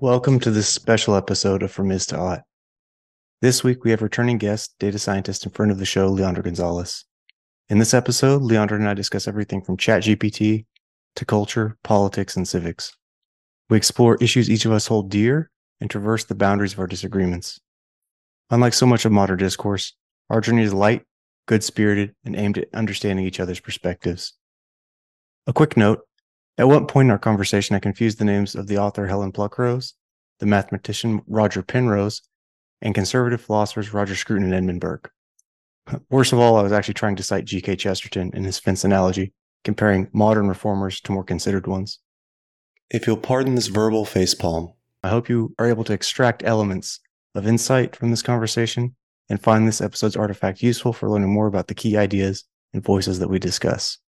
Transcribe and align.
Welcome 0.00 0.38
to 0.40 0.52
this 0.52 0.68
special 0.68 1.16
episode 1.16 1.64
of 1.64 1.72
From 1.72 1.90
Is 1.90 2.06
to 2.06 2.16
Ought. 2.16 2.42
This 3.42 3.64
week 3.64 3.82
we 3.82 3.90
have 3.90 4.00
returning 4.00 4.38
guest, 4.38 4.76
data 4.78 4.96
scientist 4.96 5.44
and 5.44 5.52
friend 5.52 5.72
of 5.72 5.78
the 5.78 5.84
show, 5.84 6.08
Leondra 6.08 6.44
Gonzalez. 6.44 7.04
In 7.68 7.78
this 7.78 7.92
episode, 7.92 8.42
Leondra 8.42 8.76
and 8.76 8.88
I 8.88 8.94
discuss 8.94 9.26
everything 9.26 9.60
from 9.60 9.76
ChatGPT 9.76 10.66
to 11.16 11.24
culture, 11.24 11.76
politics, 11.82 12.36
and 12.36 12.46
civics. 12.46 12.96
We 13.70 13.76
explore 13.76 14.16
issues 14.20 14.48
each 14.48 14.64
of 14.66 14.70
us 14.70 14.86
hold 14.86 15.10
dear 15.10 15.50
and 15.80 15.90
traverse 15.90 16.24
the 16.24 16.36
boundaries 16.36 16.74
of 16.74 16.78
our 16.78 16.86
disagreements. 16.86 17.58
Unlike 18.50 18.74
so 18.74 18.86
much 18.86 19.04
of 19.04 19.10
modern 19.10 19.38
discourse, 19.38 19.96
our 20.30 20.40
journey 20.40 20.62
is 20.62 20.72
light, 20.72 21.02
good 21.46 21.64
spirited, 21.64 22.14
and 22.24 22.36
aimed 22.36 22.58
at 22.58 22.68
understanding 22.72 23.26
each 23.26 23.40
other's 23.40 23.58
perspectives. 23.58 24.34
A 25.48 25.52
quick 25.52 25.76
note 25.76 26.02
at 26.58 26.68
one 26.68 26.86
point 26.86 27.06
in 27.06 27.10
our 27.10 27.18
conversation, 27.18 27.76
I 27.76 27.78
confused 27.80 28.18
the 28.18 28.24
names 28.24 28.54
of 28.54 28.66
the 28.66 28.78
author 28.78 29.06
Helen 29.06 29.32
Pluckrose, 29.32 29.92
the 30.40 30.46
mathematician 30.46 31.22
Roger 31.28 31.62
Penrose, 31.62 32.22
and 32.82 32.94
conservative 32.94 33.40
philosophers 33.40 33.94
Roger 33.94 34.16
Scruton 34.16 34.44
and 34.44 34.54
Edmund 34.54 34.80
Burke. 34.80 35.12
Worst 36.10 36.32
of 36.32 36.40
all, 36.40 36.56
I 36.56 36.62
was 36.62 36.72
actually 36.72 36.94
trying 36.94 37.16
to 37.16 37.22
cite 37.22 37.44
G.K. 37.44 37.76
Chesterton 37.76 38.32
in 38.34 38.44
his 38.44 38.58
fence 38.58 38.84
analogy, 38.84 39.32
comparing 39.64 40.08
modern 40.12 40.48
reformers 40.48 41.00
to 41.02 41.12
more 41.12 41.24
considered 41.24 41.66
ones. 41.66 42.00
If 42.90 43.06
you'll 43.06 43.16
pardon 43.16 43.54
this 43.54 43.68
verbal 43.68 44.04
facepalm, 44.04 44.74
I 45.02 45.10
hope 45.10 45.28
you 45.28 45.54
are 45.58 45.66
able 45.66 45.84
to 45.84 45.92
extract 45.92 46.42
elements 46.42 47.00
of 47.34 47.46
insight 47.46 47.94
from 47.94 48.10
this 48.10 48.22
conversation 48.22 48.96
and 49.28 49.40
find 49.40 49.66
this 49.66 49.80
episode's 49.80 50.16
artifact 50.16 50.62
useful 50.62 50.92
for 50.92 51.08
learning 51.08 51.32
more 51.32 51.46
about 51.46 51.68
the 51.68 51.74
key 51.74 51.96
ideas 51.96 52.44
and 52.72 52.82
voices 52.82 53.18
that 53.18 53.28
we 53.28 53.38
discuss. 53.38 53.98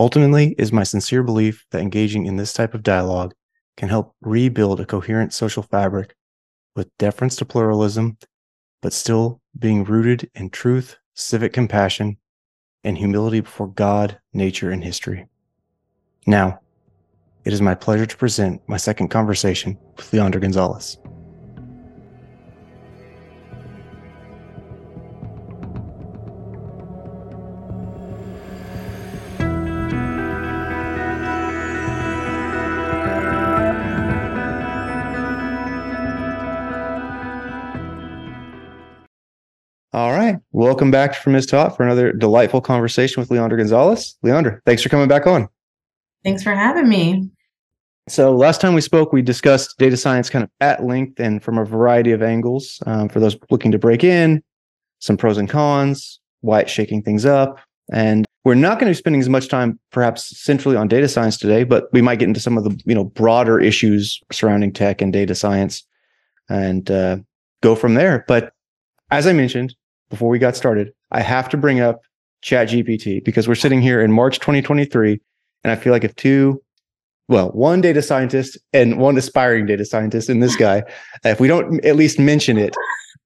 Ultimately, 0.00 0.54
is 0.56 0.72
my 0.72 0.82
sincere 0.82 1.22
belief 1.22 1.66
that 1.72 1.82
engaging 1.82 2.24
in 2.24 2.36
this 2.36 2.54
type 2.54 2.72
of 2.72 2.82
dialogue 2.82 3.34
can 3.76 3.90
help 3.90 4.14
rebuild 4.22 4.80
a 4.80 4.86
coherent 4.86 5.34
social 5.34 5.62
fabric 5.62 6.14
with 6.74 6.88
deference 6.96 7.36
to 7.36 7.44
pluralism, 7.44 8.16
but 8.80 8.94
still 8.94 9.42
being 9.58 9.84
rooted 9.84 10.30
in 10.34 10.48
truth, 10.48 10.96
civic 11.12 11.52
compassion, 11.52 12.16
and 12.82 12.96
humility 12.96 13.40
before 13.40 13.66
God, 13.66 14.18
nature, 14.32 14.70
and 14.70 14.82
history. 14.82 15.26
Now, 16.26 16.60
it 17.44 17.52
is 17.52 17.60
my 17.60 17.74
pleasure 17.74 18.06
to 18.06 18.16
present 18.16 18.62
my 18.66 18.78
second 18.78 19.08
conversation 19.08 19.76
with 19.98 20.10
Leondra 20.12 20.40
Gonzalez. 20.40 20.96
Welcome 40.70 40.92
back 40.92 41.16
From 41.16 41.34
Is 41.34 41.46
to 41.46 41.56
Ought 41.56 41.76
for 41.76 41.82
another 41.82 42.12
delightful 42.12 42.60
conversation 42.60 43.20
with 43.20 43.30
Leondra 43.30 43.56
Gonzalez. 43.56 44.16
Leondra, 44.24 44.60
thanks 44.64 44.84
for 44.84 44.88
coming 44.88 45.08
back 45.08 45.26
on. 45.26 45.48
Thanks 46.22 46.44
for 46.44 46.54
having 46.54 46.88
me. 46.88 47.28
So, 48.08 48.30
last 48.36 48.60
time 48.60 48.74
we 48.74 48.80
spoke, 48.80 49.12
we 49.12 49.20
discussed 49.20 49.76
data 49.78 49.96
science 49.96 50.30
kind 50.30 50.44
of 50.44 50.50
at 50.60 50.84
length 50.84 51.18
and 51.18 51.42
from 51.42 51.58
a 51.58 51.64
variety 51.64 52.12
of 52.12 52.22
angles 52.22 52.80
um, 52.86 53.08
for 53.08 53.18
those 53.18 53.36
looking 53.50 53.72
to 53.72 53.80
break 53.80 54.04
in, 54.04 54.44
some 55.00 55.16
pros 55.16 55.38
and 55.38 55.48
cons, 55.48 56.20
why 56.42 56.60
it's 56.60 56.70
shaking 56.70 57.02
things 57.02 57.26
up. 57.26 57.58
And 57.92 58.24
we're 58.44 58.54
not 58.54 58.78
going 58.78 58.86
to 58.86 58.96
be 58.96 59.00
spending 59.00 59.20
as 59.20 59.28
much 59.28 59.48
time 59.48 59.76
perhaps 59.90 60.38
centrally 60.38 60.76
on 60.76 60.86
data 60.86 61.08
science 61.08 61.36
today, 61.36 61.64
but 61.64 61.88
we 61.92 62.00
might 62.00 62.20
get 62.20 62.28
into 62.28 62.38
some 62.38 62.56
of 62.56 62.62
the 62.62 62.80
you 62.86 62.94
know 62.94 63.02
broader 63.06 63.58
issues 63.58 64.20
surrounding 64.30 64.72
tech 64.72 65.02
and 65.02 65.12
data 65.12 65.34
science 65.34 65.82
and 66.48 66.92
uh, 66.92 67.16
go 67.60 67.74
from 67.74 67.94
there. 67.94 68.24
But 68.28 68.52
as 69.10 69.26
I 69.26 69.32
mentioned, 69.32 69.74
before 70.10 70.28
we 70.28 70.38
got 70.38 70.56
started, 70.56 70.92
I 71.10 71.20
have 71.20 71.48
to 71.50 71.56
bring 71.56 71.80
up 71.80 72.00
ChatGPT 72.42 73.24
because 73.24 73.48
we're 73.48 73.54
sitting 73.54 73.80
here 73.80 74.02
in 74.02 74.12
March 74.12 74.38
2023. 74.40 75.20
And 75.64 75.70
I 75.70 75.76
feel 75.76 75.92
like 75.92 76.04
if 76.04 76.14
two, 76.16 76.62
well, 77.28 77.50
one 77.50 77.80
data 77.80 78.02
scientist 78.02 78.58
and 78.72 78.98
one 78.98 79.16
aspiring 79.16 79.66
data 79.66 79.84
scientist 79.84 80.28
and 80.28 80.42
this 80.42 80.56
guy, 80.56 80.82
if 81.24 81.38
we 81.38 81.48
don't 81.48 81.84
at 81.84 81.96
least 81.96 82.18
mention 82.18 82.58
it, 82.58 82.74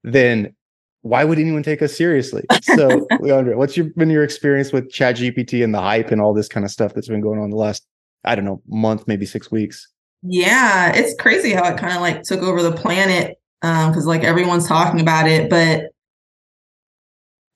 then 0.03 0.55
why 1.03 1.25
would 1.25 1.39
anyone 1.39 1.62
take 1.62 1.83
us 1.83 1.97
seriously? 1.97 2.44
So, 2.62 2.89
Leondra, 3.12 3.56
what's 3.56 3.77
your, 3.77 3.87
been 3.97 4.11
your 4.11 4.25
experience 4.25 4.73
with 4.73 4.91
ChatGPT 4.91 5.62
and 5.62 5.75
the 5.75 5.81
hype 5.81 6.11
and 6.11 6.21
all 6.21 6.34
this 6.34 6.49
kind 6.49 6.65
of 6.65 6.71
stuff 6.71 6.94
that's 6.94 7.09
been 7.09 7.21
going 7.21 7.39
on 7.39 7.50
the 7.50 7.56
last, 7.56 7.87
I 8.25 8.34
don't 8.34 8.44
know, 8.44 8.62
month, 8.67 9.06
maybe 9.06 9.27
six 9.27 9.50
weeks? 9.50 9.89
Yeah, 10.23 10.93
it's 10.94 11.15
crazy 11.21 11.53
how 11.53 11.71
it 11.71 11.78
kind 11.78 11.94
of 11.94 12.00
like 12.00 12.23
took 12.23 12.43
over 12.43 12.62
the 12.62 12.73
planet 12.73 13.39
because 13.61 14.05
um, 14.05 14.06
like 14.06 14.25
everyone's 14.25 14.67
talking 14.67 15.00
about 15.00 15.28
it. 15.28 15.50
But 15.50 15.94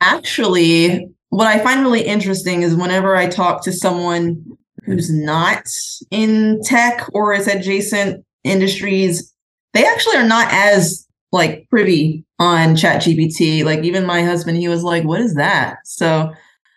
actually, 0.00 1.08
what 1.30 1.46
I 1.46 1.58
find 1.58 1.82
really 1.82 2.02
interesting 2.02 2.62
is 2.62 2.74
whenever 2.74 3.16
I 3.16 3.28
talk 3.28 3.62
to 3.64 3.72
someone 3.72 4.44
who's 4.84 5.12
not 5.12 5.68
in 6.10 6.60
tech 6.62 7.06
or 7.12 7.34
is 7.34 7.46
adjacent 7.46 8.24
industries, 8.44 9.32
they 9.74 9.84
actually 9.84 10.16
are 10.16 10.26
not 10.26 10.48
as 10.50 11.06
like 11.30 11.68
privy 11.68 12.24
on 12.38 12.74
chat 12.74 13.02
gpt 13.02 13.62
like 13.64 13.84
even 13.84 14.06
my 14.06 14.22
husband 14.22 14.56
he 14.56 14.68
was 14.68 14.82
like 14.82 15.04
what 15.04 15.20
is 15.20 15.34
that? 15.34 15.78
So 15.84 16.32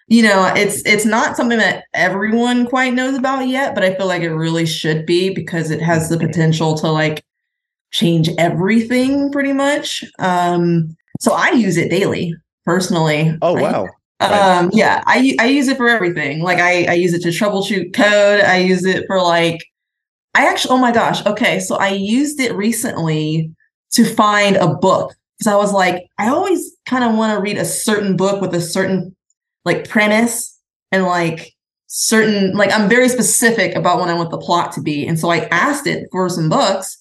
you 0.07 0.23
know 0.23 0.51
it's 0.55 0.85
it's 0.85 1.05
not 1.05 1.37
something 1.37 1.59
that 1.59 1.85
everyone 1.93 2.65
quite 2.65 2.93
knows 2.93 3.15
about 3.15 3.47
yet 3.47 3.73
but 3.73 3.83
i 3.83 3.95
feel 3.95 4.07
like 4.07 4.23
it 4.23 4.33
really 4.33 4.65
should 4.65 5.05
be 5.05 5.29
because 5.33 5.71
it 5.71 5.81
has 5.81 6.09
the 6.09 6.17
potential 6.17 6.75
to 6.75 6.91
like 6.91 7.23
change 7.91 8.29
everything 8.37 9.31
pretty 9.31 9.53
much. 9.53 10.03
Um 10.19 10.97
so 11.21 11.31
i 11.33 11.51
use 11.51 11.77
it 11.77 11.89
daily 11.89 12.33
personally. 12.65 13.37
Oh 13.41 13.53
wow. 13.53 13.87
Um, 14.19 14.69
yeah, 14.71 15.03
I 15.07 15.35
I 15.39 15.47
use 15.47 15.67
it 15.67 15.77
for 15.77 15.89
everything. 15.89 16.41
Like 16.41 16.59
I 16.59 16.85
I 16.85 16.93
use 16.93 17.13
it 17.13 17.21
to 17.23 17.29
troubleshoot 17.29 17.93
code. 17.93 18.41
I 18.41 18.57
use 18.57 18.85
it 18.85 19.05
for 19.07 19.21
like 19.21 19.63
I 20.35 20.47
actually 20.47 20.71
oh 20.71 20.77
my 20.77 20.91
gosh. 20.91 21.25
Okay, 21.25 21.59
so 21.59 21.75
I 21.75 21.89
used 21.89 22.39
it 22.39 22.53
recently 22.55 23.51
to 23.93 24.05
find 24.05 24.55
a 24.57 24.75
book 24.75 25.13
because 25.37 25.51
I 25.51 25.55
was 25.55 25.73
like 25.73 26.05
I 26.19 26.29
always 26.29 26.71
kind 26.85 27.03
of 27.03 27.15
want 27.15 27.35
to 27.35 27.41
read 27.41 27.57
a 27.57 27.65
certain 27.65 28.15
book 28.15 28.41
with 28.41 28.53
a 28.53 28.61
certain 28.61 29.15
like 29.65 29.89
premise 29.89 30.59
and 30.91 31.03
like 31.03 31.53
certain 31.87 32.55
like 32.55 32.71
I'm 32.71 32.87
very 32.87 33.09
specific 33.09 33.75
about 33.75 33.99
what 33.99 34.09
I 34.09 34.13
want 34.13 34.29
the 34.29 34.37
plot 34.37 34.71
to 34.73 34.81
be. 34.81 35.07
And 35.07 35.19
so 35.19 35.29
I 35.29 35.47
asked 35.51 35.87
it 35.87 36.07
for 36.11 36.29
some 36.29 36.47
books 36.47 37.00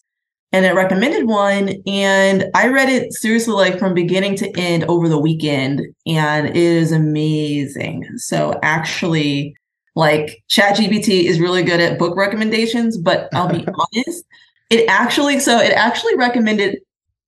and 0.53 0.67
it 0.67 0.75
recommended 0.75 1.27
one 1.27 1.75
and 1.87 2.47
i 2.55 2.69
read 2.69 2.89
it 2.89 3.13
seriously 3.13 3.55
like 3.55 3.79
from 3.79 3.95
beginning 3.95 4.35
to 4.37 4.51
end 4.59 4.85
over 4.85 5.09
the 5.09 5.19
weekend 5.19 5.81
and 6.07 6.49
it 6.49 6.57
is 6.57 6.93
amazing. 6.93 8.05
So 8.17 8.59
actually 8.63 9.55
like 9.97 10.43
chat 10.49 10.77
gpt 10.77 11.25
is 11.25 11.41
really 11.41 11.63
good 11.63 11.81
at 11.81 11.99
book 11.99 12.17
recommendations 12.17 12.97
but 12.97 13.29
i'll 13.35 13.49
be 13.49 13.67
honest 13.97 14.25
it 14.71 14.89
actually 14.89 15.41
so 15.41 15.59
it 15.59 15.73
actually 15.73 16.17
recommended 16.17 16.79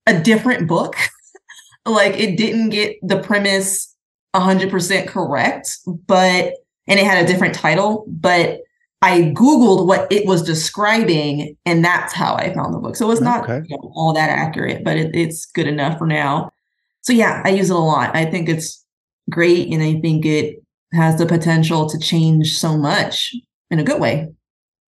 a 0.06 0.20
different 0.20 0.68
book. 0.68 0.96
Like 1.84 2.16
it 2.16 2.36
didn't 2.36 2.68
get 2.68 2.94
the 3.02 3.18
premise 3.18 3.92
100% 4.36 5.08
correct 5.08 5.78
but 6.06 6.54
and 6.86 7.00
it 7.00 7.04
had 7.04 7.24
a 7.24 7.26
different 7.26 7.56
title 7.56 8.04
but 8.06 8.60
I 9.02 9.32
Googled 9.34 9.86
what 9.86 10.10
it 10.12 10.26
was 10.26 10.42
describing, 10.42 11.56
and 11.66 11.84
that's 11.84 12.12
how 12.12 12.36
I 12.36 12.54
found 12.54 12.72
the 12.72 12.78
book. 12.78 12.94
So 12.94 13.10
it's 13.10 13.20
not 13.20 13.44
okay. 13.44 13.66
you 13.68 13.76
know, 13.76 13.92
all 13.96 14.12
that 14.14 14.30
accurate, 14.30 14.84
but 14.84 14.96
it, 14.96 15.14
it's 15.14 15.44
good 15.46 15.66
enough 15.66 15.98
for 15.98 16.06
now. 16.06 16.52
So 17.00 17.12
yeah, 17.12 17.42
I 17.44 17.50
use 17.50 17.68
it 17.68 17.76
a 17.76 17.78
lot. 17.80 18.14
I 18.14 18.24
think 18.24 18.48
it's 18.48 18.84
great, 19.28 19.72
and 19.72 19.82
I 19.82 20.00
think 20.00 20.24
it 20.24 20.62
has 20.92 21.18
the 21.18 21.26
potential 21.26 21.88
to 21.88 21.98
change 21.98 22.56
so 22.56 22.78
much 22.78 23.34
in 23.70 23.80
a 23.80 23.84
good 23.84 24.00
way. 24.00 24.32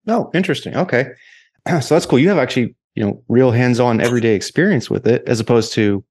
Oh, 0.07 0.31
interesting. 0.33 0.77
Okay, 0.77 1.09
so 1.81 1.95
that's 1.95 2.05
cool. 2.05 2.19
You 2.19 2.29
have 2.29 2.37
actually, 2.37 2.73
you 2.95 3.03
know, 3.03 3.21
real 3.27 3.51
hands-on 3.51 3.99
everyday 3.99 4.33
experience 4.33 4.89
with 4.89 5.05
it, 5.07 5.23
as 5.27 5.41
opposed 5.41 5.73
to, 5.73 6.01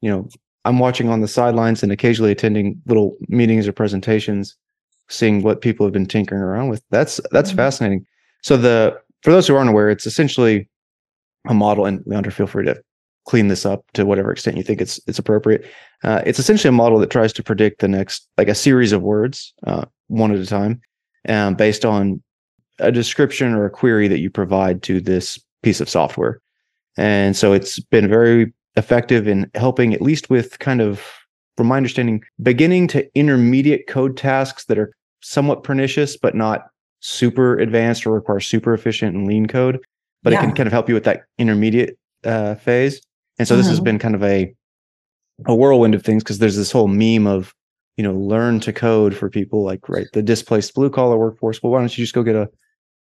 you 0.00 0.10
know, 0.10 0.28
I'm 0.64 0.78
watching 0.78 1.10
on 1.10 1.20
the 1.20 1.28
sidelines 1.28 1.82
and 1.82 1.92
occasionally 1.92 2.32
attending 2.32 2.80
little 2.86 3.16
meetings 3.28 3.68
or 3.68 3.72
presentations 3.72 4.56
seeing 5.10 5.42
what 5.42 5.60
people 5.60 5.84
have 5.84 5.92
been 5.92 6.06
tinkering 6.06 6.40
around 6.40 6.68
with. 6.68 6.82
That's 6.90 7.20
that's 7.30 7.50
mm-hmm. 7.50 7.56
fascinating. 7.56 8.06
So 8.42 8.56
the 8.56 8.98
for 9.22 9.30
those 9.30 9.46
who 9.46 9.54
aren't 9.54 9.70
aware, 9.70 9.90
it's 9.90 10.06
essentially 10.06 10.68
a 11.46 11.54
model, 11.54 11.84
and 11.84 12.00
Leondra, 12.04 12.32
feel 12.32 12.46
free 12.46 12.64
to 12.64 12.82
clean 13.26 13.48
this 13.48 13.66
up 13.66 13.84
to 13.92 14.06
whatever 14.06 14.32
extent 14.32 14.56
you 14.56 14.62
think 14.62 14.80
it's 14.80 14.98
it's 15.06 15.18
appropriate. 15.18 15.66
Uh, 16.02 16.22
it's 16.24 16.38
essentially 16.38 16.70
a 16.70 16.72
model 16.72 16.98
that 16.98 17.10
tries 17.10 17.32
to 17.34 17.42
predict 17.42 17.80
the 17.80 17.88
next 17.88 18.26
like 18.38 18.48
a 18.48 18.54
series 18.54 18.92
of 18.92 19.02
words, 19.02 19.52
uh, 19.66 19.84
one 20.08 20.32
at 20.32 20.38
a 20.38 20.46
time, 20.46 20.80
um, 21.28 21.54
based 21.54 21.84
on 21.84 22.22
a 22.78 22.90
description 22.90 23.52
or 23.52 23.66
a 23.66 23.70
query 23.70 24.08
that 24.08 24.20
you 24.20 24.30
provide 24.30 24.82
to 24.82 25.00
this 25.00 25.38
piece 25.62 25.80
of 25.80 25.88
software. 25.88 26.40
And 26.96 27.36
so 27.36 27.52
it's 27.52 27.78
been 27.78 28.08
very 28.08 28.52
effective 28.76 29.28
in 29.28 29.50
helping, 29.54 29.94
at 29.94 30.02
least 30.02 30.30
with 30.30 30.58
kind 30.58 30.80
of, 30.80 31.02
from 31.56 31.66
my 31.66 31.76
understanding, 31.76 32.22
beginning 32.42 32.88
to 32.88 33.06
intermediate 33.14 33.86
code 33.86 34.16
tasks 34.16 34.64
that 34.64 34.78
are 34.78 34.92
somewhat 35.20 35.62
pernicious, 35.64 36.16
but 36.16 36.34
not 36.34 36.66
super 37.00 37.58
advanced 37.58 38.06
or 38.06 38.12
require 38.12 38.40
super 38.40 38.74
efficient 38.74 39.14
and 39.16 39.26
lean 39.26 39.46
code. 39.46 39.78
but 40.22 40.34
Yeah. 40.34 40.40
it 40.40 40.42
can 40.42 40.54
kind 40.54 40.66
of 40.66 40.72
help 40.72 40.86
you 40.86 40.94
with 40.94 41.04
that 41.04 41.22
intermediate 41.38 41.96
uh, 42.24 42.54
phase. 42.56 43.00
And 43.38 43.48
so 43.48 43.56
this 43.56 43.68
has 43.68 43.80
Mhm. 43.80 43.84
been 43.84 43.98
kind 43.98 44.14
of 44.14 44.22
a 44.22 44.54
a 45.46 45.54
whirlwind 45.54 45.94
of 45.94 46.02
things 46.02 46.22
because 46.22 46.38
there's 46.38 46.56
this 46.56 46.70
whole 46.70 46.88
meme 46.88 47.26
of 47.26 47.54
you 47.96 48.04
know 48.04 48.12
learn 48.12 48.60
to 48.60 48.72
code 48.74 49.14
for 49.16 49.30
people 49.30 49.64
like 49.64 49.88
right 49.88 50.06
the 50.12 50.20
displaced 50.22 50.74
blue 50.74 50.90
collar 50.90 51.16
workforce. 51.16 51.62
Well, 51.62 51.72
why 51.72 51.78
don't 51.78 51.96
you 51.96 52.02
just 52.04 52.12
go 52.14 52.22
get 52.22 52.36
a, 52.36 52.50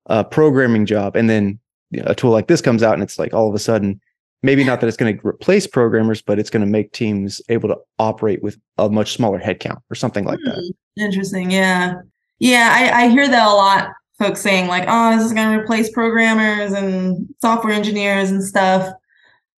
a 0.07 0.23
programming 0.23 0.87
job 0.87 1.15
and 1.15 1.29
then 1.29 1.59
a 2.05 2.15
tool 2.15 2.31
like 2.31 2.47
this 2.47 2.61
comes 2.61 2.81
out 2.81 2.95
and 2.95 3.03
it's 3.03 3.19
like 3.19 3.35
all 3.35 3.47
of 3.47 3.53
a 3.53 3.59
sudden 3.59 4.01
maybe 4.43 4.63
not 4.63 4.81
that 4.81 4.87
it's 4.87 4.97
going 4.97 5.17
to 5.17 5.27
replace 5.27 5.65
programmers, 5.65 6.21
but 6.21 6.37
it's 6.37 6.49
going 6.49 6.63
to 6.63 6.69
make 6.69 6.91
teams 6.91 7.41
able 7.49 7.69
to 7.69 7.77
operate 7.97 8.43
with 8.43 8.57
a 8.77 8.89
much 8.89 9.13
smaller 9.13 9.39
headcount 9.39 9.79
or 9.89 9.95
something 9.95 10.25
like 10.25 10.39
that. 10.45 10.55
Hmm, 10.55 11.03
Interesting. 11.03 11.49
Yeah. 11.49 11.95
Yeah. 12.39 12.69
I, 12.71 13.05
I 13.05 13.09
hear 13.09 13.27
that 13.27 13.47
a 13.47 13.55
lot. 13.55 13.89
Folks 14.19 14.41
saying, 14.41 14.67
like, 14.67 14.85
oh, 14.87 15.15
this 15.15 15.25
is 15.25 15.33
going 15.33 15.51
to 15.51 15.59
replace 15.59 15.89
programmers 15.89 16.71
and 16.71 17.33
software 17.41 17.73
engineers 17.73 18.29
and 18.29 18.43
stuff. 18.43 18.93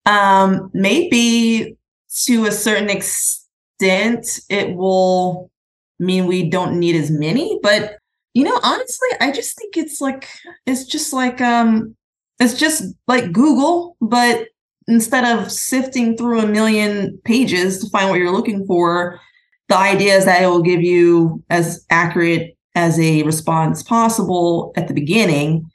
Um, 0.06 0.70
maybe 0.72 1.76
to 2.24 2.46
a 2.46 2.52
certain 2.52 2.88
extent, 2.88 4.26
it 4.48 4.74
will 4.74 5.50
mean 5.98 6.26
we 6.26 6.48
don't 6.48 6.78
need 6.78 6.96
as 6.96 7.10
many. 7.10 7.58
But, 7.62 7.98
you 8.32 8.44
know, 8.44 8.58
honestly, 8.62 9.08
I 9.20 9.30
just 9.30 9.58
think 9.58 9.76
it's 9.76 10.00
like, 10.00 10.26
it's 10.64 10.84
just 10.84 11.12
like, 11.12 11.40
um, 11.40 11.94
it's 12.40 12.54
just 12.54 12.94
like 13.06 13.32
Google, 13.32 13.96
but 14.00 14.48
instead 14.88 15.24
of 15.24 15.50
sifting 15.50 16.16
through 16.16 16.40
a 16.40 16.46
million 16.46 17.18
pages 17.24 17.78
to 17.80 17.90
find 17.90 18.10
what 18.10 18.18
you're 18.18 18.32
looking 18.32 18.66
for, 18.66 19.20
the 19.68 19.76
idea 19.76 20.16
is 20.16 20.24
that 20.24 20.42
it 20.42 20.46
will 20.46 20.62
give 20.62 20.82
you 20.82 21.42
as 21.50 21.84
accurate 21.90 22.56
as 22.74 22.98
a 23.00 23.22
response 23.24 23.82
possible 23.82 24.72
at 24.76 24.86
the 24.86 24.94
beginning. 24.94 25.68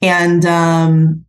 And 0.00 0.46
um, 0.46 1.24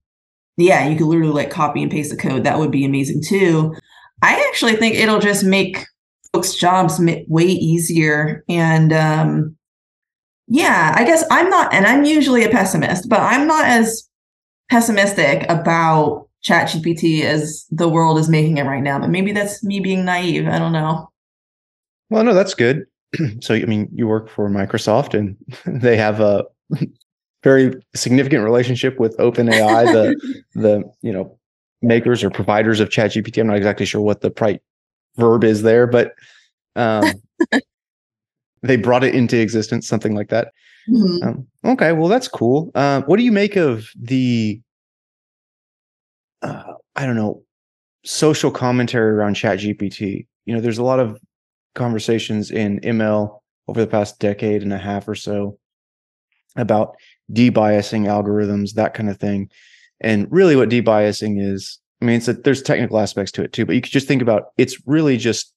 yeah, 0.57 0.87
you 0.87 0.97
could 0.97 1.07
literally 1.07 1.33
like 1.33 1.49
copy 1.49 1.81
and 1.81 1.91
paste 1.91 2.11
the 2.11 2.17
code. 2.17 2.43
That 2.43 2.59
would 2.59 2.71
be 2.71 2.85
amazing 2.85 3.21
too. 3.23 3.75
I 4.21 4.45
actually 4.49 4.75
think 4.75 4.95
it'll 4.95 5.19
just 5.19 5.43
make 5.43 5.85
folks' 6.31 6.55
jobs 6.55 6.99
way 7.27 7.45
easier. 7.45 8.43
And 8.47 8.93
um, 8.93 9.55
yeah, 10.47 10.93
I 10.95 11.03
guess 11.03 11.23
I'm 11.31 11.49
not, 11.49 11.73
and 11.73 11.85
I'm 11.85 12.05
usually 12.05 12.43
a 12.43 12.49
pessimist, 12.49 13.09
but 13.09 13.19
I'm 13.19 13.47
not 13.47 13.65
as 13.65 14.07
pessimistic 14.69 15.45
about 15.49 16.24
ChatGPT 16.45 17.23
as 17.23 17.65
the 17.71 17.89
world 17.89 18.17
is 18.19 18.29
making 18.29 18.57
it 18.57 18.63
right 18.63 18.83
now. 18.83 18.99
But 18.99 19.09
maybe 19.09 19.31
that's 19.31 19.63
me 19.63 19.79
being 19.79 20.05
naive. 20.05 20.47
I 20.47 20.59
don't 20.59 20.73
know. 20.73 21.09
Well, 22.09 22.23
no, 22.23 22.33
that's 22.33 22.53
good. 22.53 22.85
so, 23.41 23.55
I 23.55 23.65
mean, 23.65 23.89
you 23.93 24.07
work 24.07 24.29
for 24.29 24.49
Microsoft 24.49 25.17
and 25.17 25.35
they 25.81 25.97
have 25.97 26.19
a 26.19 26.45
very 27.43 27.73
significant 27.95 28.43
relationship 28.43 28.99
with 28.99 29.17
OpenAI, 29.17 29.85
the 29.91 30.43
the 30.55 30.83
you 31.01 31.11
know 31.11 31.37
makers 31.81 32.23
or 32.23 32.29
providers 32.29 32.79
of 32.79 32.89
ChatGPT. 32.89 33.39
I'm 33.39 33.47
not 33.47 33.57
exactly 33.57 33.85
sure 33.85 34.01
what 34.01 34.21
the 34.21 34.33
right 34.39 34.61
verb 35.17 35.43
is 35.43 35.61
there, 35.61 35.87
but 35.87 36.13
um, 36.75 37.13
they 38.61 38.75
brought 38.75 39.03
it 39.03 39.15
into 39.15 39.39
existence, 39.39 39.87
something 39.87 40.15
like 40.15 40.29
that. 40.29 40.51
Mhm. 40.89 41.23
Um, 41.23 41.47
okay, 41.63 41.91
well, 41.91 42.07
that's 42.07 42.27
cool. 42.27 42.71
Uh, 42.75 43.01
what 43.03 43.17
do 43.17 43.23
you 43.23 43.31
make 43.31 43.55
of 43.55 43.89
the, 43.99 44.61
uh, 46.41 46.63
I 46.95 47.05
don't 47.05 47.15
know, 47.15 47.43
social 48.03 48.51
commentary 48.51 49.11
around 49.11 49.35
ChatGPT? 49.35 50.27
You 50.45 50.53
know, 50.55 50.61
there's 50.61 50.77
a 50.77 50.83
lot 50.83 50.99
of 50.99 51.19
conversations 51.73 52.51
in 52.51 52.79
ML 52.81 53.39
over 53.67 53.79
the 53.81 53.87
past 53.87 54.19
decade 54.19 54.61
and 54.61 54.71
a 54.73 54.77
half 54.77 55.07
or 55.07 55.15
so 55.15 55.57
about 56.55 56.95
debiasing 57.31 58.03
algorithms, 58.05 58.73
that 58.73 58.93
kind 58.93 59.09
of 59.09 59.17
thing. 59.17 59.49
And 60.01 60.27
really, 60.31 60.55
what 60.55 60.69
debiasing 60.69 61.41
is, 61.41 61.79
I 62.01 62.05
mean, 62.05 62.17
it's 62.17 62.27
a, 62.27 62.33
there's 62.33 62.61
technical 62.61 62.99
aspects 62.99 63.31
to 63.33 63.43
it 63.43 63.53
too, 63.53 63.65
but 63.65 63.75
you 63.75 63.81
could 63.81 63.91
just 63.91 64.07
think 64.07 64.21
about 64.21 64.47
it's 64.57 64.77
really 64.85 65.17
just 65.17 65.53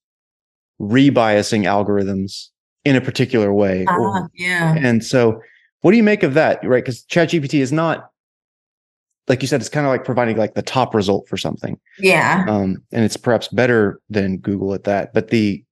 rebiasing 0.80 1.64
algorithms 1.64 2.48
in 2.84 2.96
a 2.96 3.00
particular 3.00 3.52
way. 3.52 3.84
or- 3.88 4.16
Ah, 4.18 4.26
yeah. 4.34 4.74
and 4.78 5.04
so, 5.04 5.40
what 5.80 5.90
do 5.92 5.96
you 5.96 6.02
make 6.02 6.22
of 6.22 6.34
that? 6.34 6.64
Right? 6.64 6.82
Because 6.82 7.04
ChatGPT 7.04 7.60
is 7.60 7.72
not, 7.72 8.10
like 9.28 9.42
you 9.42 9.48
said, 9.48 9.60
it's 9.60 9.68
kind 9.68 9.86
of 9.86 9.90
like 9.90 10.04
providing 10.04 10.36
like 10.36 10.54
the 10.54 10.62
top 10.62 10.94
result 10.94 11.28
for 11.28 11.36
something, 11.36 11.78
Yeah. 11.98 12.44
um, 12.48 12.76
and 12.92 13.04
it's 13.04 13.16
perhaps 13.16 13.48
better 13.48 14.00
than 14.10 14.38
Google 14.38 14.74
at 14.74 14.84
that. 14.84 15.12
But 15.14 15.28
the 15.28 15.62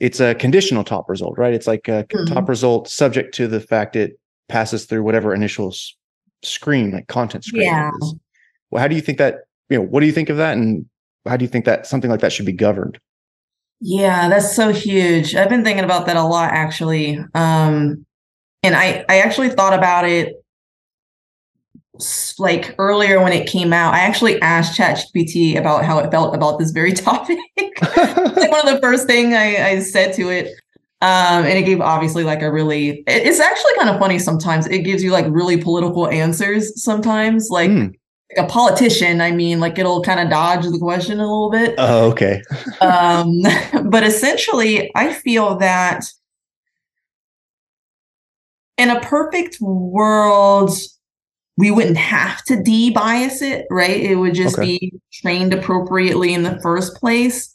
it's 0.00 0.18
a 0.18 0.34
conditional 0.34 0.82
top 0.82 1.08
result, 1.08 1.38
right? 1.38 1.54
It's 1.54 1.68
like 1.68 1.86
a 1.86 2.04
Mhm. 2.10 2.26
top 2.34 2.48
result 2.48 2.88
subject 2.88 3.32
to 3.36 3.46
the 3.46 3.60
fact 3.60 3.94
it 3.94 4.18
passes 4.48 4.84
through 4.84 5.04
whatever 5.04 5.32
initial 5.32 5.68
s- 5.68 5.94
screen, 6.42 6.90
like 6.90 7.06
content 7.06 7.44
screen. 7.44 7.62
Yeah. 7.62 7.90
Well, 8.70 8.80
how 8.82 8.88
do 8.88 8.96
you 8.96 9.00
think 9.00 9.18
that? 9.18 9.42
You 9.70 9.78
know, 9.78 9.84
what 9.84 10.00
do 10.00 10.06
you 10.06 10.12
think 10.12 10.28
of 10.28 10.36
that, 10.38 10.56
and 10.56 10.86
how 11.26 11.36
do 11.36 11.44
you 11.44 11.48
think 11.48 11.66
that 11.66 11.86
something 11.86 12.10
like 12.10 12.20
that 12.20 12.32
should 12.32 12.46
be 12.46 12.52
governed? 12.52 12.98
Yeah, 13.80 14.28
that's 14.28 14.54
so 14.54 14.70
huge. 14.72 15.34
I've 15.36 15.48
been 15.48 15.64
thinking 15.64 15.84
about 15.84 16.06
that 16.06 16.16
a 16.16 16.22
lot 16.24 16.50
actually. 16.52 17.18
Um 17.34 18.04
and 18.64 18.74
I 18.76 19.04
I 19.08 19.18
actually 19.20 19.50
thought 19.50 19.72
about 19.72 20.08
it 20.08 20.34
like 22.38 22.74
earlier 22.78 23.22
when 23.22 23.32
it 23.32 23.46
came 23.46 23.72
out. 23.72 23.94
I 23.94 24.00
actually 24.00 24.40
asked 24.40 24.78
ChatGPT 24.78 25.58
about 25.58 25.84
how 25.84 25.98
it 25.98 26.10
felt 26.10 26.34
about 26.34 26.58
this 26.58 26.70
very 26.70 26.92
topic. 26.92 27.38
like 27.58 28.50
one 28.50 28.66
of 28.66 28.74
the 28.74 28.78
first 28.82 29.06
thing 29.06 29.34
I, 29.34 29.68
I 29.70 29.78
said 29.80 30.14
to 30.14 30.30
it. 30.30 30.46
Um, 31.02 31.44
and 31.44 31.58
it 31.58 31.62
gave 31.64 31.80
obviously 31.80 32.22
like 32.22 32.42
a 32.42 32.50
really 32.52 32.90
it- 33.06 33.26
it's 33.26 33.40
actually 33.40 33.74
kind 33.76 33.90
of 33.90 33.98
funny 33.98 34.18
sometimes. 34.18 34.66
It 34.68 34.80
gives 34.80 35.02
you 35.02 35.10
like 35.10 35.26
really 35.28 35.56
political 35.56 36.08
answers 36.08 36.82
sometimes. 36.82 37.48
Like, 37.50 37.70
like 37.70 37.92
a 38.38 38.46
politician, 38.46 39.20
I 39.20 39.32
mean, 39.32 39.60
like 39.60 39.78
it'll 39.78 40.02
kind 40.02 40.20
of 40.20 40.30
dodge 40.30 40.64
the 40.64 40.78
question 40.78 41.18
a 41.18 41.22
little 41.22 41.50
bit. 41.50 41.74
oh, 41.76 42.10
okay. 42.12 42.40
um, 42.80 43.42
but 43.90 44.04
essentially, 44.04 44.90
I 44.94 45.12
feel 45.12 45.56
that 45.58 46.04
in 48.78 48.88
a 48.90 49.00
perfect 49.00 49.60
world, 49.60 50.70
we 51.56 51.70
wouldn't 51.70 51.98
have 51.98 52.42
to 52.44 52.62
de-bias 52.62 53.42
it, 53.42 53.66
right? 53.70 54.00
It 54.00 54.16
would 54.16 54.34
just 54.34 54.58
Okay. 54.58 54.78
be 54.78 54.92
trained 55.12 55.52
appropriately 55.52 56.32
in 56.32 56.42
the 56.42 56.58
first 56.60 56.96
place. 56.96 57.54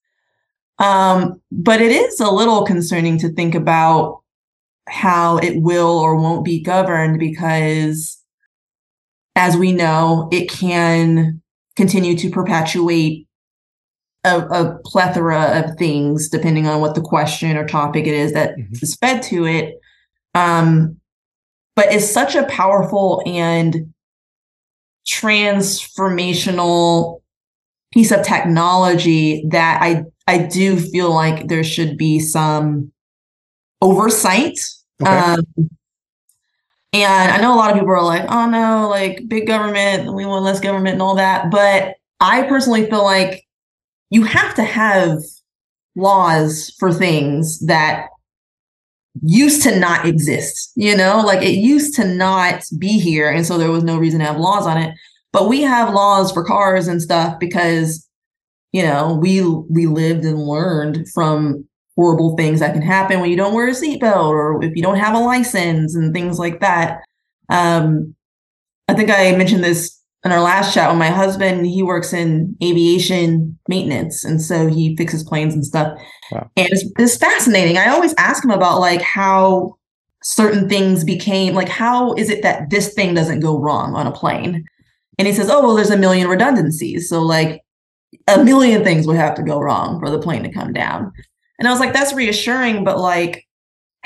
Um, 0.80 1.42
but 1.52 1.82
it 1.82 1.92
is 1.92 2.20
a 2.20 2.30
little 2.30 2.64
concerning 2.64 3.18
to 3.20 3.30
think 3.30 3.56
about 3.56 4.22
how 4.88 5.38
it 5.38 5.62
will 5.62 5.98
or 5.98 6.16
won't 6.16 6.46
be 6.46 6.62
governed 6.62 7.20
because, 7.20 8.22
as 9.36 9.58
we 9.58 9.72
know, 9.72 10.30
it 10.32 10.50
can 10.50 11.42
continue 11.76 12.16
to 12.18 12.30
perpetuate 12.30 13.28
a, 14.24 14.40
a 14.48 14.78
plethora 14.86 15.64
of 15.64 15.78
things 15.78 16.30
depending 16.30 16.68
on 16.68 16.82
what 16.82 16.96
the 16.96 17.02
question 17.02 17.58
or 17.58 17.68
topic 17.68 18.06
it 18.06 18.14
is 18.14 18.34
that 18.34 18.56
Mhm. 18.58 18.84
is 18.84 18.96
fed 18.96 19.22
to 19.24 19.46
it. 19.46 19.80
Um, 20.36 20.97
but 21.78 21.94
it's 21.94 22.12
such 22.12 22.36
a 22.36 22.46
powerful 22.48 23.22
and 23.28 23.94
transformational 25.08 27.22
piece 27.94 28.12
of 28.12 28.26
technology 28.26 29.46
that 29.52 29.80
I 29.82 30.04
I 30.26 30.40
do 30.40 30.78
feel 30.78 31.14
like 31.14 31.48
there 31.48 31.64
should 31.64 31.96
be 31.96 32.20
some 32.20 32.92
oversight. 33.82 34.60
Okay. 35.02 35.12
Um, 35.12 35.40
and 36.94 37.32
I 37.32 37.40
know 37.40 37.54
a 37.54 37.56
lot 37.56 37.70
of 37.70 37.78
people 37.78 37.92
are 37.92 38.04
like, 38.04 38.26
oh 38.28 38.50
no, 38.50 38.90
like 38.90 39.28
big 39.28 39.46
government, 39.46 40.16
we 40.16 40.26
want 40.26 40.44
less 40.44 40.60
government 40.60 40.94
and 40.94 41.02
all 41.02 41.16
that. 41.16 41.52
But 41.52 41.94
I 42.20 42.42
personally 42.44 42.90
feel 42.90 43.04
like 43.04 43.44
you 44.10 44.24
have 44.24 44.56
to 44.56 44.64
have 44.64 45.20
laws 45.96 46.74
for 46.80 46.92
things 46.92 47.60
that 47.68 48.08
used 49.24 49.64
to 49.64 49.80
not 49.80 50.06
exist, 50.06 50.72
you 50.76 50.96
know, 50.96 51.22
like 51.26 51.42
it 51.42 51.56
used 51.56 51.96
to 51.96 52.06
not 52.06 52.64
be 52.78 53.00
here. 53.00 53.30
And 53.30 53.46
so 53.46 53.58
there 53.58 53.72
was 53.72 53.84
no 53.84 53.98
reason 53.98 54.20
to 54.20 54.26
have 54.26 54.38
laws 54.38 54.66
on 54.66 54.78
it. 54.78 54.94
But 55.34 55.50
we 55.50 55.62
have 55.62 55.94
laws 55.94 56.32
for 56.32 56.44
cars 56.44 56.88
and 56.88 57.02
stuff 57.02 57.40
because, 57.40 58.08
you 58.72 58.82
know, 58.82 59.18
we 59.22 59.42
we 59.42 59.86
lived 59.88 60.26
and 60.26 60.40
learned 60.40 61.08
from 61.14 61.68
horrible 61.96 62.36
things 62.38 62.60
that 62.60 62.74
can 62.74 62.82
happen 62.82 63.20
when 63.20 63.30
you 63.30 63.36
don't 63.36 63.54
wear 63.54 63.68
a 63.68 63.72
seatbelt 63.72 64.30
or 64.30 64.64
if 64.64 64.76
you 64.76 64.84
don't 64.84 65.00
have 65.00 65.16
a 65.16 65.20
license 65.20 65.96
and 65.96 66.14
things 66.14 66.40
like 66.40 66.60
that. 66.60 67.02
Um, 67.50 68.16
I 68.88 68.94
think 68.94 69.10
I 69.10 69.36
mentioned 69.36 69.64
this 69.64 70.00
in 70.24 70.32
our 70.32 70.42
last 70.42 70.74
chat 70.74 70.90
with 70.90 71.00
my 71.00 71.10
husband. 71.10 71.66
He 71.66 71.84
works 71.84 72.14
in 72.14 72.56
aviation 72.64 73.58
maintenance, 73.68 74.24
and 74.24 74.42
so 74.42 74.68
he 74.68 74.96
fixes 74.96 75.24
planes 75.24 75.54
and 75.54 75.66
stuff. 75.66 75.98
Wow. 76.32 76.50
And 76.56 76.68
it's, 76.72 76.86
it's 76.98 77.18
fascinating. 77.18 77.78
I 77.78 77.90
always 77.90 78.14
ask 78.18 78.44
him 78.44 78.52
about 78.52 78.80
like 78.80 79.02
how 79.02 79.78
certain 80.24 80.68
things 80.68 81.04
became 81.04 81.54
like 81.54 81.70
how 81.70 82.14
is 82.16 82.30
it 82.30 82.42
that 82.42 82.70
this 82.70 82.94
thing 82.94 83.14
doesn't 83.14 83.40
go 83.40 83.60
wrong 83.60 83.96
on 83.96 84.08
a 84.08 84.12
plane? 84.12 84.66
And 85.18 85.28
he 85.28 85.34
says, 85.34 85.50
"Oh, 85.50 85.64
well, 85.64 85.76
there's 85.76 85.90
a 85.90 85.98
million 85.98 86.28
redundancies. 86.28 87.10
So 87.10 87.22
like 87.22 87.62
a 88.28 88.44
million 88.44 88.84
things 88.84 89.08
would 89.08 89.16
have 89.16 89.36
to 89.36 89.44
go 89.44 89.60
wrong 89.60 90.00
for 90.00 90.10
the 90.10 90.20
plane 90.20 90.44
to 90.44 90.52
come 90.52 90.74
down." 90.74 91.12
And 91.60 91.68
I 91.68 91.72
was 91.72 91.80
like, 91.80 91.94
"That's 91.94 92.14
reassuring, 92.14 92.84
but 92.84 93.00
like." 93.00 93.44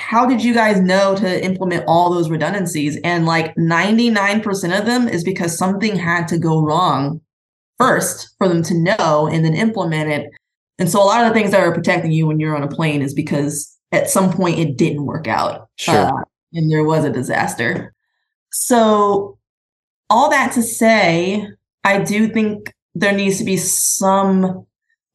how 0.01 0.25
did 0.25 0.43
you 0.43 0.53
guys 0.53 0.81
know 0.81 1.15
to 1.15 1.45
implement 1.45 1.83
all 1.87 2.11
those 2.11 2.29
redundancies? 2.29 2.97
And 3.03 3.25
like 3.25 3.55
99% 3.55 4.79
of 4.79 4.85
them 4.85 5.07
is 5.07 5.23
because 5.23 5.55
something 5.55 5.95
had 5.95 6.27
to 6.29 6.39
go 6.39 6.61
wrong 6.61 7.21
first 7.77 8.33
for 8.37 8.47
them 8.47 8.63
to 8.63 8.73
know 8.73 9.29
and 9.31 9.45
then 9.45 9.53
implement 9.53 10.11
it. 10.11 10.31
And 10.81 10.89
so 10.89 10.99
a 10.99 11.05
lot 11.05 11.23
of 11.23 11.27
the 11.27 11.39
things 11.39 11.51
that 11.51 11.61
are 11.61 11.71
protecting 11.71 12.11
you 12.11 12.25
when 12.25 12.39
you're 12.39 12.55
on 12.55 12.63
a 12.63 12.67
plane 12.67 13.03
is 13.03 13.13
because 13.13 13.71
at 13.91 14.09
some 14.09 14.33
point 14.33 14.57
it 14.57 14.77
didn't 14.77 15.05
work 15.05 15.27
out. 15.27 15.69
Sure. 15.75 15.93
Uh, 15.95 16.23
and 16.53 16.71
there 16.71 16.83
was 16.83 17.05
a 17.05 17.11
disaster. 17.11 17.93
So 18.51 19.37
all 20.09 20.31
that 20.31 20.53
to 20.53 20.63
say, 20.63 21.47
I 21.83 22.01
do 22.01 22.27
think 22.27 22.73
there 22.95 23.13
needs 23.13 23.37
to 23.37 23.43
be 23.43 23.57
some 23.57 24.65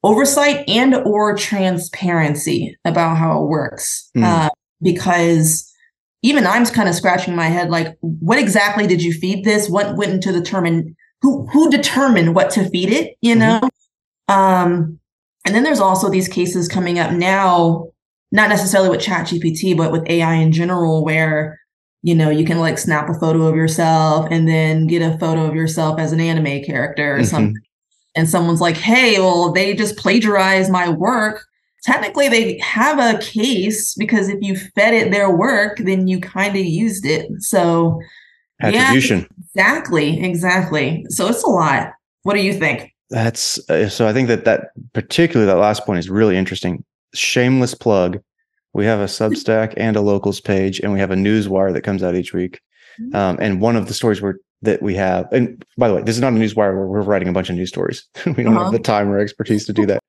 oversight 0.03 0.63
and 0.69 0.95
or 0.95 1.35
transparency 1.35 2.77
about 2.85 3.17
how 3.17 3.43
it 3.43 3.49
works. 3.49 4.09
Mm. 4.15 4.23
Uh, 4.23 4.49
because 4.81 5.69
even 6.21 6.47
I'm 6.47 6.65
kind 6.67 6.87
of 6.87 6.95
scratching 6.95 7.35
my 7.35 7.47
head 7.47 7.69
like, 7.69 7.97
what 7.99 8.39
exactly 8.39 8.87
did 8.87 9.03
you 9.03 9.11
feed 9.11 9.43
this? 9.43 9.67
What 9.67 9.97
went 9.97 10.13
into 10.13 10.31
determine 10.31 10.95
who 11.21 11.45
who 11.47 11.69
determined 11.69 12.35
what 12.35 12.51
to 12.51 12.69
feed 12.69 12.89
it, 12.89 13.17
you 13.19 13.35
mm-hmm. 13.35 13.39
know? 13.39 13.69
Mm-hmm. 14.29 14.33
Um, 14.33 14.99
and 15.47 15.55
then 15.55 15.63
there's 15.63 15.79
also 15.79 16.09
these 16.09 16.27
cases 16.27 16.67
coming 16.67 16.99
up 16.99 17.11
now, 17.11 17.87
not 18.31 18.49
necessarily 18.49 18.89
with 18.89 19.01
Chat 19.01 19.27
GPT, 19.27 19.75
but 19.75 19.91
with 19.91 20.07
AI 20.07 20.35
in 20.35 20.51
general, 20.51 21.03
where 21.03 21.59
you 22.03 22.13
know 22.13 22.29
you 22.29 22.45
can 22.45 22.59
like 22.59 22.77
snap 22.77 23.09
a 23.09 23.13
photo 23.15 23.47
of 23.47 23.55
yourself 23.55 24.27
and 24.29 24.47
then 24.47 24.85
get 24.85 25.01
a 25.01 25.17
photo 25.17 25.45
of 25.45 25.55
yourself 25.55 25.99
as 25.99 26.11
an 26.11 26.19
anime 26.19 26.63
character 26.63 27.15
or 27.15 27.19
mm-hmm. 27.19 27.25
something. 27.25 27.61
And 28.15 28.29
someone's 28.29 28.61
like, 28.61 28.77
hey, 28.77 29.19
well, 29.19 29.51
they 29.51 29.75
just 29.75 29.97
plagiarized 29.97 30.71
my 30.71 30.89
work 30.89 31.47
technically 31.87 32.27
they 32.27 32.59
have 32.59 32.99
a 32.99 33.17
case 33.19 33.95
because 33.95 34.27
if 34.29 34.39
you 34.41 34.57
fed 34.57 34.93
it 34.93 35.11
their 35.11 35.33
work, 35.35 35.77
then 35.77 36.07
you 36.07 36.19
kind 36.19 36.55
of 36.55 36.65
used 36.65 37.05
it. 37.05 37.27
So 37.39 37.99
attribution. 38.61 39.19
Yeah, 39.19 39.25
exactly, 39.39 40.23
exactly. 40.23 41.05
So 41.09 41.27
it's 41.27 41.43
a 41.43 41.49
lot. 41.49 41.93
What 42.23 42.33
do 42.33 42.41
you 42.41 42.53
think? 42.53 42.93
That's 43.09 43.57
uh, 43.69 43.89
so. 43.89 44.07
I 44.07 44.13
think 44.13 44.27
that 44.27 44.45
that 44.45 44.71
particularly 44.93 45.49
that 45.51 45.59
last 45.59 45.85
point 45.85 45.99
is 45.99 46.09
really 46.09 46.37
interesting. 46.37 46.83
Shameless 47.13 47.73
plug. 47.73 48.19
We 48.73 48.85
have 48.85 48.99
a 48.99 49.05
Substack 49.05 49.73
and 49.77 49.95
a 49.95 50.01
locals 50.01 50.41
page, 50.41 50.79
and 50.79 50.91
we 50.91 50.99
have 50.99 51.11
a 51.11 51.15
newswire 51.15 51.73
that 51.73 51.81
comes 51.81 52.03
out 52.03 52.15
each 52.15 52.33
week. 52.33 52.59
Mm-hmm. 52.99 53.15
Um, 53.15 53.37
and 53.39 53.61
one 53.61 53.75
of 53.75 53.87
the 53.87 53.93
stories 53.93 54.21
we're 54.21 54.35
that 54.63 54.81
we 54.81 54.95
have, 54.95 55.31
and 55.31 55.63
by 55.77 55.87
the 55.87 55.95
way, 55.95 56.01
this 56.01 56.15
is 56.15 56.21
not 56.21 56.33
a 56.33 56.35
newswire 56.35 56.75
where 56.75 56.87
we're 56.87 57.01
writing 57.01 57.27
a 57.27 57.31
bunch 57.31 57.49
of 57.49 57.55
news 57.55 57.69
stories. 57.69 58.05
we 58.25 58.43
don't 58.43 58.47
uh-huh. 58.47 58.65
have 58.65 58.73
the 58.73 58.79
time 58.79 59.09
or 59.09 59.19
expertise 59.19 59.65
to 59.65 59.73
do 59.73 59.85
that 59.85 60.01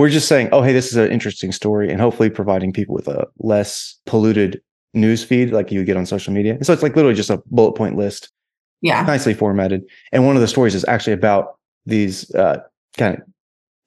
we're 0.00 0.08
just 0.08 0.28
saying, 0.28 0.48
oh, 0.50 0.62
hey, 0.62 0.72
this 0.72 0.90
is 0.90 0.96
an 0.96 1.12
interesting 1.12 1.52
story, 1.52 1.90
and 1.90 2.00
hopefully 2.00 2.30
providing 2.30 2.72
people 2.72 2.94
with 2.94 3.06
a 3.06 3.26
less 3.38 3.96
polluted 4.06 4.62
news 4.94 5.22
feed 5.22 5.52
like 5.52 5.70
you 5.70 5.84
get 5.84 5.98
on 5.98 6.06
social 6.06 6.32
media. 6.32 6.54
And 6.54 6.64
so 6.64 6.72
it's 6.72 6.82
like 6.82 6.96
literally 6.96 7.14
just 7.14 7.28
a 7.28 7.42
bullet 7.46 7.72
point 7.72 7.96
list, 7.96 8.32
yeah, 8.80 9.02
nicely 9.02 9.34
formatted. 9.34 9.82
And 10.10 10.24
one 10.24 10.36
of 10.36 10.42
the 10.42 10.48
stories 10.48 10.74
is 10.74 10.86
actually 10.88 11.12
about 11.12 11.58
these 11.86 12.32
uh, 12.34 12.60
kind 12.96 13.16
of 13.16 13.22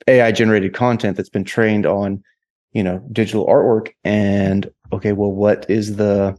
AI 0.07 0.31
generated 0.31 0.73
content 0.73 1.17
that's 1.17 1.29
been 1.29 1.43
trained 1.43 1.85
on, 1.85 2.23
you 2.71 2.83
know, 2.83 3.01
digital 3.11 3.45
artwork. 3.47 3.89
And 4.03 4.69
okay, 4.91 5.13
well, 5.13 5.31
what 5.31 5.65
is 5.69 5.95
the 5.95 6.37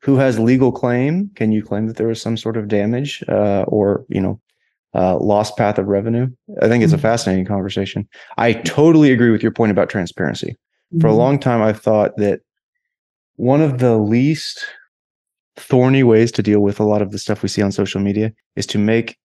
who 0.00 0.16
has 0.16 0.38
legal 0.38 0.70
claim? 0.70 1.30
Can 1.34 1.50
you 1.50 1.62
claim 1.62 1.86
that 1.86 1.96
there 1.96 2.08
was 2.08 2.20
some 2.20 2.36
sort 2.36 2.56
of 2.56 2.68
damage 2.68 3.24
uh, 3.28 3.64
or 3.68 4.04
you 4.08 4.20
know 4.20 4.40
uh, 4.94 5.18
lost 5.18 5.56
path 5.56 5.78
of 5.78 5.86
revenue. 5.86 6.28
I 6.62 6.68
think 6.68 6.84
it's 6.84 6.92
a 6.92 6.96
mm-hmm. 6.96 7.02
fascinating 7.02 7.46
conversation. 7.46 8.08
I 8.38 8.52
totally 8.52 9.12
agree 9.12 9.30
with 9.30 9.42
your 9.42 9.52
point 9.52 9.72
about 9.72 9.88
transparency. 9.88 10.56
For 11.00 11.08
a 11.08 11.10
mm-hmm. 11.10 11.18
long 11.18 11.38
time, 11.40 11.62
I've 11.62 11.80
thought 11.80 12.16
that 12.18 12.40
one 13.36 13.60
of 13.60 13.78
the 13.78 13.98
least 13.98 14.64
thorny 15.56 16.04
ways 16.04 16.30
to 16.32 16.42
deal 16.42 16.60
with 16.60 16.78
a 16.78 16.84
lot 16.84 17.02
of 17.02 17.10
the 17.10 17.18
stuff 17.18 17.42
we 17.42 17.48
see 17.48 17.62
on 17.62 17.72
social 17.72 18.00
media 18.00 18.32
is 18.54 18.66
to 18.66 18.78
make 18.78 19.18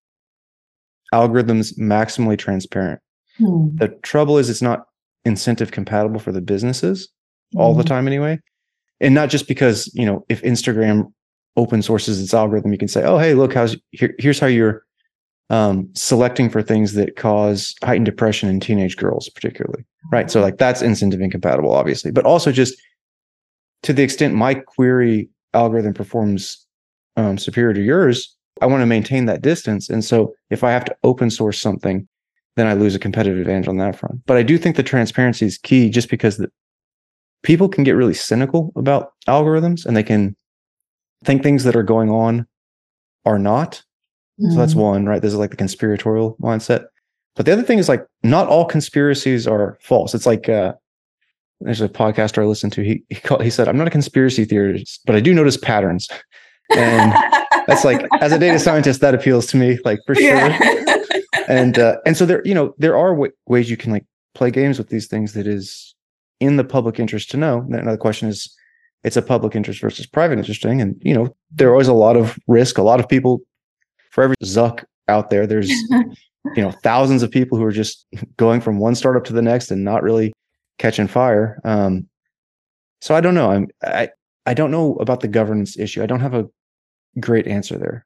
algorithms 1.13 1.78
maximally 1.78 2.38
transparent. 2.38 3.00
Mm-hmm. 3.39 3.78
The 3.78 3.89
trouble 4.04 4.38
is, 4.38 4.50
it's 4.50 4.62
not 4.62 4.86
incentive 5.25 5.72
compatible 5.72 6.20
for 6.20 6.32
the 6.32 6.42
businesses 6.42 7.10
all 7.56 7.74
the 7.74 7.84
mm-hmm. 7.84 7.88
time, 7.88 8.08
anyway. 8.08 8.39
And 9.01 9.16
not 9.16 9.30
just 9.30 9.48
because, 9.48 9.89
you 9.94 10.06
know, 10.06 10.25
if 10.30 10.42
Instagram 10.44 11.12
open 11.56 11.82
sources 11.82 12.22
its 12.22 12.34
algorithm, 12.34 12.72
you 12.72 12.78
can 12.78 12.88
say, 12.88 13.04
oh, 13.04 13.18
hey, 13.18 13.34
look, 13.34 13.54
how's 13.54 13.75
here, 13.92 14.13
here's 14.20 14.39
how 14.39 14.48
your 14.48 14.84
um, 15.50 15.89
selecting 15.94 16.50
for 16.50 16.62
things 16.62 16.94
that 16.94 17.16
cause 17.16 17.75
heightened 17.84 18.06
depression 18.06 18.50
in 18.50 18.60
teenage 18.60 18.98
girls, 18.98 19.30
particularly. 19.30 19.84
Right. 20.12 20.30
So, 20.30 20.42
like, 20.42 20.58
that's 20.58 20.82
incentive 20.82 21.22
incompatible, 21.22 21.72
obviously, 21.72 22.12
but 22.12 22.25
also 22.25 22.51
just 22.51 22.75
to 23.84 23.94
the 23.94 24.04
extent 24.04 24.36
my 24.36 24.54
query 24.54 25.30
algorithm 25.54 25.94
performs 25.94 26.66
um, 27.18 27.38
superior 27.38 27.74
to 27.74 27.82
yours, 27.82 28.36
I 28.62 28.66
want 28.66 28.82
to 28.82 28.86
maintain 28.86 29.25
that 29.25 29.42
distance. 29.42 29.89
And 29.89 30.04
so, 30.04 30.34
if 30.50 30.63
I 30.63 30.72
have 30.72 30.86
to 30.86 30.96
open 31.04 31.30
source 31.30 31.60
something, 31.60 32.08
then 32.56 32.68
I 32.68 32.74
lose 32.74 32.96
a 32.96 33.00
competitive 33.00 33.39
advantage 33.39 33.68
on 33.68 33.78
that 33.78 33.96
front. 33.96 34.25
But 34.25 34.38
I 34.38 34.44
do 34.44 34.58
think 34.58 34.75
the 34.75 34.84
transparency 34.84 35.46
is 35.46 35.58
key 35.58 35.89
just 35.89 36.10
because 36.10 36.38
the, 36.38 36.51
people 37.44 37.70
can 37.70 37.84
get 37.84 37.96
really 37.96 38.13
cynical 38.13 38.74
about 38.75 39.13
algorithms 39.28 39.86
and 39.86 39.96
they 39.96 40.04
can 40.04 40.36
think 41.24 41.44
things 41.44 41.63
that 41.63 41.75
are 41.75 41.84
going 41.84 42.10
on 42.10 42.46
are 43.25 43.39
not 43.39 43.84
Mm. 44.39 44.51
So 44.51 44.58
that's 44.58 44.74
mm. 44.74 44.82
one, 44.82 45.06
right? 45.06 45.22
This 45.22 45.34
is 45.34 45.39
like 45.39 45.51
the 45.51 45.58
conspiratorial 45.58 46.38
mindset. 46.42 46.86
But 47.36 47.46
the 47.46 47.54
other 47.54 47.63
thing 47.63 47.80
is 47.80 47.89
like 47.89 48.06
not 48.24 48.48
all 48.48 48.66
conspiracies 48.66 49.48
are 49.48 49.78
false. 49.82 50.13
It's 50.13 50.25
like 50.25 50.50
uh 50.50 50.74
there's 51.62 51.82
a 51.82 51.89
podcaster 51.89 52.42
I 52.42 52.46
listened 52.46 52.74
to. 52.74 52.84
He 52.84 53.04
he, 53.10 53.16
called, 53.16 53.44
he 53.44 53.50
said, 53.50 53.68
"I'm 53.68 53.78
not 53.78 53.88
a 53.88 53.92
conspiracy 53.92 54.46
theorist, 54.46 55.01
but 55.06 55.16
I 55.16 55.20
do 55.20 55.34
notice 55.34 55.58
patterns." 55.58 56.08
And 56.72 57.13
that's 57.70 57.86
like 57.86 58.06
as 58.22 58.32
a 58.32 58.40
data 58.40 58.60
scientist, 58.60 59.02
that 59.02 59.14
appeals 59.14 59.46
to 59.48 59.58
me, 59.58 59.80
like 59.86 60.00
for 60.06 60.16
sure. 60.16 60.26
Yeah. 60.26 60.60
and 61.48 61.78
uh, 61.78 61.98
and 62.06 62.18
so 62.18 62.26
there, 62.26 62.42
you 62.46 62.54
know, 62.54 62.74
there 62.78 62.98
are 62.98 63.12
w- 63.12 63.32
ways 63.48 63.70
you 63.70 63.78
can 63.78 63.92
like 63.92 64.06
play 64.34 64.52
games 64.52 64.78
with 64.78 64.90
these 64.90 65.08
things 65.08 65.34
that 65.34 65.48
is 65.48 65.96
in 66.40 66.58
the 66.58 66.64
public 66.64 67.00
interest 67.00 67.30
to 67.32 67.38
know. 67.38 67.66
Another 67.70 67.98
question 67.98 68.28
is, 68.28 68.54
it's 69.04 69.18
a 69.18 69.22
public 69.22 69.56
interest 69.56 69.82
versus 69.82 70.06
private 70.06 70.38
interest 70.38 70.62
thing, 70.62 70.82
and 70.82 71.00
you 71.02 71.14
know, 71.14 71.36
there 71.52 71.70
is 71.70 71.72
always 71.72 71.88
a 71.88 71.94
lot 71.94 72.18
of 72.18 72.38
risk. 72.48 72.78
A 72.78 72.84
lot 72.84 73.00
of 73.00 73.08
people 73.08 73.42
for 74.12 74.24
every 74.24 74.36
Zuck 74.44 74.84
out 75.08 75.30
there, 75.30 75.46
there's 75.48 75.70
you 76.56 76.62
know 76.62 76.72
thousands 76.84 77.24
of 77.24 77.32
people 77.32 77.58
who 77.58 77.64
are 77.64 77.72
just 77.72 78.06
going 78.38 78.62
from 78.62 78.80
one 78.80 78.96
startup 78.96 79.24
to 79.26 79.34
the 79.34 79.42
next 79.42 79.72
and 79.72 79.84
not 79.84 80.04
really 80.04 80.34
catching 80.78 81.08
fire. 81.08 81.60
Um, 81.64 82.08
so 83.02 83.16
I 83.16 83.22
don't 83.22 83.36
know. 83.36 83.52
I'm 83.52 83.68
I 83.84 84.10
I 84.46 84.54
don't 84.54 84.72
know 84.72 84.96
about 84.96 85.20
the 85.20 85.28
governance 85.28 85.78
issue. 85.78 86.02
I 86.02 86.06
don't 86.06 86.22
have 86.22 86.34
a 86.34 86.50
great 87.20 87.48
answer 87.48 87.78
there. 87.78 88.06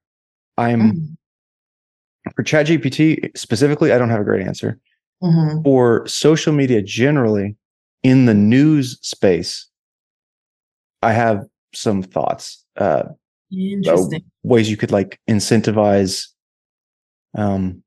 I'm 0.57 0.81
mm-hmm. 0.81 2.31
for 2.35 2.43
ChatGPT 2.43 3.35
specifically. 3.37 3.91
I 3.91 3.97
don't 3.97 4.09
have 4.09 4.21
a 4.21 4.25
great 4.25 4.45
answer. 4.45 4.79
Mm-hmm. 5.23 5.63
For 5.63 6.05
social 6.07 6.53
media 6.53 6.81
generally, 6.81 7.55
in 8.03 8.25
the 8.25 8.33
news 8.33 8.99
space, 9.01 9.67
I 11.01 11.13
have 11.13 11.45
some 11.73 12.03
thoughts. 12.03 12.63
Uh, 12.77 13.03
Interesting. 13.51 14.23
ways 14.43 14.69
you 14.69 14.77
could 14.77 14.91
like 14.91 15.19
incentivize 15.29 16.27
um, 17.35 17.83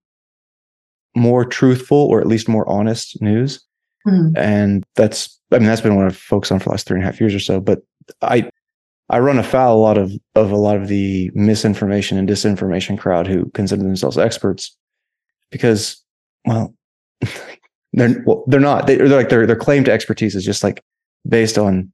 more 1.16 1.44
truthful 1.44 1.98
or 1.98 2.20
at 2.20 2.26
least 2.26 2.48
more 2.48 2.68
honest 2.68 3.20
news. 3.20 3.64
Mm-hmm. 4.06 4.36
And 4.36 4.84
that's, 4.94 5.40
I 5.50 5.58
mean, 5.58 5.66
that's 5.66 5.80
been 5.80 5.96
what 5.96 6.06
I've 6.06 6.16
focused 6.16 6.52
on 6.52 6.60
for 6.60 6.64
the 6.64 6.70
last 6.70 6.86
three 6.86 6.96
and 6.96 7.02
a 7.02 7.06
half 7.06 7.20
years 7.20 7.34
or 7.34 7.40
so. 7.40 7.60
But 7.60 7.80
I, 8.22 8.48
I 9.08 9.20
run 9.20 9.38
afoul 9.38 9.76
a 9.76 9.78
lot 9.78 9.98
of 9.98 10.12
of 10.34 10.50
a 10.50 10.56
lot 10.56 10.76
of 10.76 10.88
the 10.88 11.30
misinformation 11.34 12.18
and 12.18 12.28
disinformation 12.28 12.98
crowd 12.98 13.26
who 13.26 13.50
consider 13.50 13.82
themselves 13.82 14.18
experts 14.18 14.76
because, 15.50 16.02
well, 16.44 16.74
they're 17.92 18.22
well, 18.26 18.44
they're 18.46 18.60
not. 18.60 18.86
They, 18.86 18.98
are 18.98 19.08
like 19.08 19.28
their 19.28 19.46
their 19.46 19.56
claim 19.56 19.84
to 19.84 19.92
expertise 19.92 20.34
is 20.34 20.44
just 20.44 20.64
like 20.64 20.82
based 21.28 21.58
on 21.58 21.92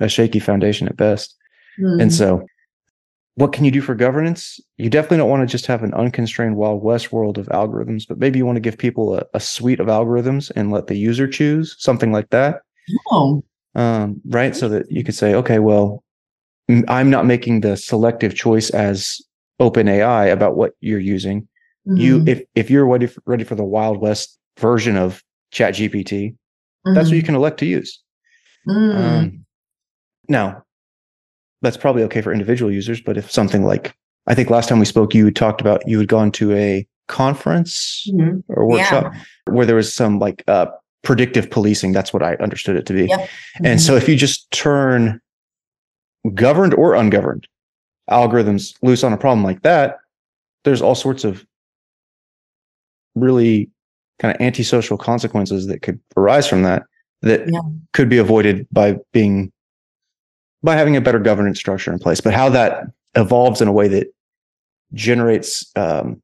a 0.00 0.08
shaky 0.08 0.38
foundation 0.38 0.86
at 0.88 0.96
best. 0.96 1.34
Mm. 1.78 2.02
And 2.02 2.12
so 2.12 2.44
what 3.36 3.52
can 3.52 3.64
you 3.64 3.70
do 3.70 3.80
for 3.80 3.94
governance? 3.94 4.60
You 4.76 4.88
definitely 4.88 5.18
don't 5.18 5.30
want 5.30 5.48
to 5.48 5.50
just 5.50 5.66
have 5.66 5.82
an 5.82 5.92
unconstrained 5.94 6.56
Wild 6.56 6.82
West 6.82 7.12
world 7.12 7.36
of 7.36 7.46
algorithms, 7.48 8.06
but 8.06 8.18
maybe 8.18 8.38
you 8.38 8.46
want 8.46 8.56
to 8.56 8.60
give 8.60 8.78
people 8.78 9.18
a, 9.18 9.24
a 9.34 9.40
suite 9.40 9.80
of 9.80 9.88
algorithms 9.88 10.52
and 10.54 10.70
let 10.70 10.86
the 10.86 10.96
user 10.96 11.26
choose 11.26 11.74
something 11.78 12.12
like 12.12 12.30
that. 12.30 12.60
Oh. 13.10 13.42
Um, 13.74 14.20
right. 14.26 14.54
So 14.54 14.68
that 14.68 14.90
you 14.90 15.02
could 15.02 15.16
say, 15.16 15.34
okay, 15.34 15.58
well, 15.58 16.03
I'm 16.68 17.10
not 17.10 17.26
making 17.26 17.60
the 17.60 17.76
selective 17.76 18.34
choice 18.34 18.70
as 18.70 19.20
OpenAI 19.60 20.32
about 20.32 20.56
what 20.56 20.72
you're 20.80 20.98
using. 20.98 21.42
Mm-hmm. 21.86 21.96
You, 21.96 22.24
if, 22.26 22.42
if 22.54 22.70
you're 22.70 22.86
ready 22.86 23.06
for, 23.06 23.22
ready 23.26 23.44
for 23.44 23.54
the 23.54 23.64
Wild 23.64 23.98
West 23.98 24.38
version 24.58 24.96
of 24.96 25.22
Chat 25.50 25.74
GPT, 25.74 26.30
mm-hmm. 26.30 26.94
that's 26.94 27.08
what 27.08 27.16
you 27.16 27.20
mm-hmm. 27.20 27.26
can 27.26 27.34
elect 27.34 27.58
to 27.58 27.66
use. 27.66 28.02
Mm. 28.66 28.96
Um, 28.96 29.44
now, 30.28 30.64
that's 31.60 31.76
probably 31.76 32.02
okay 32.04 32.20
for 32.20 32.32
individual 32.32 32.70
users. 32.70 33.00
But 33.00 33.18
if 33.18 33.30
something 33.30 33.64
like, 33.64 33.94
I 34.26 34.34
think 34.34 34.50
last 34.50 34.68
time 34.68 34.78
we 34.78 34.86
spoke, 34.86 35.14
you 35.14 35.30
talked 35.30 35.60
about 35.60 35.86
you 35.86 35.98
had 35.98 36.08
gone 36.08 36.32
to 36.32 36.52
a 36.54 36.86
conference 37.08 38.06
mm-hmm. 38.10 38.40
or 38.48 38.66
workshop 38.66 39.12
yeah. 39.12 39.52
where 39.52 39.66
there 39.66 39.76
was 39.76 39.92
some 39.94 40.18
like 40.18 40.42
uh, 40.48 40.66
predictive 41.02 41.50
policing. 41.50 41.92
That's 41.92 42.12
what 42.12 42.22
I 42.22 42.36
understood 42.36 42.76
it 42.76 42.86
to 42.86 42.92
be. 42.92 43.06
Yep. 43.06 43.20
Mm-hmm. 43.20 43.66
And 43.66 43.80
so 43.80 43.96
if 43.96 44.08
you 44.08 44.16
just 44.16 44.50
turn 44.50 45.20
governed 46.32 46.74
or 46.74 46.94
ungoverned 46.94 47.46
algorithms 48.10 48.74
loose 48.82 49.02
on 49.04 49.12
a 49.12 49.16
problem 49.16 49.42
like 49.44 49.62
that, 49.62 49.98
there's 50.64 50.82
all 50.82 50.94
sorts 50.94 51.24
of 51.24 51.44
really 53.14 53.70
kind 54.18 54.34
of 54.34 54.40
antisocial 54.40 54.96
consequences 54.96 55.66
that 55.66 55.82
could 55.82 56.00
arise 56.16 56.46
from 56.46 56.62
that 56.62 56.84
that 57.22 57.48
Yeah. 57.50 57.60
could 57.92 58.08
be 58.08 58.18
avoided 58.18 58.66
by 58.70 58.96
being 59.12 59.50
by 60.62 60.76
having 60.76 60.96
a 60.96 61.00
better 61.00 61.18
governance 61.18 61.58
structure 61.58 61.92
in 61.92 61.98
place. 61.98 62.20
But 62.20 62.32
how 62.32 62.48
that 62.50 62.84
evolves 63.16 63.60
in 63.60 63.68
a 63.68 63.72
way 63.72 63.86
that 63.88 64.06
generates 64.94 65.70
um, 65.76 66.22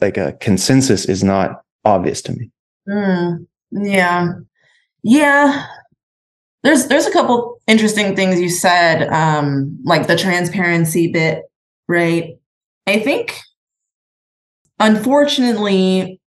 like 0.00 0.16
a 0.16 0.32
consensus 0.34 1.04
is 1.04 1.22
not 1.22 1.62
obvious 1.84 2.20
to 2.22 2.32
me. 2.32 2.50
Mm, 2.88 3.46
yeah. 3.70 4.32
Yeah. 5.02 5.66
There's 6.68 6.86
there's 6.88 7.06
a 7.06 7.12
couple 7.12 7.62
interesting 7.66 8.14
things 8.14 8.38
you 8.38 8.50
said, 8.50 9.08
um, 9.10 9.78
like 9.84 10.06
the 10.06 10.14
transparency 10.14 11.10
bit, 11.10 11.44
right? 11.88 12.38
I 12.86 12.98
think 12.98 13.40
unfortunately, 14.78 16.20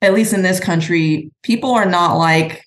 at 0.00 0.14
least 0.14 0.32
in 0.32 0.42
this 0.42 0.60
country, 0.60 1.32
people 1.42 1.72
are 1.72 1.84
not 1.84 2.16
like 2.16 2.64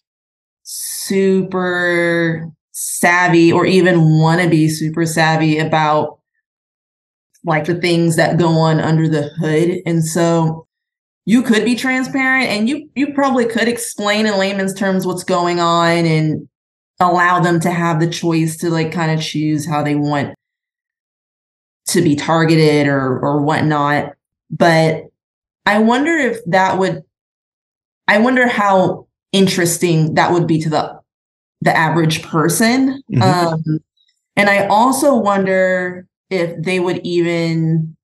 super 0.63 2.51
savvy 2.73 3.53
or 3.53 3.65
even 3.65 4.19
want 4.19 4.41
to 4.41 4.49
be 4.49 4.67
super 4.67 5.05
savvy 5.05 5.57
about 5.57 6.19
like 7.45 7.63
the 7.63 7.79
things 7.79 8.17
that 8.17 8.37
go 8.37 8.49
on 8.49 8.81
under 8.81 9.07
the 9.07 9.29
hood. 9.39 9.77
And 9.85 10.03
so 10.03 10.62
you 11.25 11.41
could 11.41 11.63
be 11.63 11.75
transparent 11.75 12.47
and 12.47 12.67
you 12.67 12.89
you 12.95 13.13
probably 13.13 13.45
could 13.45 13.67
explain 13.67 14.25
in 14.25 14.37
layman's 14.37 14.73
terms 14.73 15.05
what's 15.05 15.23
going 15.23 15.59
on 15.59 16.05
and 16.05 16.47
allow 16.99 17.39
them 17.39 17.59
to 17.59 17.71
have 17.71 17.99
the 17.99 18.09
choice 18.09 18.57
to 18.57 18.69
like 18.69 18.91
kind 18.91 19.11
of 19.11 19.23
choose 19.23 19.65
how 19.67 19.81
they 19.83 19.95
want 19.95 20.33
to 21.87 22.01
be 22.01 22.15
targeted 22.15 22.87
or 22.87 23.19
or 23.19 23.41
whatnot. 23.41 24.13
But 24.49 25.05
I 25.65 25.79
wonder 25.79 26.11
if 26.15 26.39
that 26.47 26.77
would 26.77 27.03
I 28.07 28.19
wonder 28.19 28.47
how 28.47 29.07
interesting 29.31 30.13
that 30.15 30.31
would 30.31 30.47
be 30.47 30.59
to 30.61 30.69
the 30.69 30.99
the 31.61 31.75
average 31.75 32.21
person. 32.23 33.01
Mhm. 33.11 33.21
Um 33.21 33.79
and 34.35 34.49
I 34.49 34.67
also 34.67 35.15
wonder 35.15 36.07
if 36.29 36.61
they 36.61 36.79
would 36.79 36.99
even 37.05 37.95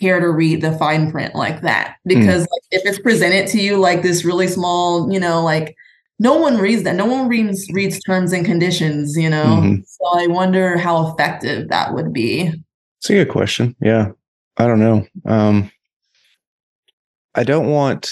care 0.00 0.20
to 0.20 0.30
read 0.30 0.60
the 0.60 0.72
fine 0.78 1.10
print 1.10 1.34
like 1.34 1.60
that 1.62 1.96
because 2.04 2.42
like, 2.42 2.62
if 2.70 2.82
it's 2.86 2.98
presented 3.00 3.46
to 3.48 3.60
you 3.60 3.76
like 3.78 4.02
this 4.02 4.24
really 4.24 4.46
small 4.46 5.12
you 5.12 5.18
know 5.20 5.42
like 5.42 5.74
no 6.18 6.36
one 6.36 6.56
reads 6.58 6.82
that 6.84 6.94
no 6.96 7.06
one 7.06 7.28
reads 7.28 7.66
reads 7.72 7.98
terms 8.00 8.32
and 8.32 8.44
conditions 8.46 9.16
you 9.16 9.28
know 9.30 9.44
Mhm. 9.62 9.84
so 9.86 10.06
i 10.18 10.26
wonder 10.26 10.76
how 10.78 11.08
effective 11.12 11.68
that 11.68 11.94
would 11.94 12.12
be 12.12 12.52
It's 12.98 13.10
a 13.10 13.14
good 13.14 13.28
question. 13.28 13.76
Yeah. 13.80 14.10
I 14.56 14.66
don't 14.66 14.80
know. 14.80 15.06
Um, 15.24 15.70
I 17.36 17.44
don't 17.44 17.68
want 17.68 18.10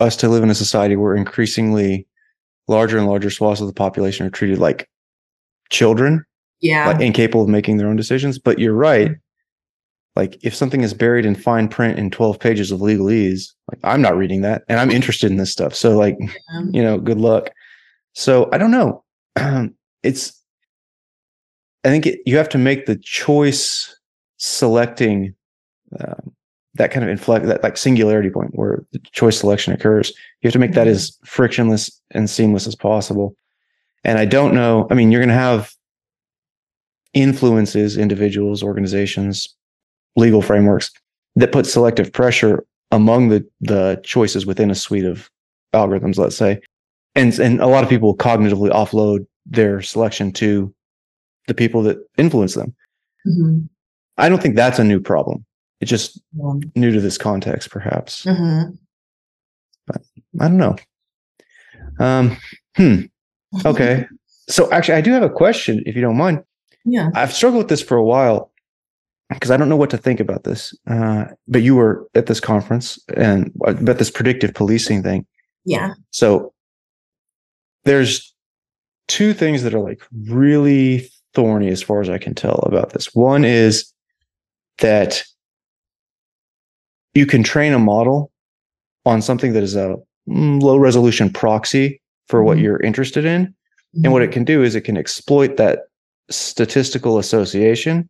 us 0.00 0.16
to 0.16 0.28
live 0.30 0.42
in 0.42 0.48
a 0.50 0.54
society 0.54 0.96
where 0.96 1.14
increasingly 1.14 2.06
larger 2.68 2.96
and 2.96 3.06
larger 3.06 3.28
swaths 3.30 3.60
of 3.60 3.66
the 3.66 3.74
population 3.74 4.24
are 4.26 4.30
treated 4.30 4.58
like 4.58 4.88
children, 5.70 6.24
yeah 6.62 6.86
like 6.86 7.00
incapable 7.02 7.42
of 7.42 7.48
making 7.50 7.76
their 7.76 7.88
own 7.88 7.96
decisions. 7.96 8.38
But 8.38 8.58
you're 8.58 8.72
right. 8.72 9.10
Like 10.18 10.36
if 10.42 10.52
something 10.52 10.80
is 10.82 10.92
buried 10.92 11.24
in 11.24 11.36
fine 11.36 11.68
print 11.68 11.96
in 11.96 12.10
12 12.10 12.40
pages 12.40 12.72
of 12.72 12.80
legalese, 12.80 13.52
like 13.70 13.78
I'm 13.84 14.02
not 14.02 14.16
reading 14.16 14.40
that 14.40 14.64
and 14.68 14.80
I'm 14.80 14.90
interested 14.90 15.30
in 15.30 15.36
this 15.36 15.52
stuff. 15.52 15.76
So 15.76 15.96
like, 15.96 16.18
Um, 16.52 16.70
you 16.74 16.82
know, 16.82 16.98
good 16.98 17.18
luck. 17.18 17.50
So 18.14 18.48
I 18.52 18.58
don't 18.58 18.72
know. 18.72 19.04
it's, 20.02 20.42
I 21.84 21.88
think 21.90 22.04
it, 22.06 22.18
you 22.26 22.36
have 22.36 22.48
to 22.48 22.58
make 22.58 22.86
the 22.86 22.96
choice 22.96 23.96
selecting 24.38 25.34
um, 26.00 26.32
that 26.74 26.90
kind 26.90 27.04
of 27.04 27.10
inflect 27.10 27.46
that 27.46 27.62
like 27.62 27.76
singularity 27.76 28.28
point 28.30 28.50
where 28.54 28.84
the 28.92 28.98
choice 29.12 29.38
selection 29.38 29.72
occurs. 29.72 30.10
You 30.42 30.48
have 30.48 30.52
to 30.52 30.58
make 30.58 30.72
that 30.72 30.88
Mhm. 30.88 30.90
as 30.90 31.16
frictionless 31.24 31.90
and 32.10 32.28
seamless 32.28 32.66
as 32.66 32.74
possible. 32.74 33.36
And 34.02 34.18
I 34.18 34.24
don't 34.24 34.52
know. 34.52 34.88
I 34.90 34.94
mean, 34.94 35.12
you're 35.12 35.20
going 35.20 35.28
to 35.28 35.34
have 35.34 35.70
influences, 37.14 37.96
individuals, 37.96 38.64
organizations, 38.64 39.54
legal 40.16 40.42
frameworks 40.42 40.90
that 41.36 41.52
put 41.52 41.66
selective 41.66 42.12
pressure 42.12 42.64
among 42.90 43.28
the 43.28 43.46
the 43.60 44.00
choices 44.04 44.46
within 44.46 44.70
a 44.70 44.74
suite 44.74 45.04
of 45.04 45.30
algorithms. 45.74 46.16
Let's 46.18 46.36
say, 46.36 46.60
and 47.14 47.38
and 47.38 47.60
a 47.60 47.66
lot 47.66 47.84
of 47.84 47.90
people 47.90 48.16
cognitively 48.16 48.70
offload 48.70 49.26
their 49.46 49.80
selection 49.82 50.32
to 50.32 50.74
the 51.46 51.54
people 51.54 51.82
that 51.82 51.98
influence 52.18 52.54
them. 52.54 52.74
mhm, 53.26 53.68
I 54.18 54.28
don't 54.28 54.42
think 54.42 54.56
that's 54.56 54.78
a 54.78 54.84
new 54.84 55.00
problem. 55.00 55.44
It's 55.80 55.90
just 55.90 56.20
um, 56.42 56.60
new 56.74 56.90
to 56.90 57.00
this 57.00 57.16
context, 57.18 57.70
perhaps. 57.70 58.24
mhm. 58.24 58.76
I 60.40 60.48
don't 60.48 60.56
know. 60.58 60.76
Um, 61.98 62.36
hmm. 62.76 63.00
Okay. 63.64 64.04
So 64.50 64.70
actually, 64.70 64.94
I 64.96 65.00
do 65.00 65.10
have 65.12 65.22
a 65.22 65.30
question, 65.30 65.82
if 65.86 65.94
you 65.96 66.02
don't 66.02 66.18
mind. 66.18 66.42
yeah 66.84 67.08
I've 67.14 67.32
struggled 67.32 67.60
with 67.62 67.68
this 67.68 67.80
for 67.82 67.96
a 67.96 68.04
while 68.04 68.52
because 69.30 69.50
I 69.50 69.56
don't 69.56 69.68
know 69.68 69.76
what 69.76 69.90
to 69.90 69.98
think 69.98 70.20
about 70.20 70.44
this. 70.44 70.74
Uh, 70.86 71.26
but 71.46 71.62
you 71.62 71.76
were 71.76 72.06
at 72.14 72.26
this 72.26 72.40
conference 72.40 72.98
and 73.16 73.52
about 73.66 73.98
this 73.98 74.10
predictive 74.10 74.54
policing 74.54 75.02
thing. 75.02 75.26
yeah 75.64 75.94
So 76.10 76.52
there's 77.84 78.34
two 79.06 79.32
things 79.34 79.62
that 79.62 79.74
are 79.74 79.80
like 79.80 80.02
really 80.28 81.08
thorny 81.34 81.68
as 81.68 81.82
far 81.82 82.00
as 82.00 82.08
I 82.08 82.18
can 82.18 82.34
tell 82.34 82.60
about 82.66 82.90
this. 82.90 83.14
One 83.14 83.44
is 83.44 83.92
that 84.78 85.22
you 87.14 87.26
can 87.26 87.42
train 87.42 87.72
a 87.72 87.78
model 87.78 88.30
on 89.04 89.22
something 89.22 89.52
that 89.52 89.62
is 89.62 89.76
a 89.76 89.96
mm, 90.28 90.60
low 90.62 90.76
resolution 90.76 91.30
proxy 91.30 92.00
for 92.28 92.42
what 92.42 92.58
Mhm. 92.58 92.62
you're 92.62 92.82
interested 92.82 93.24
in. 93.24 93.54
And 94.04 94.12
what 94.12 94.22
it 94.22 94.30
can 94.30 94.44
do 94.44 94.62
is 94.62 94.74
it 94.74 94.82
can 94.82 94.98
exploit 94.98 95.56
that 95.56 95.80
statistical 96.30 97.18
association 97.18 98.08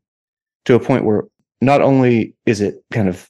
to 0.68 0.74
a 0.74 0.80
point 0.80 1.06
where 1.06 1.24
not 1.62 1.80
only 1.80 2.34
is 2.44 2.60
it 2.60 2.84
kind 2.92 3.08
of 3.08 3.26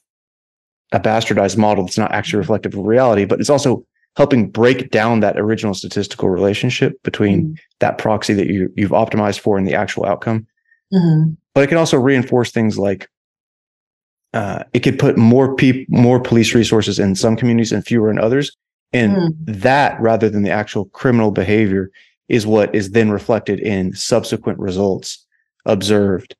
a 0.91 0.99
bastardized 0.99 1.57
model 1.57 1.85
that's 1.85 1.97
not 1.97 2.11
actually 2.11 2.37
reflective 2.39 2.73
of 2.75 2.85
reality, 2.85 3.23
but 3.23 3.39
it's 3.39 3.49
also 3.49 3.85
helping 4.17 4.49
break 4.49 4.91
down 4.91 5.21
that 5.21 5.39
original 5.39 5.73
statistical 5.73 6.29
relationship 6.29 7.01
between 7.03 7.45
Mhm. 7.45 7.57
that 7.79 7.97
proxy 7.97 8.33
that 8.33 8.47
you, 8.47 8.69
you've 8.75 8.91
optimized 8.91 9.39
for 9.39 9.57
and 9.57 9.65
the 9.65 9.73
actual 9.73 10.05
outcome. 10.05 10.45
Mhm. 10.93 11.37
But 11.55 11.63
it 11.63 11.67
can 11.67 11.77
also 11.77 11.97
reinforce 11.97 12.51
things 12.51 12.77
like 12.77 13.07
uh, 14.33 14.63
it 14.73 14.81
could 14.81 14.99
put 14.99 15.17
more 15.17 15.55
people, 15.55 15.85
more 15.89 16.19
police 16.19 16.53
resources 16.53 16.99
in 16.99 17.15
some 17.15 17.35
communities 17.35 17.71
and 17.71 17.83
fewer 17.83 18.11
in 18.11 18.19
others. 18.19 18.51
And 18.93 19.15
Mm. 19.15 19.61
that, 19.63 19.99
rather 19.99 20.29
than 20.29 20.43
the 20.43 20.51
actual 20.51 20.85
criminal 20.85 21.31
behavior, 21.31 21.89
is 22.27 22.45
what 22.45 22.75
is 22.75 22.91
then 22.91 23.09
reflected 23.09 23.59
in 23.59 23.93
subsequent 23.93 24.59
results 24.59 25.25
observed. 25.65 26.35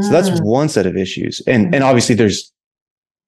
So 0.00 0.08
that's 0.10 0.30
Mm. 0.30 0.44
one 0.44 0.68
set 0.68 0.86
of 0.86 0.96
issues. 0.96 1.42
And 1.46 1.74
and 1.74 1.84
obviously 1.84 2.14
there's 2.14 2.50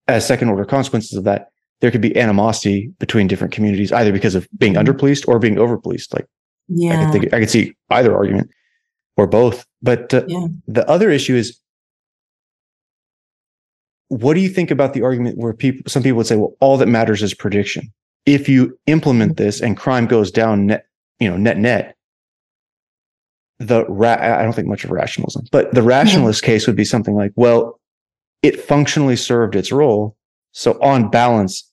as 0.08 0.26
second 0.26 0.48
order 0.48 0.64
consequences 0.64 1.12
of 1.16 1.24
that, 1.24 1.48
there 1.80 1.90
could 1.90 2.00
be 2.00 2.16
animosity 2.16 2.90
between 2.98 3.26
different 3.26 3.52
communities, 3.52 3.92
either 3.92 4.12
because 4.12 4.34
of 4.34 4.48
being 4.58 4.74
Mhm. 4.74 4.78
under 4.78 4.94
policed 4.94 5.26
or 5.28 5.38
being 5.38 5.58
over 5.58 5.76
policed. 5.78 6.12
Like 6.14 6.24
I 6.24 6.26
yeah 6.68 7.04
could 7.04 7.12
think 7.12 7.34
I 7.34 7.40
could 7.40 7.50
see 7.50 7.74
either 7.90 8.14
argument 8.16 8.50
or 9.16 9.26
both. 9.26 9.66
But 9.82 10.12
uh, 10.14 10.24
Yeah. 10.26 10.46
the 10.66 10.88
other 10.88 11.10
issue 11.10 11.34
is 11.34 11.58
what 14.08 14.34
do 14.34 14.40
you 14.40 14.48
think 14.48 14.70
about 14.70 14.94
the 14.94 15.02
argument 15.02 15.38
where 15.38 15.52
people 15.52 15.82
some 15.88 16.02
people 16.02 16.18
would 16.18 16.26
say, 16.26 16.36
well, 16.36 16.54
all 16.60 16.76
that 16.78 16.86
matters 16.88 17.22
is 17.22 17.34
prediction. 17.34 17.92
If 18.26 18.48
you 18.48 18.78
implement 18.86 19.36
this 19.36 19.60
and 19.60 19.76
crime 19.76 20.06
goes 20.06 20.30
down 20.30 20.66
net, 20.66 20.86
you 21.20 21.28
know, 21.28 21.36
net 21.36 21.58
net, 21.58 21.94
the 23.58 23.84
ra- 23.86 24.18
I 24.20 24.42
don't 24.42 24.52
think 24.52 24.68
much 24.68 24.84
of 24.84 24.90
rationalism, 24.90 25.46
but 25.52 25.72
the 25.74 25.82
rationalist 25.82 26.42
case 26.42 26.66
would 26.66 26.76
be 26.76 26.84
something 26.84 27.14
like, 27.14 27.32
well, 27.36 27.80
it 28.42 28.60
functionally 28.60 29.16
served 29.16 29.56
its 29.56 29.72
role. 29.72 30.16
So 30.52 30.78
on 30.82 31.10
balance, 31.10 31.70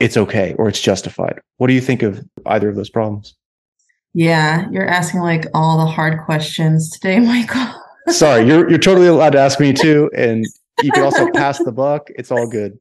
it's 0.00 0.16
okay 0.16 0.54
or 0.58 0.68
it's 0.68 0.80
justified. 0.80 1.40
What 1.56 1.66
do 1.68 1.74
you 1.74 1.80
think 1.80 2.02
of 2.02 2.24
either 2.46 2.68
of 2.68 2.76
those 2.76 2.90
problems? 2.90 3.34
yeah 4.18 4.66
you're 4.70 4.88
asking 4.88 5.20
like 5.20 5.44
all 5.52 5.76
the 5.76 5.84
hard 5.84 6.24
questions 6.24 6.88
today 6.88 7.18
michael 7.20 7.70
Sorry, 8.08 8.46
you're 8.46 8.68
you're 8.68 8.78
totally 8.78 9.08
allowed 9.08 9.30
to 9.30 9.38
ask 9.38 9.58
me 9.58 9.72
too, 9.72 10.10
and 10.14 10.44
you 10.82 10.92
can 10.92 11.02
also 11.02 11.30
pass 11.32 11.58
the 11.58 11.72
buck. 11.72 12.08
It's 12.10 12.30
all 12.30 12.48
good. 12.48 12.78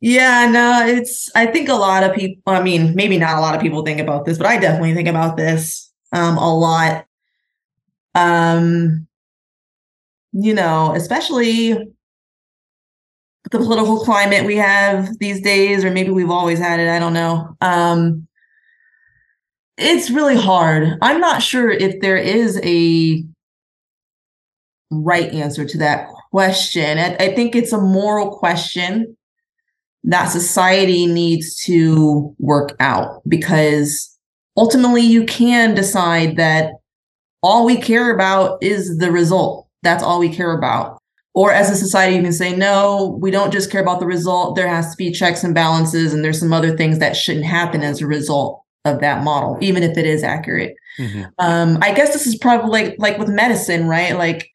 Yeah, 0.00 0.50
no, 0.50 0.86
it's 0.86 1.30
I 1.34 1.46
think 1.46 1.68
a 1.68 1.74
lot 1.74 2.02
of 2.02 2.14
people 2.14 2.52
I 2.52 2.62
mean, 2.62 2.94
maybe 2.94 3.18
not 3.18 3.38
a 3.38 3.40
lot 3.40 3.54
of 3.54 3.60
people 3.60 3.84
think 3.84 4.00
about 4.00 4.24
this, 4.24 4.38
but 4.38 4.46
I 4.46 4.58
definitely 4.58 4.94
think 4.94 5.08
about 5.08 5.36
this 5.36 5.90
um 6.12 6.36
a 6.38 6.54
lot. 6.54 7.06
Um 8.14 9.06
you 10.32 10.52
know, 10.54 10.92
especially 10.94 11.72
the 13.50 13.58
political 13.58 14.00
climate 14.00 14.46
we 14.46 14.56
have 14.56 15.18
these 15.18 15.40
days 15.40 15.84
or 15.84 15.90
maybe 15.90 16.10
we've 16.10 16.30
always 16.30 16.58
had 16.58 16.80
it, 16.80 16.88
I 16.88 16.98
don't 16.98 17.12
know. 17.12 17.56
Um 17.60 18.26
it's 19.76 20.10
really 20.10 20.36
hard. 20.36 20.96
I'm 21.02 21.20
not 21.20 21.42
sure 21.42 21.70
if 21.70 22.00
there 22.00 22.16
is 22.16 22.60
a 22.62 23.24
right 24.90 25.32
answer 25.32 25.64
to 25.64 25.78
that 25.78 26.08
question. 26.30 26.98
I, 26.98 27.16
I 27.16 27.34
think 27.34 27.56
it's 27.56 27.72
a 27.72 27.80
moral 27.80 28.36
question 28.36 29.16
that 30.04 30.26
society 30.26 31.06
needs 31.06 31.56
to 31.64 32.34
work 32.38 32.76
out 32.78 33.22
because 33.26 34.16
ultimately 34.56 35.00
you 35.02 35.24
can 35.24 35.74
decide 35.74 36.36
that 36.36 36.72
all 37.44 37.64
we 37.66 37.76
care 37.76 38.12
about 38.12 38.60
is 38.62 38.98
the 38.98 39.12
result. 39.12 39.68
That's 39.82 40.02
all 40.02 40.18
we 40.18 40.34
care 40.34 40.56
about. 40.56 40.98
Or 41.34 41.52
as 41.52 41.68
a 41.68 41.76
society, 41.76 42.16
you 42.16 42.22
can 42.22 42.32
say, 42.32 42.56
no, 42.56 43.18
we 43.20 43.30
don't 43.30 43.52
just 43.52 43.70
care 43.70 43.82
about 43.82 44.00
the 44.00 44.06
result. 44.06 44.56
There 44.56 44.68
has 44.68 44.90
to 44.92 44.96
be 44.96 45.12
checks 45.12 45.44
and 45.44 45.54
balances, 45.54 46.14
and 46.14 46.24
there's 46.24 46.40
some 46.40 46.52
other 46.52 46.76
things 46.76 47.00
that 47.00 47.16
shouldn't 47.16 47.44
happen 47.44 47.82
as 47.82 48.00
a 48.00 48.06
result 48.06 48.62
of 48.84 49.00
that 49.00 49.22
model, 49.22 49.58
even 49.60 49.82
if 49.82 49.98
it 49.98 50.06
is 50.06 50.22
accurate. 50.22 50.74
Mm-hmm. 50.98 51.22
Um, 51.38 51.78
I 51.82 51.92
guess 51.92 52.12
this 52.12 52.26
is 52.26 52.36
probably 52.36 52.70
like, 52.70 52.94
like 52.98 53.18
with 53.18 53.28
medicine, 53.28 53.88
right? 53.88 54.16
Like, 54.16 54.48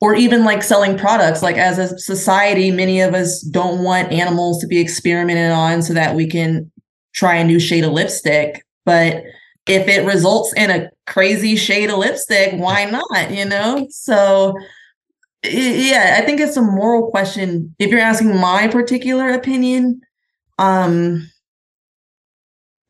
or 0.00 0.14
even 0.14 0.44
like 0.44 0.62
selling 0.62 0.96
products. 0.96 1.42
Like 1.42 1.56
as 1.56 1.78
a 1.78 1.98
society, 1.98 2.70
many 2.70 3.00
of 3.00 3.14
us 3.14 3.42
don't 3.42 3.82
want 3.82 4.12
animals 4.12 4.60
to 4.60 4.68
be 4.68 4.78
experimented 4.78 5.50
on 5.50 5.82
so 5.82 5.92
that 5.92 6.14
we 6.14 6.28
can 6.28 6.70
try 7.14 7.34
a 7.34 7.44
new 7.44 7.58
shade 7.58 7.84
of 7.84 7.92
lipstick. 7.92 8.64
But 8.86 9.24
if 9.68 9.86
it 9.86 10.06
results 10.06 10.52
in 10.54 10.70
a 10.70 10.90
crazy 11.06 11.56
shade 11.56 11.90
of 11.90 11.98
lipstick, 11.98 12.54
why 12.58 12.84
not? 12.86 13.30
You 13.30 13.44
know? 13.44 13.86
So 13.90 14.54
yeah, 15.44 16.16
I 16.20 16.26
think 16.26 16.40
it's 16.40 16.56
a 16.56 16.62
moral 16.62 17.10
question. 17.10 17.74
If 17.78 17.90
you're 17.90 18.00
asking 18.00 18.36
my 18.36 18.68
particular 18.68 19.30
opinion, 19.30 20.00
um, 20.58 21.30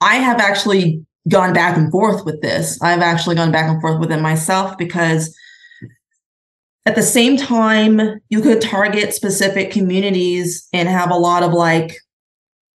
I 0.01 0.17
have 0.17 0.41
actually 0.41 1.05
gone 1.29 1.53
back 1.53 1.77
and 1.77 1.91
forth 1.91 2.25
with 2.25 2.41
this. 2.41 2.81
I've 2.81 3.03
actually 3.03 3.37
gone 3.37 3.53
back 3.53 3.69
and 3.69 3.81
forth 3.81 4.01
with 4.01 4.11
it 4.11 4.21
myself 4.21 4.79
because 4.79 5.37
at 6.87 6.95
the 6.95 7.03
same 7.03 7.37
time, 7.37 8.01
you 8.31 8.41
could 8.41 8.63
target 8.63 9.13
specific 9.13 9.71
communities 9.71 10.67
and 10.73 10.89
have 10.89 11.11
a 11.11 11.17
lot 11.17 11.43
of 11.43 11.53
like 11.53 11.93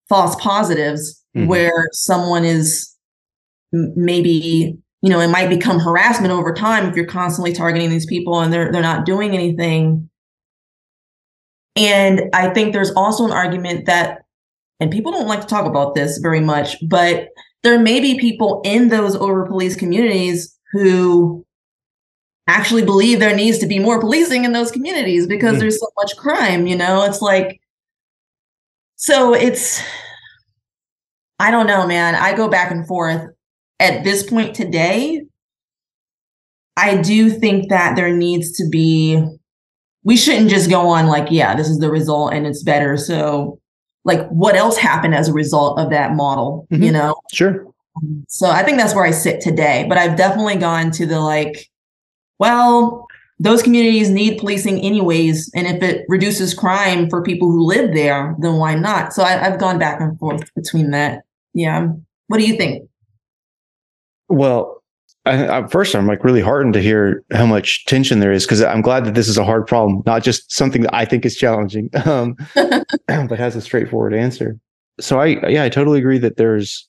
false 0.09 0.35
positives 0.35 1.23
mm-hmm. 1.35 1.47
where 1.47 1.87
someone 1.93 2.43
is 2.43 2.90
maybe 3.71 4.77
you 5.01 5.09
know 5.09 5.19
it 5.19 5.29
might 5.29 5.49
become 5.49 5.79
harassment 5.79 6.31
over 6.31 6.53
time 6.53 6.87
if 6.87 6.95
you're 6.95 7.05
constantly 7.05 7.53
targeting 7.53 7.89
these 7.89 8.05
people 8.05 8.39
and 8.39 8.51
they're 8.51 8.71
they're 8.71 8.81
not 8.81 9.05
doing 9.05 9.33
anything. 9.33 10.09
And 11.77 12.23
i 12.33 12.49
think 12.53 12.73
there's 12.73 12.91
also 12.91 13.25
an 13.25 13.31
argument 13.31 13.85
that 13.85 14.23
and 14.79 14.91
people 14.91 15.11
don't 15.11 15.27
like 15.27 15.41
to 15.41 15.47
talk 15.47 15.65
about 15.65 15.95
this 15.95 16.17
very 16.17 16.41
much 16.41 16.75
but 16.87 17.29
there 17.63 17.79
may 17.79 17.99
be 18.01 18.19
people 18.19 18.61
in 18.65 18.89
those 18.89 19.15
over 19.15 19.45
police 19.45 19.75
communities 19.75 20.57
who 20.73 21.45
actually 22.47 22.83
believe 22.83 23.19
there 23.19 23.35
needs 23.35 23.59
to 23.59 23.67
be 23.67 23.79
more 23.79 24.01
policing 24.01 24.43
in 24.43 24.51
those 24.51 24.71
communities 24.71 25.27
because 25.27 25.55
mm. 25.55 25.59
there's 25.59 25.79
so 25.79 25.87
much 25.95 26.15
crime 26.17 26.67
you 26.67 26.75
know? 26.75 27.03
It's 27.03 27.21
like 27.21 27.61
so 28.97 29.33
it's 29.33 29.81
i 31.39 31.51
don't 31.51 31.67
know 31.67 31.87
man. 31.87 32.15
I 32.15 32.35
go 32.35 32.49
back 32.49 32.69
and 32.69 32.85
forth 32.85 33.29
at 33.81 34.03
this 34.03 34.23
point 34.23 34.55
today 34.55 35.23
i 36.77 36.95
do 37.01 37.29
think 37.29 37.69
that 37.69 37.95
there 37.95 38.15
needs 38.15 38.51
to 38.53 38.67
be 38.69 39.21
we 40.03 40.15
shouldn't 40.15 40.49
just 40.49 40.69
go 40.69 40.87
on 40.87 41.07
like 41.07 41.27
yeah 41.29 41.55
this 41.55 41.69
is 41.69 41.79
the 41.79 41.91
result 41.91 42.33
and 42.33 42.47
it's 42.47 42.63
better 42.63 42.95
so 42.95 43.59
like 44.05 44.27
what 44.29 44.55
else 44.55 44.77
happened 44.77 45.13
as 45.13 45.27
a 45.27 45.33
result 45.33 45.77
of 45.77 45.89
that 45.89 46.13
model 46.13 46.67
mm-hmm. 46.71 46.83
you 46.83 46.91
know 46.91 47.15
sure 47.33 47.65
so 48.29 48.49
i 48.49 48.63
think 48.63 48.77
that's 48.77 48.95
where 48.95 49.05
i 49.05 49.11
sit 49.11 49.41
today 49.41 49.85
but 49.89 49.97
i've 49.97 50.15
definitely 50.15 50.55
gone 50.55 50.91
to 50.91 51.05
the 51.05 51.19
like 51.19 51.67
well, 52.41 53.05
those 53.37 53.61
communities 53.61 54.09
need 54.09 54.39
policing 54.39 54.79
anyways. 54.81 55.51
And 55.53 55.67
if 55.67 55.83
it 55.83 56.05
reduces 56.07 56.55
crime 56.55 57.07
for 57.07 57.21
people 57.21 57.51
who 57.51 57.67
live 57.67 57.93
there, 57.93 58.35
then 58.39 58.55
why 58.55 58.73
not? 58.73 59.13
So 59.13 59.21
I, 59.21 59.33
have 59.33 59.59
gone 59.59 59.77
back 59.77 60.01
and 60.01 60.17
forth 60.17 60.51
between 60.55 60.89
that. 60.89 61.21
Yeah. 61.53 61.89
What 62.29 62.39
do 62.39 62.47
you 62.47 62.57
think? 62.57 62.89
Well, 64.31 64.81
I, 65.25 65.59
I, 65.59 65.67
first, 65.67 65.95
I'm 65.95 66.07
like 66.07 66.23
really 66.23 66.41
heartened 66.41 66.73
to 66.73 66.81
hear 66.81 67.23
how 67.31 67.45
much 67.45 67.85
tension 67.85 68.19
there 68.19 68.31
is 68.31 68.45
because 68.45 68.63
I'm 68.63 68.81
glad 68.81 69.05
that 69.05 69.13
this 69.13 69.27
is 69.27 69.37
a 69.37 69.45
hard 69.45 69.67
problem, 69.67 70.01
not 70.05 70.23
just 70.23 70.51
something 70.51 70.81
that 70.81 70.95
I 70.95 71.05
think 71.05 71.25
is 71.25 71.35
challenging, 71.35 71.89
um, 72.05 72.35
but 72.55 73.37
has 73.37 73.55
a 73.55 73.61
straightforward 73.61 74.13
answer. 74.13 74.57
So 74.99 75.19
I, 75.19 75.47
yeah, 75.47 75.63
I 75.63 75.69
totally 75.69 75.99
agree 75.99 76.17
that 76.19 76.37
there's 76.37 76.87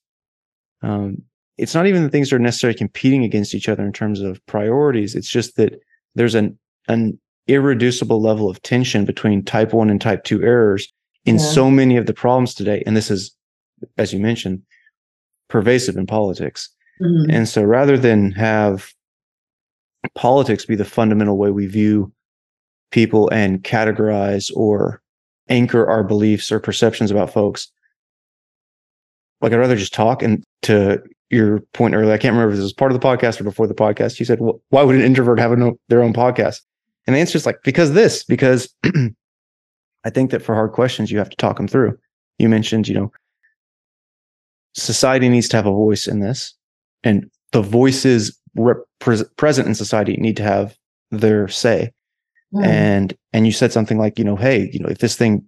um, 0.82 1.22
it's 1.58 1.74
not 1.74 1.86
even 1.86 2.02
the 2.02 2.08
things 2.08 2.30
that 2.30 2.36
are 2.36 2.40
necessarily 2.40 2.76
competing 2.76 3.22
against 3.24 3.54
each 3.54 3.68
other 3.68 3.84
in 3.84 3.92
terms 3.92 4.20
of 4.20 4.44
priorities. 4.46 5.14
It's 5.14 5.28
just 5.28 5.56
that 5.56 5.78
there's 6.14 6.34
an 6.34 6.58
an 6.88 7.18
irreducible 7.46 8.20
level 8.20 8.48
of 8.48 8.62
tension 8.62 9.04
between 9.04 9.44
type 9.44 9.72
one 9.72 9.90
and 9.90 10.00
type 10.00 10.24
two 10.24 10.42
errors 10.42 10.92
in 11.24 11.36
yeah. 11.36 11.44
so 11.44 11.70
many 11.70 11.96
of 11.96 12.06
the 12.06 12.14
problems 12.14 12.54
today. 12.54 12.82
And 12.86 12.96
this 12.96 13.10
is, 13.10 13.34
as 13.98 14.12
you 14.12 14.20
mentioned, 14.20 14.62
pervasive 15.48 15.96
in 15.96 16.06
politics. 16.06 16.68
Mm-hmm. 17.00 17.30
And 17.30 17.48
so 17.48 17.62
rather 17.62 17.96
than 17.96 18.32
have 18.32 18.92
politics 20.14 20.66
be 20.66 20.74
the 20.74 20.84
fundamental 20.84 21.38
way 21.38 21.50
we 21.50 21.66
view 21.66 22.12
people 22.90 23.28
and 23.30 23.62
categorize 23.62 24.50
or 24.54 25.00
anchor 25.48 25.88
our 25.88 26.04
beliefs 26.04 26.52
or 26.52 26.60
perceptions 26.60 27.10
about 27.10 27.32
folks, 27.32 27.70
like 29.40 29.52
I'd 29.52 29.56
rather 29.56 29.76
just 29.76 29.94
talk 29.94 30.22
and 30.22 30.44
to 30.62 31.02
your 31.30 31.60
point 31.72 31.94
earlier, 31.94 32.12
I 32.12 32.18
can't 32.18 32.34
remember 32.34 32.52
if 32.52 32.56
this 32.56 32.62
was 32.62 32.72
part 32.72 32.92
of 32.92 33.00
the 33.00 33.06
podcast 33.06 33.40
or 33.40 33.44
before 33.44 33.66
the 33.66 33.74
podcast. 33.74 34.20
You 34.20 34.26
said, 34.26 34.40
well, 34.40 34.60
why 34.68 34.82
would 34.82 34.94
an 34.94 35.02
introvert 35.02 35.38
have 35.38 35.58
their 35.88 36.02
own 36.02 36.12
podcast? 36.12 36.60
And 37.06 37.16
the 37.16 37.20
answer 37.20 37.36
is 37.36 37.46
like, 37.46 37.62
because 37.64 37.92
this, 37.94 38.22
because 38.22 38.72
I 40.04 40.10
think 40.10 40.30
that 40.30 40.42
for 40.42 40.54
hard 40.54 40.72
questions, 40.72 41.10
you 41.10 41.18
have 41.18 41.30
to 41.30 41.36
talk 41.36 41.56
them 41.56 41.66
through. 41.66 41.98
You 42.38 42.48
mentioned, 42.48 42.86
you 42.86 42.94
know, 42.94 43.12
society 44.74 45.28
needs 45.28 45.48
to 45.48 45.56
have 45.56 45.66
a 45.66 45.70
voice 45.70 46.06
in 46.06 46.20
this, 46.20 46.54
and 47.04 47.30
the 47.52 47.62
voices 47.62 48.38
rep- 48.56 48.84
present 48.98 49.68
in 49.68 49.74
society 49.74 50.16
need 50.16 50.36
to 50.36 50.42
have 50.42 50.76
their 51.10 51.48
say. 51.48 51.92
Mm. 52.54 52.66
And 52.66 53.18
and 53.32 53.46
you 53.46 53.52
said 53.52 53.72
something 53.72 53.98
like, 53.98 54.18
you 54.18 54.24
know, 54.24 54.36
hey, 54.36 54.70
you 54.72 54.80
know, 54.80 54.88
if 54.88 54.98
this 54.98 55.16
thing 55.16 55.44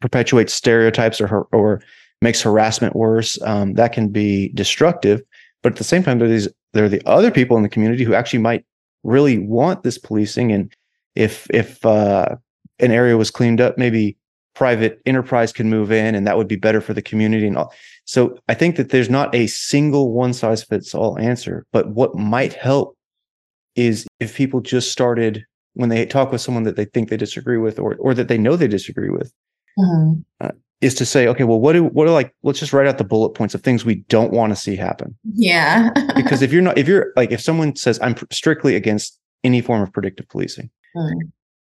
perpetuates 0.00 0.54
stereotypes 0.54 1.20
or 1.20 1.48
or 1.52 1.82
makes 2.22 2.42
harassment 2.42 2.96
worse. 2.96 3.40
Um, 3.42 3.74
that 3.74 3.92
can 3.92 4.08
be 4.08 4.48
destructive. 4.50 5.22
But 5.62 5.72
at 5.72 5.78
the 5.78 5.84
same 5.84 6.02
time, 6.02 6.18
there 6.18 6.28
are 6.28 6.30
these 6.30 6.48
there 6.72 6.84
are 6.84 6.88
the 6.88 7.02
other 7.06 7.30
people 7.30 7.56
in 7.56 7.62
the 7.62 7.68
community 7.68 8.04
who 8.04 8.14
actually 8.14 8.40
might 8.40 8.64
really 9.02 9.38
want 9.38 9.82
this 9.82 9.98
policing. 9.98 10.52
And 10.52 10.72
if 11.14 11.48
if 11.50 11.84
uh, 11.84 12.36
an 12.78 12.92
area 12.92 13.16
was 13.16 13.30
cleaned 13.30 13.60
up, 13.60 13.78
maybe 13.78 14.16
private 14.58 15.00
enterprise 15.06 15.52
can 15.52 15.70
move 15.70 15.92
in, 15.92 16.16
and 16.16 16.26
that 16.26 16.36
would 16.36 16.48
be 16.48 16.56
better 16.56 16.80
for 16.80 16.92
the 16.92 17.00
community. 17.00 17.46
And 17.46 17.56
all. 17.56 17.72
So 18.06 18.36
I 18.48 18.54
think 18.54 18.74
that 18.74 18.90
there's 18.90 19.08
not 19.08 19.32
a 19.32 19.46
single 19.46 20.12
one 20.12 20.32
size 20.34 20.64
fits 20.64 20.96
all 20.96 21.16
answer. 21.20 21.64
But 21.72 21.90
what 21.90 22.16
might 22.16 22.54
help 22.54 22.98
is 23.76 24.04
if 24.18 24.34
people 24.34 24.60
just 24.60 24.90
started 24.90 25.44
when 25.74 25.90
they 25.90 26.04
talk 26.04 26.32
with 26.32 26.40
someone 26.40 26.64
that 26.64 26.74
they 26.74 26.86
think 26.86 27.08
they 27.08 27.16
disagree 27.16 27.58
with, 27.58 27.78
or 27.78 27.94
or 28.00 28.14
that 28.14 28.26
they 28.26 28.36
know 28.36 28.56
they 28.56 28.66
disagree 28.66 29.10
with. 29.10 29.32
Mm-hmm. 29.78 30.20
Uh, 30.40 30.50
is 30.80 30.94
to 30.94 31.06
say, 31.06 31.26
okay, 31.28 31.44
well, 31.44 31.60
what 31.60 31.74
do 31.74 31.84
what 31.84 32.08
are 32.08 32.12
like? 32.12 32.34
Let's 32.42 32.58
just 32.58 32.72
write 32.72 32.88
out 32.88 32.98
the 32.98 33.04
bullet 33.04 33.30
points 33.30 33.54
of 33.54 33.62
things 33.62 33.84
we 33.84 33.96
don't 34.08 34.32
want 34.32 34.50
to 34.50 34.56
see 34.56 34.74
happen. 34.74 35.16
Yeah. 35.34 35.90
because 36.16 36.42
if 36.42 36.52
you're 36.52 36.62
not, 36.62 36.78
if 36.78 36.88
you're 36.88 37.12
like, 37.16 37.30
if 37.30 37.40
someone 37.40 37.76
says 37.76 38.00
I'm 38.02 38.16
strictly 38.32 38.74
against 38.74 39.18
any 39.44 39.60
form 39.60 39.82
of 39.82 39.92
predictive 39.92 40.28
policing, 40.28 40.68
mm. 40.96 41.12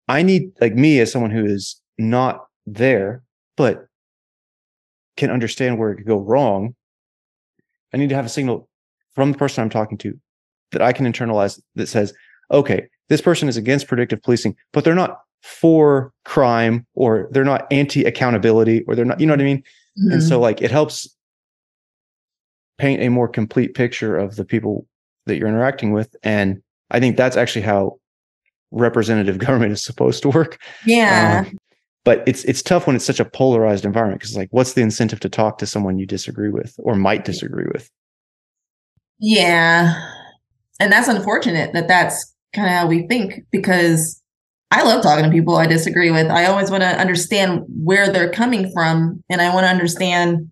I 0.08 0.22
need 0.22 0.50
like 0.60 0.74
me 0.74 0.98
as 0.98 1.12
someone 1.12 1.30
who 1.30 1.44
is 1.44 1.80
not 1.96 2.46
there, 2.66 3.22
but 3.56 3.86
can 5.16 5.30
understand 5.30 5.78
where 5.78 5.90
it 5.90 5.96
could 5.96 6.06
go 6.06 6.18
wrong. 6.18 6.74
I 7.92 7.96
need 7.98 8.08
to 8.08 8.14
have 8.14 8.26
a 8.26 8.30
signal 8.30 8.68
from 9.14 9.32
the 9.32 9.38
person 9.38 9.62
I'm 9.62 9.70
talking 9.70 9.98
to 9.98 10.18
that 10.72 10.82
I 10.82 10.92
can 10.92 11.10
internalize 11.10 11.60
that 11.74 11.88
says, 11.88 12.14
okay, 12.50 12.88
this 13.08 13.20
person 13.20 13.48
is 13.48 13.56
against 13.56 13.88
predictive 13.88 14.22
policing, 14.22 14.56
but 14.72 14.84
they're 14.84 14.94
not 14.94 15.18
for 15.42 16.12
crime 16.24 16.86
or 16.94 17.28
they're 17.30 17.44
not 17.44 17.70
anti 17.70 18.04
accountability 18.04 18.84
or 18.86 18.94
they're 18.94 19.04
not, 19.04 19.20
you 19.20 19.26
know 19.26 19.34
what 19.34 19.40
I 19.40 19.44
mean? 19.44 19.58
Mm-hmm. 19.58 20.12
And 20.12 20.22
so, 20.22 20.36
mm-hmm. 20.36 20.42
like, 20.42 20.62
it 20.62 20.70
helps 20.70 21.14
paint 22.78 23.02
a 23.02 23.10
more 23.10 23.28
complete 23.28 23.74
picture 23.74 24.16
of 24.16 24.36
the 24.36 24.44
people 24.44 24.86
that 25.26 25.36
you're 25.36 25.48
interacting 25.48 25.92
with. 25.92 26.16
And 26.22 26.62
I 26.90 27.00
think 27.00 27.16
that's 27.16 27.36
actually 27.36 27.62
how 27.62 27.98
representative 28.70 29.38
government 29.46 29.72
is 29.72 29.84
supposed 29.84 30.22
to 30.22 30.30
work. 30.30 30.58
Yeah. 30.86 31.44
Um, 31.46 31.58
but 32.04 32.22
it's 32.26 32.44
it's 32.44 32.62
tough 32.62 32.86
when 32.86 32.96
it's 32.96 33.04
such 33.04 33.20
a 33.20 33.24
polarized 33.24 33.84
environment 33.84 34.20
because 34.20 34.36
like 34.36 34.48
what's 34.50 34.72
the 34.72 34.82
incentive 34.82 35.20
to 35.20 35.28
talk 35.28 35.58
to 35.58 35.66
someone 35.66 35.98
you 35.98 36.06
disagree 36.06 36.50
with 36.50 36.74
or 36.78 36.94
might 36.96 37.24
disagree 37.24 37.66
with? 37.72 37.88
Yeah. 39.18 39.94
And 40.80 40.92
that's 40.92 41.08
unfortunate 41.08 41.72
that 41.74 41.88
that's 41.88 42.34
kind 42.54 42.66
of 42.68 42.74
how 42.74 42.86
we 42.86 43.06
think 43.06 43.44
because 43.50 44.20
I 44.70 44.82
love 44.82 45.02
talking 45.02 45.24
to 45.24 45.30
people 45.30 45.56
I 45.56 45.66
disagree 45.66 46.10
with. 46.10 46.28
I 46.28 46.46
always 46.46 46.70
want 46.70 46.82
to 46.82 46.88
understand 46.88 47.62
where 47.68 48.10
they're 48.10 48.32
coming 48.32 48.70
from 48.72 49.22
and 49.30 49.40
I 49.40 49.54
want 49.54 49.64
to 49.64 49.70
understand 49.70 50.50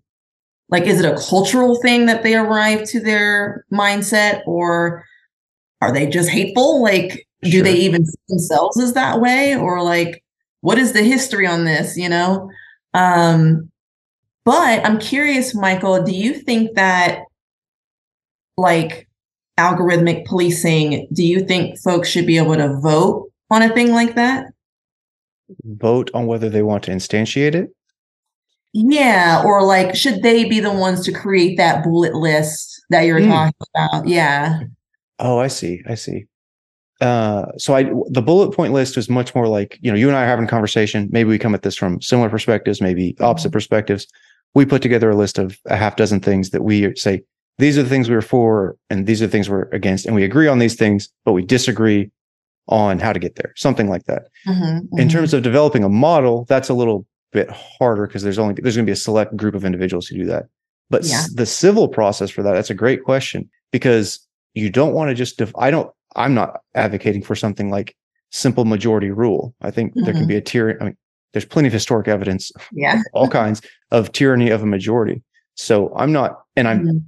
like 0.69 0.83
is 0.83 1.01
it 1.01 1.05
a 1.05 1.17
cultural 1.17 1.81
thing 1.81 2.05
that 2.05 2.23
they 2.23 2.35
arrive 2.35 2.85
to 2.89 3.01
their 3.01 3.65
mindset 3.73 4.41
or 4.45 5.05
are 5.81 5.91
they 5.91 6.07
just 6.07 6.29
hateful? 6.29 6.81
Like 6.81 7.27
do 7.43 7.49
Sure. 7.51 7.63
they 7.63 7.73
even 7.73 8.05
see 8.05 8.19
themselves 8.29 8.79
as 8.79 8.93
that 8.93 9.19
way? 9.19 9.55
Or 9.55 9.83
like 9.83 10.23
what 10.61 10.77
is 10.77 10.93
the 10.93 11.03
history 11.03 11.45
on 11.45 11.65
this 11.65 11.97
you 11.97 12.07
know 12.09 12.49
um 12.93 13.69
but 14.45 14.85
i'm 14.85 14.97
curious 14.99 15.53
michael 15.53 16.01
do 16.03 16.11
you 16.11 16.33
think 16.33 16.75
that 16.75 17.19
like 18.57 19.07
algorithmic 19.59 20.25
policing 20.25 21.07
do 21.13 21.23
you 21.25 21.39
think 21.45 21.77
folks 21.79 22.09
should 22.09 22.25
be 22.25 22.37
able 22.37 22.55
to 22.55 22.79
vote 22.79 23.29
on 23.49 23.61
a 23.61 23.69
thing 23.73 23.91
like 23.91 24.15
that 24.15 24.45
Vote 25.65 26.09
on 26.13 26.27
whether 26.27 26.49
they 26.49 26.61
want 26.63 26.83
to 26.85 26.91
instantiate 26.91 27.55
it. 27.55 27.69
yeah 28.73 29.43
or 29.45 29.61
like 29.63 29.93
should 29.95 30.23
they 30.23 30.45
be 30.47 30.61
the 30.61 30.71
ones 30.71 31.03
to 31.05 31.11
create 31.11 31.57
that 31.57 31.83
bullet 31.83 32.13
list 32.15 32.81
that 32.89 33.01
you're 33.01 33.19
Hmm. 33.21 33.29
talking 33.29 33.67
about 33.75 34.07
yeah 34.07 34.59
Oh, 35.23 35.37
I 35.37 35.49
see. 35.49 35.83
I 35.85 35.93
see. 35.93 36.25
Uh, 37.01 37.47
so 37.57 37.73
I 37.75 37.83
the 38.09 38.21
bullet 38.21 38.51
point 38.55 38.73
list 38.73 38.95
was 38.95 39.09
much 39.09 39.33
more 39.33 39.47
like 39.47 39.77
you 39.81 39.91
know 39.91 39.97
you 39.97 40.07
and 40.07 40.15
I 40.15 40.23
are 40.23 40.27
having 40.27 40.45
a 40.45 40.49
conversation. 40.49 41.09
Maybe 41.11 41.29
we 41.29 41.39
come 41.39 41.55
at 41.55 41.63
this 41.63 41.75
from 41.75 41.99
similar 42.01 42.29
perspectives, 42.29 42.79
maybe 42.81 43.15
opposite 43.19 43.51
perspectives. 43.51 44.07
We 44.53 44.65
put 44.65 44.81
together 44.81 45.09
a 45.09 45.15
list 45.15 45.37
of 45.39 45.57
a 45.65 45.75
half 45.75 45.95
dozen 45.95 46.19
things 46.19 46.51
that 46.51 46.63
we 46.63 46.95
say 46.95 47.23
these 47.57 47.77
are 47.77 47.83
the 47.83 47.89
things 47.89 48.07
we 48.09 48.15
were 48.15 48.21
for, 48.21 48.77
and 48.89 49.07
these 49.07 49.21
are 49.21 49.25
the 49.25 49.31
things 49.31 49.49
we're 49.49 49.63
against, 49.71 50.05
and 50.05 50.15
we 50.15 50.23
agree 50.23 50.47
on 50.47 50.59
these 50.59 50.75
things, 50.75 51.09
but 51.25 51.33
we 51.33 51.43
disagree 51.43 52.11
on 52.67 52.99
how 52.99 53.11
to 53.11 53.19
get 53.19 53.35
there. 53.35 53.53
Something 53.55 53.89
like 53.89 54.03
that. 54.05 54.23
Mhm, 54.47 54.81
In 54.97 55.07
mhm. 55.07 55.11
terms 55.11 55.33
of 55.33 55.41
developing 55.43 55.83
a 55.83 55.89
model, 55.89 56.45
that's 56.47 56.69
a 56.69 56.73
little 56.73 57.05
bit 57.33 57.49
harder 57.49 58.05
because 58.07 58.23
there's 58.23 58.37
only 58.39 58.53
there's 58.61 58.75
going 58.75 58.85
to 58.85 58.89
be 58.89 58.93
a 58.93 58.95
select 58.95 59.35
group 59.35 59.55
of 59.55 59.65
individuals 59.65 60.05
who 60.07 60.17
do 60.17 60.25
that. 60.25 60.45
But 60.89 61.03
Yeah. 61.05 61.23
the 61.33 61.45
civil 61.45 61.87
process 61.87 62.29
for 62.29 62.43
that, 62.43 62.53
that's 62.53 62.69
a 62.69 62.73
great 62.75 63.03
question 63.03 63.49
because 63.71 64.19
you 64.53 64.69
don't 64.69 64.93
want 64.93 65.09
to 65.09 65.15
just. 65.15 65.37
Def- 65.37 65.55
I 65.57 65.71
don't. 65.71 65.89
I'm 66.15 66.33
not 66.33 66.61
advocating 66.75 67.21
for 67.21 67.35
something 67.35 67.69
like 67.69 67.95
simple 68.31 68.65
majority 68.65 69.11
rule. 69.11 69.53
I 69.61 69.71
think 69.71 69.93
there 69.95 70.13
can 70.13 70.27
be 70.27 70.35
a 70.35 70.41
tyranny. 70.41 70.77
I 70.81 70.83
mean, 70.85 70.97
there's 71.33 71.45
plenty 71.45 71.67
of 71.67 71.73
historic 71.73 72.07
evidence, 72.07 72.51
yeah 72.71 73.01
all 73.13 73.27
kinds 73.29 73.61
of 73.91 74.11
tyranny 74.11 74.49
of 74.49 74.63
a 74.63 74.65
majority. 74.65 75.21
So 75.55 75.93
I'm 75.95 76.11
not, 76.11 76.41
and 76.55 76.67
I'm 76.67 76.85
Mhm. 76.85 77.03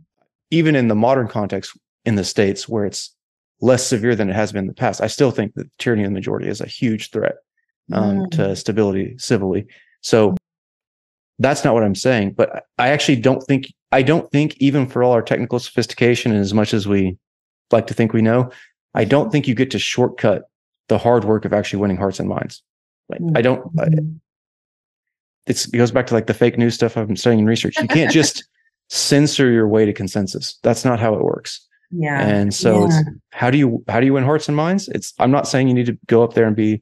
even 0.51 0.75
in 0.75 0.87
the 0.87 0.95
modern 0.95 1.27
context 1.27 1.77
in 2.05 2.15
the 2.15 2.23
states 2.23 2.67
where 2.69 2.85
it's 2.85 3.13
less 3.61 3.85
severe 3.85 4.15
than 4.15 4.29
it 4.29 4.33
has 4.35 4.51
been 4.51 4.63
in 4.63 4.67
the 4.67 4.73
past. 4.73 5.01
I 5.01 5.07
still 5.07 5.31
think 5.31 5.53
that 5.55 5.67
tyranny 5.79 6.03
of 6.03 6.09
the 6.09 6.13
majority 6.13 6.47
is 6.47 6.61
a 6.61 6.67
huge 6.67 7.11
threat 7.11 7.35
um, 7.91 8.21
Mm. 8.23 8.31
to 8.31 8.55
stability 8.55 9.15
civilly. 9.17 9.65
So 10.01 10.35
that's 11.39 11.63
not 11.63 11.73
what 11.73 11.83
I'm 11.83 11.95
saying. 11.95 12.33
But 12.33 12.65
I 12.77 12.89
actually 12.89 13.17
don't 13.17 13.41
think 13.43 13.67
I 13.91 14.01
don't 14.01 14.29
think 14.31 14.55
even 14.59 14.87
for 14.87 15.03
all 15.03 15.11
our 15.11 15.21
technical 15.21 15.59
sophistication 15.59 16.31
and 16.31 16.41
as 16.41 16.53
much 16.53 16.73
as 16.73 16.87
we 16.87 17.17
like 17.71 17.87
to 17.87 17.93
think 17.93 18.11
we 18.13 18.21
know, 18.21 18.51
I 18.93 19.06
don't 19.06 19.32
think 19.32 19.47
you 19.47 19.56
get 19.56 19.71
to 19.71 19.79
shortcut 19.79 20.49
the 20.89 20.97
hard 20.97 21.23
work 21.25 21.45
of 21.45 21.53
actually 21.53 21.79
winning 21.79 21.97
hearts 21.97 22.19
and 22.19 22.29
minds. 22.29 22.62
Like 23.10 23.21
I 23.36 23.41
don't. 23.41 23.62
I, 23.79 23.86
Mhm. 23.86 24.19
it's, 25.47 25.65
it 25.67 25.77
goes 25.77 25.91
back 25.91 26.08
to 26.08 26.13
like 26.13 26.27
the 26.27 26.34
fake 26.34 26.58
news 26.58 26.73
stuff 26.75 26.95
I've 26.97 27.08
been 27.08 27.15
studying 27.17 27.39
in 27.39 27.45
research. 27.45 27.77
You 27.79 27.88
can't 27.88 28.12
just 28.12 28.43
censor 28.89 29.51
your 29.51 29.67
way 29.67 29.86
to 29.86 29.93
consensus. 29.93 30.58
That's 30.63 30.86
not 30.86 30.99
how 30.99 31.13
it 31.15 31.23
works. 31.23 31.67
yeah 31.91 32.21
And 32.25 32.53
so 32.53 32.82
Yeah. 32.82 32.86
it's 32.99 33.10
how 33.32 33.49
do 33.51 33.58
you 33.58 33.84
how 33.88 33.99
do 33.99 34.06
you 34.06 34.13
win 34.13 34.23
hearts 34.23 34.47
and 34.47 34.56
minds? 34.56 34.88
It's 34.89 35.13
I'm 35.19 35.32
not 35.32 35.47
saying 35.47 35.67
you 35.67 35.73
need 35.73 35.86
to 35.88 35.97
go 36.08 36.23
up 36.23 36.34
there 36.34 36.45
and 36.47 36.56
be 36.56 36.82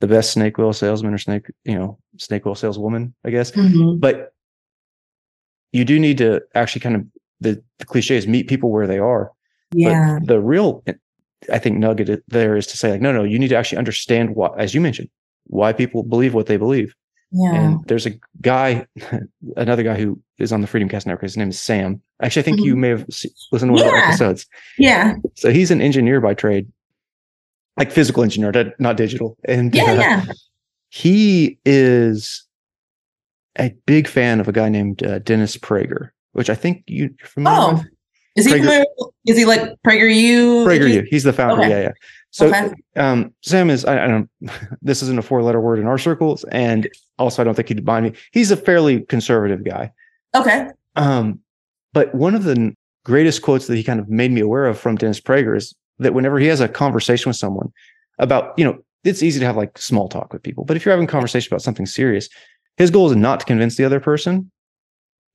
the 0.00 0.06
best 0.06 0.32
snake 0.32 0.58
oil 0.58 0.72
salesman 0.72 1.12
or 1.12 1.18
snake, 1.18 1.46
you 1.64 1.74
know, 1.74 1.98
snake 2.16 2.46
oil 2.46 2.54
saleswoman, 2.54 3.12
I 3.24 3.30
guess. 3.30 3.50
Mhm. 3.52 4.00
But 4.00 4.32
you 5.72 5.84
do 5.84 5.98
need 6.00 6.18
to 6.18 6.40
actually 6.54 6.80
kind 6.80 6.96
of 6.96 7.04
the, 7.40 7.62
the 7.78 7.84
cliche 7.86 8.16
is 8.16 8.26
meet 8.26 8.48
people 8.48 8.70
where 8.70 8.86
they 8.86 8.98
are. 8.98 9.30
yeah 9.74 10.18
But 10.20 10.28
the 10.28 10.40
real 10.40 10.82
I 11.52 11.58
think 11.58 11.78
nugget 11.78 12.22
there 12.28 12.56
is 12.56 12.66
to 12.68 12.76
say 12.76 12.90
like, 12.92 13.00
no, 13.00 13.12
no, 13.12 13.24
you 13.24 13.38
need 13.38 13.48
to 13.48 13.56
actually 13.56 13.78
understand 13.78 14.34
what, 14.36 14.58
as 14.60 14.74
you 14.74 14.80
mentioned, 14.80 15.08
why 15.46 15.72
people 15.72 16.02
believe 16.02 16.34
what 16.34 16.46
they 16.46 16.56
believe. 16.58 16.94
yeah 17.32 17.54
And 17.54 17.84
there's 17.86 18.06
a 18.06 18.12
guy, 18.42 18.86
another 19.56 19.82
guy 19.82 19.98
who 19.98 20.20
is 20.38 20.52
on 20.52 20.60
the 20.60 20.66
FreedomCast 20.68 21.06
Network. 21.06 21.22
His 21.22 21.36
name 21.36 21.48
is 21.50 21.58
Sam. 21.58 22.00
Actually, 22.22 22.42
I 22.42 22.44
think 22.44 22.60
you 22.60 22.76
may 22.76 22.88
have 22.88 23.06
listened 23.08 23.32
to 23.52 23.72
one 23.72 23.80
of 23.80 23.86
our 23.86 23.92
Mm-hmm. 23.94 24.08
Episodes. 24.10 24.46
yeah 24.78 25.14
So 25.36 25.50
he's 25.50 25.70
an 25.70 25.80
engineer 25.80 26.20
by 26.20 26.34
trade, 26.34 26.66
like 27.78 27.90
physical 27.90 28.22
engineer, 28.22 28.52
not- 28.78 28.96
digital. 28.96 29.36
And 29.44 29.74
yeah 29.74 29.84
uh, 29.84 29.94
yeah 29.94 30.24
he 30.90 31.58
is 31.64 32.44
a 33.58 33.74
big 33.86 34.08
fan 34.08 34.40
of 34.40 34.48
a 34.48 34.52
guy 34.52 34.68
named 34.68 35.02
uh, 35.02 35.20
Dennis 35.20 35.56
Prager, 35.56 36.10
which 36.32 36.50
I 36.50 36.54
think 36.54 36.82
you- 36.86 37.14
you're 37.18 37.28
familiar 37.28 37.58
oh 37.60 37.72
with. 37.74 37.86
Is 38.36 38.46
he 38.46 38.52
Prager- 38.52 38.58
familiar 38.60 38.84
is 39.26 39.36
he 39.36 39.44
like 39.44 39.60
PragerU 39.86 40.64
PragerU. 40.66 41.04
He's 41.08 41.24
the 41.24 41.32
founder. 41.32 41.62
Okay. 41.62 41.70
Yeah, 41.70 41.80
yeah. 41.80 41.92
So 42.30 42.46
Okay. 42.46 42.70
um, 42.96 43.34
Sam 43.42 43.70
is. 43.70 43.84
I, 43.84 44.04
I 44.04 44.06
don't. 44.08 44.30
This 44.82 45.02
isn't 45.02 45.18
a 45.18 45.22
four-letter 45.22 45.60
word 45.60 45.78
in 45.78 45.86
our 45.86 45.98
circles, 45.98 46.44
and 46.52 46.88
also 47.18 47.42
I 47.42 47.44
don't 47.44 47.54
think 47.54 47.68
he'd 47.68 47.84
mind 47.84 48.06
me. 48.06 48.12
He's 48.32 48.50
a 48.50 48.56
fairly 48.56 49.02
conservative 49.02 49.64
guy. 49.64 49.90
okay 50.34 50.68
Um, 50.96 51.40
but 51.92 52.14
one 52.14 52.34
of 52.34 52.44
the 52.44 52.72
greatest 53.04 53.42
quotes 53.42 53.66
that 53.66 53.76
he 53.76 53.82
kind 53.82 53.98
of 54.00 54.08
made 54.08 54.30
me 54.30 54.40
aware 54.40 54.66
of 54.66 54.78
from 54.78 54.94
Dennis 54.96 55.20
Prager 55.20 55.56
is 55.56 55.74
that 55.98 56.14
whenever 56.14 56.38
he 56.38 56.46
has 56.46 56.60
a 56.60 56.68
conversation 56.68 57.28
with 57.30 57.36
someone 57.36 57.72
about, 58.18 58.54
you 58.56 58.64
know, 58.64 58.78
it's 59.04 59.22
easy 59.22 59.40
to 59.40 59.46
have 59.46 59.56
like 59.56 59.76
small 59.78 60.08
talk 60.08 60.32
with 60.32 60.42
people, 60.42 60.64
but 60.64 60.76
if 60.76 60.84
you're 60.84 60.92
having 60.92 61.08
a 61.08 61.10
conversation 61.10 61.52
about 61.52 61.62
something 61.62 61.86
serious, 61.86 62.28
his 62.76 62.90
goal 62.90 63.10
is 63.10 63.16
not 63.16 63.40
to 63.40 63.46
convince 63.46 63.76
the 63.76 63.84
other 63.84 63.98
person, 64.00 64.50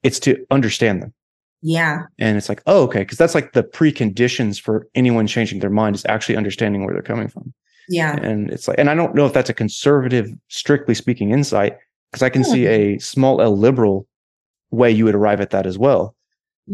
it's 0.03 0.19
to 0.21 0.45
understand 0.49 1.01
them. 1.01 1.13
Yeah 1.67 2.04
And 2.19 2.38
it's 2.38 2.47
like, 2.49 2.62
oh, 2.67 2.84
okay, 2.84 2.99
because 2.99 3.17
that's 3.17 3.34
like 3.36 3.54
the 3.54 3.63
preconditions 3.63 4.62
for 4.62 4.88
anyone 4.93 5.25
changing 5.28 5.60
their 5.60 5.69
mind 5.82 5.95
is 5.95 6.06
actually 6.08 6.38
understanding 6.38 6.86
where 6.86 6.93
they're 6.93 7.01
coming 7.13 7.28
from. 7.28 7.54
yeah 7.89 8.15
And 8.21 8.51
it's 8.51 8.67
like, 8.67 8.78
and 8.80 8.89
I 8.89 8.95
don't 8.95 9.15
know 9.15 9.25
if 9.25 9.34
that's 9.34 9.49
a 9.49 9.54
conservative, 9.54 10.28
strictly 10.47 10.93
speaking, 10.93 11.32
insight, 11.32 11.73
because 12.12 12.21
I 12.23 12.30
can 12.30 12.43
Hmm. 12.43 12.51
see 12.54 12.65
a 12.67 12.99
small 12.99 13.41
L 13.41 13.58
liberal 13.58 14.08
way 14.71 14.91
you 14.91 15.06
would 15.06 15.15
arrive 15.15 15.41
at 15.41 15.49
that 15.51 15.65
as 15.65 15.78
well 15.78 16.15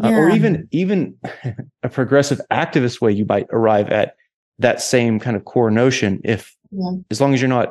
uh, 0.04 0.10
or 0.20 0.30
even 0.30 0.68
even 0.72 1.18
a 1.84 1.90
progressive 1.90 2.40
activist 2.52 3.02
way 3.02 3.12
you 3.12 3.26
might 3.34 3.48
arrive 3.52 3.90
at 3.90 4.16
that 4.60 4.82
same 4.82 5.20
kind 5.20 5.36
of 5.38 5.44
core 5.46 5.72
notion 5.72 6.20
if 6.24 6.42
Yeah. 6.72 6.92
as 7.12 7.20
long 7.22 7.34
as 7.34 7.42
you're 7.42 7.56
not 7.60 7.70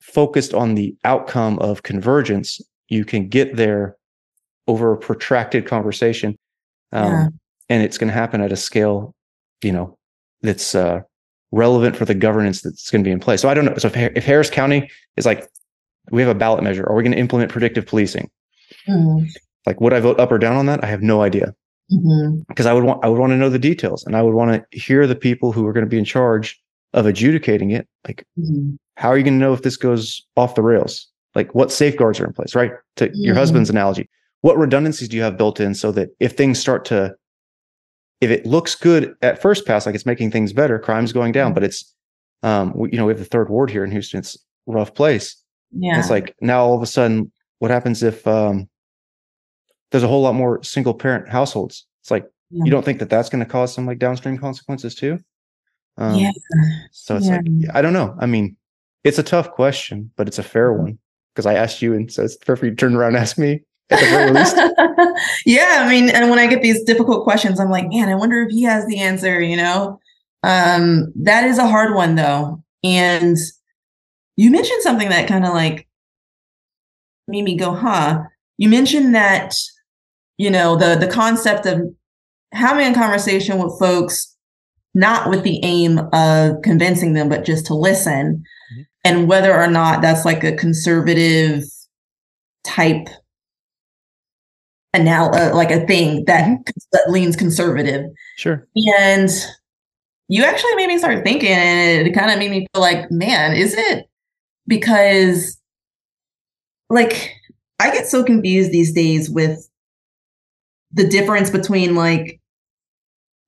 focused 0.00 0.52
on 0.54 0.74
the 0.74 0.96
outcome 1.04 1.58
of 1.60 1.82
convergence 1.82 2.60
you 2.88 3.04
can 3.04 3.28
get 3.28 3.56
there 3.56 3.96
over 4.68 4.92
a 4.92 4.96
protracted 4.96 5.66
conversation 5.66 6.36
um, 6.92 7.12
Yeah. 7.12 7.26
and 7.68 7.82
it's 7.82 7.98
going 7.98 8.08
to 8.08 8.14
happen 8.14 8.40
at 8.40 8.52
a 8.52 8.56
scale 8.56 9.14
you 9.62 9.72
know 9.72 9.96
that's 10.42 10.74
uh, 10.74 11.00
relevant 11.52 11.96
for 11.96 12.04
the 12.04 12.14
governance 12.14 12.62
that's 12.62 12.90
going 12.90 13.02
to 13.02 13.08
be 13.08 13.12
in 13.12 13.20
place 13.20 13.40
so 13.40 13.48
i 13.48 13.54
don't 13.54 13.64
know 13.64 13.74
so 13.76 13.88
if, 13.88 13.96
if 13.96 14.24
harris 14.24 14.50
county 14.50 14.88
is 15.16 15.26
like 15.26 15.46
we 16.10 16.22
have 16.22 16.30
a 16.30 16.38
ballot 16.38 16.62
measure 16.62 16.84
are 16.88 16.94
we 16.94 17.02
going 17.02 17.12
to 17.12 17.18
implement 17.18 17.50
predictive 17.50 17.86
policing 17.86 18.30
Mhm. 18.88 19.28
like 19.66 19.80
would 19.80 19.92
i 19.92 20.00
vote 20.00 20.18
up 20.18 20.32
or 20.32 20.38
down 20.38 20.56
on 20.56 20.66
that 20.66 20.82
i 20.82 20.86
have 20.86 21.02
no 21.02 21.22
idea 21.22 21.54
because 22.48 22.64
I 22.64 22.72
would 22.72 22.84
want 22.84 23.04
I 23.04 23.08
would 23.08 23.18
want 23.18 23.32
to 23.32 23.36
know 23.36 23.50
the 23.50 23.58
details 23.58 24.02
and 24.06 24.16
I 24.16 24.22
would 24.22 24.32
want 24.32 24.50
to 24.70 24.78
hear 24.78 25.06
the 25.06 25.14
people 25.16 25.52
who 25.52 25.66
are 25.66 25.74
going 25.74 25.84
to 25.84 25.90
be 25.90 25.98
in 25.98 26.06
charge 26.06 26.58
of 26.94 27.04
adjudicating 27.04 27.70
it. 27.70 27.86
Like, 28.06 28.24
Mhm. 28.38 28.78
how 28.96 29.10
are 29.10 29.18
you 29.18 29.24
going 29.24 29.34
to 29.34 29.38
know 29.44 29.52
if 29.52 29.60
this 29.60 29.76
goes 29.76 30.24
off 30.38 30.54
the 30.54 30.62
rails? 30.62 31.06
Like, 31.34 31.54
what 31.54 31.70
safeguards 31.70 32.18
are 32.18 32.24
in 32.26 32.32
place, 32.32 32.54
right? 32.54 32.70
To 32.96 33.10
your 33.12 33.34
husband's 33.34 33.68
analogy, 33.68 34.08
what 34.42 34.58
redundancies 34.58 35.08
do 35.08 35.16
you 35.16 35.22
have 35.22 35.38
built 35.38 35.58
in 35.60 35.74
so 35.74 35.90
that 35.92 36.10
if 36.20 36.32
things 36.32 36.58
start 36.58 36.84
to, 36.86 37.14
if 38.20 38.30
it 38.30 38.44
looks 38.44 38.74
good 38.74 39.14
at 39.22 39.40
first 39.40 39.66
pass, 39.66 39.86
like 39.86 39.94
it's 39.94 40.06
making 40.06 40.30
things 40.30 40.52
better, 40.52 40.78
crime's 40.78 41.12
going 41.12 41.32
down, 41.32 41.54
but 41.54 41.64
it's, 41.64 41.94
um, 42.42 42.72
we, 42.74 42.90
you 42.92 42.98
know, 42.98 43.06
we 43.06 43.12
have 43.12 43.18
the 43.20 43.24
third 43.24 43.48
ward 43.48 43.70
here 43.70 43.84
in 43.84 43.90
Houston. 43.90 44.18
It's 44.18 44.36
a 44.68 44.72
rough 44.72 44.94
place. 44.94 45.36
yeah 45.70 45.98
It's 45.98 46.10
like 46.10 46.34
now 46.40 46.62
all 46.64 46.74
of 46.74 46.82
a 46.82 46.86
sudden, 46.86 47.32
what 47.60 47.70
happens 47.70 48.02
if 48.02 48.26
um, 48.26 48.68
there's 49.90 50.02
a 50.02 50.08
whole 50.08 50.22
lot 50.22 50.34
more 50.34 50.62
single 50.62 50.94
parent 50.94 51.28
households? 51.28 51.86
It's 52.02 52.10
like 52.10 52.26
Yeah. 52.50 52.64
you 52.64 52.70
don't 52.72 52.84
think 52.84 52.98
that 52.98 53.10
that's 53.10 53.28
going 53.28 53.44
to 53.44 53.50
cause 53.50 53.72
some 53.72 53.86
like 53.86 53.98
downstream 53.98 54.38
consequences 54.38 54.94
too. 54.96 55.20
Um, 55.98 56.18
yeah 56.18 56.30
So 56.90 57.16
it's 57.16 57.26
Yeah. 57.28 57.36
like 57.36 57.46
I 57.74 57.80
don't 57.82 57.92
know. 57.92 58.16
I 58.18 58.26
mean, 58.26 58.56
it's 59.04 59.18
a 59.18 59.22
tough 59.22 59.52
question, 59.52 60.10
but 60.16 60.26
it's 60.26 60.38
a 60.38 60.42
fair 60.42 60.70
Mm-hmm. 60.72 60.82
one 60.82 60.98
because 61.34 61.46
I 61.46 61.54
asked 61.54 61.80
you, 61.80 61.94
and 61.94 62.12
so 62.12 62.24
it's 62.24 62.36
fair 62.44 62.56
for 62.56 62.66
you 62.66 62.72
to 62.72 62.76
turn 62.76 62.94
around 62.96 63.14
and 63.14 63.22
ask 63.22 63.38
me 63.38 63.62
at 63.92 64.00
the 64.00 64.06
very 64.06 64.30
least. 64.30 64.56
yeah, 65.46 65.84
I 65.84 65.88
mean, 65.88 66.10
and 66.10 66.30
when 66.30 66.38
I 66.38 66.46
get 66.46 66.62
these 66.62 66.82
difficult 66.84 67.24
questions, 67.24 67.60
I'm 67.60 67.70
like, 67.70 67.88
man, 67.88 68.08
I 68.08 68.14
wonder 68.14 68.42
if 68.42 68.50
he 68.50 68.62
has 68.64 68.86
the 68.86 68.98
answer, 68.98 69.40
you 69.40 69.56
know? 69.56 70.00
Um, 70.42 71.12
that 71.16 71.44
is 71.44 71.58
a 71.58 71.68
hard 71.68 71.94
one 71.94 72.14
though. 72.16 72.62
And 72.82 73.36
you 74.36 74.50
mentioned 74.50 74.82
something 74.82 75.08
that 75.08 75.28
kind 75.28 75.44
of 75.44 75.54
like 75.54 75.86
made 77.28 77.44
me 77.44 77.56
go, 77.56 77.74
huh? 77.74 78.22
You 78.58 78.68
mentioned 78.68 79.14
that, 79.14 79.54
you 80.38 80.50
know, 80.50 80.76
the 80.76 80.96
the 80.96 81.06
concept 81.06 81.66
of 81.66 81.82
having 82.52 82.90
a 82.90 82.94
conversation 82.94 83.58
with 83.58 83.78
folks, 83.78 84.36
not 84.94 85.30
with 85.30 85.42
the 85.42 85.60
aim 85.64 86.00
of 86.12 86.60
convincing 86.62 87.14
them, 87.14 87.28
but 87.28 87.44
just 87.44 87.66
to 87.66 87.74
listen. 87.74 88.42
Mhm. 88.76 88.86
And 89.04 89.28
whether 89.28 89.54
or 89.54 89.68
not 89.68 90.02
that's 90.02 90.24
like 90.24 90.44
a 90.44 90.56
conservative 90.56 91.64
type 92.64 93.08
anal- 94.94 95.34
uh, 95.34 95.54
like 95.54 95.70
a 95.70 95.86
thing 95.86 96.24
that, 96.26 96.44
Mm-hmm. 96.44 96.62
that 96.92 97.10
leans 97.10 97.36
conservative. 97.36 98.06
Sure. 98.36 98.66
And 98.76 99.28
you 100.28 100.44
actually 100.44 100.74
made 100.76 100.86
me 100.88 100.98
start 100.98 101.24
thinking, 101.24 101.50
and 101.50 102.06
it 102.06 102.12
kind 102.12 102.30
of 102.30 102.38
made 102.38 102.50
me 102.50 102.66
feel 102.72 102.80
like, 102.82 103.10
man, 103.10 103.54
is 103.54 103.74
it 103.76 104.06
because 104.66 105.58
like 106.90 107.32
I 107.80 107.90
get 107.90 108.06
so 108.06 108.22
confused 108.22 108.70
these 108.72 108.92
days 108.92 109.28
with 109.30 109.68
the 110.92 111.06
difference 111.08 111.50
between 111.50 111.94
like 111.94 112.38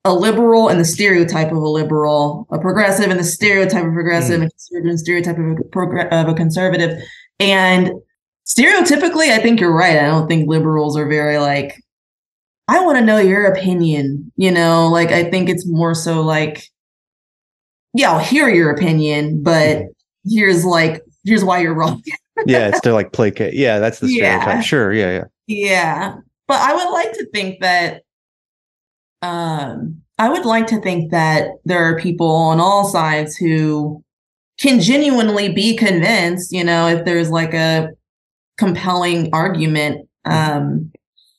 a 0.06 0.12
liberal 0.14 0.68
and 0.68 0.78
the 0.80 0.84
stereotype 0.84 1.50
of 1.52 1.58
a 1.58 1.68
liberal, 1.68 2.46
a 2.50 2.58
progressive 2.58 3.10
and 3.10 3.18
the 3.18 3.24
stereotype 3.24 3.84
of 3.84 3.92
progressive, 3.92 4.40
Mm. 4.40 4.42
and 4.44 4.50
conservative 4.52 4.90
and 4.90 4.98
stereotype 5.00 5.38
of 5.38 5.44
a, 5.44 6.14
of 6.14 6.28
a 6.28 6.34
conservative. 6.34 7.02
And 7.40 7.90
stereotypically, 8.46 9.30
I 9.30 9.38
think 9.38 9.60
you're 9.60 9.74
right. 9.74 9.96
I 9.96 10.06
don't 10.06 10.28
think 10.28 10.48
liberals 10.48 10.96
are 10.96 11.08
very 11.08 11.38
like, 11.38 11.80
I 12.68 12.84
want 12.84 12.98
to 12.98 13.04
know 13.04 13.18
your 13.18 13.46
opinion. 13.46 14.32
You 14.36 14.50
know, 14.50 14.88
like 14.88 15.10
I 15.10 15.30
think 15.30 15.48
it's 15.48 15.66
more 15.66 15.94
so 15.94 16.22
like, 16.22 16.68
yeah, 17.94 18.12
I'll 18.12 18.18
hear 18.18 18.48
your 18.48 18.70
opinion, 18.70 19.42
but 19.42 19.82
here's 20.24 20.64
like, 20.64 21.02
here's 21.24 21.44
why 21.44 21.60
you're 21.60 21.74
wrong. 21.74 22.02
Yeah, 22.46 22.66
it's 22.66 22.80
to 22.80 22.92
like 22.92 23.12
placate. 23.12 23.54
Yeah, 23.54 23.78
that's 23.78 24.00
the 24.00 24.08
Yeah. 24.08 24.60
Sure. 24.60 24.92
Yeah, 24.92 25.12
yeah. 25.12 25.24
Yeah. 25.46 26.16
But 26.48 26.60
I 26.60 26.74
would 26.74 26.90
like 26.92 27.12
to 27.12 27.26
think 27.26 27.60
that 27.60 28.02
um 29.22 30.02
I 30.18 30.28
would 30.28 30.44
like 30.44 30.66
to 30.66 30.80
think 30.80 31.12
that 31.12 31.50
there 31.64 31.84
are 31.84 31.98
people 31.98 32.26
on 32.28 32.58
all 32.58 32.88
sides 32.88 33.36
who 33.36 34.02
can 34.58 34.80
genuinely 34.80 35.52
be 35.52 35.76
convinced, 35.76 36.52
you 36.52 36.64
know, 36.64 36.88
if 36.88 37.04
there's 37.04 37.30
like 37.30 37.54
a 37.54 37.90
compelling 38.58 39.30
argument. 39.32 40.08
Um 40.24 40.92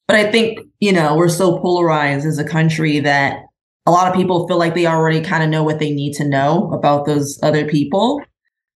but 0.08 0.18
I 0.18 0.32
think, 0.32 0.60
you 0.80 0.94
know, 0.94 1.16
we're 1.16 1.30
so 1.30 1.58
polarized 1.58 2.28
as 2.28 2.38
a 2.38 2.44
country 2.44 3.00
that 3.00 3.40
a 3.88 3.92
lot 3.92 4.08
of 4.08 4.16
people 4.16 4.48
feel 4.48 4.60
like 4.60 4.76
they 4.76 4.86
already 4.86 5.20
kind 5.20 5.44
of 5.44 5.50
know 5.50 5.64
what 5.64 5.80
they 5.80 5.92
need 5.92 6.14
to 6.14 6.28
know 6.28 6.72
about 6.72 7.08
those 7.08 7.40
other 7.42 7.68
people 7.68 8.22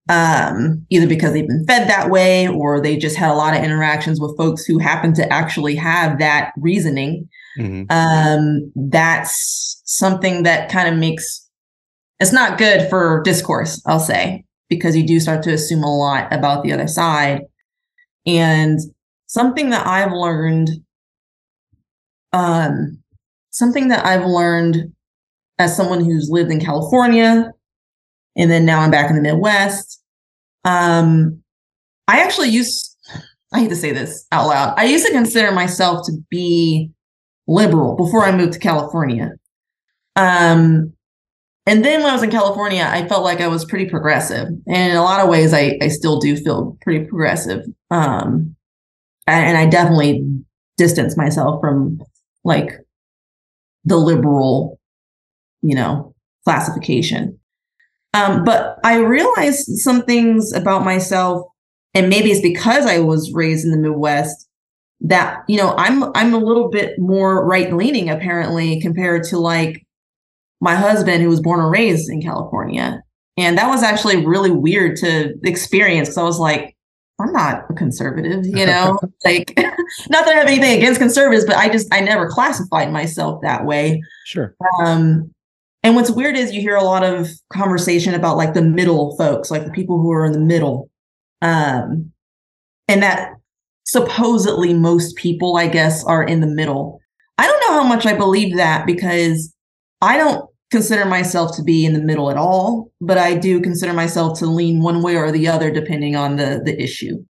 um, 0.10 0.86
either 0.90 1.08
because 1.08 1.34
they've 1.34 1.48
been 1.48 1.66
fed 1.66 1.88
that 1.88 2.10
way 2.10 2.48
or 2.48 2.82
they 2.82 2.98
just 2.98 3.16
had 3.16 3.30
a 3.30 3.36
lot 3.36 3.56
of 3.56 3.64
interactions 3.64 4.20
with 4.20 4.36
folks 4.38 4.66
who 4.66 4.80
happen 4.80 5.14
to 5.14 5.32
actually 5.32 5.76
have 5.76 6.18
that 6.20 6.52
reasoning. 6.58 7.30
hmm 7.56 7.84
Um, 7.90 8.72
that's 8.76 9.82
something 9.86 10.44
that 10.44 10.70
kind 10.70 10.92
of 10.92 11.00
makes 11.00 11.48
it's 12.20 12.34
not 12.34 12.58
good 12.58 12.90
for 12.90 13.22
discourse, 13.24 13.82
I'll 13.86 14.00
say, 14.00 14.44
because 14.68 14.96
you 14.96 15.08
do 15.08 15.22
start 15.22 15.42
to 15.44 15.54
assume 15.54 15.84
a 15.84 15.98
lot 15.98 16.34
about 16.34 16.64
the 16.64 16.74
other 16.74 16.88
side. 16.88 17.44
And 18.38 18.80
something 19.28 19.70
that 19.70 19.88
I've 19.88 20.12
learned, 20.12 20.70
um, 22.34 23.02
something 23.50 23.88
that 23.90 24.06
I've 24.06 24.26
learned 24.26 24.94
as 25.58 25.76
someone 25.76 26.04
who's 26.04 26.30
lived 26.30 26.52
in 26.52 26.60
California 26.60 27.52
and 28.40 28.50
then 28.50 28.66
now 28.66 28.80
I'm 28.80 28.92
back 28.92 29.10
in 29.10 29.16
the 29.16 29.22
Midwest. 29.22 30.02
Um, 30.64 31.44
I 32.08 32.22
actually 32.22 32.50
used, 32.50 32.98
I 33.54 33.60
hate 33.60 33.70
to 33.70 33.76
say 33.76 33.92
this 33.92 34.26
out 34.32 34.48
loud, 34.48 34.74
I 34.78 34.86
used 34.86 35.06
to 35.06 35.12
consider 35.12 35.52
myself 35.52 36.06
to 36.06 36.14
be 36.30 36.92
liberal 37.48 37.96
before 37.96 38.24
I 38.24 38.36
moved 38.36 38.54
to 38.54 38.60
California. 38.60 39.32
Um, 40.16 40.94
and 41.66 41.86
then 41.86 42.02
when 42.02 42.10
I 42.10 42.14
was 42.14 42.24
in 42.24 42.32
California, 42.32 42.88
I 42.90 43.08
felt 43.08 43.24
like 43.24 43.42
I 43.42 43.48
was 43.48 43.66
pretty 43.66 43.90
progressive. 43.90 44.48
And 44.48 44.92
in 44.92 44.98
a 44.98 45.04
lot 45.04 45.20
of 45.20 45.30
ways, 45.30 45.54
I, 45.54 45.78
I 45.82 45.90
still 45.90 46.20
do 46.20 46.36
feel 46.36 46.78
pretty 46.82 47.06
progressive. 47.06 47.64
Um, 47.92 48.56
and, 49.28 49.58
I 49.58 49.68
definitely 49.68 50.26
distance 50.78 51.16
myself 51.16 51.62
from 51.62 52.02
like 52.44 52.72
the 53.86 53.98
liberal, 53.98 54.80
you 55.62 55.76
know, 55.76 56.16
classification. 56.44 57.40
Um, 58.16 58.44
but 58.44 58.80
I 58.84 58.98
realized 58.98 59.68
some 59.78 60.02
things 60.04 60.52
about 60.54 60.84
myself, 60.84 61.46
and 61.94 62.10
maybe 62.10 62.32
it's 62.32 62.42
because 62.42 62.88
I 62.88 63.00
was 63.00 63.32
raised 63.34 63.66
in 63.66 63.72
the 63.72 63.78
Midwest 63.78 64.48
that 65.02 65.44
you 65.48 65.58
know 65.58 65.76
I'm 65.78 66.04
I'm 66.16 66.34
a 66.34 66.40
little 66.40 66.70
bit 66.70 66.98
more 66.98 67.46
right 67.46 67.72
leaning 67.72 68.10
apparently 68.10 68.82
compared 68.82 69.24
to 69.26 69.38
like 69.38 69.86
my 70.62 70.76
husband 70.76 71.22
who 71.22 71.30
was 71.30 71.42
born 71.42 71.60
and 71.60 71.72
raised 71.72 72.10
in 72.10 72.22
California, 72.22 73.02
and 73.38 73.58
that 73.58 73.70
was 73.70 73.84
actually 73.84 74.26
really 74.26 74.52
weird 74.52 74.98
to 74.98 75.34
experience 75.44 76.10
because 76.10 76.18
I 76.18 76.24
was 76.24 76.40
like. 76.40 76.76
I'm 77.22 77.34
not 77.34 77.66
a 77.70 77.74
conservative, 77.74 78.46
you 78.46 78.66
know, 78.66 78.98
like 79.26 79.54
not 80.10 80.24
that 80.24 80.30
I 80.30 80.38
have 80.38 80.48
anything 80.48 80.78
against 80.78 81.02
conservatives, 81.02 81.44
but 81.44 81.58
I 81.58 81.68
just 81.68 81.94
I 81.94 82.00
never 82.00 82.30
classified 82.30 82.94
myself 82.94 83.42
that 83.42 83.66
way. 83.66 84.02
Sure. 84.24 84.56
Um, 84.82 85.30
and 85.84 85.96
what's 85.96 86.12
weird 86.12 86.36
is 86.36 86.54
you 86.54 86.62
hear 86.62 86.76
a 86.76 86.84
lot 86.84 87.04
of 87.04 87.30
conversation 87.52 88.14
about 88.14 88.38
like 88.38 88.54
the 88.54 88.62
middle 88.62 89.16
folks, 89.18 89.50
like 89.50 89.66
the 89.66 89.72
people 89.72 90.02
who 90.02 90.12
are 90.12 90.26
in 90.26 90.34
the 90.34 90.40
middle. 90.40 90.90
Um, 91.42 92.12
and 92.88 93.02
that 93.02 93.34
supposedly 93.86 94.74
most 94.74 95.16
people, 95.16 95.56
I 95.56 95.68
guess, 95.68 96.04
are 96.04 96.24
in 96.24 96.42
the 96.42 96.48
middle. 96.48 97.00
I 97.38 97.48
don't 97.48 97.62
know 97.62 97.82
how 97.82 97.88
much 97.88 98.06
I 98.06 98.14
believe 98.14 98.58
that 98.58 98.86
because 98.86 99.54
I 100.02 100.18
don't 100.18 100.50
consider 100.72 101.06
myself 101.06 101.56
to 101.58 101.64
be 101.64 101.86
in 101.86 101.94
the 101.94 102.02
middle 102.02 102.30
at 102.30 102.38
all, 102.38 102.92
but 103.02 103.18
I 103.18 103.36
do 103.36 103.60
consider 103.60 103.94
myself 103.94 104.38
to 104.40 104.46
lean 104.46 104.82
one 104.82 105.02
way 105.02 105.16
or 105.16 105.32
the 105.32 105.48
other 105.48 105.72
depending 105.72 106.16
on 106.16 106.36
the 106.36 106.62
the 106.64 106.82
issue. 106.82 107.24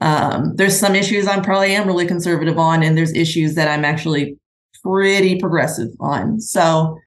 Um, 0.00 0.54
there's 0.56 0.78
some 0.78 0.94
issues 0.94 1.26
I'm 1.26 1.42
probably 1.42 1.74
am 1.74 1.86
really 1.86 2.06
conservative 2.06 2.58
on, 2.58 2.82
and 2.82 2.96
there's 2.96 3.14
issues 3.14 3.54
that 3.54 3.68
I'm 3.68 3.84
actually 3.84 4.36
pretty 4.82 5.38
progressive 5.38 5.88
on. 6.00 6.40
So 6.40 6.98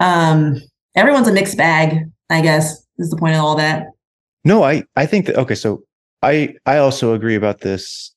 um, 0.00 0.56
everyone's 0.94 1.28
a 1.28 1.32
mixed 1.32 1.56
bag, 1.56 2.04
I 2.30 2.40
guess, 2.40 2.86
is 2.98 3.10
the 3.10 3.16
point 3.16 3.34
of 3.34 3.42
all 3.42 3.56
that. 3.56 3.86
No, 4.44 4.62
I 4.62 4.84
I 4.96 5.06
think 5.06 5.26
that 5.26 5.36
okay, 5.36 5.54
so 5.56 5.82
I 6.22 6.54
I 6.64 6.78
also 6.78 7.12
agree 7.14 7.34
about 7.34 7.60
this 7.60 8.14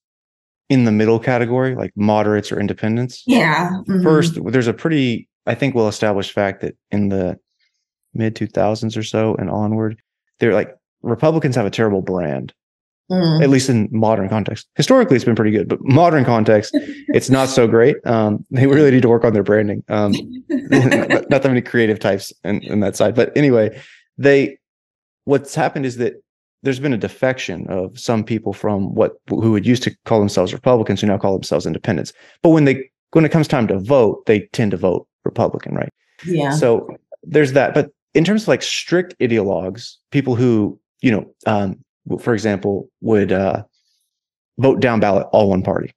in 0.70 0.86
the 0.86 0.92
middle 0.92 1.20
category, 1.20 1.76
like 1.76 1.92
moderates 1.96 2.52
or 2.52 2.60
independents. 2.60 3.24
Yeah. 3.28 3.72
mhm. 3.88 4.04
First, 4.04 4.40
there's 4.46 4.68
a 4.68 4.74
pretty 4.74 5.28
I 5.46 5.56
think 5.56 5.76
well 5.76 5.88
established 5.88 6.32
fact 6.32 6.62
that 6.62 6.76
in 6.92 7.10
the 7.10 7.40
mid 8.14 8.36
2000s 8.36 8.98
or 8.98 9.04
so 9.04 9.36
and 9.36 9.50
onward, 9.50 10.00
they're 10.40 10.54
like 10.54 10.76
Republicans 11.02 11.56
have 11.56 11.66
a 11.66 11.72
terrible 11.72 12.02
brand, 12.02 12.54
Mm. 13.12 13.44
at 13.44 13.50
least 13.50 13.68
in 13.70 13.90
modern 13.92 14.30
context. 14.30 14.70
Historically, 14.76 15.18
it's 15.18 15.26
been 15.26 15.36
pretty 15.36 15.52
good, 15.52 15.68
but 15.68 15.84
modern 15.84 16.24
context, 16.24 16.72
it's 17.10 17.30
not 17.30 17.50
so 17.50 17.68
great. 17.68 17.98
Um, 18.06 18.46
they 18.52 18.68
really 18.68 18.90
need 18.92 19.02
to 19.02 19.10
work 19.10 19.26
on 19.26 19.34
their 19.34 19.44
branding. 19.44 19.84
Um, 19.90 20.14
not 20.50 21.30
not 21.30 21.42
that 21.42 21.46
many 21.46 21.62
creative 21.62 22.00
types 22.00 22.32
in, 22.46 22.62
in 22.64 22.80
that 22.80 22.96
side. 22.96 23.14
But 23.16 23.36
anyway, 23.36 23.78
they 24.18 24.58
what's 25.26 25.54
happened 25.56 25.86
is 25.86 25.98
that 25.98 26.14
there's 26.64 26.80
been 26.80 26.94
a 26.94 26.98
defection 26.98 27.68
of 27.68 28.00
some 28.00 28.24
people 28.24 28.54
from 28.54 28.96
what 28.96 29.14
who 29.30 29.52
would 29.52 29.66
used 29.66 29.84
to 29.84 29.96
call 30.06 30.20
themselves 30.20 30.54
Republicans 30.54 31.02
who 31.02 31.08
now 31.08 31.18
call 31.18 31.34
themselves 31.34 31.66
independents. 31.66 32.14
But 32.44 32.50
when 32.52 32.64
they 32.64 32.90
when 33.12 33.26
it 33.26 33.32
comes 33.32 33.48
time 33.50 33.68
to 33.68 33.80
vote, 33.80 34.26
they 34.26 34.48
tend 34.54 34.72
to 34.72 34.78
vote 34.78 35.06
Republican, 35.26 35.76
right? 35.76 35.90
yeah. 36.26 36.52
So 36.52 36.88
there's 37.24 37.54
that. 37.54 37.74
But 37.74 37.92
in 38.14 38.24
terms 38.24 38.44
of 38.44 38.48
like 38.48 38.62
strict 38.62 39.18
ideologues, 39.20 39.96
people 40.12 40.36
who, 40.36 40.80
you 41.02 41.12
know, 41.12 41.34
um, 41.46 41.78
for 42.20 42.34
example, 42.34 42.90
would 43.02 43.32
uh, 43.32 43.64
vote 44.60 44.80
down 44.80 45.00
ballot 45.00 45.28
all 45.32 45.50
one 45.50 45.62
party. 45.64 45.94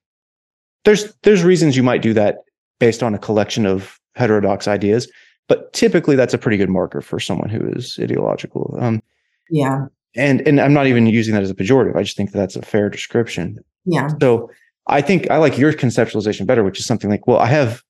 There's 0.83 1.13
there's 1.23 1.43
reasons 1.43 1.75
you 1.75 1.83
might 1.83 2.01
do 2.01 2.13
that 2.13 2.37
based 2.79 3.01
on 3.03 3.13
a 3.15 3.19
collection 3.19 3.65
of 3.65 3.99
heterodox 4.15 4.67
ideas, 4.67 5.11
but 5.47 5.71
typically 5.73 6.15
that's 6.15 6.33
a 6.33 6.37
pretty 6.37 6.57
good 6.57 6.69
marker 6.69 7.01
for 7.01 7.19
someone 7.19 7.49
who 7.49 7.67
is 7.75 7.97
ideological. 8.01 8.77
Um, 8.79 9.01
Yeah. 9.49 9.87
and 10.15 10.41
and 10.47 10.61
I'm 10.61 10.73
not 10.73 10.87
even 10.87 11.07
using 11.07 11.33
that 11.33 11.43
as 11.43 11.49
a 11.49 11.55
pejorative. 11.55 11.95
I 11.95 12.03
just 12.03 12.15
think 12.17 12.31
that 12.31 12.37
that's 12.37 12.55
a 12.55 12.61
fair 12.61 12.89
description. 12.89 13.59
Yeah. 13.85 14.09
So 14.21 14.49
I 14.87 15.01
think 15.01 15.29
I 15.31 15.37
like 15.37 15.57
your 15.57 15.73
conceptualization 15.73 16.45
better, 16.45 16.63
which 16.63 16.79
is 16.79 16.85
something 16.85 17.09
like, 17.09 17.25
well, 17.27 17.39
I 17.39 17.47
have 17.47 17.81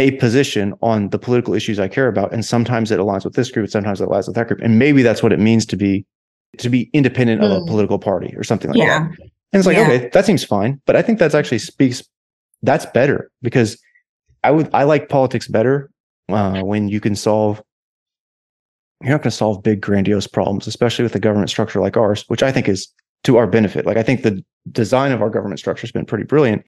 a 0.00 0.10
position 0.12 0.72
on 0.82 1.10
the 1.10 1.18
political 1.18 1.54
issues 1.54 1.78
I 1.78 1.86
care 1.86 2.08
about, 2.08 2.32
and 2.32 2.44
sometimes 2.44 2.90
it 2.90 2.98
aligns 2.98 3.24
with 3.24 3.34
this 3.34 3.50
group, 3.50 3.64
and 3.64 3.72
sometimes 3.72 4.00
it 4.00 4.08
aligns 4.08 4.26
with 4.26 4.34
that 4.36 4.48
group, 4.48 4.60
and 4.60 4.78
maybe 4.78 5.02
that's 5.02 5.22
what 5.22 5.32
it 5.32 5.38
means 5.38 5.64
to 5.66 5.76
be 5.76 6.04
to 6.58 6.68
be 6.68 6.90
independent 6.92 7.44
of 7.44 7.50
a 7.52 7.60
Mm. 7.60 7.66
political 7.68 7.98
party 7.98 8.34
or 8.36 8.42
something 8.42 8.70
like 8.70 8.78
Yeah. 8.78 8.86
that. 8.98 9.18
And 9.52 9.60
it's 9.60 9.66
like, 9.66 9.76
Yeah. 9.76 9.84
okay, 9.86 10.10
that 10.12 10.24
seems 10.26 10.42
fine, 10.42 10.80
but 10.84 10.96
I 10.96 11.02
think 11.02 11.20
that's 11.20 11.34
actually 11.34 11.60
speaks. 11.60 12.02
That's 12.62 12.86
better 12.86 13.30
because 13.40 13.78
I 14.42 14.50
would 14.50 14.68
I 14.74 14.82
like 14.84 15.08
politics 15.08 15.46
better 15.46 15.90
uh, 16.28 16.62
when 16.62 16.88
you 16.88 16.98
can 17.00 17.14
solve. 17.14 17.62
You're 19.02 19.12
not 19.12 19.22
going 19.22 19.30
to 19.30 19.36
solve 19.44 19.62
big 19.62 19.80
grandiose 19.80 20.26
problems, 20.26 20.66
especially 20.66 21.04
with 21.04 21.14
a 21.14 21.20
government 21.20 21.50
structure 21.50 21.80
like 21.80 21.96
ours, 21.96 22.24
which 22.28 22.42
I 22.42 22.50
think 22.52 22.68
is 22.68 22.88
to 23.24 23.36
our 23.38 23.46
benefit. 23.46 23.86
Like 23.86 23.96
I 23.96 24.02
think 24.02 24.22
the 24.22 24.42
design 24.72 25.12
of 25.12 25.22
our 25.22 25.30
government 25.30 25.58
structure 25.60 25.82
has 25.82 25.92
been 25.92 26.04
pretty 26.04 26.24
brilliant. 26.24 26.62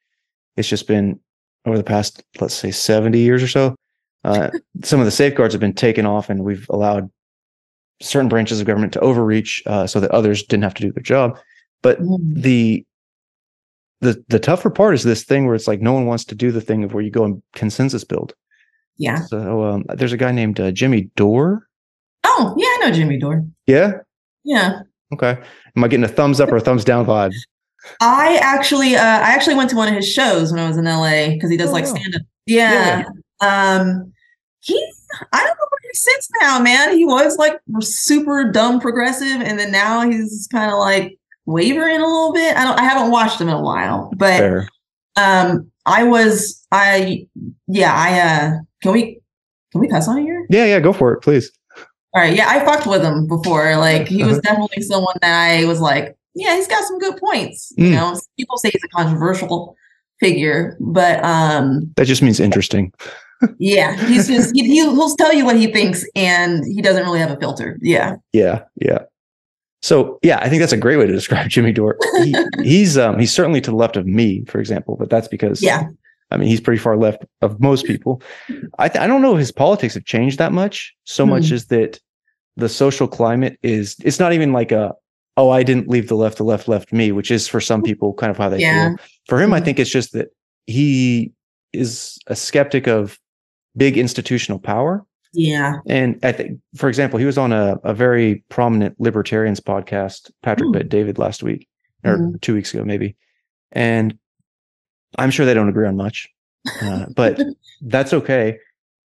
It's 0.57 0.69
just 0.69 0.87
been 0.87 1.19
over 1.67 1.77
the 1.77 1.85
past, 1.85 2.23
let's 2.41 2.55
say, 2.55 2.71
70 2.71 3.19
years 3.19 3.43
or 3.43 3.49
so. 3.49 3.77
Uh, 4.25 4.51
some 4.83 5.01
of 5.01 5.05
the 5.07 5.11
safeguards 5.13 5.55
have 5.55 5.61
been 5.61 5.75
taken 5.75 6.07
off, 6.07 6.29
and 6.31 6.45
we've 6.45 6.67
allowed 6.71 7.11
certain 8.01 8.29
branches 8.29 8.61
of 8.61 8.67
government 8.67 8.93
to 8.93 9.01
overreach 9.01 9.63
uh, 9.67 9.87
so 9.87 10.01
that 10.01 10.11
others 10.11 10.43
didn't 10.43 10.65
have 10.65 10.75
to 10.75 10.83
do 10.83 10.93
their 10.93 11.03
job. 11.03 11.39
But 11.83 12.01
Mm. 12.01 12.19
the 12.43 12.87
the 14.01 14.25
the 14.29 14.39
tougher 14.41 14.71
part 14.71 14.95
is 14.95 15.05
this 15.05 15.23
thing 15.23 15.47
where 15.47 15.55
it's 15.55 15.69
like 15.69 15.81
no 15.81 15.93
one 15.93 16.07
wants 16.07 16.25
to 16.27 16.35
do 16.35 16.51
the 16.51 16.61
thing 16.61 16.83
of 16.83 16.93
where 16.95 17.03
you 17.05 17.11
go 17.11 17.25
and 17.25 17.41
consensus 17.55 18.03
build. 18.03 18.35
Yeah. 18.99 19.21
So 19.27 19.63
um, 19.65 19.85
there's 19.95 20.13
a 20.13 20.17
guy 20.17 20.33
named 20.33 20.59
uh, 20.59 20.73
Jimmy 20.73 21.11
Dore. 21.17 21.69
Oh, 22.25 22.55
yeah, 22.57 22.67
I 22.67 22.79
know 22.89 22.91
Jimmy 22.95 23.19
Dore. 23.19 23.45
Yeah. 23.67 23.93
Yeah. 24.45 24.81
Okay. 25.13 25.39
Am 25.77 25.85
I 25.85 25.89
getting 25.89 26.05
a 26.05 26.09
thumbs 26.09 26.41
up 26.41 26.51
or 26.51 26.57
a 26.57 26.61
thumbs 26.61 26.85
down 26.85 27.07
vibe? 27.07 27.33
I 28.01 28.37
actually, 28.43 28.97
uh, 28.97 29.01
I 29.03 29.33
actually 29.35 29.55
went 29.57 29.71
to 29.71 29.77
one 29.77 29.89
of 29.89 29.95
his 29.95 30.11
shows 30.11 30.53
when 30.53 30.61
I 30.61 30.69
was 30.69 30.77
in 30.77 30.85
LA 30.85 31.31
because 31.35 31.51
he 31.51 31.57
does 31.57 31.71
Oh, 31.71 31.73
like 31.73 31.87
stand 31.87 32.15
up. 32.15 32.23
Yeah. 32.47 33.05
Um, 33.41 34.13
he, 34.61 34.75
I 35.33 35.39
don't 35.39 35.49
know 35.49 35.67
where 35.71 35.81
he 35.83 35.95
sits 35.95 36.29
now, 36.41 36.59
man. 36.61 36.97
He 36.97 37.05
was 37.05 37.37
like 37.37 37.61
super 37.81 38.51
dumb 38.51 38.81
progressive, 38.81 39.41
and 39.43 39.59
then 39.59 39.73
now 39.73 40.09
he's 40.09 40.49
kind 40.51 40.71
of 40.71 40.79
like 40.79 41.19
wavering 41.47 41.97
a 42.01 42.07
little 42.07 42.33
bit. 42.33 42.57
I 42.57 42.65
don't, 42.65 42.79
I 42.79 42.85
haven't 42.85 43.11
watched 43.11 43.41
him 43.41 43.49
in 43.49 43.55
a 43.55 43.61
while, 43.63 44.13
but 44.17 44.39
Fair. 44.39 44.69
um, 45.17 45.71
I 45.85 46.05
was, 46.05 46.65
I, 46.71 47.27
yeah, 47.67 47.93
I, 47.93 48.21
uh, 48.21 48.59
can 48.83 48.93
we, 48.93 49.21
can 49.73 49.81
we 49.81 49.89
cuss 49.89 50.07
on 50.07 50.19
here? 50.23 50.47
Yeah, 50.51 50.67
yeah, 50.67 50.79
go 50.81 50.93
for 50.93 51.13
it, 51.13 51.21
please. 51.23 51.51
All 52.15 52.21
right, 52.23 52.37
yeah, 52.37 52.49
I 52.49 52.65
fucked 52.65 52.87
with 52.87 53.03
him 53.03 53.27
before. 53.27 53.77
Like 53.77 54.07
he 54.07 54.23
was 54.23 54.39
definitely 54.43 54.83
someone 54.83 55.17
that 55.23 55.35
I 55.35 55.65
was 55.65 55.81
like, 55.81 56.17
yeah, 56.35 56.57
he's 56.57 56.69
got 56.69 56.85
some 56.85 56.99
good 56.99 57.17
points. 57.19 57.73
You 57.77 57.87
Mm. 57.89 57.93
know, 57.93 58.21
people 58.39 58.57
say 58.59 58.71
he's 58.71 58.83
a 58.85 58.89
controversial 58.89 59.77
figure, 60.21 60.77
but 60.81 61.23
um, 61.25 61.93
That 61.97 62.07
just 62.07 62.23
means 62.23 62.41
interesting. 62.41 62.93
yeah, 63.59 63.97
he's 64.07 64.29
just 64.29 64.55
he, 64.55 64.65
he'll, 64.75 65.17
tell 65.17 65.33
you 65.35 65.45
what 65.45 65.57
he 65.57 65.67
thinks, 65.73 66.05
and 66.15 66.65
he 66.65 66.81
doesn't 66.81 67.03
really 67.05 67.19
have 67.19 67.31
a 67.31 67.37
filter. 67.41 67.77
Yeah, 67.83 68.17
Yeah, 68.33 68.63
yeah. 68.77 68.99
So 69.83 70.21
yeah, 70.23 70.39
I 70.41 70.49
think 70.49 70.61
that's 70.61 70.73
a 70.73 70.77
great 70.77 70.97
way 70.97 71.07
to 71.07 71.13
describe 71.13 71.49
Jimmy 71.55 71.73
Dore. 71.73 71.97
He, 72.23 72.37
he's 72.63 72.97
um 72.97 73.19
he's 73.19 73.33
certainly 73.35 73.61
to 73.63 73.71
the 73.71 73.77
left 73.77 73.97
of 73.97 74.07
me, 74.07 74.45
for 74.47 74.61
example, 74.61 74.97
but 74.97 75.11
that's 75.11 75.27
because 75.27 75.61
yeah, 75.61 75.89
I 76.31 76.37
mean 76.37 76.49
he's 76.49 76.61
pretty 76.61 76.79
far 76.79 76.97
left 76.97 77.25
of 77.41 77.61
most 77.61 77.85
people. 77.85 78.23
I 78.79 78.89
th- 78.89 79.03
I 79.03 79.09
don't 79.09 79.23
know 79.23 79.33
if 79.33 79.41
his 79.41 79.51
politics 79.51 79.95
have 79.95 80.05
changed 80.05 80.39
that 80.39 80.53
much. 80.53 80.95
So 81.05 81.27
much 81.27 81.49
Hmm. 81.49 81.55
as 81.55 81.67
that 81.67 81.99
the 82.57 82.69
social 82.69 83.09
climate 83.09 83.59
is 83.65 83.97
it's 84.05 84.21
not 84.21 84.33
even 84.33 84.53
like 84.53 84.71
a 84.71 84.93
oh 85.37 85.51
I 85.51 85.63
didn't 85.63 85.89
leave 85.89 86.09
the 86.09 86.15
left, 86.17 86.39
the 86.39 86.45
left 86.45 86.69
left 86.69 86.93
me, 86.93 87.13
which 87.13 87.31
is 87.31 87.49
for 87.49 87.61
some 87.61 87.83
people 87.83 88.13
kind 88.15 88.31
of 88.31 88.37
how 88.37 88.49
they 88.49 88.59
Yeah. 88.61 88.89
feel. 88.91 88.97
For 89.29 89.41
him, 89.41 89.53
I 89.53 89.61
Mhm. 89.61 89.65
think 89.65 89.79
it's 89.81 89.91
just 89.91 90.13
that 90.13 90.29
he 90.67 91.33
is 91.73 92.19
a 92.27 92.37
skeptic 92.37 92.87
of 92.87 93.19
big 93.77 93.97
institutional 93.97 94.59
power. 94.59 95.05
yeah. 95.35 95.77
And 95.87 96.19
I 96.23 96.31
think, 96.33 96.61
for 96.77 96.91
example, 96.91 97.19
he 97.19 97.25
was 97.25 97.39
on 97.39 97.55
a, 97.55 97.79
a 97.85 97.95
very 97.95 98.45
prominent 98.51 99.01
libertarians 99.01 99.61
podcast, 99.61 100.31
Patrick 100.43 100.67
Hmm. 100.69 100.73
Bet-David 100.73 101.17
last 101.19 101.43
week 101.43 101.67
or 102.05 102.19
Mhm. 102.19 102.41
two 102.43 102.53
weeks 102.53 102.75
ago, 102.75 102.85
maybe. 102.85 103.17
And 103.73 104.19
I'm 105.17 105.31
sure 105.31 105.47
they 105.47 105.55
don't 105.55 105.71
agree 105.71 105.87
on 105.87 105.97
much, 105.97 106.29
uh, 106.83 107.07
but 107.17 107.41
that's 107.81 108.13
okay. 108.13 108.59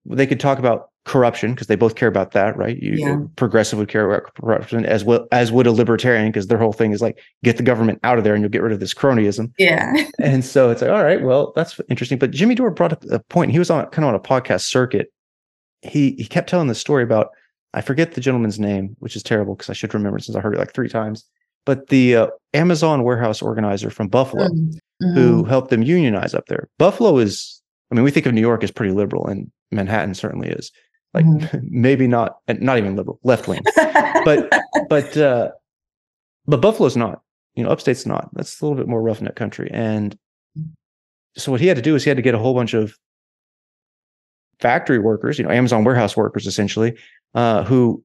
They 0.06 0.26
could 0.26 0.40
talk 0.40 0.58
about 0.58 0.88
corruption 1.09 1.52
because 1.54 1.66
they 1.66 1.74
both 1.74 1.94
care 1.96 2.09
about 2.09 2.30
that, 2.32 2.56
right? 2.56 2.76
You 2.80 2.92
Yeah. 2.94 3.16
progressive 3.36 3.78
would 3.78 3.88
care 3.88 4.09
about 4.09 4.32
corruption 4.34 4.84
as 4.86 5.02
well 5.04 5.26
as 5.32 5.50
would 5.50 5.66
a 5.66 5.72
libertarian 5.72 6.28
because 6.30 6.46
their 6.46 6.59
whole 6.59 6.72
thing 6.72 6.92
is 6.92 7.00
like 7.02 7.18
get 7.42 7.56
the 7.56 7.62
government 7.64 7.98
out 8.04 8.18
of 8.18 8.24
there 8.24 8.34
and 8.34 8.42
you'll 8.42 8.50
get 8.50 8.62
rid 8.62 8.72
of 8.72 8.78
this 8.80 8.94
cronyism. 8.94 9.50
Yeah. 9.59 9.92
And 10.20 10.44
so 10.44 10.70
it's 10.70 10.82
like, 10.82 10.90
all 10.90 11.02
right, 11.02 11.22
well, 11.22 11.52
that's 11.56 11.80
interesting. 11.88 12.18
But 12.18 12.30
Jimmy 12.30 12.54
Dore 12.54 12.70
brought 12.70 12.92
up 12.92 13.04
a 13.11 13.18
point. 13.18 13.50
He 13.50 13.59
was 13.59 13.70
on 13.70 13.86
kind 13.86 14.04
of 14.04 14.11
on 14.11 14.14
a 14.14 14.20
podcast 14.20 14.62
circuit. 14.62 15.12
He 15.82 16.12
he 16.18 16.24
kept 16.24 16.48
telling 16.48 16.68
the 16.68 16.74
story 16.74 17.02
about 17.02 17.28
I 17.74 17.80
forget 17.82 18.12
the 18.12 18.20
gentleman's 18.20 18.59
name, 18.59 18.96
which 18.98 19.14
is 19.16 19.22
terrible 19.22 19.54
because 19.54 19.70
I 19.70 19.74
should 19.74 19.92
remember 19.94 20.18
since 20.18 20.36
I 20.36 20.40
heard 20.40 20.54
it 20.54 20.59
like 20.59 20.72
three 20.72 20.88
times. 20.88 21.24
But 21.66 21.88
the 21.88 22.16
uh, 22.16 22.26
Amazon 22.54 23.02
warehouse 23.04 23.42
organizer 23.42 23.90
from 23.90 24.09
Buffalo 24.09 24.48
Mhm. 24.48 25.14
who 25.14 25.44
helped 25.44 25.70
them 25.70 25.82
unionize 25.82 26.34
up 26.34 26.46
there. 26.46 26.68
Buffalo 26.78 27.18
is, 27.18 27.61
I 27.90 27.94
mean, 27.94 28.04
we 28.04 28.11
think 28.11 28.26
of 28.26 28.32
New 28.34 28.40
York 28.40 28.64
as 28.64 28.70
pretty 28.70 28.92
liberal, 28.92 29.26
and 29.26 29.50
Manhattan 29.70 30.14
certainly 30.14 30.48
is. 30.48 30.72
Like 31.14 31.24
Mhm. 31.24 31.62
maybe 31.70 32.06
not, 32.06 32.38
not 32.48 32.78
even 32.78 32.96
liberal, 32.96 33.18
left 33.22 33.48
wing. 33.48 33.62
But 34.24 34.50
but 34.88 35.16
uh 35.16 35.50
but 36.46 36.61
buffalo's 36.61 36.96
not 36.96 37.22
you 37.54 37.62
know 37.64 37.70
upstate's 37.70 38.04
not. 38.06 38.28
That's 38.34 38.61
a 38.61 38.64
little 38.64 38.76
bit 38.76 38.88
more 38.88 39.00
roughneck 39.02 39.36
country. 39.36 39.70
And 39.72 40.18
so 41.36 41.52
what 41.52 41.61
he 41.61 41.66
had 41.68 41.76
to 41.76 41.82
do 41.82 41.94
is 41.94 42.04
he 42.04 42.11
had 42.11 42.16
to 42.16 42.22
get 42.22 42.34
a 42.34 42.38
whole 42.38 42.54
bunch 42.54 42.74
of 42.74 42.94
factory 44.61 44.98
workers 44.98 45.38
you 45.38 45.44
know 45.44 45.50
amazon 45.50 45.84
warehouse 45.84 46.16
workers 46.16 46.44
essentially 46.46 46.98
uh 47.34 47.62
who 47.62 48.02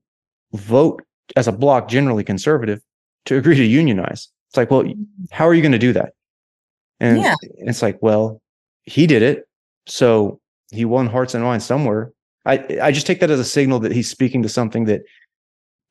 vote 0.53 1.01
as 1.35 1.47
a 1.47 1.51
bloc 1.51 1.87
generally 1.89 2.23
conservative 2.23 2.79
to 3.25 3.37
agree 3.37 3.55
to 3.55 3.63
unionize. 3.63 4.27
It's 4.49 4.57
like 4.57 4.69
well 4.69 4.83
how 5.31 5.47
are 5.47 5.53
you 5.53 5.61
going 5.63 5.71
to 5.71 5.79
do 5.79 5.93
that? 5.93 6.13
And 6.99 7.21
Yeah. 7.23 7.35
it's 7.57 7.81
like 7.81 7.97
well 8.01 8.39
he 8.83 9.07
did 9.07 9.23
it. 9.23 9.47
So 9.87 10.39
he 10.71 10.85
won 10.85 11.07
hearts 11.07 11.33
and 11.33 11.43
minds 11.43 11.65
somewhere 11.65 12.11
i 12.45 12.65
i 12.81 12.91
just 12.91 13.07
take 13.07 13.19
that 13.19 13.31
as 13.31 13.39
a 13.39 13.45
signal 13.45 13.79
that 13.79 13.91
he's 13.91 14.09
speaking 14.09 14.41
to 14.43 14.49
something 14.49 14.85
that 14.85 15.01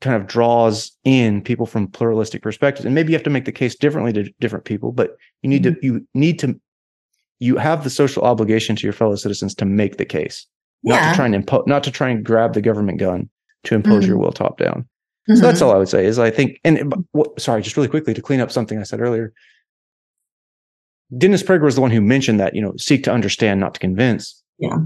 kind 0.00 0.16
of 0.16 0.26
draws 0.26 0.90
in 1.04 1.40
people 1.40 1.64
from 1.64 1.86
pluralistic 1.86 2.42
perspectives. 2.42 2.84
And 2.84 2.92
maybe 2.92 3.12
you 3.12 3.16
have 3.16 3.22
to 3.22 3.30
make 3.30 3.44
the 3.44 3.52
case 3.52 3.76
differently 3.76 4.12
to 4.14 4.32
different 4.40 4.64
people 4.64 4.90
but 4.92 5.16
you 5.42 5.48
need 5.48 5.62
to 5.62 5.76
you 5.80 6.06
need 6.14 6.38
to 6.40 6.60
you 7.38 7.56
have 7.56 7.84
the 7.84 7.90
social 7.90 8.22
obligation 8.24 8.76
to 8.76 8.82
your 8.84 8.92
fellow 8.92 9.16
citizens 9.16 9.54
to 9.56 9.64
make 9.64 9.96
the 9.96 10.04
case. 10.04 10.46
Not 10.84 11.10
to 11.10 11.16
try 11.16 11.26
and 11.26 11.34
impose 11.34 11.64
not 11.66 11.84
to 11.84 11.90
try 11.92 12.08
and 12.08 12.24
grab 12.24 12.54
the 12.54 12.62
government 12.62 12.98
gun 12.98 13.28
to 13.64 13.74
impose 13.76 14.06
your 14.06 14.18
will 14.18 14.32
top 14.32 14.58
down. 14.58 14.88
Mhm. 15.30 15.36
so 15.36 15.42
that's 15.42 15.62
all 15.62 15.70
i 15.72 15.76
would 15.76 15.88
say 15.88 16.04
is 16.04 16.18
i 16.18 16.30
think 16.30 16.58
and 16.64 16.92
what, 17.12 17.40
sorry 17.40 17.62
just 17.62 17.76
really 17.76 17.88
quickly 17.88 18.12
to 18.12 18.20
clean 18.20 18.40
up 18.40 18.50
something 18.50 18.78
i 18.80 18.82
said 18.82 19.00
earlier. 19.00 19.32
Dennis 21.16 21.42
prager 21.42 21.62
was 21.62 21.74
the 21.74 21.80
one 21.80 21.90
who 21.90 22.00
mentioned 22.00 22.40
that 22.40 22.54
you 22.56 22.62
know 22.62 22.74
seek 22.76 23.04
to 23.04 23.12
understand 23.12 23.60
not 23.60 23.74
to 23.74 23.80
convince. 23.80 24.42
Yeah. 24.58 24.78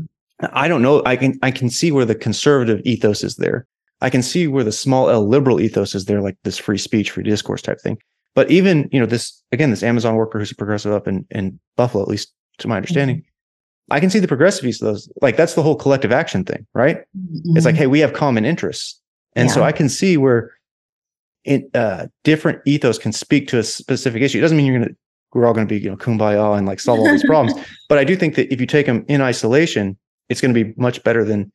I 0.53 0.69
don't 0.69 0.83
know 0.83 1.03
i 1.07 1.17
can 1.17 1.39
i 1.43 1.51
can 1.51 1.69
see 1.71 1.91
where 1.91 2.05
the 2.05 2.15
conservative 2.15 2.81
ethos 2.85 3.23
is 3.25 3.37
there 3.37 3.67
I 4.03 4.11
can 4.11 4.23
see 4.23 4.47
where 4.47 4.63
the 4.63 4.73
small 4.73 5.09
L 5.09 5.27
liberal 5.27 5.59
ethos 5.59 5.95
is 5.95 6.05
there, 6.05 6.21
like 6.21 6.37
this 6.45 6.59
free 6.59 6.77
speech, 6.77 7.13
free 7.13 7.25
discourse 7.25 7.63
type 7.63 7.81
thing. 7.81 7.97
But 8.35 8.51
even, 8.51 8.91
you 8.93 9.01
know, 9.01 9.07
this 9.07 9.43
again, 9.53 9.71
this 9.71 9.83
Amazon 9.83 10.17
worker 10.17 10.39
who's 10.39 10.53
a 10.53 10.55
progressive 10.55 10.93
up 10.93 11.09
in, 11.09 11.25
in 11.31 11.59
Buffalo, 11.77 12.03
at 12.03 12.09
least 12.11 12.31
to 12.59 12.69
my 12.69 12.77
understanding, 12.77 13.25
I 13.91 13.99
can 13.99 14.11
see 14.11 14.19
the 14.19 14.29
progressive 14.29 14.67
ethos. 14.67 14.83
of 14.83 14.87
those. 14.89 15.09
Like 15.23 15.39
that's 15.39 15.55
the 15.55 15.63
whole 15.63 15.77
collective 15.77 16.13
action 16.13 16.45
thing, 16.45 16.67
right? 16.75 16.99
It's 17.55 17.65
like, 17.65 17.75
Mhm. 17.75 17.79
hey, 17.79 17.87
we 17.87 18.01
have 18.01 18.13
common 18.13 18.45
interests. 18.45 19.01
And 19.35 19.51
so 19.51 19.63
I 19.63 19.73
can 19.73 19.89
see 19.89 20.19
where 20.19 20.51
it, 21.47 21.65
uh, 21.75 22.09
different 22.23 22.61
ethos 22.67 22.99
can 22.99 23.13
speak 23.13 23.49
to 23.49 23.59
a 23.61 23.63
specific 23.63 24.21
issue. 24.21 24.37
It 24.37 24.43
doesn't 24.43 24.59
mean 24.59 24.67
you're 24.67 24.79
going 24.79 24.91
to, 24.91 24.97
we're 25.33 25.47
all 25.47 25.55
going 25.55 25.67
to 25.67 25.75
be, 25.75 25.81
you 25.81 25.89
know, 25.89 25.97
kumbaya 25.97 26.59
and 26.59 26.67
like 26.67 26.81
solve 26.81 27.01
all 27.01 27.09
these 27.11 27.25
problems. 27.25 27.59
But 27.89 27.97
I 27.97 28.05
do 28.05 28.15
think 28.15 28.35
that 28.35 28.53
if 28.53 28.61
you 28.61 28.67
take 28.67 28.85
them 28.85 29.07
in 29.09 29.23
isolation, 29.23 29.97
it's 30.29 30.41
going 30.41 30.53
to 30.55 30.65
be 30.65 30.75
much 30.77 31.03
better 31.05 31.25
than, 31.25 31.51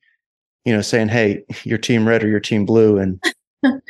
you 0.66 0.74
know, 0.74 0.82
saying, 0.82 1.10
hey, 1.10 1.44
you're 1.64 1.78
team 1.78 2.08
red 2.08 2.24
or 2.24 2.28
you're 2.28 2.40
team 2.40 2.66
blue. 2.66 2.98
And 2.98 3.22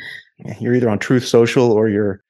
you're 0.60 0.74
either 0.74 0.88
on 0.90 0.98
Truth 0.98 1.26
Social 1.26 1.70
or 1.72 1.88
you're 1.88 2.22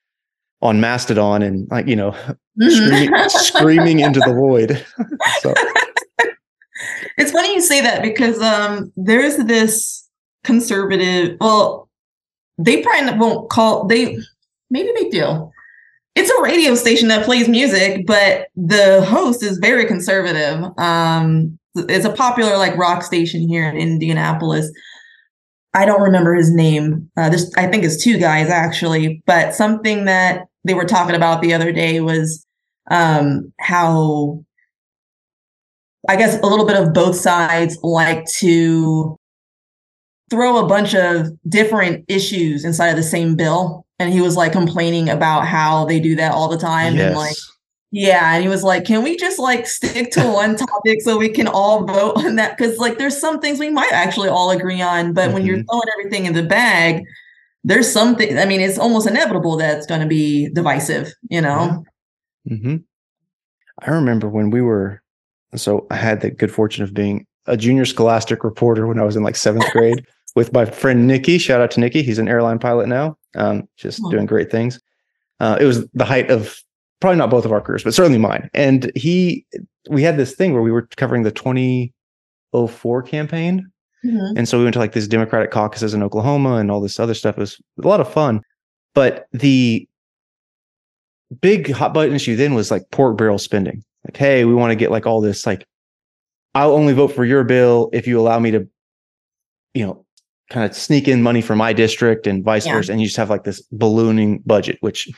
on 0.60 0.80
Mastodon 0.80 1.42
and 1.42 1.68
like, 1.70 1.86
you 1.88 1.96
know, 1.96 2.14
Mhm. 2.60 2.70
screaming, 2.70 3.28
screaming 3.30 4.00
into 4.00 4.20
the 4.20 4.32
void. 4.34 4.84
so, 5.40 5.54
It's 7.16 7.30
funny 7.32 7.54
you 7.54 7.60
say 7.62 7.80
that 7.80 8.02
because 8.02 8.40
um 8.42 8.92
there's 8.96 9.36
this 9.38 10.08
conservative 10.44 11.36
well 11.40 11.88
they 12.58 12.82
probably 12.82 13.16
won't 13.18 13.48
call 13.48 13.86
they 13.86 14.18
maybe 14.70 14.90
they 14.98 15.08
do. 15.08 15.50
It's 16.14 16.30
a 16.30 16.42
radio 16.42 16.74
station 16.74 17.08
that 17.08 17.24
plays 17.24 17.48
music, 17.48 18.06
but 18.06 18.48
the 18.54 19.02
host 19.02 19.42
is 19.42 19.56
very 19.58 19.86
conservative. 19.86 20.64
Um 20.78 21.58
it's 21.74 22.04
a 22.04 22.12
popular 22.12 22.56
like 22.56 22.76
rock 22.76 23.02
station 23.02 23.48
here 23.48 23.68
in 23.68 23.76
Indianapolis. 23.76 24.70
I 25.74 25.86
don't 25.86 26.02
remember 26.02 26.34
his 26.34 26.52
name. 26.52 27.10
Uh, 27.16 27.34
I 27.56 27.66
think 27.66 27.84
it's 27.84 28.02
two 28.02 28.18
guys 28.18 28.48
actually, 28.48 29.22
but 29.26 29.54
something 29.54 30.04
that 30.04 30.46
they 30.64 30.74
were 30.74 30.84
talking 30.84 31.16
about 31.16 31.40
the 31.40 31.54
other 31.54 31.72
day 31.72 32.00
was 32.00 32.46
um, 32.90 33.52
how 33.58 34.44
I 36.08 36.16
guess 36.16 36.38
a 36.40 36.46
little 36.46 36.66
bit 36.66 36.76
of 36.76 36.92
both 36.92 37.16
sides 37.16 37.78
like 37.82 38.26
to 38.38 39.16
throw 40.30 40.58
a 40.58 40.66
bunch 40.66 40.94
of 40.94 41.28
different 41.48 42.04
issues 42.08 42.64
inside 42.64 42.88
of 42.88 42.96
the 42.96 43.02
same 43.02 43.36
bill. 43.36 43.86
And 43.98 44.12
he 44.12 44.20
was 44.20 44.36
like 44.36 44.52
complaining 44.52 45.08
about 45.08 45.46
how 45.46 45.84
they 45.84 46.00
do 46.00 46.16
that 46.16 46.32
all 46.32 46.48
the 46.48 46.58
time. 46.58 46.98
And 46.98 47.14
like, 47.14 47.30
yes. 47.30 47.51
Yeah. 47.92 48.34
And 48.34 48.42
he 48.42 48.48
was 48.48 48.64
like, 48.64 48.84
can 48.84 49.02
we 49.04 49.16
just 49.16 49.38
like 49.38 49.66
stick 49.66 50.10
to 50.12 50.22
one 50.26 50.56
topic 50.56 51.02
so 51.02 51.16
we 51.18 51.28
can 51.28 51.46
all 51.46 51.84
vote 51.84 52.16
on 52.16 52.36
that? 52.36 52.56
Cause 52.58 52.78
like 52.78 52.98
there's 52.98 53.16
some 53.20 53.38
things 53.38 53.60
we 53.60 53.70
might 53.70 53.92
actually 53.92 54.28
all 54.30 54.50
agree 54.50 54.80
on, 54.82 55.12
but 55.12 55.32
when 55.32 55.44
you're 55.46 55.58
Mhm. 55.58 55.66
throwing 55.70 55.88
everything 55.98 56.26
in 56.26 56.32
the 56.32 56.42
bag, 56.42 57.04
there's 57.64 57.90
something, 57.92 58.36
I 58.38 58.44
mean, 58.46 58.60
it's 58.60 58.78
almost 58.78 59.06
inevitable 59.06 59.56
that 59.58 59.76
it's 59.76 59.86
going 59.86 60.00
to 60.00 60.06
be 60.08 60.48
divisive, 60.48 61.12
you 61.30 61.40
know? 61.40 61.84
hmm 62.48 62.76
I 63.80 63.90
remember 63.90 64.28
when 64.28 64.50
we 64.50 64.62
were, 64.62 65.00
so 65.54 65.86
I 65.90 65.96
had 65.96 66.20
the 66.22 66.30
good 66.30 66.50
fortune 66.52 66.82
of 66.84 66.94
being 66.94 67.26
a 67.46 67.56
junior 67.56 67.84
scholastic 67.84 68.42
reporter 68.44 68.86
when 68.86 68.98
I 68.98 69.04
was 69.04 69.16
in 69.16 69.22
like 69.22 69.36
seventh 69.36 69.70
grade 69.72 70.06
with 70.34 70.52
my 70.52 70.64
friend 70.64 71.06
Nikki. 71.06 71.36
Shout 71.38 71.60
out 71.60 71.70
to 71.72 71.80
Nikki. 71.80 72.02
He's 72.02 72.18
an 72.18 72.28
airline 72.28 72.58
pilot 72.58 72.88
now, 72.88 73.16
um, 73.36 73.68
just 73.76 74.00
Oh. 74.04 74.10
doing 74.10 74.26
great 74.26 74.50
things. 74.50 74.80
Uh, 75.40 75.56
it 75.60 75.64
was 75.64 75.86
the 75.94 76.04
height 76.04 76.30
of 76.30 76.56
probably 77.02 77.18
not 77.18 77.28
both 77.30 77.44
of 77.44 77.52
our 77.52 77.60
careers, 77.60 77.84
but 77.84 77.92
certainly 77.92 78.18
mine. 78.18 78.48
And 78.54 78.90
he, 78.96 79.44
we 79.90 80.02
had 80.02 80.16
this 80.16 80.34
thing 80.34 80.52
where 80.54 80.62
we 80.62 80.70
were 80.72 80.88
covering 80.96 81.22
the 81.22 81.30
2004 81.30 83.02
campaign. 83.02 83.66
Mhm. 84.04 84.32
And 84.36 84.48
so 84.48 84.56
we 84.58 84.64
went 84.64 84.72
to 84.74 84.78
like 84.80 84.92
these 84.92 85.06
Democratic 85.08 85.50
caucuses 85.50 85.92
in 85.94 86.02
Oklahoma 86.02 86.56
and 86.56 86.70
all 86.70 86.80
this 86.80 86.98
other 86.98 87.14
stuff. 87.14 87.36
It 87.36 87.40
was 87.40 87.60
a 87.82 87.86
lot 87.86 88.00
of 88.00 88.10
fun. 88.12 88.40
But 88.94 89.26
the 89.32 89.86
big 91.40 91.70
hot 91.70 91.94
button 91.94 92.14
issue 92.14 92.36
then 92.36 92.54
was 92.54 92.70
like 92.70 92.90
pork 92.90 93.16
barrel 93.16 93.38
spending. 93.38 93.82
Like, 94.04 94.16
hey, 94.16 94.44
we 94.44 94.54
want 94.54 94.70
to 94.70 94.76
get 94.76 94.90
like 94.90 95.06
all 95.06 95.20
this, 95.20 95.46
like, 95.46 95.64
I'll 96.54 96.72
only 96.72 96.92
vote 96.92 97.08
for 97.08 97.24
your 97.24 97.44
bill 97.44 97.88
if 97.92 98.06
you 98.06 98.20
allow 98.20 98.38
me 98.38 98.50
to, 98.50 98.68
you 99.74 99.86
know, 99.86 100.04
kind 100.50 100.68
of 100.68 100.76
sneak 100.76 101.08
in 101.08 101.22
money 101.22 101.40
for 101.40 101.56
my 101.56 101.72
district 101.72 102.26
and 102.26 102.44
vice 102.44 102.66
Yeah. 102.66 102.74
versa. 102.74 102.92
And 102.92 103.00
you 103.00 103.06
just 103.06 103.16
have 103.16 103.30
like 103.30 103.44
this 103.44 103.62
ballooning 103.72 104.42
budget, 104.44 104.76
which 104.80 105.08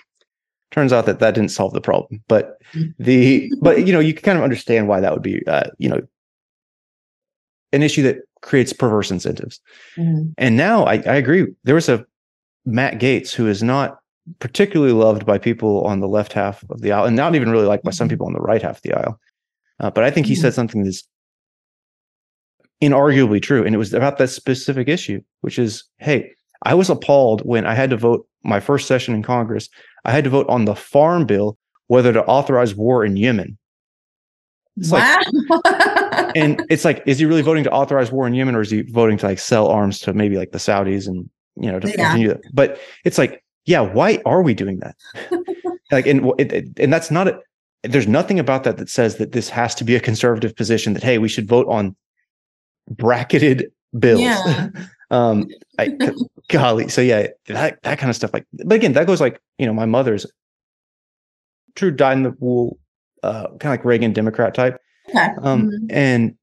turns 0.70 0.92
out 0.92 1.06
that 1.06 1.18
that 1.20 1.34
didn't 1.34 1.50
solve 1.50 1.72
the 1.72 1.80
problem. 1.80 2.22
But 2.28 2.58
the, 2.98 3.50
but 3.60 3.86
you 3.86 3.92
know, 3.92 4.00
you 4.00 4.14
can 4.14 4.22
kind 4.22 4.38
of 4.38 4.44
understand 4.44 4.88
why 4.88 5.00
that 5.00 5.12
would 5.12 5.22
be, 5.22 5.46
uh, 5.46 5.70
you 5.78 5.88
know, 5.88 6.00
an 7.72 7.82
issue 7.82 8.02
that 8.02 8.18
creates 8.42 8.72
perverse 8.72 9.10
incentives. 9.10 9.60
Mhm. 9.96 10.34
And 10.38 10.56
now 10.56 10.84
I, 10.84 10.94
I 10.94 11.14
agree. 11.16 11.46
There 11.64 11.74
was 11.74 11.88
a 11.88 12.04
Matt 12.64 12.98
Gaetz 13.00 13.32
who 13.32 13.46
is 13.48 13.62
not 13.62 13.98
particularly 14.38 14.92
loved 14.92 15.26
by 15.26 15.38
people 15.38 15.82
on 15.84 16.00
the 16.00 16.08
left 16.08 16.32
half 16.32 16.64
of 16.70 16.80
the 16.80 16.92
aisle, 16.92 17.04
and 17.04 17.16
not 17.16 17.34
even 17.34 17.50
really 17.50 17.66
liked 17.66 17.84
by 17.84 17.90
some 17.90 18.06
Mhm. 18.06 18.10
people 18.12 18.26
on 18.26 18.32
the 18.32 18.40
right 18.40 18.62
half 18.62 18.76
of 18.76 18.82
the 18.82 18.94
aisle. 18.94 19.20
Uh, 19.80 19.90
but 19.90 20.04
I 20.04 20.10
think 20.10 20.26
he 20.26 20.34
Mhm. 20.34 20.40
said 20.40 20.54
something 20.54 20.82
that's 20.84 21.06
inarguably 22.82 23.40
true, 23.42 23.64
and 23.64 23.74
it 23.74 23.78
was 23.78 23.92
about 23.92 24.18
that 24.18 24.28
specific 24.28 24.88
issue, 24.88 25.20
which 25.40 25.58
is, 25.58 25.84
hey, 25.98 26.30
I 26.64 26.74
was 26.74 26.90
appalled 26.90 27.42
when 27.44 27.66
I 27.66 27.74
had 27.74 27.90
to 27.90 27.96
vote 27.96 28.26
my 28.42 28.60
first 28.60 28.86
session 28.88 29.14
in 29.14 29.22
Congress. 29.22 29.68
I 30.04 30.10
had 30.12 30.24
to 30.24 30.30
vote 30.30 30.48
on 30.48 30.64
the 30.64 30.74
farm 30.74 31.26
bill 31.26 31.56
whether 31.88 32.12
to 32.12 32.24
authorize 32.24 32.74
war 32.74 33.04
in 33.04 33.16
Yemen. 33.16 33.58
It's 34.76 34.90
like, 34.90 35.24
wow. 35.48 36.32
and 36.34 36.64
it's 36.70 36.84
like, 36.84 37.02
is 37.06 37.18
he 37.18 37.26
really 37.26 37.42
voting 37.42 37.62
to 37.64 37.70
authorize 37.70 38.10
war 38.10 38.26
in 38.26 38.34
Yemen, 38.34 38.54
or 38.56 38.60
is 38.62 38.70
he 38.70 38.82
voting 38.82 39.18
to 39.18 39.26
like 39.26 39.38
sell 39.38 39.68
arms 39.68 40.00
to 40.00 40.12
maybe 40.12 40.36
like 40.36 40.50
the 40.52 40.58
Saudis 40.58 41.06
and 41.06 41.28
you 41.56 41.70
know 41.70 41.78
to 41.78 41.88
Yeah. 41.88 41.94
continue 42.08 42.28
that? 42.28 42.40
But 42.52 42.80
it's 43.04 43.18
like, 43.18 43.44
yeah, 43.66 43.80
why 43.80 44.20
are 44.26 44.42
we 44.42 44.52
doing 44.54 44.80
that? 44.80 44.96
like, 45.92 46.06
and 46.06 46.32
it, 46.38 46.52
it- 46.52 46.78
and 46.78 46.92
that's 46.92 47.10
not 47.10 47.28
a. 47.28 47.38
There's 47.84 48.08
nothing 48.08 48.40
about 48.40 48.64
that 48.64 48.78
that 48.78 48.88
says 48.88 49.16
that 49.16 49.32
this 49.32 49.50
has 49.50 49.74
to 49.76 49.84
be 49.84 49.94
a 49.94 50.00
conservative 50.00 50.56
position. 50.56 50.94
That 50.94 51.02
hey, 51.02 51.18
we 51.18 51.28
should 51.28 51.46
vote 51.46 51.68
on 51.68 51.94
bracketed 52.90 53.70
bills. 53.98 54.22
Yeah. 54.22 54.68
um, 55.10 55.48
I, 55.78 55.96
golly, 56.48 56.88
so 56.88 57.00
yeah, 57.00 57.28
that 57.48 57.82
that 57.82 57.98
kind 57.98 58.10
of 58.10 58.16
stuff. 58.16 58.32
Like, 58.32 58.46
but 58.52 58.74
again, 58.76 58.92
that 58.94 59.06
goes 59.06 59.20
like 59.20 59.40
you 59.58 59.66
know, 59.66 59.74
my 59.74 59.86
mother's 59.86 60.26
true 61.74 61.90
dyed 61.90 62.16
in 62.18 62.22
the 62.22 62.34
wool, 62.38 62.78
uh, 63.22 63.48
kind 63.48 63.64
of 63.64 63.70
like 63.70 63.84
Reagan 63.84 64.12
Democrat 64.12 64.54
type. 64.54 64.80
okay. 65.08 65.28
Um, 65.42 65.68
Mhm. 65.70 65.86
and 65.90 66.34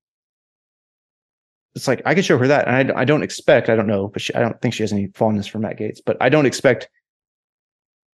it's 1.76 1.88
like 1.88 2.02
I 2.06 2.14
could 2.16 2.26
show 2.26 2.38
her 2.38 2.48
that, 2.48 2.68
and 2.68 2.92
I, 2.92 3.02
I 3.02 3.06
don't 3.06 3.24
expect, 3.24 3.70
I 3.70 3.76
don't 3.76 3.88
know, 3.88 4.10
but 4.10 4.22
she, 4.22 4.34
I 4.36 4.42
don't 4.42 4.60
think 4.62 4.74
she 4.74 4.84
has 4.84 4.92
any 4.92 5.08
fondness 5.16 5.48
for 5.48 5.58
Matt 5.60 5.78
Gaetz, 5.80 6.00
but 6.06 6.18
I 6.20 6.28
don't 6.30 6.46
expect 6.46 6.90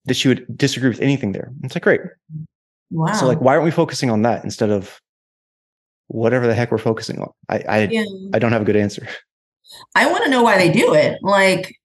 that 0.06 0.16
she 0.16 0.28
would 0.28 0.46
disagree 0.58 0.90
with 0.90 1.00
anything 1.02 1.32
there. 1.32 1.52
It's 1.64 1.74
like 1.76 1.84
great. 1.84 2.02
Wow. 2.92 3.14
So 3.14 3.26
like, 3.28 3.40
why 3.42 3.54
aren't 3.54 3.64
we 3.66 3.72
focusing 3.72 4.10
on 4.12 4.22
that 4.24 4.44
instead 4.44 4.70
of 4.70 5.02
whatever 6.08 6.46
the 6.48 6.54
heck 6.54 6.70
we're 6.72 6.78
focusing 6.78 7.20
on? 7.20 7.32
I 7.50 7.58
I, 7.68 7.80
yeah. 7.90 8.04
I 8.34 8.40
don't 8.40 8.52
have 8.52 8.62
a 8.62 8.66
good 8.66 8.76
answer. 8.76 9.08
I 9.96 10.10
want 10.12 10.24
to 10.24 10.30
know 10.30 10.44
why 10.44 10.58
they 10.58 10.72
do 10.72 10.94
it. 10.94 11.20
Like, 11.22 11.76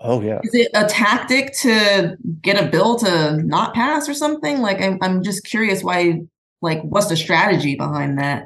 Oh 0.00 0.20
yeah, 0.20 0.40
is 0.42 0.54
it 0.54 0.70
a 0.74 0.84
tactic 0.86 1.54
to 1.60 2.16
get 2.42 2.62
a 2.62 2.68
bill 2.68 2.96
to 2.98 3.36
not 3.42 3.74
pass 3.74 4.08
or 4.08 4.14
something? 4.14 4.60
Like, 4.60 4.80
I'm 4.80 4.98
I'm 5.02 5.22
just 5.22 5.44
curious 5.44 5.82
why. 5.82 6.20
Like, 6.62 6.80
what's 6.82 7.08
the 7.08 7.16
strategy 7.16 7.76
behind 7.76 8.18
that? 8.18 8.44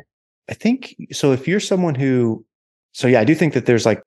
I 0.49 0.55
think 0.55 0.97
so. 1.13 1.33
If 1.33 1.47
you're 1.47 1.61
someone 1.61 1.95
who, 1.95 2.45
so 2.93 3.07
yeah, 3.07 3.21
I 3.21 3.25
do 3.25 3.37
think 3.37 3.55
that 3.55 3.67
there's 3.67 3.87
like, 3.87 4.03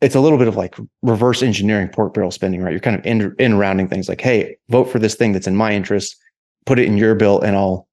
it's 0.00 0.14
a 0.14 0.20
little 0.20 0.38
bit 0.38 0.48
of 0.48 0.56
like 0.56 0.74
reverse 1.02 1.42
engineering 1.42 1.88
pork 1.88 2.14
barrel 2.14 2.30
spending, 2.30 2.62
right? 2.62 2.70
You're 2.70 2.80
kind 2.80 2.98
of 2.98 3.04
in, 3.04 3.34
in 3.38 3.58
rounding 3.58 3.86
things 3.86 4.08
like, 4.08 4.22
hey, 4.22 4.56
vote 4.70 4.84
for 4.84 4.98
this 4.98 5.14
thing 5.14 5.32
that's 5.32 5.46
in 5.46 5.54
my 5.54 5.72
interest, 5.72 6.16
put 6.64 6.78
it 6.78 6.86
in 6.86 6.96
your 6.96 7.14
bill, 7.14 7.38
and 7.42 7.54
I'll, 7.54 7.86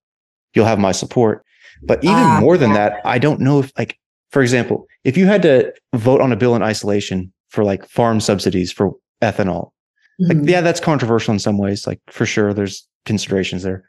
you'll 0.54 0.66
have 0.66 0.80
my 0.80 0.94
support. 0.94 1.44
But 1.84 2.02
even 2.04 2.24
Ah, 2.24 2.40
more 2.40 2.58
than 2.58 2.72
that, 2.74 3.02
I 3.04 3.20
don't 3.20 3.42
know 3.42 3.60
if 3.60 3.74
like, 3.78 4.00
for 4.32 4.42
example, 4.42 4.86
if 5.04 5.18
you 5.18 5.26
had 5.26 5.42
to 5.44 5.74
vote 5.96 6.22
on 6.22 6.32
a 6.32 6.36
bill 6.36 6.56
in 6.56 6.62
isolation 6.64 7.32
for 7.50 7.64
like 7.64 7.88
farm 7.88 8.20
subsidies 8.20 8.72
for 8.72 8.94
ethanol, 9.22 9.72
like 10.20 10.38
Mhm. 10.38 10.50
yeah 10.50 10.62
that's 10.62 10.80
controversial 10.82 11.34
in 11.34 11.40
some 11.40 11.58
ways 11.58 11.88
like 11.88 12.00
for 12.10 12.26
sure 12.26 12.54
there's 12.54 12.86
considerations 13.06 13.64
there 13.64 13.84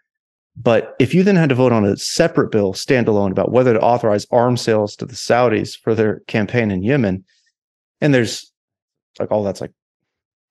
but 0.57 0.95
if 1.01 1.13
you 1.13 1.23
then 1.25 1.35
had 1.37 1.49
to 1.49 1.55
vote 1.57 1.73
on 1.73 1.85
a 1.85 1.97
separate 1.97 2.51
bill 2.53 2.73
standalone 2.73 3.33
about 3.33 3.51
whether 3.51 3.73
to 3.73 3.81
authorize 3.81 4.27
arms 4.31 4.61
sales 4.61 4.95
to 4.97 5.05
the 5.07 5.15
saudis 5.17 5.77
for 5.77 5.93
their 5.95 6.21
campaign 6.29 6.71
in 6.71 6.85
yemen 6.85 7.25
and 8.01 8.15
there's 8.15 8.53
like 9.19 9.31
all 9.33 9.43
that's 9.43 9.61
like 9.61 9.73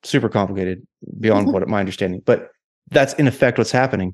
super 0.04 0.28
complicated 0.28 0.86
beyond 1.20 1.48
Mhm. 1.48 1.54
what 1.54 1.68
my 1.70 1.80
understanding 1.80 2.22
but 2.26 2.50
that's 2.92 3.14
in 3.14 3.26
effect 3.28 3.58
what's 3.58 3.72
happening 3.72 4.14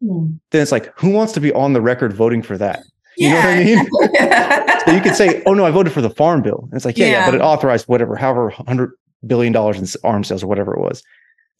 Hmm. 0.00 0.36
then 0.52 0.62
it's 0.62 0.72
like 0.72 0.90
who 0.98 1.10
wants 1.10 1.34
to 1.34 1.40
be 1.40 1.52
on 1.52 1.74
the 1.74 1.82
record 1.82 2.14
voting 2.14 2.40
for 2.42 2.56
that 2.58 2.82
You 3.16 3.30
know 3.30 3.36
what 3.36 3.44
I 3.46 3.64
mean? 3.64 3.86
so 4.86 4.92
you 4.92 5.00
could 5.00 5.14
say 5.16 5.42
oh 5.46 5.54
no 5.54 5.64
i 5.64 5.70
voted 5.70 5.92
for 5.92 6.00
the 6.00 6.10
farm 6.10 6.42
bill 6.42 6.60
and 6.64 6.74
it's 6.74 6.84
like 6.84 6.98
yeah 6.98 7.06
yeah, 7.06 7.12
Yeah. 7.12 7.26
but 7.26 7.34
it 7.36 7.40
authorized 7.40 7.86
whatever 7.88 8.16
however 8.16 8.46
100 8.48 8.90
billion 9.26 9.52
dollars 9.52 9.78
in 9.78 9.86
arms 10.08 10.28
sales 10.28 10.42
or 10.42 10.46
whatever 10.48 10.74
it 10.74 10.80
was 10.80 11.02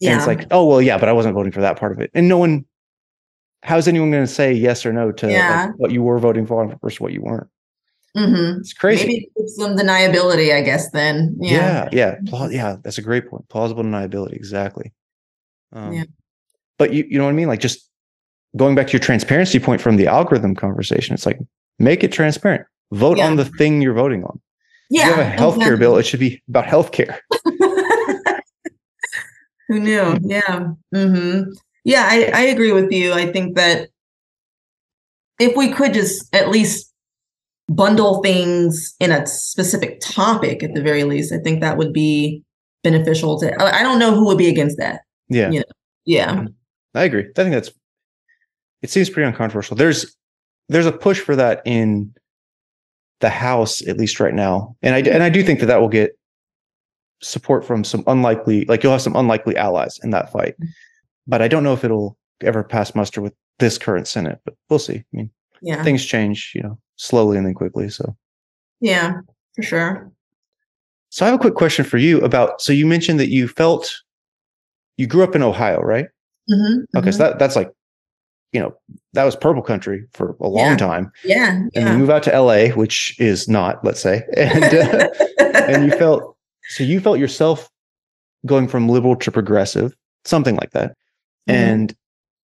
And 0.01 0.11
yeah. 0.11 0.17
it's 0.19 0.27
like, 0.27 0.47
oh 0.51 0.67
well, 0.67 0.83
yeah, 0.83 0.99
but 0.99 1.09
I 1.09 1.13
wasn't 1.13 1.35
voting 1.35 1.53
for 1.53 1.61
that 1.63 1.79
part 1.79 1.93
of 1.93 2.01
it. 2.01 2.11
And 2.15 2.29
no 2.29 2.37
one, 2.39 2.65
how's 3.63 3.87
anyone 3.89 4.11
going 4.11 4.27
to 4.27 4.33
say 4.33 4.53
yes 4.53 4.85
or 4.85 4.93
no 4.93 5.13
to 5.13 5.27
like, 5.29 5.71
what 5.79 5.91
you 5.93 6.03
were 6.03 6.19
voting 6.19 6.47
for 6.47 6.67
versus 6.83 7.01
what 7.01 7.13
you 7.13 7.23
weren't? 7.23 7.49
Mhm. 8.17 8.59
It's 8.61 8.73
crazy. 8.75 9.07
Maybe 9.07 9.31
it's 9.37 9.57
some 9.57 9.77
deniability, 9.77 10.53
I 10.55 10.61
guess. 10.63 10.91
Then, 10.91 11.37
yeah, 11.41 11.89
yeah. 11.93 12.17
yeah, 12.23 12.49
yeah. 12.51 12.77
That's 12.83 12.99
a 12.99 13.03
great 13.03 13.29
point. 13.31 13.49
Plausible 13.49 13.83
deniability, 13.85 14.35
exactly. 14.35 14.93
Um, 15.73 15.93
Yeah. 15.93 16.05
But 16.77 16.93
you, 16.93 17.05
you 17.09 17.19
know 17.19 17.25
what 17.25 17.31
I 17.31 17.35
mean? 17.35 17.49
Like 17.49 17.61
just 17.61 17.89
going 18.57 18.75
back 18.75 18.87
to 18.89 18.93
your 18.93 19.01
transparency 19.01 19.59
point 19.59 19.81
from 19.81 19.97
the 19.97 20.07
algorithm 20.07 20.55
conversation, 20.55 21.15
it's 21.15 21.27
like 21.27 21.39
make 21.79 22.05
it 22.05 22.13
transparent. 22.13 22.65
Vote 22.93 23.19
Yeah. 23.19 23.27
on 23.27 23.37
the 23.37 23.45
thing 23.45 23.83
you're 23.83 23.95
voting 23.95 24.25
on. 24.25 24.41
Yeah. 24.91 25.11
If 25.11 25.17
you 25.17 25.23
have 25.23 25.27
a 25.33 25.37
healthcare 25.43 25.55
exactly. 25.57 25.77
bill, 25.79 25.97
it 25.97 26.03
should 26.07 26.21
be 26.21 26.43
about 26.49 26.65
healthcare. 26.67 27.19
Who 29.69 29.81
knew? 29.81 30.19
Yeah. 30.23 30.69
hmm 30.95 31.43
Yeah, 31.85 32.07
I, 32.09 32.31
I 32.35 32.41
agree 32.43 32.73
with 32.73 32.93
you. 32.93 33.13
I 33.13 33.31
think 33.33 33.57
that 33.57 33.89
if 35.41 35.57
we 35.57 35.73
could 35.73 35.95
just 35.95 36.33
at 36.35 36.51
least 36.51 36.93
bundle 37.69 38.23
things 38.23 38.95
in 39.01 39.11
a 39.11 39.27
specific 39.27 40.01
topic 40.01 40.63
at 40.63 40.75
the 40.75 40.83
very 40.83 41.05
least, 41.05 41.33
I 41.33 41.39
think 41.39 41.61
that 41.61 41.79
would 41.79 41.93
be 41.93 42.43
beneficial 42.83 43.41
to 43.41 43.51
I 43.61 43.81
I 43.81 43.83
don't 43.83 43.99
know 43.99 44.15
who 44.15 44.27
would 44.27 44.39
be 44.39 44.49
against 44.49 44.77
that. 44.79 45.01
Yeah. 45.29 45.51
Yeah. 45.51 45.63
Yeah. 46.05 46.45
I 46.95 47.05
agree. 47.05 47.23
I 47.37 47.43
think 47.43 47.55
that's 47.55 47.71
it 48.85 48.91
seems 48.91 49.09
pretty 49.09 49.27
uncontroversial. 49.27 49.77
There's 49.77 50.15
there's 50.69 50.85
a 50.87 50.93
push 50.93 51.19
for 51.19 51.35
that 51.35 51.63
in 51.65 52.13
the 53.21 53.31
House 53.31 53.81
at 53.89 53.97
least 53.97 54.21
right 54.21 54.35
now, 54.35 54.77
and 54.83 54.95
I 54.95 54.99
and 55.11 55.23
I 55.23 55.31
do 55.31 55.43
think 55.43 55.61
that 55.61 55.67
that 55.67 55.81
will 55.81 55.89
get 55.89 56.13
support 57.23 57.65
from 57.65 57.83
some 57.83 58.05
unlikely 58.07 58.67
like 58.67 58.83
you'll 58.83 58.93
have 58.93 59.01
some 59.01 59.17
unlikely 59.17 59.57
allies 59.57 59.99
in 60.05 60.11
that 60.11 60.31
fight, 60.31 60.55
but 61.27 61.41
I 61.41 61.49
don't 61.49 61.65
know 61.65 61.73
if 61.73 61.83
it'll 61.83 62.19
ever 62.43 62.63
pass 62.63 62.95
muster 62.95 63.23
with 63.23 63.33
this 63.59 63.79
current 63.79 64.07
Senate. 64.07 64.39
But 64.45 64.55
we'll 64.69 64.79
see. 64.79 64.97
I 64.99 65.05
mean, 65.13 65.31
Yeah. 65.63 65.83
things 65.83 66.05
change, 66.05 66.53
you 66.55 66.63
know, 66.63 66.79
slowly 66.97 67.39
and 67.39 67.47
then 67.47 67.55
quickly. 67.55 67.89
So, 67.89 68.15
Yeah, 68.81 69.21
for 69.57 69.63
sure. 69.63 70.13
so 71.09 71.25
I 71.25 71.31
have 71.31 71.37
a 71.37 71.41
quick 71.41 71.55
question 71.55 71.87
for 71.87 71.97
you 71.97 72.21
about. 72.21 72.61
So 72.61 72.71
you 72.75 72.85
mentioned 72.87 73.19
that 73.21 73.31
you 73.31 73.49
felt 73.49 73.91
you 74.99 75.07
grew 75.07 75.25
up 75.25 75.35
in 75.35 75.43
Ohio, 75.43 75.81
right? 75.81 76.09
hmm 76.51 76.81
Okay, 76.99 77.11
so 77.13 77.19
that 77.19 77.39
that's 77.39 77.57
like, 77.57 77.71
you 78.55 78.61
know, 78.61 78.73
that 79.15 79.25
was 79.25 79.35
purple 79.35 79.63
country 79.63 80.05
for 80.13 80.37
a 80.41 80.49
long 80.49 80.71
Yeah. 80.71 80.77
time. 80.77 81.13
yeah. 81.25 81.61
and 81.75 81.89
you 81.89 81.99
move 81.99 82.09
out 82.09 82.23
to 82.23 82.31
LA, 82.33 82.69
which 82.69 83.19
is 83.21 83.49
not, 83.49 83.85
let's 83.85 84.01
say, 84.01 84.23
and 84.37 84.65
uh, 84.65 85.09
and 85.69 85.85
you 85.85 85.91
felt 85.99 86.37
so 86.69 86.85
you 86.85 87.01
felt 87.01 87.19
yourself 87.19 87.69
going 88.47 88.69
from 88.69 88.89
liberal 88.89 89.17
to 89.17 89.31
progressive, 89.33 89.95
something 90.25 90.55
like 90.57 90.71
that, 90.71 90.91
Mhm. 91.49 91.55
and 91.55 91.97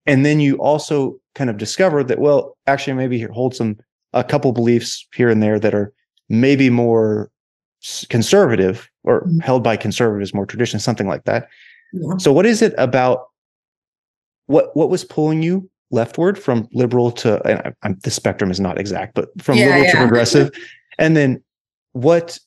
and 0.06 0.24
then 0.24 0.38
you 0.40 0.56
also 0.56 1.18
kind 1.34 1.50
of 1.50 1.58
discovered 1.58 2.04
that 2.08 2.18
well, 2.20 2.56
actually, 2.68 2.94
maybe 2.94 3.20
hold 3.22 3.54
some 3.56 3.76
a 4.14 4.22
couple 4.24 4.52
beliefs 4.52 5.06
here 5.14 5.28
and 5.28 5.42
there 5.42 5.58
that 5.58 5.74
are 5.74 5.92
maybe 6.28 6.70
more 6.70 7.30
conservative 8.08 8.88
or 9.04 9.22
Mhm. 9.26 9.42
held 9.42 9.62
by 9.64 9.76
conservatives, 9.76 10.32
more 10.32 10.46
tradition, 10.46 10.78
something 10.80 11.06
like 11.08 11.24
that. 11.24 11.48
Yeah. 11.92 12.16
So, 12.18 12.32
what 12.32 12.46
is 12.46 12.62
it 12.62 12.74
about 12.78 13.26
what 14.46 14.74
what 14.76 14.90
was 14.90 15.04
pulling 15.04 15.42
you 15.42 15.68
leftward 15.90 16.38
from 16.38 16.68
liberal 16.72 17.10
to? 17.12 17.42
And 17.46 17.58
I, 17.60 17.72
I'm, 17.82 17.98
the 18.02 18.10
spectrum 18.10 18.50
is 18.50 18.60
not 18.60 18.78
exact, 18.78 19.14
but 19.14 19.28
from 19.40 19.58
Yeah, 19.58 19.66
liberal 19.66 19.90
to 19.90 19.96
progressive, 19.96 20.50
and 20.98 21.16
then 21.16 21.42
what 21.92 22.38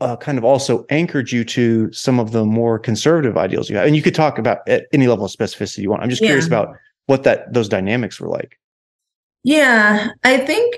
uh, 0.00 0.16
kind 0.16 0.36
of 0.36 0.44
also 0.44 0.84
anchored 0.90 1.32
you 1.32 1.44
to 1.44 1.90
some 1.92 2.20
of 2.20 2.32
the 2.32 2.44
more 2.44 2.78
conservative 2.78 3.36
ideals 3.38 3.70
you 3.70 3.76
have? 3.76 3.86
And 3.86 3.96
you 3.96 4.02
could 4.02 4.14
talk 4.14 4.38
about 4.38 4.58
at 4.68 4.86
any 4.92 5.06
level 5.06 5.24
of 5.24 5.30
specificity 5.32 5.78
you 5.78 5.90
want. 5.90 6.02
I'm 6.02 6.10
just 6.10 6.22
curious 6.22 6.44
Yeah. 6.44 6.60
about 6.60 6.76
what 7.06 7.22
that 7.22 7.52
those 7.52 7.68
dynamics 7.68 8.20
were 8.20 8.28
like. 8.28 8.58
Yeah, 9.44 10.08
I 10.24 10.38
think 10.38 10.76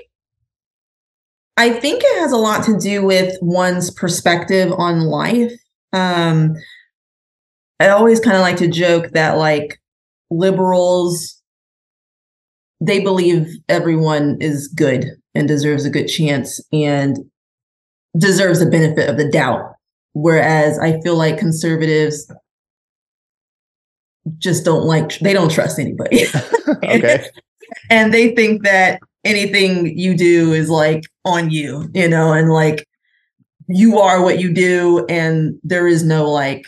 I 1.57 1.71
think 1.71 2.01
it 2.05 2.19
has 2.19 2.31
a 2.31 2.37
lot 2.37 2.63
to 2.65 2.77
do 2.77 3.03
with 3.03 3.35
one's 3.41 3.91
perspective 3.91 4.71
on 4.77 5.01
life. 5.01 5.51
Um, 5.91 6.55
I 7.81 7.89
always 7.89 8.19
kind 8.19 8.37
of 8.37 8.41
like 8.41 8.57
to 8.57 8.67
joke 8.67 9.09
that 9.11 9.37
like 9.37 9.81
liberals 10.29 11.38
they 12.81 12.99
believe 12.99 13.47
everyone 13.67 14.37
is 14.39 14.67
good 14.67 15.05
and 15.35 15.47
deserves 15.47 15.85
a 15.85 15.89
good 15.89 16.07
chance 16.07 16.61
and 16.71 17.17
deserves 18.17 18.59
the 18.59 18.69
benefit 18.69 19.09
of 19.09 19.17
the 19.17 19.29
doubt. 19.29 19.73
Whereas 20.13 20.79
i 20.79 20.99
feel 21.01 21.15
like 21.15 21.37
conservatives 21.37 22.31
just 24.37 24.65
don't 24.65 24.85
like 24.85 25.17
they 25.19 25.33
don't 25.33 25.51
trust 25.51 25.79
anybody. 25.79 26.25
Okay. 26.83 27.25
and 27.89 28.13
they 28.13 28.35
think 28.35 28.63
that 28.63 28.99
anything 29.25 29.97
you 29.97 30.15
do 30.15 30.53
is 30.53 30.69
like 30.69 31.03
on 31.25 31.49
you 31.49 31.89
you 31.93 32.07
know 32.07 32.31
and 32.31 32.51
like 32.51 32.87
you 33.67 33.99
are 33.99 34.21
what 34.23 34.39
you 34.39 34.53
do 34.53 35.05
and 35.09 35.59
there 35.63 35.87
is 35.87 36.03
no 36.03 36.29
like 36.29 36.65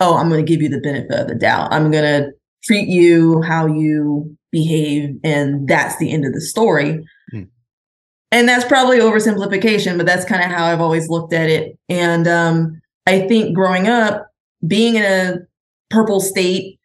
oh 0.00 0.16
i'm 0.16 0.28
going 0.28 0.44
to 0.44 0.50
give 0.50 0.62
you 0.62 0.68
the 0.68 0.80
benefit 0.80 1.18
of 1.18 1.28
the 1.28 1.34
doubt. 1.34 1.72
I'm 1.72 1.90
going 1.90 2.04
to 2.04 2.30
treat 2.62 2.88
you 2.88 3.42
how 3.42 3.66
you 3.66 4.37
behave 4.50 5.16
and 5.24 5.68
that's 5.68 5.96
the 5.98 6.12
end 6.12 6.24
of 6.24 6.32
the 6.32 6.40
story. 6.40 7.04
Hmm. 7.30 7.42
and 8.32 8.48
that's 8.48 8.64
probably 8.64 8.98
oversimplification 8.98 9.96
but 9.96 10.06
that's 10.06 10.24
kind 10.24 10.42
of 10.42 10.50
how 10.50 10.64
i've 10.66 10.80
always 10.80 11.08
looked 11.08 11.32
at 11.32 11.50
it. 11.50 11.78
And 11.88 12.26
um 12.26 12.80
i 13.06 13.20
think 13.28 13.54
growing 13.54 13.88
up 13.88 14.28
being 14.66 14.96
in 14.96 15.04
a 15.04 15.36
purple 15.90 16.20
state 16.20 16.78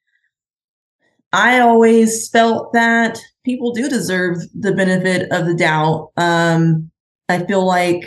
i 1.32 1.60
always 1.60 2.30
felt 2.30 2.74
that 2.74 3.20
people 3.46 3.74
do 3.74 3.90
deserve 3.90 4.38
the 4.54 4.74
benefit 4.74 5.32
of 5.32 5.46
the 5.46 5.56
doubt. 5.56 6.12
Um 6.18 6.92
i 7.30 7.40
feel 7.46 7.66
like 7.66 8.04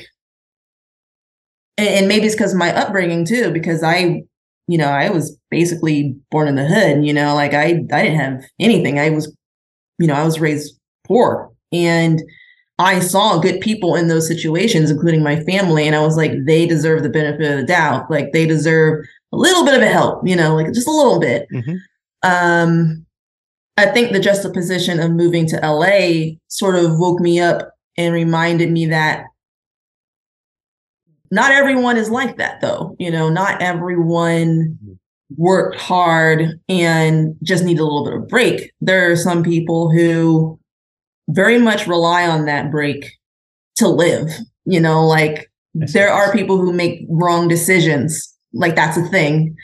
and, 1.79 1.89
and 1.89 2.09
maybe 2.09 2.27
it's 2.27 2.35
because 2.35 2.53
of 2.53 2.59
my 2.59 2.75
upbringing 2.75 3.25
too 3.25 3.51
because 3.51 3.83
i 3.83 4.23
you 4.69 4.79
know 4.79 4.89
i 4.89 5.11
was 5.11 5.39
basically 5.51 6.17
born 6.31 6.49
in 6.49 6.55
the 6.57 6.67
hood 6.67 7.05
you 7.05 7.13
know 7.13 7.35
like 7.35 7.55
i 7.55 7.65
i 7.93 8.03
didn't 8.03 8.19
have 8.19 8.43
anything. 8.61 8.99
I 8.99 9.11
was 9.11 9.36
you 9.99 10.07
know 10.07 10.15
i 10.15 10.25
was 10.25 10.41
raised 10.41 10.79
poor 11.07 11.51
and 11.73 12.23
i 12.79 12.99
saw 13.01 13.39
good 13.39 13.61
people 13.61 13.95
in 13.95 14.09
those 14.09 14.27
situations 14.27 14.91
including 14.91 15.23
my 15.23 15.41
family 15.45 15.87
and 15.87 15.97
i 15.97 16.01
was 16.01 16.17
like 16.17 16.33
they 16.47 16.67
deserve 16.67 17.03
the 17.03 17.09
benefit 17.09 17.51
of 17.51 17.59
the 17.61 17.67
doubt 17.67 18.11
like 18.11 18.33
they 18.33 18.47
deserve 18.47 19.05
a 19.33 19.37
little 19.37 19.65
bit 19.65 19.75
of 19.75 19.83
a 19.83 19.87
help 19.89 20.27
you 20.27 20.37
know 20.37 20.55
like 20.55 20.73
just 20.73 20.89
a 20.89 20.91
little 20.93 21.19
bit 21.21 21.47
Mhm. 21.53 21.77
um 22.23 23.07
i 23.77 23.87
think 23.87 24.13
the 24.13 24.21
juxtaposition 24.21 25.01
of 25.01 25.11
moving 25.11 25.47
to 25.47 25.57
la 25.63 26.35
sort 26.49 26.77
of 26.77 26.99
woke 26.99 27.21
me 27.21 27.41
up 27.41 27.71
and 27.97 28.13
reminded 28.15 28.71
me 28.71 28.87
that 28.87 29.25
not 31.31 31.51
everyone 31.51 31.97
is 31.97 32.11
like 32.11 32.37
that 32.37 32.61
though 32.61 32.95
you 32.99 33.11
know 33.11 33.29
not 33.29 33.61
everyone 33.63 34.79
Mhm. 34.85 34.99
Worked 35.37 35.79
hard 35.79 36.61
and 36.69 37.35
just 37.43 37.65
need 37.65 37.79
a 37.79 37.85
little 37.85 38.05
bit 38.05 38.15
of 38.15 38.29
break. 38.29 38.71
There 38.81 39.11
are 39.11 39.17
some 39.17 39.43
people 39.43 39.91
who 39.91 40.59
very 41.29 41.59
much 41.59 41.87
rely 41.87 42.27
on 42.27 42.45
that 42.47 42.71
break 42.71 43.11
to 43.77 43.89
live 43.89 44.31
you 44.67 44.81
know 44.81 45.07
like 45.07 45.51
there 45.75 46.09
you're 46.09 46.33
people 46.33 46.59
who 46.59 46.73
make 46.73 47.07
wrong 47.09 47.49
decisions. 47.49 48.35
Like 48.53 48.75
that's 48.75 48.97
a 48.97 49.07
thing. 49.09 49.57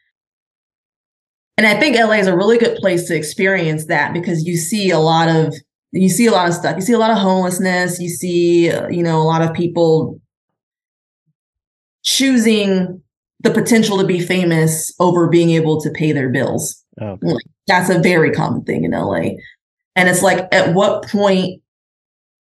And 1.56 1.66
i 1.66 1.78
think 1.78 1.96
la 1.96 2.12
is 2.12 2.26
a 2.26 2.36
really 2.36 2.58
good 2.58 2.76
place 2.76 3.06
to 3.08 3.16
experience 3.16 3.86
that 3.86 4.12
because 4.12 4.44
you 4.44 4.56
see 4.56 4.90
a 4.90 4.98
lot 4.98 5.28
of 5.28 5.54
you 5.92 6.08
see 6.08 6.26
a 6.26 6.32
lot 6.32 6.48
of 6.48 6.54
stuff. 6.54 6.76
You 6.76 6.82
see 6.82 6.94
a 6.94 6.98
lot 6.98 7.10
of 7.10 7.18
homelessness. 7.18 8.00
You 8.00 8.08
see 8.08 8.70
uh, 8.70 8.88
you 8.88 9.02
know 9.02 9.20
a 9.20 9.24
lot 9.24 9.42
of 9.42 9.52
people 9.54 10.20
choosing 12.02 13.01
the 13.42 13.50
potential 13.50 13.98
to 13.98 14.04
be 14.04 14.20
famous 14.20 14.94
over 14.98 15.28
being 15.28 15.50
able 15.50 15.80
to 15.80 15.90
pay 15.90 16.12
their 16.12 16.28
bills 16.28 16.82
Oh, 17.00 17.18
that's 17.66 17.90
a 17.90 18.00
very 18.00 18.32
common 18.32 18.64
thing 18.64 18.84
in 18.84 18.90
LA. 18.90 19.36
And 19.96 20.08
it's 20.08 20.22
like, 20.22 20.46
at 20.52 20.74
what 20.74 21.06
point 21.06 21.62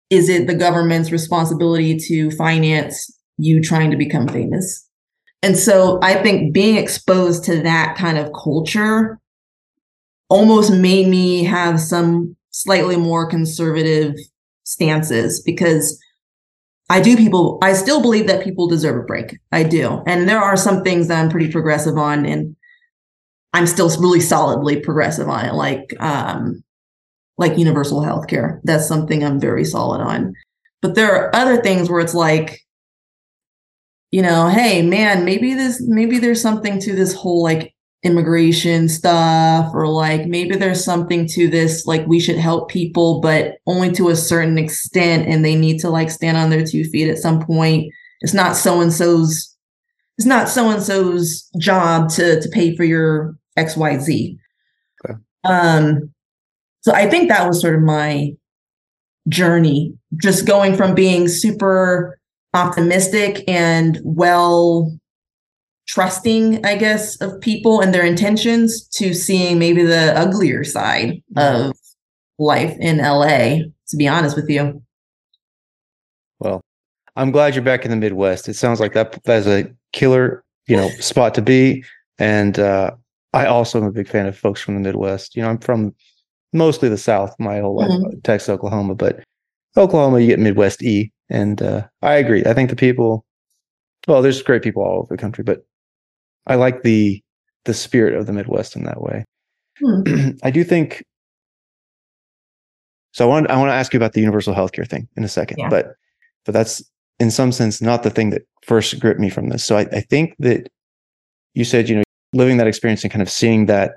is 0.08 0.28
it 0.28 0.46
the 0.46 0.54
government's 0.54 1.12
responsibility 1.12 1.96
to 1.96 2.30
finance 2.32 3.16
you 3.36 3.62
trying 3.62 3.90
to 3.90 3.96
become 3.96 4.26
famous? 4.26 4.86
And 5.42 5.56
so 5.56 5.98
I 6.02 6.14
think 6.22 6.52
being 6.52 6.76
exposed 6.76 7.44
to 7.44 7.62
that 7.62 7.96
kind 7.96 8.18
of 8.18 8.32
culture 8.32 9.18
almost 10.28 10.72
made 10.72 11.08
me 11.08 11.44
have 11.44 11.80
some 11.80 12.36
slightly 12.50 12.96
more 12.96 13.28
conservative 13.28 14.14
stances 14.64 15.40
because 15.40 15.98
I 16.90 17.00
do 17.00 17.16
people, 17.16 17.58
I 17.62 17.72
still 17.72 18.02
believe 18.02 18.26
that 18.26 18.42
people 18.42 18.66
deserve 18.66 18.96
a 18.96 19.06
break. 19.06 19.38
I 19.52 19.62
do. 19.62 20.02
And 20.06 20.28
there 20.28 20.40
are 20.40 20.56
some 20.56 20.82
things 20.82 21.06
that 21.06 21.22
I'm 21.22 21.30
pretty 21.30 21.50
progressive 21.50 21.96
on. 21.96 22.26
And 22.26 22.56
I'm 23.52 23.68
still 23.68 23.88
really 24.00 24.20
solidly 24.20 24.80
progressive 24.80 25.28
on 25.28 25.44
it, 25.46 25.54
like 25.54 25.94
um, 26.00 26.62
like 27.38 27.56
universal 27.56 28.02
health 28.02 28.26
care. 28.26 28.60
That's 28.64 28.86
something 28.86 29.24
I'm 29.24 29.40
very 29.40 29.64
solid 29.64 30.00
on. 30.00 30.34
But 30.82 30.96
there 30.96 31.14
are 31.14 31.34
other 31.34 31.62
things 31.62 31.88
where 31.88 32.00
it's 32.00 32.14
like, 32.14 32.60
you 34.10 34.22
know, 34.22 34.48
hey 34.48 34.82
man, 34.82 35.24
maybe 35.24 35.54
this 35.54 35.80
maybe 35.86 36.18
there's 36.18 36.42
something 36.42 36.80
to 36.80 36.94
this 36.94 37.14
whole 37.14 37.42
like 37.42 37.69
immigration 38.02 38.88
stuff, 38.88 39.70
or 39.74 39.86
like 39.88 40.26
maybe 40.26 40.56
there's 40.56 40.84
something 40.84 41.26
to 41.28 41.48
this, 41.48 41.86
like 41.86 42.06
we 42.06 42.18
should 42.18 42.38
help 42.38 42.70
people, 42.70 43.20
but 43.20 43.56
only 43.66 43.90
to 43.92 44.08
a 44.08 44.16
certain 44.16 44.58
extent, 44.58 45.28
and 45.28 45.44
they 45.44 45.54
need 45.54 45.78
to 45.80 45.90
like 45.90 46.10
stand 46.10 46.36
on 46.36 46.50
their 46.50 46.64
two 46.64 46.84
feet 46.84 47.10
at 47.10 47.18
some 47.18 47.44
point. 47.44 47.92
It's 48.20 48.34
not 48.34 48.56
so 48.56 48.80
and 48.80 48.92
so's 48.92 49.56
it's 50.18 50.26
not 50.26 50.48
so 50.48 50.70
and 50.70 50.82
so's 50.82 51.48
job 51.58 52.10
to 52.10 52.40
to 52.40 52.48
pay 52.50 52.76
for 52.76 52.84
your 52.84 53.34
XYZ. 53.58 54.36
Okay. 55.04 55.14
Um 55.44 56.12
so 56.82 56.92
I 56.94 57.08
think 57.08 57.28
that 57.28 57.46
was 57.46 57.60
sort 57.60 57.74
of 57.74 57.82
my 57.82 58.32
journey 59.28 59.94
just 60.20 60.46
going 60.46 60.76
from 60.76 60.94
being 60.94 61.28
super 61.28 62.18
optimistic 62.54 63.44
and 63.48 64.00
well 64.02 64.90
trusting 65.94 66.64
I 66.64 66.76
guess 66.76 67.20
of 67.20 67.40
people 67.40 67.80
and 67.80 67.92
their 67.92 68.04
intentions 68.04 68.86
to 68.98 69.12
seeing 69.14 69.58
maybe 69.58 69.82
the 69.84 70.16
uglier 70.16 70.62
side 70.64 71.22
of 71.36 71.72
life 72.38 72.76
in 72.78 72.98
LA 72.98 73.64
to 73.88 73.96
be 73.96 74.06
honest 74.06 74.36
with 74.36 74.48
you. 74.48 74.80
Well, 76.38 76.60
I'm 77.16 77.32
glad 77.32 77.54
you're 77.54 77.64
back 77.64 77.84
in 77.84 77.90
the 77.90 77.96
Midwest. 77.96 78.48
It 78.48 78.54
sounds 78.54 78.78
like 78.80 78.92
that 78.94 79.18
that's 79.24 79.46
a 79.46 79.66
killer, 79.92 80.44
you 80.66 80.76
know, 80.76 80.88
spot 81.00 81.34
to 81.34 81.42
be. 81.42 81.84
And 82.18 82.58
uh, 82.58 82.92
I 83.32 83.46
also 83.46 83.80
am 83.80 83.86
a 83.86 83.92
big 83.92 84.08
fan 84.08 84.26
of 84.26 84.38
folks 84.38 84.60
from 84.60 84.74
the 84.74 84.80
Midwest. 84.80 85.34
You 85.34 85.42
know, 85.42 85.50
I'm 85.50 85.58
from 85.58 85.94
mostly 86.52 86.88
the 86.88 86.98
South 86.98 87.34
my 87.38 87.58
whole 87.60 87.76
life, 87.76 87.90
Mhm. 87.90 88.22
Texas, 88.22 88.48
Oklahoma, 88.48 88.94
but 88.94 89.24
Oklahoma, 89.76 90.20
you 90.20 90.28
get 90.28 90.38
Midwest 90.38 90.82
E. 90.82 91.12
And 91.28 91.60
uh, 91.62 91.86
I 92.02 92.14
agree. 92.14 92.44
I 92.44 92.54
think 92.54 92.70
the 92.70 92.76
people, 92.76 93.24
well, 94.08 94.22
there's 94.22 94.42
great 94.42 94.62
people 94.62 94.82
all 94.82 95.00
over 95.00 95.14
the 95.14 95.20
country, 95.20 95.44
but 95.44 95.64
I 96.46 96.54
like 96.56 96.82
the 96.82 97.22
the 97.64 97.74
spirit 97.74 98.14
of 98.14 98.26
the 98.26 98.32
Midwest 98.32 98.76
in 98.76 98.84
that 98.84 99.00
way. 99.02 99.24
Hmm. 99.78 100.02
I 100.42 100.50
do 100.50 100.64
think. 100.64 101.04
So 103.12 103.24
I 103.24 103.28
want 103.28 103.50
I 103.50 103.56
want 103.58 103.70
to 103.70 103.74
ask 103.74 103.92
you 103.92 103.98
about 103.98 104.12
the 104.12 104.20
universal 104.20 104.54
healthcare 104.54 104.88
thing 104.88 105.08
in 105.16 105.24
a 105.24 105.28
second, 105.28 105.58
Yeah. 105.58 105.68
but 105.68 105.94
but 106.44 106.52
that's 106.52 106.82
in 107.18 107.30
some 107.30 107.52
sense 107.52 107.82
not 107.82 108.02
the 108.02 108.10
thing 108.10 108.30
that 108.30 108.42
first 108.62 108.98
gripped 109.00 109.20
me 109.20 109.28
from 109.30 109.48
this. 109.48 109.64
So 109.64 109.76
I, 109.76 109.82
I 109.92 110.00
think 110.00 110.34
that 110.38 110.68
you 111.54 111.64
said 111.64 111.88
you 111.88 111.96
know 111.96 112.02
living 112.32 112.56
that 112.58 112.66
experience 112.68 113.02
and 113.02 113.12
kind 113.12 113.22
of 113.22 113.30
seeing 113.30 113.66
that 113.66 113.94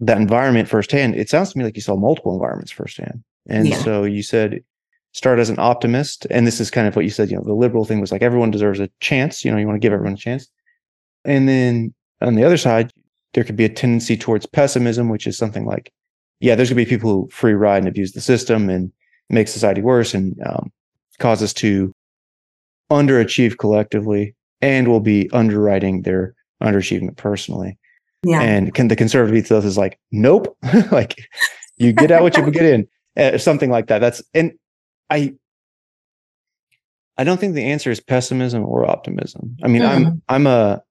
that 0.00 0.16
environment 0.18 0.68
firsthand. 0.68 1.16
It 1.16 1.28
sounds 1.28 1.52
to 1.52 1.58
me 1.58 1.64
like 1.64 1.76
you 1.76 1.82
saw 1.82 1.96
multiple 1.96 2.32
environments 2.32 2.70
firsthand, 2.72 3.22
and 3.48 3.68
Yeah. 3.68 3.76
so 3.82 4.04
you 4.04 4.22
said 4.22 4.62
start 5.12 5.40
as 5.40 5.50
an 5.50 5.58
optimist, 5.58 6.26
and 6.30 6.46
this 6.46 6.60
is 6.60 6.70
kind 6.70 6.86
of 6.86 6.94
what 6.94 7.04
you 7.04 7.10
said. 7.10 7.30
You 7.30 7.36
know, 7.38 7.42
the 7.44 7.52
liberal 7.52 7.84
thing 7.84 8.00
was 8.00 8.12
like 8.12 8.22
everyone 8.22 8.52
deserves 8.52 8.78
a 8.78 8.88
chance. 9.00 9.44
You 9.44 9.50
know, 9.50 9.58
you 9.58 9.66
want 9.66 9.74
to 9.76 9.84
give 9.84 9.92
everyone 9.92 10.14
a 10.14 10.16
chance, 10.16 10.48
and 11.24 11.48
then 11.48 11.94
on 12.20 12.34
the 12.34 12.44
other 12.44 12.56
side, 12.56 12.92
there 13.34 13.44
could 13.44 13.56
be 13.56 13.64
a 13.64 13.68
tendency 13.68 14.16
towards 14.16 14.46
pessimism, 14.46 15.08
which 15.08 15.26
is 15.26 15.38
something 15.38 15.66
like, 15.66 15.92
yeah, 16.40 16.54
there's 16.54 16.70
gonna 16.70 16.76
be 16.76 16.86
people 16.86 17.10
who 17.10 17.28
free 17.30 17.54
ride 17.54 17.78
and 17.78 17.88
abuse 17.88 18.12
the 18.12 18.20
system 18.20 18.68
and 18.68 18.92
make 19.28 19.48
society 19.48 19.80
worse 19.80 20.14
and 20.14 20.36
um, 20.46 20.72
cause 21.18 21.42
us 21.42 21.52
to 21.54 21.92
underachieve 22.90 23.58
collectively, 23.58 24.34
and 24.60 24.88
will 24.88 25.00
be 25.00 25.30
underwriting 25.32 26.02
their 26.02 26.34
underachievement 26.62 27.16
personally. 27.16 27.78
Yeah. 28.22 28.42
And 28.42 28.74
can 28.74 28.88
the 28.88 28.96
conservative 28.96 29.36
ethos 29.36 29.64
is 29.64 29.78
like, 29.78 29.98
nope, 30.10 30.56
like 30.90 31.16
you 31.78 31.92
get 31.92 32.10
out 32.10 32.22
what 32.22 32.36
you 32.36 32.50
get 32.50 32.64
in, 32.64 32.88
uh, 33.16 33.38
something 33.38 33.70
like 33.70 33.86
that. 33.86 34.00
That's 34.00 34.22
and 34.34 34.52
I. 35.08 35.34
I 37.16 37.24
don't 37.24 37.38
think 37.38 37.54
the 37.54 37.66
answer 37.66 37.90
is 37.90 38.00
pessimism 38.00 38.64
or 38.64 38.90
optimism. 38.90 39.56
I 39.62 39.68
mean, 39.68 39.82
I'm 39.82 40.22
I'm 40.30 40.46
a 40.46 40.82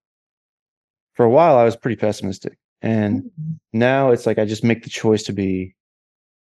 for 1.20 1.26
a 1.26 1.30
while 1.30 1.58
I 1.58 1.66
was 1.66 1.76
pretty 1.76 1.98
pessimistic 1.98 2.58
And 2.82 3.24
Mm-hmm. 3.24 3.56
now 3.74 4.12
it's 4.12 4.26
like 4.26 4.40
I 4.40 4.46
just 4.46 4.64
make 4.64 4.84
the 4.84 4.90
choice 4.90 5.24
to 5.24 5.34
be 5.34 5.76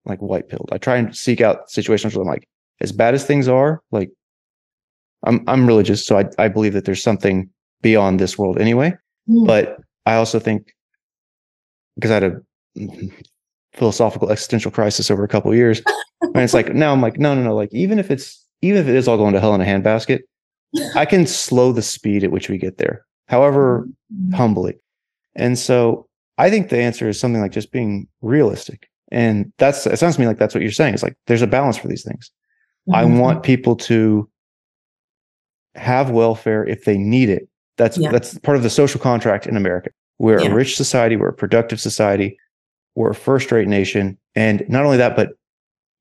like 0.03 0.19
white 0.19 0.49
pilled. 0.49 0.67
I 0.73 0.78
try 0.78 0.97
and 0.97 1.15
seek 1.15 1.39
out 1.39 1.69
situations 1.71 2.13
where 2.13 2.23
I'm 2.23 2.28
like, 2.28 2.45
as 2.82 2.91
bad 2.91 3.13
as 3.13 3.23
things 3.26 3.47
are, 3.47 3.82
like 3.91 4.09
I'm 5.23 5.45
I'm 5.47 5.65
religious, 5.65 6.05
so 6.05 6.17
I 6.19 6.26
I 6.38 6.49
believe 6.49 6.73
that 6.73 6.84
there's 6.84 7.01
something 7.01 7.49
beyond 7.82 8.19
this 8.19 8.38
world 8.38 8.59
anyway. 8.59 8.89
Mm. 9.30 9.47
But 9.47 9.78
I 10.05 10.15
also 10.15 10.39
think 10.39 10.76
because 11.95 12.11
I 12.11 12.15
had 12.15 12.23
a 12.23 12.41
philosophical 13.80 14.30
existential 14.30 14.71
crisis 14.71 15.09
over 15.09 15.23
a 15.23 15.30
couple 15.30 15.51
of 15.51 15.57
years, 15.57 15.82
and 16.21 16.43
it's 16.43 16.53
like 16.53 16.73
now 16.76 16.91
I'm 16.91 17.01
like, 17.01 17.17
no, 17.17 17.34
no, 17.34 17.43
no, 17.43 17.55
like 17.55 17.73
even 17.73 17.97
if 17.97 18.11
it's 18.11 18.45
even 18.61 18.82
if 18.82 18.89
it 18.89 18.95
is 18.95 19.07
all 19.07 19.15
going 19.17 19.34
to 19.36 19.39
hell 19.39 19.55
in 19.55 19.61
a 19.61 19.65
handbasket, 19.65 20.19
I 20.95 21.05
can 21.05 21.26
slow 21.28 21.71
the 21.71 21.82
speed 21.82 22.26
at 22.26 22.32
which 22.32 22.49
we 22.49 22.57
get 22.57 22.78
there, 22.78 23.05
however 23.28 23.88
humbly. 24.34 24.76
And 25.36 25.57
so 25.57 26.07
I 26.38 26.49
think 26.49 26.69
the 26.69 26.80
answer 26.80 27.07
is 27.09 27.19
something 27.19 27.41
like 27.41 27.51
just 27.51 27.71
being 27.71 28.07
realistic. 28.21 28.88
And 29.11 29.51
that's 29.57 29.86
it 29.86 29.97
sounds 29.97 30.15
to 30.15 30.21
me 30.21 30.28
like 30.28 30.38
that's 30.38 30.53
what 30.55 30.61
you're 30.61 30.71
saying. 30.71 30.93
It's 30.93 31.03
like 31.03 31.15
there's 31.28 31.41
a 31.41 31.47
balance 31.47 31.78
for 31.78 31.88
these 31.88 32.03
things. 32.03 32.32
I 32.93 33.03
Mhm. 33.03 33.19
want 33.19 33.43
people 33.43 33.76
to 33.78 34.30
have 35.76 36.09
welfare 36.11 36.65
if 36.65 36.86
they 36.86 36.97
need 36.97 37.30
it. 37.30 37.47
That's 37.78 37.97
Yeah. 37.97 38.11
that's 38.11 38.38
part 38.39 38.57
of 38.57 38.63
the 38.63 38.69
social 38.69 38.99
contract 38.99 39.45
in 39.47 39.57
America. 39.57 39.89
We're 40.19 40.41
Yeah. 40.41 40.51
a 40.51 40.53
rich 40.55 40.76
society, 40.78 41.15
we're 41.17 41.30
a 41.30 41.34
productive 41.34 41.80
society, 41.80 42.38
we're 42.95 43.09
a 43.11 43.15
first-rate 43.15 43.67
nation. 43.67 44.17
And 44.36 44.63
not 44.69 44.86
only 44.86 44.97
that, 44.97 45.15
but 45.15 45.34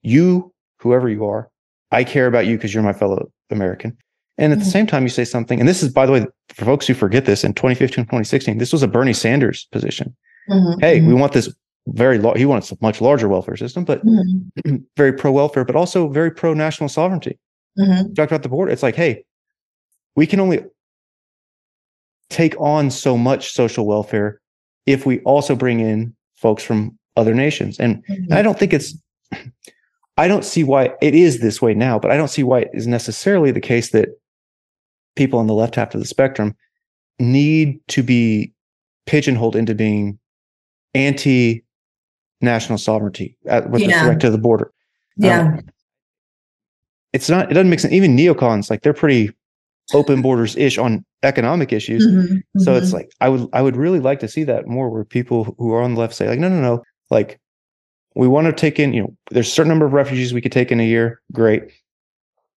you, 0.03 0.53
whoever 0.79 1.09
you 1.09 1.25
are, 1.27 1.51
I 1.91 2.05
care 2.05 2.27
about 2.27 2.47
you 2.47 2.57
because 2.57 2.73
you're 2.73 2.83
my 2.83 2.93
fellow 2.93 3.31
American. 3.51 3.97
And 4.39 4.53
at 4.53 4.59
the 4.59 4.65
Mhm. 4.65 4.73
same 4.73 4.87
time, 4.87 5.03
you 5.05 5.09
say 5.11 5.25
something, 5.25 5.61
and 5.61 5.69
this 5.69 5.83
is, 5.83 5.93
by 5.93 6.07
the 6.07 6.13
way, 6.13 6.27
for 6.49 6.65
folks 6.65 6.87
who 6.87 6.95
forget 6.95 7.25
this, 7.25 7.45
in 7.45 7.55
2015, 7.55 8.05
2016, 8.05 8.59
this 8.59 8.73
was 8.73 8.83
a 8.83 8.89
Bernie 8.89 9.13
Sanders 9.13 9.69
position. 9.71 10.15
Mhm. 10.51 10.81
Hey, 10.81 11.01
we 11.01 11.15
want 11.15 11.33
this 11.33 11.53
very 11.89 12.19
large, 12.19 12.39
he 12.39 12.47
wants 12.47 12.73
a 12.73 12.77
much 12.81 13.01
larger 13.01 13.29
welfare 13.29 13.57
system, 13.57 13.85
but 13.85 14.05
Mhm. 14.05 14.83
very 14.97 15.13
pro 15.13 15.31
welfare, 15.31 15.65
but 15.65 15.77
also 15.77 16.09
very 16.09 16.31
pro 16.31 16.53
national 16.55 16.89
sovereignty. 16.89 17.39
Mhm. 17.79 18.09
We 18.09 18.15
talked 18.15 18.33
about 18.33 18.43
the 18.43 18.49
border. 18.49 18.73
It's 18.73 18.83
like, 18.83 18.97
hey, 18.97 19.25
we 20.17 20.27
can 20.27 20.41
only 20.41 20.65
take 22.31 22.59
on 22.61 22.91
so 22.91 23.17
much 23.17 23.53
social 23.53 23.87
welfare 23.87 24.41
if 24.87 25.07
we 25.07 25.21
also 25.21 25.55
bring 25.55 25.79
in 25.81 26.15
folks 26.37 26.63
from 26.65 26.99
other 27.17 27.35
nations. 27.35 27.79
And, 27.79 28.03
and 28.09 28.35
I 28.35 28.43
don't 28.43 28.59
think 28.59 28.73
it's, 28.73 28.95
I 30.17 30.27
don't 30.29 30.45
see 30.45 30.65
why 30.65 30.91
it 31.03 31.15
is 31.15 31.41
this 31.41 31.61
way 31.63 31.75
now, 31.75 31.99
but 31.99 32.11
I 32.11 32.17
don't 32.17 32.29
see 32.29 32.43
why 32.43 32.61
it 32.61 32.71
is 32.73 32.87
necessarily 32.87 33.51
the 33.53 33.61
case 33.61 33.91
that 33.91 34.09
people 35.17 35.39
on 35.39 35.47
the 35.47 35.55
left 35.55 35.75
half 35.77 35.95
of 35.95 36.01
the 36.01 36.07
spectrum 36.07 36.55
need 37.19 37.81
to 37.89 38.03
be 38.03 38.53
pigeonholed 39.07 39.57
into 39.57 39.75
being 39.75 40.19
anti 40.95 41.65
national 42.41 42.79
sovereignty 42.79 43.37
at, 43.47 43.71
with 43.71 43.83
Yeah. 43.83 44.01
respect 44.01 44.21
to 44.23 44.31
the 44.31 44.39
border. 44.39 44.73
Yeah. 45.17 45.61
It's 47.13 47.29
not, 47.31 47.51
it 47.51 47.55
doesn't 47.55 47.71
make 47.71 47.81
sense. 47.81 47.95
Even 47.95 48.17
neocons, 48.17 48.71
like 48.71 48.83
they're 48.83 48.93
pretty 48.93 49.31
open 49.93 50.21
borders 50.23 50.57
ish 50.57 50.79
on 50.79 51.05
economic 51.23 51.73
issues. 51.73 52.07
Mhm. 52.07 52.43
So 52.59 52.75
it's 52.75 52.91
Mhm. 52.91 52.95
like 52.95 53.11
I 53.21 53.29
would 53.29 53.49
I 53.53 53.63
would 53.63 53.77
really 53.77 54.01
like 54.01 54.19
to 54.21 54.29
see 54.29 54.43
that 54.45 54.67
more 54.67 54.91
where 54.91 55.05
people 55.05 55.55
who 55.59 55.73
are 55.73 55.83
on 55.83 55.95
the 55.95 56.01
left 56.01 56.15
say 56.15 56.27
like 56.29 56.39
no 56.41 56.49
no 56.49 56.61
no 56.61 56.83
like 57.11 57.39
we 58.17 58.27
want 58.27 58.47
to 58.47 58.53
take 58.53 58.79
in 58.81 58.93
you 58.95 59.03
know 59.03 59.17
there's 59.31 59.47
a 59.47 59.51
certain 59.51 59.69
number 59.69 59.85
of 59.87 59.93
refugees 59.93 60.33
we 60.33 60.41
could 60.41 60.53
take 60.53 60.73
in 60.73 60.81
a 60.81 60.87
year 60.87 61.21
great. 61.33 61.63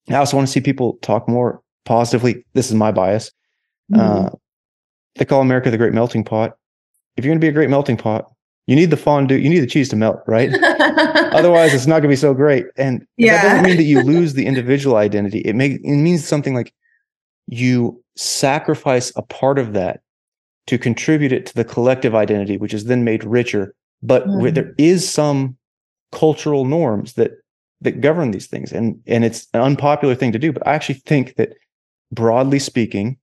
I 0.09 0.15
also 0.15 0.37
want 0.37 0.47
to 0.47 0.51
see 0.51 0.61
people 0.61 0.97
talk 1.01 1.27
more 1.27 1.61
positively. 1.87 2.45
This 2.53 2.67
is 2.69 2.75
my 2.75 2.91
bias. 2.91 3.31
Mhm. 3.91 3.99
Uh, 3.99 4.29
they 5.15 5.25
call 5.25 5.41
America 5.41 5.71
the 5.71 5.77
great 5.77 5.93
melting 5.93 6.23
pot. 6.23 6.57
If 7.15 7.25
you're 7.25 7.31
going 7.31 7.39
to 7.39 7.45
be 7.45 7.49
a 7.49 7.53
great 7.53 7.69
melting 7.69 7.97
pot, 7.97 8.25
you 8.67 8.75
need 8.75 8.91
the 8.91 8.97
fondue, 8.97 9.37
you 9.37 9.49
need 9.49 9.61
the 9.61 9.67
cheese 9.67 9.89
to 9.89 9.95
melt, 9.95 10.19
right? 10.27 10.49
Otherwise, 11.33 11.73
it's 11.73 11.87
not 11.87 11.95
going 12.01 12.03
to 12.03 12.07
be 12.09 12.15
so 12.17 12.33
great. 12.33 12.65
And 12.75 13.05
that 13.17 13.41
doesn't 13.41 13.63
mean 13.63 13.77
that 13.77 13.83
you 13.83 14.01
lose 14.03 14.33
the 14.33 14.45
individual 14.45 14.97
identity. 14.97 15.39
It 15.39 15.55
may 15.55 15.71
it 15.83 15.83
means 15.95 16.27
something 16.27 16.53
like 16.53 16.73
you 17.47 18.03
sacrifice 18.15 19.11
a 19.15 19.21
part 19.21 19.57
of 19.57 19.73
that 19.73 20.01
to 20.67 20.77
contribute 20.77 21.31
it 21.31 21.45
to 21.45 21.55
the 21.55 21.63
collective 21.63 22.13
identity, 22.13 22.57
which 22.57 22.73
is 22.73 22.85
then 22.85 23.03
made 23.05 23.23
richer. 23.23 23.73
But 24.03 24.27
where 24.27 24.51
Mhm. 24.51 24.55
there 24.55 24.73
is 24.77 25.09
some 25.09 25.57
cultural 26.11 26.65
norms 26.65 27.13
that 27.13 27.31
that 27.81 28.01
govern 28.01 28.31
these 28.31 28.47
things, 28.47 28.71
and 28.73 28.99
and 29.07 29.23
it's 29.23 29.47
an 29.53 29.61
unpopular 29.61 30.13
thing 30.15 30.31
to 30.33 30.39
do. 30.39 30.51
But 30.51 30.67
I 30.67 30.73
actually 30.73 30.99
think 31.05 31.35
that 31.35 31.53
broadly 32.11 32.59
speaking, 32.59 33.17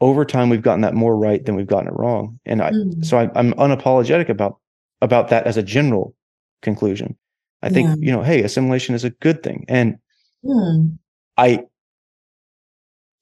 over 0.00 0.24
time 0.24 0.50
we've 0.50 0.62
gotten 0.62 0.82
that 0.82 0.94
more 0.94 1.16
right 1.16 1.44
than 1.44 1.54
we've 1.56 1.66
gotten 1.66 1.88
it 1.88 1.94
wrong. 1.96 2.38
And 2.44 2.62
I 2.62 2.70
Mhm. 2.70 3.04
so 3.04 3.18
I, 3.18 3.30
I'm 3.34 3.52
unapologetic 3.54 4.28
about 4.28 4.58
about 5.02 5.28
that 5.28 5.46
as 5.46 5.56
a 5.56 5.62
general 5.62 6.14
conclusion. 6.62 7.16
I 7.62 7.68
think 7.70 7.88
Yeah. 7.88 7.94
you 7.98 8.12
know, 8.12 8.22
hey, 8.22 8.42
assimilation 8.42 8.94
is 8.94 9.04
a 9.04 9.10
good 9.10 9.42
thing, 9.42 9.64
and 9.68 9.98
Mm. 10.44 10.98
I, 11.38 11.64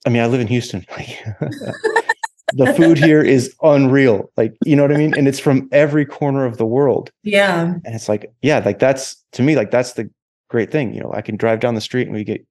I 0.04 0.10
mean, 0.10 0.20
I 0.22 0.26
live 0.26 0.40
in 0.40 0.46
Houston. 0.48 0.84
Like 0.96 1.18
the 2.52 2.72
food 2.74 2.98
here 2.98 3.22
is 3.22 3.52
unreal, 3.62 4.30
like 4.36 4.54
you 4.64 4.76
know 4.76 4.82
what 4.82 4.92
I 4.92 4.96
mean, 4.96 5.14
and 5.16 5.26
it's 5.26 5.40
from 5.40 5.68
every 5.72 6.04
corner 6.04 6.44
of 6.44 6.56
the 6.58 6.66
world, 6.66 7.10
Yeah. 7.22 7.74
and 7.84 7.94
it's 7.94 8.08
like, 8.08 8.32
yeah, 8.42 8.58
like 8.60 8.78
that's 8.78 9.16
to 9.32 9.42
me, 9.42 9.56
like 9.56 9.70
that's 9.72 9.94
the 9.94 10.08
great 10.50 10.70
thing. 10.70 10.92
You 10.94 11.00
know, 11.00 11.12
I 11.12 11.22
can 11.22 11.36
drive 11.36 11.58
down 11.60 11.74
the 11.74 11.80
street 11.80 12.06
and 12.06 12.14
we 12.14 12.22
get 12.22 12.44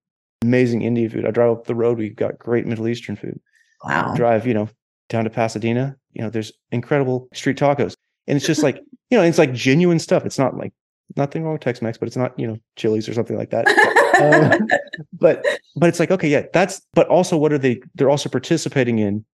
amazing 0.43 0.81
Indian 0.81 1.09
food. 1.09 1.25
I 1.25 1.31
drive 1.31 1.51
up 1.51 1.65
the 1.65 1.75
road, 1.75 1.97
we've 1.97 2.15
got 2.15 2.37
great 2.37 2.65
Middle 2.65 2.87
Eastern 2.87 3.15
food. 3.15 3.39
Wow. 3.83 4.13
drive, 4.15 4.47
you 4.47 4.53
know, 4.53 4.69
down 5.09 5.25
to 5.25 5.29
Pasadena, 5.29 5.97
you 6.13 6.21
know, 6.21 6.29
there's 6.29 6.53
incredible 6.71 7.27
street 7.33 7.57
tacos. 7.57 7.95
And 8.27 8.37
it's 8.37 8.45
just 8.45 8.63
like, 8.63 8.77
you 9.09 9.17
know, 9.17 9.23
it's 9.23 9.37
like 9.37 9.53
genuine 9.53 9.99
stuff. 9.99 10.25
It's 10.25 10.39
not 10.39 10.57
like 10.57 10.73
nothing 11.15 11.43
wrong 11.43 11.53
with 11.53 11.61
Tex 11.61 11.81
Mex, 11.81 11.97
but 11.97 12.07
it's 12.07 12.17
not, 12.17 12.37
you 12.39 12.47
know, 12.47 12.57
Chili's 12.77 13.09
or 13.09 13.13
something 13.13 13.37
like 13.37 13.49
that. 13.51 13.65
Um, 14.13 14.67
but 15.11 15.43
but 15.75 15.89
it's 15.89 15.99
like, 15.99 16.11
okay, 16.11 16.29
yeah, 16.29 16.43
that's 16.53 16.83
but 16.93 17.07
also 17.07 17.35
what 17.35 17.51
are 17.51 17.57
they 17.57 17.81
they're 17.95 18.11
also 18.11 18.29
participating 18.29 18.99
in 18.99 19.25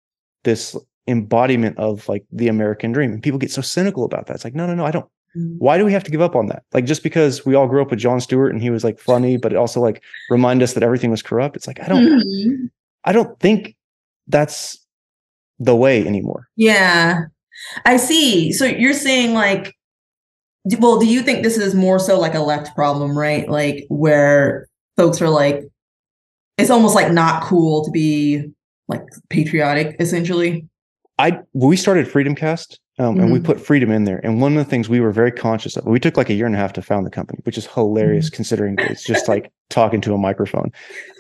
this 0.46 0.74
embodiment 1.06 1.78
of 1.78 2.08
like 2.08 2.24
the 2.32 2.48
American 2.48 2.94
dream. 2.94 3.12
And 3.12 3.22
people 3.22 3.40
get 3.40 3.52
so 3.52 3.62
cynical 3.62 4.06
about 4.06 4.28
that. 4.28 4.36
It's 4.36 4.46
like, 4.46 4.56
no, 4.56 4.66
no, 4.66 4.76
no, 4.76 4.86
I 4.86 4.92
don't. 4.92 5.06
Why 5.34 5.78
do 5.78 5.86
we 5.86 5.94
have 5.94 6.04
to 6.04 6.12
give 6.12 6.22
up 6.22 6.36
on 6.36 6.48
that? 6.48 6.64
Like 6.74 6.86
just 6.86 7.04
because 7.04 7.46
we 7.46 7.56
all 7.56 7.68
grew 7.68 7.82
up 7.82 7.92
with 7.92 8.00
Jon 8.00 8.20
Stewart 8.20 8.52
and 8.52 8.62
he 8.62 8.70
was 8.70 8.84
like 8.84 9.00
funny, 9.00 9.38
but 9.38 9.54
it 9.54 9.58
also 9.58 9.80
like 9.80 10.02
remind 10.30 10.64
us 10.64 10.74
that 10.74 10.84
everything 10.84 11.12
was 11.12 11.22
corrupt. 11.22 11.56
It's 11.56 11.68
like 11.68 11.80
I 11.82 11.88
don't 11.88 12.04
Mhm. 12.06 12.70
I 13.06 13.12
don't 13.12 13.40
think 13.40 13.76
that's 14.28 14.78
the 15.60 15.76
way 15.76 16.06
anymore. 16.06 16.48
Yeah. 16.56 17.26
I 17.86 17.98
see. 17.98 18.52
So 18.52 18.66
you're 18.66 18.94
saying 18.94 19.34
like 19.34 19.76
well, 20.80 21.00
do 21.00 21.08
you 21.08 21.22
think 21.22 21.44
this 21.44 21.58
is 21.58 21.74
more 21.74 22.00
so 22.00 22.20
like 22.20 22.36
a 22.36 22.42
left 22.42 22.76
problem, 22.76 23.18
right? 23.18 23.50
Like 23.50 23.86
where 23.90 24.68
folks 24.98 25.22
are 25.22 25.30
like 25.30 25.64
it's 26.58 26.70
almost 26.70 26.96
like 26.96 27.12
not 27.12 27.44
cool 27.44 27.86
to 27.86 27.92
be 27.92 28.52
like 28.88 29.04
patriotic 29.30 29.96
essentially. 30.00 30.68
I 31.18 31.40
we 31.54 31.78
started 31.78 32.08
FreedomCast 32.08 32.78
um, 33.00 33.20
and 33.20 33.32
we 33.32 33.40
Mhm. 33.40 33.46
put 33.46 33.60
freedom 33.60 33.92
in 33.92 34.04
there. 34.04 34.20
And 34.24 34.42
one 34.42 34.58
of 34.58 34.64
the 34.64 34.70
things 34.70 34.90
we 34.90 35.00
were 35.00 35.12
very 35.12 35.32
conscious 35.32 35.78
of, 35.78 35.86
we 35.86 36.00
took 36.00 36.18
like 36.18 36.30
a 36.30 36.34
year 36.34 36.46
and 36.46 36.54
a 36.54 36.58
half 36.58 36.74
to 36.74 36.82
found 36.82 37.06
the 37.06 37.10
company, 37.10 37.40
which 37.44 37.58
is 37.58 37.66
hilarious 37.66 38.30
considering 38.30 38.76
it's 38.80 39.04
just 39.04 39.28
like 39.28 39.52
talking 39.70 40.02
to 40.02 40.14
a 40.14 40.18
microphone. 40.18 40.72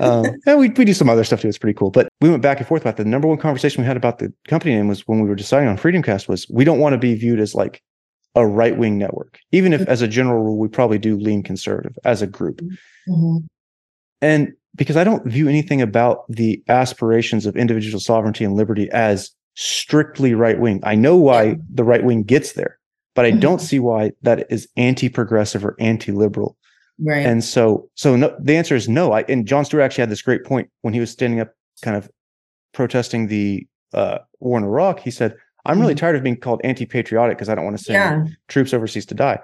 Um, 0.01 0.25
and 0.45 0.59
we, 0.59 0.69
we 0.69 0.85
do 0.85 0.93
some 0.93 1.09
other 1.09 1.23
stuff 1.23 1.41
too. 1.41 1.47
It's 1.47 1.57
pretty 1.57 1.77
cool. 1.77 1.89
But 1.89 2.09
we 2.21 2.29
went 2.29 2.41
back 2.43 2.57
and 2.59 2.67
forth 2.67 2.81
about 2.81 2.97
the 2.97 3.05
number 3.05 3.27
one 3.27 3.37
conversation 3.37 3.81
we 3.81 3.87
had 3.87 3.97
about 3.97 4.19
the 4.19 4.31
company 4.47 4.75
name 4.75 4.87
was 4.89 5.07
when 5.07 5.21
we 5.21 5.29
were 5.29 5.35
deciding 5.35 5.69
on 5.69 5.77
FreedomCast 5.77 6.27
was 6.27 6.45
we 6.49 6.65
don't 6.65 6.79
want 6.79 6.93
to 6.93 6.97
be 6.99 7.15
viewed 7.15 7.39
as 7.39 7.55
like 7.55 7.81
a 8.35 8.45
right 8.45 8.77
wing 8.77 8.97
network, 8.97 9.39
even 9.51 9.73
if 9.73 9.81
as 9.87 10.01
a 10.01 10.07
general 10.07 10.43
rule, 10.43 10.57
we 10.57 10.67
probably 10.67 10.99
do 10.99 11.17
lean 11.17 11.41
conservative 11.43 11.97
as 12.03 12.21
a 12.21 12.27
group. 12.27 12.61
Mhm. 13.09 13.45
And 14.21 14.53
because 14.75 14.97
I 14.97 15.03
don't 15.03 15.25
view 15.25 15.47
anything 15.49 15.81
about 15.81 16.25
the 16.29 16.61
aspirations 16.67 17.45
of 17.45 17.55
individual 17.57 17.99
sovereignty 17.99 18.43
and 18.45 18.53
liberty 18.53 18.89
as 18.91 19.31
strictly 19.63 20.33
right 20.33 20.57
wing. 20.57 20.79
I 20.83 20.95
know 20.95 21.17
why 21.17 21.57
the 21.73 21.83
right 21.83 22.03
wing 22.03 22.23
gets 22.23 22.53
there, 22.53 22.79
but 23.13 23.25
I 23.25 23.31
don't 23.31 23.59
Mhm. 23.59 23.65
see 23.67 23.79
why 23.79 24.11
that 24.21 24.49
is 24.49 24.69
anti-progressive 24.77 25.65
or 25.65 25.75
anti-liberal. 25.79 26.55
Right. 27.05 27.25
And 27.25 27.43
so, 27.43 27.89
so 27.95 28.15
no, 28.15 28.33
the 28.41 28.55
answer 28.55 28.73
is 28.75 28.87
no. 28.87 29.11
I, 29.11 29.21
and 29.27 29.45
Jon 29.45 29.65
Stewart 29.65 29.83
actually 29.83 30.03
had 30.03 30.09
this 30.09 30.21
great 30.21 30.45
point 30.45 30.69
when 30.81 30.93
he 30.93 31.01
was 31.01 31.11
standing 31.11 31.41
up, 31.41 31.51
kind 31.81 31.97
of 31.97 32.09
protesting 32.73 33.27
the 33.27 33.67
uh, 33.93 34.19
war 34.39 34.57
in 34.57 34.63
Iraq. 34.63 34.99
He 34.99 35.09
said, 35.11 35.35
"I'm 35.65 35.79
really 35.81 35.95
Mhm. 35.95 35.97
tired 35.97 36.15
of 36.15 36.23
being 36.23 36.37
called 36.37 36.61
anti-patriotic 36.63 37.37
because 37.37 37.49
I 37.49 37.55
don't 37.55 37.65
want 37.65 37.77
to 37.77 37.83
send 37.83 37.95
yeah. 38.27 38.33
troops 38.47 38.73
overseas 38.73 39.05
to 39.07 39.15
die." 39.15 39.39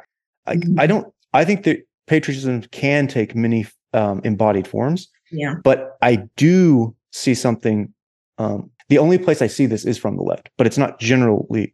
I, 0.45 0.55
Mhm. 0.57 0.79
I 0.79 0.87
don't. 0.87 1.07
I 1.33 1.43
think 1.43 1.63
that 1.63 1.79
patriotism 2.07 2.61
can 2.71 3.07
take 3.07 3.35
many 3.35 3.65
um, 3.93 4.19
embodied 4.25 4.67
forms 4.67 5.07
Yeah. 5.31 5.55
but 5.63 5.95
I 6.01 6.17
do 6.37 6.93
see 7.11 7.33
something. 7.33 7.93
Um, 8.37 8.69
the 8.89 8.97
only 8.97 9.17
place 9.17 9.41
I 9.41 9.47
see 9.47 9.65
this 9.65 9.85
is 9.85 9.97
from 9.97 10.15
the 10.17 10.23
left, 10.23 10.49
but 10.57 10.67
it's 10.67 10.77
not 10.77 10.99
generally 10.99 11.73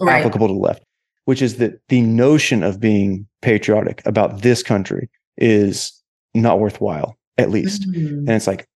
Right. 0.00 0.20
applicable 0.20 0.48
to 0.48 0.54
the 0.54 0.60
left, 0.60 0.82
which 1.24 1.40
is 1.40 1.56
that 1.56 1.80
the 1.88 2.02
notion 2.02 2.62
of 2.62 2.78
being 2.80 3.26
patriotic 3.40 4.02
about 4.04 4.42
this 4.42 4.62
country 4.62 5.08
is 5.38 5.92
not 6.34 6.60
worthwhile, 6.60 7.16
at 7.38 7.50
least. 7.50 7.90
Mhm. 7.90 8.18
And 8.18 8.30
it's 8.30 8.46
like, 8.46 8.66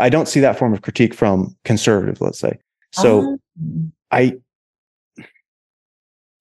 I 0.00 0.08
don't 0.08 0.26
see 0.26 0.40
that 0.40 0.58
form 0.58 0.72
of 0.72 0.82
critique 0.82 1.14
from 1.14 1.54
conservative, 1.64 2.20
let's 2.20 2.38
say. 2.40 2.58
So 2.92 3.20
Um, 3.60 3.92
I, 4.10 4.34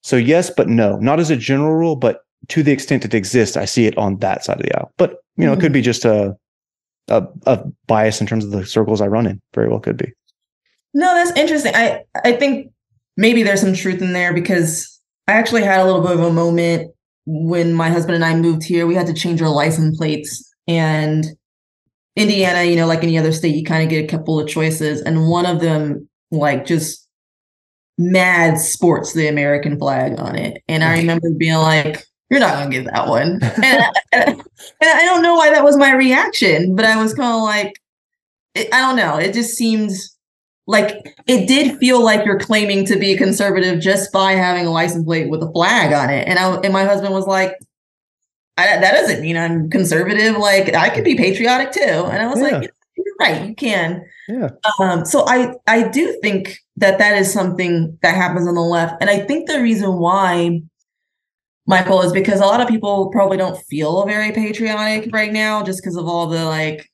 So 0.04 0.18
yes, 0.18 0.52
but 0.56 0.70
no, 0.70 0.98
not 1.00 1.20
as 1.20 1.32
a 1.32 1.36
general 1.36 1.74
rule, 1.74 1.96
but 1.96 2.22
to 2.50 2.62
the 2.62 2.72
extent 2.72 3.06
it 3.06 3.16
exists, 3.16 3.58
I 3.58 3.66
see 3.66 3.88
it 3.88 3.98
on 3.98 4.18
that 4.20 4.44
side 4.44 4.58
of 4.58 4.64
the 4.64 4.78
aisle. 4.78 4.92
But 4.98 5.18
you 5.36 5.46
know, 5.46 5.52
mm-hmm. 5.52 5.60
it 5.60 5.62
could 5.64 5.74
be 5.74 5.82
just 5.82 6.06
a, 6.06 6.36
a 7.10 7.28
a 7.48 7.64
bias 7.88 8.22
in 8.22 8.28
terms 8.28 8.46
of 8.46 8.52
the 8.52 8.66
circles 8.66 9.02
I 9.02 9.08
run 9.08 9.26
in. 9.26 9.42
Very 9.56 9.68
well 9.68 9.80
could 9.80 9.98
be. 9.98 10.14
No, 10.96 11.14
that's 11.16 11.38
interesting. 11.38 11.76
I 11.76 12.04
I 12.24 12.34
think 12.34 12.72
maybe 13.18 13.44
there's 13.44 13.62
some 13.62 13.76
truth 13.76 14.02
in 14.02 14.14
there 14.14 14.34
because 14.34 15.02
I 15.28 15.34
actually 15.34 15.64
had 15.64 15.82
a 15.82 15.86
little 15.86 16.02
bit 16.02 16.14
of 16.14 16.22
a 16.22 16.34
moment 16.34 16.92
when 17.28 17.74
my 17.74 17.90
husband 17.90 18.16
and 18.16 18.26
I 18.26 18.36
moved 18.36 18.64
here. 18.64 18.88
We 18.88 18.96
had 18.96 19.08
to 19.08 19.14
change 19.14 19.42
our 19.44 19.50
license 19.50 19.98
plates 19.98 20.52
and 20.68 21.26
Indiana, 22.16 22.64
you 22.64 22.76
know, 22.78 22.88
like 22.88 23.04
any 23.04 23.18
other 23.18 23.32
state, 23.34 23.56
you 23.56 23.64
kind 23.66 23.84
of 23.84 23.90
get 23.90 24.06
a 24.06 24.08
couple 24.08 24.40
of 24.40 24.48
choices, 24.50 25.02
and 25.02 25.30
one 25.30 25.46
of 25.46 25.62
them, 25.62 26.10
like, 26.32 26.66
just 26.66 27.08
mad 27.98 28.60
sports 28.60 29.14
the 29.14 29.28
American 29.28 29.80
flag 29.80 30.20
on 30.20 30.36
it. 30.38 30.62
And 30.68 30.84
I 30.84 30.98
remember 31.00 31.30
being 31.38 31.56
like, 31.56 32.06
"You're 32.30 32.40
not 32.42 32.54
gonna 32.56 32.72
get 32.72 32.86
that 32.94 33.08
one," 33.08 33.40
and, 33.44 33.84
I, 34.14 34.24
and 34.32 34.44
I 34.82 35.06
don't 35.06 35.24
know 35.24 35.36
why 35.36 35.52
that 35.52 35.64
was 35.66 35.78
my 35.78 35.94
reaction, 35.94 36.76
but 36.76 36.86
I 36.86 37.02
was 37.02 37.14
kind 37.14 37.36
of 37.36 37.42
like, 37.44 37.74
I 38.58 38.82
don't 38.82 38.96
know. 38.98 39.18
It 39.18 39.34
just 39.34 39.56
seemed 39.58 39.92
like 40.68 41.16
it 41.28 41.48
did 41.48 41.78
feel 41.78 42.04
like 42.04 42.26
you're 42.26 42.40
claiming 42.40 42.86
to 42.86 42.98
be 42.98 43.16
conservative 43.16 43.80
just 43.80 44.12
by 44.12 44.34
having 44.34 44.66
a 44.66 44.72
license 44.72 45.06
plate 45.06 45.30
with 45.30 45.44
a 45.44 45.52
flag 45.52 45.94
on 45.94 46.10
it. 46.10 46.28
And 46.28 46.40
I 46.40 46.56
and 46.56 46.74
my 46.74 46.86
husband 46.86 47.14
was 47.14 47.28
like, 47.28 47.56
I, 48.58 48.66
that 48.80 48.94
doesn't 48.94 49.22
mean 49.22 49.38
I'm 49.38 49.70
conservative. 49.70 50.38
Like 50.38 50.74
I 50.74 50.90
could 50.90 51.04
be 51.04 51.16
patriotic 51.16 51.72
too. 51.72 51.82
And 51.82 52.22
I 52.22 52.28
was 52.28 52.40
yeah. 52.40 52.60
like, 52.60 52.72
you're 52.98 53.16
right, 53.20 53.48
you 53.48 53.56
can. 53.56 54.06
Yeah. 54.28 54.50
Um, 54.80 55.06
so 55.06 55.26
I 55.28 55.54
I 55.68 55.88
do 55.90 56.18
think 56.22 56.58
that 56.78 56.98
that 56.98 57.18
is 57.18 57.32
something 57.32 57.98
that 58.02 58.16
happens 58.16 58.48
on 58.48 58.56
the 58.56 58.62
left, 58.62 58.96
and 59.02 59.10
I 59.10 59.20
think 59.20 59.48
the 59.48 59.62
reason 59.62 60.00
why, 60.00 60.62
Michael, 61.68 62.02
is 62.02 62.12
because 62.12 62.40
a 62.40 62.46
lot 62.46 62.60
of 62.60 62.68
people 62.68 63.12
probably 63.12 63.38
don't 63.38 63.62
feel 63.66 64.04
very 64.08 64.32
patriotic 64.32 65.14
right 65.14 65.32
now, 65.32 65.62
just 65.62 65.82
because 65.82 65.96
of 65.96 66.08
all 66.08 66.26
the 66.26 66.44
like 66.46 66.90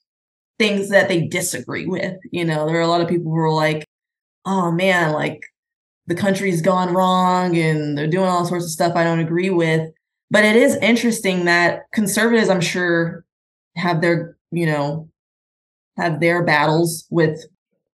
things 0.61 0.89
that 0.89 1.07
they 1.07 1.27
disagree 1.27 1.87
with. 1.87 2.17
You 2.31 2.45
know, 2.45 2.67
there 2.67 2.77
are 2.77 2.81
a 2.81 2.87
lot 2.87 3.01
of 3.01 3.07
people 3.07 3.31
who 3.31 3.37
are 3.39 3.51
like, 3.51 3.83
oh 4.45 4.71
man, 4.71 5.11
like 5.11 5.41
the 6.05 6.13
country's 6.13 6.61
gone 6.61 6.93
wrong 6.93 7.57
and 7.57 7.97
they're 7.97 8.05
doing 8.05 8.27
all 8.27 8.45
sorts 8.45 8.65
of 8.65 8.69
stuff 8.69 8.95
I 8.95 9.03
don't 9.03 9.19
agree 9.19 9.49
with. 9.49 9.89
But 10.29 10.45
it 10.45 10.55
is 10.55 10.75
interesting 10.75 11.45
that 11.45 11.81
conservatives, 11.93 12.47
I'm 12.47 12.61
sure, 12.61 13.25
have 13.75 14.01
their, 14.01 14.37
you 14.51 14.67
know, 14.67 15.09
have 15.97 16.19
their 16.19 16.43
battles 16.43 17.07
with 17.09 17.43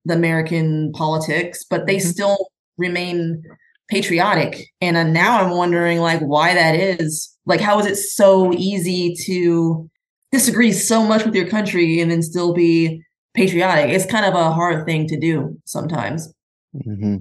the 0.04 0.16
American 0.16 0.92
politics, 0.92 1.64
but 1.70 1.88
they 1.88 1.98
mm-hmm. 1.98 2.10
still 2.10 2.50
remain 2.78 3.44
patriotic. 3.90 4.68
And 4.82 4.98
uh, 4.98 5.04
now 5.04 5.40
I'm 5.42 5.52
wondering 5.52 6.00
like 6.00 6.20
why 6.20 6.54
that 6.54 6.76
is. 6.76 7.34
Like 7.46 7.62
how 7.62 7.80
is 7.80 7.86
it 7.86 7.96
so 7.96 8.52
easy 8.52 9.16
to 9.24 9.90
disagree 10.32 10.72
so 10.72 11.04
much 11.04 11.26
with 11.26 11.36
your 11.36 11.48
country 11.48 12.00
and 12.00 12.12
then 12.12 12.22
still 12.22 12.54
be 12.54 13.02
patriotic? 13.34 13.92
It's 13.92 14.06
kind 14.06 14.26
of 14.26 14.34
a 14.34 14.52
hard 14.52 14.86
thing 14.86 15.08
to 15.08 15.20
do 15.20 15.60
sometimes. 15.66 16.34
Mm-hmm. 16.76 17.18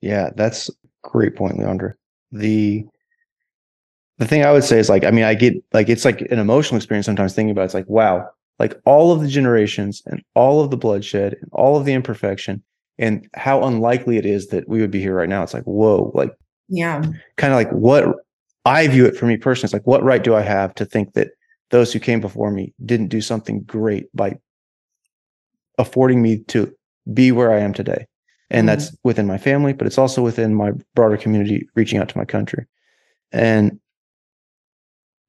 Yeah, 0.00 0.30
that's 0.34 0.70
great 1.02 1.36
point, 1.36 1.58
Leondra. 1.58 1.94
The 2.32 2.86
the 4.18 4.26
thing 4.26 4.44
I 4.44 4.52
would 4.52 4.64
say 4.64 4.78
is 4.78 4.90
like, 4.90 5.04
I 5.04 5.10
mean, 5.10 5.24
I 5.24 5.34
get 5.34 5.54
like 5.72 5.88
it's 5.88 6.04
like 6.04 6.20
an 6.22 6.38
emotional 6.38 6.76
experience 6.76 7.06
sometimes 7.06 7.34
thinking 7.34 7.52
about 7.52 7.62
it. 7.62 7.66
it's 7.66 7.74
like, 7.74 7.88
wow, 7.88 8.28
like 8.58 8.78
all 8.84 9.12
of 9.12 9.20
the 9.22 9.28
generations 9.28 10.02
and 10.06 10.22
all 10.34 10.62
of 10.62 10.70
the 10.70 10.76
bloodshed 10.76 11.36
and 11.40 11.50
all 11.52 11.76
of 11.76 11.86
the 11.86 11.94
imperfection 11.94 12.62
and 12.98 13.26
how 13.34 13.64
unlikely 13.64 14.18
it 14.18 14.26
is 14.26 14.48
that 14.48 14.68
we 14.68 14.80
would 14.80 14.90
be 14.90 15.00
here 15.00 15.14
right 15.14 15.28
now. 15.28 15.42
It's 15.42 15.54
like, 15.54 15.64
whoa, 15.64 16.12
like 16.14 16.32
yeah, 16.68 17.02
kind 17.36 17.52
of 17.52 17.56
like 17.56 17.70
what 17.70 18.14
I 18.66 18.86
view 18.88 19.06
it 19.06 19.16
for 19.16 19.26
me 19.26 19.38
personally. 19.38 19.66
It's 19.66 19.72
like, 19.72 19.86
what 19.86 20.04
right 20.04 20.22
do 20.22 20.34
I 20.34 20.42
have 20.42 20.74
to 20.74 20.84
think 20.84 21.14
that 21.14 21.28
those 21.70 21.92
who 21.92 22.00
came 22.00 22.20
before 22.20 22.50
me 22.50 22.74
didn't 22.84 23.08
do 23.08 23.20
something 23.20 23.62
great 23.62 24.06
by 24.14 24.36
affording 25.78 26.20
me 26.22 26.38
to 26.48 26.72
be 27.12 27.32
where 27.32 27.52
I 27.52 27.60
am 27.60 27.72
today? 27.72 28.06
And 28.50 28.68
mm-hmm. 28.68 28.78
that's 28.78 28.96
within 29.04 29.26
my 29.26 29.38
family, 29.38 29.72
but 29.72 29.86
it's 29.86 29.98
also 29.98 30.22
within 30.22 30.54
my 30.54 30.72
broader 30.94 31.16
community 31.16 31.68
reaching 31.74 31.98
out 31.98 32.08
to 32.08 32.18
my 32.18 32.24
country. 32.24 32.66
And 33.32 33.78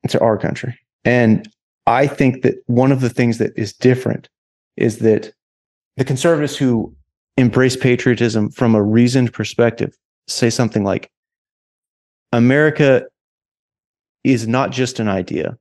to 0.10 0.20
our 0.20 0.38
country. 0.38 0.78
And 1.06 1.48
I 1.88 2.08
think 2.08 2.44
that 2.44 2.56
one 2.68 2.92
of 2.92 3.02
the 3.02 3.10
things 3.10 3.38
that 3.38 3.52
is 3.56 3.74
different 3.74 4.30
is 4.78 5.00
that 5.00 5.32
the 5.98 6.06
conservatives 6.06 6.58
who 6.58 6.96
embrace 7.38 7.76
patriotism 7.76 8.50
from 8.50 8.76
a 8.76 8.82
reasoned 8.82 9.34
perspective 9.34 9.96
say 10.28 10.50
something 10.50 10.84
like 10.84 11.12
America 12.32 13.04
is 14.24 14.48
not 14.48 14.72
just 14.72 15.00
an 15.00 15.08
idea. 15.08 15.58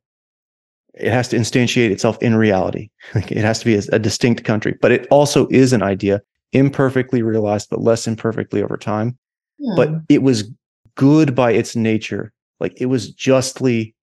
It 0.95 1.13
has 1.13 1.29
to 1.29 1.37
instantiate 1.37 1.91
itself 1.91 2.21
in 2.23 2.35
reality. 2.35 2.91
it 3.15 3.45
has 3.45 3.59
to 3.61 3.65
be 3.65 3.77
a, 3.77 3.83
a 3.93 3.99
distinct 3.99 4.45
country, 4.45 4.77
but 4.81 4.93
it 4.93 5.07
also 5.11 5.47
is 5.49 5.73
an 5.73 5.83
idea, 5.83 6.21
imperfectly 6.53 7.23
realized, 7.23 7.69
but 7.71 7.81
less 7.81 8.07
imperfectly 8.07 8.63
over 8.63 8.77
time. 8.77 9.17
Hmm. 9.63 9.77
But 9.77 9.91
it 10.09 10.23
was 10.23 10.51
good 10.97 11.35
by 11.35 11.53
its 11.53 11.77
nature. 11.77 12.33
Like 12.59 12.81
it 12.81 12.87
was 12.87 13.11
justly 13.13 13.95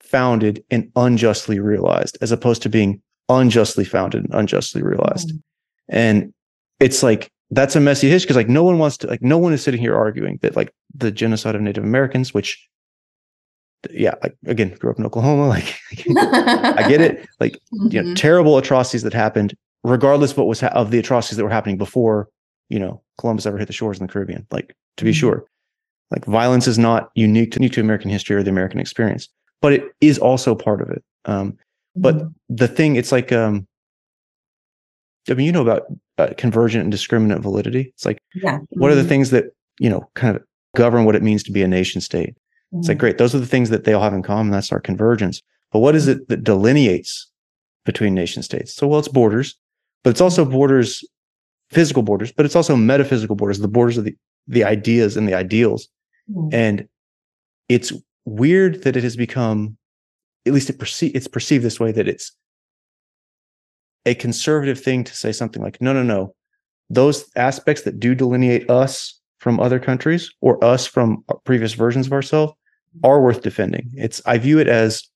founded 0.00 0.62
and 0.70 0.90
unjustly 0.94 1.58
realized, 1.58 2.18
as 2.20 2.30
opposed 2.30 2.62
to 2.62 2.68
being 2.68 3.02
unjustly 3.28 3.84
founded 3.84 4.24
and 4.24 4.34
unjustly 4.34 4.82
realized. 4.82 5.30
Mm. 5.30 5.42
And 5.88 6.34
it's 6.80 7.02
like 7.02 7.30
that's 7.50 7.76
a 7.76 7.80
messy 7.80 8.08
history 8.08 8.26
because 8.26 8.36
like 8.36 8.48
no 8.48 8.62
one 8.62 8.78
wants 8.78 8.96
to 8.98 9.06
like 9.06 9.22
no 9.22 9.38
one 9.38 9.52
is 9.52 9.62
sitting 9.62 9.80
here 9.80 9.96
arguing 9.96 10.38
that 10.42 10.56
like 10.56 10.72
the 10.94 11.10
genocide 11.10 11.54
of 11.54 11.62
Native 11.62 11.84
Americans, 11.84 12.32
which 12.32 12.68
yeah, 13.92 14.14
like 14.22 14.36
again, 14.46 14.74
grew 14.78 14.90
up 14.90 14.98
in 14.98 15.06
Oklahoma, 15.06 15.48
like 15.56 15.78
I 16.16 16.86
get 16.88 17.00
it, 17.00 17.28
like 17.40 17.54
mm-hmm. 17.72 17.88
you 17.90 18.02
know, 18.02 18.06
mm-hmm. 18.08 18.14
terrible 18.14 18.58
atrocities 18.58 19.02
that 19.02 19.12
happened, 19.12 19.54
regardless 19.82 20.32
of 20.32 20.38
what 20.38 20.46
was 20.46 20.60
ha- 20.60 20.68
of 20.68 20.90
the 20.90 20.98
atrocities 20.98 21.36
that 21.36 21.44
were 21.44 21.50
happening 21.50 21.78
before 21.78 22.28
you 22.68 22.78
know 22.78 23.02
Columbus 23.18 23.46
ever 23.46 23.58
hit 23.58 23.66
the 23.66 23.72
shores 23.72 23.98
in 23.98 24.06
the 24.06 24.12
Caribbean. 24.12 24.46
Like 24.50 24.74
to 24.96 25.04
be 25.04 25.10
mm-hmm. 25.10 25.18
sure, 25.18 25.44
like 26.10 26.24
violence 26.24 26.66
is 26.66 26.78
not 26.78 27.10
unique 27.14 27.52
to, 27.52 27.56
unique 27.58 27.72
to 27.72 27.80
American 27.80 28.10
history 28.10 28.36
or 28.36 28.42
the 28.42 28.50
American 28.50 28.80
experience 28.80 29.28
but 29.64 29.72
it 29.72 29.94
is 30.02 30.18
also 30.18 30.54
part 30.54 30.82
of 30.82 30.90
it. 30.90 31.02
Um, 31.24 31.56
but 31.96 32.16
mm-hmm. 32.16 32.28
the 32.50 32.68
thing, 32.68 32.96
it's 32.96 33.10
like, 33.10 33.32
um, 33.32 33.66
I 35.26 35.32
mean, 35.32 35.46
you 35.46 35.52
know 35.52 35.62
about 35.62 35.86
uh, 36.18 36.34
convergent 36.36 36.84
and 36.84 36.92
discriminant 36.92 37.40
validity. 37.40 37.90
It's 37.94 38.04
like, 38.04 38.18
yeah. 38.34 38.58
what 38.68 38.90
are 38.90 38.94
the 38.94 39.00
mm-hmm. 39.00 39.08
things 39.08 39.30
that, 39.30 39.46
you 39.78 39.88
know, 39.88 40.06
kind 40.12 40.36
of 40.36 40.44
govern 40.76 41.06
what 41.06 41.16
it 41.16 41.22
means 41.22 41.42
to 41.44 41.50
be 41.50 41.62
a 41.62 41.66
nation 41.66 42.02
state? 42.02 42.36
Mm-hmm. 42.74 42.80
It's 42.80 42.88
like, 42.88 42.96
mm-hmm. 42.96 43.00
great. 43.00 43.18
Those 43.18 43.34
are 43.34 43.38
the 43.38 43.46
things 43.46 43.70
that 43.70 43.84
they 43.84 43.92
all 43.92 44.02
have 44.02 44.14
in 44.14 44.22
common. 44.22 44.50
That's 44.50 44.72
our 44.72 44.80
convergence. 44.80 45.42
But 45.70 45.78
what 45.78 45.94
is 45.94 46.08
it 46.08 46.28
that 46.28 46.42
delineates 46.42 47.30
between 47.84 48.14
nation 48.14 48.42
states? 48.42 48.74
So, 48.74 48.88
well, 48.88 48.98
it's 48.98 49.08
borders, 49.08 49.54
but 50.02 50.10
it's 50.10 50.20
also 50.20 50.44
borders, 50.44 51.04
physical 51.70 52.02
borders, 52.02 52.32
but 52.32 52.44
it's 52.44 52.56
also 52.56 52.74
metaphysical 52.74 53.36
borders, 53.36 53.60
the 53.60 53.68
borders 53.68 53.96
of 53.96 54.04
the, 54.04 54.16
the 54.48 54.64
ideas 54.64 55.16
and 55.16 55.28
the 55.28 55.34
ideals. 55.34 55.88
Mm-hmm. 56.30 56.48
And 56.52 56.88
it's 57.68 57.92
weird 58.24 58.82
that 58.82 58.96
it 58.96 59.04
has 59.04 59.16
become, 59.16 59.76
at 60.44 60.52
least 60.52 60.68
it 60.68 60.78
perce- 60.78 61.14
it's 61.14 61.28
perceived 61.28 61.64
this 61.64 61.78
way, 61.78 61.92
that 61.92 62.08
it's 62.08 62.32
a 64.04 64.14
conservative 64.14 64.80
thing 64.80 65.04
to 65.04 65.14
say 65.14 65.30
something 65.30 65.62
like, 65.62 65.80
no, 65.80 65.92
no, 65.92 66.02
no, 66.02 66.34
those 66.90 67.30
aspects 67.36 67.82
that 67.82 68.00
do 68.00 68.14
delineate 68.14 68.68
us 68.68 69.20
from 69.38 69.60
other 69.60 69.78
countries 69.78 70.30
or 70.40 70.62
us 70.64 70.86
from 70.86 71.24
previous 71.44 71.74
versions 71.74 72.06
of 72.06 72.12
ourselves 72.12 72.52
are 73.02 73.20
worth 73.20 73.42
defending. 73.42 73.90
It's 73.94 74.22
I 74.26 74.38
view 74.38 74.58
it 74.58 74.68
as 74.68 75.08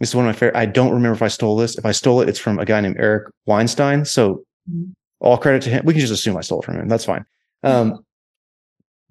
this 0.00 0.10
is 0.10 0.14
one 0.14 0.26
of 0.26 0.28
my 0.28 0.38
favorite. 0.38 0.56
I 0.56 0.66
don't 0.66 0.92
remember 0.92 1.14
if 1.14 1.22
I 1.22 1.28
stole 1.28 1.56
this. 1.56 1.78
If 1.78 1.86
I 1.86 1.92
stole 1.92 2.20
it, 2.20 2.28
it's 2.28 2.38
from 2.38 2.58
a 2.58 2.64
guy 2.64 2.80
named 2.80 2.96
Eric 2.98 3.28
Weinstein. 3.46 4.04
So 4.04 4.44
mm-hmm. 4.70 4.90
all 5.20 5.38
credit 5.38 5.62
to 5.62 5.70
him. 5.70 5.84
We 5.84 5.94
can 5.94 6.00
just 6.00 6.12
assume 6.12 6.36
I 6.36 6.40
stole 6.40 6.60
it 6.60 6.64
from 6.64 6.80
him. 6.80 6.88
That's 6.88 7.04
fine. 7.04 7.24
Um, 7.62 8.04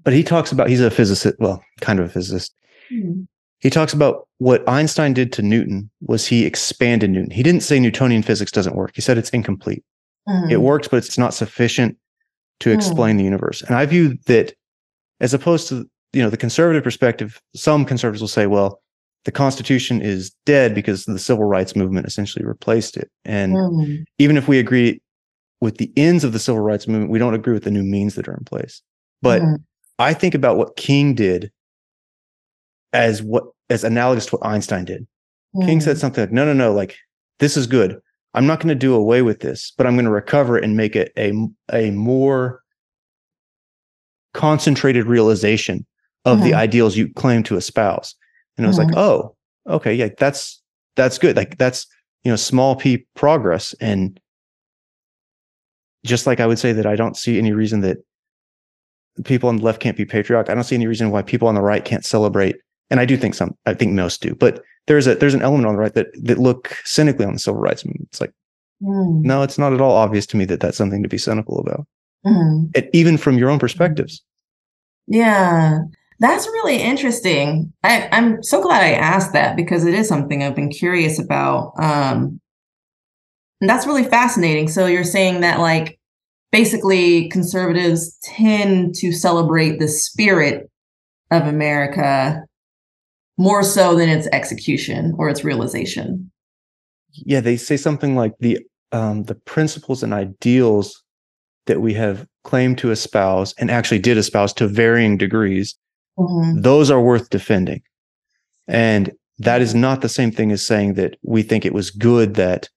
but 0.03 0.13
he 0.13 0.23
talks 0.23 0.51
about 0.51 0.69
he's 0.69 0.81
a 0.81 0.91
physicist, 0.91 1.35
well, 1.39 1.63
kind 1.81 1.99
of 1.99 2.05
a 2.05 2.09
physicist. 2.09 2.53
Mm-hmm. 2.91 3.23
He 3.59 3.69
talks 3.69 3.93
about 3.93 4.27
what 4.39 4.67
Einstein 4.67 5.13
did 5.13 5.31
to 5.33 5.41
Newton 5.41 5.89
was 6.01 6.27
he 6.27 6.45
expanded 6.45 7.09
Newton. 7.09 7.31
He 7.31 7.43
didn't 7.43 7.63
say 7.63 7.79
Newtonian 7.79 8.21
physics 8.21 8.51
doesn't 8.51 8.75
work. 8.75 8.91
He 8.93 9.01
said 9.01 9.17
it's 9.17 9.29
incomplete. 9.29 9.85
Mm. 10.27 10.51
It 10.51 10.57
works, 10.57 10.89
but 10.89 10.97
it's 10.97 11.17
not 11.17 11.33
sufficient 11.33 11.97
to 12.59 12.69
mm. 12.69 12.75
explain 12.75 13.15
mm. 13.15 13.19
the 13.19 13.23
universe. 13.23 13.61
And 13.61 13.75
I 13.77 13.85
view 13.85 14.17
that 14.25 14.53
as 15.21 15.33
opposed 15.33 15.69
to 15.69 15.89
you 16.14 16.22
know 16.22 16.30
the 16.30 16.38
conservative 16.38 16.84
perspective, 16.84 17.41
some 17.55 17.86
conservatives 17.86 18.22
will 18.22 18.28
say, 18.28 18.47
well, 18.47 18.82
the 19.26 19.32
Constitution 19.32 20.01
is 20.01 20.32
dead 20.45 20.76
because 20.76 21.05
the 21.05 21.20
civil 21.20 21.45
rights 21.45 21.76
movement 21.76 22.07
essentially 22.07 22.45
replaced 22.45 22.97
it. 22.97 23.09
And 23.26 23.55
mm. 23.55 24.03
even 24.20 24.38
if 24.38 24.47
we 24.47 24.59
agree 24.59 25.01
with 25.61 25.78
the 25.78 25.91
ends 25.95 26.24
of 26.24 26.34
the 26.34 26.39
civil 26.39 26.61
rights 26.61 26.88
movement, 26.88 27.11
we 27.11 27.20
don't 27.20 27.34
agree 27.34 27.53
with 27.53 27.64
the 27.64 27.72
new 27.72 27.84
means 27.84 28.16
that 28.16 28.28
are 28.28 28.34
in 28.34 28.43
place. 28.43 28.82
But 29.22 29.41
mm. 29.41 29.57
I 29.97 30.14
think 30.14 30.36
about 30.36 30.57
what 30.57 30.76
King 30.76 31.16
did 31.16 31.51
as 32.91 33.24
what 33.24 33.45
as 33.70 33.84
analogous 33.84 34.26
to 34.28 34.36
what 34.36 34.45
Einstein 34.45 34.86
did. 34.86 35.07
Mm. 35.55 35.66
King 35.66 35.82
said 35.82 35.95
hmm. 35.95 36.01
something 36.01 36.24
like, 36.24 36.32
no, 36.32 36.45
no, 36.45 36.53
no, 36.53 36.74
like 36.74 36.97
this 37.39 37.57
is 37.57 37.66
good. 37.68 37.99
I'm 38.36 38.47
not 38.47 38.59
going 38.59 38.70
to 38.70 38.76
do 38.76 38.93
away 38.93 39.22
with 39.22 39.41
this, 39.41 39.72
but 39.78 39.86
I'm 39.86 39.93
going 39.93 40.05
to 40.05 40.11
recover 40.11 40.57
it 40.57 40.64
and 40.64 40.76
make 40.76 40.95
it 40.95 41.11
a, 41.18 41.34
a 41.72 41.91
more 41.91 42.61
concentrated 44.34 45.05
realization 45.05 45.86
of 46.26 46.41
the 46.41 46.51
Mhm. 46.51 46.55
ideals 46.55 46.95
you 46.95 47.09
claim 47.13 47.43
to 47.43 47.57
espouse. 47.57 48.15
And 48.57 48.65
it 48.65 48.67
was 48.67 48.78
like, 48.78 48.88
Mhm. 48.89 48.97
oh, 48.97 49.36
okay, 49.67 49.93
yeah, 49.93 50.09
that's 50.17 50.61
that's 50.95 51.17
good. 51.17 51.36
Like 51.36 51.57
that's 51.57 51.88
you 52.24 52.32
know 52.32 52.36
small 52.36 52.76
p 52.76 53.05
progress. 53.15 53.74
And 53.82 54.19
just 56.05 56.28
like 56.28 56.39
I 56.39 56.47
would 56.47 56.59
say 56.59 56.71
that 56.74 56.86
I 56.86 56.95
don't 56.95 57.17
see 57.17 57.38
any 57.38 57.51
reason 57.51 57.82
that 57.82 57.97
people 59.26 59.49
on 59.49 59.57
the 59.57 59.63
left 59.63 59.80
can't 59.80 59.97
be 59.97 60.05
patriotic. 60.05 60.49
I 60.49 60.55
don't 60.55 60.63
see 60.63 60.76
any 60.76 60.88
reason 60.88 61.11
why 61.11 61.21
people 61.21 61.47
on 61.47 61.55
the 61.55 61.61
right 61.61 61.84
can't 61.84 62.05
celebrate. 62.05 62.55
And 62.89 62.99
I 62.99 63.05
do 63.05 63.17
think 63.17 63.34
some, 63.36 63.55
I 63.65 63.74
think 63.74 63.93
most 63.93 64.21
do, 64.21 64.36
but 64.36 64.61
there's 64.88 65.07
a 65.07 65.15
there's 65.15 65.34
an 65.34 65.41
element 65.41 65.65
on 65.67 65.74
the 65.76 65.80
right 65.80 65.93
that 65.93 66.07
that 66.24 66.38
look 66.38 66.76
cynically 66.84 67.26
on 67.26 67.34
the 67.34 67.39
civil 67.39 67.59
rights 67.59 67.86
movement. 67.86 68.09
It's 68.11 68.21
like, 68.21 68.34
Mm, 68.82 69.21
no, 69.24 69.43
it's 69.43 69.57
not 69.57 69.71
at 69.74 69.80
all 69.82 69.93
obvious 69.95 70.26
to 70.28 70.38
me 70.38 70.43
that 70.45 70.59
that's 70.59 70.78
something 70.78 71.01
to 71.03 71.07
be 71.09 71.17
cynical 71.17 71.59
about, 71.59 71.88
and 72.76 72.89
even 72.91 73.17
from 73.17 73.38
your 73.38 73.49
own 73.49 73.57
perspectives. 73.59 74.21
Yeah, 75.07 75.80
that's 76.24 76.47
really 76.47 76.78
interesting. 76.78 77.74
I, 77.84 78.07
I'm 78.13 78.41
so 78.43 78.61
glad 78.61 78.82
I 78.82 78.93
asked 78.93 79.34
that 79.34 79.57
because 79.57 79.84
it 79.84 79.93
is 79.93 80.07
something 80.07 80.41
I've 80.41 80.55
been 80.55 80.69
curious 80.69 81.19
about. 81.19 81.74
Um, 81.78 82.39
that's 83.59 83.86
really 83.86 84.05
fascinating. 84.05 84.69
So 84.69 84.86
you're 84.86 85.03
saying 85.03 85.41
that, 85.41 85.59
like, 85.59 85.99
basically, 86.49 87.28
conservatives 87.28 88.17
tend 88.24 88.95
to 88.95 89.11
celebrate 89.11 89.80
the 89.80 89.89
spirit 89.89 90.71
of 91.30 91.45
America 91.45 92.41
more 93.38 93.61
so 93.61 93.93
than 93.93 94.07
its 94.07 94.30
execution 94.32 95.13
or 95.17 95.28
its 95.28 95.43
realization. 95.43 96.32
Yeah, 97.11 97.41
they 97.41 97.57
say 97.57 97.76
something 97.76 98.15
like 98.15 98.32
the 98.39 98.59
um, 98.93 99.24
the 99.24 99.36
principles 99.36 100.03
and 100.03 100.13
ideals 100.13 101.03
that 101.65 101.82
we 101.82 101.93
have 101.95 102.26
claimed 102.45 102.78
to 102.78 102.91
espouse 102.91 103.53
and 103.57 103.69
actually 103.69 103.99
did 103.99 104.17
espouse 104.17 104.53
to 104.53 104.67
varying 104.67 105.17
degrees 105.17 105.76
Mhm. 106.18 106.61
those 106.61 106.91
are 106.91 107.01
worth 107.01 107.30
defending. 107.30 107.82
And 108.68 109.11
that 109.39 109.61
is 109.61 109.74
not 109.74 110.01
the 110.01 110.09
same 110.09 110.32
thing 110.32 110.51
as 110.51 110.66
saying 110.66 110.93
that 110.93 111.18
we 111.24 111.41
think 111.41 111.66
it 111.66 111.74
was 111.74 111.89
good 111.89 112.36
that 112.36 112.70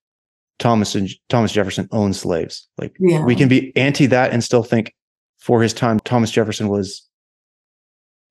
Thomas 0.59 0.95
and 0.95 1.09
Thomas 1.29 1.53
Jefferson 1.53 1.87
owned 1.93 2.17
slaves. 2.17 2.67
Like 2.79 2.97
Yeah. 2.99 3.25
we 3.25 3.35
can 3.37 3.49
be 3.49 3.77
anti 3.77 4.07
that 4.07 4.33
and 4.33 4.43
still 4.43 4.63
think 4.63 4.95
for 5.39 5.63
his 5.63 5.75
time 5.75 6.01
Thomas 6.01 6.31
Jefferson 6.31 6.69
was 6.69 7.03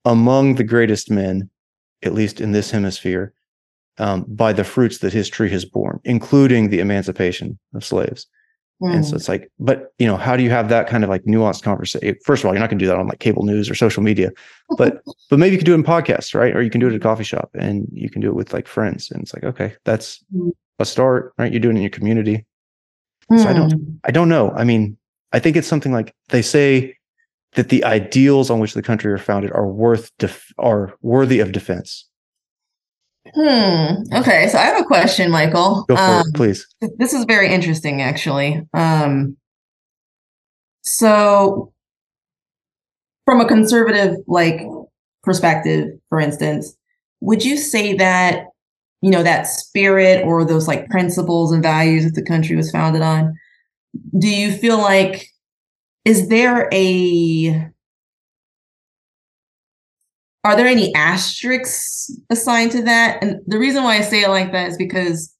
among 0.06 0.56
the 0.56 0.64
greatest 0.64 1.10
men, 1.12 1.50
at 2.04 2.14
least 2.14 2.42
in 2.42 2.52
this 2.52 2.72
hemisphere, 2.72 3.34
um, 3.98 4.26
by 4.28 4.54
the 4.54 4.64
fruits 4.64 4.98
that 5.00 5.14
his 5.14 5.30
tree 5.30 5.50
has 5.52 5.66
borne, 5.66 6.00
including 6.04 6.70
the 6.70 6.80
emancipation 6.80 7.58
of 7.74 7.86
slaves. 7.86 8.28
And 8.82 9.06
so 9.06 9.14
Mm. 9.14 9.16
it's 9.16 9.30
like, 9.30 9.50
but 9.58 9.94
you 10.00 10.06
know, 10.06 10.18
how 10.18 10.36
do 10.36 10.44
you 10.44 10.50
have 10.50 10.68
that 10.70 10.88
kind 10.88 11.04
of 11.06 11.10
like 11.10 11.24
nuanced 11.24 11.64
conversation? 11.64 12.16
First 12.26 12.44
of 12.44 12.48
all, 12.48 12.54
you're 12.54 12.60
not 12.60 12.70
going 12.70 12.78
to 12.78 12.84
do 12.84 12.88
that 12.90 12.98
on 12.98 13.08
like 13.08 13.20
cable 13.20 13.44
news 13.44 13.70
or 13.70 13.76
social 13.76 14.04
media, 14.04 14.32
but 14.78 15.02
but 15.30 15.40
maybe 15.40 15.54
you 15.54 15.58
can 15.58 15.66
do 15.66 15.72
it 15.72 15.76
in 15.76 15.84
podcasts, 15.84 16.36
right? 16.36 16.54
Or 16.56 16.62
you 16.62 16.70
can 16.70 16.82
do 16.82 16.88
it 16.88 16.92
at 16.92 16.98
a 16.98 17.00
coffee 17.00 17.24
shop, 17.24 17.50
and 17.58 17.88
you 17.94 18.10
can 18.10 18.22
do 18.22 18.28
it 18.28 18.36
with 18.36 18.52
like 18.54 18.68
friends. 18.68 19.10
And 19.12 19.22
it's 19.24 19.34
like, 19.34 19.44
okay, 19.46 19.74
that's 19.86 20.24
Mm. 20.36 20.52
a 20.80 20.86
start, 20.86 21.34
right? 21.38 21.52
You're 21.52 21.62
doing 21.62 21.78
it 21.78 21.80
in 21.80 21.84
your 21.84 21.90
community. 21.90 22.46
So 23.38 23.48
I 23.50 23.54
don't, 23.54 23.72
Mm. 23.72 23.98
I 24.04 24.12
don't 24.12 24.30
know. 24.30 24.52
I 24.52 24.64
mean, 24.66 24.98
I 25.32 25.40
think 25.40 25.56
it's 25.56 25.68
something 25.68 25.92
like 25.94 26.14
they 26.30 26.42
say 26.42 26.96
that 27.54 27.70
the 27.70 27.84
ideals 27.86 28.50
on 28.52 28.60
which 28.60 28.74
the 28.74 28.82
country 28.84 29.12
are 29.12 29.18
founded 29.18 29.52
are 29.54 29.68
worth 29.68 30.12
def- 30.20 30.52
are 30.58 30.94
worthy 31.02 31.40
of 31.40 31.52
defense. 31.54 32.08
Hmm. 33.34 34.04
Okay, 34.14 34.48
so 34.50 34.58
I 34.58 34.64
have 34.66 34.80
a 34.80 34.84
question, 34.86 35.32
Michael. 35.32 35.84
Go 35.90 35.96
for 35.96 36.02
Um, 36.02 36.28
it, 36.28 36.34
please. 36.36 36.68
this 37.00 37.14
is 37.14 37.26
very 37.26 37.52
interesting 37.52 38.02
actually 38.02 38.62
um 38.74 39.36
so 40.84 41.74
from 43.26 43.42
a 43.42 43.48
conservative 43.48 44.18
like 44.28 44.62
perspective 45.24 45.88
for 46.10 46.20
instance 46.20 46.76
would 47.22 47.44
you 47.44 47.58
say 47.58 47.96
that 47.96 48.46
you 49.02 49.10
know 49.10 49.24
that 49.24 49.48
spirit 49.48 50.24
or 50.26 50.46
those 50.46 50.68
like 50.68 50.88
principles 50.90 51.52
and 51.52 51.64
values 51.64 52.04
that 52.06 52.14
the 52.14 52.22
country 52.24 52.56
was 52.56 52.70
founded 52.70 53.02
on 53.02 53.34
do 54.20 54.28
you 54.30 54.52
feel 54.52 54.78
like 54.78 55.28
is 56.06 56.30
there 56.30 56.70
a 56.72 57.68
are 60.46 60.56
there 60.56 60.68
any 60.68 60.94
asterisks 60.94 62.12
assigned 62.30 62.72
to 62.74 62.84
that? 62.84 63.22
And 63.24 63.42
the 63.48 63.58
reason 63.58 63.84
why 63.84 63.98
i 63.98 64.02
say 64.02 64.22
it 64.24 64.30
like 64.30 64.52
that 64.52 64.70
is 64.70 64.78
because 64.78 65.34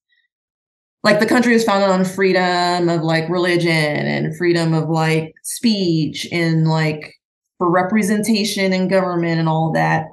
like 1.04 1.20
the 1.20 1.28
country 1.28 1.54
was 1.54 1.64
founded 1.64 1.90
on 1.92 2.04
freedom 2.04 2.90
of 2.90 3.04
like 3.04 3.30
religion 3.30 3.70
and 3.72 4.36
freedom 4.36 4.74
of 4.74 4.90
like 4.90 5.36
speech 5.44 6.28
and 6.32 6.68
like 6.68 7.14
for 7.60 7.70
representation 7.70 8.74
in 8.74 8.88
government 8.88 9.40
and 9.40 9.48
all 9.48 9.72
that. 9.74 10.08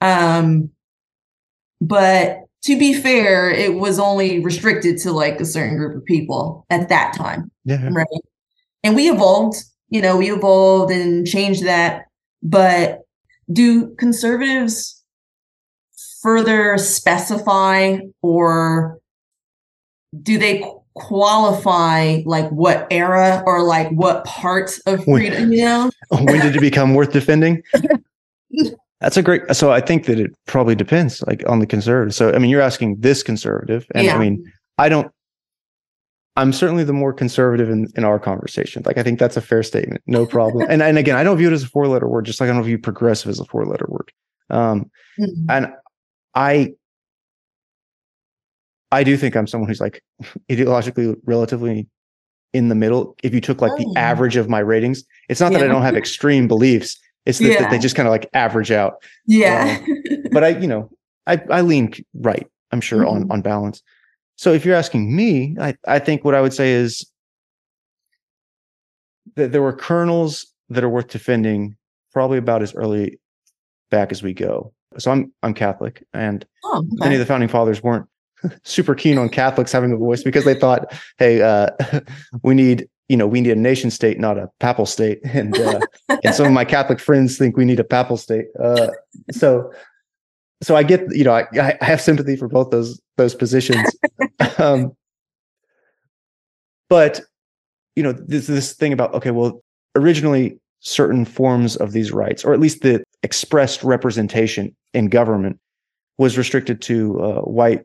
Um 0.00 0.70
but 1.80 2.38
to 2.64 2.78
be 2.78 2.94
fair 2.94 3.50
it 3.50 3.74
was 3.74 3.98
only 3.98 4.38
restricted 4.44 4.98
to 4.98 5.10
like 5.12 5.40
a 5.40 5.44
certain 5.44 5.76
group 5.76 5.96
of 5.96 6.04
people 6.04 6.64
at 6.70 6.88
that 6.88 7.12
time 7.14 7.50
Yeah. 7.64 7.88
right? 7.90 8.06
And 8.84 8.94
we 8.94 9.10
evolved 9.10 9.56
you 9.88 10.00
know 10.00 10.16
we 10.16 10.30
evolved 10.30 10.92
and 10.92 11.26
changed 11.26 11.64
that 11.64 12.04
but 12.42 13.00
do 13.52 13.94
conservatives 13.96 15.02
further 16.22 16.76
specify 16.78 17.98
or 18.22 18.98
do 20.22 20.38
they 20.38 20.64
qualify 20.94 22.20
like 22.24 22.48
what 22.50 22.86
era 22.90 23.42
or 23.46 23.62
like 23.62 23.88
what 23.90 24.24
part 24.24 24.78
of 24.86 25.06
When- 25.06 25.20
freedom 25.20 25.52
you 25.52 25.64
know 25.64 25.90
when 26.08 26.40
did 26.40 26.56
it 26.56 26.60
become 26.60 26.94
worth 26.94 27.12
defending? 27.12 27.62
That's 29.00 29.16
a 29.16 29.22
great. 29.22 29.42
So 29.54 29.70
I 29.70 29.80
think 29.80 30.06
that 30.06 30.18
it 30.18 30.32
probably 30.46 30.74
depends, 30.74 31.22
like 31.22 31.48
on 31.48 31.60
the 31.60 31.66
conservative. 31.66 32.14
So 32.16 32.32
I 32.32 32.38
mean, 32.38 32.50
you're 32.50 32.60
asking 32.60 32.96
this 32.98 33.22
conservative, 33.22 33.86
and 33.94 34.04
yeah 34.04 34.16
I 34.16 34.18
mean, 34.18 34.52
I 34.78 34.88
don't. 34.88 35.12
I'm 36.38 36.52
certainly 36.52 36.84
the 36.84 36.92
more 36.92 37.12
conservative 37.12 37.68
in, 37.68 37.88
in 37.96 38.04
our 38.04 38.18
conversation. 38.20 38.82
Like 38.86 38.96
I 38.96 39.02
think 39.02 39.18
that's 39.18 39.36
a 39.36 39.40
fair 39.40 39.62
statement, 39.64 40.02
no 40.06 40.24
problem. 40.24 40.66
and 40.70 40.82
and 40.82 40.96
again, 40.96 41.16
I 41.16 41.24
don't 41.24 41.36
view 41.36 41.48
it 41.48 41.52
as 41.52 41.64
a 41.64 41.68
four 41.68 41.86
letter 41.88 42.08
word, 42.08 42.24
just 42.26 42.40
like 42.40 42.48
I 42.48 42.52
don't 42.52 42.62
view 42.62 42.78
progressive 42.78 43.28
as 43.28 43.40
a 43.40 43.44
four 43.44 43.66
letter 43.66 43.86
word. 43.88 44.10
Um, 44.50 44.90
Mhm. 45.20 45.46
and 45.50 45.72
I 46.34 46.72
I 48.90 49.04
do 49.04 49.16
think 49.16 49.36
I'm 49.36 49.46
someone 49.46 49.68
who's 49.68 49.80
like 49.80 50.02
ideologically 50.50 51.16
relatively 51.24 51.88
in 52.52 52.68
the 52.68 52.74
middle. 52.74 53.16
If 53.22 53.34
you 53.34 53.40
took 53.40 53.60
like 53.60 53.72
Oh. 53.72 53.76
the 53.92 53.98
average 53.98 54.36
of 54.36 54.48
my 54.48 54.60
ratings, 54.60 55.04
it's 55.28 55.40
not 55.40 55.52
that 55.52 55.62
I 55.62 55.66
don't 55.68 55.82
have 55.82 55.96
extreme 55.96 56.48
beliefs. 56.48 56.98
It's 57.26 57.38
that, 57.40 57.58
that 57.58 57.70
they 57.70 57.78
just 57.78 57.94
kind 57.94 58.08
of 58.08 58.12
like 58.12 58.30
average 58.32 58.70
out. 58.70 59.02
yeah 59.26 59.78
But 60.32 60.44
I, 60.44 60.48
you 60.50 60.66
know, 60.66 60.90
I 61.26 61.42
I 61.50 61.60
lean 61.62 61.92
right. 62.14 62.46
I'm 62.72 62.80
sure 62.80 63.04
on 63.04 63.24
Mhm. 63.24 63.32
on 63.32 63.40
balance. 63.42 63.82
So 64.38 64.52
if 64.52 64.64
you're 64.64 64.76
asking 64.76 65.14
me, 65.14 65.56
I 65.60 65.74
I 65.86 65.98
think 65.98 66.24
what 66.24 66.34
I 66.34 66.40
would 66.40 66.54
say 66.54 66.70
is 66.72 67.04
that 69.34 69.50
there 69.52 69.62
were 69.62 69.72
kernels 69.72 70.46
that 70.70 70.84
are 70.84 70.88
worth 70.88 71.08
defending 71.08 71.76
probably 72.12 72.38
about 72.38 72.62
as 72.62 72.72
early 72.74 73.18
back 73.90 74.12
as 74.12 74.22
we 74.22 74.32
go. 74.32 74.72
So 74.96 75.10
I'm 75.10 75.32
I'm 75.42 75.54
Catholic, 75.54 76.04
and 76.14 76.46
oh, 76.64 76.84
many 76.92 77.16
of 77.16 77.18
the 77.18 77.26
founding 77.26 77.48
fathers 77.48 77.82
weren't 77.82 78.06
super 78.62 78.94
keen 78.94 79.18
on 79.18 79.28
Catholics 79.28 79.72
having 79.72 79.92
a 79.92 79.96
voice 79.96 80.22
because 80.22 80.44
they 80.44 80.54
thought, 80.54 80.92
hey, 81.18 81.42
uh, 81.42 81.70
we 82.44 82.54
need 82.54 82.88
you 83.08 83.16
know 83.16 83.26
we 83.26 83.40
need 83.40 83.50
a 83.50 83.56
nation 83.56 83.90
state, 83.90 84.20
not 84.20 84.38
a 84.38 84.48
papal 84.60 84.86
state, 84.86 85.18
and 85.24 85.58
uh, 85.58 85.80
and 86.22 86.32
some 86.32 86.46
of 86.46 86.52
my 86.52 86.64
Catholic 86.64 87.00
friends 87.00 87.36
think 87.36 87.56
we 87.56 87.64
need 87.64 87.80
a 87.80 87.84
papal 87.84 88.16
state. 88.16 88.46
Uh, 88.62 88.88
so 89.32 89.72
so 90.62 90.76
I 90.76 90.82
get 90.82 91.02
you 91.14 91.24
know 91.24 91.32
I, 91.32 91.46
I 91.80 91.84
have 91.84 92.00
sympathy 92.00 92.36
for 92.36 92.48
both 92.48 92.70
those 92.70 93.00
those 93.16 93.34
positions, 93.34 93.88
um, 94.58 94.92
but 96.88 97.20
you 97.96 98.02
know 98.02 98.12
this 98.12 98.46
this 98.46 98.74
thing 98.74 98.92
about 98.92 99.14
okay, 99.14 99.30
well 99.30 99.62
originally 99.96 100.58
certain 100.80 101.24
forms 101.24 101.76
of 101.76 101.92
these 101.92 102.12
rights, 102.12 102.44
or 102.44 102.52
at 102.54 102.60
least 102.60 102.82
the 102.82 103.02
expressed 103.22 103.82
representation 103.82 104.74
in 104.94 105.08
government, 105.08 105.58
was 106.18 106.38
restricted 106.38 106.80
to 106.82 107.20
uh, 107.20 107.40
white, 107.42 107.84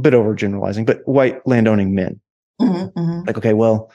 bit 0.00 0.14
over 0.14 0.34
generalizing, 0.34 0.84
but 0.84 1.06
white 1.06 1.46
landowning 1.46 1.94
men. 1.94 2.20
Mhm, 2.60 2.92
mhm. 2.94 3.26
Like, 3.26 3.36
okay, 3.36 3.52
well, 3.52 3.92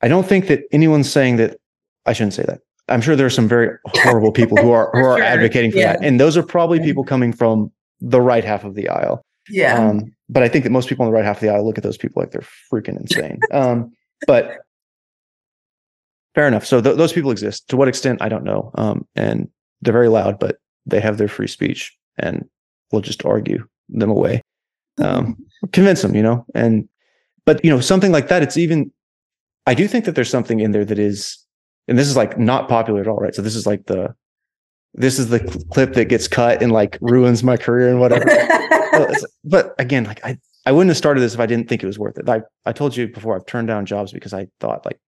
I 0.00 0.08
don't 0.08 0.26
think 0.26 0.46
that 0.48 0.62
anyone's 0.72 1.10
saying 1.10 1.36
that. 1.36 1.58
I 2.06 2.14
shouldn't 2.14 2.32
say 2.34 2.44
that. 2.44 2.60
I'm 2.90 3.00
sure 3.00 3.16
there 3.16 3.26
are 3.26 3.30
some 3.30 3.48
very 3.48 3.76
horrible 3.86 4.32
people 4.32 4.56
who 4.56 4.70
are 4.72 4.90
who 4.94 5.04
are 5.04 5.18
sure, 5.18 5.24
advocating 5.24 5.72
for 5.72 5.78
yeah. 5.78 5.92
that, 5.94 6.04
and 6.04 6.20
those 6.20 6.36
are 6.36 6.42
probably 6.42 6.80
people 6.80 7.04
coming 7.04 7.32
from 7.32 7.70
the 8.00 8.20
right 8.20 8.44
half 8.44 8.64
of 8.64 8.74
the 8.74 8.88
aisle. 8.88 9.22
yeah 9.48 9.76
Um, 9.76 10.12
but 10.28 10.42
I 10.42 10.48
think 10.48 10.64
that 10.64 10.70
most 10.70 10.88
people 10.88 11.04
on 11.04 11.10
the 11.10 11.14
right 11.14 11.24
half 11.24 11.36
of 11.36 11.40
the 11.42 11.48
aisle 11.50 11.64
look 11.64 11.78
at 11.78 11.84
those 11.84 11.96
people 11.96 12.20
like 12.22 12.30
they're 12.30 12.46
freaking 12.72 13.00
insane. 13.00 13.38
um, 13.52 13.92
but 14.26 14.58
fair 16.34 16.46
enough. 16.46 16.66
So 16.66 16.80
th- 16.80 16.96
those 16.96 17.12
people 17.12 17.30
exist. 17.30 17.68
To 17.68 17.76
what 17.76 17.88
extent, 17.88 18.22
I 18.22 18.28
don't 18.28 18.44
know. 18.44 18.70
Um, 18.76 19.06
and 19.16 19.48
they're 19.82 19.92
very 19.92 20.08
loud, 20.08 20.38
but 20.38 20.58
they 20.86 21.00
have 21.00 21.18
their 21.18 21.28
free 21.28 21.46
speech, 21.46 21.96
and 22.18 22.48
we'll 22.92 23.02
just 23.02 23.24
argue 23.24 23.66
them 23.88 24.10
away, 24.10 24.42
um, 24.98 25.36
convince 25.72 26.02
them, 26.02 26.14
you 26.14 26.22
know. 26.22 26.44
And 26.54 26.88
but 27.46 27.64
you 27.64 27.70
know 27.70 27.80
something 27.80 28.12
like 28.12 28.28
that. 28.28 28.42
It's 28.42 28.56
even. 28.56 28.92
I 29.66 29.74
do 29.74 29.86
think 29.86 30.06
that 30.06 30.14
there's 30.14 30.30
something 30.30 30.60
in 30.60 30.72
there 30.72 30.86
that 30.86 30.98
is, 30.98 31.36
and 31.90 31.98
this 31.98 32.08
is 32.08 32.16
like 32.16 32.38
not 32.38 32.68
popular 32.68 33.00
at 33.00 33.08
all, 33.08 33.16
right? 33.16 33.34
So 33.34 33.42
this 33.42 33.56
is 33.56 33.66
like 33.66 33.84
the 33.86 34.14
this 34.94 35.18
is 35.18 35.28
the 35.28 35.40
clip 35.72 35.92
that 35.94 36.06
gets 36.06 36.28
cut 36.28 36.62
and 36.62 36.72
like 36.72 36.96
ruins 37.00 37.42
my 37.42 37.56
career 37.56 37.90
and 37.90 38.00
whatever. 38.00 38.24
but 39.44 39.74
again, 39.78 40.04
like 40.04 40.24
I, 40.24 40.38
I 40.66 40.72
wouldn't 40.72 40.90
have 40.90 40.96
started 40.96 41.20
this 41.20 41.34
if 41.34 41.40
I 41.40 41.46
didn't 41.46 41.68
think 41.68 41.82
it 41.82 41.86
was 41.86 41.98
worth 41.98 42.16
it. 42.16 42.28
I, 42.28 42.42
I 42.64 42.72
told 42.72 42.96
you 42.96 43.08
before 43.08 43.36
I've 43.36 43.46
turned 43.46 43.68
down 43.68 43.86
jobs 43.86 44.12
because 44.12 44.32
I 44.32 44.46
thought 44.60 44.84
like 44.84 45.00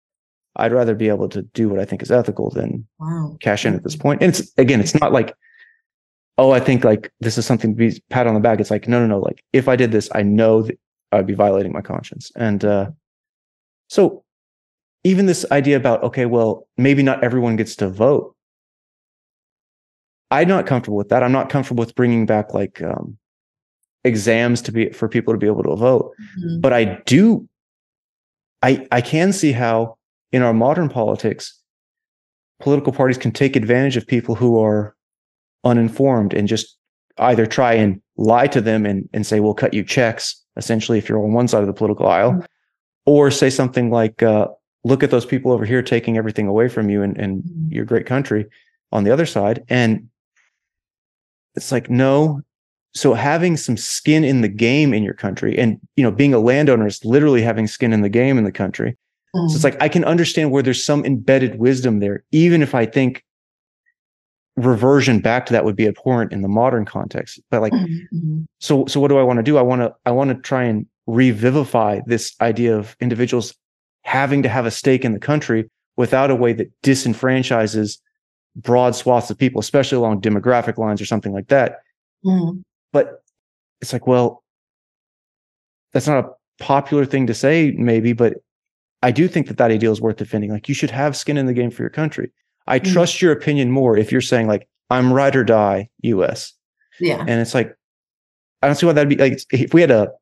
I'd 0.57 0.73
rather 0.73 0.95
be 0.95 1.09
able 1.09 1.29
to 1.31 1.43
do 1.43 1.69
what 1.69 1.79
I 1.79 1.85
think 1.85 2.03
is 2.03 2.11
ethical 2.11 2.51
than 2.51 2.87
wow. 2.99 3.37
cash 3.41 3.65
in 3.65 3.75
at 3.75 3.85
this 3.85 3.97
point. 3.97 4.21
And 4.21 4.31
it's 4.31 4.53
again, 4.59 4.81
it's 4.81 5.01
not 5.01 5.13
like, 5.13 5.35
oh, 6.37 6.51
I 6.51 6.59
think 6.61 6.83
like 6.83 7.13
this 7.21 7.39
is 7.39 7.47
something 7.47 7.77
to 7.77 7.77
be 7.77 8.03
pat 8.11 8.27
on 8.27 8.35
the 8.35 8.41
back. 8.41 8.61
It's 8.61 8.73
like, 8.73 8.89
no, 8.89 8.99
no, 8.99 9.07
no. 9.07 9.21
Like 9.21 9.45
if 9.53 9.69
I 9.69 9.77
did 9.77 9.93
this, 9.93 10.09
I 10.17 10.23
know 10.23 10.63
that 10.63 10.79
I'd 11.13 11.29
be 11.29 11.35
violating 11.35 11.73
my 11.73 11.81
conscience. 11.81 12.33
And 12.35 12.65
uh 12.65 12.91
so 13.89 14.25
even 15.05 15.27
this 15.27 15.45
idea 15.51 15.77
about, 15.77 16.03
okay, 16.05 16.27
well, 16.27 16.67
maybe 16.77 17.03
not 17.03 17.23
everyone 17.25 17.57
gets 17.57 17.75
to 17.77 17.89
vote. 17.89 18.35
I'm 20.31 20.49
not 20.49 20.67
comfortable 20.67 20.97
with 20.97 21.09
that. 21.11 21.23
I'm 21.23 21.33
not 21.33 21.51
comfortable 21.51 21.83
with 21.83 21.95
bringing 21.95 22.25
back 22.25 22.55
like 22.55 22.81
um, 22.83 23.19
exams 24.05 24.63
to 24.63 24.73
be 24.73 24.91
for 24.91 25.09
people 25.09 25.35
to 25.35 25.39
be 25.39 25.47
able 25.47 25.63
to 25.65 25.77
vote. 25.77 26.13
Mhm. 26.41 26.61
But 26.61 26.73
I 26.73 27.01
do, 27.05 27.49
I 28.63 28.87
I 28.91 29.01
can 29.01 29.33
see 29.33 29.53
how 29.53 29.99
in 30.31 30.43
our 30.43 30.55
modern 30.55 30.89
politics, 30.89 31.59
political 32.61 32.93
parties 32.93 33.19
can 33.19 33.33
take 33.33 33.57
advantage 33.57 33.97
of 33.97 34.07
people 34.07 34.35
who 34.35 34.59
are 34.59 34.97
uninformed 35.65 36.33
and 36.33 36.49
just 36.49 36.79
either 37.19 37.45
try 37.45 37.75
and 37.75 38.01
lie 38.17 38.47
to 38.47 38.61
them 38.61 38.87
and, 38.87 39.09
and 39.13 39.27
say, 39.27 39.41
we'll 39.41 39.53
cut 39.53 39.75
you 39.75 39.85
checks, 39.85 40.43
essentially, 40.57 40.97
if 40.97 41.09
you're 41.09 41.23
on 41.23 41.35
one 41.35 41.47
side 41.49 41.61
of 41.61 41.67
the 41.67 41.73
political 41.75 42.07
aisle, 42.09 42.33
Mhm. 42.33 42.47
or 43.05 43.31
say 43.31 43.51
something 43.51 43.91
like, 43.91 44.23
uh, 44.23 44.47
look 44.85 45.03
at 45.03 45.11
those 45.11 45.27
people 45.27 45.53
over 45.53 45.65
here 45.65 45.83
taking 45.83 46.17
everything 46.19 46.47
away 46.49 46.69
from 46.69 46.91
you 46.91 47.03
and, 47.03 47.17
and 47.17 47.43
Mhm. 47.43 47.73
your 47.73 47.85
great 47.85 48.07
country 48.07 48.47
on 48.91 49.05
the 49.05 49.11
other 49.13 49.27
side. 49.27 49.65
And 49.69 50.09
it's 51.55 51.71
like, 51.73 51.89
no. 51.91 52.41
So 52.95 53.15
having 53.15 53.57
some 53.57 53.77
skin 53.77 54.25
in 54.25 54.41
the 54.43 54.49
game 54.49 54.93
in 54.93 55.03
your 55.03 55.15
country 55.15 55.57
and, 55.59 55.79
you 55.97 56.03
know, 56.03 56.11
being 56.11 56.35
a 56.35 56.39
landowner 56.39 56.87
is 56.87 57.05
literally 57.05 57.43
having 57.43 57.67
skin 57.67 57.93
in 57.93 58.03
the 58.03 58.09
game 58.09 58.39
in 58.39 58.45
the 58.45 58.53
country. 58.53 58.97
So 59.35 59.55
it's 59.55 59.65
like 59.65 59.81
I 59.81 59.89
can 59.89 60.05
understand 60.05 60.51
where 60.51 60.63
there's 60.63 60.85
some 60.85 61.07
embedded 61.07 61.59
wisdom 61.59 62.01
there, 62.01 62.23
even 62.33 62.61
if 62.61 62.75
I 62.75 62.85
think 62.85 63.25
reversion 64.57 65.21
back 65.21 65.47
to 65.47 65.53
that 65.55 65.65
would 65.65 65.77
be 65.77 65.87
abhorrent 65.87 66.33
in 66.33 66.43
the 66.43 66.49
modern 66.49 66.85
context. 66.85 67.41
But 67.51 67.63
like, 67.63 67.73
Mhm. 67.73 68.09
Mhm. 68.13 68.45
so 68.61 68.85
so 68.87 69.01
what 69.01 69.09
do 69.09 69.17
I 69.17 69.23
want 69.23 69.39
to 69.39 69.43
do? 69.43 69.57
I 69.57 69.63
want 69.63 69.81
to 69.81 69.95
I 70.05 70.11
want 70.11 70.29
to 70.29 70.35
try 70.35 70.65
and 70.65 70.85
revivify 71.07 72.01
this 72.07 72.35
idea 72.43 72.77
of 72.77 72.95
individuals 73.01 73.55
having 74.03 74.43
to 74.43 74.49
have 74.49 74.67
a 74.67 74.71
stake 74.71 75.05
in 75.05 75.13
the 75.13 75.19
country 75.21 75.71
without 75.97 76.31
a 76.31 76.35
way 76.35 76.53
that 76.53 76.71
disenfranchises 76.83 77.99
broad 78.57 78.95
swaths 78.95 79.31
of 79.31 79.39
people, 79.39 79.61
especially 79.61 79.97
along 79.97 80.21
demographic 80.21 80.77
lines 80.79 81.01
or 81.01 81.07
something 81.07 81.33
like 81.33 81.49
that. 81.49 81.81
Mhm. 82.25 82.63
But 82.93 83.23
it's 83.81 83.93
like, 83.93 84.07
well, 84.07 84.43
that's 85.93 86.07
not 86.07 86.25
a 86.25 86.31
popular 86.63 87.05
thing 87.05 87.27
to 87.27 87.35
say, 87.35 87.73
maybe, 87.73 88.13
but 88.13 88.35
I 89.03 89.11
do 89.11 89.27
think 89.29 89.49
that 89.49 89.57
that 89.59 89.71
ideal 89.71 89.93
is 89.93 90.01
worth 90.01 90.17
defending. 90.17 90.51
Like, 90.51 90.69
you 90.69 90.75
should 90.75 90.91
have 90.91 91.17
skin 91.17 91.37
in 91.37 91.47
the 91.47 91.53
game 91.55 91.71
for 91.71 91.83
your 91.83 91.91
country. 91.91 92.31
I 92.67 92.79
Mm. 92.79 92.93
trust 92.93 93.21
your 93.21 93.33
opinion 93.33 93.71
more 93.71 93.97
if 93.97 94.13
you're 94.13 94.21
saying 94.21 94.47
like, 94.47 94.69
I'm 94.91 95.13
ride 95.13 95.35
or 95.35 95.45
die, 95.45 95.89
U.S. 96.03 96.53
Yeah. 97.01 97.19
And 97.21 97.41
it's 97.41 97.55
like, 97.55 97.75
I 98.61 98.67
don't 98.69 98.77
see 98.77 98.87
why 98.87 98.93
that'd 98.93 99.09
be 99.09 99.17
like 99.17 99.41
if 99.51 99.75
we 99.75 99.81
had 99.81 99.91
a 99.91 100.13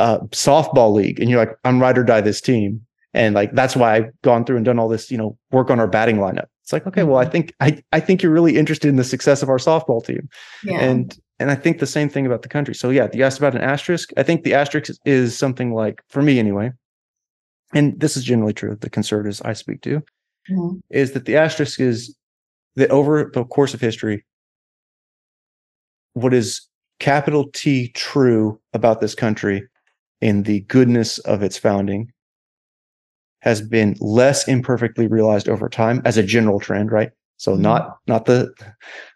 a 0.00 0.18
softball 0.30 0.92
league 0.94 1.20
and 1.20 1.28
you're 1.28 1.38
like, 1.38 1.56
I'm 1.64 1.80
ride 1.80 1.98
or 1.98 2.04
die 2.04 2.20
this 2.20 2.40
team. 2.40 2.80
And 3.12 3.34
like 3.34 3.52
that's 3.52 3.74
why 3.74 3.96
I've 3.96 4.22
gone 4.22 4.44
through 4.44 4.56
and 4.56 4.64
done 4.64 4.78
all 4.78 4.88
this, 4.88 5.10
you 5.10 5.18
know, 5.18 5.36
work 5.50 5.70
on 5.70 5.80
our 5.80 5.88
batting 5.88 6.16
lineup. 6.16 6.46
It's 6.62 6.72
like, 6.72 6.86
okay, 6.86 7.02
well, 7.02 7.18
I 7.18 7.24
think 7.24 7.52
I, 7.60 7.82
I 7.92 8.00
think 8.00 8.22
you're 8.22 8.32
really 8.32 8.56
interested 8.56 8.88
in 8.88 8.96
the 8.96 9.04
success 9.04 9.42
of 9.42 9.48
our 9.48 9.58
softball 9.58 10.04
team. 10.04 10.28
Yeah. 10.64 10.80
And 10.80 11.18
and 11.40 11.50
I 11.50 11.54
think 11.54 11.78
the 11.78 11.86
same 11.86 12.08
thing 12.08 12.26
about 12.26 12.42
the 12.42 12.48
country. 12.48 12.74
So 12.74 12.90
yeah, 12.90 13.08
you 13.12 13.24
asked 13.24 13.38
about 13.38 13.54
an 13.54 13.62
asterisk. 13.62 14.10
I 14.16 14.22
think 14.22 14.44
the 14.44 14.54
asterisk 14.54 14.90
is, 14.90 15.00
is 15.04 15.38
something 15.38 15.72
like, 15.72 16.02
for 16.08 16.22
me 16.22 16.38
anyway, 16.38 16.70
and 17.74 17.98
this 17.98 18.16
is 18.16 18.24
generally 18.24 18.52
true 18.52 18.72
of 18.72 18.80
the 18.80 18.90
conservatives 18.90 19.40
I 19.42 19.54
speak 19.54 19.80
to, 19.82 20.02
Mhm. 20.50 20.80
is 20.90 21.12
that 21.12 21.24
the 21.24 21.36
asterisk 21.36 21.80
is 21.80 22.14
that 22.76 22.90
over 22.90 23.30
the 23.32 23.44
course 23.44 23.74
of 23.74 23.80
history, 23.80 24.24
what 26.12 26.34
is 26.34 26.68
capital 26.98 27.48
T 27.52 27.88
true 27.92 28.60
about 28.74 29.00
this 29.00 29.14
country 29.14 29.66
in 30.20 30.42
the 30.44 30.60
goodness 30.60 31.18
of 31.20 31.42
its 31.42 31.56
founding 31.56 32.12
has 33.40 33.62
been 33.62 33.96
less 34.00 34.46
imperfectly 34.46 35.06
realized 35.06 35.48
over 35.48 35.68
time 35.68 36.02
as 36.04 36.18
a 36.18 36.22
general 36.22 36.60
trend, 36.60 36.92
right? 36.92 37.10
So 37.38 37.56
Mhm. 37.56 37.60
not 37.60 37.96
not 38.06 38.26
the 38.26 38.52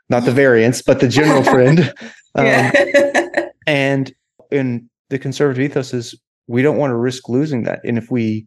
not 0.09 0.25
the 0.25 0.33
variance, 0.33 0.83
but 0.83 1.01
the 1.01 1.09
general 1.09 1.43
trend. 1.55 1.93
Um, 2.35 2.47
yeah. 2.47 3.49
and 3.67 4.13
in 4.51 4.89
the 5.11 5.19
conservative 5.19 5.63
ethos 5.63 5.93
is 5.95 6.15
we 6.47 6.63
don't 6.63 6.77
want 6.79 6.91
to 6.91 6.97
risk 6.97 7.29
losing 7.29 7.65
that. 7.65 7.81
And 7.85 7.97
if 7.99 8.11
we 8.11 8.47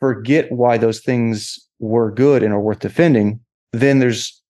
forget 0.00 0.50
why 0.52 0.76
those 0.78 1.00
things 1.00 1.58
were 1.78 2.10
good 2.10 2.42
and 2.42 2.52
are 2.52 2.60
worth 2.60 2.80
defending, 2.80 3.40
then 3.72 3.98
there's 3.98 4.42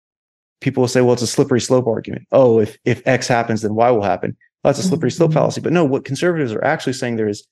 people 0.61 0.81
will 0.83 0.89
say, 0.89 1.01
well, 1.01 1.13
it's 1.13 1.23
a 1.23 1.27
slippery 1.27 1.61
slope 1.61 1.87
argument. 1.87 2.27
Oh, 2.33 2.59
if 2.61 2.77
if 2.85 3.07
X 3.07 3.29
happens, 3.29 3.63
then 3.63 3.75
Y 3.75 3.91
will 3.91 4.03
happen. 4.03 4.37
That's 4.65 4.79
a 4.79 4.83
slippery 4.83 5.11
slope 5.11 5.31
Mhm. 5.31 5.35
fallacy. 5.35 5.61
But 5.61 5.73
no, 5.73 5.85
what 5.85 6.05
conservatives 6.05 6.53
are 6.53 6.65
actually 6.65 6.95
saying 6.95 7.17
there 7.17 7.29
is 7.29 7.47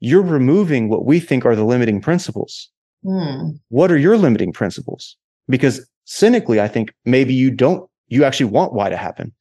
you're 0.00 0.22
removing 0.22 0.88
what 0.88 1.04
we 1.04 1.18
think 1.20 1.44
are 1.44 1.56
the 1.56 1.64
limiting 1.64 2.00
principles. 2.00 2.70
Mm. 3.04 3.58
What 3.68 3.90
are 3.90 3.98
your 3.98 4.16
limiting 4.16 4.52
principles? 4.52 5.16
Because 5.48 5.86
cynically, 6.04 6.60
I 6.60 6.68
think 6.68 6.94
maybe 7.04 7.34
you 7.34 7.50
don't, 7.50 7.88
you 8.06 8.24
actually 8.24 8.46
want 8.50 8.72
Y 8.72 8.88
to 8.88 8.96
happen. 8.96 9.32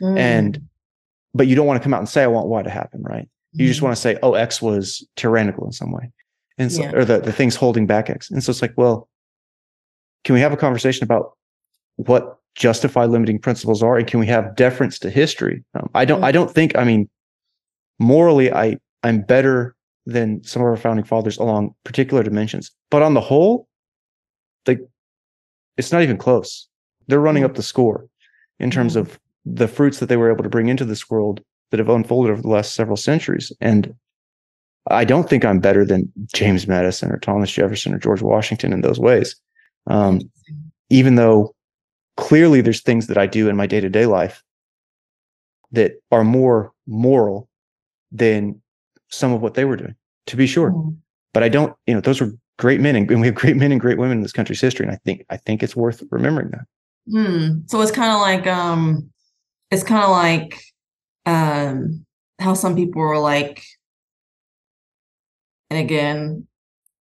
Mm. 0.00 0.18
And 0.18 0.62
but 1.36 1.48
you 1.48 1.56
don't 1.56 1.66
want 1.66 1.80
to 1.80 1.82
come 1.82 1.92
out 1.92 1.98
and 1.98 2.08
say, 2.08 2.22
I 2.22 2.28
want 2.28 2.46
Y 2.46 2.62
to 2.62 2.70
happen, 2.70 3.02
right? 3.02 3.28
You 3.52 3.66
just 3.66 3.80
Mhm. 3.80 3.84
want 3.84 3.96
to 3.96 4.00
say, 4.00 4.16
oh, 4.22 4.34
X 4.34 4.62
was 4.62 5.04
tyrannical 5.16 5.66
in 5.66 5.72
some 5.72 5.90
way. 5.90 6.12
And 6.58 6.70
so, 6.72 6.82
Yeah. 6.82 6.92
or 6.94 7.04
the, 7.04 7.18
the 7.18 7.32
things 7.32 7.56
holding 7.56 7.86
back 7.88 8.08
X. 8.08 8.30
And 8.30 8.42
so 8.42 8.50
it's 8.50 8.62
like, 8.62 8.74
well, 8.76 9.08
can 10.22 10.34
we 10.34 10.40
have 10.40 10.52
a 10.52 10.56
conversation 10.56 11.02
about 11.02 11.32
what 11.96 12.38
justified 12.54 13.10
limiting 13.10 13.38
principles 13.38 13.82
are? 13.82 13.96
And 13.96 14.06
can 14.06 14.20
we 14.20 14.26
have 14.26 14.56
deference 14.56 14.98
to 15.00 15.10
history? 15.10 15.64
Um, 15.74 15.90
I 15.94 16.04
don't, 16.04 16.22
I 16.22 16.32
don't 16.32 16.50
think, 16.50 16.76
I 16.76 16.84
mean, 16.84 17.08
morally, 17.98 18.52
I, 18.52 18.78
I'm 19.02 19.22
better 19.22 19.74
than 20.06 20.42
some 20.44 20.62
of 20.62 20.66
our 20.66 20.76
founding 20.76 21.04
fathers 21.04 21.38
along 21.38 21.74
particular 21.84 22.22
dimensions. 22.22 22.70
But 22.90 23.02
on 23.02 23.14
the 23.14 23.20
whole, 23.20 23.68
like, 24.66 24.80
it's 25.76 25.92
not 25.92 26.02
even 26.02 26.16
close. 26.16 26.68
They're 27.08 27.20
running 27.20 27.44
up 27.44 27.54
the 27.54 27.62
score 27.62 28.06
in 28.60 28.70
terms 28.70 28.94
Mhm. 28.94 29.00
of 29.00 29.18
the 29.44 29.68
fruits 29.68 29.98
that 29.98 30.06
they 30.06 30.16
were 30.16 30.30
able 30.32 30.42
to 30.44 30.48
bring 30.48 30.68
into 30.68 30.84
this 30.84 31.10
world 31.10 31.42
that 31.70 31.78
have 31.78 31.88
unfolded 31.88 32.32
over 32.32 32.42
the 32.42 32.48
last 32.48 32.74
several 32.74 32.96
centuries. 32.96 33.52
And 33.60 33.94
I 34.90 35.04
don't 35.04 35.28
think 35.28 35.44
I'm 35.44 35.60
better 35.60 35.84
than 35.84 36.10
James 36.34 36.68
Madison 36.68 37.10
or 37.10 37.18
Thomas 37.18 37.50
Jefferson 37.50 37.92
or 37.94 37.98
George 37.98 38.22
Washington 38.22 38.72
in 38.72 38.80
those 38.82 39.00
ways. 39.00 39.34
Um, 39.86 40.20
even 40.90 41.16
though 41.16 41.54
clearly 42.16 42.60
there's 42.60 42.82
things 42.82 43.06
that 43.08 43.18
I 43.18 43.26
do 43.26 43.48
in 43.48 43.56
my 43.56 43.66
day 43.66 43.80
to 43.80 43.88
day 43.88 44.06
life 44.06 44.42
that 45.72 45.92
are 46.12 46.24
more 46.24 46.72
moral 46.86 47.48
than 48.12 48.60
some 49.10 49.32
of 49.32 49.40
what 49.40 49.54
they 49.54 49.64
were 49.64 49.76
doing, 49.76 49.96
to 50.26 50.36
be 50.36 50.46
sure. 50.46 50.70
Mm. 50.70 50.96
But 51.32 51.42
I 51.42 51.48
don't, 51.48 51.74
you 51.86 51.94
know, 51.94 52.00
those 52.00 52.20
were 52.20 52.32
great 52.58 52.80
men 52.80 52.94
and, 52.94 53.10
and 53.10 53.20
we 53.20 53.26
have 53.26 53.34
great 53.34 53.56
men 53.56 53.72
and 53.72 53.80
great 53.80 53.98
women 53.98 54.18
in 54.18 54.22
this 54.22 54.32
country's 54.32 54.60
history. 54.60 54.86
And 54.86 54.94
I 54.94 54.98
think, 55.04 55.24
I 55.30 55.36
think 55.36 55.62
it's 55.62 55.74
worth 55.74 56.02
remembering 56.10 56.50
that. 56.50 56.66
Hmm. 57.10 57.60
So 57.66 57.80
it's 57.80 57.90
kind 57.90 58.12
of 58.12 58.20
like 58.20 58.46
um, 58.46 59.10
it's 59.70 59.82
kind 59.82 60.04
of 60.04 60.10
like 60.10 60.62
um, 61.26 62.04
how 62.38 62.54
some 62.54 62.74
people 62.74 63.02
were 63.02 63.18
like, 63.18 63.62
and 65.70 65.78
again, 65.78 66.46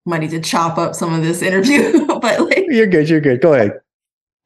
might 0.07 0.21
need 0.21 0.31
to 0.31 0.41
chop 0.41 0.79
up 0.79 0.95
some 0.95 1.13
of 1.13 1.23
this 1.23 1.43
interview, 1.43 2.07
but 2.21 2.41
like, 2.41 2.65
You're 2.69 2.87
good. 2.87 3.09
You're 3.09 3.21
good. 3.21 3.41
Go 3.41 3.53
ahead. 3.53 3.73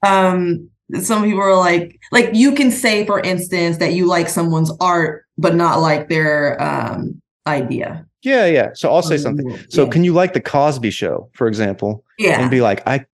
Um, 0.05 0.69
some 1.01 1.25
people 1.25 1.41
are 1.41 1.57
like, 1.57 1.99
like 2.13 2.31
you 2.35 2.53
can 2.55 2.71
say, 2.71 3.07
for 3.07 3.21
instance, 3.21 3.79
that 3.79 3.95
you 3.95 4.07
like 4.07 4.29
someone's 4.29 4.71
art, 4.81 5.25
but 5.39 5.55
not 5.55 5.81
like 5.81 6.09
their 6.09 6.61
um 6.63 7.21
idea. 7.47 8.07
Yeah. 8.23 8.47
Yeah. 8.47 8.71
So 8.75 8.91
I'll 8.93 9.03
say 9.03 9.17
something. 9.19 9.57
So 9.69 9.85
Yeah. 9.85 9.91
can 9.91 10.05
you 10.05 10.13
like 10.15 10.33
the 10.33 10.41
Cosby 10.41 10.91
show, 10.91 11.29
for 11.35 11.47
example, 11.47 12.05
yeah. 12.19 12.41
and 12.41 12.51
be 12.51 12.61
like, 12.63 12.87
I, 12.87 13.05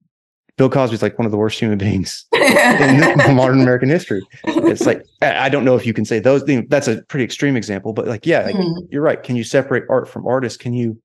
Bill 0.57 0.69
Cosby's 0.69 1.01
like 1.01 1.17
one 1.17 1.25
of 1.25 1.31
the 1.31 1.37
worst 1.37 1.59
human 1.59 1.77
beings 1.77 2.25
in 2.33 3.17
modern 3.35 3.59
American 3.61 3.89
history. 3.89 4.21
It's 4.45 4.85
like, 4.85 5.03
I 5.21 5.49
don't 5.49 5.65
know 5.65 5.75
if 5.75 5.85
you 5.85 5.93
can 5.93 6.05
say 6.05 6.19
those 6.19 6.43
things. 6.43 6.65
That's 6.69 6.87
a 6.87 7.01
pretty 7.03 7.25
extreme 7.25 7.57
example, 7.57 7.91
but 7.93 8.07
like, 8.07 8.25
yeah, 8.25 8.51
Mhm. 8.51 8.87
you're 8.89 9.01
right. 9.01 9.21
Can 9.21 9.35
you 9.35 9.43
separate 9.43 9.83
art 9.89 10.07
from 10.07 10.25
artist? 10.27 10.59
Can 10.59 10.73
you? 10.73 11.01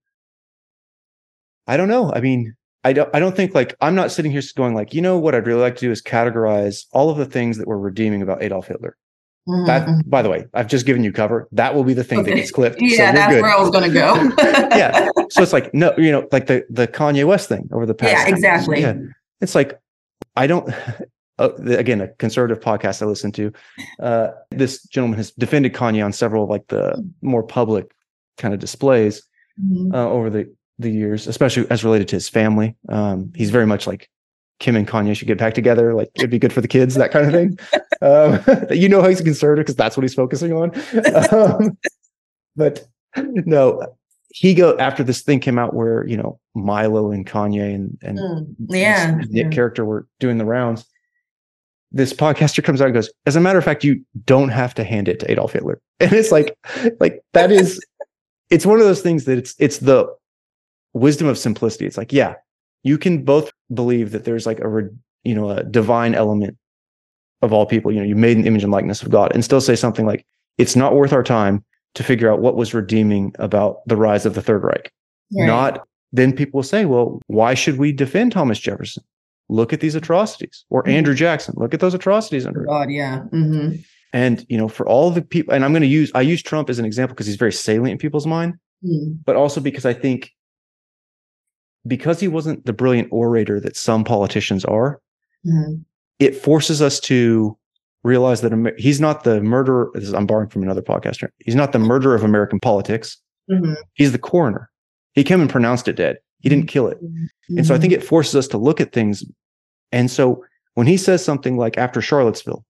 I 1.67 1.77
don't 1.77 1.89
know. 1.89 2.13
I 2.13 2.21
mean, 2.21 2.55
I 2.87 2.93
don't. 2.93 3.11
I 3.15 3.19
don't 3.19 3.35
think 3.35 3.55
like 3.55 3.75
I'm 3.81 3.95
not 3.95 4.13
sitting 4.13 4.31
here 4.31 4.43
going 4.57 4.75
like, 4.75 4.95
you 4.95 5.03
know, 5.03 5.19
what 5.19 5.35
I'd 5.35 5.47
really 5.47 5.61
like 5.61 5.75
to 5.77 5.81
do 5.87 5.91
is 5.91 6.01
categorize 6.01 6.87
all 6.93 7.11
of 7.11 7.19
the 7.19 7.27
things 7.27 7.59
that 7.59 7.67
were 7.67 7.79
redeeming 7.79 8.23
about 8.23 8.43
Adolf 8.43 8.69
Hitler. 8.69 8.97
Mhm. 9.49 9.67
That, 9.67 10.03
by 10.11 10.23
the 10.23 10.29
way, 10.31 10.47
I've 10.55 10.67
just 10.69 10.87
given 10.87 11.03
you 11.05 11.13
cover. 11.13 11.49
That 11.53 11.75
will 11.75 11.85
be 11.85 11.95
the 11.95 12.05
thing 12.05 12.23
that 12.23 12.35
gets 12.35 12.51
clipped. 12.51 12.79
yeah, 12.81 13.11
so 13.11 13.17
that's 13.17 13.33
good. 13.35 13.43
where 13.43 13.51
I 13.57 13.61
was 13.61 13.71
gonna 13.71 13.89
go. 13.93 14.15
yeah. 14.77 15.09
So 15.31 15.43
it's 15.43 15.53
like 15.53 15.73
no, 15.75 15.95
you 15.99 16.13
know, 16.13 16.29
like 16.33 16.47
the 16.47 16.65
the 16.71 16.87
Kanye 16.87 17.25
West 17.27 17.49
thing 17.49 17.69
over 17.73 17.87
the 17.87 17.95
past. 17.95 18.13
Yeah, 18.13 18.29
exactly. 18.35 18.81
Yeah. 18.81 18.95
It's 19.41 19.55
like 19.57 19.79
I 20.37 20.47
don't. 20.47 20.73
uh, 21.39 21.51
again 21.67 22.01
a 22.01 22.09
conservative 22.15 22.63
podcast 22.63 23.03
I 23.03 23.07
listen 23.07 23.31
to. 23.33 23.53
Uh, 24.01 24.29
this 24.51 24.83
gentleman 24.85 25.19
has 25.19 25.33
defended 25.33 25.75
Kanye 25.75 26.03
on 26.05 26.13
several 26.13 26.45
of 26.45 26.51
like 26.51 26.67
the 26.69 27.05
more 27.21 27.43
public 27.43 27.91
kind 28.39 28.55
of 28.55 28.61
displays 28.61 29.23
Mhm. 29.63 29.93
uh, 29.95 30.09
over 30.11 30.29
the 30.31 30.55
the 30.79 30.91
years, 30.91 31.27
especially 31.27 31.69
as 31.71 31.85
related 31.85 32.09
to 32.09 32.17
his 32.17 32.29
family. 32.29 32.77
Um, 32.89 33.33
he's 33.35 33.51
very 33.51 33.67
much 33.67 33.87
like 33.87 34.09
Kim 34.59 34.77
and 34.77 34.87
Kanye 34.89 35.17
should 35.17 35.29
get 35.29 35.39
back 35.39 35.55
together. 35.55 35.95
Like 35.95 36.11
it'd 36.15 36.31
be 36.31 36.39
good 36.39 36.53
for 36.53 36.61
the 36.61 36.69
kids, 36.69 36.95
that 36.97 37.11
kind 37.11 37.27
of 37.27 37.33
thing. 37.33 37.59
Um, 38.03 38.67
you 38.71 38.89
know 38.89 39.01
how 39.03 39.09
he's 39.09 39.21
a 39.21 39.25
conservative 39.25 39.65
because 39.65 39.77
that's 39.77 39.97
what 39.97 40.03
he's 40.05 40.15
focusing 40.15 40.53
on. 40.53 40.73
Um, 41.33 41.77
but 42.57 42.87
no, 43.17 43.87
he 44.31 44.55
go 44.55 44.77
after 44.79 45.03
this 45.03 45.23
thing 45.23 45.41
came 45.41 45.59
out 45.59 45.73
where 45.75 46.07
you 46.07 46.17
know 46.17 46.39
Milo 46.55 47.11
and 47.11 47.27
Kanye 47.27 47.75
and 47.75 47.99
and 48.03 48.19
Mm. 48.19 48.55
Yeah. 48.69 49.19
his 49.19 49.29
yeah. 49.31 49.49
character 49.49 49.85
were 49.85 50.07
doing 50.21 50.39
the 50.39 50.45
rounds. 50.45 50.85
This 51.93 52.13
podcaster 52.13 52.63
comes 52.63 52.81
out 52.83 52.87
and 52.87 52.95
goes, 52.95 53.11
as 53.27 53.37
a 53.37 53.41
matter 53.41 53.59
of 53.59 53.65
fact, 53.65 53.85
you 53.85 54.05
don't 54.25 54.49
have 54.51 54.75
to 54.75 54.85
hand 54.85 55.09
it 55.09 55.21
to 55.21 55.31
Adolf 55.31 55.53
Hitler. 55.53 55.81
And 56.01 56.13
it's 56.13 56.31
like, 56.33 56.55
like 57.01 57.23
that 57.33 57.51
is, 57.51 57.81
it's 58.51 58.67
one 58.67 58.79
of 58.81 58.85
those 58.85 59.01
things 59.01 59.25
that 59.25 59.39
it's 59.39 59.55
it's 59.59 59.79
the 59.79 60.07
wisdom 60.97 61.27
of 61.29 61.39
simplicity. 61.39 61.87
It's 61.87 61.97
like, 61.99 62.13
yeah, 62.13 62.35
you 62.83 62.99
can 62.99 63.25
both 63.25 63.53
believe 63.73 64.11
that 64.13 64.25
there's 64.25 64.47
like 64.47 64.61
a 64.61 64.89
you 65.25 65.35
know 65.35 65.51
a 65.51 65.63
divine 65.65 66.15
element 66.15 66.57
of 67.43 67.53
all 67.53 67.67
people. 67.67 67.93
You 67.93 68.01
know, 68.01 68.07
you 68.07 68.17
made 68.17 68.37
an 68.37 68.47
image 68.47 68.63
and 68.63 68.73
likeness 68.73 69.03
of 69.03 69.11
God, 69.11 69.33
and 69.35 69.45
still 69.45 69.61
say 69.61 69.77
something 69.77 70.07
like, 70.07 70.25
it's 70.59 70.77
not 70.77 70.95
worth 70.95 71.13
our 71.13 71.23
time 71.23 71.65
to 71.95 72.03
figure 72.03 72.31
out 72.33 72.41
what 72.41 72.57
was 72.57 72.75
redeeming 72.75 73.35
about 73.39 73.87
the 73.87 73.97
rise 73.97 74.27
of 74.27 74.35
the 74.35 74.43
Third 74.43 74.63
Reich 74.63 74.93
Right. 75.37 75.47
not 75.47 75.89
then 76.13 76.33
people 76.33 76.59
will 76.59 76.63
say 76.63 76.85
well 76.85 77.21
why 77.27 77.55
should 77.55 77.79
we 77.79 77.91
defend 77.91 78.31
thomas 78.31 78.61
jefferson 78.61 79.03
look 79.49 79.73
at 79.73 79.81
these 79.81 79.97
atrocities 79.97 80.65
or 80.71 80.85
Mhm. 80.85 80.91
andrew 80.93 81.15
jackson 81.17 81.55
look 81.57 81.75
at 81.75 81.81
those 81.81 81.95
atrocities 81.95 82.47
under 82.47 82.65
God, 82.65 82.91
yeah. 82.91 83.23
hmm 83.33 83.71
and 84.13 84.47
you 84.49 84.57
know 84.57 84.69
for 84.69 84.87
all 84.89 85.11
the 85.11 85.21
people 85.23 85.53
and 85.53 85.65
i'm 85.65 85.73
going 85.73 85.83
to 85.83 85.89
use 85.89 86.13
i 86.15 86.21
use 86.21 86.43
trump 86.45 86.71
as 86.71 86.79
an 86.79 86.85
example 86.85 87.15
because 87.15 87.27
he's 87.27 87.35
very 87.37 87.53
salient 87.53 87.91
in 87.93 87.99
people's 87.99 88.27
mind 88.27 88.55
Mm. 88.85 89.19
but 89.25 89.35
also 89.35 89.61
because 89.61 89.85
i 89.85 89.93
think 89.95 90.31
because 91.87 92.21
he 92.21 92.29
wasn't 92.29 92.65
the 92.67 92.73
brilliant 92.73 93.09
orator 93.11 93.61
that 93.61 93.77
some 93.77 94.05
politicians 94.05 94.65
are 94.65 95.01
Mhm. 95.47 95.85
it 96.19 96.35
forces 96.35 96.81
us 96.83 96.99
to 97.01 97.57
realize 98.05 98.41
that 98.41 98.75
he's 98.79 99.01
not 99.01 99.25
the 99.25 99.41
murderer 99.43 99.91
is, 99.95 100.13
i'm 100.15 100.27
borrowing 100.27 100.49
from 100.49 100.63
another 100.63 100.83
podcaster 100.83 101.29
he's 101.39 101.55
not 101.55 101.73
the 101.73 101.79
murderer 101.79 102.15
of 102.15 102.23
american 102.25 102.61
politics 102.61 103.19
Mhm. 103.51 103.77
he's 103.95 104.13
the 104.13 104.19
coroner 104.19 104.71
he 105.13 105.23
came 105.25 105.41
and 105.41 105.51
pronounced 105.51 105.89
it 105.89 105.97
dead 105.97 106.19
he 106.41 106.49
didn't 106.49 106.69
kill 106.69 106.87
it 106.89 106.99
And 107.57 107.67
so 107.67 107.75
I 107.75 107.79
think 107.79 107.93
it 107.93 108.03
forces 108.05 108.35
us 108.37 108.49
to 108.49 108.59
look 108.59 108.81
at 108.81 108.93
things. 108.93 109.25
And 109.93 110.11
so 110.11 110.45
when 110.75 110.87
he 110.87 110.97
says 110.97 111.25
something 111.25 111.57
like 111.57 111.79
after 111.79 112.01
Charlottesville, 112.01 112.65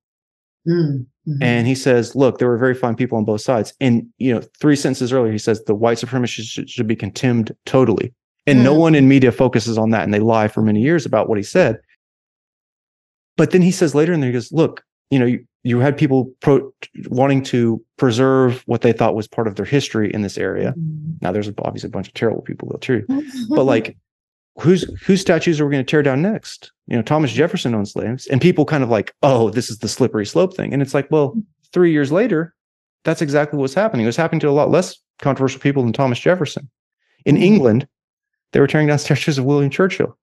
Mm. 0.69 1.07
Mhm. 1.29 1.39
and 1.43 1.67
he 1.67 1.75
says, 1.75 2.15
look, 2.15 2.39
there 2.39 2.49
were 2.49 2.59
very 2.59 2.75
fine 2.75 2.95
people 2.97 3.17
on 3.19 3.25
both 3.25 3.41
sides. 3.41 3.73
And, 3.81 4.07
you 4.19 4.33
know, 4.35 4.43
three 4.61 4.77
sentences 4.77 5.13
earlier, 5.13 5.33
he 5.33 5.39
says 5.39 5.63
the 5.65 5.75
white 5.75 5.99
supremacists 5.99 6.45
should, 6.51 6.69
should 6.71 6.87
be 6.87 6.97
contemned 6.97 7.55
totally. 7.67 8.15
And 8.47 8.63
no 8.63 8.75
Mm. 8.75 8.79
one 8.79 8.95
in 8.95 9.09
media 9.09 9.33
focuses 9.33 9.77
on 9.79 9.91
that. 9.91 10.05
And 10.05 10.15
they 10.15 10.21
lie 10.21 10.49
for 10.49 10.63
many 10.63 10.81
years 10.81 11.05
about 11.07 11.29
what 11.29 11.37
he 11.39 11.43
said. 11.45 11.79
But 13.37 13.51
then 13.51 13.63
he 13.63 13.71
says 13.71 13.95
later 13.95 14.13
in 14.13 14.21
there, 14.21 14.29
he 14.31 14.33
goes, 14.35 14.53
look, 14.53 14.83
you 15.11 15.19
know, 15.19 15.27
you, 15.27 15.45
you 15.63 15.79
had 15.81 15.97
people 15.99 16.33
pro- 16.41 16.73
wanting 17.09 17.43
to 17.45 17.83
preserve 17.99 18.63
what 18.67 18.81
they 18.83 18.93
thought 18.93 19.15
was 19.15 19.29
part 19.29 19.47
of 19.47 19.57
their 19.57 19.65
history 19.67 20.13
in 20.13 20.23
this 20.23 20.39
area. 20.39 20.75
Mhm. 20.79 21.21
Now, 21.23 21.33
there's 21.33 21.51
obviously 21.59 21.89
a 21.89 21.91
bunch 21.91 22.09
of 22.09 22.15
terrible 22.15 22.43
people 22.43 22.69
though, 22.69 22.79
too 22.79 23.05
but 23.49 23.65
like 23.75 23.97
whose 24.59 24.83
whose 25.05 25.21
statues 25.21 25.61
are 25.61 25.67
we 25.67 25.73
going 25.73 25.85
to 25.85 25.91
tear 25.91 26.03
down 26.03 26.23
next 26.23 26.73
you 26.87 26.97
know 26.97 27.03
thomas 27.03 27.31
jefferson 27.31 27.75
owned 27.75 27.87
slaves 27.89 28.27
and 28.29 28.41
people 28.41 28.65
kind 28.65 28.83
of 28.83 28.89
like 28.89 29.13
oh 29.23 29.51
this 29.51 29.69
is 29.69 29.81
the 29.81 29.89
slippery 29.89 30.25
slope 30.25 30.57
thing 30.57 30.73
and 30.73 30.81
it's 30.81 30.95
like 30.95 31.07
well 31.11 31.35
three 31.75 31.93
years 31.93 32.11
later 32.11 32.55
that's 33.05 33.21
exactly 33.21 33.59
what's 33.59 33.75
happening 33.75 34.05
it 34.05 34.09
was 34.09 34.17
happening 34.17 34.41
to 34.41 34.49
a 34.49 34.53
lot 34.53 34.71
less 34.71 34.97
controversial 35.21 35.61
people 35.61 35.83
than 35.83 35.93
thomas 35.93 36.19
jefferson 36.19 36.71
in 37.27 37.37
Mhm. 37.37 37.43
england 37.43 37.89
they 38.53 38.61
were 38.61 38.67
tearing 38.67 38.87
down 38.87 38.99
statues 38.99 39.39
of 39.39 39.45
william 39.45 39.71
churchill. 39.71 40.17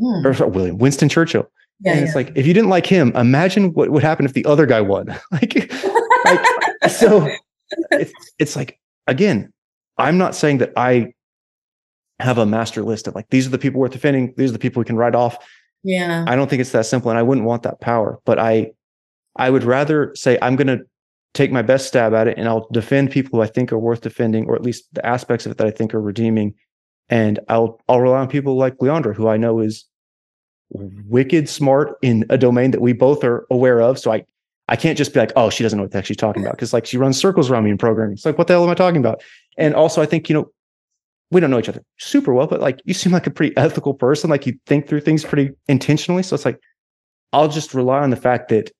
Mm. 0.00 0.24
or 0.24 0.34
sorry, 0.34 0.50
william 0.50 0.78
winston 0.78 1.08
churchill. 1.08 1.50
Yeah, 1.80 1.94
and 1.94 2.04
it's 2.04 2.14
like 2.14 2.32
if 2.34 2.46
you 2.46 2.54
didn't 2.54 2.70
like 2.70 2.86
him 2.86 3.12
imagine 3.14 3.72
what 3.74 3.90
would 3.90 4.02
happen 4.02 4.24
if 4.24 4.32
the 4.32 4.44
other 4.44 4.66
guy 4.66 4.80
won. 4.80 5.14
Like 5.32 5.72
like 6.24 6.90
so 6.90 7.28
it's 7.90 8.12
it's 8.38 8.56
like 8.56 8.78
again 9.06 9.52
i'm 9.98 10.18
not 10.18 10.34
saying 10.34 10.58
that 10.58 10.72
i 10.76 11.12
have 12.20 12.38
a 12.38 12.46
master 12.46 12.82
list 12.82 13.08
of 13.08 13.14
like 13.14 13.28
these 13.30 13.46
are 13.46 13.50
the 13.50 13.58
people 13.58 13.80
worth 13.80 13.92
defending 13.92 14.32
these 14.36 14.50
are 14.50 14.52
the 14.52 14.58
people 14.58 14.80
we 14.80 14.84
can 14.84 14.96
write 14.96 15.14
off. 15.14 15.36
Yeah. 15.82 16.24
i 16.28 16.36
don't 16.36 16.48
think 16.48 16.60
it's 16.60 16.70
that 16.72 16.86
simple 16.86 17.10
and 17.10 17.18
i 17.18 17.22
wouldn't 17.22 17.46
want 17.46 17.64
that 17.64 17.80
power 17.80 18.20
but 18.24 18.38
i 18.38 18.70
i 19.36 19.50
would 19.50 19.64
rather 19.64 20.14
say 20.14 20.38
i'm 20.40 20.54
going 20.54 20.68
to 20.68 20.80
take 21.34 21.50
my 21.50 21.62
best 21.62 21.88
stab 21.88 22.14
at 22.14 22.28
it 22.28 22.38
and 22.38 22.46
i'll 22.46 22.68
defend 22.70 23.10
people 23.10 23.38
who 23.38 23.42
i 23.42 23.48
think 23.48 23.72
are 23.72 23.78
worth 23.78 24.00
defending 24.00 24.46
or 24.46 24.54
at 24.54 24.62
least 24.62 24.84
the 24.92 25.04
aspects 25.04 25.44
of 25.44 25.50
it 25.50 25.58
that 25.58 25.66
i 25.66 25.72
think 25.72 25.92
are 25.92 26.00
redeeming 26.00 26.54
and 27.08 27.40
i'll 27.48 27.80
i'll 27.88 28.00
rely 28.00 28.18
on 28.20 28.28
people 28.28 28.56
like 28.56 28.76
Leondra 28.78 29.14
who 29.14 29.28
i 29.28 29.36
know 29.36 29.60
is 29.60 29.86
wicked 30.70 31.48
smart 31.48 31.96
in 32.02 32.24
a 32.30 32.38
domain 32.38 32.70
that 32.70 32.80
we 32.80 32.92
both 32.92 33.22
are 33.24 33.46
aware 33.50 33.80
of 33.80 33.98
so 33.98 34.12
i 34.12 34.24
I 34.68 34.76
can't 34.76 34.96
just 34.96 35.12
be 35.12 35.18
like, 35.18 35.32
oh, 35.34 35.50
she 35.50 35.64
doesn't 35.64 35.76
know 35.76 35.82
what 35.82 35.90
the 35.90 35.98
heck 35.98 36.06
she's 36.06 36.16
talking 36.16 36.40
about. 36.42 36.56
Cause 36.56 36.72
like 36.72 36.86
she 36.86 36.96
runs 36.96 37.18
circles 37.18 37.50
around 37.50 37.64
me 37.64 37.70
in 37.70 37.76
programming. 37.76 38.14
It's 38.14 38.24
like, 38.24 38.38
what 38.38 38.46
the 38.46 38.54
hell 38.54 38.62
am 38.64 38.70
I 38.70 38.74
talking 38.74 39.00
about? 39.00 39.20
And 39.58 39.74
also, 39.74 40.00
I 40.00 40.06
think, 40.06 40.28
you 40.30 40.34
know, 40.34 40.50
we 41.32 41.40
don't 41.40 41.50
know 41.50 41.58
each 41.58 41.68
other 41.68 41.82
super 41.98 42.32
well, 42.32 42.46
but 42.46 42.60
like 42.60 42.80
you 42.84 42.94
seem 42.94 43.12
like 43.12 43.26
a 43.26 43.30
pretty 43.30 43.54
ethical 43.56 43.92
person. 43.92 44.30
Like 44.30 44.46
you 44.46 44.56
think 44.66 44.86
through 44.86 45.00
things 45.00 45.24
pretty 45.24 45.50
intentionally. 45.68 46.22
So 46.22 46.34
it's 46.34 46.44
like, 46.44 46.60
I'll 47.32 47.48
just 47.48 47.74
rely 47.74 47.98
on 47.98 48.10
the 48.10 48.16
fact 48.16 48.50
that 48.50 48.70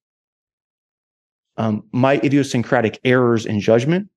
um, 1.57 1.82
my 1.93 2.15
idiosyncratic 2.23 3.01
errors 3.05 3.44
in 3.44 3.61
judgment 3.61 4.09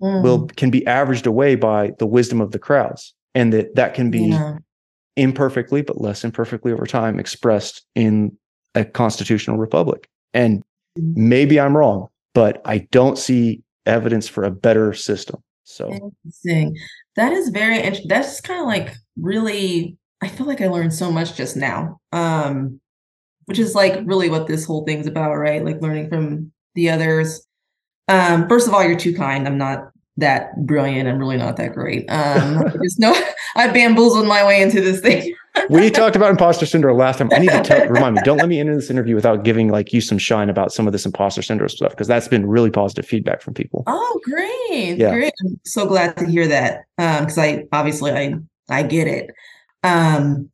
Mm. 0.00 0.22
will 0.22 0.46
can 0.46 0.70
be 0.70 0.86
averaged 0.86 1.26
away 1.26 1.54
by 1.54 1.92
the 1.98 2.06
wisdom 2.06 2.40
of 2.40 2.52
the 2.52 2.58
crowds, 2.58 3.14
and 3.34 3.52
that 3.52 3.74
that 3.76 3.94
can 3.94 4.10
be 4.10 4.26
Yeah. 4.28 4.58
imperfectly, 5.16 5.82
but 5.82 6.00
less 6.00 6.24
imperfectly 6.24 6.72
over 6.72 6.86
time, 6.86 7.18
expressed 7.18 7.84
in 7.94 8.36
a 8.74 8.84
constitutional 8.84 9.58
republic. 9.58 10.08
And 10.34 10.62
Mhm. 10.98 11.16
maybe 11.16 11.58
I'm 11.60 11.76
wrong, 11.76 12.08
but 12.34 12.60
I 12.64 12.78
don't 12.90 13.18
see 13.18 13.62
evidence 13.86 14.28
for 14.28 14.44
a 14.44 14.50
better 14.50 14.92
system. 14.92 15.42
So 15.64 15.88
Interesting. 16.24 16.76
That 17.16 17.32
is 17.32 17.48
very 17.50 17.76
interesting. 17.78 18.08
That's 18.08 18.40
kind 18.40 18.60
of 18.60 18.66
like 18.66 18.94
really, 19.20 19.96
I 20.20 20.28
feel 20.28 20.46
like 20.46 20.60
I 20.60 20.68
learned 20.68 20.94
so 20.94 21.10
much 21.10 21.34
just 21.36 21.56
now. 21.56 21.98
Um, 22.12 22.80
which 23.46 23.58
is 23.58 23.74
like 23.74 24.00
really 24.04 24.30
what 24.30 24.46
this 24.46 24.64
whole 24.64 24.84
thing's 24.84 25.08
about, 25.08 25.34
right? 25.34 25.64
Like 25.64 25.80
learning 25.80 26.08
from 26.08 26.52
the 26.76 26.90
others. 26.90 27.44
Um, 28.06 28.48
first 28.48 28.68
of 28.68 28.74
all, 28.74 28.84
you're 28.84 28.96
too 28.98 29.14
kind. 29.14 29.46
I'm 29.46 29.58
not 29.58 29.90
that 30.20 30.56
brilliant. 30.66 31.08
I'm 31.08 31.18
really 31.18 31.36
not 31.36 31.56
that 31.56 31.74
great. 31.74 32.06
Um, 32.08 32.58
I 32.58 32.76
just 32.82 32.98
know 32.98 33.14
I 33.56 33.68
bamboozled 33.68 34.26
my 34.26 34.46
way 34.46 34.62
into 34.62 34.80
this 34.80 35.00
thing. 35.00 35.34
we 35.70 35.90
talked 35.90 36.16
about 36.16 36.30
imposter 36.30 36.64
syndrome 36.64 36.96
last 36.96 37.18
time. 37.18 37.30
I 37.32 37.38
need 37.38 37.50
to 37.50 37.62
tell, 37.62 37.86
remind 37.88 38.14
me. 38.14 38.22
Don't 38.24 38.38
let 38.38 38.48
me 38.48 38.60
end 38.60 38.68
this 38.68 38.90
interview 38.90 39.14
without 39.14 39.42
giving 39.44 39.68
like 39.68 39.92
you 39.92 40.00
some 40.00 40.18
shine 40.18 40.48
about 40.48 40.72
some 40.72 40.86
of 40.86 40.92
this 40.92 41.04
imposter 41.04 41.42
syndrome 41.42 41.68
stuff 41.68 41.90
because 41.90 42.06
that's 42.06 42.28
been 42.28 42.46
really 42.46 42.70
positive 42.70 43.04
feedback 43.04 43.42
from 43.42 43.54
people. 43.54 43.82
Oh, 43.86 44.20
great. 44.24 44.96
Yeah. 44.96 45.12
Great. 45.12 45.32
I'm 45.44 45.60
so 45.64 45.86
glad 45.86 46.16
to 46.18 46.26
hear 46.26 46.46
that. 46.46 46.84
Um, 46.98 47.24
because 47.24 47.38
I 47.38 47.64
obviously 47.72 48.12
I 48.12 48.34
I 48.68 48.82
get 48.84 49.08
it. 49.08 49.30
Um, 49.82 50.50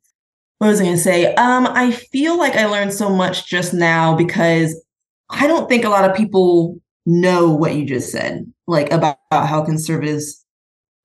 what 0.57 0.67
was 0.67 0.81
I 0.81 0.85
gonna 0.85 0.97
say? 0.97 1.35
Um, 1.35 1.67
I 1.67 1.91
feel 1.91 2.37
like 2.37 2.55
I 2.55 2.65
learned 2.65 2.93
so 2.93 3.09
much 3.09 3.47
just 3.47 3.73
now 3.73 4.15
because 4.15 4.83
I 5.29 5.45
don't 5.45 5.69
think 5.69 5.85
a 5.85 5.89
lot 5.89 6.09
of 6.09 6.15
people 6.15 6.79
know 7.07 7.49
what 7.49 7.73
you 7.73 7.85
just 7.85 8.11
said, 8.11 8.45
like 8.67 8.91
about, 8.91 9.17
about 9.31 9.47
how 9.47 9.63
conservatives 9.63 10.45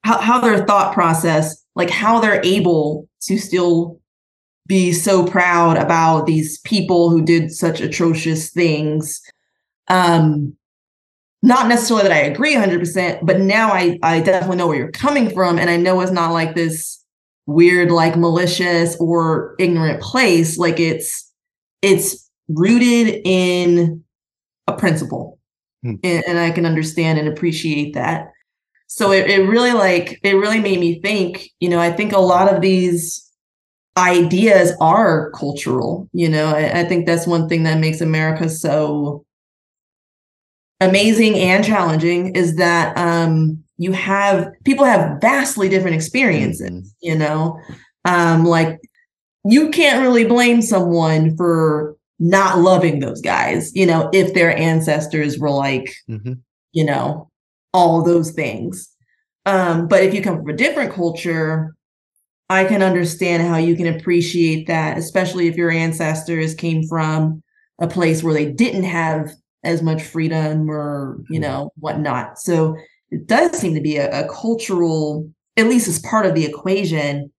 how, 0.05 0.19
how 0.21 0.41
their 0.41 0.65
thought 0.65 0.93
process, 0.93 1.65
like 1.75 1.91
how 1.91 2.21
they're 2.21 2.45
able 2.45 3.09
to 3.23 3.39
still 3.39 4.01
be 4.67 4.93
so 4.93 5.27
proud 5.27 5.77
about 5.77 6.27
these 6.27 6.59
people 6.61 7.11
who 7.11 7.23
did 7.25 7.51
such 7.51 7.81
atrocious 7.81 8.51
things. 8.51 9.21
Um, 9.89 10.57
not 11.43 11.67
necessarily 11.69 12.09
that 12.09 12.13
I 12.13 12.21
agree 12.21 12.55
100%, 12.55 13.25
but 13.27 13.41
now 13.41 13.73
I, 13.73 13.99
I 14.03 14.21
definitely 14.21 14.57
know 14.57 14.69
where 14.69 14.77
you're 14.77 14.93
coming 14.93 15.31
from. 15.31 15.59
And 15.59 15.69
I 15.69 15.77
know 15.77 16.01
it's 16.01 16.13
not 16.13 16.33
like 16.33 16.55
this 16.55 17.05
weird, 17.47 17.91
like 17.91 18.17
malicious 18.17 18.97
or 19.01 19.57
ignorant 19.59 20.01
place. 20.01 20.57
Like 20.57 20.79
it's, 20.79 21.31
it's 21.81 22.31
rooted 22.49 23.21
in 23.25 24.05
a 24.69 24.73
principle. 24.73 25.41
Hmm. 25.83 25.95
And, 26.05 26.25
and 26.29 26.39
I 26.39 26.51
can 26.51 26.67
understand 26.67 27.19
and 27.19 27.29
appreciate 27.29 27.95
that. 27.95 28.33
So 28.87 29.11
it, 29.13 29.31
it 29.31 29.49
really 29.49 29.73
like, 29.73 30.21
it 30.23 30.35
really 30.35 30.61
made 30.61 30.79
me 30.81 31.01
think, 31.01 31.49
you 31.61 31.69
know, 31.69 31.79
I 31.79 31.91
think 31.93 32.13
a 32.13 32.19
lot 32.19 32.53
of 32.53 32.61
these 32.61 33.27
ideas 33.97 34.73
are 34.81 35.31
cultural, 35.33 36.09
you 36.13 36.29
know, 36.29 36.47
I, 36.47 36.81
I 36.81 36.85
think 36.85 37.07
that's 37.07 37.27
one 37.27 37.49
thing 37.49 37.63
that 37.65 37.79
makes 37.79 38.01
America 38.01 38.49
so 38.49 39.25
amazing 40.83 41.37
and 41.39 41.65
challenging 41.65 42.35
is 42.35 42.57
that 42.57 42.97
um 42.99 43.63
you 43.79 43.93
have 43.93 44.51
people 44.65 44.85
have 44.85 45.21
vastly 45.21 45.69
different 45.69 45.95
experiences 45.95 46.93
you 47.01 47.17
know 47.17 47.59
um 48.05 48.45
like 48.45 48.81
you 49.45 49.71
can't 49.71 50.03
really 50.03 50.25
blame 50.25 50.61
someone 50.61 51.37
for 51.37 51.97
not 52.23 52.59
loving 52.59 53.01
those 53.01 53.21
guys, 53.21 53.75
you 53.75 53.85
know, 53.85 54.09
if 54.13 54.33
their 54.33 54.57
ancestors 54.57 55.41
were 55.41 55.51
like, 55.51 55.93
mm-hmm. 56.09 56.35
you 56.71 56.85
know, 56.85 57.29
all 57.75 58.03
those 58.03 58.31
things. 58.31 58.89
Um, 59.45 59.89
but 59.89 60.05
if 60.05 60.15
you 60.15 60.23
come 60.23 60.37
from 60.37 60.49
a 60.49 60.57
different 60.57 60.93
culture, 60.93 61.75
I 62.49 62.65
can 62.65 62.81
understand 62.81 63.43
how 63.43 63.57
you 63.57 63.75
can 63.75 63.89
appreciate 63.89 64.69
that, 64.69 64.99
especially 64.99 65.49
if 65.49 65.57
your 65.57 65.73
ancestors 65.73 66.55
came 66.55 66.87
from 66.87 67.43
a 67.81 67.89
place 67.89 68.23
where 68.23 68.35
they 68.35 68.53
didn't 68.53 68.85
have 68.85 69.33
as 69.65 69.83
much 69.83 70.03
freedom 70.03 70.71
or, 70.71 71.19
you 71.29 71.41
mm-hmm. 71.41 71.43
know, 71.43 71.73
whatnot. 71.81 72.39
So 72.39 72.77
it 73.11 73.27
does 73.27 73.59
seem 73.59 73.75
to 73.75 73.81
be 73.81 73.97
a, 73.97 74.27
a 74.27 74.29
cultural, 74.29 75.29
at 75.57 75.67
least 75.67 75.89
as 75.89 75.99
part 75.99 76.25
of 76.25 76.37
the 76.37 76.45
equation. 76.45 77.33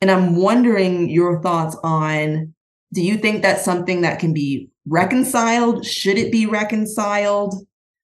And 0.00 0.10
I'm 0.10 0.36
wondering 0.36 1.10
your 1.10 1.42
thoughts 1.42 1.76
on 1.84 2.54
do 2.92 3.02
you 3.02 3.16
think 3.16 3.42
that's 3.42 3.64
something 3.64 4.02
that 4.02 4.18
can 4.18 4.32
be 4.32 4.68
reconciled? 4.86 5.84
Should 5.86 6.18
it 6.18 6.30
be 6.30 6.46
reconciled? 6.46 7.66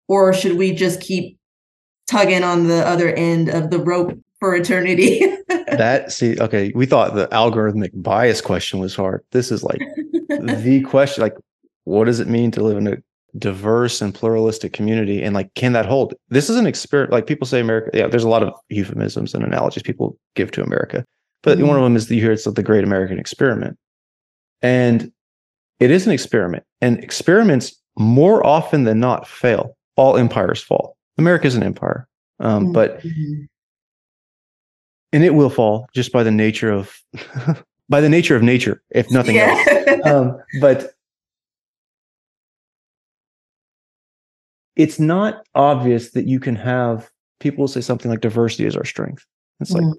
Or 0.07 0.33
should 0.33 0.57
we 0.57 0.73
just 0.73 1.01
keep 1.01 1.37
tugging 2.07 2.43
on 2.43 2.67
the 2.67 2.87
other 2.87 3.09
end 3.09 3.49
of 3.49 3.71
the 3.71 3.79
rope 3.79 4.17
for 4.39 4.55
eternity? 4.55 5.21
that 5.49 6.11
see, 6.11 6.39
okay, 6.39 6.71
we 6.75 6.85
thought 6.85 7.15
the 7.15 7.27
algorithmic 7.27 7.89
bias 7.93 8.39
question 8.39 8.79
was 8.79 8.95
hard. 8.95 9.23
This 9.31 9.51
is 9.51 9.63
like 9.63 9.79
the 10.29 10.81
question, 10.87 11.23
like, 11.23 11.35
what 11.83 12.05
does 12.05 12.19
it 12.19 12.27
mean 12.27 12.51
to 12.51 12.63
live 12.63 12.77
in 12.77 12.87
a 12.87 12.97
diverse 13.37 14.01
and 14.01 14.13
pluralistic 14.13 14.73
community? 14.73 15.23
And 15.23 15.33
like, 15.33 15.53
can 15.55 15.73
that 15.73 15.85
hold? 15.85 16.13
This 16.29 16.49
is 16.49 16.55
an 16.55 16.67
experiment. 16.67 17.11
Like 17.11 17.27
people 17.27 17.47
say 17.47 17.59
America, 17.59 17.89
yeah, 17.93 18.07
there's 18.07 18.23
a 18.23 18.29
lot 18.29 18.43
of 18.43 18.53
euphemisms 18.69 19.33
and 19.33 19.43
analogies 19.43 19.83
people 19.83 20.17
give 20.35 20.51
to 20.51 20.63
America. 20.63 21.03
But 21.43 21.57
mm-hmm. 21.57 21.67
one 21.67 21.77
of 21.77 21.83
them 21.83 21.95
is 21.95 22.07
that 22.07 22.15
you 22.15 22.21
hear 22.21 22.31
it's 22.31 22.45
like 22.45 22.55
the 22.55 22.63
great 22.63 22.83
American 22.83 23.19
experiment. 23.19 23.77
And 24.61 25.11
it 25.79 25.91
is 25.91 26.05
an 26.05 26.13
experiment. 26.13 26.63
And 26.81 27.03
experiments 27.03 27.75
more 27.97 28.45
often 28.45 28.83
than 28.83 28.99
not 28.99 29.27
fail. 29.27 29.75
All 29.95 30.17
empires 30.17 30.61
fall. 30.61 30.95
America 31.17 31.47
is 31.47 31.55
an 31.55 31.63
empire. 31.63 32.07
Um, 32.39 32.65
mm-hmm. 32.65 32.73
But 32.73 33.03
and 35.13 35.23
it 35.23 35.33
will 35.33 35.49
fall 35.49 35.87
just 35.93 36.11
by 36.11 36.23
the 36.23 36.31
nature 36.31 36.71
of 36.71 37.01
by 37.89 38.01
the 38.01 38.09
nature 38.09 38.35
of 38.35 38.43
nature, 38.43 38.81
if 38.91 39.09
nothing 39.11 39.35
yeah. 39.35 39.63
else. 39.67 39.73
Um, 40.05 40.37
but 40.61 40.93
it's 44.75 44.99
not 44.99 45.43
obvious 45.55 46.11
that 46.11 46.27
you 46.27 46.39
can 46.39 46.55
have 46.55 47.09
people 47.39 47.67
say 47.67 47.81
something 47.81 48.09
like 48.09 48.21
diversity 48.21 48.65
is 48.65 48.77
our 48.77 48.85
strength. 48.85 49.25
It's 49.59 49.73
mm-hmm. 49.73 49.87
like, 49.87 49.97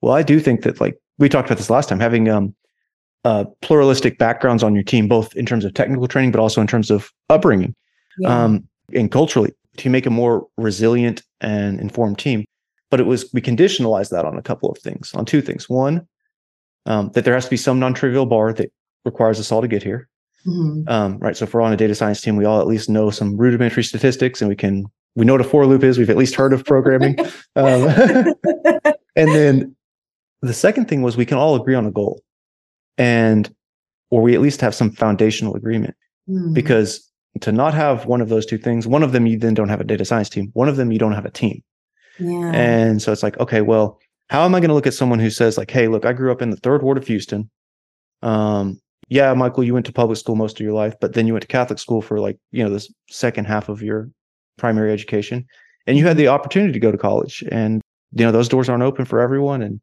well, 0.00 0.14
I 0.14 0.22
do 0.22 0.40
think 0.40 0.62
that 0.62 0.80
like 0.80 0.98
we 1.18 1.28
talked 1.28 1.48
about 1.48 1.58
this 1.58 1.68
last 1.68 1.88
time, 1.88 2.00
having 2.00 2.28
um 2.28 2.54
uh, 3.24 3.44
pluralistic 3.62 4.18
backgrounds 4.18 4.62
on 4.62 4.74
your 4.74 4.84
team, 4.84 5.08
both 5.08 5.34
in 5.36 5.46
terms 5.46 5.64
of 5.64 5.74
technical 5.74 6.08
training, 6.08 6.32
but 6.32 6.40
also 6.40 6.60
in 6.60 6.66
terms 6.66 6.90
of 6.90 7.10
upbringing 7.28 7.74
yeah. 8.18 8.44
um, 8.44 8.66
and 8.94 9.10
culturally 9.10 9.52
to 9.76 9.90
make 9.90 10.06
a 10.06 10.10
more 10.10 10.46
resilient 10.56 11.22
and 11.40 11.80
informed 11.80 12.18
team. 12.18 12.44
But 12.90 13.00
it 13.00 13.06
was, 13.06 13.30
we 13.32 13.40
conditionalized 13.40 14.10
that 14.10 14.24
on 14.24 14.36
a 14.36 14.42
couple 14.42 14.70
of 14.70 14.78
things, 14.78 15.14
on 15.14 15.24
two 15.24 15.42
things. 15.42 15.68
One, 15.68 16.06
um, 16.86 17.10
that 17.14 17.24
there 17.24 17.34
has 17.34 17.44
to 17.44 17.50
be 17.50 17.56
some 17.56 17.78
non 17.78 17.94
trivial 17.94 18.26
bar 18.26 18.52
that 18.54 18.72
requires 19.04 19.38
us 19.38 19.52
all 19.52 19.60
to 19.60 19.68
get 19.68 19.82
here. 19.82 20.08
Mm-hmm. 20.46 20.88
Um, 20.88 21.18
right. 21.18 21.36
So 21.36 21.44
if 21.44 21.54
we're 21.54 21.60
on 21.60 21.72
a 21.72 21.76
data 21.76 21.94
science 21.94 22.20
team, 22.20 22.36
we 22.36 22.46
all 22.46 22.60
at 22.60 22.66
least 22.66 22.88
know 22.88 23.10
some 23.10 23.36
rudimentary 23.36 23.84
statistics 23.84 24.40
and 24.40 24.48
we 24.48 24.56
can, 24.56 24.86
we 25.14 25.24
know 25.24 25.34
what 25.34 25.40
a 25.40 25.44
for 25.44 25.66
loop 25.66 25.84
is. 25.84 25.98
We've 25.98 26.10
at 26.10 26.16
least 26.16 26.34
heard 26.34 26.52
of 26.52 26.64
programming. 26.64 27.18
um, 27.56 27.86
and 29.16 29.28
then 29.28 29.76
the 30.40 30.54
second 30.54 30.88
thing 30.88 31.02
was 31.02 31.16
we 31.16 31.26
can 31.26 31.36
all 31.36 31.54
agree 31.54 31.74
on 31.74 31.86
a 31.86 31.90
goal 31.90 32.22
and 32.98 33.54
or 34.10 34.22
we 34.22 34.34
at 34.34 34.40
least 34.40 34.60
have 34.60 34.74
some 34.74 34.90
foundational 34.90 35.54
agreement 35.54 35.94
mm. 36.28 36.52
because 36.52 37.10
to 37.40 37.52
not 37.52 37.74
have 37.74 38.06
one 38.06 38.20
of 38.20 38.28
those 38.28 38.44
two 38.44 38.58
things 38.58 38.86
one 38.86 39.02
of 39.02 39.12
them 39.12 39.26
you 39.26 39.38
then 39.38 39.54
don't 39.54 39.68
have 39.68 39.80
a 39.80 39.84
data 39.84 40.04
science 40.04 40.28
team 40.28 40.50
one 40.54 40.68
of 40.68 40.76
them 40.76 40.92
you 40.92 40.98
don't 40.98 41.12
have 41.12 41.24
a 41.24 41.30
team 41.30 41.62
yeah. 42.18 42.50
and 42.52 43.00
so 43.00 43.12
it's 43.12 43.22
like 43.22 43.38
okay 43.38 43.60
well 43.60 43.98
how 44.28 44.44
am 44.44 44.54
i 44.54 44.60
going 44.60 44.68
to 44.68 44.74
look 44.74 44.86
at 44.86 44.94
someone 44.94 45.18
who 45.18 45.30
says 45.30 45.56
like 45.56 45.70
hey 45.70 45.88
look 45.88 46.04
i 46.04 46.12
grew 46.12 46.32
up 46.32 46.42
in 46.42 46.50
the 46.50 46.56
third 46.56 46.82
ward 46.82 46.98
of 46.98 47.06
houston 47.06 47.48
um 48.22 48.80
yeah 49.08 49.32
michael 49.32 49.64
you 49.64 49.74
went 49.74 49.86
to 49.86 49.92
public 49.92 50.18
school 50.18 50.36
most 50.36 50.58
of 50.58 50.64
your 50.64 50.74
life 50.74 50.94
but 51.00 51.14
then 51.14 51.26
you 51.26 51.32
went 51.32 51.42
to 51.42 51.48
catholic 51.48 51.78
school 51.78 52.02
for 52.02 52.18
like 52.18 52.38
you 52.50 52.62
know 52.62 52.70
this 52.70 52.92
second 53.08 53.46
half 53.46 53.68
of 53.68 53.82
your 53.82 54.10
primary 54.58 54.92
education 54.92 55.46
and 55.86 55.96
you 55.96 56.06
had 56.06 56.16
the 56.16 56.28
opportunity 56.28 56.72
to 56.72 56.80
go 56.80 56.92
to 56.92 56.98
college 56.98 57.42
and 57.50 57.80
you 58.12 58.24
know 58.24 58.32
those 58.32 58.48
doors 58.48 58.68
aren't 58.68 58.82
open 58.82 59.04
for 59.04 59.20
everyone 59.20 59.62
and 59.62 59.80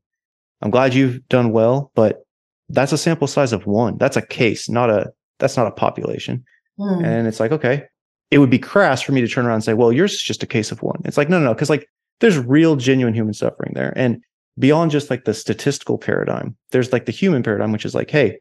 i'm 0.61 0.69
glad 0.69 0.93
you've 0.93 1.25
done 1.29 1.51
well 1.51 1.91
but 1.95 2.26
that's 2.69 2.91
a 2.91 2.97
sample 2.97 3.27
size 3.27 3.53
of 3.53 3.65
one. 3.65 3.97
That's 3.97 4.17
a 4.17 4.21
case, 4.21 4.69
not 4.69 4.89
a 4.89 5.11
that's 5.39 5.57
not 5.57 5.67
a 5.67 5.71
population. 5.71 6.43
Mm. 6.79 7.05
And 7.05 7.27
it's 7.27 7.39
like, 7.39 7.51
okay, 7.51 7.83
it 8.31 8.39
would 8.39 8.49
be 8.49 8.59
crass 8.59 9.01
for 9.01 9.11
me 9.11 9.21
to 9.21 9.27
turn 9.27 9.45
around 9.45 9.55
and 9.55 9.63
say, 9.63 9.73
well, 9.73 9.91
yours 9.91 10.13
is 10.13 10.21
just 10.21 10.43
a 10.43 10.47
case 10.47 10.71
of 10.71 10.81
one. 10.81 11.01
It's 11.05 11.17
like, 11.17 11.29
no, 11.29 11.39
no, 11.39 11.45
no, 11.45 11.53
because 11.53 11.69
like 11.69 11.87
there's 12.19 12.37
real 12.37 12.75
genuine 12.75 13.13
human 13.13 13.33
suffering 13.33 13.73
there. 13.73 13.93
And 13.95 14.21
beyond 14.59 14.91
just 14.91 15.09
like 15.09 15.25
the 15.25 15.33
statistical 15.33 15.97
paradigm, 15.97 16.55
there's 16.71 16.91
like 16.91 17.05
the 17.05 17.11
human 17.11 17.43
paradigm, 17.43 17.71
which 17.71 17.85
is 17.85 17.95
like, 17.95 18.09
hey, 18.09 18.39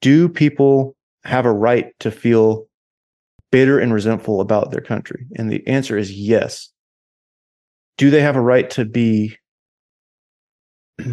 do 0.00 0.28
people 0.28 0.96
have 1.24 1.46
a 1.46 1.52
right 1.52 1.98
to 2.00 2.10
feel 2.10 2.66
bitter 3.50 3.78
and 3.78 3.94
resentful 3.94 4.40
about 4.40 4.70
their 4.70 4.80
country? 4.80 5.26
And 5.36 5.50
the 5.50 5.66
answer 5.66 5.96
is 5.96 6.12
yes. 6.12 6.68
Do 7.96 8.10
they 8.10 8.20
have 8.20 8.36
a 8.36 8.40
right 8.40 8.68
to 8.70 8.84
be 8.84 9.36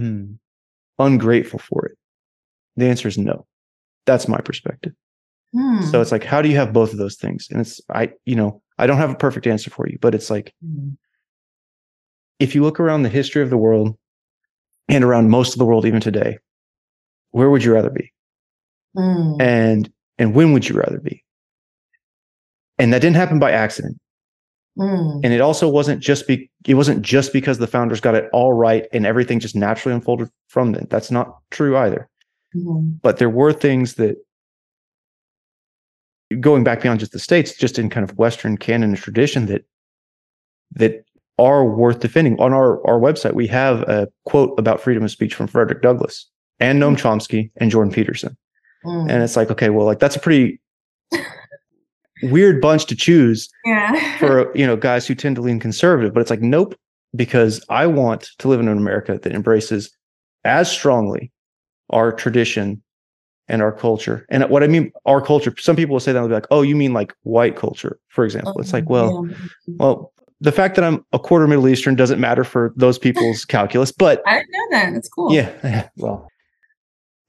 ungrateful 1.00 1.60
for 1.60 1.86
it? 1.86 1.98
The 2.78 2.88
answer 2.88 3.08
is 3.08 3.18
no. 3.18 3.46
That's 4.06 4.28
my 4.28 4.40
perspective. 4.40 4.94
Hmm. 5.54 5.82
So 5.82 6.02
it's 6.02 6.12
like, 6.12 6.24
how 6.24 6.42
do 6.42 6.50
you 6.50 6.56
have 6.56 6.74
both 6.74 6.92
of 6.92 6.98
those 6.98 7.16
things? 7.16 7.48
And 7.52 7.60
it's, 7.60 7.82
I, 7.94 8.12
you 8.26 8.36
know, 8.36 8.62
I 8.78 8.88
don't 8.88 8.98
have 8.98 9.12
a 9.12 9.16
perfect 9.16 9.48
answer 9.48 9.70
for 9.70 9.88
you, 9.88 9.98
but 10.02 10.16
it's 10.16 10.30
like, 10.30 10.54
hmm. 10.64 10.92
if 12.40 12.56
you 12.56 12.64
look 12.64 12.80
around 12.80 13.04
the 13.04 13.10
history 13.10 13.42
of 13.42 13.50
the 13.50 13.58
world 13.58 13.98
and 14.88 15.04
around 15.04 15.30
most 15.30 15.54
of 15.54 15.60
the 15.60 15.66
world, 15.66 15.86
even 15.86 16.02
today, 16.02 16.38
where 17.32 17.50
would 17.50 17.64
you 17.64 17.74
rather 17.74 17.90
be? 17.90 18.12
Hmm. 18.96 19.40
And, 19.40 19.92
and 20.18 20.34
when 20.34 20.54
would 20.54 20.68
you 20.68 20.76
rather 20.76 21.00
be? 21.00 21.24
And 22.80 22.94
that 22.94 23.02
didn't 23.02 23.18
happen 23.18 23.40
by 23.40 23.52
accident. 23.52 24.00
Hmm. 24.78 25.20
And 25.24 25.34
it 25.34 25.42
also 25.42 25.68
wasn't 25.68 26.02
just 26.02 26.28
be 26.28 26.50
it 26.66 26.76
wasn't 26.76 27.02
just 27.02 27.34
because 27.34 27.58
the 27.58 27.68
founders 27.68 28.00
got 28.00 28.16
it 28.16 28.30
all 28.32 28.54
right 28.54 28.88
and 28.94 29.06
everything 29.06 29.40
just 29.40 29.56
naturally 29.56 29.94
unfolded 29.94 30.30
from 30.48 30.72
them. 30.72 30.88
That's 30.90 31.12
not 31.12 31.38
true 31.52 31.76
either. 31.78 32.10
Mm-hmm. 32.56 32.98
But 33.02 33.18
there 33.18 33.30
were 33.30 33.54
things 33.54 33.96
that 33.96 34.18
going 36.40 36.64
back 36.64 36.82
beyond 36.82 37.00
just 37.00 37.12
the 37.12 37.20
states, 37.20 37.56
just 37.56 37.78
in 37.78 37.90
kind 37.90 38.04
of 38.04 38.18
Western 38.18 38.58
canon 38.58 38.92
and 38.92 38.98
tradition 38.98 39.46
that 39.48 39.66
that 40.74 41.06
are 41.38 41.66
worth 41.66 42.00
defending. 42.00 42.40
On 42.40 42.54
our, 42.54 42.86
our 42.88 43.00
website, 43.00 43.34
we 43.34 43.48
have 43.48 43.82
a 43.82 44.08
quote 44.26 44.58
about 44.60 44.80
freedom 44.80 45.04
of 45.04 45.12
speech 45.12 45.34
from 45.34 45.48
Frederick 45.48 45.82
Douglass 45.82 46.30
and 46.60 46.82
Noam 46.82 46.96
mm-hmm. 46.96 47.08
Chomsky 47.08 47.52
and 47.58 47.72
Jordan 47.72 47.92
Peterson. 47.92 48.38
Mm. 48.86 49.10
And 49.10 49.24
it's 49.24 49.36
like, 49.36 49.52
okay, 49.52 49.70
well, 49.70 49.86
like 49.86 50.00
that's 50.00 50.16
a 50.16 50.20
pretty 50.20 50.62
weird 52.24 52.62
bunch 52.62 52.86
to 52.86 52.96
choose 52.96 53.50
yeah. 53.66 54.18
for 54.18 54.56
you 54.56 54.66
know 54.66 54.76
guys 54.76 55.08
who 55.08 55.16
tend 55.16 55.36
to 55.36 55.42
lean 55.42 55.60
conservative. 55.60 56.14
But 56.14 56.22
it's 56.22 56.30
like, 56.30 56.42
nope, 56.42 56.76
because 57.16 57.64
I 57.70 57.88
want 57.88 58.30
to 58.40 58.48
live 58.48 58.60
in 58.60 58.68
an 58.68 58.78
America 58.78 59.20
that 59.22 59.34
embraces 59.34 59.92
as 60.44 60.72
strongly 60.72 61.32
our 61.92 62.12
tradition 62.12 62.82
and 63.48 63.62
our 63.62 63.72
culture. 63.72 64.26
And 64.30 64.44
what 64.50 64.64
I 64.64 64.68
mean, 64.68 64.92
our 65.06 65.22
culture, 65.22 65.54
some 65.60 65.76
people 65.76 65.94
will 65.94 66.00
say 66.00 66.14
that, 66.14 66.20
they'll 66.20 66.30
be 66.30 66.34
like, 66.34 66.48
oh, 66.52 66.62
you 66.62 66.76
mean 66.76 66.94
like 66.94 67.14
white 67.24 67.58
culture, 67.58 68.00
for 68.08 68.24
example. 68.24 68.60
it's 68.60 68.74
like, 68.74 68.90
well, 68.90 69.28
yeah. 69.28 69.36
well, 69.78 70.14
the 70.40 70.54
fact 70.54 70.76
that 70.76 70.86
I'm 70.86 71.06
a 71.12 71.20
quarter 71.20 71.48
Middle 71.48 71.68
Eastern 71.68 71.96
doesn't 71.96 72.20
matter 72.20 72.44
for 72.44 72.74
those 72.78 72.98
people's 73.06 73.46
calculus, 73.46 73.92
but 73.92 74.22
I 74.26 74.40
didn't 74.40 74.52
know 74.52 74.68
that. 74.72 74.94
That's 74.94 75.10
cool. 75.10 75.34
Yeah. 75.34 75.90
Well, 75.98 76.28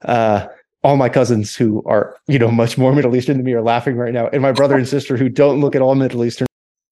uh, 0.05 0.47
all 0.85 0.97
my 0.97 1.09
cousins 1.09 1.55
who 1.55 1.83
are, 1.87 2.17
you 2.27 2.39
know, 2.39 2.51
much 2.51 2.79
more 2.79 2.93
Middle 2.93 3.15
Eastern 3.15 3.37
than 3.37 3.45
me 3.45 3.53
are 3.53 3.63
laughing 3.63 3.97
right 3.97 4.13
now. 4.13 4.29
And 4.29 4.43
my 4.43 4.53
brother 4.53 4.77
and 4.77 4.89
sister 4.89 5.17
who 5.17 5.29
don't 5.29 5.61
look 5.61 5.77
at 5.77 5.83
all 5.83 5.95
Middle 5.95 6.25
Eastern, 6.25 6.47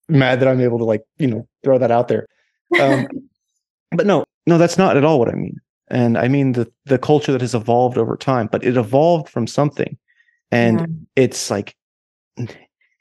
mad 0.08 0.40
that 0.40 0.48
I'm 0.48 0.60
able 0.60 0.78
to 0.78 0.84
like, 0.84 1.02
you 1.18 1.26
know, 1.26 1.46
throw 1.64 1.78
that 1.78 1.90
out 1.90 2.08
there. 2.08 2.26
Um, 2.80 3.06
but 3.92 4.06
no, 4.06 4.24
no, 4.46 4.58
that's 4.58 4.78
not 4.78 4.96
at 4.96 5.04
all 5.04 5.18
what 5.18 5.28
I 5.28 5.34
mean 5.34 5.60
and 5.90 6.16
i 6.16 6.28
mean 6.28 6.52
the 6.52 6.70
the 6.86 6.98
culture 6.98 7.32
that 7.32 7.40
has 7.40 7.54
evolved 7.54 7.98
over 7.98 8.16
time 8.16 8.48
but 8.50 8.64
it 8.64 8.76
evolved 8.76 9.28
from 9.28 9.46
something 9.46 9.96
and 10.50 10.80
yeah. 10.80 10.86
it's 11.24 11.50
like 11.50 11.76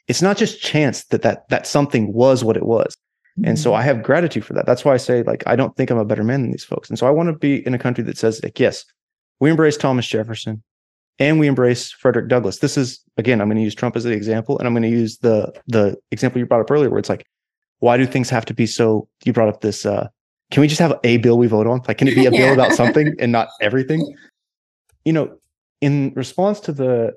it's 0.08 0.22
not 0.22 0.38
just 0.38 0.62
chance 0.62 1.06
that 1.06 1.22
that 1.22 1.48
that 1.50 1.68
something 1.68 2.12
was 2.14 2.44
what 2.44 2.58
it 2.58 2.66
was 2.66 2.96
mm-hmm. 3.38 3.50
and 3.50 3.60
so 3.60 3.72
mm-hmm. 3.72 3.80
i 3.80 3.84
have 3.84 4.04
gratitude 4.04 4.44
for 4.44 4.54
that 4.54 4.66
that's 4.66 4.84
why 4.84 4.94
i 4.94 4.98
say 4.98 5.24
like 5.24 5.44
i 5.48 5.56
don't 5.56 5.76
think 5.76 5.90
i'm 5.90 5.98
a 5.98 6.06
better 6.06 6.24
man 6.24 6.42
than 6.42 6.52
these 6.52 6.64
folks 6.64 6.90
and 6.90 7.00
so 7.00 7.08
i 7.08 7.12
want 7.12 7.28
to 7.28 7.34
be 7.34 7.66
in 7.66 7.74
a 7.74 7.80
country 7.80 8.04
that 8.04 8.18
says 8.18 8.42
like 8.44 8.60
yes 8.60 8.86
we 9.40 9.50
embrace 9.50 9.78
thomas 9.78 10.08
jefferson 10.08 10.62
and 11.20 11.40
we 11.40 11.48
embrace 11.48 11.92
frederick 11.92 12.28
douglass 12.28 12.60
this 12.60 12.78
is 12.78 13.04
again 13.18 13.42
i'm 13.42 13.48
going 13.48 13.58
to 13.58 13.64
use 13.64 13.76
trump 13.76 13.96
as 13.96 14.04
the 14.04 14.12
example 14.12 14.58
and 14.58 14.68
i'm 14.68 14.74
going 14.74 14.84
to 14.84 14.90
use 14.90 15.18
the 15.20 15.52
the 15.68 15.96
example 16.12 16.40
you 16.40 16.46
brought 16.46 16.62
up 16.62 16.72
earlier 16.72 16.90
where 16.90 17.00
it's 17.00 17.10
like 17.10 17.26
why 17.80 17.96
do 17.96 18.06
things 18.06 18.30
have 18.30 18.46
to 18.46 18.54
be 18.54 18.66
so 18.66 19.08
you 19.24 19.32
brought 19.32 19.50
up 19.50 19.62
this 19.62 19.86
uh 19.86 20.08
can 20.52 20.62
we 20.62 20.68
just 20.68 20.80
have 20.80 21.00
a 21.04 21.18
bill 21.18 21.38
we 21.38 21.48
vote 21.48 21.68
on? 21.68 21.82
Like, 21.88 21.98
can 21.98 22.08
it 22.08 22.16
be 22.16 22.26
a 22.26 22.32
yeah. 22.32 22.38
bill 22.40 22.54
about 22.54 22.74
something 22.74 23.16
and 23.20 23.32
not 23.32 23.50
everything? 23.62 24.16
You 25.06 25.14
know, 25.14 25.38
in 25.82 26.14
response 26.16 26.60
to 26.62 26.72
the 26.72 27.14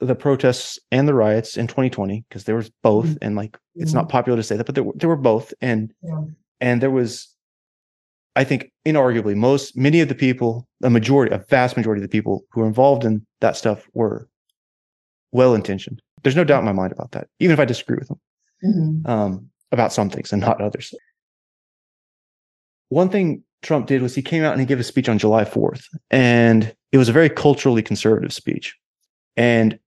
the 0.00 0.14
protests 0.14 0.78
and 0.92 1.08
the 1.08 1.14
riots 1.14 1.56
in 1.56 1.66
2020 1.66 2.22
because 2.28 2.44
there 2.44 2.54
was 2.56 2.70
both 2.82 3.06
Mhm. 3.06 3.18
and 3.22 3.34
like 3.36 3.56
it's 3.76 3.92
Mhm. 3.92 3.94
not 3.94 4.08
popular 4.10 4.36
to 4.36 4.42
say 4.42 4.54
that 4.56 4.66
but 4.66 4.74
there, 4.74 4.84
were- 4.84 4.92
there 4.94 5.08
were 5.08 5.16
both 5.16 5.54
and 5.62 5.90
Yeah. 6.02 6.20
and 6.60 6.82
there 6.82 6.90
was 6.90 7.34
i 8.36 8.44
think 8.44 8.70
inarguably 8.86 9.34
most 9.34 9.74
many 9.74 10.02
of 10.02 10.08
the 10.10 10.14
people 10.14 10.68
a 10.82 10.90
majority 10.90 11.34
a 11.34 11.38
vast 11.48 11.78
majority 11.78 12.00
of 12.00 12.10
the 12.10 12.14
people 12.14 12.44
who 12.50 12.60
were 12.60 12.66
involved 12.66 13.06
in 13.06 13.24
that 13.40 13.56
stuff 13.56 13.88
were 13.94 14.28
well 15.32 15.54
intentioned 15.54 16.02
there's 16.22 16.36
no 16.36 16.44
doubt 16.44 16.58
in 16.58 16.66
my 16.66 16.72
mind 16.72 16.92
about 16.92 17.12
that 17.12 17.28
even 17.40 17.54
if 17.54 17.58
i 17.58 17.64
disagree 17.64 17.96
with 17.96 18.08
them 18.08 18.20
Mhm. 18.62 19.08
um, 19.08 19.48
about 19.72 19.94
some 19.94 20.10
things 20.10 20.30
and 20.30 20.42
not 20.42 20.60
others 20.60 20.94
one 22.88 23.08
thing 23.08 23.42
trump 23.62 23.86
did 23.86 24.02
was 24.02 24.14
he 24.14 24.22
came 24.22 24.44
out 24.44 24.52
and 24.52 24.60
he 24.60 24.66
gave 24.66 24.78
a 24.80 24.84
speech 24.84 25.08
on 25.08 25.18
july 25.18 25.44
4th 25.44 25.84
and 26.10 26.74
it 26.92 26.98
was 26.98 27.08
a 27.08 27.12
very 27.12 27.28
culturally 27.28 27.82
conservative 27.82 28.32
speech 28.32 28.74
and 29.36 29.78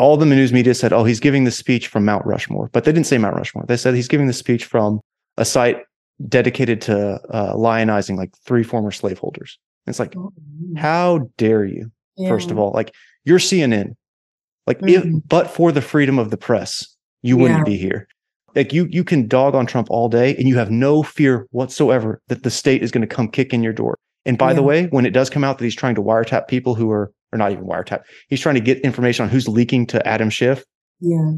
all 0.00 0.16
the 0.16 0.24
news 0.26 0.52
media 0.52 0.74
said, 0.76 0.92
oh, 0.92 1.02
he's 1.02 1.18
giving 1.18 1.42
the 1.42 1.50
speech 1.50 1.88
from 1.88 2.04
Mount 2.04 2.24
Rushmore. 2.24 2.70
But 2.72 2.84
they 2.84 2.92
didn't 2.92 3.08
say 3.08 3.18
Mount 3.18 3.34
Rushmore. 3.34 3.64
They 3.66 3.76
said 3.76 3.94
he's 3.94 4.06
giving 4.06 4.28
the 4.28 4.32
speech 4.32 4.64
from 4.64 5.00
a 5.38 5.44
site 5.44 5.78
dedicated 6.28 6.80
to 6.82 7.14
uh, 7.30 7.54
lionizing 7.54 8.16
like 8.16 8.30
three 8.46 8.62
former 8.62 8.92
slaveholders. 8.92 9.58
It's 9.88 9.98
like, 9.98 10.14
Oh, 10.16 10.32
how 10.76 11.28
dare 11.36 11.64
you, 11.64 11.90
first 12.28 12.52
of 12.52 12.60
all? 12.60 12.70
Like, 12.70 12.94
you're 13.24 13.40
CNN. 13.40 13.96
Like, 14.68 14.78
if, 14.84 15.02
Mhm. 15.02 15.22
but 15.28 15.50
for 15.50 15.72
the 15.72 15.82
freedom 15.82 16.16
of 16.20 16.30
the 16.30 16.36
press, 16.36 16.86
you 17.22 17.36
wouldn't 17.36 17.66
Yeah. 17.66 17.72
be 17.72 17.76
here. 17.76 18.06
Like, 18.54 18.72
you, 18.72 18.86
you 18.90 19.04
can 19.04 19.28
dog 19.28 19.54
on 19.54 19.66
Trump 19.66 19.88
all 19.90 20.08
day 20.08 20.34
and 20.36 20.48
you 20.48 20.56
have 20.56 20.70
no 20.70 21.02
fear 21.02 21.46
whatsoever 21.50 22.20
that 22.28 22.42
the 22.42 22.50
state 22.50 22.82
is 22.82 22.90
going 22.90 23.06
to 23.06 23.14
come 23.14 23.28
kick 23.28 23.52
in 23.52 23.62
your 23.62 23.72
door. 23.72 23.96
And 24.26 24.36
by 24.36 24.52
the 24.52 24.62
way, 24.62 24.86
when 24.86 25.06
it 25.06 25.10
does 25.10 25.30
come 25.30 25.44
out 25.44 25.58
that 25.58 25.64
he's 25.64 25.74
trying 25.74 25.94
to 25.94 26.02
wiretap 26.02 26.48
people 26.48 26.74
who 26.74 26.90
are, 26.90 27.10
or 27.32 27.38
not 27.38 27.52
even 27.52 27.64
wiretap, 27.64 28.02
he's 28.28 28.40
trying 28.40 28.56
to 28.56 28.60
get 28.60 28.78
information 28.80 29.22
on 29.24 29.28
who's 29.30 29.48
leaking 29.48 29.86
to 29.86 30.06
Adam 30.06 30.28
Schiff. 30.28 30.64
Yeah. 31.00 31.32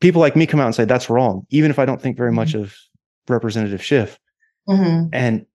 People 0.00 0.20
like 0.20 0.36
me 0.36 0.46
come 0.46 0.60
out 0.60 0.66
and 0.66 0.74
say 0.74 0.84
that's 0.84 1.08
wrong, 1.08 1.46
even 1.50 1.70
if 1.70 1.78
I 1.78 1.84
don't 1.86 2.02
think 2.02 2.16
very 2.16 2.32
much 2.32 2.54
of 2.54 2.74
Representative 3.28 3.82
Schiff. 3.82 4.18
Mhm. 4.68 5.08
And 5.12 5.46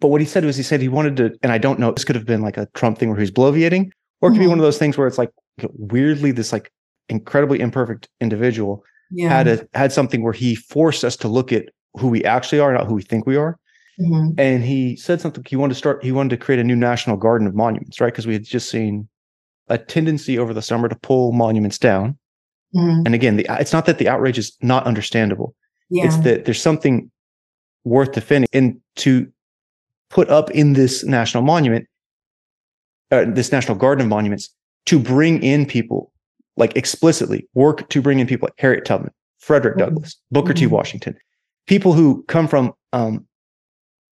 but 0.00 0.08
what 0.08 0.20
he 0.20 0.26
said 0.26 0.44
was 0.44 0.56
he 0.56 0.62
said 0.62 0.80
he 0.80 0.88
wanted 0.88 1.16
to, 1.18 1.36
and 1.42 1.52
I 1.52 1.58
don't 1.58 1.78
know, 1.80 1.90
this 1.92 2.04
could 2.04 2.16
have 2.16 2.24
been 2.26 2.40
like 2.40 2.56
a 2.56 2.66
Trump 2.74 2.98
thing 2.98 3.10
where 3.10 3.18
he's 3.18 3.30
bloviating, 3.32 3.90
or 4.20 4.28
it 4.30 4.32
could 4.32 4.38
be 4.38 4.46
Mhm. 4.46 4.50
one 4.50 4.58
of 4.58 4.62
those 4.64 4.78
things 4.78 4.96
where 4.96 5.06
it's 5.06 5.18
like 5.18 5.30
weirdly 5.74 6.30
this 6.30 6.52
like 6.52 6.72
incredibly 7.08 7.60
imperfect 7.60 8.08
individual 8.20 8.84
Yeah. 9.10 9.28
had 9.30 9.48
a 9.48 9.68
had 9.74 9.92
something 9.92 10.22
where 10.22 10.32
he 10.32 10.54
forced 10.54 11.04
us 11.04 11.16
to 11.18 11.28
look 11.28 11.52
at 11.52 11.66
who 11.94 12.08
we 12.08 12.24
actually 12.24 12.60
are, 12.60 12.72
not 12.72 12.86
who 12.86 12.94
we 12.94 13.02
think 13.02 13.26
we 13.26 13.36
are. 13.36 13.58
Mhm. 14.00 14.38
and 14.38 14.62
he 14.62 14.94
said 14.94 15.20
something 15.20 15.42
he 15.48 15.56
wanted 15.56 15.74
to 15.74 15.78
start 15.78 16.04
he 16.04 16.12
wanted 16.12 16.30
to 16.30 16.36
create 16.36 16.60
a 16.60 16.64
new 16.64 16.76
national 16.76 17.16
garden 17.16 17.48
of 17.48 17.54
monuments 17.56 18.00
right 18.00 18.12
because 18.12 18.28
we 18.28 18.32
had 18.32 18.44
just 18.44 18.70
seen 18.70 19.08
a 19.68 19.76
tendency 19.76 20.38
over 20.38 20.54
the 20.54 20.62
summer 20.62 20.88
to 20.88 20.94
pull 20.94 21.32
monuments 21.32 21.78
down 21.78 22.16
Mhm. 22.76 23.02
and 23.06 23.12
again 23.16 23.34
the, 23.36 23.46
it's 23.58 23.72
not 23.72 23.86
that 23.86 23.98
the 23.98 24.08
outrage 24.08 24.38
is 24.38 24.56
not 24.62 24.86
understandable 24.86 25.52
Yeah. 25.90 26.04
it's 26.04 26.16
that 26.18 26.44
there's 26.44 26.62
something 26.62 27.10
worth 27.82 28.12
defending 28.12 28.48
and 28.52 28.80
to 28.96 29.26
put 30.10 30.28
up 30.30 30.48
in 30.52 30.74
this 30.74 31.02
national 31.02 31.42
monument 31.42 31.86
uh, 33.10 33.24
this 33.26 33.50
national 33.50 33.76
garden 33.78 34.02
of 34.04 34.08
monuments 34.10 34.54
to 34.86 35.00
bring 35.00 35.42
in 35.42 35.66
people 35.66 36.12
like 36.58 36.76
explicitly 36.76 37.48
work 37.54 37.88
to 37.88 38.02
bring 38.02 38.18
in 38.18 38.26
people 38.26 38.46
like 38.46 38.54
harriet 38.58 38.84
tubman 38.84 39.12
frederick 39.38 39.76
Mhm. 39.76 39.78
douglass 39.80 40.16
booker 40.30 40.52
t 40.54 40.66
Mhm. 40.66 40.70
washington 40.70 41.16
people 41.66 41.92
who 41.92 42.24
come 42.28 42.46
from 42.48 42.72
um, 42.92 43.26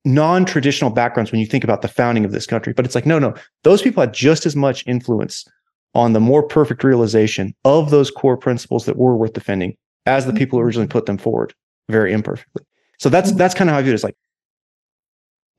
non-traditional 0.05 0.91
backgrounds 0.91 1.33
when 1.33 1.41
you 1.41 1.47
think 1.47 1.65
about 1.65 1.83
the 1.83 1.89
founding 1.89 2.25
of 2.25 2.33
this 2.33 2.47
country 2.47 2.73
but 2.73 2.85
it's 2.85 2.95
like 2.95 3.07
no 3.07 3.19
no 3.19 3.35
those 3.65 3.83
people 3.83 4.01
had 4.01 4.15
just 4.15 4.47
as 4.47 4.55
much 4.55 4.87
influence 4.87 5.45
on 5.95 6.13
the 6.13 6.21
more 6.21 6.43
perfect 6.43 6.85
realization 6.85 7.55
of 7.65 7.91
those 7.91 8.11
core 8.11 8.37
principles 8.37 8.85
that 8.87 8.97
were 8.97 9.17
worth 9.17 9.33
defending 9.33 9.77
as 10.05 10.27
the 10.27 10.33
people 10.33 10.59
who 10.59 10.65
originally 10.65 10.87
put 10.87 11.07
them 11.07 11.19
forward 11.19 11.53
very 11.89 12.13
imperfectly 12.13 12.63
so 12.99 13.09
that's 13.09 13.33
Mhm. 13.33 13.39
that's 13.39 13.55
kind 13.55 13.69
of 13.69 13.75
how 13.75 13.81
i 13.81 13.83
view 13.83 13.93
it 13.93 13.95
as 13.95 14.05
like 14.05 14.17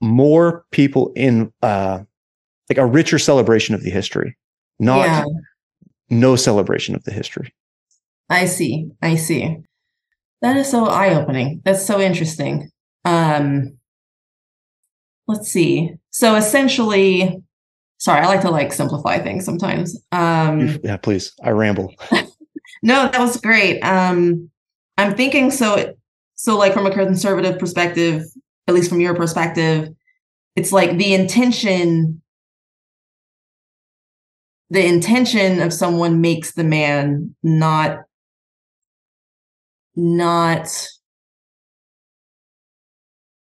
more 0.02 0.64
people 0.72 1.12
in 1.16 1.52
uh 1.62 2.00
like 2.70 2.78
a 2.78 2.86
richer 2.86 3.18
celebration 3.20 3.74
of 3.76 3.84
the 3.84 3.90
history 3.90 4.38
not 4.80 5.06
Yeah. 5.08 5.24
No 6.10 6.36
celebration 6.36 6.96
of 6.96 7.04
the 7.04 7.12
history 7.12 7.54
I 8.30 8.46
see. 8.46 8.90
I 9.02 9.16
see. 9.16 9.58
That 10.42 10.58
is 10.58 10.70
so 10.70 10.86
eye-opening. 10.86 11.62
That's 11.64 11.86
so 11.86 12.00
interesting. 12.00 12.70
Um 13.06 13.78
let's 15.28 15.50
see. 15.50 15.92
So 16.10 16.36
essentially, 16.36 17.42
sorry, 17.98 18.22
I 18.22 18.28
like 18.28 18.42
to 18.42 18.52
like 18.52 18.74
simplify 18.74 19.20
things 19.20 19.46
sometimes. 19.46 20.00
Um 20.12 20.80
yeah 20.84 20.98
please 20.98 21.34
i 21.44 21.50
ramble 21.50 21.94
no, 22.84 23.10
that 23.10 23.20
was 23.20 23.38
great. 23.38 23.82
Um 23.82 24.50
I'm 24.98 25.16
thinking 25.16 25.52
so 25.52 25.94
so 26.36 26.58
like 26.58 26.74
from 26.74 26.86
a 26.86 26.92
conservative 26.92 27.58
perspective, 27.58 28.24
at 28.68 28.76
least 28.76 28.90
from 28.90 29.02
your 29.02 29.16
perspective, 29.16 29.90
it's 30.56 30.72
like 30.72 30.98
the 30.98 31.14
intention 31.14 32.22
the 34.70 34.86
intention 34.86 35.62
of 35.62 35.72
someone 35.74 36.22
makes 36.22 36.54
the 36.54 36.64
man 36.64 37.36
not 37.44 38.00
not 39.96 40.68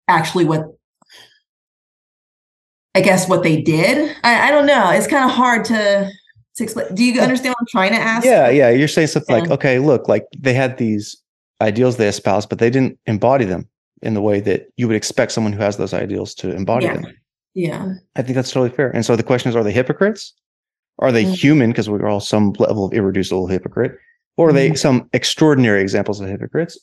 actually 0.08 0.44
what 0.44 0.66
I 2.96 3.00
guess 3.00 3.28
what 3.28 3.42
they 3.42 3.60
did. 3.60 4.16
I, 4.22 4.48
I 4.48 4.50
don't 4.52 4.66
know. 4.66 4.90
It's 4.90 5.08
kind 5.08 5.24
of 5.24 5.30
hard 5.32 5.64
to 5.66 6.10
to 6.56 6.62
explain. 6.62 6.94
Do 6.94 7.02
you 7.02 7.20
understand 7.20 7.54
what 7.54 7.62
I'm 7.62 7.66
trying 7.66 7.90
to 7.92 7.98
ask? 7.98 8.24
yeah 8.24 8.48
yeah 8.48 8.70
you're 8.70 8.86
saying 8.86 9.08
something 9.08 9.34
like 9.36 9.50
okay 9.50 9.78
look 9.80 10.08
like 10.08 10.26
they 10.38 10.54
had 10.54 10.78
these 10.78 11.16
ideals 11.60 11.96
they 11.96 12.06
espoused 12.08 12.48
but 12.48 12.58
they 12.60 12.70
didn't 12.70 12.98
embody 13.06 13.44
them 13.44 13.68
in 14.02 14.14
the 14.14 14.20
way 14.20 14.38
that 14.40 14.66
you 14.76 14.86
would 14.86 14.96
expect 14.96 15.32
someone 15.32 15.52
who 15.52 15.60
has 15.60 15.76
those 15.78 15.92
ideals 15.94 16.34
to 16.34 16.54
embody 16.54 16.86
Yeah. 16.86 16.94
them 16.94 17.16
Yeah. 17.54 17.94
i 18.16 18.22
think 18.22 18.34
that's 18.36 18.50
totally 18.52 18.70
fair 18.74 18.90
and 18.90 19.04
so 19.04 19.16
the 19.16 19.22
question 19.22 19.48
is 19.50 19.56
are 19.56 19.64
they 19.64 19.72
hypocrites 19.72 20.32
are 20.98 21.12
they 21.12 21.24
Mhm. 21.24 21.34
human 21.34 21.70
because 21.70 21.88
we're 21.90 22.06
all 22.06 22.20
some 22.20 22.52
level 22.58 22.84
of 22.86 22.92
irreducible 22.92 23.46
hypocrite 23.48 23.96
or 24.36 24.50
are 24.50 24.52
they 24.52 24.70
Mhm. 24.70 24.78
some 24.78 25.08
extraordinary 25.12 25.80
examples 25.82 26.20
of 26.20 26.28
hypocrites 26.28 26.78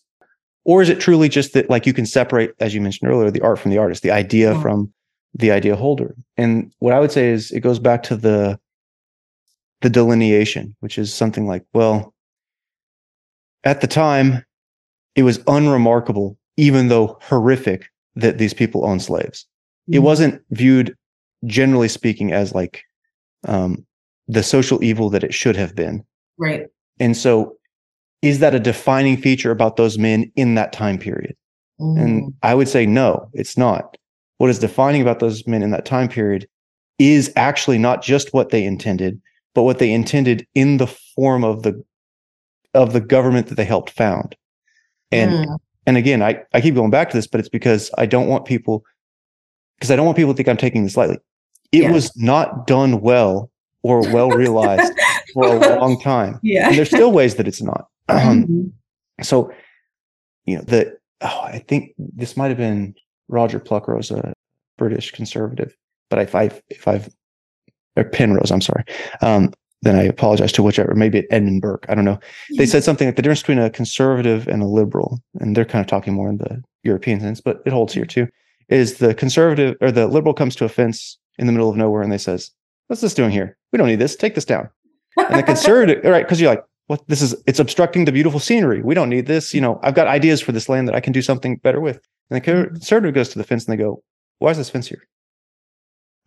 or 0.66 0.82
is 0.82 0.90
it 0.90 1.00
truly 1.00 1.30
just 1.30 1.54
that 1.54 1.70
like 1.70 1.86
you 1.86 1.94
can 1.94 2.06
separate 2.06 2.52
as 2.60 2.74
you 2.74 2.82
mentioned 2.82 3.10
earlier 3.10 3.32
the 3.32 3.42
art 3.42 3.58
from 3.60 3.72
the 3.72 3.78
artist 3.78 4.04
the 4.04 4.12
idea 4.12 4.54
Yeah. 4.54 4.62
from 4.62 4.94
the 5.34 5.50
idea 5.52 5.76
holder 5.78 6.14
and 6.38 6.72
what 6.80 6.94
i 6.94 7.00
would 7.00 7.12
say 7.12 7.30
is 7.30 7.52
it 7.52 7.62
goes 7.62 7.80
back 7.80 8.04
to 8.04 8.16
the 8.18 8.60
the 9.82 9.90
delineation 9.90 10.76
which 10.82 10.98
is 10.98 11.14
something 11.14 11.48
like 11.48 11.64
well 11.74 12.14
at 13.64 13.82
the 13.82 13.88
time 13.88 14.44
it 15.16 15.24
was 15.24 15.40
unremarkable 15.48 16.38
even 16.58 16.90
though 16.90 17.18
horrific 17.22 17.86
that 18.16 18.38
these 18.38 18.54
people 18.54 18.86
owned 18.86 19.02
slaves 19.02 19.46
it 19.88 20.00
Mhm. 20.00 20.04
wasn't 20.04 20.42
viewed 20.52 20.96
generally 21.46 21.88
speaking 21.88 22.32
as 22.34 22.54
like 22.54 22.84
um, 23.48 23.84
the 24.32 24.44
social 24.44 24.84
evil 24.84 25.10
that 25.10 25.24
it 25.24 25.34
should 25.34 25.56
have 25.56 25.76
been 25.76 26.04
right. 26.38 26.66
and 27.00 27.16
so 27.18 27.56
is 28.22 28.40
that 28.40 28.56
a 28.56 28.60
defining 28.60 29.18
feature 29.18 29.52
about 29.52 29.76
those 29.78 29.98
men 29.98 30.32
in 30.36 30.56
that 30.56 30.72
time 30.74 30.98
period 30.98 31.36
Mhm. 31.80 32.00
and 32.02 32.34
I 32.44 32.54
would 32.56 32.68
say 32.70 32.86
no, 32.86 33.28
it's 33.34 33.58
not. 33.58 33.98
What 34.38 34.50
is 34.52 34.60
defining 34.60 35.02
about 35.02 35.20
those 35.20 35.46
men 35.48 35.64
in 35.64 35.72
that 35.72 35.86
time 35.86 36.08
period 36.08 36.48
is 37.00 37.32
actually 37.36 37.80
not 37.80 38.04
just 38.04 38.34
what 38.34 38.50
they 38.50 38.64
intended, 38.64 39.20
but 39.56 39.64
what 39.64 39.80
they 39.80 39.92
intended 39.92 40.46
in 40.54 40.78
the 40.78 40.88
form 41.16 41.44
of 41.44 41.64
the 41.64 41.74
of 42.74 42.94
the 42.94 43.02
government 43.02 43.48
that 43.48 43.56
they 43.56 43.66
helped 43.66 43.90
found. 43.90 44.36
And 45.12 45.32
Mm. 45.34 45.58
and 45.88 45.98
again, 45.98 46.22
I, 46.22 46.40
I 46.54 46.62
keep 46.62 46.76
going 46.76 46.92
back 46.92 47.10
to 47.10 47.18
this, 47.18 47.28
but 47.28 47.40
it's 47.40 47.50
because 47.50 47.90
I 47.98 48.06
don't 48.06 48.28
want 48.30 48.46
people 48.46 48.84
because 49.78 49.90
I 49.92 49.96
don't 49.96 50.06
want 50.06 50.16
people 50.18 50.34
to 50.34 50.38
think 50.38 50.48
I'm 50.48 50.58
taking 50.58 50.84
this 50.84 50.96
lightly. 50.96 51.18
It 51.72 51.84
Yeah. 51.84 51.92
was 51.92 52.16
not 52.16 52.68
done 52.68 53.02
well 53.02 53.50
or 53.84 54.02
well 54.14 54.30
realized 54.30 54.94
for 55.34 55.46
a 55.46 55.80
long 55.80 56.00
time. 56.02 56.40
yeah. 56.44 56.68
And 56.70 56.78
there's 56.78 56.90
still 56.90 57.12
ways 57.12 57.36
that 57.36 57.48
it's 57.48 57.62
not. 57.62 57.88
Um, 58.10 58.46
Mhm. 59.22 59.26
so, 59.26 59.52
you 60.46 60.56
know, 60.58 60.64
the 60.64 60.98
oh, 61.22 61.42
I 61.44 61.60
think 61.68 61.94
this 61.98 62.36
might 62.36 62.48
have 62.50 62.58
been 62.58 62.96
Roger 63.28 63.60
Pluckrose, 63.60 64.12
a 64.12 64.34
British 64.78 65.12
conservative, 65.12 65.76
but 66.10 66.20
if 66.20 66.34
I 66.36 66.50
if 66.70 66.88
I've 66.88 67.10
or 67.96 68.04
Penrose, 68.06 68.52
I'm 68.52 68.62
sorry, 68.62 68.84
um, 69.22 69.54
then 69.84 69.96
I 69.96 70.04
apologize 70.04 70.52
to 70.54 70.64
whichever. 70.64 70.96
Maybe 70.96 71.30
Edmund 71.32 71.62
Burke, 71.62 71.86
I 71.90 71.96
don't 71.96 72.06
know. 72.06 72.20
They 72.58 72.66
said 72.66 72.84
something 72.84 73.08
like 73.08 73.16
the 73.16 73.22
difference 73.22 73.42
between 73.42 73.60
a 73.60 73.70
conservative 73.70 74.48
and 74.48 74.62
a 74.64 74.68
liberal, 74.68 75.20
and 75.40 75.56
they're 75.56 75.66
kind 75.66 75.84
of 75.84 75.88
talking 75.88 76.14
more 76.14 76.30
in 76.30 76.38
the 76.38 76.64
European 76.84 77.20
sense, 77.20 77.42
but 77.42 77.62
it 77.66 77.74
holds 77.74 77.94
here 77.94 78.06
too. 78.06 78.28
Is 78.70 78.98
the 79.00 79.14
conservative 79.14 79.76
or 79.82 79.92
the 79.92 80.08
liberal 80.08 80.34
comes 80.34 80.56
to 80.58 80.66
a 80.66 80.70
fence 80.70 81.18
in 81.38 81.46
the 81.46 81.52
middle 81.52 81.70
of 81.70 81.76
nowhere 81.76 82.02
and 82.02 82.12
they 82.12 82.18
says, 82.18 82.52
"What's 82.88 83.02
this 83.02 83.14
doing 83.14 83.32
here? 83.32 83.58
We 83.72 83.78
don't 83.78 83.88
need 83.88 84.00
this. 84.00 84.16
Take 84.16 84.36
this 84.36 84.46
down." 84.46 84.70
And 85.18 85.38
the 85.40 85.44
conservative, 85.44 86.04
right? 86.14 86.24
Because 86.26 86.40
you're 86.42 86.50
like, 86.50 86.64
what 86.88 87.02
this 87.08 87.22
is 87.22 87.36
it's 87.48 87.60
obstructing 87.60 88.04
the 88.06 88.12
beautiful 88.12 88.40
scenery 88.40 88.82
we 88.82 88.94
don't 88.94 89.08
need 89.08 89.26
this 89.26 89.54
you 89.54 89.62
know 89.62 89.80
i've 89.82 89.94
got 89.96 90.08
ideas 90.08 90.42
for 90.42 90.52
this 90.52 90.68
land 90.68 90.90
that 90.90 90.96
i 90.96 91.00
can 91.00 91.14
do 91.14 91.22
something 91.22 91.56
better 91.58 91.80
with 91.80 92.02
and 92.30 92.36
the 92.36 92.52
Mm-hmm. 92.52 92.74
conservative 92.74 93.16
goes 93.16 93.30
to 93.30 93.38
the 93.38 93.46
fence 93.46 93.66
and 93.66 93.72
they 93.72 93.82
go 93.82 94.04
why 94.40 94.52
is 94.52 94.58
this 94.58 94.70
fence 94.70 94.88
here 94.88 95.08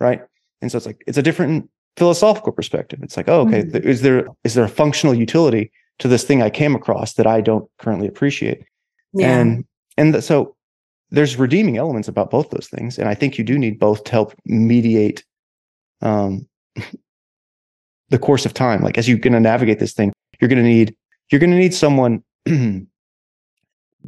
right 0.01 0.23
and 0.63 0.71
so 0.73 0.77
it's 0.79 0.87
like 0.87 1.03
it's 1.07 1.19
a 1.19 1.23
different 1.23 1.69
philosophical 1.99 2.51
perspective. 2.51 2.99
It's 3.03 3.17
like, 3.17 3.29
oh, 3.29 3.43
okay, 3.43 3.63
Mhm. 3.63 3.73
th- 3.73 3.85
is 3.85 4.01
there 4.03 4.27
is 4.43 4.55
there 4.55 4.65
a 4.65 4.69
functional 4.69 5.15
utility 5.15 5.71
to 5.99 6.09
this 6.09 6.25
thing 6.25 6.41
I 6.43 6.51
came 6.51 6.75
across 6.75 7.13
that 7.15 7.27
I 7.27 7.41
don't 7.41 7.69
currently 7.79 8.09
appreciate? 8.09 8.65
Yeah. 9.13 9.39
And 9.39 9.65
and 9.99 10.15
th- 10.15 10.25
so 10.25 10.57
there's 11.11 11.37
redeeming 11.39 11.77
elements 11.77 12.09
about 12.09 12.31
both 12.31 12.49
those 12.51 12.69
things, 12.69 12.99
and 12.99 13.09
I 13.09 13.15
think 13.15 13.37
you 13.39 13.45
do 13.45 13.59
need 13.59 13.79
both 13.79 14.03
to 14.05 14.11
help 14.13 14.35
mediate 14.47 15.25
um, 16.05 16.47
the 18.11 18.19
course 18.19 18.47
of 18.47 18.55
time. 18.55 18.83
Like 18.83 18.99
as 18.99 19.09
you're 19.09 19.19
going 19.19 19.33
to 19.33 19.41
navigate 19.41 19.79
this 19.81 19.93
thing, 19.93 20.13
you're 20.41 20.49
going 20.49 20.63
to 20.63 20.69
need 20.69 20.95
you're 21.31 21.41
going 21.41 21.51
to 21.51 21.59
need 21.59 21.75
someone. 21.75 22.23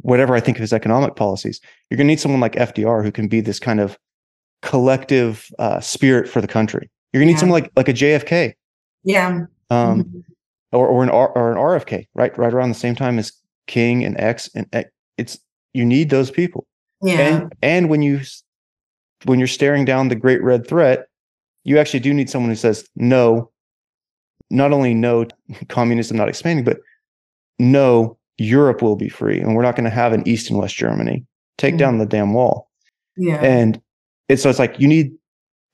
whatever 0.01 0.35
I 0.35 0.39
think 0.39 0.57
of 0.57 0.61
his 0.61 0.73
economic 0.73 1.15
policies, 1.15 1.59
you're 1.89 1.97
going 1.97 2.05
to 2.07 2.11
need 2.11 2.19
someone 2.19 2.39
like 2.39 2.53
FDR 2.53 3.03
who 3.03 3.11
can 3.11 3.27
be 3.27 3.41
this 3.41 3.59
kind 3.59 3.79
of 3.79 3.97
collective 4.61 5.49
uh, 5.59 5.79
spirit 5.79 6.27
for 6.29 6.39
the 6.41 6.47
country. 6.47 6.89
You're 7.11 7.21
going 7.21 7.27
to 7.27 7.33
need 7.33 7.37
Yeah. 7.37 7.39
someone 7.39 7.61
like 7.61 7.71
like 7.75 7.89
a 7.89 7.93
JFK 7.93 8.53
yeah. 9.03 9.45
um, 9.69 10.03
Mhm. 10.03 10.23
or 10.71 10.87
or 10.87 11.03
an 11.03 11.09
R, 11.09 11.29
or 11.29 11.51
an 11.51 11.57
RFK, 11.57 12.05
right? 12.13 12.37
Right 12.37 12.53
around 12.53 12.69
the 12.69 12.75
same 12.75 12.95
time 12.95 13.17
as 13.17 13.31
King 13.65 14.03
and 14.05 14.19
X 14.19 14.49
and 14.53 14.67
X. 14.73 14.89
It's 15.17 15.39
you 15.73 15.85
need 15.85 16.09
those 16.09 16.29
people. 16.31 16.67
yeah. 17.01 17.19
And 17.37 17.53
and 17.61 17.89
when 17.89 18.01
you 18.03 18.21
when 19.25 19.39
you're 19.39 19.47
staring 19.47 19.83
down 19.85 20.09
the 20.09 20.15
great 20.15 20.43
red 20.43 20.67
threat, 20.67 21.06
you 21.67 21.77
actually 21.77 21.99
do 21.99 22.13
need 22.13 22.29
someone 22.29 22.49
who 22.49 22.55
says 22.55 22.87
no. 22.95 23.51
Not 24.49 24.71
only 24.71 24.93
no 24.93 25.25
communism 25.67 26.15
not 26.15 26.29
expanding, 26.29 26.63
but 26.63 26.77
no, 27.59 28.17
Europe 28.37 28.81
will 28.81 28.95
be 28.95 29.09
free, 29.09 29.39
and 29.41 29.53
we're 29.55 29.63
not 29.63 29.75
going 29.75 29.83
to 29.83 29.89
have 30.01 30.13
an 30.13 30.25
East 30.27 30.49
and 30.49 30.57
West 30.57 30.75
Germany. 30.75 31.25
Take 31.57 31.75
Mhm. 31.75 31.79
down 31.79 31.97
the 31.97 32.05
damn 32.05 32.33
wall. 32.33 32.69
yeah. 33.17 33.41
And 33.43 33.81
it's 34.29 34.41
so 34.43 34.49
it's 34.49 34.59
like 34.59 34.79
you 34.79 34.87
need 34.87 35.11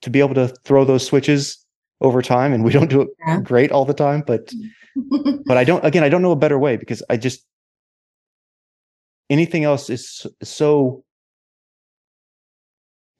to 0.02 0.10
be 0.10 0.18
able 0.20 0.34
to 0.34 0.48
throw 0.64 0.84
those 0.84 1.06
switches 1.06 1.64
over 2.00 2.22
time, 2.22 2.52
and 2.52 2.64
we 2.64 2.72
don't 2.72 2.90
do 2.90 3.02
it 3.02 3.08
Yeah. 3.26 3.40
great 3.40 3.70
all 3.70 3.84
the 3.84 3.94
time, 3.94 4.22
but 4.26 4.52
but 5.46 5.56
I 5.56 5.64
don't 5.64 5.84
again 5.84 6.02
I 6.02 6.08
don't 6.08 6.22
know 6.22 6.32
a 6.32 6.36
better 6.44 6.58
way 6.58 6.76
because 6.76 7.02
I 7.10 7.16
just 7.16 7.46
anything 9.30 9.64
else 9.64 9.88
is 9.90 10.26
so 10.42 11.04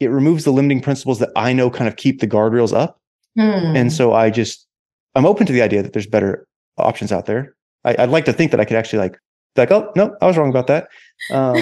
it 0.01 0.09
removes 0.09 0.45
the 0.45 0.53
limiting 0.53 0.81
principles 0.81 1.19
that 1.19 1.31
I 1.37 1.53
know 1.53 1.71
kind 1.71 1.89
of 1.89 1.97
keep 1.97 2.21
the 2.21 2.27
guardrails 2.27 2.73
up. 2.73 3.01
Hmm. 3.37 3.77
And 3.77 3.93
so 3.93 4.13
I 4.13 4.31
just 4.31 4.67
I'm 5.15 5.27
open 5.27 5.47
to 5.47 5.53
the 5.53 5.63
idea 5.63 5.83
that 5.83 5.93
there's 5.93 6.07
better 6.07 6.47
options 6.79 7.13
out 7.13 7.27
there. 7.27 7.55
I, 7.85 7.97
I'd 7.99 8.11
like 8.11 8.25
to 8.27 8.33
think 8.33 8.51
that 8.51 8.61
I 8.61 8.65
could 8.65 8.77
actually 8.77 9.01
like 9.01 9.19
like 9.57 9.71
oh 9.71 9.91
no 9.97 10.17
I 10.21 10.27
was 10.27 10.37
wrong 10.37 10.51
about 10.51 10.67
that. 10.69 10.89
Um, 11.31 11.59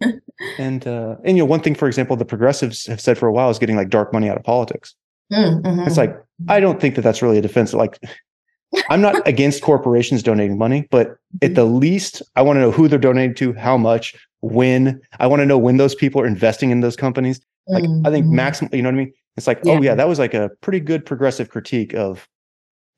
and 0.58 0.86
uh, 0.86 1.16
and 1.24 1.36
you 1.36 1.42
know 1.42 1.46
one 1.46 1.60
thing 1.60 1.74
for 1.74 1.86
example 1.86 2.16
the 2.16 2.24
progressives 2.24 2.86
have 2.86 3.00
said 3.00 3.18
for 3.18 3.26
a 3.26 3.32
while 3.32 3.50
is 3.50 3.58
getting 3.58 3.76
like 3.76 3.90
dark 3.90 4.12
money 4.12 4.28
out 4.28 4.36
of 4.36 4.44
politics. 4.44 4.94
Mm, 5.32 5.62
mhm. 5.62 5.86
It's 5.86 5.96
like 5.96 6.16
I 6.48 6.60
don't 6.60 6.80
think 6.80 6.94
that 6.94 7.02
that's 7.02 7.22
really 7.22 7.38
a 7.38 7.42
defense. 7.42 7.72
Like 7.72 7.98
I'm 8.88 9.00
not 9.00 9.26
against 9.28 9.62
corporations 9.62 10.22
donating 10.22 10.58
money, 10.58 10.86
but 10.90 11.16
at 11.42 11.54
the 11.54 11.64
least 11.64 12.22
I 12.36 12.42
want 12.42 12.56
to 12.56 12.60
know 12.60 12.70
who 12.70 12.88
they're 12.88 12.98
donating 12.98 13.34
to, 13.36 13.52
how 13.54 13.76
much, 13.76 14.14
when. 14.40 15.00
I 15.18 15.26
want 15.26 15.40
to 15.40 15.46
know 15.46 15.58
when 15.58 15.76
those 15.76 15.94
people 15.94 16.20
are 16.20 16.26
investing 16.26 16.70
in 16.70 16.80
those 16.80 16.96
companies. 16.96 17.40
Like 17.68 17.84
I 18.04 18.10
think 18.10 18.26
Mhm. 18.26 18.30
maximum, 18.30 18.70
you 18.74 18.82
know 18.82 18.88
what 18.88 18.94
I 18.94 18.98
mean? 19.04 19.12
It's 19.36 19.46
like, 19.46 19.60
oh 19.66 19.74
Yeah. 19.74 19.80
yeah, 19.80 19.94
that 19.94 20.08
was 20.08 20.18
like 20.18 20.34
a 20.34 20.50
pretty 20.60 20.80
good 20.80 21.04
progressive 21.04 21.50
critique 21.50 21.94
of 21.94 22.28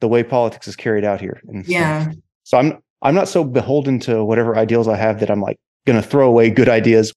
the 0.01 0.09
way 0.09 0.23
politics 0.23 0.69
is 0.69 0.77
carried 0.77 1.05
out 1.05 1.21
here. 1.21 1.41
And 1.49 1.65
so- 1.67 1.73
Yeah. 1.73 2.13
So 2.45 2.59
I'm 2.59 2.79
I'm 3.03 3.15
not 3.15 3.29
so 3.29 3.45
beholden 3.45 4.01
to 4.01 4.25
whatever 4.25 4.57
ideals 4.57 4.89
I 4.89 4.97
have 4.97 5.21
that 5.21 5.31
I'm 5.31 5.41
like 5.41 5.57
going 5.87 6.01
to 6.03 6.07
throw 6.07 6.27
away 6.27 6.51
good 6.51 6.69
ideas 6.69 7.13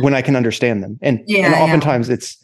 when 0.00 0.12
I 0.12 0.22
can 0.22 0.34
understand 0.34 0.82
them. 0.82 0.98
And 1.02 1.20
Yeah, 1.26 1.44
and 1.46 1.54
yeah. 1.54 1.62
oftentimes 1.62 2.08
it's 2.08 2.36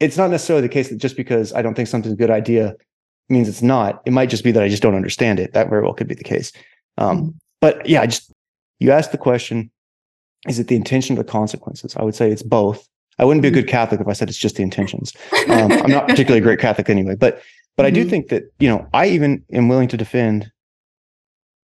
it's 0.00 0.18
not 0.18 0.30
necessarily 0.30 0.60
the 0.60 0.72
case 0.72 0.90
that 0.90 0.98
just 0.98 1.16
because 1.16 1.54
I 1.54 1.62
don't 1.62 1.74
think 1.74 1.88
something's 1.88 2.12
a 2.12 2.16
good 2.16 2.30
idea 2.30 2.74
means 3.30 3.48
it's 3.48 3.62
not. 3.62 4.02
It 4.04 4.12
might 4.12 4.28
just 4.28 4.44
be 4.44 4.52
that 4.52 4.62
I 4.62 4.68
just 4.68 4.82
don't 4.82 4.94
understand 4.94 5.40
it. 5.40 5.54
That 5.54 5.70
very 5.70 5.82
well 5.82 5.94
could 5.94 6.06
be 6.08 6.14
the 6.14 6.22
case. 6.24 6.52
Um, 6.98 7.18
Mhm. 7.22 7.34
But 7.62 7.88
yeah, 7.88 8.02
I 8.02 8.06
just 8.06 8.30
you 8.78 8.92
asked 8.92 9.10
the 9.12 9.18
question: 9.18 9.70
Is 10.46 10.58
it 10.58 10.68
the 10.68 10.76
intention 10.76 11.16
or 11.18 11.22
the 11.22 11.28
consequences? 11.28 11.96
I 11.96 12.04
would 12.04 12.14
say 12.14 12.30
it's 12.30 12.42
both. 12.42 12.86
I 13.18 13.24
wouldn't 13.24 13.42
be 13.42 13.48
a 13.48 13.52
good 13.52 13.66
Catholic 13.68 14.00
if 14.00 14.08
I 14.08 14.12
said 14.12 14.28
it's 14.28 14.38
just 14.38 14.56
the 14.56 14.62
intentions. 14.62 15.12
Um, 15.48 15.72
I'm 15.72 15.90
not 15.90 16.06
particularly 16.08 16.38
a 16.40 16.42
great 16.42 16.58
Catholic 16.60 16.88
anyway, 16.90 17.14
but 17.16 17.42
but 17.76 17.84
I 17.86 17.90
do 17.90 18.04
Mhm. 18.04 18.10
think 18.10 18.28
that 18.28 18.44
you 18.58 18.68
know 18.68 18.86
I 18.94 19.06
even 19.08 19.42
am 19.52 19.68
willing 19.68 19.88
to 19.88 19.96
defend 19.96 20.50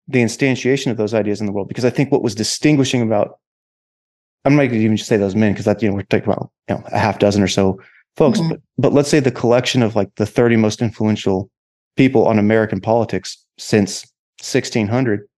the 0.08 0.20
instantiation 0.22 0.90
of 0.90 0.96
those 0.96 1.14
ideas 1.14 1.40
in 1.40 1.46
the 1.46 1.52
world 1.52 1.68
because 1.68 1.84
I 1.84 1.90
think 1.90 2.10
what 2.10 2.22
was 2.22 2.34
distinguishing 2.34 3.02
about 3.02 3.38
I'm 4.44 4.56
not 4.56 4.62
going 4.62 4.70
to 4.80 4.84
even 4.84 4.96
just 4.96 5.08
say 5.08 5.16
those 5.16 5.36
men 5.36 5.52
because 5.52 5.66
that 5.66 5.80
you 5.82 5.88
know 5.88 5.94
we're 5.94 6.02
talking 6.02 6.24
about 6.32 6.50
you 6.68 6.74
know 6.74 6.82
a 6.92 6.98
half 6.98 7.18
dozen 7.18 7.42
or 7.42 7.48
so 7.48 7.80
folks, 8.16 8.40
Mhm. 8.40 8.48
but 8.50 8.60
but 8.78 8.92
let's 8.92 9.08
say 9.08 9.20
the 9.20 9.30
collection 9.30 9.82
of 9.82 9.94
like 9.94 10.08
the 10.16 10.26
30 10.26 10.56
most 10.56 10.82
influential 10.82 11.48
people 11.96 12.26
on 12.26 12.38
American 12.38 12.80
politics 12.80 13.36
since 13.58 14.04
1600. 14.42 15.28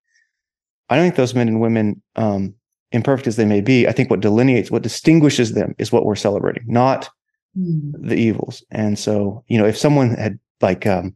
I 0.89 0.97
don't 0.97 1.05
think 1.05 1.17
those 1.17 1.35
men 1.35 1.49
and 1.49 1.61
women, 1.61 2.01
um, 2.17 2.55
imperfect 2.95 3.27
as 3.27 3.37
they 3.37 3.45
may 3.45 3.61
be, 3.61 3.87
I 3.87 3.93
think 3.93 4.09
what 4.11 4.21
delineates, 4.21 4.71
what 4.71 4.83
distinguishes 4.83 5.53
them 5.53 5.75
is 5.79 5.93
what 5.93 6.05
we're 6.07 6.15
celebrating, 6.17 6.65
not 6.67 7.11
Mm. 7.57 7.93
the 8.09 8.17
evils. 8.17 8.65
And 8.73 8.99
so, 8.99 9.45
you 9.47 9.57
know, 9.59 9.65
if 9.65 9.77
someone 9.79 10.11
had 10.17 10.41
like 10.61 10.87
um, 10.87 11.15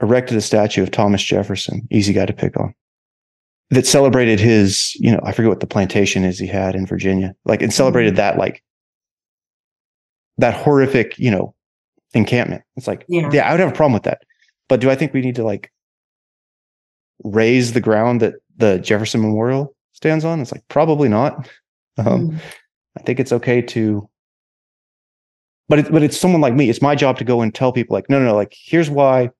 erected 0.00 0.38
a 0.38 0.40
statue 0.40 0.82
of 0.82 0.90
Thomas 0.90 1.22
Jefferson, 1.22 1.86
easy 1.90 2.14
guy 2.14 2.24
to 2.24 2.32
pick 2.32 2.56
on, 2.58 2.74
that 3.68 3.86
celebrated 3.86 4.40
his, 4.40 4.94
you 4.94 5.12
know, 5.12 5.20
I 5.22 5.32
forget 5.32 5.50
what 5.50 5.60
the 5.60 5.66
plantation 5.66 6.24
is 6.24 6.38
he 6.38 6.46
had 6.46 6.74
in 6.74 6.86
Virginia, 6.86 7.34
like, 7.44 7.60
and 7.60 7.70
celebrated 7.74 8.16
that, 8.16 8.38
like, 8.38 8.62
that 10.38 10.54
horrific, 10.54 11.18
you 11.18 11.30
know, 11.30 11.54
encampment. 12.14 12.62
It's 12.76 12.86
like, 12.88 13.04
Yeah. 13.06 13.28
yeah, 13.32 13.46
I 13.46 13.50
would 13.50 13.60
have 13.60 13.68
a 13.70 13.74
problem 13.74 13.92
with 13.92 14.04
that. 14.04 14.22
But 14.68 14.80
do 14.80 14.88
I 14.90 14.94
think 14.94 15.12
we 15.12 15.20
need 15.20 15.34
to 15.34 15.44
like 15.44 15.70
raze 17.22 17.74
the 17.74 17.80
ground 17.82 18.22
that 18.22 18.36
the 18.56 18.78
Jefferson 18.78 19.20
Memorial 19.20 19.74
stands 20.02 20.24
on? 20.24 20.40
It's 20.40 20.50
like, 20.52 20.66
probably 20.68 21.08
not. 21.08 21.48
Um, 21.96 22.32
Mm. 22.32 22.40
I 22.98 23.02
think 23.02 23.20
it's 23.20 23.32
okay 23.32 23.62
to, 23.62 24.08
but 25.68 25.78
it, 25.78 25.92
but 25.92 26.02
it's 26.02 26.18
someone 26.18 26.40
like 26.42 26.54
me. 26.54 26.68
It's 26.68 26.82
my 26.82 26.94
job 26.94 27.16
to 27.18 27.24
go 27.24 27.40
and 27.40 27.54
tell 27.54 27.72
people 27.72 27.94
like, 27.94 28.10
no, 28.10 28.18
no, 28.18 28.26
no, 28.26 28.34
like 28.34 28.52
here's 28.54 28.90
why 28.90 29.30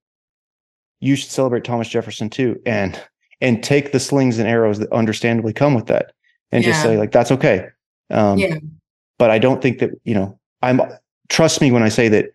you 1.00 1.16
should 1.16 1.30
celebrate 1.30 1.64
Thomas 1.64 1.88
Jefferson 1.88 2.30
too, 2.30 2.58
and 2.64 2.98
and 3.42 3.62
take 3.62 3.92
the 3.92 3.98
slings 4.00 4.38
and 4.38 4.48
arrows 4.48 4.78
that 4.78 4.90
understandably 4.92 5.52
come 5.52 5.74
with 5.74 5.86
that, 5.86 6.12
and 6.52 6.62
just 6.64 6.80
say 6.82 6.96
like 6.96 7.10
that's 7.12 7.30
okay. 7.32 7.66
Um, 8.10 8.38
Yeah. 8.38 8.56
But 9.18 9.30
I 9.30 9.38
don't 9.38 9.60
think 9.60 9.80
that 9.80 9.90
you 10.04 10.14
know. 10.14 10.38
I'm 10.62 10.80
trust 11.28 11.60
me 11.60 11.72
when 11.72 11.82
I 11.82 11.88
say 11.90 12.08
that. 12.08 12.26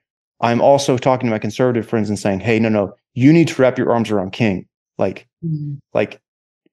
I'm 0.42 0.62
also 0.62 0.98
talking 1.00 1.28
to 1.28 1.32
my 1.32 1.40
conservative 1.40 1.88
friends 1.90 2.10
and 2.10 2.20
saying, 2.20 2.42
hey, 2.42 2.60
no, 2.60 2.70
no, 2.70 2.94
you 3.16 3.34
need 3.34 3.48
to 3.48 3.60
wrap 3.60 3.78
your 3.80 3.92
arms 3.92 4.12
around 4.12 4.32
King. 4.34 4.68
Like 5.00 5.28
Mm. 5.44 5.80
like 5.94 6.20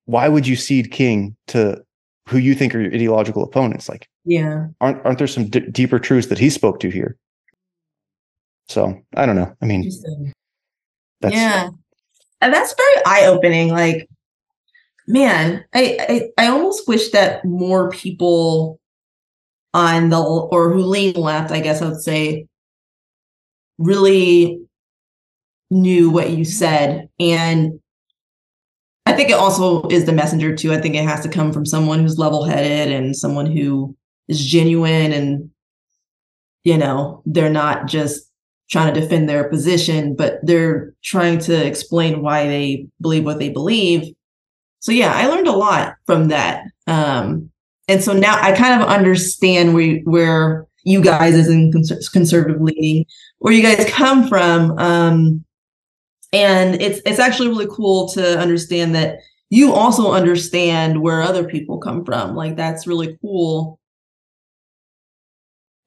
why 0.06 0.28
would 0.28 0.46
you 0.46 0.56
cede 0.56 0.90
King 0.90 1.36
to 1.48 1.82
who 2.28 2.38
you 2.38 2.54
think 2.54 2.74
are 2.74 2.80
your 2.80 2.92
ideological 2.92 3.42
opponents? 3.42 3.88
Like 3.88 4.08
Yeah. 4.24 4.66
aren't 4.80 5.04
aren't 5.04 5.18
there 5.18 5.26
some 5.26 5.48
d- 5.48 5.68
deeper 5.70 5.98
truths 5.98 6.28
that 6.28 6.38
he 6.38 6.50
spoke 6.50 6.80
to 6.80 6.90
here? 6.90 7.16
So 8.68 8.98
I 9.16 9.26
don't 9.26 9.36
know. 9.36 9.54
I 9.60 9.66
mean, 9.66 9.90
that's 11.20 11.34
yeah. 11.34 11.68
And 12.40 12.52
that's 12.52 12.74
very 12.74 13.04
eye 13.06 13.26
opening. 13.26 13.68
Like, 13.70 14.08
man, 15.06 15.64
I, 15.74 16.30
I 16.38 16.44
I 16.44 16.48
almost 16.48 16.88
wish 16.88 17.10
that 17.10 17.44
more 17.44 17.90
people 17.90 18.80
on 19.74 20.08
the 20.10 20.20
or 20.22 20.72
who 20.72 20.82
lean 20.82 21.14
left, 21.14 21.50
I 21.50 21.60
guess 21.60 21.82
I 21.82 21.88
would 21.88 22.00
say, 22.00 22.46
really 23.78 24.60
knew 25.70 26.10
what 26.10 26.30
you 26.30 26.44
said. 26.44 27.08
And 27.18 27.80
I 29.06 29.12
think 29.12 29.30
it 29.30 29.34
also 29.34 29.86
is 29.88 30.06
the 30.06 30.12
messenger 30.12 30.56
too. 30.56 30.72
I 30.72 30.80
think 30.80 30.94
it 30.94 31.04
has 31.04 31.20
to 31.22 31.28
come 31.28 31.52
from 31.52 31.66
someone 31.66 32.00
who's 32.00 32.18
level 32.18 32.44
headed 32.44 32.92
and 32.92 33.14
someone 33.14 33.46
who 33.46 33.96
is 34.28 34.44
genuine 34.44 35.12
and 35.12 35.50
you 36.64 36.78
know, 36.78 37.22
they're 37.26 37.50
not 37.50 37.86
just 37.86 38.30
trying 38.70 38.92
to 38.92 39.00
defend 39.00 39.28
their 39.28 39.48
position, 39.48 40.16
but 40.16 40.38
they're 40.42 40.94
trying 41.04 41.38
to 41.38 41.66
explain 41.66 42.22
why 42.22 42.46
they 42.46 42.88
believe 43.00 43.24
what 43.24 43.38
they 43.38 43.50
believe. 43.50 44.14
So 44.80 44.90
yeah, 44.90 45.12
I 45.14 45.26
learned 45.26 45.46
a 45.46 45.52
lot 45.52 45.96
from 46.06 46.28
that. 46.28 46.64
Um, 46.86 47.50
and 47.86 48.02
so 48.02 48.14
now 48.14 48.40
I 48.40 48.52
kind 48.52 48.82
of 48.82 48.88
understand 48.88 49.74
where 49.74 49.98
where 50.04 50.66
you 50.84 51.02
guys 51.02 51.34
as 51.34 51.48
in 51.48 51.70
conservative 51.70 52.60
leaning, 52.60 53.04
where 53.38 53.52
you 53.52 53.62
guys 53.62 53.88
come 53.90 54.26
from. 54.26 54.78
Um, 54.78 55.43
and 56.34 56.80
it's 56.82 57.00
it's 57.06 57.18
actually 57.18 57.48
really 57.48 57.68
cool 57.70 58.08
to 58.08 58.38
understand 58.38 58.94
that 58.94 59.20
you 59.50 59.72
also 59.72 60.12
understand 60.12 61.00
where 61.00 61.22
other 61.22 61.44
people 61.44 61.78
come 61.78 62.04
from. 62.04 62.34
Like 62.34 62.56
that's 62.56 62.86
really 62.86 63.16
cool 63.22 63.78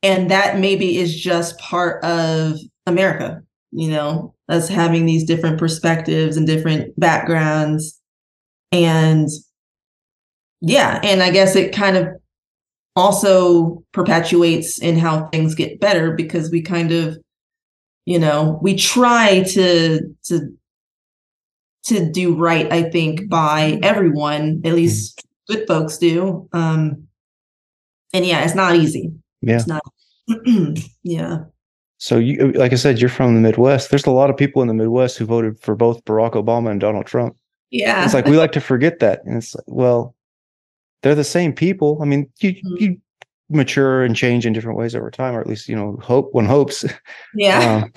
and 0.03 0.29
that 0.31 0.59
maybe 0.59 0.97
is 0.97 1.15
just 1.15 1.57
part 1.59 2.03
of 2.03 2.57
America, 2.85 3.41
you 3.71 3.89
know, 3.89 4.33
us 4.49 4.67
having 4.69 5.05
these 5.05 5.23
different 5.23 5.59
perspectives 5.59 6.37
and 6.37 6.45
different 6.45 6.97
backgrounds. 6.99 7.99
And 8.71 9.27
yeah, 10.61 10.99
and 11.03 11.21
I 11.21 11.31
guess 11.31 11.55
it 11.55 11.73
kind 11.75 11.97
of 11.97 12.07
also 12.95 13.83
perpetuates 13.91 14.79
in 14.79 14.97
how 14.97 15.27
things 15.27 15.55
get 15.55 15.79
better 15.79 16.11
because 16.11 16.51
we 16.51 16.61
kind 16.61 16.91
of, 16.91 17.17
you 18.07 18.17
know, 18.17 18.57
we 18.61 18.73
try 18.73 19.43
to 19.43 19.99
to 20.23 20.57
to 21.83 22.09
do 22.09 22.35
right, 22.35 22.71
I 22.71 22.83
think, 22.89 23.27
by 23.29 23.79
everyone, 23.83 24.61
at 24.63 24.73
least 24.73 25.21
good 25.49 25.67
folks 25.67 25.97
do. 25.97 26.47
Um 26.53 27.07
and 28.13 28.25
yeah, 28.25 28.45
it's 28.45 28.55
not 28.55 28.75
easy. 28.77 29.11
Yeah. 29.41 29.57
It's 29.57 29.67
not 29.67 29.83
yeah. 31.03 31.39
So 31.97 32.17
you, 32.17 32.51
like 32.53 32.71
I 32.71 32.75
said, 32.75 32.99
you're 32.99 33.09
from 33.09 33.35
the 33.35 33.41
Midwest. 33.41 33.89
There's 33.89 34.05
a 34.05 34.11
lot 34.11 34.29
of 34.29 34.37
people 34.37 34.61
in 34.61 34.67
the 34.69 34.73
Midwest 34.73 35.17
who 35.17 35.25
voted 35.25 35.59
for 35.59 35.75
both 35.75 36.05
Barack 36.05 36.33
Obama 36.33 36.71
and 36.71 36.79
Donald 36.79 37.07
Trump. 37.07 37.35
Yeah. 37.71 38.05
It's 38.05 38.13
like 38.13 38.25
we 38.25 38.37
like 38.37 38.53
to 38.53 38.61
forget 38.61 38.99
that, 38.99 39.25
and 39.25 39.35
it's 39.37 39.53
like, 39.53 39.65
well, 39.67 40.15
they're 41.01 41.15
the 41.15 41.23
same 41.25 41.51
people. 41.53 41.99
I 42.01 42.05
mean, 42.05 42.29
you 42.39 42.53
Mhm. 42.53 42.79
you 42.81 43.01
mature 43.49 44.03
and 44.03 44.15
change 44.15 44.45
in 44.45 44.53
different 44.53 44.77
ways 44.77 44.95
over 44.95 45.09
time, 45.11 45.35
or 45.35 45.41
at 45.41 45.47
least 45.47 45.67
you 45.69 45.75
know 45.75 45.97
hope 46.01 46.33
one 46.33 46.45
hopes. 46.45 46.85
yeah. 47.33 47.81
Um, 47.83 47.93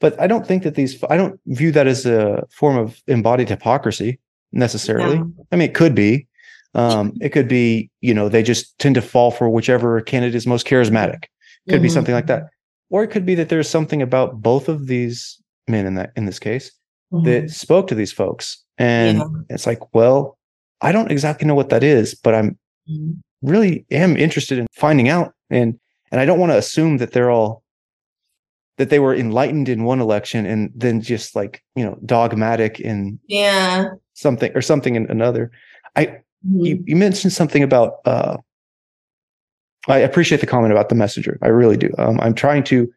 but 0.00 0.20
I 0.20 0.26
don't 0.26 0.46
think 0.46 0.64
that 0.64 0.74
these. 0.74 1.02
I 1.08 1.16
don't 1.16 1.40
view 1.46 1.72
that 1.72 1.86
as 1.86 2.04
a 2.04 2.44
form 2.50 2.76
of 2.76 3.00
embodied 3.06 3.48
hypocrisy 3.48 4.18
necessarily. 4.52 5.18
No. 5.18 5.46
I 5.52 5.56
mean, 5.56 5.70
it 5.70 5.74
could 5.74 5.94
be. 5.94 6.26
Um, 6.74 7.14
it 7.22 7.30
could 7.30 7.48
be, 7.48 7.90
you 8.00 8.12
know, 8.12 8.28
they 8.28 8.42
just 8.42 8.76
tend 8.78 8.96
to 8.96 9.02
fall 9.02 9.30
for 9.30 9.48
whichever 9.48 10.00
candidate 10.02 10.34
is 10.34 10.46
most 10.46 10.66
charismatic. 10.66 11.24
Could 11.70 11.80
be 11.80 11.88
Mhm. 11.88 11.92
something 11.92 12.14
like 12.14 12.26
that, 12.26 12.42
or 12.90 13.02
it 13.04 13.08
could 13.08 13.24
be 13.24 13.34
that 13.36 13.48
there's 13.48 13.68
something 13.70 14.02
about 14.02 14.42
both 14.42 14.68
of 14.68 14.86
these 14.88 15.40
men 15.68 15.86
in 15.86 15.94
that 15.94 16.10
in 16.16 16.26
this 16.26 16.38
case 16.38 16.70
Mhm. 17.12 17.24
that 17.24 17.50
spoke 17.50 17.86
to 17.86 17.94
these 17.94 18.12
folks, 18.12 18.62
and 18.76 19.18
Yeah. 19.18 19.24
it's 19.48 19.66
like, 19.66 19.94
well, 19.94 20.36
I 20.82 20.92
don't 20.92 21.10
exactly 21.10 21.46
know 21.46 21.54
what 21.54 21.70
that 21.70 21.82
is, 21.82 22.14
but 22.14 22.34
I'm 22.34 22.58
Mhm. 22.90 23.20
Really 23.44 23.84
am 23.90 24.16
interested 24.16 24.58
in 24.58 24.66
finding 24.72 25.08
out, 25.08 25.34
and 25.50 25.78
and 26.10 26.20
I 26.20 26.24
don't 26.24 26.38
want 26.38 26.52
to 26.52 26.58
assume 26.58 26.98
that 26.98 27.12
they're 27.12 27.30
all 27.30 27.62
that 28.78 28.90
they 28.90 28.98
were 28.98 29.14
enlightened 29.14 29.68
in 29.68 29.84
one 29.84 30.00
election 30.00 30.46
and 30.46 30.70
then 30.74 31.00
just 31.00 31.36
like 31.36 31.62
you 31.76 31.84
know 31.84 31.96
dogmatic 32.04 32.80
in 32.80 33.18
Yeah. 33.28 33.86
something 34.14 34.50
or 34.54 34.62
something 34.62 34.96
in 34.96 35.08
another. 35.10 35.50
I 35.96 36.06
Mhm. 36.46 36.66
you, 36.66 36.84
you 36.86 36.96
mentioned 36.96 37.32
something 37.32 37.62
about 37.62 38.00
uh 38.04 38.36
i 39.88 39.98
appreciate 39.98 40.40
the 40.40 40.46
comment 40.46 40.72
about 40.72 40.88
the 40.90 40.94
messenger 40.94 41.38
i 41.42 41.48
really 41.48 41.76
do 41.76 41.90
um, 41.98 42.18
i'm 42.20 42.34
trying 42.34 42.62
to 42.64 42.92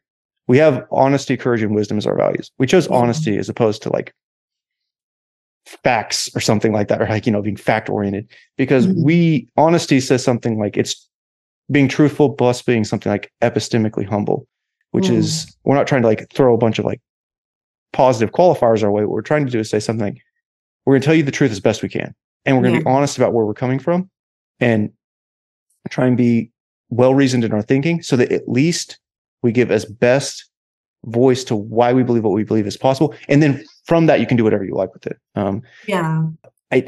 we 0.48 0.58
have 0.58 0.86
honesty 0.92 1.38
courage 1.38 1.62
and 1.62 1.74
wisdom 1.76 1.98
as 1.98 2.06
our 2.08 2.16
values 2.18 2.52
we 2.60 2.68
chose 2.68 2.88
honesty 2.88 3.38
as 3.38 3.48
opposed 3.50 3.82
to 3.84 3.90
like 3.94 4.14
facts 5.84 6.30
or 6.36 6.40
something 6.40 6.72
like 6.72 6.88
that 6.88 7.02
or 7.02 7.08
like 7.08 7.26
you 7.26 7.32
know 7.32 7.42
being 7.42 7.58
fact 7.58 7.90
oriented 7.90 8.30
because 8.58 8.88
Mhm. 8.88 9.04
we 9.04 9.48
honesty 9.58 10.00
says 10.00 10.24
something 10.24 10.58
like 10.58 10.78
it's 10.78 11.08
being 11.70 11.88
truthful 11.90 12.30
plus 12.34 12.62
being 12.62 12.86
something 12.86 13.12
like 13.12 13.32
epistemically 13.42 14.06
humble 14.08 14.48
which 14.92 15.08
Mm. 15.08 15.18
is 15.18 15.58
we're 15.66 15.76
not 15.76 15.86
trying 15.88 16.02
to 16.04 16.08
like 16.08 16.32
throw 16.34 16.54
a 16.54 16.58
bunch 16.58 16.80
of 16.80 16.86
like 16.86 17.02
positive 17.92 18.34
qualifiers 18.34 18.82
our 18.84 18.92
way 18.92 19.02
what 19.04 19.10
we're 19.12 19.22
trying 19.22 19.46
to 19.46 19.52
do 19.52 19.60
is 19.60 19.70
say 19.70 19.80
something 19.80 20.06
like 20.14 20.22
we're 20.86 20.94
going 20.94 21.02
to 21.02 21.06
tell 21.06 21.16
you 21.16 21.24
the 21.24 21.32
truth 21.32 21.52
as 21.52 21.60
best 21.60 21.84
we 21.84 21.90
can 21.90 22.16
and 22.46 22.56
we're 22.56 22.64
going 22.64 22.76
to 22.76 22.82
be 22.82 22.86
honest 22.90 23.18
about 23.18 23.34
where 23.34 23.46
we're 23.46 23.54
coming 23.54 23.80
from 23.80 24.10
and 24.62 24.90
try 25.90 26.06
and 26.08 26.16
be 26.16 26.50
well 26.90 27.14
reasoned 27.14 27.44
in 27.44 27.52
our 27.52 27.62
thinking 27.62 28.02
so 28.02 28.16
that 28.16 28.32
at 28.32 28.48
least 28.48 29.00
we 29.44 29.52
give 29.52 29.70
as 29.72 29.84
best 29.86 30.50
voice 31.06 31.44
to 31.46 31.56
why 31.56 31.94
we 31.94 32.04
believe 32.04 32.24
what 32.24 32.34
we 32.34 32.44
believe 32.44 32.68
is 32.68 32.78
possible. 32.78 33.14
And 33.30 33.42
then 33.42 33.64
from 33.86 34.08
that 34.08 34.20
you 34.20 34.26
can 34.28 34.36
do 34.38 34.44
whatever 34.44 34.66
you 34.66 34.74
like 34.76 34.94
with 34.94 35.08
it. 35.08 35.18
Um, 35.36 35.62
Yeah. 35.88 36.24
I, 36.72 36.88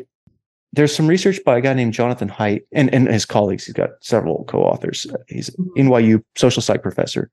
there's 0.74 0.94
some 0.96 1.08
research 1.08 1.40
by 1.46 1.58
a 1.58 1.62
guy 1.62 1.74
named 1.74 1.94
jonathan 1.94 2.30
haidt 2.30 2.62
and, 2.74 2.94
and 2.94 3.08
his 3.08 3.26
colleagues. 3.26 3.66
He's 3.66 3.74
got 3.74 3.92
several 4.02 4.44
co-authors. 4.46 5.08
Uh, 5.12 5.18
he's 5.28 5.50
Mhm. 5.52 5.88
nyu 5.90 6.24
social 6.36 6.62
psych 6.62 6.82
professor. 6.84 7.30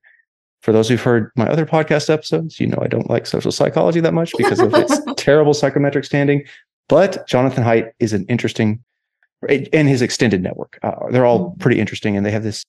For 0.61 0.71
those 0.71 0.87
who've 0.89 1.01
heard 1.01 1.31
my 1.35 1.47
other 1.47 1.65
podcast 1.65 2.09
episodes 2.09 2.59
you 2.59 2.67
know 2.67 2.79
i 2.81 2.87
don't 2.87 3.09
like 3.09 3.25
social 3.27 3.51
psychology 3.51 3.99
that 3.99 4.13
much 4.13 4.33
because 4.37 4.59
of 4.59 4.73
its 4.73 4.99
terrible 5.17 5.53
psychometric 5.53 6.05
standing. 6.05 6.43
But 6.89 7.27
jonathan 7.27 7.63
haidt 7.63 7.91
is 7.99 8.13
an 8.13 8.25
interesting 8.29 8.83
and 9.47 9.87
his 9.87 10.01
extended 10.01 10.41
network. 10.41 10.79
Uh, 10.81 10.95
they're 11.11 11.25
all 11.25 11.51
Mhm. 11.51 11.59
pretty 11.59 11.79
interesting 11.79 12.15
and 12.17 12.25
they 12.25 12.31
have 12.31 12.43
this 12.43 12.63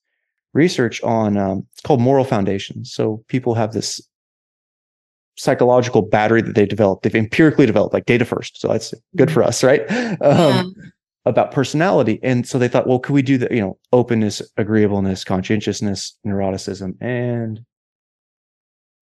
research 0.55 1.03
on 1.03 1.37
um, 1.37 1.67
it's 1.73 1.81
called 1.83 2.01
moral 2.01 2.25
foundations. 2.25 2.93
So 2.93 3.23
people 3.29 3.55
have 3.55 3.73
this 3.73 4.01
psychological 5.37 6.03
battery 6.03 6.43
that 6.43 6.55
they 6.55 6.67
developed. 6.67 7.05
They've 7.05 7.15
empirically 7.15 7.67
developed 7.67 7.95
like 7.95 8.07
data 8.07 8.25
first. 8.25 8.61
So 8.61 8.69
that's 8.69 8.93
good 9.17 9.31
for 9.31 9.43
us 9.43 9.63
right? 9.63 9.83
Um, 10.21 10.75
about 11.25 11.53
personality. 11.53 12.19
And 12.23 12.47
so 12.47 12.59
they 12.59 12.69
thought 12.69 12.87
well 12.87 12.99
could 12.99 13.13
we 13.13 13.23
do 13.23 13.37
that 13.39 13.53
you 13.53 13.61
know 13.61 13.79
openness 13.93 14.41
agreeableness 14.57 15.25
conscientiousness 15.25 16.17
neuroticism 16.27 16.95
and 17.01 17.61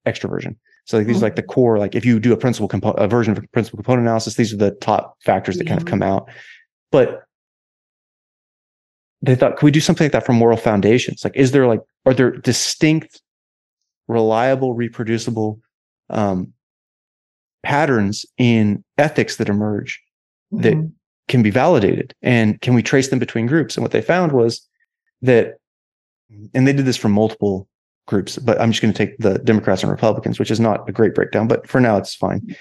extroversion. 0.07 0.57
So 0.87 0.99
like, 0.99 1.07
these 1.07 1.19
are 1.19 1.27
like 1.27 1.37
the 1.37 1.43
core 1.43 1.79
like 1.79 1.95
if 1.95 2.05
you 2.05 2.19
do 2.19 2.33
a 2.33 2.37
principal 2.37 2.69
component 2.69 3.03
a 3.03 3.09
version 3.09 3.33
of 3.33 3.43
a 3.43 3.47
principal 3.49 3.77
component 3.77 4.07
analysis 4.07 4.35
these 4.35 4.53
are 4.53 4.57
the 4.57 4.73
top 4.73 5.17
factors 5.23 5.57
that 5.59 5.67
kind 5.67 5.81
of 5.81 5.87
come 5.87 6.03
out. 6.03 6.29
But 6.91 7.26
they 9.27 9.35
thought 9.35 9.57
could 9.57 9.65
we 9.65 9.71
do 9.71 9.81
something 9.81 10.05
like 10.05 10.13
that 10.13 10.25
for 10.27 10.33
moral 10.33 10.57
foundations? 10.57 11.25
Like 11.25 11.37
is 11.37 11.53
there 11.53 11.67
like 11.67 11.81
are 12.05 12.15
there 12.15 12.31
distinct 12.31 13.21
reliable 14.09 14.75
reproducible 14.75 15.61
um 16.11 16.53
patterns 17.63 18.25
in 18.39 18.85
ethics 18.99 19.37
that 19.37 19.49
emerge 19.49 20.01
that 20.53 20.75
Mhm. 20.75 20.93
can 21.29 21.43
be 21.43 21.51
validated? 21.51 22.15
And 22.23 22.61
can 22.61 22.75
we 22.75 22.83
trace 22.83 23.09
them 23.09 23.19
between 23.19 23.47
groups? 23.47 23.77
And 23.77 23.83
what 23.83 23.91
they 23.93 24.03
found 24.03 24.33
was 24.33 24.67
that 25.23 25.57
and 26.55 26.67
they 26.67 26.73
did 26.73 26.85
this 26.87 26.97
for 26.97 27.09
multiple 27.09 27.69
groups 28.07 28.37
but 28.39 28.61
i'm 28.61 28.71
just 28.71 28.83
going 28.83 28.93
to 28.93 28.99
take 28.99 29.17
the 29.19 29.39
democrats 29.41 29.83
and 29.83 29.91
republicans 29.91 30.39
which 30.39 30.51
is 30.51 30.61
not 30.61 30.89
a 30.89 30.93
great 30.93 31.15
breakdown 31.15 31.49
but 31.49 31.67
for 31.69 31.81
now 31.81 31.97
it's 31.97 32.15
fine. 32.15 32.55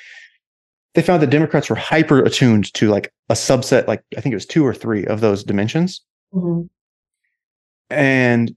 They 0.93 1.01
found 1.01 1.21
that 1.21 1.29
democrats 1.31 1.69
were 1.69 1.75
hyper 1.75 2.19
attuned 2.23 2.73
to 2.75 2.89
like 2.89 3.11
a 3.29 3.33
subset 3.33 3.87
like 3.87 4.01
i 4.17 4.21
think 4.21 4.33
it 4.33 4.35
was 4.35 4.45
two 4.45 4.65
or 4.65 4.73
three 4.73 5.05
of 5.05 5.19
those 5.21 5.43
dimensions 5.43 6.01
Mhm. 6.35 6.69
and 7.89 8.55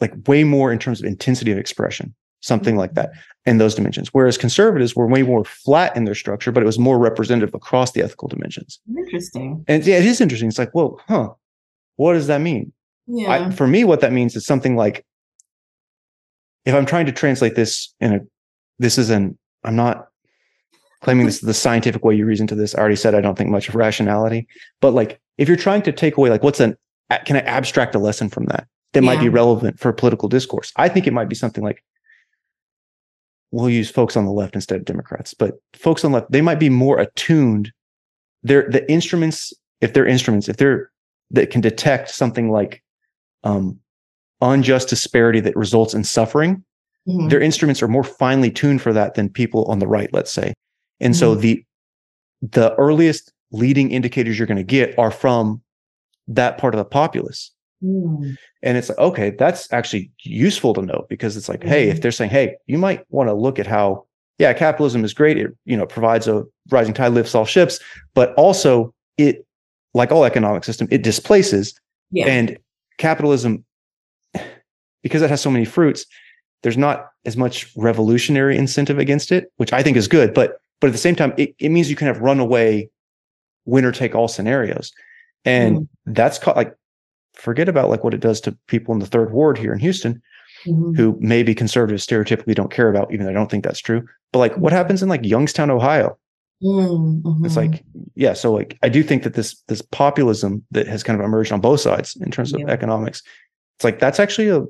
like 0.00 0.12
way 0.28 0.44
more 0.44 0.70
in 0.72 0.78
terms 0.78 1.00
of 1.00 1.06
intensity 1.06 1.50
of 1.52 1.58
expression 1.58 2.14
something 2.40 2.76
like 2.76 2.92
that 2.94 3.10
in 3.46 3.58
those 3.58 3.74
dimensions 3.74 4.08
whereas 4.12 4.36
conservatives 4.38 4.94
were 4.94 5.06
way 5.08 5.22
more 5.22 5.44
flat 5.44 5.96
in 5.96 6.04
their 6.04 6.14
structure 6.14 6.52
but 6.52 6.62
it 6.62 6.66
was 6.66 6.78
more 6.78 6.98
representative 6.98 7.54
across 7.54 7.92
the 7.92 8.02
ethical 8.02 8.28
dimensions 8.28 8.78
Interesting. 8.96 9.64
and 9.68 9.84
yeah, 9.86 9.96
it 9.96 10.04
is 10.06 10.20
interesting. 10.20 10.48
It's 10.48 10.58
like, 10.58 10.74
well, 10.74 11.00
huh, 11.08 11.30
what 11.96 12.12
does 12.12 12.26
that 12.26 12.40
mean? 12.42 12.72
Yeah. 13.06 13.30
I, 13.46 13.50
for 13.50 13.66
me, 13.66 13.84
what 13.84 14.00
that 14.00 14.12
means 14.12 14.36
is 14.36 14.44
something 14.44 14.76
like, 14.76 15.04
if 16.66 16.74
I'm 16.74 16.84
trying 16.86 17.06
to 17.06 17.12
translate 17.12 17.54
this 17.54 17.94
in 18.00 18.12
a, 18.14 18.20
this 18.78 18.98
is 18.98 19.10
an, 19.10 19.38
I'm 19.64 19.76
not 19.76 20.08
claiming 21.02 21.26
this 21.26 21.36
is 21.36 21.40
the 21.42 21.54
scientific 21.54 22.04
way 22.04 22.14
you 22.14 22.26
reason 22.26 22.46
to 22.48 22.54
this. 22.54 22.74
I 22.74 22.78
already 22.78 22.96
said 22.96 23.14
I 23.14 23.20
don't 23.20 23.36
think 23.36 23.50
much 23.50 23.68
of 23.68 23.74
rationality, 23.74 24.46
but 24.80 24.92
like, 24.92 25.20
if 25.38 25.48
you're 25.48 25.56
trying 25.56 25.82
to 25.82 25.92
take 25.92 26.16
away, 26.16 26.30
like, 26.30 26.42
what's 26.42 26.60
an, 26.60 26.76
can 27.24 27.36
I 27.36 27.40
abstract 27.40 27.94
a 27.94 27.98
lesson 27.98 28.28
from 28.28 28.46
that 28.46 28.66
that 28.92 29.02
might 29.02 29.20
be 29.20 29.28
relevant 29.28 29.78
for 29.78 29.92
political 29.92 30.28
discourse? 30.28 30.72
I 30.76 30.88
think 30.88 31.06
it 31.06 31.12
might 31.12 31.28
be 31.28 31.34
something 31.34 31.62
like, 31.62 31.84
we'll 33.52 33.70
use 33.70 33.90
folks 33.90 34.16
on 34.16 34.24
the 34.24 34.32
left 34.32 34.54
instead 34.54 34.76
of 34.78 34.84
Democrats, 34.84 35.34
but 35.34 35.54
folks 35.74 36.04
on 36.04 36.12
the 36.12 36.18
left, 36.18 36.32
they 36.32 36.40
might 36.40 36.58
be 36.58 36.70
more 36.70 36.98
attuned. 36.98 37.72
They're 38.42 38.68
the 38.68 38.90
instruments, 38.90 39.52
if 39.80 39.92
they're 39.92 40.06
instruments, 40.06 40.48
if 40.48 40.56
they're 40.56 40.90
that 41.30 41.50
can 41.50 41.60
detect 41.60 42.10
something 42.10 42.50
like 42.50 42.82
um, 43.44 43.78
unjust 44.40 44.88
disparity 44.88 45.40
that 45.40 45.56
results 45.56 45.92
in 45.94 46.04
suffering, 46.04 46.64
Mhm. 47.08 47.30
their 47.30 47.40
instruments 47.40 47.82
are 47.82 47.88
more 47.88 48.02
finely 48.04 48.50
tuned 48.50 48.82
for 48.82 48.92
that 48.92 49.14
than 49.14 49.28
people 49.28 49.64
on 49.66 49.78
the 49.78 49.86
right, 49.86 50.12
let's 50.12 50.32
say. 50.32 50.52
And 51.00 51.14
so 51.16 51.34
Mhm. 51.36 51.40
the 51.40 51.62
the 52.42 52.74
earliest 52.76 53.32
leading 53.50 53.90
indicators 53.90 54.38
you're 54.38 54.46
going 54.46 54.56
to 54.58 54.62
get 54.62 54.96
are 54.98 55.10
from 55.10 55.62
that 56.28 56.58
part 56.58 56.74
of 56.74 56.78
the 56.78 56.84
populace. 56.84 57.50
Mm. 57.82 58.36
And 58.62 58.76
it's 58.76 58.90
like, 58.90 58.98
okay, 58.98 59.30
that's 59.30 59.72
actually 59.72 60.10
useful 60.22 60.74
to 60.74 60.82
know 60.82 61.06
because 61.08 61.36
it's 61.36 61.48
like, 61.48 61.64
hey, 61.64 61.88
if 61.88 61.96
Mhm. 61.98 62.02
they're 62.02 62.12
saying, 62.12 62.30
hey, 62.30 62.56
you 62.66 62.76
might 62.78 63.04
want 63.10 63.28
to 63.30 63.34
look 63.34 63.58
at 63.58 63.66
how, 63.66 64.04
yeah, 64.38 64.52
capitalism 64.52 65.02
is 65.04 65.14
great. 65.14 65.38
It, 65.38 65.50
you 65.64 65.76
know, 65.76 65.86
provides 65.86 66.28
a 66.28 66.44
rising 66.70 66.92
tide 66.92 67.12
lifts 67.12 67.34
all 67.34 67.46
ships, 67.46 67.80
but 68.14 68.34
also 68.34 68.92
it, 69.16 69.46
like 69.94 70.12
all 70.12 70.24
economic 70.24 70.62
system, 70.64 70.86
it 70.90 71.02
displaces 71.02 71.74
Yeah. 72.10 72.26
and 72.26 72.58
capitalism, 72.98 73.64
because 75.02 75.22
it 75.22 75.30
has 75.30 75.40
so 75.40 75.50
many 75.50 75.64
fruits, 75.64 76.04
there's 76.62 76.76
not 76.76 77.08
as 77.24 77.36
much 77.36 77.70
revolutionary 77.76 78.56
incentive 78.58 78.98
against 78.98 79.32
it, 79.32 79.50
which 79.56 79.72
I 79.72 79.82
think 79.82 79.96
is 79.96 80.06
good. 80.08 80.34
But 80.34 80.58
but 80.80 80.88
at 80.88 80.92
the 80.92 80.98
same 80.98 81.16
time, 81.16 81.32
it, 81.36 81.54
it 81.58 81.70
means 81.70 81.88
you 81.90 81.96
can 81.96 82.06
have 82.06 82.18
runaway 82.20 82.88
winner 83.64 83.92
take 83.92 84.14
all 84.14 84.28
scenarios. 84.28 84.92
And 85.44 85.76
Mm. 85.78 85.88
that's 86.06 86.38
called 86.38 86.56
like 86.56 86.74
forget 87.34 87.68
about 87.68 87.90
like 87.90 88.02
what 88.04 88.14
it 88.14 88.20
does 88.20 88.40
to 88.42 88.56
people 88.66 88.94
in 88.94 89.00
the 89.00 89.06
third 89.06 89.32
ward 89.32 89.58
here 89.58 89.72
in 89.72 89.78
Houston 89.78 90.22
Mhm. 90.66 90.96
who 90.96 91.16
maybe 91.20 91.54
conservatives 91.54 92.06
stereotypically 92.06 92.54
don't 92.54 92.70
care 92.72 92.88
about, 92.88 93.12
even 93.12 93.26
though 93.26 93.30
I 93.30 93.34
don't 93.34 93.50
think 93.50 93.62
that's 93.64 93.78
true. 93.80 94.04
But 94.32 94.38
like 94.40 94.56
what 94.56 94.72
happens 94.72 95.02
in 95.02 95.08
like 95.08 95.24
Youngstown, 95.24 95.70
Ohio? 95.70 96.16
Mm, 96.62 97.44
It's 97.44 97.56
like, 97.56 97.84
yeah. 98.14 98.32
So 98.32 98.52
like 98.52 98.78
I 98.82 98.88
do 98.88 99.02
think 99.02 99.22
that 99.24 99.34
this 99.34 99.60
this 99.68 99.82
populism 99.82 100.64
that 100.70 100.86
has 100.86 101.02
kind 101.02 101.18
of 101.20 101.24
emerged 101.24 101.52
on 101.52 101.60
both 101.60 101.80
sides 101.80 102.16
in 102.16 102.30
terms 102.30 102.52
of 102.54 102.60
Yeah. 102.60 102.68
economics, 102.70 103.22
it's 103.76 103.84
like 103.84 103.98
that's 103.98 104.18
actually 104.18 104.48
a, 104.48 104.62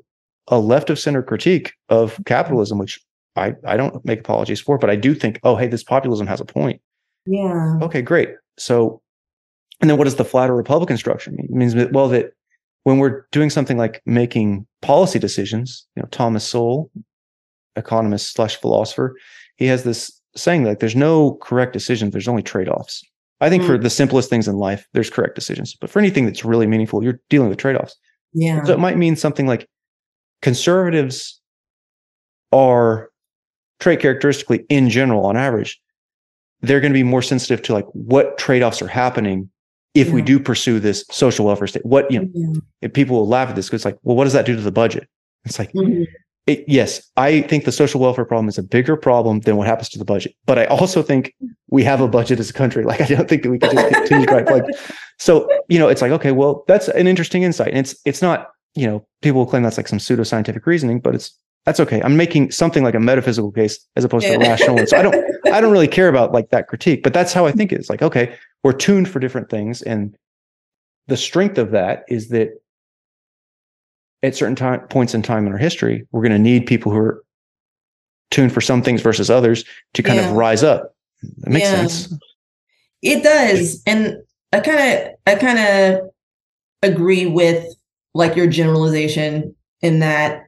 a 0.49 0.59
left 0.59 0.91
of 0.91 0.99
center 0.99 1.23
critique 1.23 1.73
of 1.89 2.19
capitalism, 2.27 2.79
which 2.79 3.01
I, 3.37 3.55
I 3.65 3.77
don't 3.77 4.05
make 4.05 4.21
apologies 4.21 4.61
for, 4.61 4.79
but 4.79 4.91
I 4.91 4.97
do 4.97 5.15
think, 5.15 5.39
oh, 5.43 5.57
hey, 5.57 5.69
this 5.69 5.85
populism 5.85 6.27
has 6.27 6.41
a 6.41 6.45
point. 6.45 6.81
Yeah. 7.27 7.79
Okay, 7.83 8.03
great. 8.03 8.31
So, 8.59 9.03
and 9.81 9.91
then 9.91 9.99
what 9.99 10.05
does 10.05 10.17
the 10.17 10.25
flatter 10.25 10.55
Republican 10.55 10.97
structure 10.97 11.31
mean? 11.31 11.47
It 11.51 11.57
means 11.57 11.75
that, 11.75 11.93
well, 11.93 12.09
that 12.09 12.33
when 12.85 12.99
we're 12.99 13.27
doing 13.33 13.51
something 13.51 13.77
like 13.77 14.01
making 14.07 14.67
policy 14.81 15.19
decisions, 15.19 15.87
you 15.97 16.03
know, 16.03 16.09
Thomas 16.11 16.45
Sowell, 16.45 16.91
economist 17.75 18.33
slash 18.33 18.57
philosopher, 18.57 19.17
he 19.57 19.67
has 19.67 19.83
this 19.85 20.21
saying 20.35 20.65
that 20.65 20.81
there's 20.81 20.97
no 20.97 21.35
correct 21.43 21.73
decisions, 21.73 22.13
there's 22.13 22.29
only 22.29 22.43
trade-offs. 22.43 23.03
I 23.41 23.51
think 23.51 23.65
mm. 23.65 23.67
for 23.67 23.77
the 23.77 23.91
simplest 23.91 24.31
things 24.31 24.49
in 24.49 24.57
life, 24.57 24.87
there's 24.93 25.11
correct 25.11 25.35
decisions. 25.35 25.77
But 25.79 25.91
for 25.91 25.99
anything 25.99 26.25
that's 26.25 26.45
really 26.45 26.67
meaningful, 26.67 27.03
you're 27.03 27.21
dealing 27.29 27.49
with 27.49 27.59
trade-offs. 27.59 27.97
Yeah. 28.33 28.63
So 28.65 28.73
it 28.73 28.79
might 28.79 28.97
mean 28.97 29.17
something 29.17 29.47
like 29.47 29.69
conservatives 30.43 31.41
are 32.53 33.11
trait 33.81 34.01
characteristically 34.01 34.65
in 34.69 34.91
general, 34.91 35.27
on 35.27 35.37
average, 35.37 35.81
they're 36.61 36.81
going 36.81 36.93
to 36.93 36.99
be 36.99 37.03
more 37.03 37.23
sensitive 37.23 37.63
to 37.63 37.73
like 37.73 37.87
what 37.93 38.39
trade-offs 38.39 38.81
are 38.83 38.89
happening 38.89 39.51
if 39.95 40.09
yeah. 40.09 40.15
we 40.15 40.23
do 40.23 40.39
pursue 40.39 40.79
this 40.79 41.05
social 41.11 41.47
welfare 41.47 41.67
state. 41.67 41.85
What 41.85 42.11
you 42.11 42.21
know, 42.21 42.61
yeah. 42.83 42.89
people 42.89 43.17
will 43.17 43.29
laugh 43.29 43.49
at 43.49 43.57
this 43.57 43.67
because 43.67 43.79
it's 43.79 43.85
like, 43.85 43.99
well, 44.03 44.17
what 44.17 44.25
does 44.25 44.35
that 44.35 44.47
do 44.47 44.55
to 44.55 44.63
the 44.63 44.73
budget? 44.73 45.09
It's 45.45 45.59
like, 45.59 45.73
mm-hmm. 45.73 46.03
it, 46.47 46.65
yes, 46.69 47.11
I 47.17 47.43
think 47.43 47.65
the 47.65 47.73
social 47.73 48.01
welfare 48.01 48.25
problem 48.25 48.49
is 48.49 48.59
a 48.59 48.63
bigger 48.63 48.97
problem 48.97 49.41
than 49.41 49.57
what 49.57 49.67
happens 49.67 49.89
to 49.91 49.99
the 49.99 50.05
budget. 50.05 50.35
But 50.45 50.59
I 50.59 50.67
also 50.67 51.03
think 51.03 51.35
we 51.71 51.83
have 51.85 52.01
a 52.01 52.09
budget 52.09 52.41
as 52.41 52.51
a 52.51 52.53
country. 52.53 52.85
Like 52.85 53.01
I 53.01 53.07
don't 53.07 53.29
think 53.29 53.43
that 53.43 53.51
we 53.51 53.59
can 53.59 53.75
just 53.75 53.95
continue 53.95 54.27
to 54.27 54.35
like. 54.35 54.65
So 55.19 55.49
you 55.69 55.79
know, 55.79 55.89
it's 55.89 56.03
like 56.03 56.13
okay, 56.13 56.33
well, 56.33 56.65
that's 56.69 56.89
an 56.89 57.07
interesting 57.07 57.43
insight, 57.43 57.69
and 57.69 57.79
it's 57.79 57.97
it's 58.05 58.21
not 58.21 58.51
you 58.75 58.87
know 58.87 59.07
people 59.23 59.47
claim 59.47 59.63
that's 59.63 59.79
like 59.79 59.89
some 59.89 59.99
pseudoscientific 59.99 60.67
reasoning, 60.67 61.01
but 61.01 61.15
it's 61.15 61.39
that's 61.67 61.81
okay. 61.81 62.01
I'm 62.03 62.17
making 62.17 62.53
something 62.53 62.85
like 62.85 62.95
a 62.95 63.01
metaphysical 63.01 63.51
case 63.51 63.85
as 63.97 64.05
opposed 64.05 64.25
yeah. 64.25 64.39
to 64.39 64.45
a 64.45 64.49
rational 64.49 64.77
one. 64.77 64.87
So 64.87 64.97
I 64.97 65.03
don't 65.03 65.17
I 65.53 65.61
don't 65.61 65.73
really 65.73 65.89
care 65.89 66.09
about 66.09 66.33
like 66.33 66.51
that 66.51 66.69
critique, 66.69 67.03
but 67.03 67.13
that's 67.13 67.33
how 67.33 67.45
I 67.45 67.53
think 67.53 67.73
it 67.73 67.81
is. 67.81 67.91
Like, 67.91 68.03
okay, 68.03 68.35
we're 68.63 68.73
tuned 68.73 69.09
for 69.09 69.19
different 69.19 69.51
things. 69.51 69.83
And 69.83 70.17
the 71.09 71.17
strength 71.17 71.59
of 71.59 71.73
that 71.73 72.05
is 72.09 72.29
that 72.29 72.51
at 74.23 74.35
certain 74.35 74.57
time, 74.57 74.81
points 74.89 75.13
in 75.13 75.23
time 75.23 75.47
in 75.47 75.53
our 75.53 75.59
history, 75.59 76.07
we're 76.13 76.23
going 76.23 76.33
to 76.33 76.39
need 76.39 76.67
people 76.67 76.93
who 76.93 76.99
are 76.99 77.25
tuned 78.31 78.53
for 78.53 78.61
some 78.61 78.83
things 78.83 79.03
versus 79.03 79.29
others 79.29 79.65
to 79.95 80.03
kind 80.03 80.19
yeah. 80.19 80.31
of 80.31 80.37
rise 80.37 80.63
up. 80.63 80.95
That 81.39 81.51
makes 81.51 81.67
yeah. 81.67 81.77
sense. 81.77 82.15
It 83.03 83.23
does. 83.23 83.83
And 83.87 84.23
I 84.53 84.61
kind 84.61 85.01
of 85.01 85.15
I 85.27 85.35
kind 85.35 85.59
of 85.59 86.11
agree 86.83 87.27
with 87.27 87.75
like 88.15 88.37
your 88.37 88.47
generalization 88.47 89.55
in 89.83 89.99
that 89.99 90.46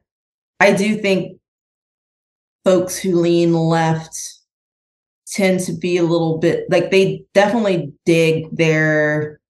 I 0.60 0.72
do 0.72 0.96
think 0.96 1.38
folks 2.64 2.98
who 2.98 3.20
lean 3.20 3.54
left 3.54 4.16
tend 5.26 5.60
to 5.60 5.72
be 5.72 5.96
a 5.98 6.02
little 6.02 6.38
bit 6.38 6.70
like 6.70 6.90
they 6.90 7.24
definitely 7.34 7.92
dig 8.04 8.48
their 8.54 9.40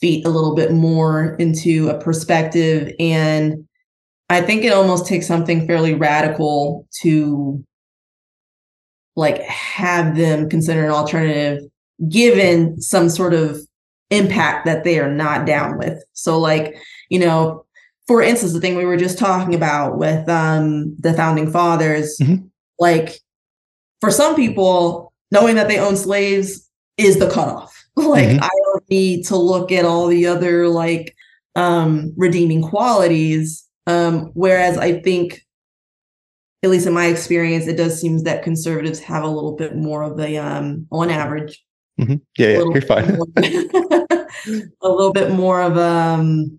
feet 0.00 0.24
a 0.24 0.30
little 0.30 0.54
bit 0.54 0.72
more 0.72 1.34
into 1.36 1.88
a 1.88 1.98
perspective. 1.98 2.92
And 2.98 3.66
i 4.30 4.40
think 4.42 4.62
it 4.62 4.72
almost 4.72 5.06
takes 5.06 5.26
something 5.26 5.66
fairly 5.66 5.94
radical 5.94 6.86
to 7.00 7.64
like 9.16 9.40
have 9.42 10.16
them 10.16 10.48
consider 10.48 10.84
an 10.84 10.90
alternative 10.90 11.62
given 12.08 12.80
some 12.80 13.08
sort 13.08 13.34
of 13.34 13.58
impact 14.10 14.64
that 14.64 14.84
they 14.84 14.98
are 14.98 15.10
not 15.10 15.46
down 15.46 15.76
with. 15.78 16.02
So 16.12 16.38
like 16.38 16.76
you 17.10 17.18
know 17.18 17.64
for 18.08 18.22
instance, 18.22 18.54
the 18.54 18.60
thing 18.60 18.74
we 18.74 18.86
were 18.86 18.96
just 18.96 19.18
talking 19.18 19.54
about 19.54 19.98
with 19.98 20.26
um, 20.30 20.96
the 20.98 21.12
founding 21.12 21.52
fathers, 21.52 22.16
mm-hmm. 22.20 22.46
like 22.78 23.20
for 24.00 24.10
some 24.10 24.34
people, 24.34 25.12
knowing 25.30 25.56
that 25.56 25.68
they 25.68 25.78
own 25.78 25.94
slaves 25.94 26.68
is 26.96 27.18
the 27.18 27.30
cutoff. 27.30 27.74
like 27.96 28.28
mm-hmm. 28.28 28.42
I 28.42 28.48
don't 28.64 28.90
need 28.90 29.26
to 29.26 29.36
look 29.36 29.70
at 29.70 29.84
all 29.84 30.06
the 30.06 30.26
other 30.26 30.68
like 30.68 31.14
um, 31.54 32.14
redeeming 32.16 32.62
qualities. 32.62 33.66
Um, 33.86 34.30
whereas 34.32 34.78
I 34.78 35.00
think, 35.00 35.42
at 36.62 36.70
least 36.70 36.86
in 36.86 36.94
my 36.94 37.06
experience, 37.06 37.66
it 37.66 37.76
does 37.76 38.00
seem 38.00 38.24
that 38.24 38.42
conservatives 38.42 39.00
have 39.00 39.22
a 39.22 39.28
little 39.28 39.54
bit 39.54 39.76
more 39.76 40.02
of 40.02 40.18
a, 40.18 40.38
um, 40.38 40.86
on 40.90 41.10
average, 41.10 41.62
mm-hmm. 42.00 42.16
yeah, 42.38 42.48
yeah, 42.48 42.58
you're 42.58 42.80
fine. 42.80 43.18
a 44.82 44.88
little 44.88 45.12
bit 45.12 45.30
more 45.30 45.60
of 45.62 45.76
um 45.78 46.58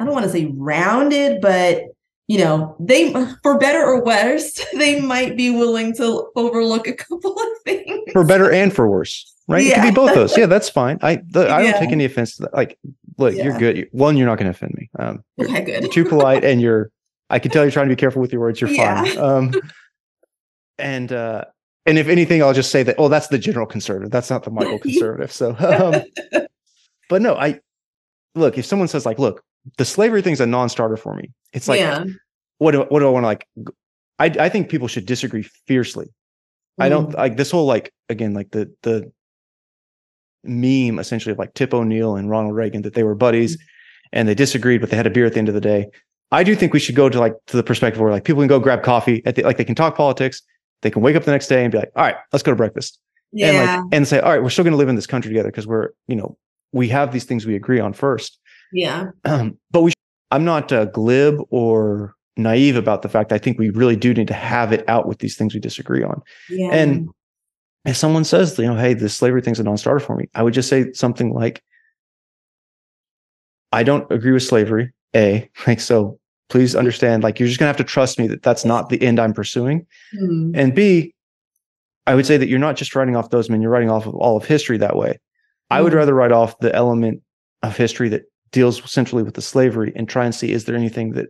I 0.00 0.04
don't 0.04 0.14
want 0.14 0.24
to 0.24 0.32
say 0.32 0.46
rounded, 0.56 1.40
but 1.40 1.84
you 2.26 2.38
know, 2.38 2.76
they 2.80 3.12
for 3.42 3.58
better 3.58 3.84
or 3.84 4.02
worse, 4.04 4.64
they 4.74 5.00
might 5.00 5.36
be 5.36 5.50
willing 5.50 5.94
to 5.96 6.30
overlook 6.36 6.86
a 6.86 6.94
couple 6.94 7.32
of 7.32 7.48
things. 7.64 8.10
For 8.12 8.24
better 8.24 8.50
and 8.50 8.72
for 8.72 8.88
worse, 8.88 9.32
right? 9.46 9.64
Yeah. 9.64 9.72
It 9.72 9.74
could 9.74 9.88
be 9.90 9.94
both 9.94 10.14
those. 10.14 10.36
Yeah, 10.38 10.46
that's 10.46 10.68
fine. 10.68 10.98
I 11.02 11.22
the, 11.28 11.50
I 11.50 11.62
don't 11.62 11.78
take 11.78 11.90
any 11.90 12.04
offense 12.04 12.36
to 12.36 12.42
that. 12.44 12.54
Like, 12.54 12.78
look, 13.18 13.34
yeah. 13.34 13.44
you're 13.44 13.58
good. 13.58 13.88
One, 13.92 14.16
you're 14.16 14.26
not 14.26 14.38
going 14.38 14.46
to 14.46 14.52
offend 14.52 14.74
me. 14.74 14.88
Um, 14.98 15.24
okay, 15.38 15.62
good. 15.62 15.82
You're 15.82 15.92
too 15.92 16.04
polite, 16.04 16.44
and 16.44 16.60
you're. 16.60 16.90
I 17.28 17.38
can 17.38 17.50
tell 17.50 17.62
you're 17.62 17.70
trying 17.70 17.88
to 17.88 17.94
be 17.94 18.00
careful 18.00 18.22
with 18.22 18.32
your 18.32 18.40
words. 18.40 18.60
You're 18.60 18.74
fine. 18.74 19.18
Um, 19.18 19.52
and 20.78 21.12
uh, 21.12 21.44
and 21.84 21.98
if 21.98 22.08
anything, 22.08 22.42
I'll 22.42 22.54
just 22.54 22.70
say 22.70 22.82
that. 22.84 22.94
Oh, 22.98 23.08
that's 23.08 23.28
the 23.28 23.38
general 23.38 23.66
conservative. 23.66 24.10
That's 24.10 24.30
not 24.30 24.44
the 24.44 24.50
Michael 24.50 24.78
conservative. 24.80 25.32
So, 25.32 25.56
um, 25.58 26.42
but 27.08 27.22
no, 27.22 27.34
I 27.34 27.60
look. 28.36 28.56
If 28.56 28.66
someone 28.66 28.88
says 28.88 29.04
like, 29.04 29.18
look, 29.18 29.42
the 29.76 29.84
slavery 29.84 30.22
thing's 30.22 30.40
a 30.40 30.46
non-starter 30.46 30.96
for 30.96 31.14
me. 31.14 31.30
It's 31.52 31.68
like, 31.68 31.80
yeah. 31.80 32.04
what 32.58 32.72
do 32.72 32.82
what 32.82 33.00
do 33.00 33.06
I 33.06 33.10
want 33.10 33.24
to 33.24 33.28
like? 33.28 33.48
I 34.18 34.26
I 34.46 34.48
think 34.48 34.68
people 34.68 34.88
should 34.88 35.06
disagree 35.06 35.42
fiercely. 35.66 36.06
Mm. 36.06 36.84
I 36.84 36.88
don't 36.88 37.10
mm. 37.10 37.16
like 37.16 37.36
this 37.36 37.50
whole 37.50 37.66
like 37.66 37.92
again 38.08 38.34
like 38.34 38.50
the 38.50 38.72
the 38.82 39.10
meme 40.42 40.98
essentially 40.98 41.32
of 41.32 41.38
like 41.38 41.54
Tip 41.54 41.74
O'Neill 41.74 42.16
and 42.16 42.30
Ronald 42.30 42.54
Reagan 42.54 42.82
that 42.82 42.94
they 42.94 43.04
were 43.04 43.14
buddies 43.14 43.56
mm. 43.56 43.60
and 44.12 44.28
they 44.28 44.34
disagreed, 44.34 44.80
but 44.80 44.90
they 44.90 44.96
had 44.96 45.06
a 45.06 45.10
beer 45.10 45.26
at 45.26 45.34
the 45.34 45.38
end 45.38 45.48
of 45.48 45.54
the 45.54 45.60
day. 45.60 45.86
I 46.32 46.44
do 46.44 46.54
think 46.54 46.72
we 46.72 46.78
should 46.78 46.94
go 46.94 47.08
to 47.08 47.18
like 47.18 47.34
to 47.48 47.56
the 47.56 47.62
perspective 47.62 48.00
where 48.00 48.12
like 48.12 48.24
people 48.24 48.40
can 48.40 48.48
go 48.48 48.60
grab 48.60 48.82
coffee 48.82 49.22
at 49.26 49.34
the, 49.34 49.42
like 49.42 49.56
they 49.56 49.64
can 49.64 49.74
talk 49.74 49.96
politics, 49.96 50.42
they 50.82 50.90
can 50.90 51.02
wake 51.02 51.16
up 51.16 51.24
the 51.24 51.32
next 51.32 51.48
day 51.48 51.62
and 51.62 51.72
be 51.72 51.78
like, 51.78 51.90
all 51.96 52.04
right, 52.04 52.16
let's 52.32 52.42
go 52.42 52.52
to 52.52 52.56
breakfast. 52.56 52.98
Yeah. 53.32 53.48
And 53.48 53.82
like 53.82 53.94
and 53.94 54.08
say, 54.08 54.20
all 54.20 54.30
right, 54.30 54.42
we're 54.42 54.50
still 54.50 54.64
going 54.64 54.72
to 54.72 54.78
live 54.78 54.88
in 54.88 54.96
this 54.96 55.06
country 55.06 55.30
together 55.30 55.50
because 55.50 55.66
we're, 55.66 55.90
you 56.06 56.16
know, 56.16 56.36
we 56.72 56.88
have 56.88 57.12
these 57.12 57.24
things 57.24 57.46
we 57.46 57.56
agree 57.56 57.80
on 57.80 57.92
first. 57.92 58.38
Yeah. 58.72 59.10
Um, 59.24 59.58
but 59.70 59.82
we, 59.82 59.92
I'm 60.30 60.44
not 60.44 60.72
uh, 60.72 60.86
glib 60.86 61.40
or 61.50 62.14
naive 62.36 62.76
about 62.76 63.02
the 63.02 63.08
fact 63.08 63.32
I 63.32 63.38
think 63.38 63.58
we 63.58 63.70
really 63.70 63.96
do 63.96 64.14
need 64.14 64.28
to 64.28 64.34
have 64.34 64.72
it 64.72 64.88
out 64.88 65.06
with 65.06 65.18
these 65.18 65.36
things 65.36 65.54
we 65.54 65.60
disagree 65.60 66.02
on. 66.02 66.22
Yeah. 66.48 66.70
And 66.72 67.08
if 67.84 67.96
someone 67.96 68.24
says, 68.24 68.58
you 68.58 68.66
know, 68.66 68.76
hey, 68.76 68.94
this 68.94 69.16
slavery 69.16 69.42
thing's 69.42 69.60
a 69.60 69.62
non-starter 69.62 70.00
for 70.00 70.16
me, 70.16 70.26
I 70.34 70.42
would 70.42 70.54
just 70.54 70.68
say 70.68 70.92
something 70.92 71.32
like, 71.32 71.62
I 73.72 73.82
don't 73.82 74.10
agree 74.10 74.32
with 74.32 74.42
slavery. 74.42 74.92
A, 75.14 75.48
like 75.66 75.80
so. 75.80 76.18
Please 76.48 76.74
understand, 76.74 77.22
like 77.22 77.38
you're 77.38 77.46
just 77.46 77.60
gonna 77.60 77.68
have 77.68 77.76
to 77.76 77.84
trust 77.84 78.18
me 78.18 78.26
that 78.26 78.42
that's 78.42 78.64
not 78.64 78.88
the 78.88 79.00
end 79.00 79.20
I'm 79.20 79.32
pursuing. 79.32 79.86
Mm. 80.20 80.50
And 80.56 80.74
B, 80.74 81.14
I 82.08 82.16
would 82.16 82.26
say 82.26 82.36
that 82.38 82.48
you're 82.48 82.58
not 82.58 82.74
just 82.74 82.96
writing 82.96 83.14
off 83.14 83.30
those 83.30 83.48
men; 83.48 83.62
you're 83.62 83.70
writing 83.70 83.88
off 83.88 84.04
of 84.04 84.16
all 84.16 84.36
of 84.36 84.44
history 84.44 84.76
that 84.78 84.96
way. 84.96 85.10
Mm. 85.10 85.18
I 85.70 85.80
would 85.80 85.92
hmm. 85.92 85.98
rather 85.98 86.12
write 86.12 86.32
off 86.32 86.58
the 86.58 86.74
element 86.74 87.22
of 87.62 87.76
history 87.76 88.08
that 88.08 88.22
deals 88.52 88.90
centrally 88.90 89.22
with 89.22 89.34
the 89.34 89.42
slavery 89.42 89.92
and 89.94 90.08
try 90.08 90.24
and 90.24 90.34
see 90.34 90.52
is 90.52 90.64
there 90.64 90.76
anything 90.76 91.12
that 91.12 91.28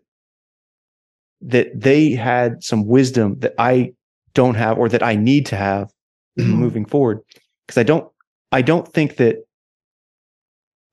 that 1.42 1.68
they 1.74 2.10
had 2.10 2.62
some 2.62 2.86
wisdom 2.86 3.38
that 3.38 3.55
I 3.59 3.92
don't 4.34 4.55
have 4.55 4.78
or 4.78 4.88
that 4.88 5.02
I 5.02 5.16
need 5.16 5.47
to 5.47 5.56
have 5.56 5.90
mm-hmm. 6.38 6.51
moving 6.51 6.84
forward? 6.84 7.20
Because 7.66 7.78
I 7.78 7.82
don't 7.82 8.10
I 8.52 8.62
don't 8.62 8.86
think 8.86 9.16
that 9.16 9.36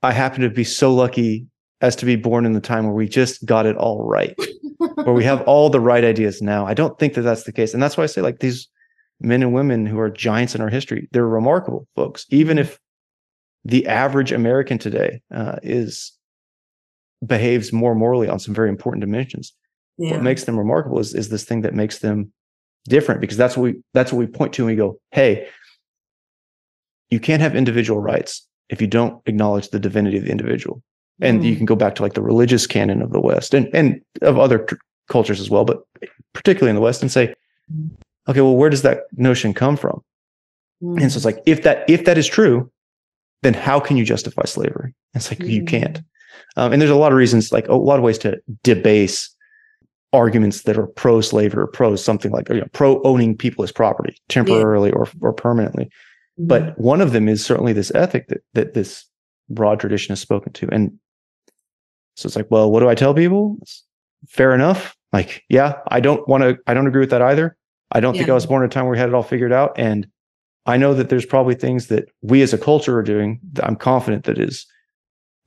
I 0.04 0.12
happen 0.12 0.42
to 0.42 0.50
be 0.50 0.64
so 0.64 0.94
lucky 0.94 1.48
as 1.82 1.96
to 1.98 2.06
be 2.06 2.16
born 2.16 2.46
in 2.46 2.54
the 2.54 2.62
time 2.62 2.86
where 2.86 2.94
we 2.94 3.08
just 3.08 3.46
got 3.46 3.66
it 3.66 3.76
all 3.78 4.08
right 4.08 4.36
where 4.78 5.14
we 5.14 5.24
have 5.24 5.42
all 5.44 5.70
the 5.70 5.80
right 5.80 6.04
ideas 6.04 6.42
now. 6.42 6.66
I 6.66 6.74
don't 6.74 6.98
think 7.00 7.14
that 7.16 7.22
that's 7.22 7.44
the 7.44 7.52
case. 7.52 7.74
And 7.74 7.82
that's 7.82 7.98
why 7.98 8.04
I 8.04 8.08
say 8.08 8.22
like 8.22 8.40
these 8.40 8.68
men 9.20 9.42
and 9.42 9.54
women 9.54 9.86
who 9.86 10.00
are 10.00 10.10
giants 10.10 10.54
in 10.54 10.62
our 10.62 10.70
history 10.70 11.08
they're 11.12 11.28
remarkable 11.28 11.88
folks. 11.96 12.26
Even 12.30 12.58
if 12.58 12.80
the 13.66 13.86
average 13.88 14.32
American 14.32 14.78
today 14.78 15.22
uh, 15.34 15.58
is 15.62 16.14
behaves 17.26 17.74
more 17.74 17.96
morally 17.96 18.28
on 18.28 18.40
some 18.40 18.54
very 18.54 18.70
important 18.70 19.02
dimensions. 19.02 19.54
Yeah. 19.98 20.12
What 20.12 20.24
makes 20.24 20.44
them 20.44 20.58
remarkable 20.58 21.00
is, 21.00 21.14
is 21.16 21.30
this 21.30 21.44
thing 21.44 21.62
that 21.62 21.74
makes 21.74 22.00
them 22.00 22.32
different 22.88 23.20
because 23.22 23.38
that's 23.38 23.58
what 23.58 23.64
we 23.64 23.76
that's 23.94 24.14
what 24.14 24.20
we 24.20 24.28
point 24.28 24.54
to 24.54 24.64
and 24.64 24.68
we 24.68 24.76
go, 24.76 25.00
hey, 25.12 25.48
you 27.10 27.20
can't 27.20 27.42
have 27.42 27.56
individual 27.56 28.00
rights 28.00 28.46
if 28.70 28.82
you 28.82 28.88
don't 28.88 29.22
acknowledge 29.26 29.70
the 29.70 29.80
divinity 29.80 30.18
of 30.18 30.24
the 30.24 30.32
individual. 30.32 30.82
And 31.20 31.42
mm. 31.42 31.46
you 31.46 31.56
can 31.56 31.66
go 31.66 31.76
back 31.76 31.96
to 31.96 32.04
like 32.04 32.14
the 32.14 32.22
religious 32.22 32.68
canon 32.68 33.02
of 33.02 33.12
the 33.12 33.20
West 33.20 33.54
and, 33.54 33.70
and 33.74 34.02
of 34.22 34.38
other 34.38 34.60
tr- 34.60 34.76
cultures 35.10 35.40
as 35.40 35.50
well, 35.50 35.66
but 35.66 35.82
particularly 36.34 36.70
in 36.70 36.76
the 36.76 36.82
West 36.82 37.02
and 37.02 37.12
say, 37.12 37.34
okay, 38.28 38.42
well, 38.42 38.56
where 38.56 38.70
does 38.70 38.84
that 38.84 39.04
notion 39.14 39.54
come 39.54 39.78
from? 39.78 40.04
Mm. 40.84 41.02
And 41.02 41.12
so 41.12 41.18
it's 41.18 41.26
like, 41.26 41.42
if 41.46 41.64
that, 41.64 41.90
if 41.90 42.06
that 42.06 42.18
is 42.18 42.28
true, 42.28 42.72
then 43.42 43.54
how 43.54 43.80
can 43.80 43.98
you 43.98 44.06
justify 44.06 44.44
slavery? 44.46 44.94
It's 45.16 45.32
like, 45.32 45.40
mm. 45.40 45.50
you 45.50 45.64
can't. 45.64 46.02
Um, 46.56 46.74
and 46.74 46.82
there's 46.82 46.92
a 46.92 46.96
lot 46.96 47.12
of 47.12 47.18
reasons, 47.18 47.52
like 47.52 47.68
a 47.68 47.76
lot 47.76 47.98
of 47.98 48.04
ways 48.04 48.18
to 48.20 48.40
debase 48.64 49.34
arguments 50.14 50.64
that 50.64 50.78
are 50.78 50.88
pro 50.88 51.22
slavery 51.22 51.64
or 51.64 51.68
pro 51.68 51.96
something 51.96 52.32
like 52.32 52.50
you 52.50 52.62
know, 52.62 52.68
pro 52.72 53.02
owning 53.04 53.36
people 53.36 53.64
as 53.64 53.72
property 53.72 54.18
temporarily 54.30 54.90
yeah. 54.90 54.96
or 54.96 55.08
or 55.22 55.34
permanently. 55.34 55.86
Mm-hmm. 55.86 56.48
But 56.48 56.80
one 56.80 57.02
of 57.02 57.12
them 57.12 57.28
is 57.28 57.46
certainly 57.46 57.74
this 57.74 57.92
ethic 57.94 58.28
that 58.30 58.44
that 58.54 58.74
this 58.74 59.06
broad 59.50 59.80
tradition 59.80 60.12
has 60.12 60.20
spoken 60.20 60.54
to. 60.54 60.70
And 60.72 60.98
so 62.16 62.28
it's 62.28 62.36
like, 62.36 62.50
well, 62.50 62.72
what 62.72 62.80
do 62.80 62.90
I 62.90 62.96
tell 62.96 63.14
people? 63.14 63.58
It's 63.62 63.84
fair 64.28 64.54
enough. 64.54 64.96
Like, 65.14 65.44
yeah, 65.50 65.76
I 65.90 66.00
don't 66.00 66.28
want 66.28 66.44
to, 66.44 66.58
I 66.68 66.74
don't 66.74 66.88
agree 66.88 67.00
with 67.00 67.12
that 67.12 67.22
either. 67.22 67.56
I 67.92 68.00
don't 68.00 68.16
yeah. 68.16 68.22
think 68.22 68.30
I 68.30 68.34
was 68.34 68.46
born 68.46 68.64
at 68.64 68.68
a 68.68 68.70
time 68.70 68.86
where 68.86 68.94
we 68.94 68.98
had 68.98 69.08
it 69.08 69.16
all 69.16 69.24
figured 69.24 69.54
out. 69.54 69.78
And 69.78 70.08
I 70.66 70.78
know 70.78 70.94
that 70.94 71.10
there's 71.10 71.26
probably 71.26 71.56
things 71.56 71.88
that 71.88 72.10
we 72.22 72.42
as 72.42 72.54
a 72.54 72.58
culture 72.58 72.98
are 72.98 73.04
doing 73.04 73.40
that 73.54 73.66
I'm 73.66 73.78
confident 73.78 74.26
that 74.26 74.38
is 74.38 74.66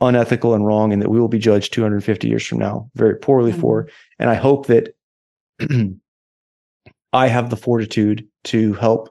unethical 0.01 0.55
and 0.55 0.67
wrong 0.67 0.93
and 0.93 1.03
that 1.03 1.11
we 1.11 1.21
will 1.21 1.29
be 1.29 1.39
judged 1.39 1.73
250 1.73 2.29
years 2.29 2.47
from 2.47 2.59
now 2.59 2.91
very 2.95 3.17
poorly 3.17 3.53
mm-hmm. 3.53 3.61
for. 3.61 3.89
And 4.19 4.31
I 4.31 4.35
hope 4.35 4.67
that 4.67 4.95
I 7.13 7.27
have 7.27 7.51
the 7.51 7.57
fortitude 7.57 8.27
to 8.45 8.73
help 8.75 9.11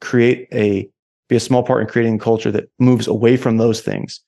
create 0.00 0.48
a 0.52 0.88
be 1.28 1.36
a 1.36 1.40
small 1.40 1.62
part 1.62 1.82
in 1.82 1.88
creating 1.88 2.16
a 2.16 2.18
culture 2.18 2.50
that 2.50 2.70
moves 2.78 3.06
away 3.06 3.36
from 3.36 3.58
those 3.58 3.80
things. 3.80 4.20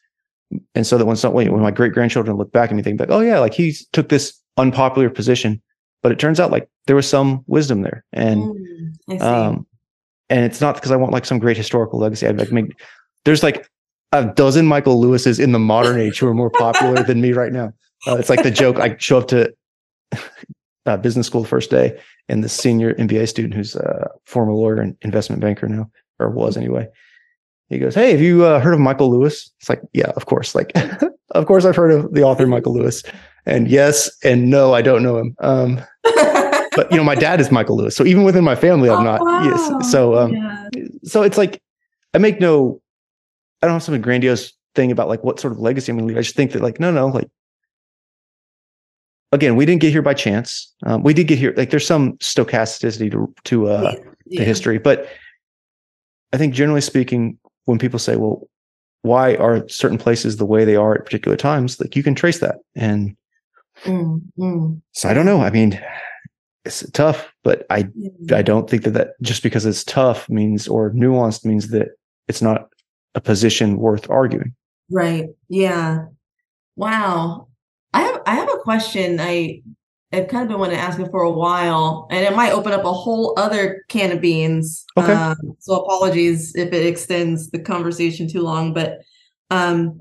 And 0.74 0.86
so 0.86 0.98
that 0.98 1.06
when 1.06 1.16
some 1.16 1.32
when 1.32 1.60
my 1.60 1.70
great 1.70 1.92
grandchildren 1.92 2.36
look 2.36 2.52
back 2.52 2.70
at 2.70 2.76
me, 2.76 2.82
think 2.82 3.00
like, 3.00 3.10
oh 3.10 3.20
yeah, 3.20 3.38
like 3.38 3.54
he 3.54 3.74
took 3.92 4.08
this 4.08 4.38
unpopular 4.56 5.08
position, 5.08 5.62
but 6.02 6.12
it 6.12 6.18
turns 6.18 6.40
out 6.40 6.50
like 6.50 6.68
there 6.86 6.96
was 6.96 7.08
some 7.08 7.44
wisdom 7.46 7.82
there. 7.82 8.04
And 8.12 8.42
mm, 9.08 9.20
um 9.20 9.66
and 10.28 10.44
it's 10.44 10.60
not 10.60 10.74
because 10.74 10.90
I 10.90 10.96
want 10.96 11.12
like 11.12 11.24
some 11.24 11.38
great 11.38 11.56
historical 11.56 11.98
legacy. 11.98 12.26
I'd 12.26 12.38
like 12.38 12.52
make 12.52 12.80
there's 13.24 13.42
like 13.42 13.68
a 14.12 14.24
dozen 14.24 14.66
Michael 14.66 15.00
Lewis's 15.00 15.38
in 15.38 15.52
the 15.52 15.58
modern 15.58 15.98
age 15.98 16.18
who 16.18 16.26
are 16.26 16.34
more 16.34 16.50
popular 16.50 17.02
than 17.02 17.20
me 17.20 17.32
right 17.32 17.52
now. 17.52 17.72
Uh, 18.06 18.16
it's 18.16 18.30
like 18.30 18.42
the 18.42 18.50
joke. 18.50 18.78
I 18.78 18.96
show 18.98 19.18
up 19.18 19.28
to 19.28 19.52
uh, 20.86 20.96
business 20.96 21.26
school 21.26 21.42
the 21.42 21.48
first 21.48 21.70
day, 21.70 21.98
and 22.28 22.42
the 22.42 22.48
senior 22.48 22.94
MBA 22.94 23.28
student, 23.28 23.54
who's 23.54 23.76
a 23.76 24.10
former 24.24 24.52
lawyer 24.52 24.80
and 24.80 24.96
investment 25.02 25.40
banker 25.42 25.68
now, 25.68 25.90
or 26.18 26.30
was 26.30 26.56
anyway, 26.56 26.88
he 27.68 27.78
goes, 27.78 27.94
"Hey, 27.94 28.10
have 28.12 28.20
you 28.20 28.44
uh, 28.44 28.58
heard 28.60 28.74
of 28.74 28.80
Michael 28.80 29.10
Lewis?" 29.10 29.50
It's 29.60 29.68
like, 29.68 29.82
yeah, 29.92 30.10
of 30.16 30.26
course. 30.26 30.54
Like, 30.54 30.72
of 31.30 31.46
course, 31.46 31.64
I've 31.64 31.76
heard 31.76 31.92
of 31.92 32.12
the 32.14 32.22
author 32.22 32.46
Michael 32.46 32.74
Lewis, 32.74 33.02
and 33.46 33.68
yes 33.68 34.10
and 34.24 34.50
no, 34.50 34.74
I 34.74 34.82
don't 34.82 35.02
know 35.02 35.18
him. 35.18 35.36
Um, 35.40 35.80
but 36.02 36.90
you 36.90 36.96
know, 36.96 37.04
my 37.04 37.14
dad 37.14 37.40
is 37.40 37.50
Michael 37.50 37.76
Lewis, 37.76 37.94
so 37.94 38.04
even 38.04 38.24
within 38.24 38.44
my 38.44 38.56
family, 38.56 38.88
I'm 38.88 39.00
oh, 39.00 39.02
not. 39.02 39.20
Wow. 39.20 39.44
Yes, 39.44 39.92
so 39.92 40.18
um, 40.18 40.32
yeah. 40.32 40.66
so 41.04 41.22
it's 41.22 41.38
like 41.38 41.62
I 42.14 42.18
make 42.18 42.40
no 42.40 42.80
I 43.62 43.66
don't 43.66 43.74
have 43.74 43.82
some 43.82 44.00
grandiose 44.00 44.52
thing 44.74 44.90
about 44.90 45.08
like 45.08 45.24
what 45.24 45.40
sort 45.40 45.52
of 45.52 45.58
legacy 45.58 45.92
I'm 45.92 45.98
going 45.98 46.08
to 46.08 46.14
leave. 46.14 46.18
I 46.18 46.22
just 46.22 46.36
think 46.36 46.52
that 46.52 46.62
like, 46.62 46.80
no, 46.80 46.90
no, 46.90 47.08
like, 47.08 47.28
again, 49.32 49.56
we 49.56 49.66
didn't 49.66 49.80
get 49.80 49.92
here 49.92 50.02
by 50.02 50.14
chance. 50.14 50.72
Um, 50.84 51.02
we 51.02 51.14
did 51.14 51.26
get 51.26 51.38
here. 51.38 51.54
Like, 51.56 51.70
there's 51.70 51.86
some 51.86 52.14
stochasticity 52.18 53.10
to 53.12 53.32
to 53.44 53.68
uh, 53.68 53.94
yeah. 54.26 54.40
to 54.40 54.44
history, 54.44 54.78
but 54.78 55.08
I 56.32 56.36
think 56.36 56.54
generally 56.54 56.80
speaking, 56.80 57.38
when 57.64 57.78
people 57.78 57.98
say, 57.98 58.16
"Well, 58.16 58.48
why 59.02 59.34
are 59.36 59.68
certain 59.68 59.98
places 59.98 60.36
the 60.36 60.46
way 60.46 60.64
they 60.64 60.76
are 60.76 60.94
at 60.94 61.04
particular 61.04 61.36
times?" 61.36 61.80
Like, 61.80 61.96
you 61.96 62.02
can 62.02 62.14
trace 62.14 62.38
that, 62.38 62.56
and 62.74 63.16
mm, 63.84 64.20
mm. 64.38 64.80
so 64.92 65.08
I 65.08 65.14
don't 65.14 65.26
know. 65.26 65.42
I 65.42 65.50
mean, 65.50 65.80
it's 66.64 66.88
tough, 66.92 67.32
but 67.44 67.66
I 67.70 67.88
yeah. 67.94 68.36
I 68.36 68.42
don't 68.42 68.70
think 68.70 68.84
that 68.84 68.92
that 68.92 69.20
just 69.22 69.42
because 69.42 69.66
it's 69.66 69.84
tough 69.84 70.28
means 70.28 70.68
or 70.68 70.90
nuanced 70.92 71.44
means 71.44 71.68
that 71.68 71.88
it's 72.28 72.42
not 72.42 72.69
a 73.14 73.20
position 73.20 73.76
worth 73.76 74.08
arguing. 74.10 74.54
Right. 74.90 75.28
Yeah. 75.48 76.06
Wow. 76.76 77.48
I 77.92 78.02
have 78.02 78.22
I 78.26 78.34
have 78.34 78.48
a 78.48 78.58
question 78.58 79.20
I 79.20 79.62
I've 80.12 80.28
kind 80.28 80.42
of 80.42 80.48
been 80.48 80.58
wanting 80.58 80.76
to 80.76 80.82
ask 80.82 80.98
it 80.98 81.10
for 81.10 81.22
a 81.22 81.30
while, 81.30 82.08
and 82.10 82.24
it 82.24 82.34
might 82.34 82.52
open 82.52 82.72
up 82.72 82.84
a 82.84 82.92
whole 82.92 83.32
other 83.38 83.84
can 83.88 84.10
of 84.10 84.20
beans. 84.20 84.84
Okay. 84.96 85.12
Um, 85.12 85.36
so 85.60 85.76
apologies 85.76 86.54
if 86.56 86.72
it 86.72 86.86
extends 86.86 87.50
the 87.50 87.60
conversation 87.60 88.28
too 88.28 88.42
long, 88.42 88.74
but 88.74 88.98
um, 89.50 90.00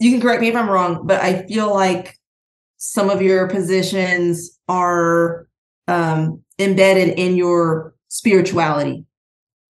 you 0.00 0.10
can 0.10 0.20
correct 0.20 0.40
me 0.40 0.48
if 0.48 0.56
I'm 0.56 0.68
wrong, 0.68 1.06
but 1.06 1.20
I 1.20 1.46
feel 1.46 1.72
like 1.72 2.18
some 2.78 3.10
of 3.10 3.22
your 3.22 3.48
positions 3.48 4.58
are 4.68 5.46
um, 5.86 6.42
embedded 6.58 7.16
in 7.16 7.36
your 7.36 7.94
spirituality, 8.08 9.04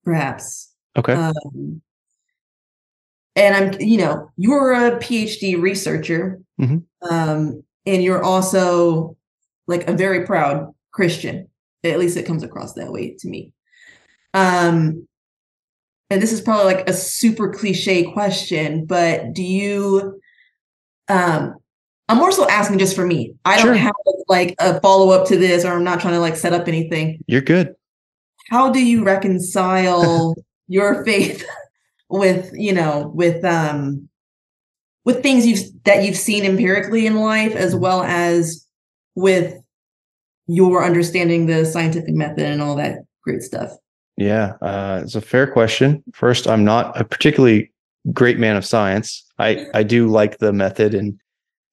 perhaps. 0.02 0.72
Okay. 0.96 1.12
Um, 1.12 1.82
and 3.36 3.54
I'm, 3.54 3.80
you 3.80 3.98
know, 3.98 4.30
you're 4.36 4.72
a 4.72 4.98
PhD 4.98 5.60
researcher, 5.60 6.40
mm-hmm. 6.60 6.78
um, 7.12 7.62
and 7.86 8.02
you're 8.02 8.22
also 8.22 9.16
like 9.66 9.88
a 9.88 9.92
very 9.92 10.24
proud 10.24 10.72
Christian. 10.92 11.48
At 11.82 11.98
least 11.98 12.16
it 12.16 12.26
comes 12.26 12.42
across 12.42 12.74
that 12.74 12.92
way 12.92 13.16
to 13.18 13.28
me. 13.28 13.52
Um, 14.32 15.06
and 16.10 16.22
this 16.22 16.32
is 16.32 16.40
probably 16.40 16.72
like 16.72 16.88
a 16.88 16.92
super 16.92 17.52
cliche 17.52 18.04
question, 18.12 18.84
but 18.84 19.32
do 19.32 19.42
you? 19.42 20.20
Um, 21.08 21.56
I'm 22.08 22.18
more 22.18 22.32
so 22.32 22.48
asking 22.48 22.78
just 22.78 22.94
for 22.94 23.06
me. 23.06 23.34
I 23.44 23.62
don't 23.62 23.76
have 23.76 23.94
like 24.28 24.54
a 24.58 24.80
follow 24.80 25.10
up 25.10 25.26
to 25.28 25.36
this, 25.36 25.64
or 25.64 25.72
I'm 25.72 25.84
not 25.84 26.00
trying 26.00 26.14
to 26.14 26.20
like 26.20 26.36
set 26.36 26.52
up 26.52 26.68
anything. 26.68 27.22
You're 27.26 27.40
good. 27.40 27.74
How 28.48 28.70
do 28.70 28.84
you 28.84 29.04
reconcile 29.04 30.34
your 30.68 31.04
faith 31.04 31.44
with 32.18 32.50
you 32.54 32.72
know 32.72 33.10
with 33.14 33.44
um 33.44 34.08
with 35.04 35.22
things 35.22 35.46
you've 35.46 35.64
that 35.84 36.04
you've 36.04 36.16
seen 36.16 36.44
empirically 36.44 37.06
in 37.06 37.16
life 37.16 37.54
as 37.54 37.74
well 37.74 38.02
as 38.04 38.66
with 39.14 39.54
your 40.46 40.84
understanding 40.84 41.46
the 41.46 41.64
scientific 41.64 42.14
method 42.14 42.44
and 42.44 42.60
all 42.62 42.76
that 42.76 42.98
great 43.22 43.42
stuff. 43.42 43.70
Yeah 44.16 44.52
uh, 44.62 45.00
it's 45.02 45.16
a 45.16 45.20
fair 45.20 45.46
question. 45.46 46.02
First 46.12 46.46
i'm 46.46 46.64
not 46.64 46.98
a 46.98 47.04
particularly 47.04 47.72
great 48.12 48.38
man 48.38 48.56
of 48.56 48.64
science. 48.64 49.24
I 49.38 49.66
i 49.74 49.82
do 49.82 50.08
like 50.08 50.38
the 50.38 50.52
method 50.52 50.94
and 50.94 51.18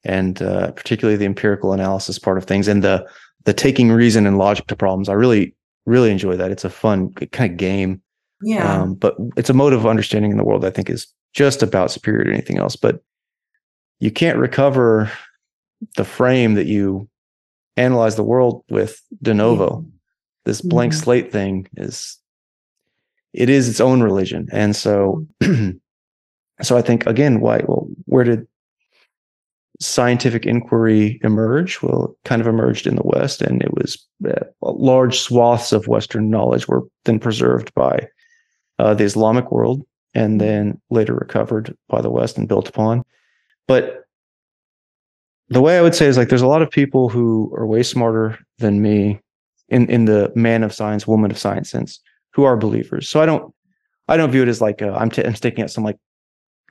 and 0.04 0.42
uh, 0.42 0.72
particularly 0.72 1.18
the 1.18 1.26
empirical 1.26 1.74
analysis 1.74 2.18
part 2.18 2.40
of 2.40 2.46
things 2.46 2.68
and 2.68 2.84
the 2.84 3.08
the 3.44 3.54
taking 3.54 3.92
reason 3.92 4.26
and 4.26 4.40
logic 4.40 4.66
to 4.68 4.76
problems. 4.76 5.08
I 5.08 5.14
really 5.14 5.56
really 5.86 6.10
enjoy 6.10 6.36
that. 6.38 6.52
It's 6.52 6.66
a 6.66 6.70
fun 6.70 7.14
kind 7.14 7.52
of 7.52 7.58
game 7.58 8.02
yeah. 8.44 8.82
Um, 8.82 8.96
but 8.96 9.16
it's 9.38 9.50
a 9.50 9.54
mode 9.54 9.74
of 9.74 9.86
understanding 9.86 10.32
in 10.32 10.38
the 10.38 10.44
world 10.44 10.66
I 10.66 10.70
think 10.70 10.90
is 10.90 11.08
just 11.34 11.64
about 11.64 11.92
superior 11.92 12.26
to 12.26 12.32
anything 12.32 12.58
else. 12.58 12.76
But 12.76 13.02
you 14.00 14.12
can't 14.12 14.38
recover 14.38 15.12
the 15.96 16.04
frame 16.04 16.56
that 16.56 16.68
you 16.68 17.10
analyze 17.78 18.16
the 18.16 18.24
world 18.24 18.64
with 18.70 19.02
de 19.22 19.34
novo. 19.34 19.86
This 20.46 20.62
blank 20.62 20.94
mm-hmm. 20.94 21.04
slate 21.04 21.32
thing 21.32 21.68
is 21.78 22.18
it 23.34 23.50
is 23.50 23.70
its 23.70 23.80
own 23.80 24.02
religion. 24.02 24.48
And 24.52 24.76
so 24.76 25.26
so 26.62 26.78
I 26.78 26.82
think 26.82 27.06
again, 27.06 27.40
why 27.40 27.62
well, 27.66 27.88
where 28.06 28.24
did 28.24 28.48
scientific 29.80 30.46
inquiry 30.46 31.20
emerge? 31.24 31.82
Well, 31.82 32.06
it 32.06 32.28
kind 32.28 32.42
of 32.42 32.48
emerged 32.48 32.88
in 32.88 32.96
the 32.96 33.04
West, 33.04 33.42
and 33.42 33.62
it 33.62 33.74
was 33.74 33.98
uh, 34.28 34.46
large 34.62 35.20
swaths 35.20 35.72
of 35.72 35.88
Western 35.88 36.30
knowledge 36.30 36.68
were 36.68 36.84
then 37.06 37.20
preserved 37.20 37.74
by 37.74 38.08
uh, 38.80 38.94
the 38.94 39.04
Islamic 39.04 39.52
world 39.52 39.84
and 40.14 40.42
then 40.42 40.80
later 40.90 41.14
recovered 41.14 41.76
by 41.88 42.02
the 42.02 42.10
West 42.10 42.38
and 42.38 42.48
built 42.48 42.68
upon. 42.68 43.04
But 43.68 44.06
the 45.50 45.62
way 45.62 45.78
I 45.78 45.82
would 45.82 45.96
say 45.96 46.08
is 46.08 46.18
like 46.18 46.30
there's 46.30 46.42
a 46.42 46.48
lot 46.48 46.62
of 46.62 46.70
people 46.70 47.10
who 47.10 47.54
are 47.58 47.66
way 47.66 47.84
smarter 47.84 48.40
than 48.60 48.82
me 48.82 49.20
in 49.70 49.90
in 49.90 50.06
the 50.06 50.32
man 50.36 50.64
of 50.64 50.74
science, 50.74 51.06
woman 51.06 51.32
of 51.32 51.38
science 51.38 51.70
sense, 51.70 52.00
who 52.34 52.44
are 52.44 52.58
believers. 52.58 53.10
So 53.10 53.22
I 53.22 53.26
don't 53.26 53.54
I 54.08 54.18
don't 54.18 54.32
view 54.32 54.44
it 54.44 54.48
as 54.48 54.62
like 54.62 54.82
i 54.82 55.02
am 55.02 55.10
t- 55.10 55.24
I'm 55.24 55.36
sticking 55.36 55.64
at 55.64 55.72
some 55.72 55.84
like 55.84 55.98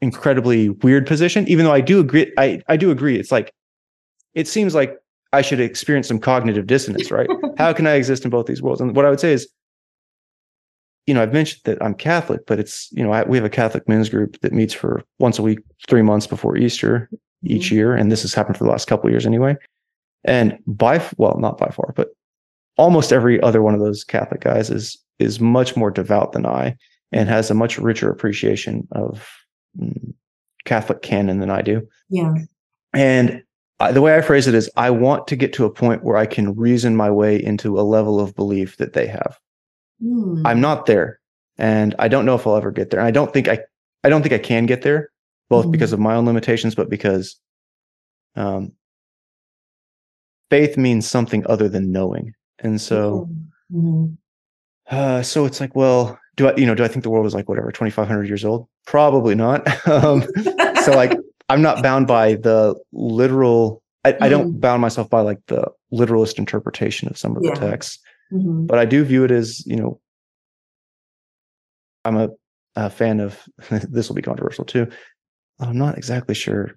incredibly 0.01 0.71
weird 0.71 1.07
position, 1.07 1.47
even 1.49 1.65
though 1.65 1.73
I 1.73 1.81
do 1.81 2.01
agree. 2.01 2.33
I 2.39 2.63
I 2.69 2.77
do 2.77 2.91
agree. 2.91 3.19
It's 3.19 3.33
like 3.33 3.53
it 4.35 4.49
seems 4.49 4.75
like 4.75 4.97
I 5.33 5.43
should 5.43 5.61
experience 5.61 6.09
some 6.09 6.19
cognitive 6.19 6.67
dissonance, 6.67 7.11
right? 7.11 7.29
How 7.59 7.73
can 7.73 7.87
I 7.87 7.95
exist 7.95 8.25
in 8.25 8.31
both 8.31 8.47
these 8.47 8.63
worlds? 8.63 8.81
And 8.81 8.97
what 8.97 9.05
I 9.05 9.11
would 9.11 9.21
say 9.21 9.33
is 9.33 9.49
you 11.07 11.15
know, 11.15 11.23
I've 11.23 11.33
mentioned 11.33 11.63
that 11.65 11.83
I'm 11.83 11.95
Catholic, 11.95 12.47
but 12.47 12.59
it's, 12.59 12.91
you 12.93 13.03
know, 13.03 13.13
I, 13.13 13.25
we 13.25 13.37
have 13.37 13.45
a 13.45 13.51
Catholic 13.51 13.89
men's 13.89 14.09
group 14.09 14.41
that 14.41 14.53
meets 14.53 14.75
for 14.75 15.03
once 15.19 15.39
a 15.39 15.43
week, 15.43 15.61
three 15.89 16.03
months 16.03 16.27
before 16.27 16.57
Easter 16.57 17.09
mm-hmm. 17.13 17.53
each 17.55 17.71
year. 17.71 17.95
And 17.95 18.13
this 18.13 18.23
has 18.23 18.35
happened 18.35 18.57
for 18.57 18.65
the 18.65 18.71
last 18.71 18.87
couple 18.87 19.09
of 19.09 19.13
years 19.13 19.27
anyway. 19.27 19.57
And 20.25 20.59
by, 20.67 21.03
well, 21.17 21.39
not 21.39 21.59
by 21.59 21.71
far, 21.71 21.93
but 21.97 22.09
almost 22.77 23.13
every 23.13 23.41
other 23.43 23.63
one 23.63 23.75
of 23.75 23.81
those 23.81 24.05
Catholic 24.05 24.43
guys 24.43 24.71
is, 24.71 24.99
is 25.19 25.41
much 25.41 25.77
more 25.77 25.91
devout 25.91 26.33
than 26.33 26.47
I 26.47 26.77
and 27.13 27.29
has 27.29 27.51
a 27.51 27.55
much 27.55 27.79
richer 27.79 28.11
appreciation 28.11 28.87
of 28.93 29.29
mm, 29.79 30.15
Catholic 30.65 31.03
canon 31.03 31.41
than 31.41 31.51
I 31.51 31.63
do. 31.63 31.87
Yeah. 32.09 32.35
And 32.93 33.43
I, 33.81 33.93
the 33.93 34.03
way 34.03 34.17
I 34.17 34.21
phrase 34.21 34.47
it 34.47 34.55
is 34.55 34.71
I 34.77 34.91
want 34.91 35.27
to 35.29 35.37
get 35.37 35.53
to 35.55 35.65
a 35.65 35.71
point 35.71 36.05
where 36.05 36.17
I 36.17 36.27
can 36.27 36.55
reason 36.55 36.95
my 36.95 37.11
way 37.11 37.43
into 37.43 37.81
a 37.81 37.83
level 37.83 38.21
of 38.21 38.37
belief 38.37 38.77
that 38.77 38.93
they 38.93 39.07
have. 39.07 39.39
Mm. 40.03 40.43
I'm 40.45 40.61
not 40.61 40.87
there, 40.87 41.21
and 41.59 41.95
I 41.99 42.09
don't 42.09 42.25
know 42.25 42.35
if 42.35 42.47
I'll 42.47 42.57
ever 42.57 42.71
get 42.71 42.91
there. 42.91 43.01
And 43.01 43.07
I 43.07 43.11
don't 43.11 43.33
think 43.33 43.49
I, 43.49 43.59
I 44.05 44.09
don't 44.09 44.23
think 44.23 44.33
I 44.35 44.39
can 44.39 44.67
get 44.67 44.83
there, 44.83 45.11
both 45.49 45.67
mm. 45.67 45.73
because 45.73 45.93
of 45.93 46.01
my 46.01 46.15
own 46.15 46.27
limitations, 46.27 46.75
but 46.75 46.89
because, 46.89 47.37
um, 48.37 48.73
faith 50.51 50.77
means 50.77 51.07
something 51.07 51.45
other 51.49 51.69
than 51.69 51.93
knowing. 51.93 52.35
And 52.59 52.81
so, 52.81 53.29
Mhm. 53.73 54.17
uh, 54.91 55.23
so 55.23 55.45
it's 55.47 55.61
like, 55.61 55.75
well, 55.77 56.19
do 56.37 56.49
I, 56.49 56.57
you 56.57 56.67
know, 56.67 56.75
do 56.75 56.85
I 56.85 56.89
think 56.89 57.03
the 57.03 57.11
world 57.11 57.27
is 57.27 57.35
like 57.35 57.49
whatever, 57.49 57.71
2,500 57.71 58.27
years 58.27 58.45
old? 58.45 58.69
Probably 58.87 59.35
not. 59.35 59.67
um, 59.89 60.23
so 60.85 60.93
like, 60.93 61.17
I'm 61.49 61.63
not 61.63 61.83
bound 61.83 62.07
by 62.07 62.35
the 62.35 62.75
literal, 62.93 63.83
I, 64.05 64.17
I 64.21 64.29
don't 64.29 64.61
bound 64.61 64.81
myself 64.81 65.11
by 65.11 65.21
like 65.21 65.39
the 65.47 65.67
literalist 65.91 66.39
interpretation 66.39 67.09
of 67.09 67.19
some 67.19 67.37
of 67.37 67.45
Yeah. 67.45 67.55
the 67.55 67.61
texts, 67.61 67.99
Mhm. 68.33 68.67
but 68.67 68.79
I 68.79 68.85
do 68.85 69.05
view 69.05 69.25
it 69.25 69.31
as, 69.31 69.65
you 69.67 69.77
know, 69.77 70.01
I'm 72.05 72.17
a, 72.17 72.29
a 72.77 72.91
fan 72.91 73.21
of, 73.21 73.43
this 73.71 74.09
will 74.09 74.17
be 74.17 74.23
controversial 74.23 74.65
too. 74.65 74.87
I'm 75.59 75.77
not 75.79 75.99
exactly 75.99 76.35
sure 76.35 76.73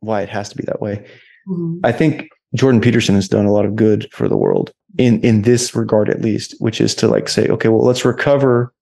why 0.00 0.22
it 0.22 0.28
has 0.28 0.48
to 0.50 0.56
be 0.56 0.64
that 0.64 0.80
way. 0.80 1.06
Mhm. 1.48 1.80
I 1.84 1.92
think 1.92 2.28
Jordan 2.54 2.80
Peterson 2.80 3.14
has 3.14 3.28
done 3.28 3.46
a 3.46 3.52
lot 3.52 3.64
of 3.66 3.76
good 3.76 4.08
for 4.12 4.28
the 4.28 4.36
world 4.36 4.70
in 4.96 5.20
in 5.20 5.42
this 5.42 5.74
regard 5.74 6.08
at 6.08 6.22
least, 6.22 6.54
which 6.60 6.80
is 6.80 6.94
to 6.96 7.08
like 7.08 7.28
say, 7.28 7.46
okay, 7.48 7.68
well, 7.68 7.84
let's 7.84 8.04
recover 8.04 8.72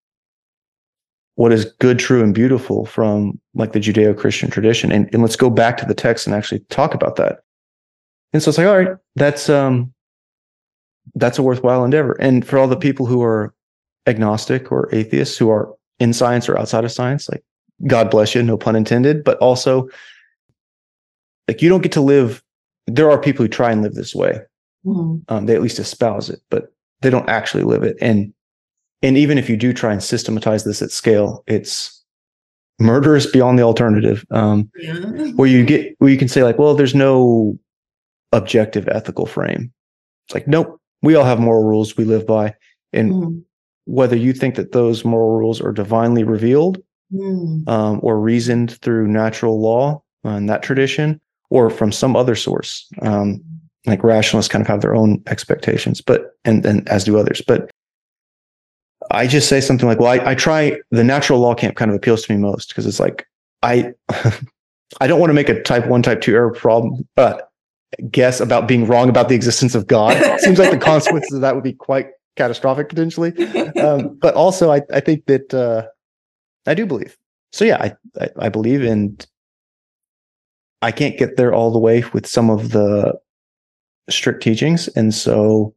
what 1.35 1.53
is 1.53 1.65
good, 1.81 1.98
true, 1.98 2.23
and 2.23 2.35
beautiful 2.35 2.86
from 2.86 3.39
like 3.55 3.73
the 3.73 3.81
Judeo-Christian 3.81 4.51
tradition, 4.51 4.90
and, 4.93 5.09
and 5.12 5.20
let's 5.23 5.36
go 5.36 5.51
back 5.51 5.77
to 5.78 5.85
the 5.85 5.94
text 5.94 6.27
and 6.27 6.35
actually 6.35 6.61
talk 6.70 6.94
about 6.94 7.16
that. 7.16 7.40
And 8.32 8.43
so 8.43 8.48
it's 8.51 8.59
like, 8.59 8.66
all 8.66 8.78
right, 8.78 8.97
that's 9.16 9.48
um 9.48 9.93
that's 11.15 11.39
a 11.39 11.43
worthwhile 11.43 11.85
endeavor. 11.85 12.16
And 12.20 12.47
for 12.47 12.59
all 12.59 12.69
the 12.69 12.77
people 12.77 13.07
who 13.07 13.23
are 13.23 13.55
agnostic 14.07 14.70
or 14.70 14.89
atheists 14.95 15.37
who 15.37 15.51
are 15.51 15.73
in 15.99 16.12
science 16.12 16.49
or 16.49 16.59
outside 16.59 16.85
of 16.85 16.93
science, 16.93 17.28
like 17.28 17.43
God 17.87 18.11
bless 18.11 18.35
you, 18.35 18.43
no 18.43 18.57
pun 18.57 18.77
intended, 18.77 19.24
but 19.24 19.39
also 19.39 19.89
like 21.49 21.62
you 21.62 21.69
don't 21.69 21.83
get 21.83 21.93
to 21.93 22.01
live 22.01 22.43
there 22.89 23.11
are 23.11 23.20
people 23.20 23.45
who 23.45 23.49
try 23.49 23.70
and 23.73 23.83
live 23.83 23.95
this 23.95 24.15
way 24.15 24.41
Mhm. 24.85 25.23
um, 25.28 25.47
they 25.47 25.55
at 25.55 25.62
least 25.62 25.78
espouse 25.78 26.28
it 26.31 26.41
but 26.51 26.73
they 27.03 27.11
don't 27.11 27.28
actually 27.28 27.62
live 27.65 27.83
it 27.83 27.97
and 28.01 28.33
and 29.03 29.16
even 29.16 29.39
if 29.39 29.49
you 29.51 29.57
do 29.57 29.73
try 29.73 29.93
and 29.93 30.03
systematize 30.03 30.65
this 30.65 30.83
at 30.83 30.91
scale 30.91 31.43
it's 31.47 32.03
murderous 32.81 33.27
beyond 33.27 33.59
the 33.59 33.62
alternative 33.62 34.24
um, 34.31 34.70
Yeah. 34.77 34.95
where 35.35 35.49
you 35.49 35.65
get 35.65 35.95
where 35.99 36.11
you 36.11 36.19
can 36.19 36.28
say 36.28 36.43
like 36.45 36.59
well 36.59 36.74
there's 36.74 36.95
no 36.95 37.59
objective 38.33 38.89
ethical 38.89 39.27
frame 39.27 39.73
it's 40.27 40.35
like 40.35 40.47
nope 40.49 40.81
we 41.02 41.14
all 41.14 41.24
have 41.24 41.39
moral 41.40 41.64
rules 41.64 41.97
we 41.97 42.05
live 42.05 42.27
by 42.27 42.55
and 42.93 43.12
Mhm. 43.12 43.43
whether 43.85 44.16
you 44.16 44.32
think 44.32 44.55
that 44.56 44.73
those 44.73 45.05
moral 45.05 45.39
rules 45.39 45.60
are 45.60 45.73
divinely 45.73 46.24
revealed 46.24 46.82
Mhm. 47.12 47.68
um, 47.68 48.01
or 48.02 48.18
reasoned 48.20 48.73
through 48.82 49.06
natural 49.06 49.60
law 49.60 50.02
and 50.24 50.48
that 50.48 50.62
tradition, 50.62 51.20
or 51.51 51.70
from 51.70 51.93
some 51.93 52.16
other 52.16 52.35
source. 52.35 52.89
Um, 53.02 53.40
like 53.86 54.02
rationalists 54.02 54.48
kind 54.48 54.62
of 54.62 54.66
have 54.66 54.81
their 54.81 54.97
own 54.97 55.23
expectations, 55.28 56.01
but 56.01 56.32
and 56.44 56.66
and 56.66 56.89
as 56.89 57.05
do 57.05 57.16
others. 57.18 57.40
But 57.47 57.70
I 59.12 59.28
just 59.28 59.48
say 59.48 59.60
something 59.60 59.86
like, 59.89 60.01
"Well, 60.01 60.10
I, 60.20 60.31
I 60.32 60.35
try." 60.35 60.77
The 60.90 61.05
natural 61.05 61.39
law 61.39 61.55
camp 61.55 61.77
kind 61.77 61.90
of 61.93 61.97
appeals 61.97 62.24
to 62.24 62.32
me 62.35 62.39
most 62.40 62.70
because 62.70 62.86
it's 62.86 62.98
like 62.98 63.24
I 63.62 63.93
I 65.01 65.06
don't 65.06 65.20
want 65.20 65.31
to 65.31 65.35
make 65.35 65.48
a 65.48 65.62
type 65.62 65.86
one, 65.86 66.02
type 66.02 66.20
two 66.20 66.35
error 66.35 66.51
problem. 66.52 67.06
Uh, 67.16 67.39
guess 68.10 68.40
about 68.40 68.68
being 68.68 68.86
wrong 68.86 69.09
about 69.09 69.28
the 69.28 69.35
existence 69.35 69.74
of 69.74 69.86
God. 69.86 70.16
It 70.16 70.40
seems 70.40 70.59
like 70.59 70.70
the 70.70 70.78
consequences 70.78 71.32
of 71.32 71.40
that 71.40 71.55
would 71.55 71.64
be 71.64 71.73
quite 71.73 72.09
catastrophic 72.36 72.90
potentially 72.90 73.32
um, 73.81 74.14
but 74.20 74.35
also 74.35 74.70
I, 74.70 74.82
I 74.93 75.01
think 75.01 75.24
that 75.24 75.55
uh, 75.55 75.86
I 76.66 76.74
do 76.74 76.85
believe. 76.85 77.16
So 77.52 77.64
yeah, 77.64 77.78
I, 77.81 77.94
I 78.20 78.28
I 78.39 78.48
believe 78.51 78.82
and 78.82 79.27
I 80.82 80.93
can't 80.93 81.16
get 81.18 81.36
there 81.36 81.55
all 81.55 81.70
the 81.70 81.78
way 81.78 82.05
with 82.12 82.27
some 82.27 82.51
of 82.51 82.73
the 82.73 83.14
strict 84.10 84.43
teachings, 84.43 84.89
and 84.89 85.14
so 85.14 85.74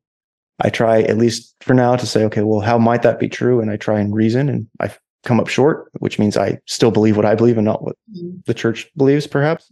I 0.61 0.69
try 0.69 1.01
at 1.03 1.17
least 1.17 1.55
for 1.61 1.73
now 1.73 1.95
to 1.95 2.05
say, 2.05 2.23
okay, 2.25 2.41
well, 2.41 2.59
how 2.59 2.77
might 2.77 3.01
that 3.03 3.19
be 3.19 3.29
true? 3.29 3.61
And 3.61 3.71
I 3.71 3.77
try 3.77 3.99
and 3.99 4.13
reason, 4.13 4.49
and 4.49 4.67
I 4.81 4.91
come 5.23 5.39
up 5.39 5.47
short, 5.47 5.89
which 5.99 6.19
means 6.19 6.35
I 6.35 6.59
still 6.65 6.91
believe 6.91 7.15
what 7.15 7.25
I 7.25 7.35
believe 7.35 7.57
and 7.57 7.65
not 7.65 7.83
what 7.83 7.95
Mhm. 8.15 8.43
the 8.45 8.53
church 8.53 8.89
believes, 8.97 9.25
perhaps. 9.27 9.71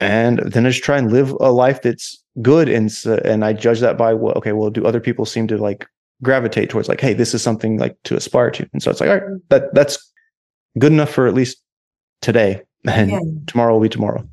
And 0.00 0.38
then 0.38 0.64
I 0.64 0.70
just 0.70 0.84
try 0.84 0.96
and 0.98 1.10
live 1.12 1.32
a 1.40 1.50
life 1.50 1.82
that's 1.82 2.22
good, 2.40 2.68
and 2.68 2.90
and 3.24 3.44
I 3.44 3.52
judge 3.52 3.80
that 3.80 3.98
by 3.98 4.14
what 4.14 4.36
okay, 4.36 4.52
well, 4.52 4.70
do 4.70 4.86
other 4.86 5.00
people 5.00 5.24
seem 5.26 5.48
to 5.48 5.58
like 5.58 5.86
gravitate 6.22 6.70
towards 6.70 6.88
like, 6.88 7.00
hey, 7.00 7.14
this 7.14 7.34
is 7.34 7.42
something 7.42 7.78
like 7.78 7.96
to 8.04 8.16
aspire 8.16 8.50
to, 8.52 8.68
and 8.72 8.82
so 8.82 8.90
it's 8.90 9.00
like, 9.00 9.10
all 9.10 9.16
right, 9.16 9.38
that 9.48 9.74
that's 9.74 9.98
good 10.78 10.92
enough 10.92 11.10
for 11.10 11.26
at 11.26 11.34
least 11.34 11.58
today, 12.22 12.62
and 12.86 13.10
Yeah. 13.10 13.20
tomorrow 13.46 13.72
will 13.72 13.80
be 13.80 13.88
tomorrow. 13.88 14.26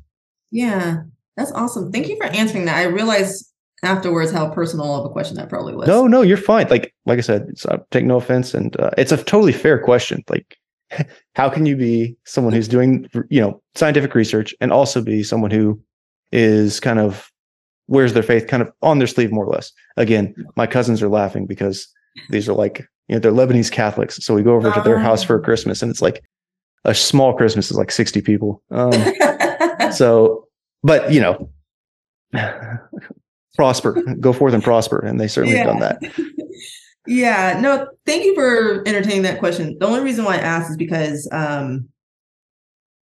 Yeah, 0.52 1.02
that's 1.36 1.50
awesome. 1.52 1.90
Thank 1.90 2.08
you 2.08 2.16
for 2.16 2.26
answering 2.26 2.66
that. 2.66 2.76
I 2.76 2.84
realized 2.84 3.50
afterwards 3.82 4.30
how 4.32 4.48
personal 4.50 4.94
of 4.94 5.04
a 5.04 5.12
question 5.12 5.36
that 5.36 5.48
probably 5.48 5.74
was. 5.74 5.88
No, 5.88 6.06
no, 6.06 6.22
you're 6.22 6.36
fine. 6.36 6.68
Like 6.68 6.94
like 7.06 7.18
I 7.18 7.22
said, 7.22 7.46
it's, 7.48 7.66
uh, 7.66 7.78
take 7.90 8.04
no 8.04 8.16
offense, 8.18 8.54
and 8.54 8.78
uh, 8.80 8.90
it's 8.96 9.10
a 9.12 9.16
totally 9.16 9.52
fair 9.52 9.78
question. 9.82 10.22
Like, 10.28 10.56
how 11.34 11.48
can 11.48 11.66
you 11.66 11.76
be 11.76 12.16
someone 12.24 12.52
who's 12.52 12.68
doing 12.68 13.08
you 13.30 13.40
know 13.40 13.60
scientific 13.74 14.14
research 14.14 14.54
and 14.60 14.72
also 14.72 15.02
be 15.02 15.22
someone 15.22 15.50
who 15.50 15.80
is 16.32 16.80
kind 16.80 16.98
of 16.98 17.30
wears 17.88 18.12
their 18.14 18.22
faith 18.22 18.46
kind 18.48 18.62
of 18.62 18.72
on 18.82 18.98
their 18.98 19.06
sleeve 19.06 19.32
more 19.32 19.44
or 19.44 19.52
less? 19.52 19.72
Again, 19.96 20.34
my 20.56 20.66
cousins 20.66 21.02
are 21.02 21.08
laughing 21.08 21.46
because 21.46 21.86
these 22.30 22.48
are 22.48 22.54
like 22.54 22.80
you 23.08 23.14
know 23.14 23.20
they're 23.20 23.32
Lebanese 23.32 23.70
Catholics, 23.70 24.16
so 24.24 24.34
we 24.34 24.42
go 24.42 24.54
over 24.54 24.72
to 24.72 24.80
their 24.82 24.98
house 24.98 25.22
for 25.22 25.38
Oh. 25.38 25.42
Christmas, 25.42 25.82
and 25.82 25.90
it's 25.90 26.02
like 26.02 26.22
a 26.84 26.94
small 26.94 27.34
Christmas 27.34 27.70
is 27.70 27.76
like 27.76 27.90
sixty 27.90 28.20
people. 28.20 28.62
Um, 28.70 28.92
so, 29.92 30.46
but 30.82 31.12
you 31.12 31.20
know. 31.20 31.50
prosper 33.54 33.92
go 34.20 34.34
forth 34.34 34.52
and 34.52 34.62
prosper 34.62 34.98
and 34.98 35.18
they 35.18 35.26
certainly 35.26 35.56
have 35.56 35.66
done 35.66 35.78
that 35.78 35.98
yeah, 37.06 37.58
no, 37.60 37.88
thank 38.04 38.24
you 38.24 38.34
for 38.34 38.82
entertaining 38.86 39.22
that 39.22 39.38
question. 39.38 39.78
The 39.78 39.86
only 39.86 40.00
reason 40.00 40.24
why 40.24 40.36
I 40.36 40.40
asked 40.40 40.70
is 40.70 40.76
because 40.76 41.28
um 41.32 41.88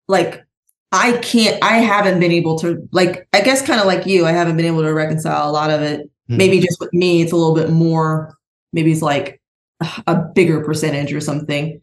like 0.07 0.43
I 0.91 1.13
can't 1.17 1.61
I 1.63 1.77
haven't 1.77 2.19
been 2.19 2.31
able 2.31 2.57
to 2.59 2.87
like 2.91 3.27
I 3.33 3.41
guess 3.41 3.65
kind 3.65 3.79
of 3.79 3.85
like 3.85 4.05
you, 4.05 4.25
I 4.25 4.31
haven't 4.31 4.57
been 4.57 4.65
able 4.65 4.81
to 4.81 4.93
reconcile 4.93 5.49
a 5.49 5.51
lot 5.51 5.69
of 5.69 5.81
it. 5.81 6.01
Mhm. 6.29 6.37
Maybe 6.37 6.59
just 6.59 6.79
with 6.79 6.93
me 6.93 7.21
it's 7.21 7.31
a 7.31 7.35
little 7.35 7.55
bit 7.55 7.69
more 7.69 8.35
maybe 8.73 8.91
it's 8.91 9.01
like 9.01 9.41
a 10.07 10.15
bigger 10.15 10.63
percentage 10.63 11.13
or 11.13 11.21
something. 11.21 11.81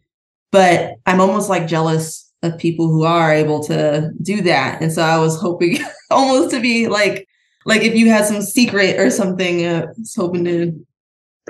But 0.51 0.95
I'm 1.05 1.19
almost 1.19 1.49
like 1.49 1.67
jealous 1.67 2.31
of 2.43 2.57
people 2.57 2.87
who 2.87 3.03
are 3.03 3.33
able 3.33 3.63
to 3.63 4.11
do 4.21 4.41
that. 4.43 4.81
And 4.81 4.91
so 4.93 5.01
I 5.01 5.17
was 5.17 5.39
hoping 5.39 5.79
almost 6.11 6.51
to 6.51 6.59
be 6.61 6.87
like 6.87 7.27
like 7.65 7.81
if 7.81 7.95
you 7.95 8.09
had 8.09 8.25
some 8.25 8.41
secret 8.41 8.97
or 8.99 9.09
something, 9.09 9.65
uh, 9.65 9.87
I 9.87 9.99
was 9.99 10.15
hoping 10.15 10.45
to 10.45 10.85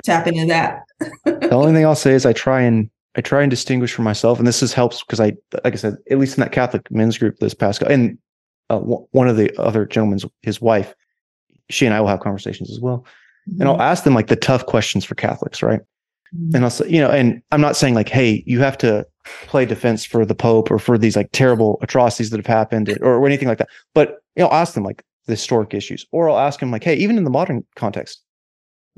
tap 0.04 0.26
into 0.26 0.46
that. 0.46 0.82
the 1.24 1.50
only 1.52 1.72
thing 1.72 1.84
I'll 1.84 1.94
say 1.94 2.12
is 2.12 2.26
I 2.26 2.32
try 2.32 2.60
and 2.62 2.90
I 3.16 3.20
try 3.20 3.42
and 3.42 3.50
distinguish 3.50 3.92
for 3.92 4.02
myself, 4.02 4.38
and 4.38 4.46
this 4.46 4.62
is 4.62 4.72
helps 4.72 5.02
because 5.02 5.18
I, 5.18 5.32
like 5.64 5.72
I 5.72 5.76
said, 5.76 5.96
at 6.10 6.18
least 6.18 6.36
in 6.36 6.42
that 6.42 6.52
Catholic 6.52 6.88
men's 6.90 7.18
group 7.18 7.38
this 7.38 7.54
past, 7.54 7.82
and 7.82 8.16
uh, 8.70 8.78
w- 8.78 9.06
one 9.12 9.28
of 9.28 9.36
the 9.36 9.50
other 9.60 9.86
gentlemen's, 9.86 10.24
his 10.42 10.60
wife, 10.60 10.94
she 11.70 11.84
and 11.86 11.94
I 11.94 12.00
will 12.00 12.08
have 12.08 12.20
conversations 12.20 12.70
as 12.70 12.78
well, 12.80 13.04
and 13.58 13.64
I'll 13.68 13.80
ask 13.82 14.04
them 14.04 14.14
like 14.14 14.28
the 14.28 14.36
tough 14.36 14.66
questions 14.66 15.04
for 15.04 15.14
Catholics, 15.14 15.62
right? 15.62 15.80
Mhm. 16.36 16.54
And 16.54 16.64
I'll 16.64 16.70
say, 16.70 16.88
you 16.88 17.00
know, 17.00 17.10
and 17.10 17.42
I'm 17.50 17.62
not 17.62 17.76
saying 17.76 17.94
like, 17.94 18.08
hey, 18.10 18.44
you 18.46 18.60
have 18.60 18.76
to 18.78 19.06
play 19.46 19.64
defense 19.64 20.04
for 20.04 20.24
the 20.26 20.34
Pope 20.34 20.70
or 20.70 20.78
for 20.78 20.96
these 20.98 21.16
like 21.16 21.30
terrible 21.32 21.78
atrocities 21.82 22.30
that 22.30 22.36
have 22.38 22.46
happened 22.46 22.96
or 23.00 23.26
anything 23.26 23.48
like 23.48 23.58
that, 23.58 23.68
but 23.94 24.18
you 24.36 24.42
know, 24.42 24.48
I'll 24.48 24.60
ask 24.60 24.74
them 24.74 24.84
like 24.84 25.02
the 25.26 25.32
historic 25.32 25.74
issues, 25.74 26.06
or 26.12 26.28
I'll 26.30 26.38
ask 26.38 26.60
them 26.60 26.70
like, 26.70 26.84
hey, 26.84 26.94
even 26.96 27.16
in 27.18 27.24
the 27.24 27.30
modern 27.30 27.64
context, 27.74 28.22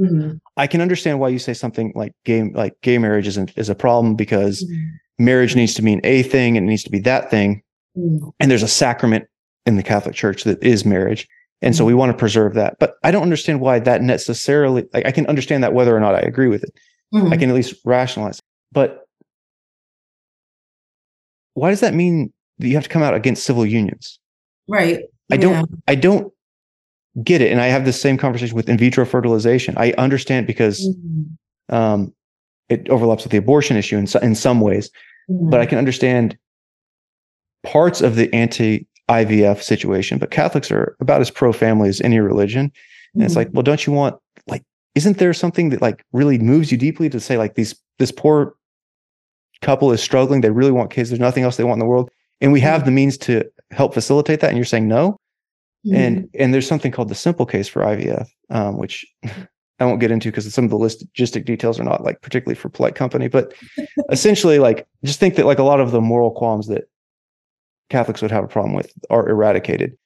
Mhm. 0.00 0.40
I 0.56 0.66
can 0.66 0.80
understand 0.80 1.20
why 1.20 1.28
you 1.28 1.38
say 1.38 1.52
something 1.52 1.92
like 1.94 2.12
gay 2.24 2.42
like 2.54 2.74
gay 2.82 2.98
marriage 2.98 3.26
isn't 3.26 3.52
is 3.56 3.68
a 3.68 3.74
problem 3.74 4.14
because 4.16 4.64
Mhm. 4.64 4.88
marriage 5.18 5.54
needs 5.54 5.74
to 5.74 5.82
mean 5.82 6.00
a 6.04 6.22
thing 6.22 6.56
and 6.56 6.66
it 6.66 6.70
needs 6.70 6.84
to 6.84 6.90
be 6.90 7.00
that 7.00 7.30
thing. 7.30 7.62
Mhm. 7.96 8.32
And 8.40 8.50
there's 8.50 8.62
a 8.62 8.68
sacrament 8.68 9.26
in 9.66 9.76
the 9.76 9.82
Catholic 9.82 10.14
Church 10.14 10.44
that 10.44 10.62
is 10.62 10.84
marriage. 10.84 11.28
And 11.62 11.76
so 11.76 11.84
we 11.84 11.92
want 11.92 12.10
to 12.10 12.16
preserve 12.16 12.54
that. 12.54 12.78
But 12.78 12.94
I 13.04 13.10
don't 13.10 13.22
understand 13.22 13.60
why 13.60 13.78
that 13.80 14.00
necessarily 14.02 14.86
like 14.94 15.04
I 15.06 15.12
can 15.12 15.26
understand 15.26 15.62
that 15.64 15.74
whether 15.74 15.94
or 15.94 16.00
not 16.00 16.14
I 16.14 16.20
agree 16.20 16.48
with 16.48 16.64
it. 16.64 16.70
I 17.12 17.18
Mhm. 17.18 17.38
can 17.38 17.48
at 17.50 17.54
least 17.54 17.74
rationalize. 17.84 18.38
it. 18.38 18.44
But 18.72 19.04
why 21.54 21.70
does 21.70 21.80
that 21.80 21.94
mean 21.94 22.32
that 22.58 22.68
you 22.68 22.74
have 22.74 22.84
to 22.84 22.88
come 22.88 23.02
out 23.02 23.14
against 23.14 23.44
civil 23.44 23.66
unions? 23.66 24.18
Right. 24.68 25.00
I 25.32 25.36
don't 25.36 25.68
I 25.88 25.94
don't 25.94 26.32
get 27.24 27.40
it. 27.40 27.50
And 27.50 27.60
I 27.60 27.66
have 27.66 27.84
the 27.84 27.92
same 27.92 28.16
conversation 28.16 28.54
with 28.56 28.68
in 28.68 28.78
vitro 28.78 29.04
fertilization. 29.04 29.74
I 29.76 29.92
understand 29.92 30.46
because 30.46 30.86
Mhm. 30.88 31.36
um, 31.74 32.14
it 32.68 32.88
overlaps 32.88 33.24
with 33.24 33.32
the 33.32 33.38
abortion 33.38 33.76
issue 33.76 33.96
in, 33.98 34.06
in 34.22 34.34
some 34.34 34.60
ways, 34.60 34.90
but 35.28 35.60
I 35.60 35.66
can 35.66 35.78
understand 35.78 36.36
parts 37.64 38.00
of 38.00 38.16
the 38.16 38.32
anti 38.34 38.86
IVF 39.08 39.60
situation. 39.62 40.18
But 40.18 40.30
Catholics 40.30 40.70
are 40.70 40.96
about 41.00 41.20
as 41.20 41.30
pro 41.30 41.52
family 41.52 41.88
as 41.88 42.00
any 42.00 42.20
religion. 42.20 42.70
And 43.14 43.24
it's 43.24 43.34
Mhm. 43.34 43.38
like, 43.38 43.48
well, 43.52 43.62
don't 43.64 43.84
you 43.86 43.92
want 43.92 44.16
like, 44.46 44.62
isn't 44.94 45.18
there 45.18 45.32
something 45.32 45.70
that 45.70 45.82
like 45.82 46.04
really 46.12 46.38
moves 46.38 46.70
you 46.70 46.78
deeply 46.78 47.08
to 47.10 47.18
say 47.20 47.36
like 47.36 47.54
these 47.56 47.74
this 47.98 48.12
poor 48.12 48.54
couple 49.62 49.90
is 49.92 50.00
struggling, 50.00 50.40
they 50.40 50.50
really 50.50 50.70
want 50.70 50.90
kids, 50.90 51.10
there's 51.10 51.20
nothing 51.20 51.42
else 51.42 51.56
they 51.56 51.64
want 51.64 51.74
in 51.74 51.80
the 51.80 51.86
world, 51.86 52.08
and 52.40 52.52
we 52.52 52.60
have 52.60 52.84
the 52.84 52.90
means 52.90 53.18
to 53.18 53.44
help 53.72 53.92
facilitate 53.94 54.40
that, 54.40 54.48
and 54.48 54.56
you're 54.56 54.64
saying 54.64 54.88
no. 54.88 55.18
And 55.92 56.28
and 56.38 56.52
there's 56.52 56.68
something 56.68 56.92
called 56.92 57.08
the 57.08 57.14
simple 57.14 57.46
case 57.46 57.68
for 57.68 57.82
IVF, 57.82 58.28
um, 58.50 58.78
which 58.78 59.06
I 59.80 59.86
won't 59.86 60.00
get 60.00 60.10
into 60.10 60.28
because 60.28 60.52
some 60.52 60.64
of 60.64 60.70
the 60.70 60.76
logistic 60.78 61.44
details 61.46 61.80
are 61.80 61.84
not 61.84 62.04
like 62.04 62.20
particularly 62.20 62.54
for 62.54 62.68
polite 62.68 62.94
company, 62.94 63.28
but 63.28 63.54
essentially, 64.10 64.58
like 64.58 64.86
just 65.04 65.18
think 65.20 65.36
that 65.36 65.46
like 65.46 65.58
a 65.58 65.62
lot 65.64 65.80
of 65.80 65.90
the 65.90 66.00
moral 66.00 66.30
qualms 66.30 66.66
that 66.68 66.84
Catholics 67.88 68.22
would 68.22 68.30
have 68.30 68.44
a 68.44 68.48
problem 68.48 68.74
with 68.74 68.92
are 69.08 69.28
eradicated. 69.28 69.96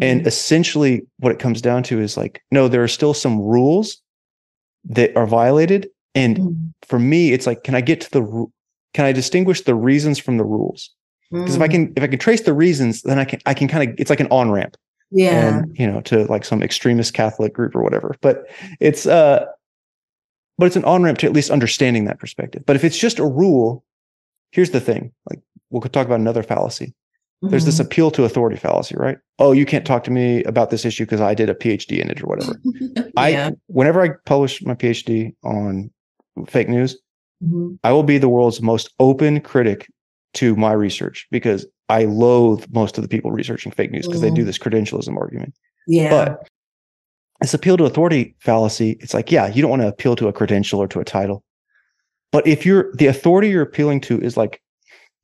And 0.00 0.22
Mhm. 0.22 0.26
essentially, 0.26 1.02
what 1.18 1.32
it 1.32 1.38
comes 1.38 1.60
down 1.60 1.82
to 1.84 2.00
is 2.00 2.16
like, 2.16 2.42
no, 2.50 2.68
there 2.68 2.82
are 2.82 2.88
still 2.88 3.14
some 3.14 3.38
rules 3.40 4.00
that 4.84 5.14
are 5.16 5.26
violated. 5.26 5.88
And 6.14 6.38
Mhm. 6.38 6.72
for 6.82 6.98
me, 6.98 7.32
it's 7.32 7.46
like, 7.46 7.62
can 7.62 7.74
I 7.74 7.80
get 7.80 8.00
to 8.02 8.10
the, 8.10 8.46
can 8.94 9.04
I 9.04 9.12
distinguish 9.12 9.62
the 9.62 9.74
reasons 9.74 10.18
from 10.18 10.36
the 10.38 10.44
rules? 10.44 10.90
Because 11.30 11.56
if 11.56 11.62
I 11.62 11.68
Mm. 11.68 11.70
can, 11.70 11.92
if 11.96 12.02
I 12.02 12.06
can 12.06 12.18
trace 12.18 12.42
the 12.42 12.54
reasons, 12.54 13.02
then 13.02 13.18
I 13.18 13.24
can, 13.24 13.40
I 13.46 13.54
can 13.54 13.68
kind 13.68 13.88
of, 13.90 13.94
it's 13.98 14.10
like 14.10 14.20
an 14.20 14.28
on 14.30 14.50
ramp 14.50 14.76
yeah. 15.12 15.58
and 15.58 15.78
you 15.78 15.86
know 15.86 16.00
to 16.00 16.24
like 16.26 16.44
some 16.44 16.62
extremist 16.62 17.14
catholic 17.14 17.52
group 17.52 17.74
or 17.76 17.82
whatever 17.82 18.16
but 18.20 18.46
it's 18.80 19.06
uh 19.06 19.44
but 20.58 20.66
it's 20.66 20.76
an 20.76 20.84
on 20.84 21.02
ramp 21.02 21.18
to 21.18 21.26
at 21.26 21.32
least 21.32 21.50
understanding 21.50 22.04
that 22.04 22.18
perspective 22.18 22.62
but 22.66 22.76
if 22.76 22.84
it's 22.84 22.98
just 22.98 23.18
a 23.18 23.26
rule 23.26 23.84
here's 24.52 24.70
the 24.70 24.80
thing 24.80 25.12
like 25.30 25.40
we'll 25.70 25.80
talk 25.82 26.06
about 26.06 26.20
another 26.20 26.42
fallacy 26.42 26.94
there's 27.44 27.64
this 27.64 27.78
Mhm. 27.78 27.84
appeal 27.86 28.10
to 28.12 28.24
authority 28.24 28.56
fallacy 28.56 28.94
right 28.96 29.18
oh 29.40 29.50
you 29.52 29.66
can't 29.66 29.84
talk 29.86 30.04
to 30.04 30.10
me 30.10 30.44
about 30.44 30.70
this 30.70 30.84
issue 30.84 31.04
because 31.04 31.20
i 31.20 31.34
did 31.34 31.50
a 31.50 31.54
phd 31.54 31.98
in 31.98 32.08
it 32.10 32.22
or 32.22 32.26
whatever 32.26 32.60
yeah. 32.64 33.02
i 33.16 33.52
whenever 33.66 34.00
i 34.02 34.10
publish 34.26 34.62
my 34.64 34.74
phd 34.74 35.34
on 35.44 35.90
fake 36.46 36.68
news 36.68 36.96
Mhm. 37.44 37.78
i 37.82 37.90
will 37.90 38.04
be 38.04 38.18
the 38.18 38.28
world's 38.28 38.62
most 38.62 38.90
open 39.00 39.40
critic 39.40 39.88
to 40.34 40.54
my 40.54 40.72
research 40.72 41.26
because 41.32 41.66
i 41.88 42.04
loathe 42.04 42.64
most 42.72 42.96
of 42.98 43.02
the 43.02 43.08
people 43.08 43.30
researching 43.30 43.72
fake 43.72 43.90
news 43.90 44.06
because 44.06 44.20
they 44.20 44.30
do 44.30 44.42
Mhm. 44.42 44.46
this 44.46 44.58
credentialism 44.58 45.16
argument 45.16 45.54
yeah. 45.86 46.10
but 46.10 46.48
this 47.40 47.54
appeal 47.54 47.76
to 47.76 47.84
authority 47.84 48.36
fallacy, 48.38 48.96
it's 49.00 49.14
like, 49.14 49.32
yeah, 49.32 49.48
you 49.48 49.62
don't 49.62 49.70
want 49.70 49.82
to 49.82 49.88
appeal 49.88 50.14
to 50.14 50.28
a 50.28 50.32
credential 50.32 50.78
or 50.78 50.86
to 50.86 51.00
a 51.00 51.04
title. 51.04 51.42
But 52.30 52.46
if 52.46 52.64
you're 52.64 52.92
the 52.94 53.08
authority 53.08 53.48
you're 53.48 53.62
appealing 53.62 54.00
to 54.02 54.20
is 54.20 54.36
like 54.36 54.62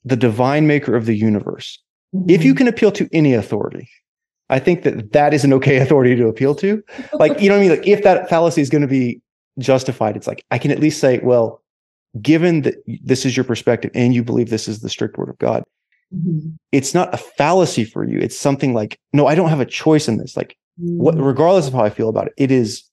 the 0.05 0.17
divine 0.17 0.67
maker 0.67 0.97
of 0.97 1.07
the 1.07 1.15
universe, 1.15 1.81
if 2.27 2.43
you 2.43 2.55
Mhm. 2.55 2.57
can 2.57 2.67
appeal 2.67 2.91
to 2.91 3.09
any 3.13 3.35
authority, 3.35 3.89
I 4.51 4.59
think 4.59 4.83
that 4.83 5.13
that 5.13 5.33
is 5.33 5.45
an 5.45 5.53
okay 5.53 5.77
authority 5.85 6.17
to 6.17 6.27
appeal 6.27 6.57
to. 6.57 6.83
Like, 7.13 7.41
you 7.41 7.49
know 7.49 7.55
what 7.55 7.61
I 7.65 7.69
mean? 7.69 7.79
Like, 7.79 7.87
if 7.87 8.03
that 8.03 8.29
fallacy 8.29 8.63
is 8.63 8.69
going 8.69 8.83
to 8.83 8.89
be 8.89 9.21
justified, 9.61 10.17
it's 10.17 10.27
like, 10.27 10.43
I 10.51 10.59
can 10.59 10.73
at 10.73 10.81
least 10.81 10.99
say, 10.99 11.21
well, 11.23 11.63
given 12.21 12.63
that 12.63 12.75
this 13.05 13.27
is 13.27 13.37
your 13.37 13.45
perspective 13.45 13.93
and 13.95 14.13
you 14.13 14.25
believe 14.25 14.51
this 14.51 14.67
is 14.67 14.81
the 14.81 14.89
strict 14.89 15.19
word 15.19 15.29
of 15.29 15.39
God, 15.39 15.63
Mhm. 16.15 16.57
it's 16.73 16.95
not 16.95 17.13
a 17.13 17.19
fallacy 17.19 17.85
for 17.85 18.05
you. 18.09 18.19
It's 18.19 18.39
something 18.39 18.73
like, 18.75 18.99
no, 19.13 19.27
I 19.27 19.35
don't 19.35 19.51
have 19.51 19.61
a 19.61 19.67
choice 19.67 20.09
in 20.09 20.17
this. 20.19 20.37
Like, 20.37 20.57
what 20.77 21.17
Mhm. 21.17 21.27
regardless 21.27 21.67
of 21.69 21.75
how 21.75 21.85
I 21.85 21.91
feel 21.91 22.09
about 22.09 22.29
it, 22.29 22.33
it 22.37 22.51
is 22.51 22.85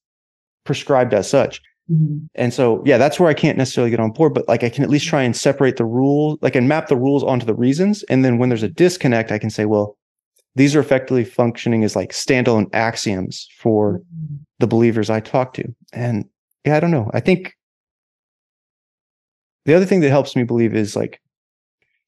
prescribed 0.66 1.14
as 1.14 1.30
such. 1.30 1.62
Mhm. 1.92 2.28
And 2.36 2.54
so, 2.54 2.82
yeah, 2.86 2.98
that's 2.98 3.20
where 3.20 3.30
I 3.30 3.34
can't 3.36 3.58
necessarily 3.58 3.92
get 3.92 4.00
on 4.00 4.12
board, 4.12 4.34
but 4.34 4.48
like 4.48 4.64
I 4.64 4.70
can 4.70 4.84
at 4.84 4.90
least 4.90 5.06
try 5.08 5.22
and 5.24 5.36
separate 5.36 5.78
the 5.78 5.86
rules, 5.86 6.40
like 6.42 6.56
and 6.56 6.68
map 6.68 6.88
the 6.88 6.98
rules 6.98 7.24
onto 7.24 7.46
the 7.46 7.54
reasons. 7.54 8.04
And 8.10 8.26
then 8.26 8.38
when 8.38 8.50
there's 8.50 8.64
a 8.64 8.68
disconnect, 8.68 9.32
I 9.32 9.38
can 9.38 9.50
say, 9.52 9.66
well, 9.66 9.96
these 10.56 10.76
are 10.76 10.80
effectively 10.80 11.24
functioning 11.24 11.84
as 11.84 11.96
like 11.96 12.12
standalone 12.12 12.68
axioms 12.74 13.48
for 13.60 14.02
the 14.60 14.68
believers 14.68 15.10
I 15.10 15.20
talk 15.20 15.54
to. 15.56 15.74
And 15.94 16.26
yeah, 16.66 16.76
I 16.78 16.80
don't 16.80 16.92
know. 16.92 17.12
I 17.14 17.20
think 17.20 17.54
the 19.66 19.74
other 19.76 19.86
thing 19.86 20.00
that 20.02 20.10
helps 20.10 20.36
me 20.36 20.44
believe 20.44 20.74
is 20.76 20.96
like 20.96 21.20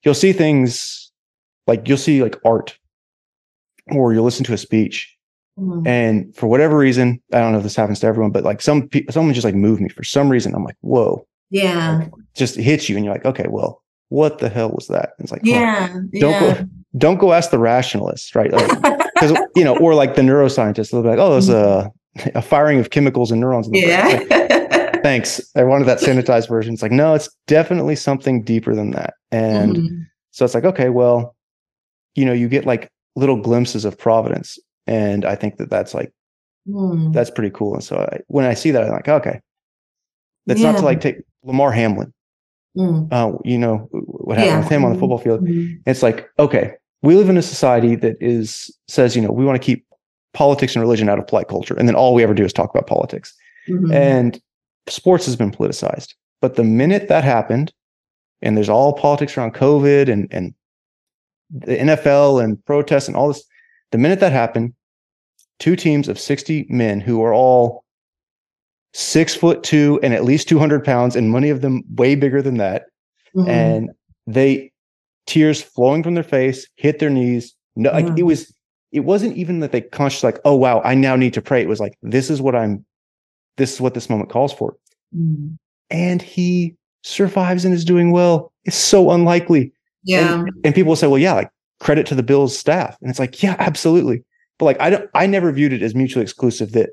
you'll 0.07 0.13
see 0.15 0.31
things 0.33 1.11
like 1.67 1.87
you'll 1.87 1.97
see 1.97 2.23
like 2.23 2.37
art 2.45 2.77
or 3.91 4.13
you'll 4.13 4.23
listen 4.23 4.45
to 4.45 4.53
a 4.53 4.57
speech 4.57 5.13
Mhm. 5.59 5.87
and 5.87 6.35
for 6.35 6.47
whatever 6.47 6.77
reason, 6.77 7.19
I 7.33 7.39
don't 7.39 7.51
know 7.51 7.57
if 7.57 7.63
this 7.63 7.75
happens 7.75 7.99
to 8.01 8.07
everyone, 8.07 8.31
but 8.31 8.43
like 8.43 8.61
some 8.61 8.87
people, 8.87 9.11
someone 9.11 9.33
just 9.33 9.43
like 9.45 9.55
moved 9.55 9.81
me 9.81 9.89
for 9.89 10.03
some 10.03 10.29
reason. 10.29 10.53
I'm 10.55 10.63
like, 10.63 10.77
whoa, 10.81 11.25
Yeah. 11.49 11.97
like, 11.99 12.11
just 12.35 12.55
hits 12.57 12.87
you, 12.89 12.95
and 12.95 13.03
you're 13.03 13.13
like, 13.15 13.25
okay, 13.25 13.47
well, 13.49 13.81
what 14.09 14.37
the 14.37 14.49
hell 14.49 14.69
was 14.69 14.87
that? 14.87 15.13
And 15.17 15.25
it's 15.25 15.31
like, 15.31 15.41
huh, 15.43 15.49
Yeah. 15.51 15.87
don't 15.87 16.31
yeah. 16.31 16.39
go, 16.61 16.65
don't 16.97 17.17
go 17.17 17.33
ask 17.33 17.49
the 17.49 17.57
rationalists, 17.59 18.35
right? 18.35 18.51
Like, 18.53 18.69
because 19.15 19.35
you 19.55 19.63
know, 19.63 19.75
or 19.77 19.95
like 19.95 20.13
the 20.15 20.21
neuroscientists, 20.21 20.91
they'll 20.91 21.01
be 21.01 21.09
like, 21.09 21.19
oh, 21.19 21.31
there's 21.31 21.49
a 21.49 21.91
a 22.35 22.41
firing 22.41 22.79
of 22.79 22.89
chemicals 22.91 23.31
and 23.31 23.41
neurons 23.41 23.65
in 23.67 23.73
the 23.73 23.81
brain. 23.85 24.17
Like, 24.19 24.29
yeah. 24.29 24.56
Thanks. 25.03 25.41
I 25.55 25.63
wanted 25.63 25.85
that 25.85 25.99
sanitized 25.99 26.47
version. 26.49 26.73
It's 26.73 26.81
like, 26.81 26.91
no, 26.91 27.13
it's 27.13 27.29
definitely 27.47 27.95
something 27.95 28.43
deeper 28.43 28.75
than 28.75 28.91
that. 28.91 29.13
And 29.31 29.75
Mhm. 29.75 30.05
so 30.31 30.45
it's 30.45 30.53
like, 30.55 30.63
okay, 30.65 30.89
well, 30.89 31.35
you 32.15 32.25
know, 32.25 32.33
you 32.33 32.47
get 32.47 32.65
like 32.65 32.89
little 33.15 33.41
glimpses 33.41 33.85
of 33.85 33.97
providence. 33.97 34.57
And 34.85 35.25
I 35.25 35.35
think 35.35 35.57
that 35.57 35.69
that's 35.69 35.93
like, 35.93 36.11
Mhm. 36.67 37.13
that's 37.13 37.29
pretty 37.29 37.51
cool. 37.51 37.73
And 37.73 37.83
so 37.83 37.97
I, 37.97 38.19
when 38.27 38.45
I 38.45 38.53
see 38.53 38.71
that, 38.71 38.83
I'm 38.83 38.91
like, 38.91 39.07
okay, 39.09 39.39
that's 40.45 40.61
not 40.61 40.77
to 40.77 40.83
like 40.85 41.01
take 41.01 41.17
Damar 41.45 41.71
Hamlin. 41.71 42.13
Mhm. 42.77 43.07
Uh, 43.11 43.37
you 43.43 43.57
know 43.57 43.87
what 43.91 44.37
happened 44.37 44.53
Yeah. 44.53 44.59
with 44.59 44.69
him 44.69 44.83
on 44.85 44.91
the 44.91 44.97
Mhm. 44.97 44.99
football 44.99 45.17
field. 45.17 45.41
Mhm. 45.41 45.79
It's 45.85 46.03
like, 46.03 46.27
okay, 46.39 46.73
we 47.01 47.15
live 47.15 47.29
in 47.29 47.37
a 47.37 47.41
society 47.41 47.95
that 47.95 48.17
is 48.21 48.71
says, 48.87 49.15
you 49.15 49.21
know, 49.21 49.31
we 49.31 49.45
want 49.45 49.59
to 49.59 49.65
keep 49.65 49.85
politics 50.33 50.75
and 50.75 50.81
religion 50.83 51.09
out 51.09 51.17
of 51.19 51.25
polite 51.27 51.47
culture, 51.47 51.75
and 51.75 51.87
then 51.87 51.95
all 51.95 52.13
we 52.13 52.21
ever 52.23 52.33
do 52.33 52.45
is 52.45 52.53
talk 52.53 52.69
about 52.69 52.85
politics. 52.87 53.33
Mhm. 53.67 53.93
And 53.93 54.41
sports 54.89 55.25
has 55.25 55.35
been 55.35 55.51
politicized. 55.51 56.13
But 56.41 56.55
the 56.55 56.63
minute 56.63 57.07
that 57.07 57.23
happened, 57.23 57.73
and 58.41 58.55
there's 58.55 58.69
all 58.69 58.93
politics 58.93 59.37
around 59.37 59.53
COVID 59.53 60.11
and 60.11 60.27
and 60.31 60.53
the 61.49 61.77
NFL 61.77 62.43
and 62.43 62.63
protests 62.65 63.07
and 63.07 63.15
all 63.15 63.29
this, 63.29 63.43
the 63.91 63.97
minute 63.97 64.19
that 64.19 64.31
happened, 64.31 64.73
two 65.59 65.75
teams 65.75 66.07
of 66.07 66.19
60 66.19 66.67
men 66.69 66.99
who 66.99 67.23
are 67.23 67.33
all 67.33 67.83
six 68.93 69.35
foot 69.35 69.63
two 69.63 69.99
and 70.03 70.13
at 70.13 70.23
least 70.23 70.49
200 70.49 70.83
pounds, 70.83 71.15
and 71.15 71.31
many 71.31 71.49
of 71.49 71.61
them 71.61 71.83
way 71.95 72.15
bigger 72.15 72.41
than 72.41 72.57
that. 72.57 72.85
Mhm. 73.35 73.47
And 73.47 73.89
they 74.25 74.71
tears 75.25 75.61
flowing 75.61 76.03
from 76.03 76.15
their 76.15 76.23
face, 76.23 76.67
hit 76.75 76.99
their 76.99 77.09
knees. 77.09 77.55
No, 77.75 77.91
like 77.91 78.17
it 78.17 78.23
was, 78.23 78.53
it 78.91 79.01
wasn't 79.01 79.37
even 79.37 79.59
that 79.59 79.71
they 79.71 79.81
consciously 79.81 80.31
like, 80.31 80.41
oh 80.45 80.55
wow, 80.55 80.81
I 80.83 80.95
now 80.95 81.15
need 81.15 81.33
to 81.35 81.41
pray. 81.41 81.61
It 81.61 81.67
was 81.67 81.79
like, 81.79 81.97
this 82.01 82.29
is 82.29 82.41
what 82.41 82.55
I'm, 82.55 82.85
this 83.57 83.73
is 83.73 83.81
what 83.81 83.93
this 83.93 84.09
moment 84.09 84.29
calls 84.29 84.53
for. 84.53 84.75
Mhm. 85.15 85.57
And 85.89 86.21
he 86.21 86.75
survives 87.03 87.65
and 87.65 87.73
is 87.73 87.85
doing 87.85 88.11
well. 88.11 88.51
It's 88.65 88.75
so 88.77 89.11
unlikely. 89.11 89.71
yeah. 90.03 90.35
And, 90.39 90.49
and 90.63 90.75
people 90.75 90.89
will 90.89 90.95
say, 90.95 91.07
well, 91.07 91.17
yeah, 91.19 91.33
like 91.33 91.49
credit 91.79 92.05
to 92.07 92.15
the 92.15 92.23
Bills 92.23 92.57
staff. 92.57 92.97
And 93.01 93.09
it's 93.09 93.19
like, 93.19 93.41
yeah, 93.43 93.55
absolutely. 93.59 94.23
But 94.57 94.65
like, 94.65 94.81
I 94.81 94.89
don't, 94.89 95.09
I 95.13 95.25
never 95.27 95.51
viewed 95.51 95.73
it 95.73 95.81
as 95.81 95.93
mutually 95.95 96.23
exclusive 96.23 96.71
that 96.73 96.89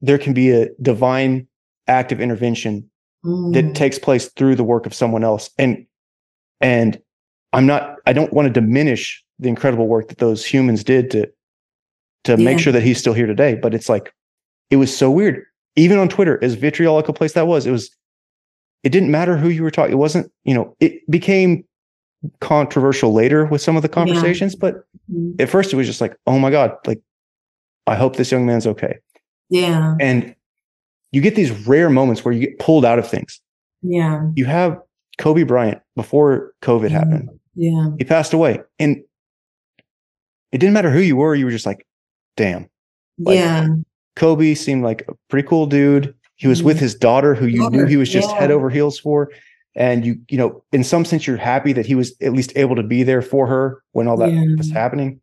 there 0.00 0.18
can 0.18 0.32
be 0.32 0.50
a 0.50 0.68
divine 0.80 1.46
act 1.88 2.12
of 2.12 2.20
intervention 2.20 2.88
that 3.24 3.64
Mhm. 3.64 3.74
takes 3.74 3.98
place 3.98 4.28
through 4.36 4.54
the 4.56 4.64
work 4.64 4.86
of 4.86 4.94
someone 4.94 5.24
else. 5.24 5.50
And, 5.58 5.84
and 6.60 7.00
I'm 7.52 7.66
not, 7.66 7.96
I 8.06 8.12
don't 8.12 8.32
want 8.32 8.46
to 8.46 8.52
diminish 8.52 9.22
the 9.38 9.48
incredible 9.48 9.86
work 9.88 10.08
that 10.08 10.18
those 10.18 10.44
humans 10.44 10.84
did 10.84 11.10
to, 11.12 11.28
to 12.24 12.36
make 12.36 12.58
sure 12.58 12.72
that 12.72 12.82
he's 12.82 12.98
still 12.98 13.14
here 13.14 13.26
today. 13.26 13.54
But 13.54 13.74
it's 13.74 13.88
like, 13.88 14.12
it 14.70 14.76
was 14.76 14.96
so 14.96 15.10
weird. 15.10 15.42
Even 15.78 15.98
on 15.98 16.08
Twitter, 16.08 16.42
as 16.42 16.54
vitriolic 16.54 17.08
a 17.08 17.12
place 17.12 17.32
that 17.34 17.46
was, 17.46 17.66
it 17.66 17.70
was, 17.70 17.90
it 18.82 18.90
didn't 18.90 19.10
matter 19.10 19.36
who 19.36 19.48
you 19.48 19.62
were 19.62 19.70
talking. 19.70 19.92
It 19.92 19.96
wasn't, 19.96 20.30
you 20.44 20.54
know, 20.54 20.76
it 20.80 21.08
became 21.10 21.64
controversial 22.40 23.12
later 23.12 23.44
with 23.46 23.60
some 23.62 23.76
of 23.76 23.82
the 23.82 23.88
conversations, 23.88 24.54
but 24.56 24.84
Mhm. 25.12 25.40
at 25.40 25.48
first 25.48 25.72
it 25.72 25.76
was 25.76 25.86
just 25.86 26.00
like, 26.00 26.16
oh 26.26 26.38
my 26.38 26.50
God, 26.50 26.72
like, 26.86 27.00
I 27.86 27.94
hope 27.94 28.16
this 28.16 28.30
young 28.32 28.44
man's 28.46 28.66
okay. 28.66 28.98
yeah. 29.50 29.94
And 30.00 30.34
you 31.12 31.22
get 31.22 31.34
these 31.36 31.50
rare 31.66 31.88
moments 31.88 32.22
where 32.24 32.34
you 32.34 32.40
get 32.40 32.58
pulled 32.58 32.84
out 32.84 32.98
of 32.98 33.08
things. 33.08 33.40
Yeah. 33.82 34.28
You 34.34 34.44
have 34.44 34.78
Kobe 35.16 35.42
Bryant 35.44 35.80
before 35.96 36.52
COVID 36.60 36.88
Mhm. 36.88 36.90
happened. 36.90 37.28
Yeah. 37.54 37.90
He 37.98 38.04
passed 38.04 38.34
away. 38.34 38.60
And 38.78 39.02
it 40.52 40.58
didn't 40.58 40.74
matter 40.74 40.90
who 40.90 41.00
you 41.00 41.16
were, 41.16 41.34
you 41.34 41.46
were 41.46 41.50
just 41.50 41.64
like, 41.66 41.86
damn. 42.36 42.68
Like, 43.18 43.36
yeah. 43.36 43.68
Kobe 44.18 44.54
seemed 44.54 44.82
like 44.82 45.06
a 45.08 45.14
pretty 45.30 45.46
cool 45.46 45.66
dude. 45.66 46.12
He 46.34 46.48
was 46.48 46.62
with 46.62 46.78
his 46.78 46.94
daughter, 46.94 47.34
who 47.34 47.46
you 47.46 47.70
knew 47.70 47.86
he 47.86 47.96
was 47.96 48.10
just 48.10 48.30
head 48.32 48.50
over 48.50 48.68
heels 48.68 48.98
for. 48.98 49.30
And 49.74 50.04
you, 50.04 50.20
you 50.28 50.36
know, 50.36 50.62
in 50.72 50.82
some 50.82 51.04
sense, 51.04 51.26
you're 51.26 51.36
happy 51.36 51.72
that 51.72 51.86
he 51.86 51.94
was 51.94 52.14
at 52.20 52.32
least 52.32 52.52
able 52.56 52.74
to 52.76 52.82
be 52.82 53.04
there 53.04 53.22
for 53.22 53.46
her 53.46 53.82
when 53.92 54.08
all 54.08 54.16
that 54.16 54.32
Yeah. 54.32 54.56
was 54.56 54.70
happening. 54.70 55.20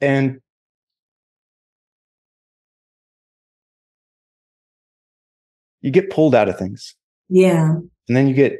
And 0.00 0.40
you 5.80 5.90
get 5.90 6.10
pulled 6.10 6.34
out 6.34 6.48
of 6.48 6.58
things. 6.58 6.94
Yeah. 7.28 7.72
And 8.08 8.16
then 8.16 8.28
you 8.28 8.34
get 8.34 8.52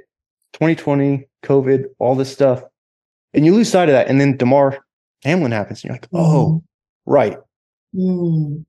2020, 0.55 1.29
COVID, 1.45 1.85
all 1.99 2.15
this 2.15 2.33
stuff, 2.33 2.63
and 3.35 3.45
you 3.47 3.55
lose 3.55 3.71
sight 3.71 3.89
of 3.89 3.93
that. 3.93 4.09
And 4.09 4.21
then 4.21 4.37
Damar 4.37 4.79
Hamlin 5.25 5.53
happens. 5.53 5.83
And 5.83 5.91
you're 5.91 5.95
like, 5.95 6.09
oh, 6.13 6.63
right. 7.07 7.39
Mm. 7.95 8.65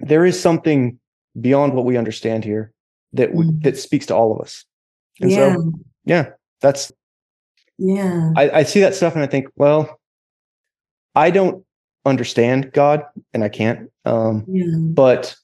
There 0.00 0.24
is 0.24 0.40
something 0.40 0.98
beyond 1.40 1.74
what 1.74 1.84
we 1.84 1.96
understand 1.96 2.44
here 2.44 2.72
that 3.12 3.34
we, 3.34 3.44
Mm. 3.44 3.62
that 3.62 3.78
speaks 3.78 4.06
to 4.06 4.14
all 4.14 4.34
of 4.34 4.40
us. 4.40 4.64
And 5.20 5.30
Yeah. 5.30 5.36
so, 5.54 5.72
yeah, 6.04 6.30
that's 6.60 6.92
Yeah. 7.78 8.32
I, 8.36 8.50
I 8.50 8.62
see 8.64 8.80
that 8.80 8.94
stuff 8.94 9.14
and 9.14 9.22
I 9.22 9.26
think, 9.26 9.48
well, 9.56 9.98
I 11.14 11.30
don't 11.30 11.64
understand 12.04 12.72
God, 12.72 13.04
and 13.34 13.42
I 13.42 13.48
can't. 13.48 13.90
Um, 14.04 14.44
Yeah. 14.48 14.66
but 14.76 15.34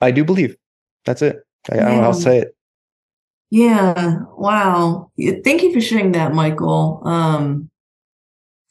I 0.00 0.10
do 0.10 0.24
believe. 0.24 0.56
That's 1.04 1.22
it. 1.22 1.44
I, 1.70 1.76
I 1.76 1.78
don't 1.78 1.96
know 1.96 2.02
how 2.02 2.12
to 2.12 2.20
say 2.20 2.38
it. 2.38 2.56
Yeah. 3.50 4.18
Wow. 4.36 5.10
Thank 5.44 5.62
you 5.62 5.72
for 5.72 5.80
sharing 5.80 6.12
that, 6.12 6.34
Michael. 6.34 7.00
Um, 7.04 7.70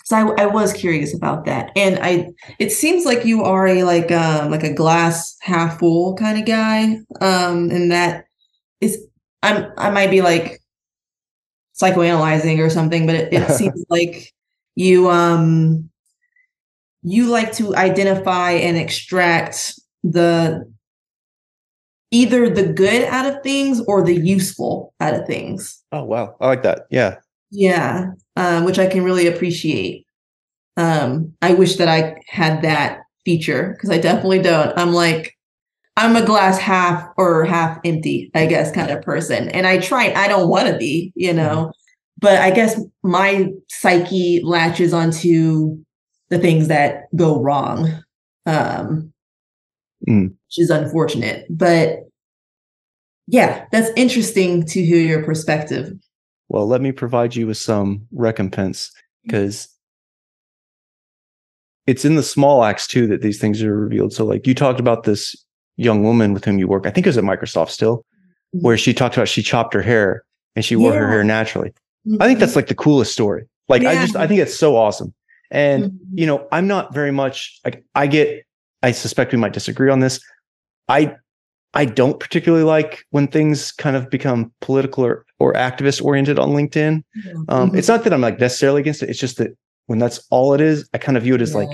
so 0.03 0.17
I, 0.17 0.43
I 0.43 0.45
was 0.47 0.73
curious 0.73 1.15
about 1.15 1.45
that, 1.45 1.71
and 1.77 1.97
I 2.01 2.29
it 2.59 2.71
seems 2.71 3.05
like 3.05 3.25
you 3.25 3.43
are 3.43 3.65
a 3.67 3.83
like 3.83 4.11
um 4.11 4.51
like 4.51 4.63
a 4.63 4.73
glass 4.73 5.37
half 5.41 5.79
full 5.79 6.15
kind 6.15 6.37
of 6.37 6.45
guy. 6.45 6.99
Um, 7.21 7.69
and 7.71 7.91
that 7.91 8.25
is 8.81 9.07
I'm 9.41 9.71
I 9.77 9.89
might 9.91 10.11
be 10.11 10.21
like 10.21 10.61
psychoanalyzing 11.81 12.59
or 12.59 12.69
something, 12.69 13.05
but 13.05 13.15
it, 13.15 13.33
it 13.33 13.49
seems 13.57 13.85
like 13.89 14.33
you 14.75 15.09
um 15.09 15.89
you 17.01 17.27
like 17.27 17.53
to 17.53 17.75
identify 17.75 18.51
and 18.51 18.77
extract 18.77 19.79
the 20.03 20.69
either 22.11 22.49
the 22.49 22.73
good 22.73 23.05
out 23.05 23.25
of 23.25 23.41
things 23.41 23.81
or 23.87 24.03
the 24.03 24.15
useful 24.15 24.93
out 24.99 25.13
of 25.13 25.25
things. 25.25 25.81
Oh 25.93 26.03
wow, 26.03 26.35
I 26.41 26.47
like 26.47 26.63
that. 26.63 26.87
Yeah. 26.91 27.17
Yeah, 27.51 28.11
um, 28.35 28.65
which 28.65 28.79
I 28.79 28.87
can 28.87 29.03
really 29.03 29.27
appreciate. 29.27 30.05
Um, 30.77 31.33
I 31.41 31.53
wish 31.53 31.75
that 31.77 31.87
I 31.87 32.15
had 32.27 32.61
that 32.63 32.99
feature 33.25 33.73
because 33.73 33.89
I 33.89 33.99
definitely 33.99 34.41
don't. 34.41 34.77
I'm 34.77 34.93
like, 34.93 35.37
I'm 35.95 36.15
a 36.15 36.25
glass 36.25 36.57
half 36.57 37.07
or 37.17 37.45
half 37.45 37.79
empty, 37.85 38.31
I 38.33 38.47
guess, 38.47 38.71
kind 38.71 38.89
of 38.89 39.03
person. 39.03 39.49
And 39.49 39.67
I 39.67 39.77
try, 39.77 40.11
I 40.13 40.27
don't 40.27 40.49
want 40.49 40.67
to 40.67 40.77
be, 40.77 41.13
you 41.15 41.33
know, 41.33 41.71
but 42.19 42.39
I 42.41 42.49
guess 42.49 42.81
my 43.03 43.49
psyche 43.69 44.41
latches 44.43 44.93
onto 44.93 45.77
the 46.29 46.39
things 46.39 46.67
that 46.69 47.03
go 47.15 47.41
wrong, 47.41 47.89
um, 48.45 49.09
Mm. 50.07 50.31
which 50.31 50.57
is 50.59 50.69
unfortunate. 50.69 51.45
But 51.49 51.99
yeah, 53.27 53.65
that's 53.71 53.89
interesting 53.95 54.65
to 54.65 54.83
hear 54.83 54.99
your 54.99 55.23
perspective. 55.23 55.93
Well, 56.53 56.67
let 56.67 56.81
me 56.81 56.91
provide 56.91 57.35
you 57.35 57.47
with 57.47 57.57
some 57.57 58.07
recompense 58.11 58.89
mm-hmm. 58.89 59.27
because 59.27 59.67
it's 61.87 62.05
in 62.05 62.15
the 62.15 62.23
small 62.23 62.63
acts 62.63 62.85
too 62.85 63.07
that 63.07 63.23
these 63.23 63.39
things 63.39 63.63
are 63.63 63.75
revealed. 63.75 64.13
So, 64.13 64.23
like 64.23 64.45
you 64.45 64.53
talked 64.53 64.79
about 64.79 65.03
this 65.03 65.35
young 65.77 66.03
woman 66.03 66.31
with 66.31 66.45
whom 66.45 66.59
you 66.59 66.67
work, 66.67 66.85
I 66.85 66.91
think 66.91 67.07
it 67.07 67.09
was 67.09 67.17
at 67.17 67.23
Microsoft 67.23 67.71
still, 67.71 67.97
mm-hmm. 67.97 68.59
where 68.59 68.77
she 68.77 68.93
talked 68.93 69.17
about 69.17 69.27
she 69.27 69.41
chopped 69.41 69.73
her 69.73 69.81
hair 69.81 70.23
and 70.55 70.63
she 70.63 70.75
wore 70.75 70.93
her 70.93 71.09
hair 71.09 71.23
naturally. 71.23 71.73
I 72.19 72.27
think 72.27 72.37
that's 72.37 72.51
mm-hmm. 72.51 72.59
like 72.59 72.67
the 72.67 72.75
coolest 72.75 73.11
story. 73.11 73.45
Like, 73.67 73.83
I 73.85 73.95
just, 73.95 74.15
I 74.15 74.27
think 74.27 74.39
it's 74.39 74.55
so 74.55 74.75
awesome. 74.75 75.13
And, 75.49 75.85
Mhm. 75.85 75.97
you 76.13 76.27
know, 76.27 76.47
I'm 76.51 76.67
not 76.67 76.93
very 76.93 77.11
much 77.11 77.59
like, 77.65 77.83
I 77.95 78.07
get, 78.07 78.45
I 78.83 78.91
suspect 78.91 79.31
we 79.31 79.39
might 79.39 79.53
disagree 79.53 79.89
on 79.89 80.01
this. 80.01 80.19
I, 80.87 81.15
I 81.73 81.85
don't 81.85 82.19
particularly 82.19 82.65
like 82.65 83.05
when 83.09 83.27
things 83.27 83.71
kind 83.71 83.95
of 83.95 84.09
become 84.09 84.51
political 84.61 85.05
or, 85.05 85.25
or 85.43 85.53
activist 85.53 86.03
oriented 86.03 86.39
on 86.39 86.49
LinkedIn. 86.51 87.03
Um, 87.49 87.71
Mhm. 87.71 87.77
It's 87.77 87.87
not 87.89 88.03
that 88.05 88.13
I'm 88.13 88.21
like 88.21 88.39
necessarily 88.39 88.79
against 88.81 89.03
it. 89.03 89.09
It's 89.09 89.19
just 89.19 89.37
that 89.37 89.55
when 89.87 89.99
that's 89.99 90.25
all 90.31 90.53
it 90.53 90.61
is, 90.61 90.87
I 90.93 90.97
kind 90.97 91.17
of 91.17 91.23
view 91.23 91.35
it 91.35 91.41
as 91.41 91.53
like, 91.53 91.69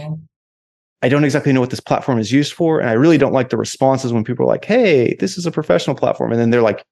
I 1.01 1.09
don't 1.09 1.23
exactly 1.23 1.53
know 1.53 1.59
what 1.61 1.69
this 1.69 1.79
platform 1.79 2.17
is 2.19 2.31
used 2.31 2.53
for. 2.53 2.79
And 2.79 2.89
I 2.89 2.93
really 2.93 3.17
don't 3.19 3.31
like 3.31 3.49
the 3.49 3.57
responses 3.57 4.11
when 4.11 4.23
people 4.23 4.43
are 4.45 4.49
like, 4.49 4.65
hey, 4.65 5.15
this 5.19 5.37
is 5.37 5.45
a 5.45 5.51
professional 5.51 5.95
platform. 5.95 6.31
And 6.31 6.41
then 6.41 6.49
they're 6.49 6.63
like 6.63 6.83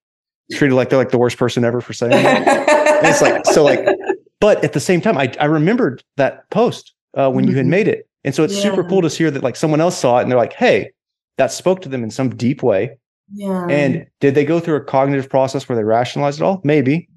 treated 0.54 0.76
like 0.76 0.90
they're 0.90 1.00
like 1.00 1.10
the 1.12 1.18
worst 1.18 1.38
person 1.38 1.66
ever 1.66 1.82
for 1.82 1.94
saying 1.94 2.12
that. 2.12 3.02
it's 3.04 3.22
like- 3.22 3.46
so, 3.48 3.64
like, 3.64 3.80
But 4.40 4.64
at 4.64 4.74
the 4.74 4.80
same 4.80 5.02
time, 5.02 5.18
I, 5.18 5.34
I 5.40 5.46
remembered 5.46 6.04
that 6.18 6.48
post 6.52 6.94
uh, 7.16 7.32
when 7.32 7.48
you 7.48 7.56
had 7.56 7.66
Mhm. 7.66 7.70
made 7.70 7.88
it. 7.88 8.08
And 8.24 8.36
so 8.36 8.44
it's 8.44 8.56
super 8.56 8.84
cool 8.84 9.02
to 9.02 9.08
hear 9.10 9.32
that 9.32 9.42
like 9.42 9.56
someone 9.56 9.82
else 9.82 9.98
saw 9.98 10.20
it 10.20 10.22
and 10.22 10.32
they're 10.32 10.38
like, 10.38 10.54
hey, 10.54 10.92
that 11.40 11.52
spoke 11.52 11.82
to 11.82 11.90
them 11.90 12.04
in 12.04 12.12
some 12.12 12.30
deep 12.36 12.62
way. 12.62 12.98
Yeah. 13.34 13.68
And 13.70 14.06
did 14.20 14.36
they 14.36 14.46
go 14.46 14.60
through 14.60 14.76
a 14.76 14.84
cognitive 14.84 15.30
process 15.30 15.68
where 15.68 15.76
they 15.76 15.84
rationalized 15.84 16.40
it 16.40 16.44
all? 16.44 16.62
Maybe. 16.64 17.08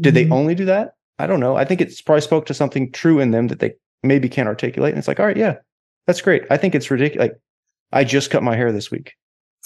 Did 0.00 0.14
they 0.14 0.24
Mhm. 0.26 0.32
only 0.32 0.54
do 0.54 0.64
that? 0.64 0.94
I 1.18 1.26
don't 1.26 1.40
know. 1.40 1.56
I 1.56 1.64
think 1.64 1.80
it's 1.80 2.00
probably 2.00 2.20
spoke 2.20 2.46
to 2.46 2.54
something 2.54 2.90
true 2.92 3.18
in 3.20 3.30
them 3.32 3.48
that 3.48 3.58
they 3.60 3.74
maybe 4.02 4.28
can't 4.28 4.48
articulate. 4.48 4.92
And 4.92 4.98
it's 4.98 5.08
like, 5.08 5.20
all 5.20 5.26
right, 5.26 5.36
yeah, 5.36 5.56
that's 6.06 6.20
great. 6.20 6.44
I 6.50 6.56
think 6.56 6.74
it's 6.74 6.90
ridiculous. 6.90 7.28
Like, 7.30 7.40
I 7.92 8.04
just 8.04 8.30
cut 8.30 8.42
my 8.42 8.54
hair 8.56 8.72
this 8.72 8.90
week. 8.90 9.14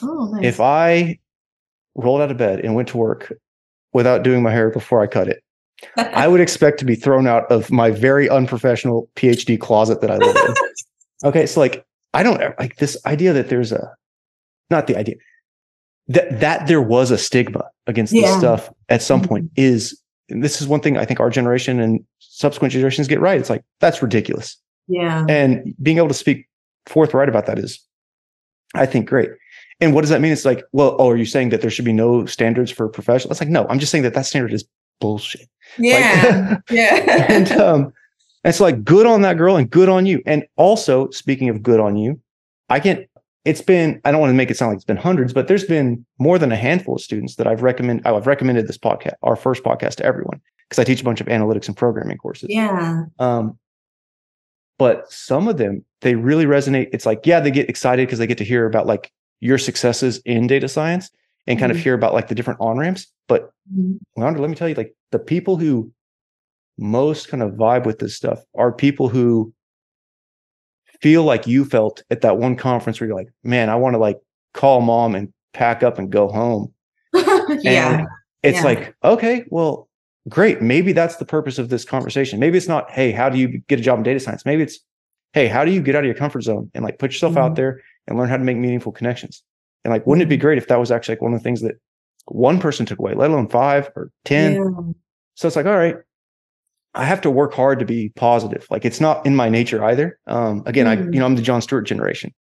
Oh, 0.03 0.31
nice. 0.33 0.45
If 0.45 0.61
I 0.61 1.19
rolled 1.95 2.21
out 2.23 2.31
of 2.31 2.37
bed 2.39 2.61
and 2.61 2.75
went 2.75 2.89
to 2.89 2.97
work 2.97 3.33
without 3.93 4.23
doing 4.23 4.43
my 4.43 4.51
hair 4.51 4.71
before 4.71 5.03
I 5.03 5.07
cut 5.07 5.29
it, 5.29 5.43
I 5.97 6.29
would 6.29 6.41
expect 6.47 6.79
to 6.81 6.85
be 6.85 6.95
thrown 6.95 7.27
out 7.27 7.51
of 7.51 7.71
my 7.71 7.91
very 7.91 8.29
unprofessional 8.29 9.09
PhD 9.17 9.59
closet 9.61 10.01
that 10.01 10.11
I 10.11 10.17
live 10.17 10.37
in. 10.37 10.55
okay, 11.29 11.47
so 11.47 11.61
like, 11.61 11.85
I 12.15 12.23
don't 12.23 12.41
like 12.59 12.77
this 12.77 12.97
idea 13.07 13.33
that 13.35 13.49
there's 13.49 13.73
a, 13.73 13.95
not 14.71 14.87
the 14.87 14.97
idea 14.97 15.17
that 16.09 16.41
that 16.41 16.67
there 16.67 16.83
was 16.83 17.11
a 17.11 17.19
stigma 17.19 17.65
against 17.87 18.13
this 18.13 18.37
stuff 18.39 18.71
at 18.89 19.03
some 19.03 19.23
Mhm. 19.23 19.29
point 19.29 19.51
is 19.57 19.99
and 20.29 20.43
this 20.43 20.61
is 20.63 20.69
one 20.69 20.81
thing 20.81 20.97
I 20.97 21.05
think 21.05 21.21
our 21.21 21.31
generation 21.31 21.79
and 21.81 22.01
subsequent 22.19 22.73
generations 22.73 23.09
get 23.09 23.21
right. 23.21 23.39
It's 23.39 23.51
like 23.51 23.63
that's 23.81 24.03
ridiculous, 24.03 24.57
yeah. 24.89 25.27
and 25.29 25.75
being 25.83 25.99
able 25.99 26.09
to 26.09 26.15
speak 26.15 26.49
forthright 26.87 27.29
about 27.29 27.47
that 27.47 27.59
is, 27.59 27.81
I 28.75 28.87
think, 28.87 29.09
great. 29.09 29.31
And 29.81 29.95
what 29.95 30.01
does 30.03 30.11
that 30.11 30.21
mean? 30.21 30.33
It's 30.33 30.45
like, 30.45 30.65
well, 30.73 30.97
oh, 30.99 31.11
are 31.11 31.17
you 31.17 31.27
saying 31.27 31.51
that 31.51 31.61
there 31.61 31.71
should 31.71 31.85
be 31.85 31.93
no 31.93 32.25
standards 32.27 32.71
for 32.71 32.89
professionals? 32.89 33.33
It's 33.33 33.41
like, 33.41 33.51
no, 33.51 33.67
I'm 33.69 33.79
just 33.79 33.91
saying 33.93 34.05
that 34.05 34.15
that 34.15 34.27
standard 34.27 34.53
is 34.53 34.65
bullshit. 35.01 35.49
Yeah. 35.79 36.59
yeah. 36.71 37.27
and 37.29 37.53
um, 37.53 37.93
it's 38.45 38.61
like 38.61 38.85
good 38.85 39.07
on 39.07 39.23
that 39.23 39.37
girl 39.37 39.57
and 39.57 39.69
good 39.69 39.89
on 39.89 40.07
you. 40.07 40.23
And 40.25 40.45
also, 40.57 41.11
speaking 41.11 41.49
of 41.49 41.63
good 41.63 41.81
on 41.81 41.97
you, 41.97 42.21
I 42.69 42.81
can. 42.81 43.07
It's 43.45 43.61
been. 43.61 44.01
I 44.05 44.13
don't 44.13 44.21
want 44.21 44.31
to 44.31 44.35
make 44.35 44.51
it 44.51 44.57
sound 44.57 44.71
like 44.71 44.77
it's 44.77 44.85
been 44.85 44.97
hundreds, 44.97 45.33
but 45.33 45.49
there's 45.49 45.65
been 45.65 46.05
more 46.19 46.39
than 46.39 46.53
a 46.53 46.57
handful 46.57 46.95
of 46.95 47.01
students 47.01 47.37
that 47.37 47.47
I've 47.47 47.63
recommend. 47.63 48.03
I've 48.07 48.27
recommended 48.27 48.69
this 48.69 48.79
podcast, 48.79 49.15
our 49.23 49.35
first 49.37 49.65
podcast, 49.65 49.97
to 49.97 50.05
everyone 50.05 50.41
because 50.69 50.79
I 50.79 50.85
teach 50.85 51.01
a 51.01 51.05
bunch 51.05 51.21
of 51.21 51.27
analytics 51.27 51.67
and 51.67 51.77
programming 51.77 52.19
courses. 52.19 52.49
yeah. 52.51 53.03
Um, 53.19 53.59
but 54.79 55.11
some 55.13 55.49
of 55.49 55.57
them 55.59 55.85
they 56.01 56.15
really 56.15 56.45
resonate. 56.47 56.89
It's 56.93 57.07
like 57.07 57.27
yeah, 57.27 57.41
they 57.41 57.51
get 57.51 57.69
excited 57.69 58.07
because 58.07 58.19
they 58.19 58.27
get 58.27 58.39
to 58.39 58.45
hear 58.45 58.67
about 58.67 58.87
like 58.87 59.11
your 59.41 59.59
successes 59.59 60.19
in 60.25 60.47
data 60.47 60.69
science 60.69 61.11
and 61.49 61.59
kind 61.59 61.73
of 61.73 61.79
Mhm. 61.79 61.83
hear 61.83 61.95
about 61.95 62.15
like 62.15 62.29
the 62.29 62.35
different 62.37 62.61
on 62.61 62.79
ramps. 62.79 63.07
But 63.29 63.51
Mhm. 63.77 63.99
Leondra, 64.17 64.39
let 64.39 64.51
me 64.51 64.57
tell 64.57 64.69
you, 64.69 64.75
like 64.77 64.95
the 65.11 65.19
people 65.19 65.57
who 65.57 65.93
most 66.79 67.29
kind 67.29 67.43
of 67.43 67.53
vibe 67.53 67.87
with 67.87 67.99
this 67.99 68.15
stuff 68.17 68.43
are 68.57 68.73
people 68.73 69.09
who 69.09 69.53
feel 71.03 71.25
like 71.25 71.47
you 71.47 71.65
felt 71.65 72.03
at 72.11 72.21
that 72.23 72.39
one 72.39 72.57
conference 72.57 73.01
where 73.01 73.09
you're 73.09 73.17
like, 73.17 73.29
man, 73.43 73.69
I 73.69 73.75
want 73.77 73.95
to 73.95 73.99
like 73.99 74.19
call 74.55 74.81
mom 74.81 75.15
and 75.15 75.33
pack 75.53 75.83
up 75.83 75.99
and 75.99 76.11
go 76.11 76.29
home. 76.29 76.73
yeah. 77.61 78.05
It's 78.43 78.59
Yeah. 78.59 78.65
like, 78.65 78.95
okay, 79.05 79.45
well, 79.51 79.89
great. 80.29 80.63
Maybe 80.63 80.93
that's 80.93 81.17
the 81.17 81.25
purpose 81.25 81.59
of 81.59 81.69
this 81.69 81.85
conversation. 81.85 82.39
Maybe 82.39 82.57
it's 82.57 82.69
not, 82.69 82.91
hey, 82.91 83.11
how 83.11 83.29
do 83.29 83.39
you 83.39 83.59
get 83.69 83.81
a 83.81 83.83
job 83.83 83.99
in 83.99 84.05
data 84.05 84.21
science? 84.21 84.47
Maybe 84.47 84.63
it's, 84.63 84.79
hey, 85.33 85.49
how 85.49 85.65
do 85.65 85.73
you 85.73 85.83
get 85.83 85.95
out 85.97 86.01
of 86.05 86.07
your 86.07 86.15
comfort 86.15 86.43
zone 86.43 86.71
and 86.75 86.85
like 86.85 86.99
put 86.99 87.11
yourself 87.13 87.37
out 87.37 87.53
Mhm. 87.53 87.57
there 87.57 87.81
and 88.07 88.17
learn 88.19 88.29
how 88.29 88.37
to 88.37 88.45
make 88.45 88.57
meaningful 88.57 88.93
connections? 88.93 89.43
And 89.85 89.93
like, 89.93 90.07
wouldn't 90.07 90.23
it 90.23 90.29
be 90.29 90.37
great 90.37 90.59
if 90.59 90.69
that 90.69 90.79
was 90.79 90.93
actually 90.93 91.17
like 91.17 91.23
one 91.23 91.35
of 91.35 91.41
the 91.41 91.45
things 91.45 91.61
that 91.63 91.75
one 92.27 92.61
person 92.61 92.87
took 92.87 93.01
away, 93.01 93.15
let 93.15 93.31
alone 93.31 93.49
five 93.49 93.91
or 93.97 94.11
10? 94.25 94.53
Yeah. 94.55 94.63
So 95.35 95.49
it's 95.49 95.57
like, 95.57 95.67
all 95.67 95.77
right, 95.77 95.97
I 96.95 97.05
have 97.05 97.21
to 97.23 97.31
work 97.31 97.55
hard 97.55 97.79
to 97.79 97.85
be 97.85 98.11
positive. 98.17 98.67
Like 98.71 98.85
it's 98.85 99.01
not 99.01 99.25
in 99.25 99.35
my 99.35 99.49
nature 99.49 99.83
either. 99.85 100.19
Um, 100.27 100.63
again, 100.67 100.87
I, 100.87 100.97
Mm. 100.97 101.15
you 101.15 101.21
know, 101.21 101.27
I'm 101.27 101.37
the 101.37 101.43
Jon 101.43 101.63
Stewart 101.63 101.87
generation. 101.87 102.35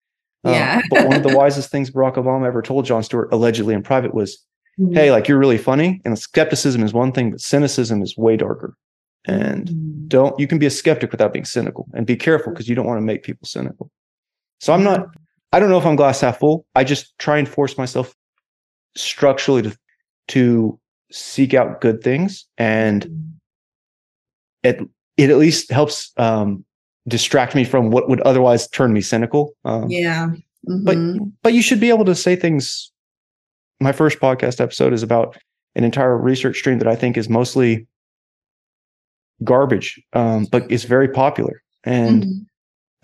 Um, 0.45 0.55
Yeah. 0.55 0.81
but 0.91 1.03
one 1.03 1.17
of 1.17 1.23
the 1.23 1.31
wisest 1.41 1.71
things 1.71 1.91
Barack 1.91 2.15
Obama 2.17 2.47
ever 2.47 2.63
told 2.63 2.85
Jon 2.85 3.03
Stewart, 3.03 3.29
allegedly 3.33 3.75
in 3.75 3.83
private, 3.83 4.13
was, 4.15 4.45
Mhm. 4.79 4.95
"Hey, 4.95 5.13
like 5.13 5.29
you're 5.29 5.39
really 5.39 5.59
funny, 5.59 6.01
and 6.05 6.19
skepticism 6.19 6.83
is 6.83 6.93
one 6.93 7.13
thing, 7.13 7.31
but 7.31 7.41
cynicism 7.41 8.03
is 8.03 8.17
way 8.17 8.37
darker. 8.37 8.75
And 9.27 9.69
Mhm. 9.69 10.09
don't 10.09 10.39
you 10.41 10.47
can 10.49 10.59
be 10.59 10.67
a 10.67 10.71
skeptic 10.71 11.13
without 11.13 11.33
being 11.33 11.45
cynical, 11.45 11.87
and 11.95 12.07
be 12.07 12.17
careful 12.17 12.53
because 12.53 12.69
you 12.69 12.75
don't 12.75 12.87
want 12.87 12.99
to 12.99 13.05
make 13.05 13.23
people 13.23 13.47
cynical. 13.47 13.91
So 14.61 14.73
I'm 14.73 14.83
not. 14.83 15.07
I 15.53 15.59
don't 15.61 15.69
know 15.69 15.79
if 15.79 15.85
I'm 15.87 15.97
glass 15.97 16.21
half 16.23 16.39
full. 16.39 16.65
I 16.75 16.85
just 16.85 17.17
try 17.19 17.37
and 17.39 17.49
force 17.49 17.77
myself 17.79 18.15
structurally 18.97 19.63
to 19.63 19.77
to 20.29 20.79
seek 21.13 21.55
out 21.55 21.81
good 21.81 22.03
things 22.03 22.47
and 22.57 23.30
it 24.63 24.81
it 25.17 25.31
at 25.31 25.37
least 25.39 25.71
helps 25.71 26.13
um, 26.17 26.65
distract 27.09 27.55
me 27.55 27.65
from 27.65 27.91
what 27.91 28.09
would 28.09 28.21
otherwise 28.23 28.69
turn 28.69 28.93
me 28.93 29.01
cynical. 29.01 29.53
Um, 29.65 29.87
Yeah. 29.91 30.31
But 30.85 30.97
Mhm. 30.99 31.33
but 31.43 31.53
you 31.55 31.63
should 31.63 31.81
be 31.81 31.89
able 31.89 32.05
to 32.05 32.15
say 32.15 32.37
things. 32.37 32.93
My 33.81 33.93
first 33.93 34.19
podcast 34.21 34.61
episode 34.61 34.93
is 34.93 35.03
about 35.03 35.37
an 35.75 35.85
entire 35.85 36.17
research 36.17 36.59
stream 36.59 36.79
that 36.79 36.89
I 36.89 36.95
think 36.97 37.17
is 37.17 37.29
mostly 37.31 37.87
garbage, 39.43 40.01
um, 40.13 40.47
but 40.51 40.71
is 40.71 40.85
very 40.85 41.09
popular. 41.09 41.63
And 41.85 42.25
Mhm. 42.25 42.47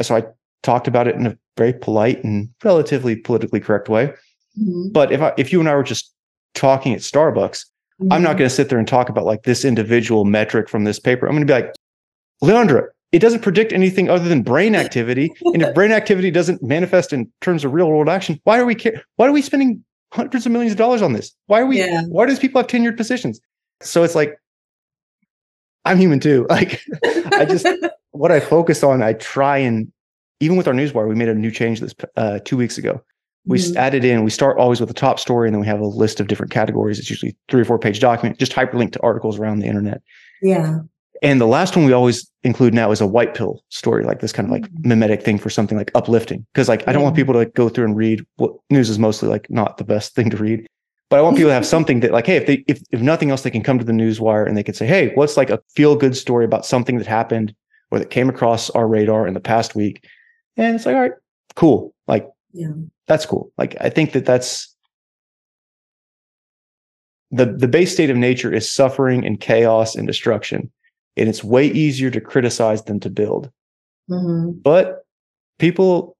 so 0.02 0.16
I 0.16 0.24
talked 0.62 0.86
about 0.86 1.08
it 1.08 1.14
in 1.14 1.26
a 1.26 1.38
very 1.56 1.72
polite 1.72 2.22
and 2.24 2.50
relatively 2.62 3.16
politically 3.16 3.60
correct 3.60 3.88
way. 3.88 4.12
Mhm. 4.60 4.92
But 4.92 5.12
if 5.12 5.22
I, 5.22 5.32
if 5.38 5.50
you 5.52 5.60
and 5.60 5.68
I 5.68 5.74
were 5.74 5.82
just 5.82 6.12
talking 6.54 6.92
at 6.92 7.00
Starbucks, 7.00 7.64
I'm 8.10 8.22
not 8.22 8.36
going 8.36 8.48
to 8.48 8.54
sit 8.54 8.68
there 8.68 8.78
and 8.78 8.86
talk 8.86 9.08
about 9.08 9.24
like 9.24 9.44
this 9.44 9.64
individual 9.64 10.24
metric 10.24 10.68
from 10.68 10.84
this 10.84 10.98
paper. 10.98 11.26
I'm 11.26 11.32
going 11.32 11.46
to 11.46 11.52
be 11.52 11.60
like, 11.60 11.74
Leondra, 12.42 12.88
it 13.12 13.20
doesn't 13.20 13.40
predict 13.40 13.72
anything 13.72 14.10
other 14.10 14.28
than 14.28 14.42
brain 14.42 14.74
activity. 14.74 15.30
and 15.46 15.62
if 15.62 15.74
brain 15.74 15.92
activity 15.92 16.30
doesn't 16.30 16.62
manifest 16.62 17.12
in 17.12 17.30
terms 17.40 17.64
of 17.64 17.72
real 17.72 17.88
world 17.88 18.08
action, 18.08 18.38
why 18.44 18.58
are 18.58 18.66
we 18.66 18.74
care? 18.74 19.02
Why 19.16 19.28
are 19.28 19.32
we 19.32 19.42
spending 19.42 19.82
hundreds 20.12 20.44
of 20.44 20.52
millions 20.52 20.72
of 20.72 20.78
dollars 20.78 21.02
on 21.02 21.14
this? 21.14 21.34
Why 21.46 21.60
are 21.60 21.66
we? 21.66 21.78
Yeah. 21.78 22.02
Why 22.02 22.26
does 22.26 22.38
people 22.38 22.60
have 22.60 22.68
tenured 22.68 22.96
positions? 22.96 23.40
So 23.80 24.02
it's 24.02 24.14
like, 24.14 24.38
I'm 25.84 25.98
human 25.98 26.20
too. 26.20 26.46
Like, 26.50 26.82
I 27.04 27.46
just 27.46 27.66
what 28.10 28.32
I 28.32 28.40
focus 28.40 28.82
on, 28.82 29.02
I 29.02 29.14
try 29.14 29.58
and 29.58 29.90
even 30.40 30.56
with 30.56 30.68
our 30.68 30.74
newswire, 30.74 31.08
we 31.08 31.14
made 31.14 31.28
a 31.28 31.34
new 31.34 31.50
change 31.50 31.80
this 31.80 31.94
uh, 32.16 32.40
two 32.44 32.56
weeks 32.56 32.76
ago. 32.76 33.02
We 33.46 33.58
Mhm. 33.58 33.76
added 33.76 34.04
in. 34.04 34.24
We 34.24 34.30
start 34.30 34.58
always 34.58 34.80
with 34.80 34.88
the 34.88 34.94
top 34.94 35.18
story, 35.20 35.48
and 35.48 35.54
then 35.54 35.60
we 35.60 35.66
have 35.66 35.80
a 35.80 35.86
list 35.86 36.20
of 36.20 36.26
different 36.26 36.50
categories. 36.52 36.98
It's 36.98 37.08
usually 37.10 37.36
three 37.48 37.60
or 37.60 37.64
four 37.64 37.78
page 37.78 38.00
document, 38.00 38.38
just 38.38 38.52
hyperlinked 38.52 38.92
to 38.92 39.02
articles 39.02 39.38
around 39.38 39.60
the 39.60 39.66
internet. 39.66 40.00
Yeah. 40.42 40.78
And 41.22 41.40
the 41.40 41.46
last 41.46 41.76
one 41.76 41.86
we 41.86 41.92
always 41.92 42.30
include 42.44 42.74
now 42.74 42.90
is 42.90 43.00
a 43.00 43.06
white 43.06 43.34
pill 43.34 43.62
story, 43.70 44.04
like 44.04 44.20
this 44.20 44.32
kind 44.32 44.46
of 44.46 44.52
like 44.52 44.68
mimetic 44.84 45.22
thing 45.22 45.38
for 45.38 45.48
something 45.48 45.78
like 45.78 45.90
uplifting. 45.94 46.44
Because 46.52 46.68
like 46.68 46.86
I 46.86 46.92
don't 46.92 47.02
want 47.02 47.16
people 47.16 47.32
to 47.34 47.46
go 47.46 47.68
through 47.70 47.86
and 47.86 47.96
read 47.96 48.24
what 48.36 48.52
news 48.70 48.90
is 48.90 48.98
mostly 48.98 49.28
like 49.28 49.48
not 49.48 49.78
the 49.78 49.84
best 49.84 50.14
thing 50.14 50.28
to 50.30 50.36
read. 50.36 50.66
But 51.08 51.18
I 51.20 51.22
want 51.22 51.36
people 51.36 51.50
to 51.50 51.54
have 51.54 51.64
something 51.74 52.00
that 52.00 52.10
like, 52.12 52.26
hey, 52.26 52.36
if 52.36 52.46
they 52.46 52.64
if 52.68 52.82
if 52.90 53.00
nothing 53.00 53.30
else, 53.30 53.42
they 53.42 53.50
can 53.50 53.62
come 53.62 53.78
to 53.78 53.84
the 53.84 53.92
news 53.94 54.20
wire 54.20 54.44
and 54.44 54.56
they 54.56 54.62
can 54.62 54.74
say, 54.74 54.86
hey, 54.86 55.12
what's 55.14 55.36
like 55.38 55.48
a 55.50 55.60
feel 55.74 55.96
good 55.96 56.16
story 56.16 56.44
about 56.44 56.66
something 56.66 56.98
that 56.98 57.06
happened 57.06 57.54
or 57.90 57.98
that 57.98 58.10
came 58.10 58.28
across 58.28 58.68
our 58.70 58.86
radar 58.86 59.26
in 59.26 59.32
the 59.34 59.40
past 59.40 59.74
week? 59.74 60.04
And 60.58 60.74
it's 60.76 60.84
like, 60.84 60.96
all 60.96 61.00
right, 61.02 61.12
cool. 61.54 61.94
Like 62.06 62.28
Yeah. 62.52 62.72
That's 63.06 63.26
cool. 63.26 63.52
Like 63.56 63.76
I 63.80 63.88
think 63.88 64.12
that 64.12 64.24
that's 64.24 64.74
the 67.30 67.46
the 67.46 67.68
base 67.68 67.92
state 67.92 68.10
of 68.10 68.16
nature 68.16 68.52
is 68.52 68.70
suffering 68.70 69.24
and 69.24 69.40
chaos 69.40 69.94
and 69.94 70.06
destruction, 70.06 70.70
and 71.16 71.28
it's 71.28 71.44
way 71.44 71.66
easier 71.66 72.10
to 72.10 72.20
criticize 72.20 72.84
than 72.84 73.00
to 73.00 73.10
build. 73.10 73.50
Mhm. 74.10 74.62
But 74.62 75.04
people, 75.58 76.16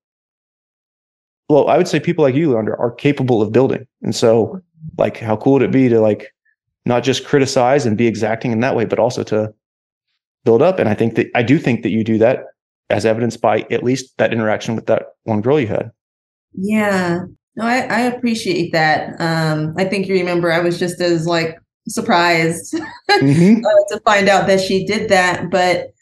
well, 1.49 1.69
I 1.69 1.77
would 1.77 1.89
say 1.89 2.01
people 2.01 2.25
like 2.25 2.35
you, 2.35 2.51
Leondra, 2.51 2.79
are 2.79 2.91
capable 2.91 3.43
of 3.43 3.53
building, 3.53 3.87
and 4.03 4.15
so 4.15 4.61
like, 4.99 5.17
how 5.19 5.37
cool 5.37 5.55
would 5.55 5.63
it 5.63 5.73
be 5.73 5.89
to 5.89 6.01
like 6.01 6.33
not 6.85 7.03
just 7.03 7.25
criticize 7.25 7.87
and 7.87 7.97
be 7.97 8.07
exacting 8.07 8.53
in 8.53 8.61
that 8.61 8.77
way, 8.77 8.85
but 8.85 8.99
also 8.99 9.23
to 9.25 9.53
build 10.45 10.63
up? 10.63 10.79
And 10.79 10.89
I 10.89 10.95
think 10.95 11.15
that 11.17 11.29
I 11.35 11.43
do 11.43 11.59
think 11.59 11.83
that 11.83 11.91
you 11.91 12.05
do 12.05 12.19
that, 12.19 12.45
as 12.91 13.07
evidenced 13.07 13.41
by 13.41 13.61
at 13.71 13.83
least 13.83 14.17
that 14.19 14.33
interaction 14.33 14.77
with 14.77 14.87
that 14.87 15.15
one 15.25 15.41
girl 15.41 15.59
you 15.61 15.67
had. 15.69 15.91
Yeah. 16.57 17.21
No, 17.57 17.65
I, 17.65 17.81
I 17.87 18.01
appreciate 18.03 18.73
that. 18.73 19.19
Um, 19.21 19.75
I 19.79 19.85
think 19.85 20.07
you 20.09 20.15
remember 20.15 20.53
I 20.53 20.61
was 20.61 20.79
just 20.79 21.01
as 21.01 21.27
like 21.27 21.59
surprised 21.89 22.75
Mhm. 23.11 23.59
uh, 23.65 23.95
to 23.97 24.01
find 24.05 24.29
out 24.29 24.47
that 24.49 24.61
she 24.61 24.85
did 24.85 25.09
that. 25.09 25.51
But 25.51 25.93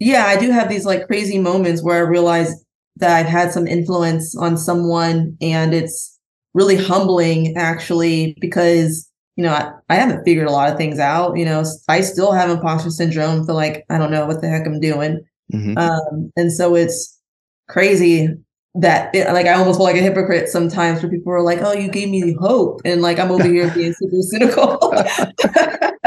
yeah, 0.00 0.26
I 0.26 0.38
do 0.38 0.50
have 0.50 0.68
these 0.68 0.84
like 0.84 1.06
crazy 1.06 1.38
moments 1.38 1.82
where 1.82 1.96
I 1.96 2.08
realize 2.08 2.64
that 2.96 3.16
I've 3.16 3.26
had 3.26 3.52
some 3.52 3.66
influence 3.66 4.36
on 4.36 4.56
someone 4.56 5.36
and 5.40 5.74
it's 5.74 6.18
really 6.54 6.76
humbling 6.76 7.56
actually 7.56 8.36
because 8.40 9.08
you 9.36 9.44
know 9.44 9.52
I, 9.52 9.72
I 9.88 9.94
haven't 9.96 10.24
figured 10.24 10.48
a 10.48 10.52
lot 10.52 10.70
of 10.70 10.76
things 10.76 10.98
out 10.98 11.36
you 11.36 11.44
know 11.44 11.62
i 11.88 12.00
still 12.00 12.32
have 12.32 12.50
imposter 12.50 12.90
syndrome 12.90 13.46
feel 13.46 13.54
like 13.54 13.84
i 13.90 13.98
don't 13.98 14.10
know 14.10 14.26
what 14.26 14.40
the 14.40 14.48
heck 14.48 14.66
i'm 14.66 14.80
doing 14.80 15.20
Mhm. 15.54 15.78
um 15.78 16.32
and 16.36 16.52
so 16.52 16.74
it's 16.74 17.20
crazy 17.68 18.28
that 18.74 19.14
it, 19.14 19.26
like 19.32 19.46
i 19.46 19.54
almost 19.54 19.78
feel 19.78 19.84
like 19.84 19.96
a 19.96 20.00
hypocrite 20.00 20.48
sometimes 20.48 21.02
where 21.02 21.10
people 21.10 21.32
are 21.32 21.42
like 21.42 21.58
oh 21.62 21.72
you 21.72 21.88
gave 21.88 22.08
me 22.08 22.34
hope 22.34 22.80
and 22.84 23.02
like 23.02 23.18
i'm 23.18 23.30
over 23.30 23.44
here 23.44 23.70
being 23.74 23.94
super 23.94 24.20
cynical 24.20 24.78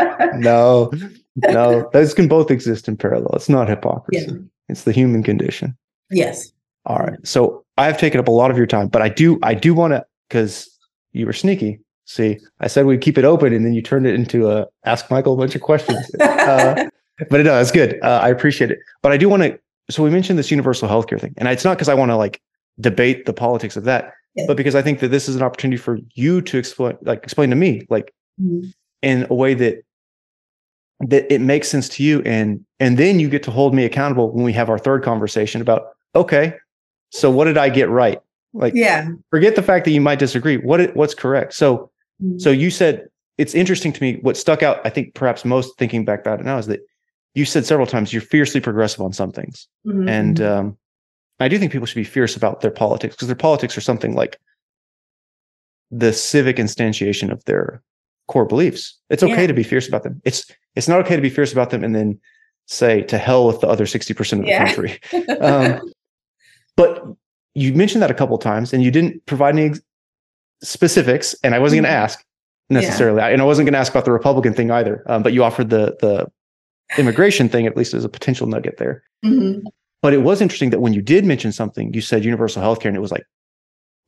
no, 0.36 0.92
no, 1.36 1.90
those 1.94 2.14
can 2.14 2.28
both 2.28 2.52
exist 2.52 2.88
in 2.88 2.98
parallel. 2.98 3.32
It's 3.34 3.50
not 3.50 3.70
hypocrisy. 3.70 4.26
Yeah. 4.28 4.38
It's 4.70 4.84
the 4.84 4.92
human 4.92 5.24
condition. 5.24 5.78
yes 6.10 6.52
All 6.86 6.98
right. 6.98 7.20
So 7.24 7.64
I've 7.78 7.98
taken 7.98 8.20
up 8.20 8.28
a 8.28 8.32
lot 8.32 8.52
of 8.52 8.58
your 8.58 8.68
time, 8.68 8.88
but 8.88 9.02
I 9.02 9.10
do, 9.10 9.40
I 9.44 9.54
do 9.54 9.74
want 9.74 9.94
to, 9.94 10.06
because 10.28 10.70
you 11.12 11.26
were 11.26 11.34
sneaky. 11.34 11.80
See, 12.06 12.40
I 12.60 12.68
said 12.68 12.86
we'd 12.86 13.02
keep 13.02 13.18
it 13.18 13.26
open, 13.26 13.54
and 13.54 13.66
then 13.66 13.74
you 13.74 13.82
turned 13.82 14.06
it 14.06 14.16
into 14.16 14.50
a 14.50 14.68
ask 14.86 15.10
Michael 15.10 15.34
a 15.34 15.38
bunch 15.38 15.56
of 15.56 15.62
questions. 15.62 16.14
uh, 16.20 16.90
but 17.30 17.42
no, 17.46 17.60
it's 17.60 17.72
good. 17.72 18.00
Uh, 18.02 18.20
I 18.22 18.30
appreciate 18.30 18.72
it. 18.72 18.80
But 19.02 19.12
I 19.12 19.18
do 19.18 19.30
want 19.30 19.44
to. 19.44 19.58
So 19.90 20.04
we 20.04 20.10
mentioned 20.10 20.38
this 20.38 20.52
universal 20.52 20.90
healthcare 20.90 21.22
thing, 21.22 21.34
and 21.38 21.48
it's 21.48 21.64
not 21.64 21.78
because 21.78 21.88
I 21.88 21.94
want 21.94 22.10
to 22.12 22.18
like 22.18 22.42
debate 22.82 23.26
the 23.26 23.34
politics 23.34 23.78
of 23.78 23.84
that, 23.86 24.12
Yeah. 24.36 24.46
but 24.48 24.58
because 24.58 24.76
I 24.76 24.82
think 24.82 25.00
that 25.00 25.10
this 25.10 25.30
is 25.30 25.36
an 25.36 25.42
opportunity 25.44 25.78
for 25.78 25.98
you 26.16 26.42
to 26.42 26.58
explain, 26.58 26.98
like 27.04 27.24
explain 27.24 27.50
to 27.52 27.56
me, 27.56 27.86
like 27.90 28.14
Mhm. 28.42 28.74
in 29.02 29.28
a 29.30 29.34
way 29.34 29.54
that 29.54 29.84
that 31.08 31.32
it 31.34 31.42
makes 31.42 31.68
sense 31.68 31.90
to 31.90 32.04
you 32.04 32.22
and 32.26 32.64
and 32.80 32.98
then 33.00 33.20
you 33.20 33.28
get 33.28 33.42
to 33.44 33.50
hold 33.52 33.74
me 33.74 33.86
accountable 33.86 34.32
when 34.32 34.44
we 34.46 34.54
have 34.54 34.70
our 34.70 34.78
third 34.78 35.02
conversation 35.04 35.60
about 35.60 35.88
okay 36.14 36.54
so 37.10 37.32
what 37.32 37.46
did 37.46 37.58
i 37.58 37.70
get 37.70 37.90
right 37.90 38.20
like 38.54 38.72
yeah 38.76 39.08
forget 39.32 39.56
the 39.56 39.64
fact 39.64 39.84
that 39.86 39.92
you 39.92 40.00
might 40.02 40.20
disagree 40.20 40.58
what 40.58 40.80
it, 40.80 40.96
what's 40.96 41.16
correct 41.16 41.54
so 41.54 41.90
Mhm. 42.24 42.40
so 42.40 42.52
you 42.52 42.70
said 42.70 43.08
it's 43.40 43.56
interesting 43.56 43.92
to 43.92 44.00
me 44.04 44.20
what 44.22 44.38
stuck 44.38 44.62
out 44.62 44.80
i 44.86 44.90
think 44.92 45.16
perhaps 45.16 45.44
most 45.44 45.76
thinking 45.80 46.06
back 46.06 46.20
about 46.22 46.40
it 46.40 46.46
now 46.46 46.60
is 46.60 46.68
that 46.68 46.82
you 47.34 47.46
said 47.46 47.66
several 47.66 47.88
times 47.88 48.14
you're 48.14 48.22
fiercely 48.22 48.62
progressive 48.62 49.02
on 49.02 49.12
some 49.12 49.32
things 49.32 49.68
Mhm. 49.88 50.08
and 50.08 50.40
um, 50.42 50.78
I 51.42 51.48
do 51.48 51.58
think 51.60 51.72
people 51.72 51.86
should 51.88 51.96
be 51.96 52.04
fierce 52.04 52.36
about 52.36 52.62
their 52.62 52.72
politics 52.72 53.16
because 53.16 53.28
their 53.28 53.36
politics 53.36 53.78
are 53.78 53.82
something 53.82 54.16
like 54.16 54.38
the 55.90 56.14
civic 56.14 56.58
instantiation 56.58 57.32
of 57.32 57.44
their 57.46 57.82
core 58.28 58.46
beliefs. 58.46 58.98
It's 59.10 59.24
okay 59.24 59.42
Yeah. 59.42 59.48
to 59.48 59.54
be 59.54 59.64
fierce 59.64 59.88
about 59.88 60.04
them. 60.04 60.22
It's 60.24 60.50
it's 60.76 60.88
not 60.88 61.00
okay 61.02 61.16
to 61.16 61.22
be 61.22 61.30
fierce 61.30 61.52
about 61.52 61.70
them 61.72 61.84
and 61.84 61.94
then 61.96 62.20
say 62.68 63.02
to 63.04 63.18
hell 63.18 63.46
with 63.48 63.60
the 63.60 63.68
other 63.68 63.86
sixty 63.86 64.14
percent 64.14 64.42
of 64.42 64.46
the 64.46 64.52
Yeah. 64.52 64.66
country. 64.66 65.00
Um, 65.42 65.82
but 66.78 67.04
you 67.54 67.74
mentioned 67.74 68.02
that 68.02 68.10
a 68.12 68.14
couple 68.14 68.36
of 68.36 68.42
times 68.42 68.72
and 68.74 68.82
you 68.82 68.92
didn't 68.92 69.26
provide 69.26 69.58
any 69.58 69.76
specifics, 70.64 71.36
and 71.44 71.54
I 71.54 71.60
wasn't 71.60 71.82
going 71.82 71.92
to 71.92 71.98
Mhm. 71.98 72.04
ask 72.04 72.24
necessarily, 72.70 73.22
and 73.22 73.42
I 73.42 73.46
wasn't 73.46 73.66
going 73.66 73.74
to 73.74 73.80
ask 73.80 73.92
about 73.92 74.06
the 74.06 74.12
Republican 74.14 74.54
thing 74.54 74.72
either. 74.72 75.04
Um, 75.08 75.22
but 75.24 75.34
you 75.34 75.44
offered 75.44 75.70
the 75.70 75.98
the 76.00 76.32
immigration 76.98 77.50
thing 77.50 77.68
at 77.68 77.76
least 77.76 77.94
as 77.94 78.06
a 78.06 78.10
potential 78.10 78.48
nugget 78.48 78.78
there. 78.78 79.04
Mhm. 79.26 79.64
But 80.02 80.14
it 80.14 80.20
was 80.24 80.42
interesting 80.42 80.72
that 80.72 80.80
when 80.82 80.94
you 80.94 81.02
did 81.02 81.26
mention 81.26 81.52
something, 81.52 81.94
you 81.94 82.02
said 82.02 82.26
universal 82.26 82.62
healthcare, 82.62 82.86
and 82.88 82.96
it 82.96 83.02
was 83.02 83.12
like 83.12 83.24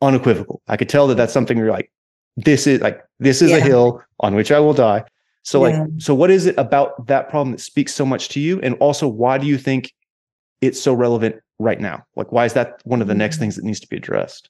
unequivocal. 0.02 0.62
I 0.68 0.76
could 0.78 0.90
tell 0.90 1.08
that 1.08 1.16
that's 1.16 1.34
something 1.34 1.58
you're 1.58 1.72
like, 1.72 1.92
this 2.36 2.66
is 2.66 2.82
like 2.82 3.02
this 3.20 3.42
is 3.42 3.52
a 3.52 3.60
hill 3.62 4.02
on 4.22 4.34
which 4.36 4.52
I 4.52 4.60
will 4.60 4.74
die. 4.74 5.04
So 5.44 5.66
Yeah. 5.66 5.82
like, 5.82 5.90
so 6.00 6.16
what 6.16 6.32
is 6.32 6.46
it 6.46 6.58
about 6.58 7.06
that 7.08 7.30
problem 7.30 7.52
that 7.52 7.60
speaks 7.62 7.94
so 7.94 8.06
much 8.06 8.30
to 8.30 8.40
you? 8.40 8.60
And 8.62 8.76
also, 8.76 9.08
why 9.08 9.38
do 9.38 9.46
you 9.46 9.58
think 9.58 9.92
it's 10.62 10.82
so 10.82 10.94
relevant 10.94 11.36
right 11.60 11.80
now? 11.80 12.04
Like, 12.16 12.32
why 12.32 12.46
is 12.46 12.54
that 12.54 12.80
one 12.86 13.02
of 13.02 13.08
the 13.08 13.14
next 13.14 13.36
Mhm. 13.36 13.40
things 13.40 13.56
that 13.58 13.66
needs 13.66 13.80
to 13.82 13.88
be 13.88 13.98
addressed? 13.98 14.50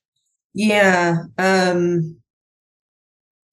Yeah. 0.53 1.23
Um 1.37 2.17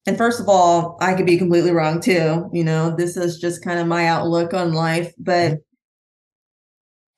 and 0.07 0.17
first 0.17 0.39
of 0.39 0.49
all, 0.49 0.97
I 0.99 1.13
could 1.13 1.25
be 1.27 1.37
completely 1.37 1.71
wrong 1.71 1.99
too. 1.99 2.49
You 2.53 2.63
know, 2.63 2.95
this 2.95 3.17
is 3.17 3.37
just 3.37 3.63
kind 3.63 3.79
of 3.79 3.87
my 3.87 4.07
outlook 4.07 4.53
on 4.53 4.73
life, 4.73 5.13
but 5.19 5.59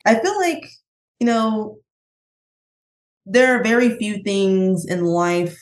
I 0.05 0.15
feel 0.15 0.38
like, 0.38 0.65
you 1.19 1.27
know, 1.27 1.80
there 3.25 3.57
are 3.57 3.63
very 3.63 3.97
few 3.97 4.21
things 4.23 4.85
in 4.85 5.05
life 5.05 5.57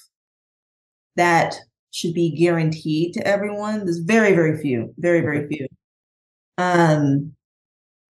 that 1.16 1.56
should 1.92 2.14
be 2.14 2.36
guaranteed 2.36 3.14
to 3.14 3.28
everyone. 3.28 3.86
There's 3.86 4.00
very, 4.00 4.34
very 4.34 4.60
few, 4.62 4.94
very, 4.98 5.22
very 5.22 5.48
few. 5.48 5.68
Um, 6.58 7.34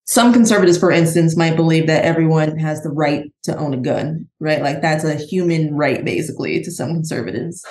some 0.06 0.32
conservatives, 0.32 0.78
for 0.78 0.90
instance, 0.90 1.36
might 1.36 1.56
believe 1.56 1.86
that 1.86 2.04
everyone 2.04 2.58
has 2.58 2.82
the 2.82 2.90
right 2.90 3.32
to 3.44 3.56
own 3.56 3.72
a 3.72 3.78
gun, 3.78 4.28
right? 4.40 4.60
Like 4.60 4.82
that's 4.82 5.04
a 5.04 5.14
human 5.14 5.74
right, 5.74 6.04
basically, 6.04 6.62
to 6.62 6.70
some 6.70 6.92
conservatives. 6.92 7.64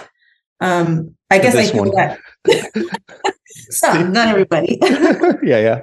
Um, 0.59 1.15
I 1.29 1.39
guess 1.39 1.55
I 1.55 1.65
feel 1.67 1.85
one. 1.85 1.91
that 1.95 2.19
some, 3.69 4.11
not 4.11 4.27
everybody. 4.29 4.79
yeah, 5.43 5.59
yeah. 5.59 5.81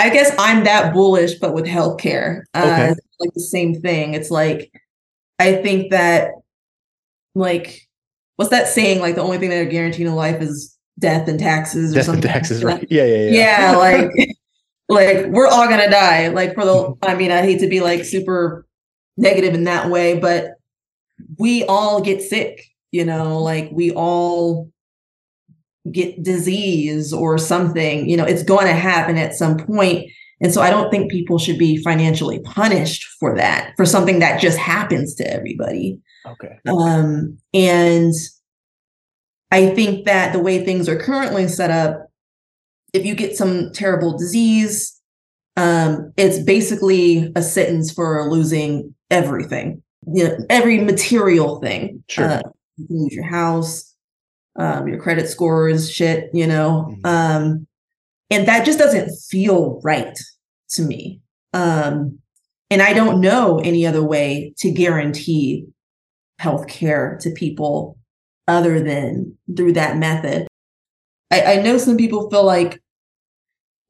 I 0.00 0.08
guess 0.10 0.34
I'm 0.38 0.64
that 0.64 0.92
bullish, 0.94 1.34
but 1.34 1.54
with 1.54 1.66
healthcare, 1.66 2.42
uh, 2.54 2.70
Okay. 2.72 2.94
like 3.20 3.34
the 3.34 3.40
same 3.40 3.80
thing. 3.80 4.14
It's 4.14 4.30
like 4.30 4.72
I 5.38 5.54
think 5.62 5.90
that, 5.90 6.32
like, 7.34 7.86
what's 8.36 8.50
that 8.50 8.68
saying? 8.68 9.00
Like 9.00 9.14
the 9.14 9.22
only 9.22 9.38
thing 9.38 9.50
that 9.50 9.60
are 9.60 9.70
guaranteed 9.70 10.06
in 10.06 10.14
life 10.14 10.40
is 10.42 10.76
death 10.98 11.28
and 11.28 11.38
taxes, 11.38 11.92
or 11.92 11.96
Death 11.96 12.08
and 12.08 12.14
something. 12.16 12.24
like 12.24 12.32
taxes, 12.34 12.64
right? 12.64 12.86
Yeah, 12.90 13.04
yeah, 13.04 13.30
yeah. 13.30 13.30
Yeah, 13.72 13.76
like, 13.76 14.10
like 14.88 15.26
we're 15.26 15.46
all 15.46 15.68
gonna 15.68 15.90
die. 15.90 16.28
Like 16.28 16.54
for 16.54 16.64
the, 16.64 16.94
I 17.02 17.14
mean, 17.14 17.30
I 17.30 17.42
hate 17.42 17.60
to 17.60 17.68
be 17.68 17.80
like 17.80 18.04
super 18.04 18.66
negative 19.16 19.54
in 19.54 19.64
that 19.64 19.90
way, 19.90 20.18
but 20.18 20.52
we 21.38 21.64
all 21.64 22.00
get 22.00 22.22
sick. 22.22 22.64
You 22.92 23.04
know, 23.04 23.38
like 23.38 23.68
we 23.72 23.92
all 23.92 24.69
get 25.90 26.22
disease 26.22 27.12
or 27.12 27.38
something, 27.38 28.08
you 28.08 28.16
know, 28.16 28.24
it's 28.24 28.42
going 28.42 28.66
to 28.66 28.74
happen 28.74 29.16
at 29.16 29.34
some 29.34 29.56
point. 29.56 30.10
And 30.42 30.52
so 30.52 30.62
I 30.62 30.70
don't 30.70 30.90
think 30.90 31.10
people 31.10 31.38
should 31.38 31.58
be 31.58 31.76
financially 31.76 32.40
punished 32.40 33.04
for 33.18 33.36
that, 33.36 33.72
for 33.76 33.84
something 33.84 34.20
that 34.20 34.40
just 34.40 34.58
happens 34.58 35.14
to 35.16 35.30
everybody. 35.30 35.98
Okay. 36.26 36.58
Um, 36.68 37.38
and 37.52 38.14
I 39.50 39.70
think 39.74 40.06
that 40.06 40.32
the 40.32 40.38
way 40.38 40.64
things 40.64 40.88
are 40.88 40.98
currently 40.98 41.48
set 41.48 41.70
up, 41.70 42.10
if 42.92 43.04
you 43.04 43.14
get 43.14 43.36
some 43.36 43.72
terrible 43.72 44.16
disease, 44.16 44.98
um, 45.56 46.12
it's 46.16 46.38
basically 46.38 47.32
a 47.36 47.42
sentence 47.42 47.92
for 47.92 48.30
losing 48.30 48.94
everything, 49.10 49.82
you 50.12 50.24
know, 50.24 50.36
every 50.48 50.78
material 50.78 51.60
thing. 51.60 52.02
Sure. 52.08 52.24
Uh, 52.24 52.42
you 52.76 52.86
can 52.86 52.96
lose 52.98 53.12
your 53.12 53.28
house, 53.28 53.89
um, 54.56 54.88
your 54.88 54.98
credit 54.98 55.28
scores, 55.28 55.90
shit, 55.90 56.30
you 56.32 56.46
know. 56.46 56.94
Mhm. 57.04 57.06
Um, 57.06 57.66
and 58.30 58.46
that 58.46 58.64
just 58.64 58.78
doesn't 58.78 59.10
feel 59.28 59.80
right 59.82 60.18
to 60.70 60.82
me. 60.82 61.20
Um, 61.52 62.18
and 62.70 62.80
I 62.80 62.92
don't 62.92 63.20
know 63.20 63.58
any 63.58 63.86
other 63.86 64.02
way 64.02 64.54
to 64.58 64.70
guarantee 64.70 65.66
health 66.38 66.68
care 66.68 67.18
to 67.22 67.30
people 67.30 67.98
other 68.46 68.80
than 68.80 69.36
through 69.56 69.72
that 69.72 69.96
method. 69.96 70.46
I, 71.30 71.54
I 71.58 71.62
know 71.62 71.78
some 71.78 71.96
people 71.96 72.30
feel 72.30 72.44
like, 72.44 72.80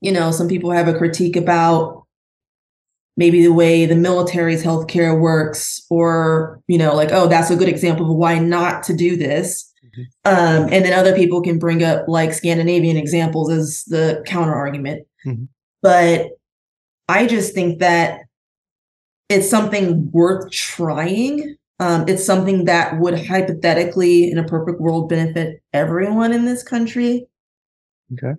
you 0.00 0.12
know, 0.12 0.30
some 0.30 0.48
people 0.48 0.70
have 0.70 0.88
a 0.88 0.96
critique 0.96 1.36
about 1.36 2.06
maybe 3.16 3.42
the 3.42 3.52
way 3.52 3.84
the 3.84 3.94
military's 3.94 4.64
healthcare 4.64 5.18
works, 5.18 5.84
or, 5.90 6.60
you 6.66 6.78
know, 6.78 6.94
like, 6.94 7.10
oh, 7.12 7.28
that's 7.28 7.50
a 7.50 7.56
good 7.56 7.68
example 7.68 8.10
of 8.10 8.16
why 8.16 8.38
not 8.38 8.82
to 8.84 8.96
do 8.96 9.16
this. 9.16 9.69
Um, 10.24 10.68
and 10.70 10.85
then 10.85 10.93
other 10.93 11.14
people 11.14 11.43
can 11.43 11.59
bring 11.59 11.82
up 11.82 12.06
like 12.09 12.32
Scandinavian 12.32 12.97
examples 12.97 13.51
as 13.51 13.85
the 13.86 14.22
counter 14.27 14.55
argument. 14.55 15.06
Mhm. 15.27 15.48
But 15.82 16.28
I 17.09 17.27
just 17.27 17.55
think 17.55 17.81
that 17.81 18.20
it's 19.28 19.48
something 19.48 20.10
worth 20.12 20.51
trying. 20.51 21.56
Um, 21.78 22.05
it's 22.09 22.24
something 22.24 22.66
that 22.66 23.01
would 23.01 23.27
hypothetically, 23.27 24.31
in 24.31 24.39
a 24.39 24.44
perfect 24.44 24.81
world, 24.81 25.09
benefit 25.09 25.62
everyone 25.72 26.32
in 26.32 26.44
this 26.44 26.62
country. 26.62 27.27
Okay. 28.12 28.35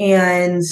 And 0.00 0.62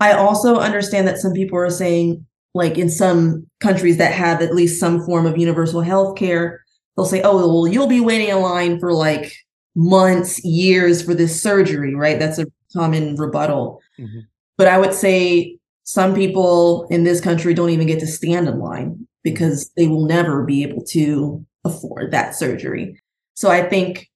I 0.00 0.12
also 0.14 0.56
understand 0.56 1.06
that 1.06 1.18
some 1.18 1.32
people 1.32 1.58
are 1.58 1.70
saying, 1.70 2.26
like 2.54 2.78
in 2.78 2.90
some 2.90 3.46
countries 3.60 3.96
that 3.98 4.12
have 4.12 4.42
at 4.42 4.54
least 4.54 4.78
some 4.78 5.04
form 5.04 5.26
of 5.26 5.38
universal 5.38 5.80
health 5.80 6.16
care, 6.16 6.62
they'll 6.96 7.06
say, 7.06 7.22
oh, 7.22 7.36
well, 7.36 7.66
you'll 7.66 7.86
be 7.86 8.00
waiting 8.00 8.28
in 8.28 8.40
line 8.40 8.78
for 8.78 8.92
like 8.92 9.32
months, 9.74 10.44
years 10.44 11.02
for 11.02 11.14
this 11.14 11.40
surgery, 11.40 11.94
right? 11.94 12.18
That's 12.18 12.38
a 12.38 12.46
common 12.74 13.16
rebuttal. 13.16 13.80
Mhm. 13.98 14.26
But 14.58 14.68
I 14.68 14.78
would 14.78 14.92
say 14.92 15.58
some 15.84 16.14
people 16.14 16.86
in 16.90 17.04
this 17.04 17.20
country 17.20 17.54
don't 17.54 17.70
even 17.70 17.86
get 17.86 18.00
to 18.00 18.06
stand 18.06 18.48
in 18.48 18.58
line 18.58 19.06
because 19.22 19.70
they 19.76 19.86
will 19.86 20.04
never 20.04 20.44
be 20.44 20.62
able 20.62 20.82
to 20.84 21.44
afford 21.64 22.10
that 22.10 22.34
surgery. 22.34 23.00
So 23.34 23.50
I 23.50 23.62
think 23.62 24.08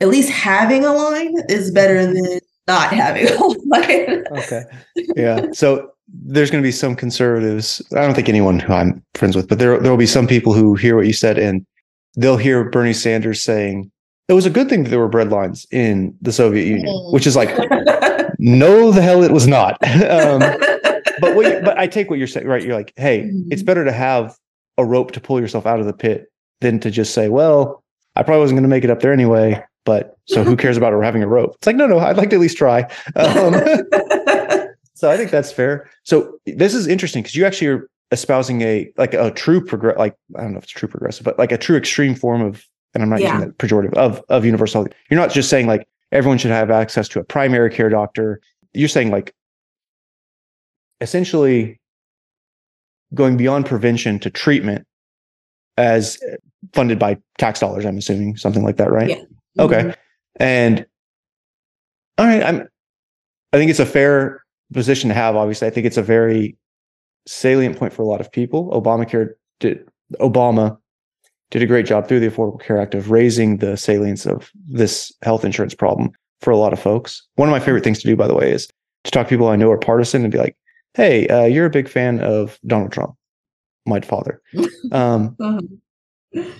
at 0.00 0.08
least 0.08 0.30
having 0.30 0.84
a 0.84 0.92
line 0.92 1.34
is 1.48 1.70
better 1.70 2.04
than 2.04 2.40
not 2.66 2.92
having 2.92 3.28
a 3.28 3.44
line. 3.66 4.24
Okay. 4.32 4.62
Yeah. 5.16 5.46
So 5.52 5.89
there's 6.12 6.50
going 6.50 6.62
to 6.62 6.66
be 6.66 6.72
some 6.72 6.94
conservatives. 6.96 7.80
I 7.92 8.00
don't 8.02 8.14
think 8.14 8.28
anyone 8.28 8.58
who 8.58 8.72
I'm 8.72 9.02
friends 9.14 9.36
with, 9.36 9.48
but 9.48 9.58
there 9.58 9.78
there 9.80 9.90
will 9.90 9.98
be 9.98 10.06
some 10.06 10.26
people 10.26 10.52
who 10.52 10.74
hear 10.74 10.96
what 10.96 11.06
you 11.06 11.12
said 11.12 11.38
and 11.38 11.64
they'll 12.16 12.36
hear 12.36 12.68
Bernie 12.68 12.92
Sanders 12.92 13.42
saying 13.42 13.90
it 14.28 14.32
was 14.32 14.46
a 14.46 14.50
good 14.50 14.68
thing 14.68 14.84
that 14.84 14.90
there 14.90 14.98
were 14.98 15.08
bread 15.08 15.30
lines 15.30 15.66
in 15.70 16.14
the 16.22 16.32
Soviet 16.32 16.66
Union, 16.66 16.86
Mm. 16.86 17.12
which 17.12 17.26
is 17.26 17.36
like 17.36 17.50
no, 18.38 18.90
the 18.92 19.02
hell 19.02 19.22
it 19.22 19.32
was 19.32 19.46
not. 19.46 19.72
um, 20.10 20.40
but 21.20 21.34
what 21.36 21.46
you, 21.46 21.60
but 21.64 21.78
I 21.78 21.86
take 21.86 22.10
what 22.10 22.18
you're 22.18 22.28
saying, 22.28 22.46
right? 22.46 22.62
You're 22.62 22.76
like, 22.76 22.92
hey, 22.96 23.22
Mhm. 23.22 23.48
it's 23.50 23.62
better 23.62 23.84
to 23.84 23.92
have 23.92 24.36
a 24.78 24.84
rope 24.84 25.12
to 25.12 25.20
pull 25.20 25.40
yourself 25.40 25.66
out 25.66 25.78
of 25.80 25.86
the 25.86 25.92
pit 25.92 26.26
than 26.60 26.80
to 26.80 26.90
just 26.90 27.12
say, 27.14 27.28
well, 27.28 27.82
I 28.16 28.22
probably 28.22 28.40
wasn't 28.40 28.56
going 28.56 28.64
to 28.64 28.68
make 28.68 28.84
it 28.84 28.90
up 28.90 29.00
there 29.00 29.12
anyway. 29.12 29.62
But 29.86 30.14
so 30.26 30.44
who 30.44 30.56
cares 30.56 30.76
about 30.76 30.92
having 31.02 31.22
a 31.22 31.26
rope? 31.26 31.54
It's 31.56 31.66
like, 31.66 31.74
no, 31.76 31.86
no, 31.86 31.98
I'd 31.98 32.16
like 32.18 32.28
to 32.30 32.36
at 32.36 32.40
least 32.40 32.58
try. 32.58 32.82
Um, 33.16 33.54
so 35.00 35.10
I 35.10 35.16
think 35.16 35.30
that's 35.30 35.50
fair. 35.50 35.88
So 36.04 36.38
this 36.44 36.74
is 36.74 36.86
interesting 36.86 37.22
because 37.22 37.34
you 37.34 37.46
actually 37.46 37.68
are 37.68 37.88
espousing 38.10 38.60
a 38.60 38.92
like 38.98 39.14
a 39.14 39.30
true 39.30 39.64
progress, 39.64 39.96
like 39.96 40.14
I 40.36 40.42
don't 40.42 40.52
know 40.52 40.58
if 40.58 40.64
it's 40.64 40.72
true 40.72 40.88
progressive, 40.88 41.24
but 41.24 41.38
like 41.38 41.52
a 41.52 41.56
true 41.56 41.78
extreme 41.78 42.14
form 42.14 42.42
of, 42.42 42.62
and 42.92 43.02
I'm 43.02 43.08
not 43.08 43.20
Yeah. 43.20 43.32
using 43.32 43.48
that 43.48 43.56
pejorative 43.56 43.94
of 43.94 44.22
of 44.28 44.44
universal. 44.44 44.86
You're 45.08 45.18
not 45.18 45.32
just 45.32 45.48
saying 45.48 45.66
like 45.66 45.88
everyone 46.12 46.36
should 46.36 46.50
have 46.50 46.70
access 46.70 47.08
to 47.08 47.20
a 47.20 47.24
primary 47.24 47.70
care 47.70 47.88
doctor. 47.88 48.42
You're 48.74 48.88
saying 48.88 49.10
like 49.10 49.34
essentially 51.00 51.80
going 53.14 53.38
beyond 53.38 53.64
prevention 53.64 54.18
to 54.18 54.28
treatment 54.28 54.86
as 55.78 56.18
uh, 56.30 56.36
funded 56.74 56.98
by 56.98 57.16
tax 57.38 57.58
dollars. 57.58 57.86
I'm 57.86 57.96
assuming 57.96 58.36
something 58.36 58.62
like 58.62 58.76
that, 58.76 58.92
right? 58.92 59.08
Yeah. 59.08 59.64
Okay. 59.64 59.80
Mm-hmm. 59.80 59.90
And 60.40 60.86
all 62.18 62.26
right, 62.26 62.42
I'm 62.42 62.68
I 63.54 63.56
think 63.56 63.70
it's 63.70 63.80
a 63.80 63.86
fair 63.86 64.39
position 64.72 65.08
to 65.08 65.14
have, 65.14 65.36
obviously. 65.36 65.66
I 65.66 65.70
think 65.70 65.86
it's 65.86 65.96
a 65.96 66.02
very 66.02 66.56
salient 67.26 67.76
point 67.78 67.92
for 67.92 68.02
a 68.02 68.06
lot 68.06 68.20
of 68.20 68.30
people. 68.32 68.70
Obamacare 68.70 69.30
did 69.60 69.86
Obama 70.20 70.78
did 71.50 71.62
a 71.62 71.66
great 71.66 71.86
job 71.86 72.06
through 72.08 72.20
the 72.20 72.28
Affordable 72.28 72.60
Care 72.60 72.80
Act 72.80 72.94
of 72.94 73.10
raising 73.10 73.56
the 73.58 73.76
salience 73.76 74.24
of 74.26 74.50
this 74.68 75.12
health 75.22 75.44
insurance 75.44 75.74
problem 75.74 76.10
for 76.40 76.50
a 76.52 76.56
lot 76.56 76.72
of 76.72 76.80
folks. 76.80 77.26
One 77.34 77.48
of 77.48 77.52
my 77.52 77.60
favorite 77.60 77.84
things 77.84 78.00
to 78.00 78.08
do, 78.08 78.16
by 78.16 78.26
the 78.28 78.34
way, 78.34 78.50
is 78.52 78.68
to 79.04 79.10
talk 79.10 79.26
to 79.26 79.30
people 79.30 79.48
I 79.48 79.56
know 79.56 79.70
are 79.70 79.78
partisan 79.78 80.22
and 80.22 80.32
be 80.32 80.38
like, 80.38 80.56
hey, 80.94 81.26
uh, 81.28 81.44
you're 81.44 81.66
a 81.66 81.70
big 81.70 81.88
fan 81.88 82.20
of 82.20 82.58
Donald 82.66 82.92
Trump, 82.92 83.14
my 83.86 84.00
father. 84.00 84.40
Um, 84.92 85.36
Mhm. 85.40 85.78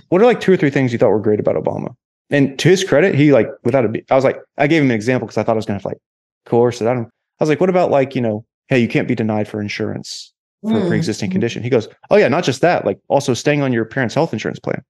what 0.08 0.20
are 0.20 0.24
like 0.26 0.40
two 0.40 0.52
or 0.52 0.56
three 0.56 0.70
things 0.70 0.92
you 0.92 0.98
thought 0.98 1.10
were 1.10 1.20
great 1.20 1.40
about 1.40 1.54
Obama? 1.56 1.94
And 2.28 2.58
to 2.58 2.68
his 2.68 2.82
credit, 2.84 3.14
he 3.14 3.32
like 3.32 3.48
without 3.64 3.84
a, 3.84 4.02
I 4.10 4.14
was 4.14 4.24
like, 4.24 4.38
I 4.58 4.66
gave 4.66 4.82
him 4.82 4.90
an 4.90 4.94
example 4.94 5.26
because 5.26 5.38
I 5.38 5.42
thought 5.44 5.52
I 5.52 5.56
was 5.56 5.66
gonna 5.66 5.76
have 5.76 5.82
to 5.82 5.88
like 5.88 5.98
coerce 6.46 6.80
it. 6.80 6.86
I 6.88 6.94
don't. 6.94 7.08
I 7.40 7.44
was 7.44 7.48
like, 7.48 7.60
what 7.60 7.70
about 7.70 7.90
like 7.90 8.14
you 8.14 8.20
know, 8.20 8.44
hey, 8.68 8.78
you 8.78 8.88
can't 8.88 9.08
be 9.08 9.14
denied 9.14 9.48
for 9.48 9.60
insurance 9.60 10.32
for 10.62 10.76
a 10.78 10.82
Mm. 10.82 10.88
pre-existing 10.88 11.30
condition. 11.30 11.62
He 11.62 11.70
goes, 11.70 11.88
oh 12.10 12.16
yeah, 12.16 12.28
not 12.28 12.44
just 12.44 12.60
that, 12.60 12.84
like 12.84 12.98
also 13.08 13.32
staying 13.34 13.62
on 13.62 13.72
your 13.72 13.84
parents' 13.86 14.14
health 14.14 14.32
insurance 14.32 14.58
plan. 14.58 14.82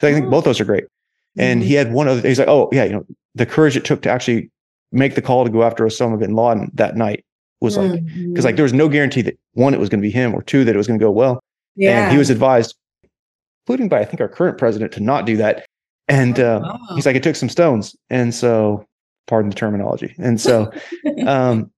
So 0.00 0.08
I 0.08 0.12
think 0.12 0.26
Oh. 0.26 0.30
both 0.30 0.44
those 0.44 0.60
are 0.60 0.64
great. 0.66 0.84
And 1.38 1.62
he 1.62 1.74
had 1.74 1.92
one 1.92 2.06
other. 2.06 2.20
He's 2.28 2.38
like, 2.38 2.48
oh 2.48 2.68
yeah, 2.72 2.84
you 2.84 2.92
know, 2.92 3.06
the 3.34 3.46
courage 3.46 3.76
it 3.76 3.84
took 3.84 4.02
to 4.02 4.10
actually 4.10 4.50
make 4.92 5.14
the 5.16 5.22
call 5.22 5.44
to 5.44 5.50
go 5.50 5.62
after 5.64 5.84
Osama 5.84 6.18
bin 6.18 6.34
Laden 6.36 6.70
that 6.74 6.94
night 6.96 7.24
was 7.60 7.76
like 7.78 8.04
because 8.30 8.44
like 8.44 8.56
there 8.56 8.62
was 8.62 8.72
no 8.74 8.88
guarantee 8.88 9.22
that 9.22 9.36
one 9.54 9.72
it 9.74 9.80
was 9.80 9.88
going 9.88 10.00
to 10.00 10.06
be 10.06 10.10
him 10.12 10.34
or 10.34 10.42
two 10.42 10.62
that 10.64 10.74
it 10.74 10.78
was 10.78 10.86
going 10.86 10.98
to 11.00 11.04
go 11.04 11.10
well. 11.10 11.40
yeah. 11.74 12.02
And 12.04 12.12
he 12.12 12.18
was 12.18 12.28
advised, 12.30 12.76
including 13.66 13.88
by 13.88 14.00
I 14.00 14.04
think 14.04 14.20
our 14.20 14.28
current 14.28 14.58
president, 14.58 14.92
to 14.92 15.00
not 15.00 15.24
do 15.26 15.36
that. 15.38 15.64
And 16.06 16.38
uh, 16.38 16.60
Oh. 16.62 16.94
he's 16.94 17.06
like, 17.06 17.16
it 17.16 17.22
took 17.22 17.34
some 17.36 17.48
stones, 17.48 17.96
and 18.10 18.34
so 18.34 18.84
pardon 19.26 19.48
the 19.48 19.56
terminology. 19.56 20.14
And 20.18 20.38
so, 20.40 20.70
um, 21.26 21.70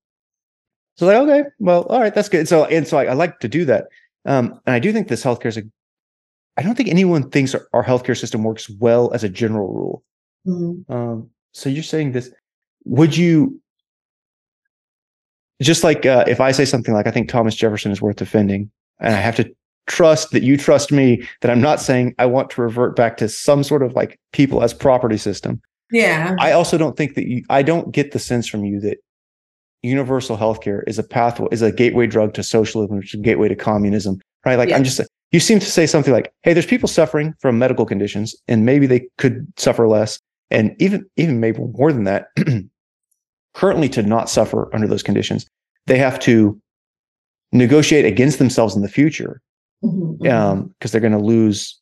so 0.97 1.07
like, 1.07 1.17
okay, 1.17 1.45
well, 1.59 1.83
all 1.85 2.01
right, 2.01 2.15
that's 2.15 2.29
good. 2.29 2.49
So 2.49 2.65
and 2.67 2.87
so 2.87 2.99
I, 2.99 3.05
I 3.07 3.13
like 3.13 3.39
to 3.41 3.49
do 3.49 3.65
that. 3.67 3.87
Um, 4.25 4.61
and 4.67 4.75
I 4.75 4.79
do 4.79 4.93
think 4.93 5.09
this 5.09 5.23
healthcare 5.25 5.47
is 5.47 5.57
a. 5.59 5.63
I 6.57 6.63
don't 6.63 6.75
think 6.75 6.89
anyone 6.89 7.31
thinks 7.31 7.55
our, 7.55 7.69
our 7.75 7.85
healthcare 7.85 8.19
system 8.19 8.43
works 8.43 8.69
well 8.71 9.13
as 9.13 9.23
a 9.23 9.29
general 9.29 9.69
rule. 9.73 10.03
Mhm. 10.47 10.91
Um, 10.91 11.31
so 11.53 11.69
you're 11.69 11.83
saying 11.83 12.13
this? 12.13 12.31
Would 12.85 13.17
you? 13.17 13.61
Just 15.63 15.85
like 15.85 16.05
uh, 16.05 16.25
if 16.27 16.41
I 16.41 16.53
say 16.53 16.65
something 16.65 16.93
like 16.93 17.07
I 17.07 17.11
think 17.11 17.29
Thomas 17.29 17.55
Jefferson 17.55 17.91
is 17.91 18.03
worth 18.03 18.17
defending, 18.17 18.71
and 19.01 19.15
I 19.15 19.19
have 19.21 19.37
to 19.37 19.51
trust 19.87 20.33
that 20.33 20.43
you 20.43 20.57
trust 20.57 20.93
me 20.93 21.27
that 21.41 21.51
I'm 21.51 21.61
not 21.61 21.81
saying 21.81 22.15
I 22.19 22.27
want 22.27 22.51
to 22.51 22.61
revert 22.63 22.97
back 22.97 23.17
to 23.19 23.29
some 23.29 23.63
sort 23.63 23.83
of 23.83 23.95
like 23.95 24.19
people 24.33 24.63
as 24.63 24.75
property 24.75 25.17
system. 25.17 25.61
yeah. 25.93 26.35
I 26.41 26.53
also 26.53 26.77
don't 26.77 26.97
think 26.97 27.15
that 27.15 27.27
you. 27.27 27.43
I 27.49 27.63
don't 27.63 27.91
get 27.93 28.13
the 28.13 28.19
sense 28.19 28.47
from 28.47 28.65
you 28.65 28.81
that 28.81 28.99
universal 29.87 30.37
healthcare 30.37 30.83
is 30.87 30.99
a 30.99 31.03
pathway, 31.03 31.49
is 31.53 31.63
a 31.63 31.73
gateway 31.73 32.07
drug 32.07 32.35
to 32.35 32.43
socialism, 32.43 32.97
which 32.97 33.15
is 33.15 33.21
a 33.21 33.23
gateway 33.23 33.49
to 33.49 33.57
communism. 33.57 34.21
Right? 34.45 34.57
Like 34.57 34.73
I'm 34.73 34.85
just. 34.85 35.01
You 35.33 35.41
seem 35.41 35.59
to 35.59 35.67
say 35.67 35.87
something 35.87 36.13
like, 36.13 36.33
"Hey, 36.43 36.53
there's 36.53 36.67
people 36.67 36.89
suffering 36.89 37.35
from 37.41 37.59
medical 37.59 37.85
conditions, 37.85 38.35
and 38.47 38.65
maybe 38.65 38.87
they 38.87 39.09
could 39.19 39.47
suffer 39.57 39.89
less, 39.89 40.21
and 40.51 40.75
even 40.79 41.05
even 41.17 41.41
maybe 41.41 41.59
more 41.59 41.93
than 41.93 42.05
that. 42.05 42.29
currently, 43.55 43.89
to 43.89 44.03
not 44.03 44.31
suffer 44.31 44.73
under 44.75 44.87
those 44.87 45.03
conditions, 45.03 45.47
they 45.87 45.99
have 45.99 46.19
to 46.21 46.61
negotiate 47.53 48.05
against 48.05 48.39
themselves 48.39 48.77
in 48.77 48.83
the 48.83 48.89
future 48.89 49.41
Mhm, 49.85 50.19
mhm. 50.19 50.31
um 50.33 50.75
because 50.79 50.91
they're 50.91 51.01
going 51.01 51.13
to 51.13 51.19
lose 51.19 51.81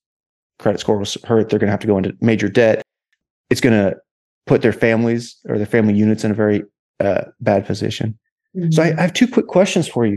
credit 0.59 0.81
score 0.81 0.99
will 0.99 1.07
hurt 1.25 1.49
they're 1.49 1.59
going 1.59 1.69
to 1.69 1.73
have 1.73 1.81
to 1.81 1.87
go 1.87 1.97
into 1.97 2.17
major 2.21 2.49
debt 2.49 2.83
it's 3.51 3.61
going 3.61 3.73
to 3.73 3.97
put 4.47 4.63
their 4.63 4.73
families 4.73 5.37
or 5.49 5.57
their 5.57 5.67
family 5.67 5.95
units 5.95 6.25
in 6.25 6.31
a 6.31 6.35
very 6.35 6.63
uh, 7.01 7.25
bad 7.41 7.67
position 7.67 8.19
so 8.71 8.83
I, 8.83 8.97
I 8.97 9.01
have 9.01 9.13
two 9.13 9.27
quick 9.27 9.47
questions 9.49 9.89
for 9.89 10.07
you 10.07 10.17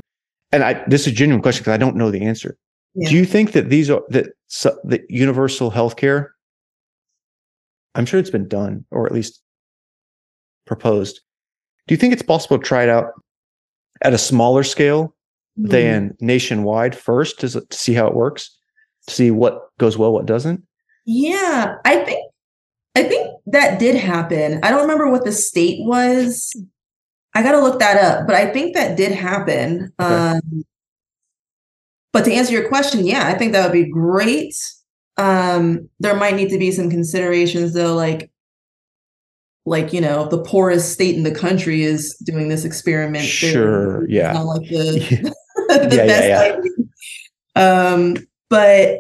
and 0.51 0.63
i 0.63 0.83
this 0.87 1.01
is 1.01 1.07
a 1.13 1.15
genuine 1.15 1.41
question 1.41 1.61
because 1.61 1.73
i 1.73 1.77
don't 1.77 1.95
know 1.95 2.11
the 2.11 2.21
answer 2.21 2.55
Yeah. 2.93 3.09
do 3.09 3.15
you 3.15 3.25
think 3.25 3.51
that 3.53 3.69
these 3.69 3.89
are 3.89 4.01
that 4.09 4.27
so, 4.47 4.77
that 4.85 5.01
universal 5.09 5.69
health 5.71 5.95
care 5.95 6.33
i'm 7.95 8.05
sure 8.05 8.19
it's 8.19 8.29
been 8.29 8.47
done 8.47 8.85
or 8.91 9.05
at 9.07 9.11
least 9.11 9.41
proposed 10.65 11.21
do 11.87 11.93
you 11.93 11.97
think 11.97 12.13
it's 12.13 12.21
possible 12.21 12.57
to 12.57 12.63
try 12.63 12.83
it 12.83 12.89
out 12.89 13.05
at 14.03 14.13
a 14.13 14.17
smaller 14.17 14.63
scale 14.63 15.13
Mhm. 15.59 15.69
than 15.71 16.17
nationwide 16.21 16.95
first 16.95 17.39
to, 17.39 17.49
to 17.49 17.65
see 17.75 17.93
how 17.95 18.05
it 18.05 18.13
works, 18.13 18.55
to 19.07 19.13
see 19.15 19.31
what 19.31 19.59
goes 19.79 19.97
well, 19.97 20.13
what 20.13 20.27
doesn't. 20.27 20.61
Yeah, 21.07 21.73
I 21.83 21.95
think 22.05 22.19
I 22.93 23.01
think 23.01 23.27
that 23.48 23.80
did 23.80 23.95
happen. 23.95 24.60
I 24.64 24.69
don't 24.69 24.82
remember 24.82 25.10
what 25.10 25.26
the 25.26 25.32
state 25.32 25.80
was. 25.84 26.53
I 27.34 27.44
got 27.44 27.52
to 27.53 27.61
look 27.61 27.80
that 27.80 27.98
up, 28.02 28.28
but 28.28 28.36
I 28.36 28.52
think 28.52 28.76
that 28.76 28.98
did 28.98 29.11
happen. 29.11 29.94
Okay. 29.99 30.14
Um, 30.14 30.65
but 32.14 32.26
to 32.26 32.34
answer 32.34 32.52
your 32.53 32.68
question, 32.68 33.06
yeah, 33.06 33.28
I 33.28 33.36
think 33.36 33.53
that 33.53 33.64
would 33.64 33.74
be 33.74 33.90
great. 33.90 34.56
Um, 35.18 35.90
there 35.99 36.15
might 36.15 36.36
need 36.36 36.49
to 36.49 36.57
be 36.57 36.72
some 36.72 36.90
considerations 36.90 37.74
though, 37.74 37.95
like 37.95 38.32
like 39.65 39.91
you 39.91 39.99
know, 39.99 40.28
the 40.28 40.41
poorest 40.41 40.94
state 40.94 41.15
in 41.15 41.24
the 41.24 41.34
country 41.34 41.84
is 41.84 42.15
doing 42.24 42.48
this 42.49 42.65
experiment. 42.65 43.26
Sure, 43.26 44.03
it's 44.06 44.14
yeah. 44.14 44.40
like 44.40 44.68
the, 44.69 45.34
Yeah. 45.69 45.78
the 45.88 45.95
Yeah, 45.95 46.03
yeah, 46.03 46.07
best 46.07 46.28
yeah. 46.28 46.57
idea. 46.57 47.94
Um, 47.95 48.18
but 48.49 48.99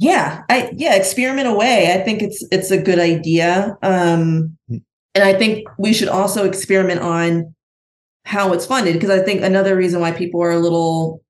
yeah, 0.00 0.44
I 0.50 0.72
yeah, 0.76 0.96
experiment 0.96 1.48
away. 1.48 1.92
I 1.94 2.04
think 2.04 2.22
it's 2.22 2.44
it's 2.52 2.72
a 2.72 2.82
good 2.82 3.00
idea. 3.00 3.76
Um, 3.82 4.58
and 4.70 5.24
I 5.24 5.34
think 5.34 5.68
we 5.78 5.94
should 5.94 6.08
also 6.08 6.46
experiment 6.46 7.02
on 7.02 7.54
how 8.26 8.52
it's 8.54 8.66
funded 8.66 8.94
because 8.94 9.10
I 9.10 9.22
think 9.24 9.42
another 9.42 9.76
reason 9.76 10.00
why 10.00 10.12
people 10.12 10.42
are 10.42 10.52
a 10.52 10.60
little 10.60 11.22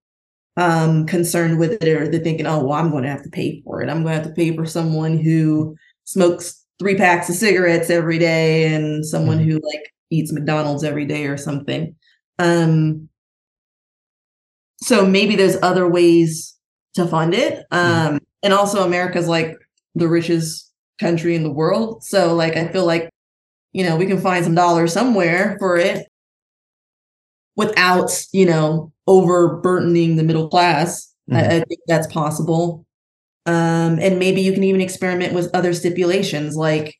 um 0.59 1.07
concerned 1.07 1.59
with 1.61 1.73
it 1.83 1.89
or 1.89 2.09
they're 2.09 2.21
thinking, 2.23 2.47
oh, 2.47 2.65
well, 2.65 2.75
I'm 2.79 2.91
going 2.93 3.05
to 3.05 3.11
have 3.11 3.25
to 3.25 3.31
pay 3.31 3.63
for 3.65 3.83
it. 3.83 3.91
I'm 3.91 4.05
going 4.05 4.15
to 4.17 4.23
have 4.23 4.29
to 4.29 4.35
pay 4.35 4.57
for 4.57 4.67
someone 4.67 5.19
who 5.19 5.77
smokes 6.05 6.65
three 6.81 6.97
packs 6.97 7.31
of 7.31 7.37
cigarettes 7.37 7.91
every 7.91 8.19
day 8.19 8.75
and 8.75 9.07
someone 9.07 9.41
Mhm. 9.41 9.45
who 9.47 9.55
like 9.65 9.93
eats 10.11 10.33
McDonald's 10.33 10.85
every 10.85 11.07
day 11.07 11.27
or 11.27 11.37
something. 11.39 11.95
Um 12.41 13.09
so 14.83 15.07
maybe 15.07 15.37
there's 15.37 15.57
other 15.63 15.89
ways 15.89 16.57
to 16.95 17.07
fund 17.07 17.35
it. 17.35 17.65
Um 17.71 18.20
and 18.43 18.53
also 18.53 18.85
America's 18.85 19.29
like 19.29 19.57
the 19.95 20.09
richest 20.09 20.71
country 21.01 21.35
in 21.35 21.43
the 21.43 21.53
world. 21.53 22.05
So 22.05 22.35
like 22.35 22.57
I 22.57 22.69
feel 22.69 22.87
like 22.87 23.11
you 23.73 23.85
know, 23.85 23.97
we 23.97 24.07
can 24.07 24.21
find 24.21 24.45
some 24.45 24.55
dollars 24.55 24.93
somewhere 24.93 25.57
for 25.59 25.77
it 25.77 26.09
without, 27.57 28.11
you 28.33 28.47
know, 28.47 28.93
overburdening 29.07 30.17
the 30.17 30.25
middle 30.25 30.49
class. 30.49 31.13
I, 31.31 31.45
I 31.45 31.61
think 31.61 31.81
that's 31.87 32.09
possible. 32.09 32.85
Um, 33.47 33.99
and 34.01 34.19
maybe 34.19 34.41
you 34.41 34.53
can 34.53 34.65
even 34.65 34.81
experiment 34.81 35.33
with 35.33 35.55
other 35.55 35.73
stipulations. 35.73 36.57
Like 36.57 36.97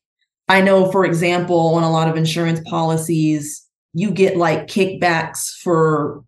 I 0.47 0.61
know, 0.61 0.91
for 0.91 1.05
example, 1.05 1.75
on 1.75 1.83
a 1.83 1.91
lot 1.91 2.07
of 2.07 2.15
insurance 2.15 2.61
policies, 2.69 3.65
you 3.93 4.11
get 4.11 4.37
like 4.37 4.67
kickbacks 4.67 5.49
for 5.61 6.23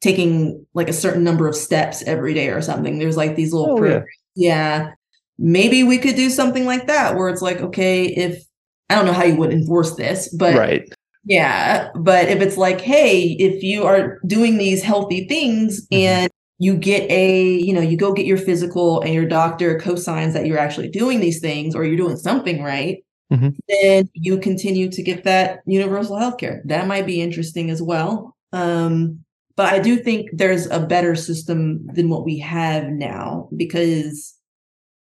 taking 0.00 0.66
like 0.74 0.88
a 0.88 0.92
certain 0.92 1.24
number 1.24 1.46
of 1.46 1.54
steps 1.54 2.02
every 2.02 2.34
day 2.34 2.48
or 2.48 2.62
something. 2.62 2.98
There's 2.98 3.16
like 3.16 3.36
these 3.36 3.52
little 3.52 3.78
Oh, 3.78 3.84
yeah. 3.84 4.02
Yeah. 4.34 4.92
Maybe 5.38 5.82
we 5.84 5.98
could 5.98 6.16
do 6.16 6.30
something 6.30 6.64
like 6.66 6.86
that 6.86 7.16
where 7.16 7.28
it's 7.28 7.42
like, 7.42 7.60
okay, 7.60 8.06
if 8.06 8.42
I 8.90 8.94
don't 8.96 9.06
know 9.06 9.12
how 9.12 9.24
you 9.24 9.36
would 9.36 9.52
enforce 9.52 9.94
this, 9.96 10.28
but 10.38 10.54
right. 10.56 10.82
yeah, 11.24 11.88
but 11.96 12.28
if 12.28 12.40
it's 12.42 12.56
like, 12.56 12.80
hey, 12.80 13.36
if 13.38 13.62
you 13.62 13.84
are 13.84 14.18
doing 14.26 14.58
these 14.58 14.82
healthy 14.82 15.26
things 15.26 15.86
Mhm. 15.92 15.98
and 15.98 16.30
you 16.58 16.76
get 16.76 17.10
a, 17.10 17.42
you 17.58 17.72
know, 17.72 17.80
you 17.80 17.96
go 17.96 18.12
get 18.12 18.26
your 18.26 18.36
physical 18.36 19.00
and 19.00 19.12
your 19.14 19.26
doctor 19.26 19.78
co-signs 19.80 20.34
that 20.34 20.46
you're 20.46 20.58
actually 20.58 20.88
doing 20.88 21.20
these 21.20 21.40
things 21.40 21.74
or 21.74 21.84
you're 21.84 21.96
doing 21.96 22.16
something 22.16 22.62
right, 22.62 22.98
Mhm. 23.32 23.56
then 23.68 24.08
you 24.14 24.38
continue 24.38 24.90
to 24.90 25.02
get 25.02 25.24
that 25.24 25.60
universal 25.66 26.16
health 26.18 26.38
care. 26.38 26.62
That 26.66 26.86
might 26.86 27.06
be 27.06 27.20
interesting 27.22 27.70
as 27.70 27.82
well. 27.82 28.36
Um, 28.52 29.20
but 29.62 29.72
I 29.72 29.78
do 29.78 29.96
think 29.96 30.28
there's 30.32 30.66
a 30.66 30.80
better 30.80 31.14
system 31.14 31.86
than 31.94 32.08
what 32.08 32.24
we 32.24 32.36
have 32.40 32.88
now 32.88 33.48
because 33.56 34.34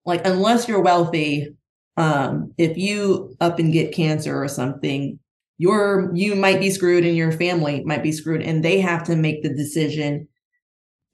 like 0.07 0.25
unless 0.25 0.69
you're 0.69 0.81
wealthy, 0.81 1.57
um, 1.97 2.55
if 2.57 2.77
you 2.79 3.35
up 3.41 3.59
and 3.59 3.73
get 3.73 3.93
cancer 3.93 4.41
or 4.41 4.47
something, 4.47 5.19
you're 5.59 6.15
you 6.15 6.37
might 6.37 6.61
be 6.61 6.71
screwed 6.71 7.05
and 7.05 7.17
your 7.17 7.33
family 7.33 7.83
might 7.85 8.05
be 8.05 8.13
screwed 8.13 8.43
and 8.43 8.65
they 8.65 8.79
have 8.81 9.03
to 9.05 9.17
make 9.17 9.43
the 9.43 9.53
decision 9.53 10.29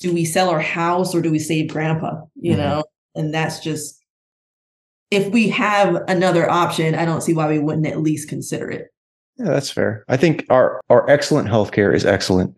do 0.00 0.12
we 0.12 0.26
sell 0.26 0.50
our 0.50 0.60
house 0.60 1.14
or 1.14 1.22
do 1.22 1.30
we 1.30 1.38
save 1.38 1.68
grandpa 1.70 2.20
you 2.36 2.54
Mhm. 2.54 2.58
know 2.58 2.84
and 3.14 3.32
that's 3.34 3.60
just 3.60 4.02
if 5.10 5.30
we 5.32 5.48
have 5.50 6.02
another 6.08 6.48
option 6.50 6.94
i 6.94 7.04
don't 7.04 7.20
see 7.22 7.34
why 7.34 7.46
we 7.48 7.58
wouldn't 7.58 7.86
at 7.86 8.00
least 8.00 8.28
consider 8.30 8.70
it 8.70 8.86
Yeah, 9.36 9.46
that's 9.52 9.70
fair. 9.70 10.04
I 10.08 10.16
think 10.16 10.44
our 10.50 10.80
our 10.88 11.08
excellent 11.10 11.48
healthcare 11.48 11.94
is 11.94 12.04
excellent, 12.06 12.54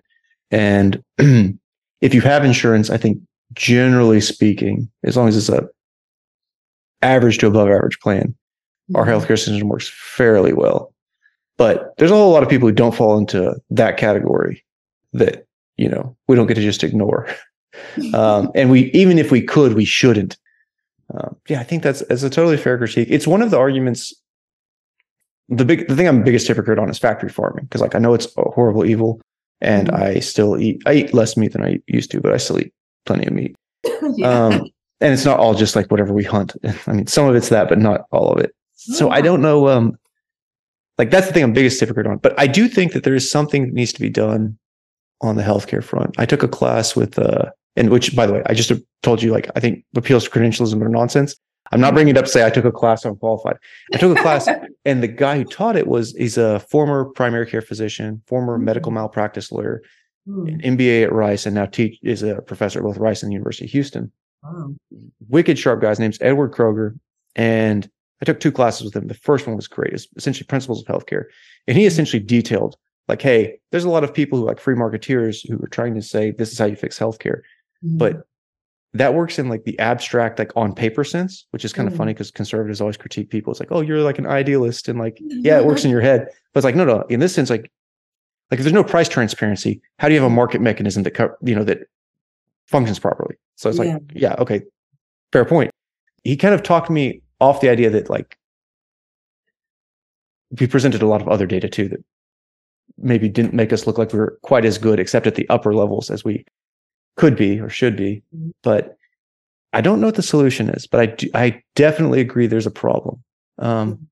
and 0.53 1.03
if 1.19 2.15
you 2.15 2.21
have 2.21 2.45
insurance, 2.45 2.91
I 2.91 2.99
think 2.99 3.19
generally 3.55 4.21
speaking, 4.21 4.89
as 5.03 5.17
long 5.17 5.27
as 5.29 5.37
it's 5.37 5.49
a 5.49 5.69
average 7.01 7.39
to 7.39 7.49
above 7.49 7.69
average 7.69 7.99
plan, 7.99 8.35
our 8.95 9.07
healthcare 9.07 9.39
system 9.39 9.69
works 9.69 9.91
fairly 9.93 10.53
well. 10.53 10.93
But 11.57 11.95
there's 11.97 12.11
a 12.11 12.15
whole 12.15 12.33
lot 12.33 12.43
of 12.43 12.49
people 12.49 12.69
who 12.69 12.75
don't 12.75 12.95
fall 12.95 13.19
into 13.19 13.55
that 13.71 13.97
category 13.97 14.65
that 15.13 15.47
you 15.77 15.89
know 15.89 16.17
we 16.29 16.37
don't 16.37 16.47
get 16.47 16.55
to 16.55 16.63
just 16.63 16.85
ignore. 16.85 17.27
Um, 18.13 18.51
and 18.55 18.71
we 18.71 18.91
even 18.93 19.19
if 19.19 19.33
we 19.33 19.41
could, 19.41 19.73
we 19.73 19.87
shouldn't. 19.87 20.37
Um, 21.15 21.37
yeah, 21.49 21.59
I 21.59 21.65
think 21.65 21.83
that's 21.83 22.01
that's 22.07 22.23
a 22.23 22.29
totally 22.29 22.59
fair 22.59 22.77
critique. 22.77 23.09
It's 23.11 23.27
one 23.27 23.41
of 23.41 23.51
the 23.51 23.59
arguments. 23.59 24.13
The 25.49 25.65
big 25.65 25.89
the 25.89 25.97
thing 25.97 26.07
I'm 26.07 26.23
biggest 26.23 26.47
hypocrite 26.47 26.79
on 26.79 26.91
is 26.91 26.99
factory 26.99 27.31
farming 27.31 27.65
because 27.65 27.81
like 27.81 27.95
I 27.95 27.99
know 27.99 28.13
it's 28.13 28.27
a 28.37 28.43
horrible 28.43 28.85
evil, 28.85 29.23
and 29.63 29.89
Mhm. 29.89 29.95
I 30.03 30.19
still 30.21 30.61
eat 30.61 30.83
I 30.87 30.93
eat 30.95 31.15
less 31.15 31.37
meat 31.37 31.53
than 31.53 31.65
I 31.65 31.79
used 31.87 32.11
to, 32.11 32.21
but 32.21 32.33
I 32.33 32.37
still 32.37 32.61
eat 32.61 32.73
plenty 33.07 33.27
of 33.27 33.33
meat. 33.33 33.57
yeah. 34.17 34.29
Um, 34.47 34.53
and 35.01 35.13
it's 35.13 35.25
not 35.25 35.39
all 35.41 35.55
just 35.55 35.75
like 35.75 35.91
whatever 35.91 36.13
we 36.13 36.25
hunt. 36.25 36.55
I 36.87 36.93
mean, 36.93 37.07
some 37.07 37.27
of 37.27 37.35
it's 37.35 37.49
that, 37.49 37.69
but 37.69 37.79
not 37.79 38.03
all 38.13 38.31
of 38.33 38.39
it. 38.39 38.55
So 38.75 39.11
I 39.11 39.21
don't 39.21 39.41
know. 39.43 39.69
Um, 39.69 39.97
like 40.99 41.11
that's 41.11 41.27
the 41.27 41.33
thing 41.33 41.43
I'm 41.45 41.53
biggest 41.53 41.81
hypocrite 41.81 42.07
on. 42.07 42.19
But 42.19 42.39
I 42.39 42.47
do 42.47 42.69
think 42.69 42.93
that 42.93 43.03
there 43.05 43.15
is 43.15 43.31
something 43.31 43.65
that 43.67 43.73
needs 43.75 43.93
to 43.95 44.01
be 44.01 44.11
done 44.11 44.59
on 45.21 45.37
the 45.37 45.43
healthcare 45.43 45.83
front. 45.83 46.15
I 46.19 46.27
took 46.27 46.43
a 46.43 46.49
class 46.49 46.95
with, 46.97 47.19
uh, 47.19 47.51
and 47.77 47.91
which, 47.91 48.15
by 48.15 48.27
the 48.27 48.33
way, 48.35 48.43
I 48.47 48.55
just 48.55 48.73
told 49.03 49.23
you, 49.23 49.31
like, 49.33 49.49
I 49.57 49.61
think 49.61 49.85
appeals 49.97 50.25
to 50.25 50.31
credentialism 50.31 50.83
are 50.83 50.89
nonsense. 50.89 51.37
I'm 51.73 51.81
not 51.81 51.95
bringing 51.95 52.15
it 52.15 52.19
up 52.19 52.27
to 52.27 52.31
say 52.31 52.47
I 52.47 52.51
took 52.51 52.65
a 52.65 52.73
class, 52.73 53.05
I'm 53.05 53.17
qualified. 53.17 53.57
I 53.95 53.97
took 53.97 54.17
a 54.17 54.21
class, 54.21 54.49
and 54.85 55.03
the 55.03 55.09
guy 55.09 55.39
who 55.39 55.45
taught 55.45 55.77
it 55.77 55.87
was 55.87 56.13
he's 56.13 56.37
a 56.37 56.61
former 56.61 57.07
primary 57.07 57.47
care 57.47 57.63
physician, 57.63 58.23
former 58.27 58.57
mm-hmm. 58.57 58.67
medical 58.67 58.93
malpractice 58.93 59.51
lawyer, 59.51 59.83
Hmm. 60.27 60.47
an 60.47 60.61
MBA 60.61 61.03
at 61.03 61.13
Rice, 61.13 61.47
and 61.47 61.55
now 61.55 61.67
teach 61.67 61.99
is 62.03 62.23
a 62.23 62.41
professor 62.43 62.79
at 62.79 62.85
both 62.85 62.97
Rice 62.97 63.23
and 63.23 63.31
the 63.31 63.35
University 63.35 63.65
of 63.65 63.73
Houston 63.73 64.13
Wow. 64.43 64.75
wicked 65.29 65.59
sharp 65.59 65.81
guy's 65.81 65.99
name's 65.99 66.19
Edward 66.21 66.53
Kroger. 66.53 66.99
And 67.35 67.89
I 68.21 68.25
took 68.25 68.39
two 68.39 68.53
classes 68.53 68.85
with 68.85 68.95
him. 68.95 69.09
The 69.09 69.15
first 69.15 69.47
one 69.47 69.57
was 69.57 69.67
great. 69.67 69.93
It's 69.93 70.07
essentially 70.17 70.47
principles 70.47 70.81
of 70.81 70.87
healthcare. 70.87 71.25
And 71.67 71.77
he 71.77 71.85
hmm. 71.85 71.89
essentially 71.89 72.23
detailed 72.23 72.77
like, 73.09 73.21
hey, 73.21 73.59
there's 73.73 73.85
a 73.85 73.91
lot 73.91 74.05
of 74.05 74.15
people 74.15 74.39
who 74.39 74.45
like 74.45 74.61
free 74.61 74.77
marketeers 74.77 75.49
who 75.49 75.63
are 75.63 75.69
trying 75.69 75.95
to 75.95 76.03
say 76.03 76.31
this 76.31 76.53
is 76.53 76.59
how 76.59 76.67
you 76.67 76.77
fix 76.77 76.99
healthcare. 76.99 77.41
But 77.83 78.13
hmm. 78.13 78.21
That 78.95 79.15
works 79.15 79.39
in 79.39 79.49
like 79.49 79.65
the 79.65 79.79
abstract, 79.79 80.39
like 80.39 80.53
on 80.57 80.75
paper 80.75 81.03
sense, 81.05 81.47
which 81.51 81.65
is 81.65 81.73
kind 81.73 81.89
of 81.89 81.95
Mm. 81.95 81.99
funny 81.99 82.13
because 82.13 82.31
conservatives 82.31 82.81
always 82.81 82.97
critique 82.99 83.31
people. 83.31 83.51
It's 83.51 83.61
like, 83.61 83.73
oh, 83.73 83.81
you're 83.81 84.03
like 84.03 84.19
an 84.19 84.27
idealist. 84.27 84.89
And 84.89 84.99
like, 84.99 85.17
yeah, 85.21 85.59
it 85.59 85.65
works 85.65 85.85
in 85.85 85.91
your 85.97 86.03
head. 86.03 86.27
But 86.53 86.59
it's 86.59 86.65
like, 86.65 86.77
no, 86.77 86.85
no. 86.85 87.03
In 87.09 87.19
this 87.21 87.35
sense, 87.35 87.49
like, 87.49 87.71
like 88.51 88.61
if 88.61 88.65
there's 88.65 88.73
no 88.75 88.85
price 88.85 89.09
transparency, 89.09 89.81
how 89.99 90.09
do 90.09 90.15
you 90.15 90.21
have 90.21 90.31
a 90.31 90.35
market 90.35 90.61
mechanism 90.61 91.05
that 91.05 91.13
co- 91.13 91.35
you 91.43 91.55
know 91.55 91.65
that 91.65 91.79
functions 92.67 92.99
properly? 92.99 93.37
So 93.57 93.71
it's 93.71 93.79
Yeah. 93.79 93.85
like, 93.95 94.03
yeah, 94.15 94.35
okay, 94.39 94.61
fair 95.33 95.47
point. 95.47 95.71
He 96.25 96.37
kind 96.37 96.55
of 96.55 96.63
talked 96.63 96.91
me 96.91 97.23
off 97.41 97.63
the 97.63 97.71
idea 97.71 97.89
that 97.91 98.11
like 98.11 98.37
we 100.61 100.67
presented 100.67 101.01
a 101.01 101.07
lot 101.07 101.23
of 101.23 101.29
other 101.29 101.47
data 101.47 101.69
too 101.69 101.89
that 101.89 102.05
maybe 102.99 103.29
didn't 103.29 103.55
make 103.55 103.73
us 103.73 103.87
look 103.87 103.97
like 103.97 104.13
we 104.13 104.19
were 104.19 104.39
quite 104.43 104.67
as 104.67 104.77
good, 104.77 105.01
except 105.01 105.27
at 105.27 105.35
the 105.35 105.49
upper 105.49 105.75
levels 105.75 106.11
as 106.11 106.25
we 106.25 106.45
could 107.17 107.37
be 107.37 107.61
or 107.61 107.69
should 107.69 107.97
be. 107.97 108.23
Mhm. 108.35 108.53
But 108.63 108.97
I 109.73 109.81
don't 109.81 110.01
know 110.01 110.07
what 110.09 110.17
the 110.17 110.23
solution 110.23 110.69
is, 110.71 110.87
but 110.87 111.01
I 111.01 111.07
do, 111.07 111.29
I 111.35 111.63
definitely 111.77 112.21
agree 112.21 112.47
there's 112.47 112.67
a 112.67 112.71
problem. 112.71 113.23
Um, 113.59 114.09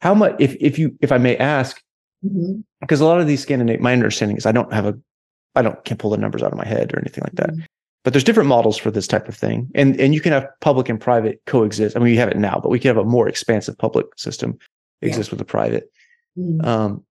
how 0.00 0.14
much, 0.14 0.36
if 0.38 0.56
if 0.60 0.78
you 0.78 0.96
if 1.00 1.12
I 1.12 1.18
may 1.18 1.36
ask, 1.36 1.80
Mhm. 2.24 2.62
because 2.80 3.00
a 3.00 3.04
lot 3.04 3.20
of 3.20 3.26
these 3.26 3.40
Scandinavian, 3.42 3.82
my 3.82 3.92
understanding 3.92 4.36
is 4.36 4.46
I 4.46 4.52
don't 4.52 4.72
have 4.72 4.86
a, 4.86 4.98
I 5.54 5.62
don't 5.62 5.82
can't 5.84 5.98
pull 6.00 6.10
the 6.10 6.16
numbers 6.16 6.42
out 6.42 6.52
of 6.52 6.58
my 6.58 6.66
head 6.66 6.92
or 6.94 6.98
anything 6.98 7.22
like 7.24 7.34
that. 7.34 7.50
Mhm. 7.50 7.64
But 8.04 8.12
there's 8.12 8.24
different 8.24 8.48
models 8.48 8.76
for 8.78 8.90
this 8.90 9.06
type 9.06 9.28
of 9.28 9.34
thing, 9.34 9.70
and 9.74 9.98
and 10.00 10.14
you 10.14 10.20
can 10.20 10.32
have 10.32 10.46
public 10.60 10.88
and 10.88 11.00
private 11.00 11.40
coexist. 11.46 11.96
I 11.96 11.98
mean, 11.98 12.10
we 12.12 12.16
have 12.16 12.28
it 12.28 12.36
now, 12.38 12.60
but 12.62 12.70
we 12.70 12.78
can 12.78 12.88
have 12.88 12.96
a 13.04 13.04
more 13.08 13.28
expansive 13.28 13.76
public 13.76 14.06
system 14.16 14.56
Yeah. 15.02 15.08
exist 15.08 15.30
with 15.30 15.38
the 15.38 15.44
private. 15.44 15.90
Mhm. 16.38 16.64
Um, 16.64 17.04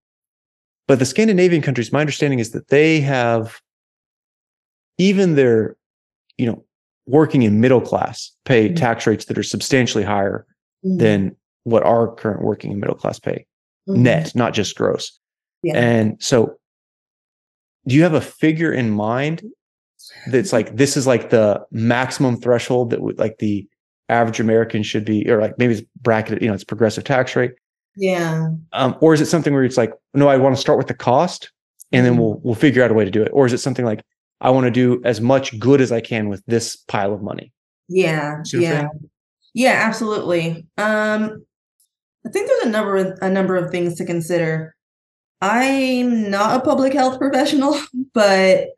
but 0.87 0.99
the 0.99 1.05
Scandinavian 1.05 1.61
countries, 1.61 1.91
my 1.91 1.99
understanding 1.99 2.39
is 2.39 2.51
that 2.51 2.69
they 2.69 3.01
have 3.01 3.59
even 4.97 5.35
their, 5.35 5.75
you 6.37 6.45
know, 6.45 6.63
working 7.05 7.43
in 7.43 7.61
middle 7.61 7.81
class 7.81 8.31
pay 8.45 8.69
Mhm. 8.69 8.75
tax 8.75 9.07
rates 9.07 9.25
that 9.25 9.37
are 9.37 9.43
substantially 9.43 10.03
higher 10.03 10.45
Mhm. 10.85 10.99
than 10.99 11.35
what 11.63 11.83
our 11.83 12.13
current 12.13 12.41
working 12.41 12.71
and 12.71 12.79
middle 12.79 12.95
class 12.95 13.19
pay 13.19 13.45
Mhm. 13.87 13.97
net, 13.97 14.35
not 14.35 14.53
just 14.53 14.75
gross. 14.75 15.17
Yeah. 15.63 15.77
And 15.77 16.21
so, 16.21 16.57
do 17.87 17.95
you 17.95 18.03
have 18.03 18.13
a 18.13 18.21
figure 18.21 18.71
in 18.73 18.89
mind 18.89 19.43
that's 20.27 20.51
like 20.53 20.75
this 20.75 20.97
is 20.97 21.07
like 21.07 21.29
the 21.29 21.65
maximum 21.71 22.35
threshold 22.37 22.89
that 22.89 23.01
would 23.01 23.17
like 23.17 23.37
the 23.39 23.67
average 24.09 24.39
American 24.39 24.83
should 24.83 25.05
be, 25.05 25.29
or 25.29 25.39
like 25.41 25.57
maybe 25.57 25.73
it's 25.73 25.87
bracketed, 26.01 26.41
you 26.41 26.47
know, 26.47 26.53
it's 26.53 26.63
progressive 26.63 27.03
tax 27.03 27.35
rate. 27.35 27.53
Yeah. 27.95 28.49
Um, 28.73 28.95
or 29.01 29.13
is 29.13 29.21
it 29.21 29.25
something 29.25 29.53
where 29.53 29.63
it's 29.63 29.77
like, 29.77 29.93
no, 30.13 30.27
I 30.27 30.37
want 30.37 30.55
to 30.55 30.61
start 30.61 30.77
with 30.77 30.87
the 30.87 30.93
cost 30.93 31.51
and 31.91 32.05
then 32.05 32.15
Mhm. 32.15 32.19
we'll 32.19 32.41
we'll 32.43 32.55
figure 32.55 32.83
out 32.83 32.91
a 32.91 32.93
way 32.93 33.05
to 33.05 33.11
do 33.11 33.21
it? 33.23 33.29
Or 33.33 33.45
is 33.45 33.53
it 33.53 33.57
something 33.59 33.85
like 33.85 34.01
I 34.41 34.49
want 34.51 34.65
to 34.65 34.71
do 34.71 35.01
as 35.03 35.19
much 35.19 35.57
good 35.59 35.81
as 35.81 35.91
I 35.91 36.01
can 36.01 36.29
with 36.29 36.43
this 36.45 36.75
pile 36.75 37.13
of 37.13 37.21
money? 37.21 37.51
Yeah. 37.89 38.43
See 38.43 38.57
what 38.57 38.65
I'm 38.67 38.71
Yeah. 38.71 38.79
saying? 38.79 39.09
Yeah, 39.53 39.81
absolutely. 39.87 40.67
Um 40.77 41.43
I 42.25 42.29
think 42.29 42.47
there's 42.47 42.63
a 42.65 42.69
number 42.69 42.97
of 42.97 43.17
a 43.21 43.29
number 43.29 43.55
of 43.55 43.71
things 43.71 43.95
to 43.95 44.05
consider. 44.05 44.75
I'm 45.41 46.29
not 46.29 46.57
a 46.59 46.63
public 46.63 46.93
health 46.93 47.17
professional, 47.19 47.79
but 48.13 48.69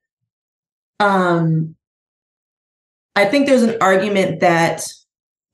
um 1.00 1.76
I 3.16 3.26
think 3.26 3.48
there's 3.48 3.64
an 3.64 3.78
argument 3.82 4.40
that 4.40 4.84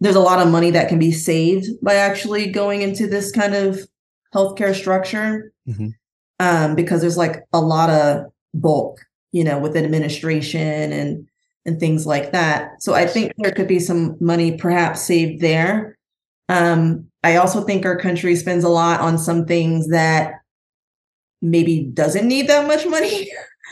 there's 0.02 0.16
a 0.16 0.20
lot 0.20 0.46
of 0.46 0.52
money 0.52 0.72
that 0.72 0.90
can 0.90 1.00
be 1.00 1.12
saved 1.12 1.68
by 1.82 1.96
actually 1.96 2.52
going 2.52 2.82
into 2.82 3.08
this 3.08 3.32
kind 3.32 3.56
of 3.56 3.80
healthcare 4.36 4.76
structure. 4.76 5.52
Mhm. 5.68 5.94
Um, 6.40 6.76
because 6.76 7.00
there's 7.00 7.16
like 7.18 7.44
a 7.54 7.62
lot 7.62 7.90
of 7.90 8.26
bulk, 8.54 9.00
you 9.36 9.44
know, 9.44 9.60
with 9.60 9.76
administration 9.76 10.94
and 10.94 11.28
and 11.66 11.78
things 11.78 12.08
like 12.08 12.32
that. 12.32 12.82
So 12.82 12.94
I 12.94 13.06
think 13.06 13.34
there 13.38 13.52
could 13.52 13.68
be 13.68 13.80
some 13.80 14.16
money 14.22 14.56
perhaps 14.56 15.02
saved 15.02 15.42
there. 15.42 15.98
Um, 16.48 17.08
I 17.22 17.36
also 17.36 17.62
think 17.62 17.86
our 17.86 17.98
country 17.98 18.38
spends 18.38 18.64
a 18.64 18.70
lot 18.70 19.02
on 19.02 19.18
some 19.18 19.46
things 19.46 19.90
that 19.90 20.36
maybe 21.42 21.84
doesn't 21.94 22.26
need 22.26 22.48
that 22.48 22.66
much 22.66 22.86
money. 22.88 23.30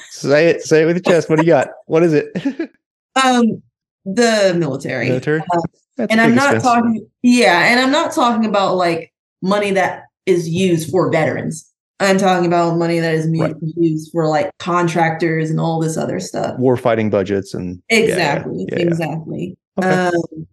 Say 0.09 0.47
it, 0.49 0.63
say 0.63 0.81
it 0.81 0.85
with 0.85 0.97
your 0.97 1.13
chest. 1.13 1.29
What 1.29 1.39
do 1.39 1.45
you 1.45 1.51
got? 1.53 1.69
What 1.85 2.03
is 2.03 2.13
it? 2.13 2.69
Um, 3.23 3.61
the 4.05 4.55
military. 4.57 5.07
Military. 5.07 5.39
Uh, 5.39 6.07
and 6.09 6.19
I'm 6.19 6.33
not 6.33 6.55
expense. 6.55 6.63
talking 6.63 7.07
yeah, 7.21 7.67
and 7.67 7.79
I'm 7.79 7.91
not 7.91 8.11
talking 8.11 8.49
about 8.49 8.75
like 8.75 9.13
money 9.43 9.69
that 9.69 10.05
is 10.25 10.49
used 10.49 10.89
for 10.89 11.11
veterans. 11.11 11.71
I'm 11.99 12.17
talking 12.17 12.45
about 12.45 12.77
money 12.77 12.99
that 12.99 13.13
is 13.13 13.27
Right. 13.29 13.55
used 13.77 14.11
for 14.11 14.27
like 14.27 14.51
contractors 14.59 15.49
and 15.49 15.59
all 15.59 15.79
this 15.79 15.95
other 15.97 16.19
stuff. 16.19 16.57
war 16.59 16.75
fighting 16.75 17.09
budgets 17.09 17.53
and 17.53 17.81
yeah, 17.89 17.97
yeah, 17.97 18.03
Exactly. 18.05 18.65
yeah, 18.69 18.77
yeah. 18.79 18.85
Exactly. 18.85 19.57
Okay. 19.79 19.89
Um, 19.89 20.47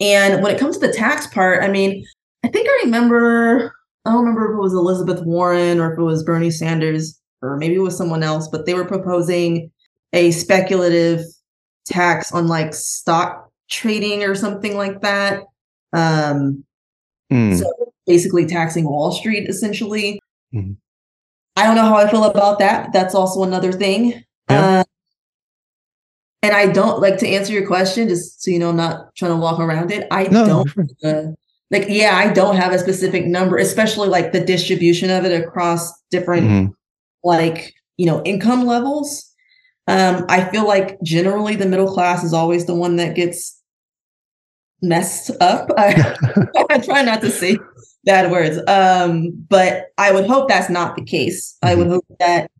and 0.00 0.42
when 0.42 0.54
it 0.54 0.58
comes 0.58 0.78
to 0.78 0.86
the 0.86 0.92
tax 0.92 1.26
part, 1.28 1.62
I 1.62 1.68
mean, 1.68 2.04
I 2.44 2.48
think 2.48 2.66
I 2.68 2.82
remember, 2.84 3.74
I 4.06 4.10
don't 4.10 4.20
remember 4.20 4.50
if 4.52 4.56
it 4.56 4.60
was 4.60 4.72
Elizabeth 4.72 5.22
Warren 5.24 5.78
or 5.78 5.92
if 5.92 5.98
it 5.98 6.02
was 6.02 6.24
Bernie 6.24 6.50
Sanders 6.50 7.20
or 7.42 7.56
maybe 7.56 7.74
it 7.74 7.80
was 7.80 7.96
someone 7.96 8.22
else, 8.22 8.48
but 8.48 8.66
they 8.66 8.74
were 8.74 8.84
proposing 8.86 9.70
a 10.12 10.30
speculative 10.30 11.20
tax 11.86 12.32
on 12.32 12.48
like 12.48 12.74
stock 12.74 13.50
trading 13.70 14.24
or 14.24 14.34
something 14.34 14.76
like 14.76 15.00
that. 15.02 15.42
Um, 15.92 16.64
Mm, 17.30 17.58
so 17.58 17.70
basically 18.06 18.46
taxing 18.46 18.84
Wall 18.84 19.12
Street 19.12 19.48
essentially. 19.48 20.20
Mhm. 20.54 20.76
I 21.56 21.64
don't 21.64 21.76
know 21.76 21.84
how 21.84 21.96
I 21.96 22.10
feel 22.10 22.24
about 22.24 22.58
that. 22.60 22.92
That's 22.92 23.14
also 23.14 23.42
another 23.42 23.72
thing. 23.72 24.24
Yeah. 24.48 24.80
Uh, 24.80 24.84
and 26.42 26.54
I 26.54 26.66
don't 26.72 27.00
like 27.00 27.18
to 27.18 27.28
answer 27.28 27.52
your 27.52 27.66
question, 27.66 28.08
just 28.08 28.42
so 28.42 28.50
you 28.50 28.58
know, 28.58 28.70
I'm 28.70 28.76
not 28.76 29.14
trying 29.14 29.32
to 29.32 29.36
walk 29.36 29.60
around 29.60 29.92
it. 29.92 30.06
I 30.10 30.24
no, 30.24 30.46
don't 30.46 31.04
uh, 31.04 31.32
like, 31.70 31.84
yeah, 31.88 32.16
I 32.16 32.32
don't 32.32 32.56
have 32.56 32.72
a 32.72 32.78
specific 32.78 33.26
number, 33.26 33.58
especially 33.58 34.08
like 34.08 34.32
the 34.32 34.40
distribution 34.44 35.10
of 35.10 35.24
it 35.24 35.38
across 35.38 35.92
different 36.10 36.46
Mhm. 36.48 36.72
like 37.22 37.74
you 37.98 38.06
know 38.06 38.22
income 38.24 38.64
levels 38.64 39.26
um 39.86 40.24
i 40.30 40.42
feel 40.50 40.66
like 40.66 40.98
generally 41.02 41.54
the 41.54 41.66
middle 41.66 41.92
class 41.92 42.24
is 42.24 42.32
always 42.32 42.64
the 42.64 42.74
one 42.74 42.96
that 42.96 43.14
gets 43.14 43.59
messed 44.82 45.30
up. 45.40 45.70
I, 45.78 46.14
I 46.70 46.78
try 46.78 47.02
not 47.02 47.20
to 47.22 47.30
say 47.30 47.58
bad 48.04 48.30
words. 48.30 48.58
Um 48.66 49.30
but 49.48 49.86
i 49.98 50.12
would 50.12 50.26
hope 50.26 50.48
that's 50.48 50.70
not 50.70 50.96
the 50.96 51.04
case. 51.04 51.56
I 51.62 51.74
would 51.74 51.86
hope 51.86 52.06
that 52.18 52.50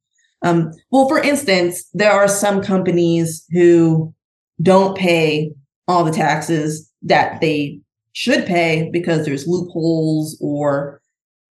um 0.42 0.72
well 0.90 1.08
for 1.08 1.18
instance 1.18 1.84
there 1.94 2.12
are 2.12 2.28
some 2.28 2.62
companies 2.62 3.46
who 3.50 4.14
don't 4.62 4.96
pay 4.96 5.52
all 5.88 6.04
the 6.04 6.12
taxes 6.12 6.90
that 7.02 7.40
they 7.40 7.80
should 8.12 8.44
pay 8.46 8.90
because 8.92 9.24
there's 9.24 9.46
loopholes 9.46 10.38
or 10.40 11.00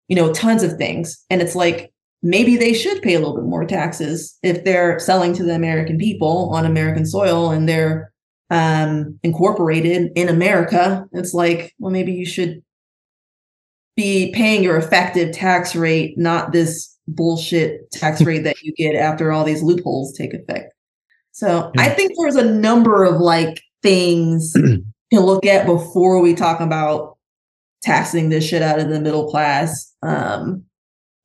you 0.08 0.16
know 0.16 0.32
tons 0.32 0.62
of 0.62 0.76
things. 0.76 1.24
And 1.30 1.40
it's 1.40 1.54
like 1.54 1.92
maybe 2.22 2.56
they 2.56 2.74
should 2.74 3.02
pay 3.02 3.14
a 3.14 3.18
little 3.18 3.36
bit 3.36 3.44
more 3.44 3.64
taxes 3.64 4.36
if 4.42 4.64
they're 4.64 4.98
selling 4.98 5.32
to 5.34 5.44
the 5.44 5.54
American 5.54 5.98
people 5.98 6.50
on 6.52 6.66
American 6.66 7.06
soil 7.06 7.50
and 7.50 7.68
they're 7.68 8.12
um, 8.50 9.18
incorporated 9.22 10.12
in 10.14 10.28
America. 10.28 11.06
It's 11.12 11.34
like, 11.34 11.74
well, 11.78 11.90
maybe 11.92 12.12
you 12.12 12.26
should 12.26 12.62
be 13.96 14.32
paying 14.34 14.62
your 14.62 14.76
effective 14.76 15.32
tax 15.32 15.74
rate, 15.74 16.16
not 16.18 16.52
this 16.52 16.94
bullshit 17.08 17.90
tax 17.92 18.20
rate 18.22 18.44
that 18.44 18.62
you 18.62 18.72
get 18.74 18.94
after 18.94 19.32
all 19.32 19.44
these 19.44 19.62
loopholes 19.62 20.12
take 20.16 20.34
effect. 20.34 20.72
So 21.32 21.70
I 21.78 21.90
think 21.90 22.12
there's 22.18 22.36
a 22.36 22.44
number 22.50 23.04
of 23.04 23.20
like 23.20 23.62
things 23.82 24.52
to 25.12 25.20
look 25.20 25.44
at 25.46 25.66
before 25.66 26.20
we 26.20 26.34
talk 26.34 26.60
about 26.60 27.16
taxing 27.82 28.28
this 28.30 28.44
shit 28.46 28.62
out 28.62 28.78
of 28.80 28.88
the 28.88 29.00
middle 29.00 29.30
class. 29.30 29.94
Um, 30.02 30.64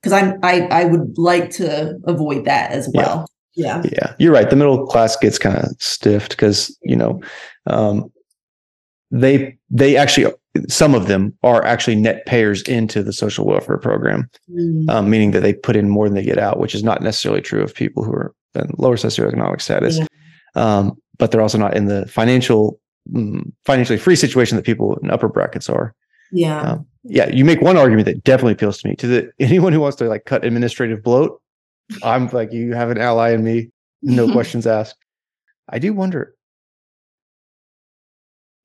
because 0.02 0.14
I'm 0.14 0.40
I 0.42 0.62
I 0.72 0.86
would 0.86 1.18
like 1.18 1.52
to 1.52 2.00
avoid 2.06 2.46
that 2.46 2.72
as 2.72 2.90
Yeah. 2.94 3.02
well. 3.02 3.28
Yeah. 3.56 3.82
Yeah, 3.92 4.14
you're 4.20 4.34
right. 4.34 4.50
The 4.50 4.56
middle 4.56 4.86
class 4.88 5.16
gets 5.18 5.38
kind 5.38 5.58
of 5.58 5.70
stiffed 5.80 6.32
because 6.32 6.76
you 6.84 6.96
know 6.96 7.22
um, 7.68 8.12
they 9.12 9.58
they 9.70 9.98
actually 9.98 10.34
some 10.68 10.94
of 10.96 11.08
them 11.08 11.34
are 11.44 11.64
actually 11.66 11.96
net 11.96 12.26
payers 12.26 12.62
into 12.64 13.04
the 13.04 13.14
social 13.14 13.46
welfare 13.46 13.78
program, 13.78 14.30
Mm, 14.50 14.90
um, 14.90 15.10
meaning 15.10 15.32
that 15.32 15.42
they 15.42 15.54
put 15.54 15.76
in 15.76 15.90
more 15.90 16.08
than 16.08 16.16
they 16.16 16.24
get 16.24 16.38
out, 16.38 16.60
which 16.60 16.76
is 16.76 16.84
not 16.84 17.02
necessarily 17.02 17.42
true 17.42 17.62
of 17.64 17.74
people 17.74 18.04
who 18.04 18.12
are 18.12 18.34
in 18.56 18.70
lower 18.78 18.98
socioeconomic 18.98 19.62
status. 19.62 20.00
Yeah. 20.00 20.06
Um, 20.56 20.98
but 21.18 21.32
they're 21.32 21.42
also 21.42 21.58
not 21.58 21.76
in 21.78 21.86
the 21.86 22.06
financial 22.08 22.80
mm, 23.14 23.42
financially 23.66 23.98
free 23.98 24.16
situation 24.16 24.56
that 24.58 24.66
people 24.66 24.98
in 25.04 25.10
upper 25.12 25.28
brackets 25.30 25.70
are. 25.70 25.94
yeah. 26.32 26.62
Um, 26.62 26.86
yeah, 27.04 27.30
you 27.30 27.44
make 27.46 27.62
one 27.62 27.78
argument 27.78 28.06
that 28.06 28.24
definitely 28.24 28.54
appeals 28.54 28.80
to 28.82 28.88
me. 28.88 28.96
To 28.98 29.08
the 29.08 29.32
anyone 29.40 29.74
who 29.74 29.80
wants 29.80 29.98
to 29.98 30.06
like 30.06 30.26
cut 30.26 30.46
administrative 30.46 31.02
bloat, 31.02 31.42
I'm 32.04 32.28
like, 32.30 32.52
you 32.54 32.74
have 32.74 32.90
an 32.92 32.98
ally 32.98 33.32
in 33.32 33.44
me, 33.44 33.70
no 34.02 34.28
questions 34.32 34.66
asked. 34.68 34.98
I 35.70 35.80
do 35.80 35.94
wonder. 35.94 36.36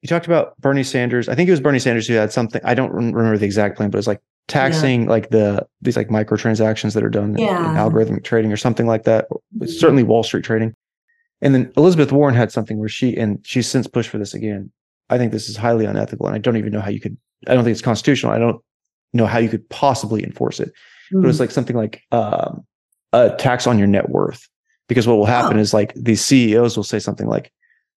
You 0.02 0.08
talked 0.08 0.26
about 0.26 0.56
Bernie 0.60 0.84
Sanders. 0.84 1.28
I 1.28 1.34
think 1.34 1.48
it 1.48 1.52
was 1.52 1.60
Bernie 1.60 1.78
Sanders 1.78 2.06
who 2.06 2.14
had 2.14 2.32
something. 2.32 2.60
I 2.64 2.74
don't 2.74 2.92
remember 2.92 3.36
the 3.38 3.46
exact 3.46 3.76
plan, 3.76 3.90
but 3.90 3.96
it 3.96 4.00
was 4.00 4.06
like 4.06 4.20
taxing 4.48 5.06
like 5.06 5.30
the 5.30 5.66
these 5.82 5.96
like 5.96 6.08
microtransactions 6.08 6.94
that 6.94 7.02
are 7.02 7.08
done 7.10 7.30
in- 7.36 7.40
in, 7.40 7.76
algorithmic 7.76 8.22
trading 8.22 8.52
or 8.52 8.56
something 8.56 8.86
like 8.86 9.04
that. 9.04 9.26
It's 9.60 9.78
certainly 9.80 10.02
Wall 10.04 10.22
Street 10.22 10.44
trading. 10.44 10.74
And 11.42 11.54
then 11.54 11.72
Elizabeth 11.76 12.12
Warren 12.12 12.34
had 12.34 12.52
something 12.52 12.78
where 12.78 12.88
she 12.88 13.16
and 13.16 13.44
she's 13.44 13.66
since 13.68 13.86
pushed 13.86 14.10
for 14.10 14.18
this 14.18 14.32
again. 14.34 14.70
I 15.10 15.18
think 15.18 15.32
this 15.32 15.48
is 15.48 15.56
highly 15.56 15.84
unethical, 15.86 16.26
and 16.26 16.34
I 16.34 16.38
don't 16.38 16.56
even 16.56 16.72
know 16.72 16.80
how 16.80 16.90
you 16.90 17.00
could. 17.00 17.16
I 17.46 17.54
don't 17.54 17.64
think 17.64 17.72
it's 17.72 17.82
constitutional. 17.82 18.32
I 18.32 18.38
don't 18.38 18.60
know 19.12 19.26
how 19.26 19.38
you 19.38 19.48
could 19.48 19.68
possibly 19.70 20.22
enforce 20.24 20.60
it. 20.60 20.72
But 21.12 21.18
it 21.24 21.26
was 21.26 21.36
Mm, 21.36 21.40
like 21.40 21.50
something 21.52 21.76
like 21.76 22.02
um, 22.12 22.64
a 23.12 23.30
tax 23.38 23.66
on 23.66 23.78
your 23.78 23.88
net 23.88 24.08
worth. 24.08 24.48
Because 24.88 25.06
what 25.06 25.16
will 25.16 25.26
happen 25.26 25.56
Oh. 25.56 25.60
is 25.60 25.74
like 25.74 25.92
these 25.94 26.24
CEOs 26.24 26.76
will 26.76 26.84
say 26.84 26.98
something 27.00 27.26
like, 27.26 27.52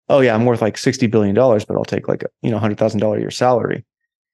"Oh 0.09 0.21
yeah, 0.21 0.33
I'm 0.33 0.45
worth 0.45 0.61
like 0.61 0.77
sixty 0.77 1.05
billion 1.07 1.35
dollars, 1.35 1.65
but 1.65 1.75
I'll 1.77 1.85
take 1.85 2.07
like 2.07 2.23
you 2.41 2.49
know 2.49 2.57
hundred 2.57 2.77
thousand 2.79 2.99
dollar 2.99 3.17
a 3.17 3.21
year 3.21 3.31
salary, 3.31 3.85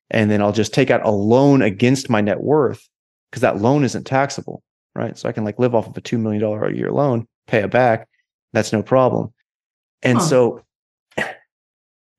and 0.09 0.31
then 0.31 0.41
I'll 0.41 0.53
just 0.53 0.73
take 0.73 0.89
out 0.89 1.05
a 1.05 1.11
loan 1.11 1.61
against 1.61 2.09
my 2.09 2.21
net 2.21 2.39
worth 2.41 2.87
because 3.29 3.41
that 3.41 3.59
loan 3.61 3.83
isn't 3.83 4.05
taxable, 4.05 4.63
right? 4.95 5.17
So 5.17 5.27
I 5.27 5.33
can 5.33 5.43
like 5.43 5.59
live 5.59 5.75
off 5.75 5.87
of 5.87 5.97
a 5.97 6.01
two 6.01 6.17
million 6.17 6.41
dollar 6.41 6.63
a 6.65 6.73
year 6.73 6.91
loan, 6.91 7.27
pay 7.47 7.59
it 7.63 7.71
back, 7.71 8.07
that's 8.53 8.71
no 8.71 8.81
problem. 8.81 9.33
And 10.01 10.19
Huh. 10.19 10.23
so, 10.23 10.61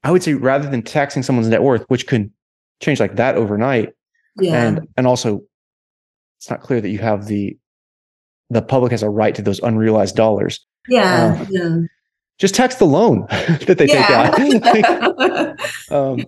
I 0.05 0.11
would 0.11 0.23
say 0.23 0.35
rather 0.35 0.69
than 0.69 0.83
taxing 0.83 1.23
someone's 1.23 1.49
net 1.49 1.63
worth, 1.63 1.85
which 1.89 2.07
could 2.07 2.31
change 2.81 3.01
like 3.01 3.17
that 3.17 3.37
overnight, 3.37 3.95
yeah. 4.39 4.67
and 4.67 4.87
and 4.99 5.07
also 5.07 5.41
it's 6.39 6.51
not 6.51 6.61
clear 6.61 6.81
that 6.83 6.91
you 6.91 6.99
have 6.99 7.27
the 7.27 7.57
the 8.51 8.63
public 8.63 8.93
has 8.93 9.03
a 9.03 9.11
right 9.11 9.35
to 9.35 9.43
those 9.43 9.61
unrealized 9.61 10.17
dollars 10.17 10.65
yeah. 10.89 11.39
uh, 11.41 11.47
yeah. 11.51 11.77
just 12.39 12.55
tax 12.55 12.77
the 12.77 12.85
loan 12.85 13.27
that 13.31 13.77
they 13.79 13.87
take 13.87 14.11
out 14.11 14.39
Like, 15.59 15.91
um, 15.91 16.25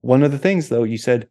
one 0.00 0.22
of 0.22 0.32
the 0.32 0.38
things 0.38 0.68
though 0.68 0.84
you 0.84 0.98
said 0.98 1.28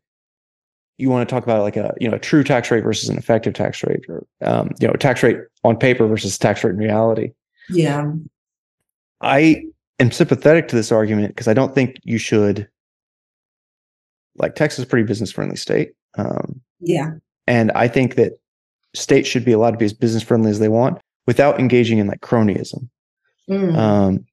you 0.97 1.09
want 1.09 1.27
to 1.27 1.33
talk 1.33 1.43
about 1.43 1.63
like 1.63 1.77
a 1.77 1.93
you 1.99 2.07
know 2.07 2.15
a 2.15 2.19
true 2.19 2.43
tax 2.43 2.69
rate 2.69 2.83
versus 2.83 3.09
an 3.09 3.17
effective 3.17 3.53
tax 3.53 3.83
rate 3.83 4.05
or 4.07 4.25
um, 4.41 4.71
you 4.79 4.87
know 4.87 4.93
tax 4.93 5.23
rate 5.23 5.37
on 5.63 5.77
paper 5.77 6.07
versus 6.07 6.37
tax 6.37 6.63
rate 6.63 6.71
in 6.71 6.77
reality 6.77 7.31
yeah. 7.69 8.11
i 9.21 9.63
am 9.99 10.11
sympathetic 10.11 10.67
to 10.67 10.75
this 10.75 10.91
argument 10.91 11.29
because 11.29 11.47
i 11.47 11.53
don't 11.53 11.73
think 11.73 11.97
you 12.03 12.17
should 12.17 12.67
like 14.37 14.55
texas 14.55 14.79
is 14.79 14.85
a 14.85 14.87
pretty 14.87 15.05
business 15.05 15.31
friendly 15.31 15.55
state 15.55 15.93
um, 16.17 16.61
Yeah. 16.79 17.11
And 17.47 17.71
I 17.71 17.87
think 17.87 18.15
that 18.15 18.39
states 18.93 19.27
should 19.27 19.45
be 19.45 19.51
allowed 19.51 19.71
to 19.71 19.77
be 19.77 19.85
as 19.85 19.93
business 19.93 20.23
friendly 20.23 20.51
as 20.51 20.59
they 20.59 20.67
want 20.69 20.99
without 21.27 21.59
engaging 21.59 21.97
in 21.99 22.07
like 22.07 22.21
cronyism. 22.21 22.89
Mm, 23.49 23.75
Um, 23.77 24.25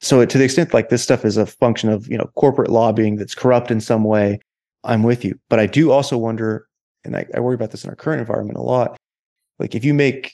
so 0.00 0.24
to 0.24 0.38
the 0.38 0.44
extent 0.44 0.74
like 0.74 0.88
this 0.88 1.02
stuff 1.02 1.24
is 1.24 1.36
a 1.36 1.46
function 1.46 1.88
of 1.88 2.06
you 2.08 2.18
know 2.18 2.30
corporate 2.36 2.70
lobbying 2.70 3.16
that's 3.16 3.34
corrupt 3.34 3.70
in 3.70 3.80
some 3.80 4.04
way, 4.04 4.38
I'm 4.84 5.02
with 5.02 5.24
you, 5.24 5.38
but 5.48 5.58
I 5.60 5.66
do 5.66 5.90
also 5.92 6.18
wonder, 6.18 6.66
and 7.04 7.16
I, 7.16 7.26
I 7.34 7.40
worry 7.40 7.54
about 7.54 7.70
this 7.70 7.84
in 7.84 7.90
our 7.90 7.96
current 7.96 8.20
environment 8.20 8.58
a 8.58 8.62
lot. 8.62 8.96
Like 9.58 9.74
if 9.74 9.84
you 9.84 9.94
make 9.94 10.32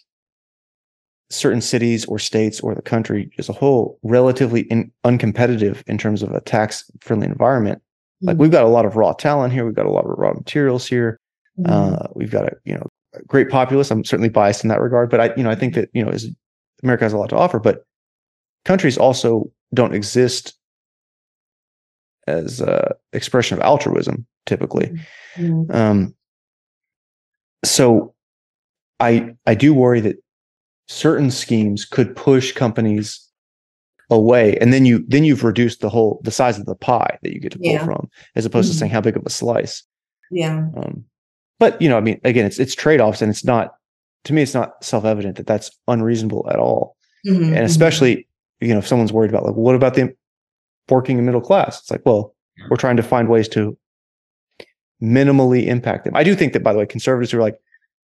certain 1.29 1.61
cities 1.61 2.05
or 2.07 2.19
states 2.19 2.61
or 2.61 2.75
the 2.75 2.83
country 2.83 3.31
as 3.39 3.49
a 3.49 3.53
whole 3.53 3.99
relatively 4.03 4.63
in, 4.63 4.91
uncompetitive 5.05 5.83
in 5.87 5.97
terms 5.97 6.23
of 6.25 6.33
a 6.33 6.41
tax 6.41 6.91
friendly 7.01 7.27
environment, 7.29 7.81
like 8.23 8.35
Mm-hmm. 8.35 8.43
we've 8.43 8.51
got 8.51 8.65
a 8.65 8.69
lot 8.69 8.85
of 8.85 8.97
raw 8.97 9.13
talent 9.13 9.53
here, 9.53 9.65
we've 9.65 9.75
got 9.75 9.87
a 9.87 9.91
lot 9.91 10.05
of 10.05 10.11
raw 10.19 10.33
materials 10.33 10.87
here, 10.87 11.19
Mhm. 11.59 11.71
uh, 11.71 12.07
we've 12.15 12.31
got 12.31 12.47
a 12.47 12.57
you 12.65 12.75
know 12.75 12.87
great 13.27 13.49
populace. 13.51 13.91
I'm 13.91 14.05
certainly 14.05 14.29
biased 14.29 14.65
in 14.65 14.69
that 14.69 14.81
regard, 14.81 15.11
but 15.11 15.21
I 15.21 15.35
you 15.37 15.43
know 15.43 15.51
I 15.51 15.55
think 15.55 15.75
that 15.75 15.89
you 15.93 16.05
know 16.05 16.11
as 16.11 16.27
America 16.83 17.05
has 17.05 17.13
a 17.13 17.19
lot 17.19 17.31
to 17.31 17.37
offer, 17.37 17.59
but 17.59 17.85
countries 18.65 18.97
also 18.99 19.51
don't 19.75 19.95
exist 19.95 20.55
as 22.27 22.61
a 22.61 22.95
expression 23.13 23.57
of 23.59 23.63
altruism 23.65 24.27
typically. 24.47 24.93
Mhm. 25.37 25.75
Um, 25.75 26.15
so 27.65 28.15
I 29.01 29.35
I 29.47 29.55
do 29.55 29.75
worry 29.75 30.01
that 30.01 30.17
certain 30.89 31.31
schemes 31.31 31.85
could 31.85 32.15
push 32.17 32.53
companies 32.53 33.27
away, 34.11 34.57
and 34.59 34.73
then 34.73 34.85
you 34.87 35.05
then 35.09 35.25
you've 35.25 35.45
reduced 35.45 35.81
the 35.81 35.89
whole 35.89 36.21
the 36.25 36.31
size 36.31 36.59
of 36.59 36.67
the 36.67 36.75
pie 36.75 37.19
that 37.23 37.33
you 37.33 37.41
get 37.41 37.53
to 37.53 37.59
pull 37.59 37.71
Yeah. 37.73 37.85
from, 37.85 38.09
as 38.35 38.45
opposed 38.45 38.69
Mhm. 38.69 38.73
to 38.73 38.79
saying 38.79 38.93
how 38.93 39.01
big 39.01 39.17
of 39.17 39.23
a 39.27 39.31
slice. 39.31 39.83
yeah. 40.33 40.69
Um, 40.77 41.05
but 41.61 41.81
you 41.81 41.89
know, 41.89 41.97
I 41.97 42.01
mean, 42.01 42.21
again, 42.25 42.45
it's 42.47 42.59
it's 42.59 42.75
trade 42.75 43.01
offs, 43.01 43.23
and 43.23 43.31
it's 43.31 43.45
not 43.45 43.75
to 44.25 44.33
me, 44.33 44.43
it's 44.43 44.55
not 44.55 44.83
self 44.85 45.05
evident 45.05 45.37
that 45.37 45.47
that's 45.47 45.71
unreasonable 45.87 46.49
at 46.51 46.59
all, 46.59 46.97
Mhm. 47.27 47.55
and 47.57 47.59
especially 47.65 48.27
you 48.61 48.69
know 48.73 48.79
if 48.79 48.87
someone's 48.89 49.13
worried 49.13 49.31
about 49.31 49.45
like 49.47 49.55
what 49.55 49.77
about 49.77 49.95
the 49.95 50.13
working 50.91 51.17
and 51.19 51.25
middle 51.27 51.41
class? 51.41 51.79
It's 51.81 51.91
like, 51.91 52.03
well, 52.05 52.35
we're 52.69 52.77
trying 52.77 52.97
to 52.97 53.03
find 53.05 53.29
ways 53.29 53.49
to 53.51 53.79
minimally 55.03 55.67
impact 55.67 56.05
them. 56.05 56.15
I 56.17 56.25
do 56.25 56.35
think 56.35 56.53
that, 56.53 56.63
by 56.63 56.73
the 56.73 56.79
way, 56.79 56.87
conservatives 56.87 57.33
are 57.33 57.41
like, 57.41 57.59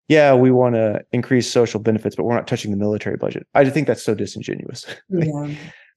yeah, 0.09 0.35
we 0.35 0.51
want 0.51 0.77
to 0.77 1.05
increase 1.13 1.51
social 1.51 1.81
benefits, 1.81 2.15
but 2.17 2.25
we're 2.25 2.35
not 2.35 2.47
touching 2.47 2.71
the 2.71 2.77
military 2.77 3.17
budget. 3.17 3.47
I 3.55 3.69
think 3.69 3.87
that's 3.87 4.03
so 4.05 4.15
disingenuous. 4.15 4.87
yeah. 5.11 5.49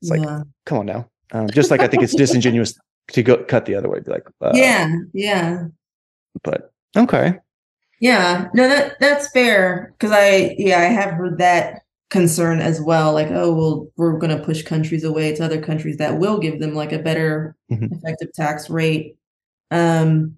It's 0.01 0.09
like, 0.09 0.21
yeah. 0.21 0.41
Come 0.65 0.79
on 0.79 0.85
now. 0.87 1.09
Um, 1.31 1.47
just 1.51 1.69
like 1.69 1.81
I 1.81 1.87
think 1.87 2.01
it's 2.03 2.15
disingenuous 2.15 2.73
to 3.11 3.21
go 3.23 3.37
cut 3.43 3.65
the 3.65 3.75
other 3.75 3.87
way. 3.89 3.99
Be 3.99 4.11
like, 4.11 4.27
uh, 4.41 4.51
yeah. 4.55 4.89
Yeah. 5.13 5.65
But 6.43 6.71
okay, 6.97 7.35
Yeah, 7.99 8.47
no, 8.53 8.67
that 8.67 8.99
that's 8.99 9.29
fair 9.31 9.93
because 9.97 10.11
I 10.11 10.55
yeah 10.57 10.79
I 10.79 10.83
have 10.85 11.11
heard 11.13 11.37
that 11.39 11.81
concern 12.09 12.59
as 12.61 12.79
well. 12.81 13.13
Like, 13.13 13.27
oh 13.31 13.53
well, 13.53 13.91
we're 13.97 14.17
going 14.17 14.35
to 14.37 14.43
push 14.43 14.63
countries 14.63 15.03
away 15.03 15.35
to 15.35 15.43
other 15.45 15.61
countries 15.61 15.97
that 15.97 16.17
will 16.17 16.39
give 16.39 16.59
them 16.59 16.73
like 16.73 16.91
a 16.93 16.99
better 16.99 17.55
Mhm. 17.71 17.91
effective 17.91 18.31
tax 18.33 18.69
rate. 18.69 19.17
Um, 19.71 20.35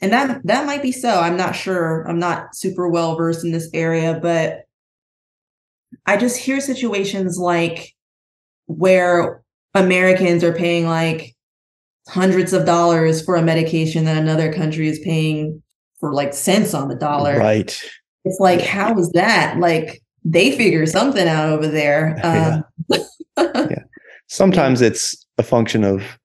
and 0.00 0.12
that 0.12 0.42
that 0.46 0.66
might 0.66 0.82
be 0.82 0.92
so. 0.92 1.20
I'm 1.20 1.36
not 1.38 1.54
sure. 1.56 2.04
I'm 2.08 2.18
not 2.20 2.56
super 2.56 2.88
well 2.88 3.16
versed 3.16 3.44
in 3.44 3.52
this 3.52 3.70
area, 3.74 4.18
but 4.22 4.64
I 6.06 6.16
just 6.16 6.36
hear 6.38 6.60
situations 6.60 7.38
like 7.38 7.94
where 8.66 9.42
Americans 9.74 10.44
are 10.44 10.54
paying 10.54 10.86
like 10.86 11.34
hundreds 12.08 12.52
of 12.52 12.66
dollars 12.66 13.24
for 13.24 13.36
a 13.36 13.42
medication 13.42 14.04
that 14.06 14.18
another 14.18 14.52
country 14.52 14.88
is 14.88 15.00
paying 15.00 15.62
for 16.02 16.12
like 16.12 16.34
cents 16.34 16.74
on 16.74 16.88
the 16.88 16.96
dollar. 16.96 17.38
right. 17.38 17.80
It's 18.24 18.40
like, 18.40 18.60
how 18.60 18.98
is 18.98 19.10
that? 19.12 19.58
Like 19.58 20.02
they 20.24 20.56
figure 20.56 20.84
something 20.84 21.26
out 21.26 21.48
over 21.48 21.68
there. 21.68 22.20
Um, 23.38 23.64
Sometimes 24.28 24.80
it's 24.82 25.26
a 25.38 25.42
function 25.42 25.84
of 25.84 26.18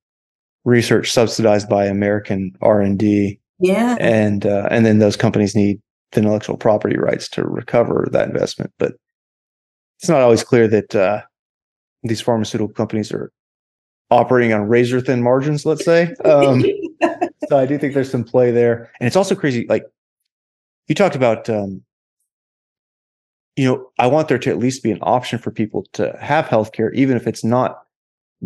research 0.65 1.11
subsidized 1.11 1.69
by 1.69 1.85
American 1.85 2.51
R 2.61 2.81
and 2.81 2.99
D, 2.99 3.39
yeah. 3.59 3.95
and 3.99 4.45
uh, 4.45 4.67
and 4.69 4.85
then 4.85 4.99
those 4.99 5.15
companies 5.15 5.55
need 5.55 5.81
the 6.11 6.19
intellectual 6.19 6.57
property 6.57 6.97
rights 6.97 7.29
to 7.29 7.43
recover 7.43 8.07
that 8.11 8.27
investment. 8.27 8.73
But 8.77 8.95
it's 9.99 10.09
not 10.09 10.21
always 10.21 10.43
clear 10.43 10.67
that 10.67 10.95
uh, 10.95 11.21
these 12.03 12.21
pharmaceutical 12.21 12.73
companies 12.73 13.11
are 13.11 13.31
operating 14.09 14.53
on 14.53 14.61
razor 14.67 15.01
thin 15.01 15.21
margins. 15.21 15.65
Let's 15.65 15.83
say. 15.85 16.13
Um, 16.25 16.63
so 17.49 17.57
I 17.57 17.65
do 17.65 17.77
think 17.77 17.93
there's 17.93 18.11
some 18.11 18.23
play 18.23 18.51
there, 18.51 18.89
and 18.99 19.07
it's 19.07 19.15
also 19.15 19.35
crazy. 19.35 19.65
Like 19.67 19.85
you 20.87 20.95
talked 20.95 21.15
about, 21.15 21.49
um, 21.49 21.83
you 23.55 23.65
know, 23.65 23.89
I 23.99 24.07
want 24.07 24.27
there 24.27 24.37
to 24.39 24.49
at 24.49 24.57
least 24.59 24.83
be 24.83 24.91
an 24.91 24.99
option 25.01 25.39
for 25.39 25.51
people 25.51 25.85
to 25.93 26.15
have 26.21 26.45
healthcare, 26.45 26.93
even 26.93 27.17
if 27.17 27.27
it's 27.27 27.43
not 27.43 27.81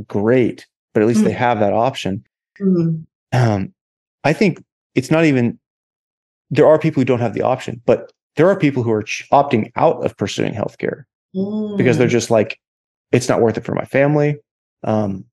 great, 0.07 0.65
but 0.93 1.01
at 1.03 1.07
least 1.07 1.23
they 1.23 1.31
Mm. 1.33 1.37
have 1.37 1.59
that 1.59 1.73
option. 1.73 2.23
Mhm. 2.59 3.05
Um, 3.33 3.73
I 4.23 4.33
think 4.33 4.63
it's 4.95 5.11
not 5.11 5.25
even. 5.25 5.59
There 6.49 6.67
are 6.67 6.77
people 6.79 6.99
who 7.01 7.05
don't 7.05 7.19
have 7.21 7.33
the 7.33 7.41
option, 7.43 7.81
but 7.85 8.11
there 8.35 8.49
are 8.49 8.57
people 8.57 8.83
who 8.83 8.91
are 8.91 9.03
ch- 9.03 9.25
opting 9.31 9.71
out 9.77 10.03
of 10.05 10.17
pursuing 10.17 10.53
healthcare 10.53 11.03
because 11.77 11.97
they're 11.97 12.07
Mm. 12.07 12.11
just 12.11 12.29
like, 12.29 12.59
it's 13.13 13.29
not 13.29 13.39
worth 13.41 13.57
it 13.57 13.63
for 13.63 13.73
my 13.73 13.85
family. 13.85 14.37
Um, 14.83 15.25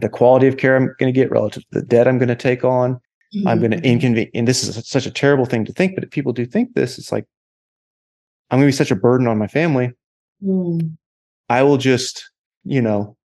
the 0.00 0.08
quality 0.08 0.46
of 0.46 0.56
care 0.56 0.76
I'm 0.76 0.94
going 0.98 1.12
to 1.12 1.18
get 1.18 1.30
relative 1.30 1.62
to 1.64 1.80
the 1.80 1.86
debt 1.86 2.06
I'm 2.06 2.18
going 2.18 2.28
to 2.28 2.36
take 2.36 2.64
on. 2.64 3.00
I'm 3.46 3.60
going 3.60 3.70
to 3.70 3.80
inconvenience, 3.86 4.32
and 4.34 4.48
this 4.48 4.64
is 4.64 4.88
such 4.88 5.06
a 5.06 5.10
terrible 5.10 5.44
thing 5.44 5.64
to 5.64 5.72
think, 5.72 5.94
but 5.94 6.02
if 6.02 6.10
people 6.10 6.32
do 6.32 6.44
think 6.44 6.74
this, 6.74 6.98
it's 6.98 7.12
like, 7.12 7.26
I'm 8.50 8.58
going 8.58 8.66
to 8.66 8.72
be 8.72 8.76
such 8.76 8.90
a 8.90 8.96
burden 8.96 9.28
on 9.28 9.38
my 9.38 9.46
family. 9.46 9.92
Mm. 10.44 10.96
I 11.48 11.62
will 11.62 11.76
just, 11.76 12.28
you 12.64 12.82
know, 12.82 13.16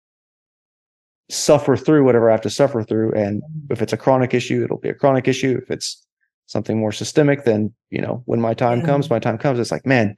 suffer 1.30 1.76
through 1.76 2.03
whatever 2.03 2.30
I 2.30 2.34
have 2.34 2.42
to 2.42 2.52
suffer 2.52 2.84
through. 2.84 3.14
And 3.14 3.42
if 3.72 3.82
it's 3.82 3.94
a 3.94 3.98
chronic 3.98 4.35
issue, 4.35 4.64
it'll 4.64 4.77
be 4.77 4.90
a 4.90 4.94
chronic 4.94 5.27
issue. 5.27 5.60
If 5.60 5.72
it's 5.72 6.06
something 6.45 6.80
more 6.80 6.92
systemic, 6.92 7.44
then, 7.45 7.74
you 7.90 8.00
know, 8.00 8.22
when 8.26 8.40
my 8.40 8.53
time 8.53 8.82
Yeah. 8.82 8.85
comes, 8.85 9.10
my 9.10 9.18
time 9.18 9.40
comes. 9.40 9.58
It's 9.58 9.72
like, 9.72 9.88
man, 9.88 10.16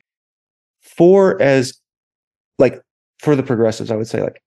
for 0.82 1.42
as, 1.42 1.80
like, 2.60 2.82
for 3.20 3.38
the 3.38 3.44
progressives, 3.44 3.90
I 3.90 3.96
would 3.96 4.08
say, 4.10 4.22
like, 4.22 4.44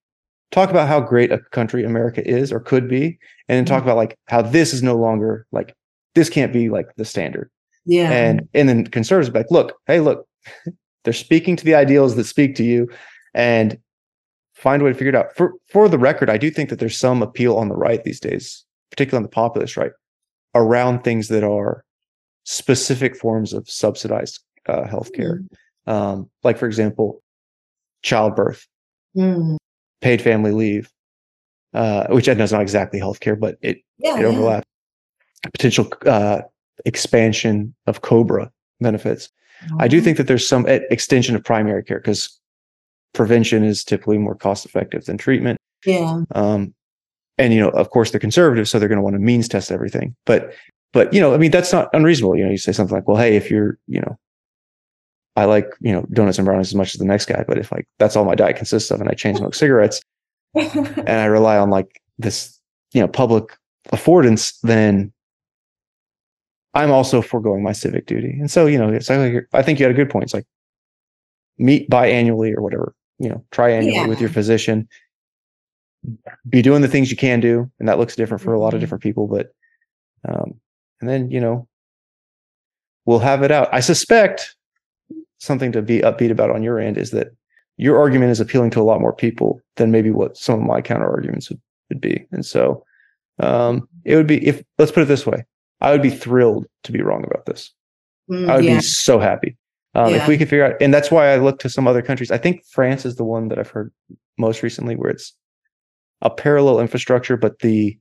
talk 0.51 0.69
about 0.69 0.87
how 0.87 0.99
great 0.99 1.31
a 1.31 1.39
country 1.51 1.83
America 1.83 2.27
is 2.27 2.51
or 2.51 2.59
could 2.59 2.87
be, 2.87 3.17
and 3.47 3.57
then 3.57 3.65
talk 3.65 3.83
about 3.83 3.97
like 3.97 4.17
how 4.27 4.41
this 4.41 4.73
is 4.73 4.83
no 4.83 4.95
longer 4.95 5.47
like 5.51 5.75
this 6.15 6.29
can't 6.29 6.53
be 6.53 6.69
like 6.69 6.87
the 6.97 7.05
standard. 7.05 7.49
Yeah. 7.85 8.11
And 8.11 8.47
and 8.53 8.69
then 8.69 8.85
conservatives 8.87 9.33
like, 9.33 9.49
look, 9.49 9.73
hey, 9.87 9.99
look, 9.99 10.27
they're 11.03 11.13
speaking 11.13 11.55
to 11.55 11.65
the 11.65 11.75
ideals 11.75 12.15
that 12.15 12.25
speak 12.25 12.55
to 12.55 12.63
you, 12.63 12.89
and 13.33 13.77
find 14.53 14.81
a 14.81 14.85
way 14.85 14.91
to 14.91 14.97
figure 14.97 15.09
it 15.09 15.15
out. 15.15 15.35
For 15.35 15.53
for 15.69 15.89
the 15.89 15.99
record, 15.99 16.29
I 16.29 16.37
do 16.37 16.51
think 16.51 16.69
that 16.69 16.79
there's 16.79 16.97
some 16.97 17.23
appeal 17.23 17.57
on 17.57 17.69
the 17.69 17.75
right 17.75 18.03
these 18.03 18.19
days, 18.19 18.65
particularly 18.91 19.23
on 19.23 19.23
the 19.23 19.29
populist 19.29 19.77
right, 19.77 19.91
around 20.53 21.03
things 21.03 21.29
that 21.29 21.43
are 21.43 21.83
specific 22.43 23.15
forms 23.15 23.53
of 23.53 23.69
subsidized 23.69 24.39
uh, 24.67 24.83
healthcare. 24.83 25.47
Um, 25.87 26.29
like 26.43 26.59
for 26.59 26.67
example, 26.67 27.23
childbirth, 28.03 28.67
Mm. 29.15 29.57
Paid 30.01 30.21
family 30.21 30.51
leave, 30.51 30.91
uh, 31.73 32.07
which 32.07 32.27
I 32.27 32.33
know 32.33 32.43
is 32.43 32.51
not 32.51 32.61
exactly 32.61 32.99
healthcare, 32.99 33.39
but 33.39 33.57
it 33.61 33.81
Yeah. 33.97 34.17
it 34.17 34.21
yeah. 34.21 34.27
overlaps. 34.27 34.67
Potential 35.53 35.91
uh, 36.05 36.41
expansion 36.85 37.73
of 37.87 38.01
COBRA 38.01 38.51
benefits. 38.79 39.29
I 39.79 39.87
do 39.87 40.01
think 40.01 40.17
that 40.17 40.27
there's 40.27 40.47
some 40.47 40.65
extension 40.67 41.35
of 41.35 41.43
primary 41.43 41.83
care 41.83 41.99
because 41.99 42.39
prevention 43.13 43.63
is 43.63 43.83
typically 43.83 44.17
more 44.17 44.35
cost 44.35 44.65
effective 44.65 45.05
than 45.05 45.17
treatment. 45.17 45.59
Yeah. 45.85 46.21
Um, 46.33 46.73
and 47.37 47.53
you 47.53 47.59
know, 47.59 47.69
of 47.69 47.89
course, 47.91 48.11
they're 48.11 48.19
conservative, 48.19 48.67
so 48.67 48.79
they're 48.79 48.89
going 48.89 48.97
to 48.97 49.03
want 49.03 49.15
to 49.15 49.19
means 49.19 49.47
test 49.47 49.71
everything. 49.71 50.15
But 50.25 50.53
but 50.93 51.13
you 51.13 51.21
know, 51.21 51.33
I 51.33 51.37
mean, 51.37 51.51
that's 51.51 51.71
not 51.71 51.89
unreasonable. 51.93 52.37
You 52.37 52.45
know, 52.45 52.51
you 52.51 52.57
say 52.57 52.71
something 52.71 52.95
like, 52.95 53.07
"Well, 53.07 53.17
hey, 53.17 53.35
if 53.35 53.49
you're 53.49 53.77
you 53.87 54.01
know." 54.01 54.17
I 55.35 55.45
like, 55.45 55.67
you 55.79 55.93
know, 55.93 56.05
donuts 56.11 56.37
and 56.37 56.45
brownies 56.45 56.67
as 56.67 56.75
much 56.75 56.93
as 56.93 56.99
the 56.99 57.05
next 57.05 57.25
guy, 57.25 57.43
but 57.47 57.57
if 57.57 57.71
like 57.71 57.87
that's 57.99 58.15
all 58.15 58.25
my 58.25 58.35
diet 58.35 58.57
consists 58.57 58.91
of 58.91 58.99
and 58.99 59.09
I 59.09 59.13
chain 59.13 59.35
smoke 59.35 59.55
cigarettes, 59.55 60.01
and 60.55 61.09
I 61.09 61.25
rely 61.25 61.57
on 61.57 61.69
like 61.69 62.01
this, 62.17 62.59
you 62.93 62.99
know, 63.01 63.07
public 63.07 63.57
affordance, 63.93 64.59
then 64.61 65.13
I'm 66.73 66.91
also 66.91 67.21
foregoing 67.21 67.63
my 67.63 67.71
civic 67.71 68.05
duty. 68.05 68.37
And 68.39 68.51
so, 68.51 68.65
you 68.65 68.77
know, 68.77 68.89
it's 68.89 69.09
like 69.09 69.45
I 69.53 69.61
think 69.61 69.79
you 69.79 69.85
had 69.85 69.93
a 69.93 69.97
good 69.97 70.09
point. 70.09 70.23
It's 70.23 70.33
like 70.33 70.45
meet 71.57 71.89
biannually 71.89 72.55
or 72.55 72.61
whatever, 72.61 72.93
you 73.19 73.29
know, 73.29 73.43
triannually 73.51 74.07
with 74.07 74.19
your 74.19 74.29
physician. 74.29 74.87
Be 76.49 76.61
doing 76.61 76.81
the 76.81 76.87
things 76.87 77.11
you 77.11 77.17
can 77.17 77.39
do, 77.39 77.69
and 77.79 77.87
that 77.87 77.99
looks 77.99 78.15
different 78.15 78.41
for 78.41 78.53
a 78.53 78.59
lot 78.59 78.73
of 78.73 78.79
Mhm. 78.79 78.81
different 78.81 79.03
people. 79.03 79.27
But 79.27 79.53
um, 80.27 80.59
and 80.99 81.09
then 81.09 81.29
you 81.31 81.39
know, 81.39 81.67
we'll 83.05 83.19
have 83.19 83.43
it 83.43 83.51
out. 83.51 83.69
I 83.71 83.79
suspect 83.81 84.55
something 85.41 85.71
to 85.71 85.81
be 85.81 85.99
upbeat 85.99 86.29
about 86.29 86.51
on 86.51 86.61
your 86.61 86.79
end 86.79 86.97
is 86.97 87.09
that 87.11 87.29
your 87.77 87.99
argument 87.99 88.31
is 88.31 88.39
appealing 88.39 88.69
to 88.69 88.79
a 88.79 88.83
lot 88.83 89.01
more 89.01 89.13
people 89.13 89.59
than 89.75 89.89
maybe 89.89 90.11
what 90.11 90.37
some 90.37 90.59
of 90.59 90.65
my 90.65 90.81
counter 90.81 91.09
arguments 91.09 91.49
would, 91.49 91.59
would 91.89 91.99
be. 91.99 92.23
And 92.31 92.45
so 92.45 92.85
um, 93.39 93.89
it 94.05 94.15
would 94.15 94.27
be 94.27 94.45
if 94.47 94.63
let's 94.77 94.91
put 94.91 95.01
it 95.01 95.07
this 95.07 95.25
way, 95.25 95.43
I 95.81 95.91
would 95.91 96.03
be 96.03 96.11
thrilled 96.11 96.67
to 96.83 96.91
be 96.91 97.01
wrong 97.01 97.25
about 97.25 97.47
this. 97.47 97.73
Mm, 98.29 98.51
I 98.51 98.55
would 98.57 98.65
yeah. 98.65 98.77
be 98.77 98.81
so 98.83 99.19
happy. 99.19 99.57
Um, 99.95 100.11
Yeah. 100.11 100.21
If 100.21 100.27
we 100.27 100.37
could 100.37 100.47
figure 100.47 100.63
out, 100.63 100.75
and 100.79 100.93
that's 100.93 101.09
why 101.09 101.33
I 101.33 101.37
look 101.37 101.57
to 101.59 101.69
some 101.69 101.87
other 101.87 102.03
countries. 102.03 102.29
I 102.29 102.37
think 102.37 102.63
France 102.67 103.03
is 103.03 103.15
the 103.15 103.23
one 103.23 103.47
that 103.47 103.57
I've 103.57 103.71
heard 103.71 103.91
most 104.37 104.61
recently 104.61 104.95
where 104.95 105.09
it's 105.09 105.35
a 106.21 106.29
parallel 106.29 106.79
infrastructure, 106.79 107.35
but 107.35 107.59
the 107.59 107.97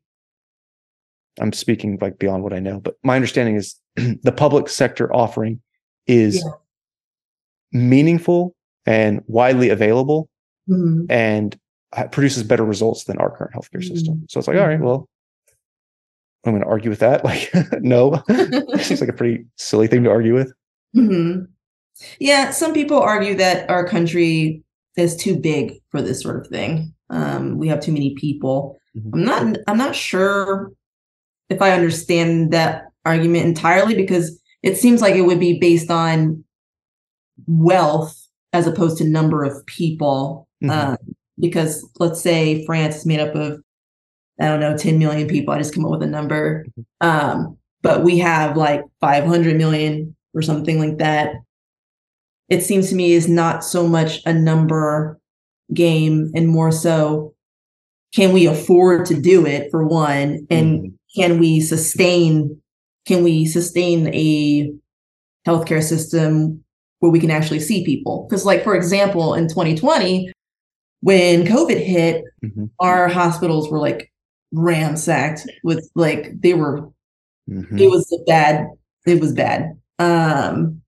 I'm 1.41 1.55
speaking 1.55 1.97
like 2.03 2.19
beyond 2.19 2.43
what 2.43 2.53
I 2.53 2.59
know, 2.59 2.81
but 2.81 2.97
my 3.03 3.17
understanding 3.17 3.57
is 3.57 3.77
the 3.97 4.33
public 4.33 4.69
sector 4.69 5.11
offering 5.15 5.63
is 6.07 6.43
Yeah. 6.45 6.53
Meaningful 7.73 8.55
and 8.87 9.23
widely 9.27 9.69
available 9.69 10.29
Mhm. 10.69 11.07
and 11.11 11.59
produces 12.13 12.43
better 12.45 12.65
results 12.65 13.05
than 13.05 13.19
our 13.19 13.31
current 13.37 13.53
healthcare 13.55 13.83
system. 13.83 14.25
So 14.29 14.39
it's 14.39 14.47
like, 14.49 14.57
all 14.57 14.67
right, 14.69 14.81
well, 14.81 15.09
I'm 16.45 16.53
going 16.53 16.63
to 16.63 16.69
argue 16.69 16.91
with 16.91 17.01
that. 17.01 17.25
Like, 17.25 17.51
no, 17.83 18.23
it 18.29 18.81
seems 18.85 19.01
like 19.01 19.11
a 19.11 19.15
pretty 19.15 19.45
silly 19.57 19.87
thing 19.89 20.05
to 20.05 20.11
argue 20.11 20.35
with. 20.35 20.53
hmm 20.95 21.41
Yeah, 22.19 22.51
some 22.51 22.73
people 22.73 22.99
argue 23.01 23.35
that 23.37 23.69
our 23.69 23.87
country 23.87 24.63
is 24.97 25.17
too 25.17 25.37
big 25.39 25.75
for 25.91 26.01
this 26.03 26.21
sort 26.23 26.41
of 26.41 26.47
thing. 26.49 26.95
Um, 27.11 27.59
we 27.59 27.69
have 27.69 27.81
too 27.81 27.93
many 27.93 28.15
people. 28.15 28.79
Mhm. 28.97 29.11
I'm 29.15 29.25
not. 29.25 29.57
I'm 29.67 29.79
not 29.79 29.95
sure 29.97 30.73
if 31.49 31.61
I 31.61 31.73
understand 31.73 32.53
that 32.53 32.85
argument 33.05 33.45
entirely 33.47 33.95
because 33.95 34.41
it 34.63 34.77
seems 34.77 35.01
like 35.01 35.15
it 35.17 35.23
would 35.23 35.41
be 35.41 35.59
based 35.59 35.91
on 35.91 36.45
wealth 37.47 38.17
as 38.53 38.67
opposed 38.67 38.99
to 38.99 39.05
number 39.05 39.45
of 39.45 39.65
people. 39.67 40.49
Mhm. 40.63 40.71
Um, 40.71 40.97
because 41.39 41.89
let's 41.99 42.21
say 42.21 42.65
France 42.67 42.97
is 42.97 43.07
made 43.07 43.21
up 43.21 43.35
of 43.35 43.61
I 44.41 44.47
don't 44.47 44.61
know 44.61 44.77
10 44.77 44.99
million 44.99 45.29
people. 45.29 45.53
I 45.53 45.59
just 45.59 45.75
come 45.75 45.85
up 45.85 45.91
with 45.91 46.03
a 46.03 46.07
number. 46.07 46.67
Um, 47.03 47.59
but 47.83 48.03
we 48.03 48.19
have 48.19 48.57
like 48.57 48.83
500 49.01 49.57
million 49.57 50.17
or 50.35 50.41
something 50.43 50.79
like 50.79 50.97
that. 50.99 51.35
It 52.49 52.63
seems 52.63 52.89
to 52.89 52.95
me 52.95 53.13
is 53.13 53.29
not 53.29 53.63
so 53.65 53.87
much 53.87 54.23
a 54.25 54.33
number 54.33 55.19
game 55.75 56.31
and 56.35 56.49
more 56.49 56.73
so 56.73 57.35
can 58.15 58.33
we 58.33 58.47
afford 58.47 59.07
to 59.07 59.21
do 59.21 59.47
it 59.47 59.71
for 59.71 59.87
one 59.87 60.47
and 60.51 60.81
Mhm. 60.81 60.93
can 61.15 61.39
we 61.39 61.61
sustain 61.61 62.61
can 63.07 63.23
we 63.25 63.47
sustain 63.47 64.09
a 64.09 64.73
healthcare 65.47 65.83
system 65.83 66.65
where 67.01 67.11
we 67.11 67.19
can 67.21 67.31
actually 67.31 67.61
see 67.61 67.85
people 67.85 68.27
because 68.29 68.45
like 68.47 68.63
for 68.63 68.75
example 68.75 69.35
in 69.35 69.49
2020 69.49 70.33
when 71.01 71.45
covid 71.45 71.79
hit 71.83 72.25
Mhm. 72.45 72.71
our 72.79 73.09
hospitals 73.09 73.71
were 73.71 73.79
like 73.79 74.13
ransacked 74.53 75.47
with 75.65 75.91
like 75.95 76.41
they 76.41 76.55
were 76.55 76.89
Mhm. 77.49 77.81
it 77.81 77.89
was 77.91 78.07
bad 78.27 78.69
it 79.07 79.21
was 79.21 79.33
bad 79.33 79.77
um 79.99 80.81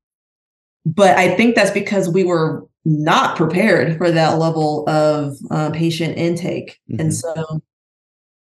but 0.85 1.17
i 1.19 1.35
think 1.35 1.55
that's 1.55 1.71
because 1.71 2.09
we 2.09 2.25
were 2.25 2.67
not 2.85 3.37
prepared 3.37 3.97
for 3.97 4.11
that 4.11 4.39
level 4.39 4.89
of 4.89 5.37
uh, 5.51 5.71
patient 5.71 6.17
intake 6.19 6.79
and 6.89 7.11
Mhm. 7.11 7.13
so 7.13 7.61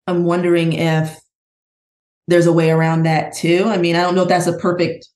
i'm 0.07 0.23
wondering 0.23 0.73
if 0.73 1.19
there's 2.27 2.47
a 2.47 2.53
way 2.53 2.71
around 2.71 3.03
that 3.03 3.33
too 3.33 3.63
i 3.67 3.77
mean 3.77 3.95
i 3.95 4.01
don't 4.01 4.15
know 4.15 4.23
if 4.23 4.29
that's 4.29 4.47
a 4.47 4.57
perfect 4.57 5.07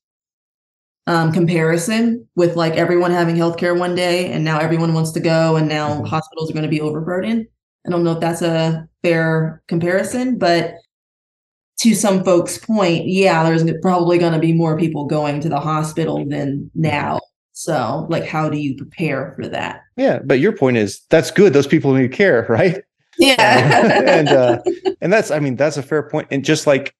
um, 1.09 1.31
comparison 1.33 2.27
with 2.35 2.55
like 2.55 2.73
everyone 2.73 3.11
having 3.11 3.35
healthcare 3.35 3.77
one 3.77 3.95
day 3.95 4.31
and 4.31 4.43
now 4.45 4.59
everyone 4.59 4.93
wants 4.93 5.11
to 5.11 5.19
go 5.19 5.55
and 5.55 5.67
now 5.67 6.01
Mhm. 6.01 6.07
hospitals 6.07 6.49
are 6.49 6.53
going 6.53 6.63
to 6.63 6.69
be 6.69 6.81
overburdened 6.81 7.47
i 7.85 7.89
don't 7.89 8.03
know 8.03 8.11
if 8.11 8.19
that's 8.19 8.41
a 8.43 8.87
fair 9.03 9.61
comparison 9.67 10.37
but 10.37 10.75
to 11.79 11.95
some 11.95 12.25
folks' 12.25 12.57
point, 12.57 13.07
yeah, 13.07 13.41
there's 13.45 13.63
probably 13.81 14.17
going 14.17 14.33
to 14.33 14.39
be 14.39 14.51
more 14.51 14.77
people 14.77 15.05
going 15.05 15.39
to 15.39 15.47
the 15.47 15.61
hospital 15.61 16.25
than 16.27 16.69
now. 16.75 17.19
So, 17.53 18.05
like, 18.09 18.25
how 18.25 18.49
do 18.49 18.57
you 18.57 18.75
prepare 18.75 19.33
for 19.37 19.47
that? 19.47 19.83
Yeah, 19.95 20.19
but 20.25 20.39
your 20.39 20.51
point 20.51 20.75
is 20.75 20.99
that's 21.09 21.31
good. 21.31 21.53
Those 21.53 21.67
people 21.67 21.93
need 21.93 22.11
care, 22.11 22.45
right? 22.49 22.83
Yeah. 23.17 24.01
and 24.05 24.27
uh, 24.27 24.59
and 25.01 25.11
that's 25.11 25.31
I 25.31 25.39
mean 25.39 25.55
that's 25.55 25.77
a 25.77 25.83
fair 25.83 26.03
point. 26.03 26.27
And 26.31 26.43
just 26.43 26.67
like 26.67 26.93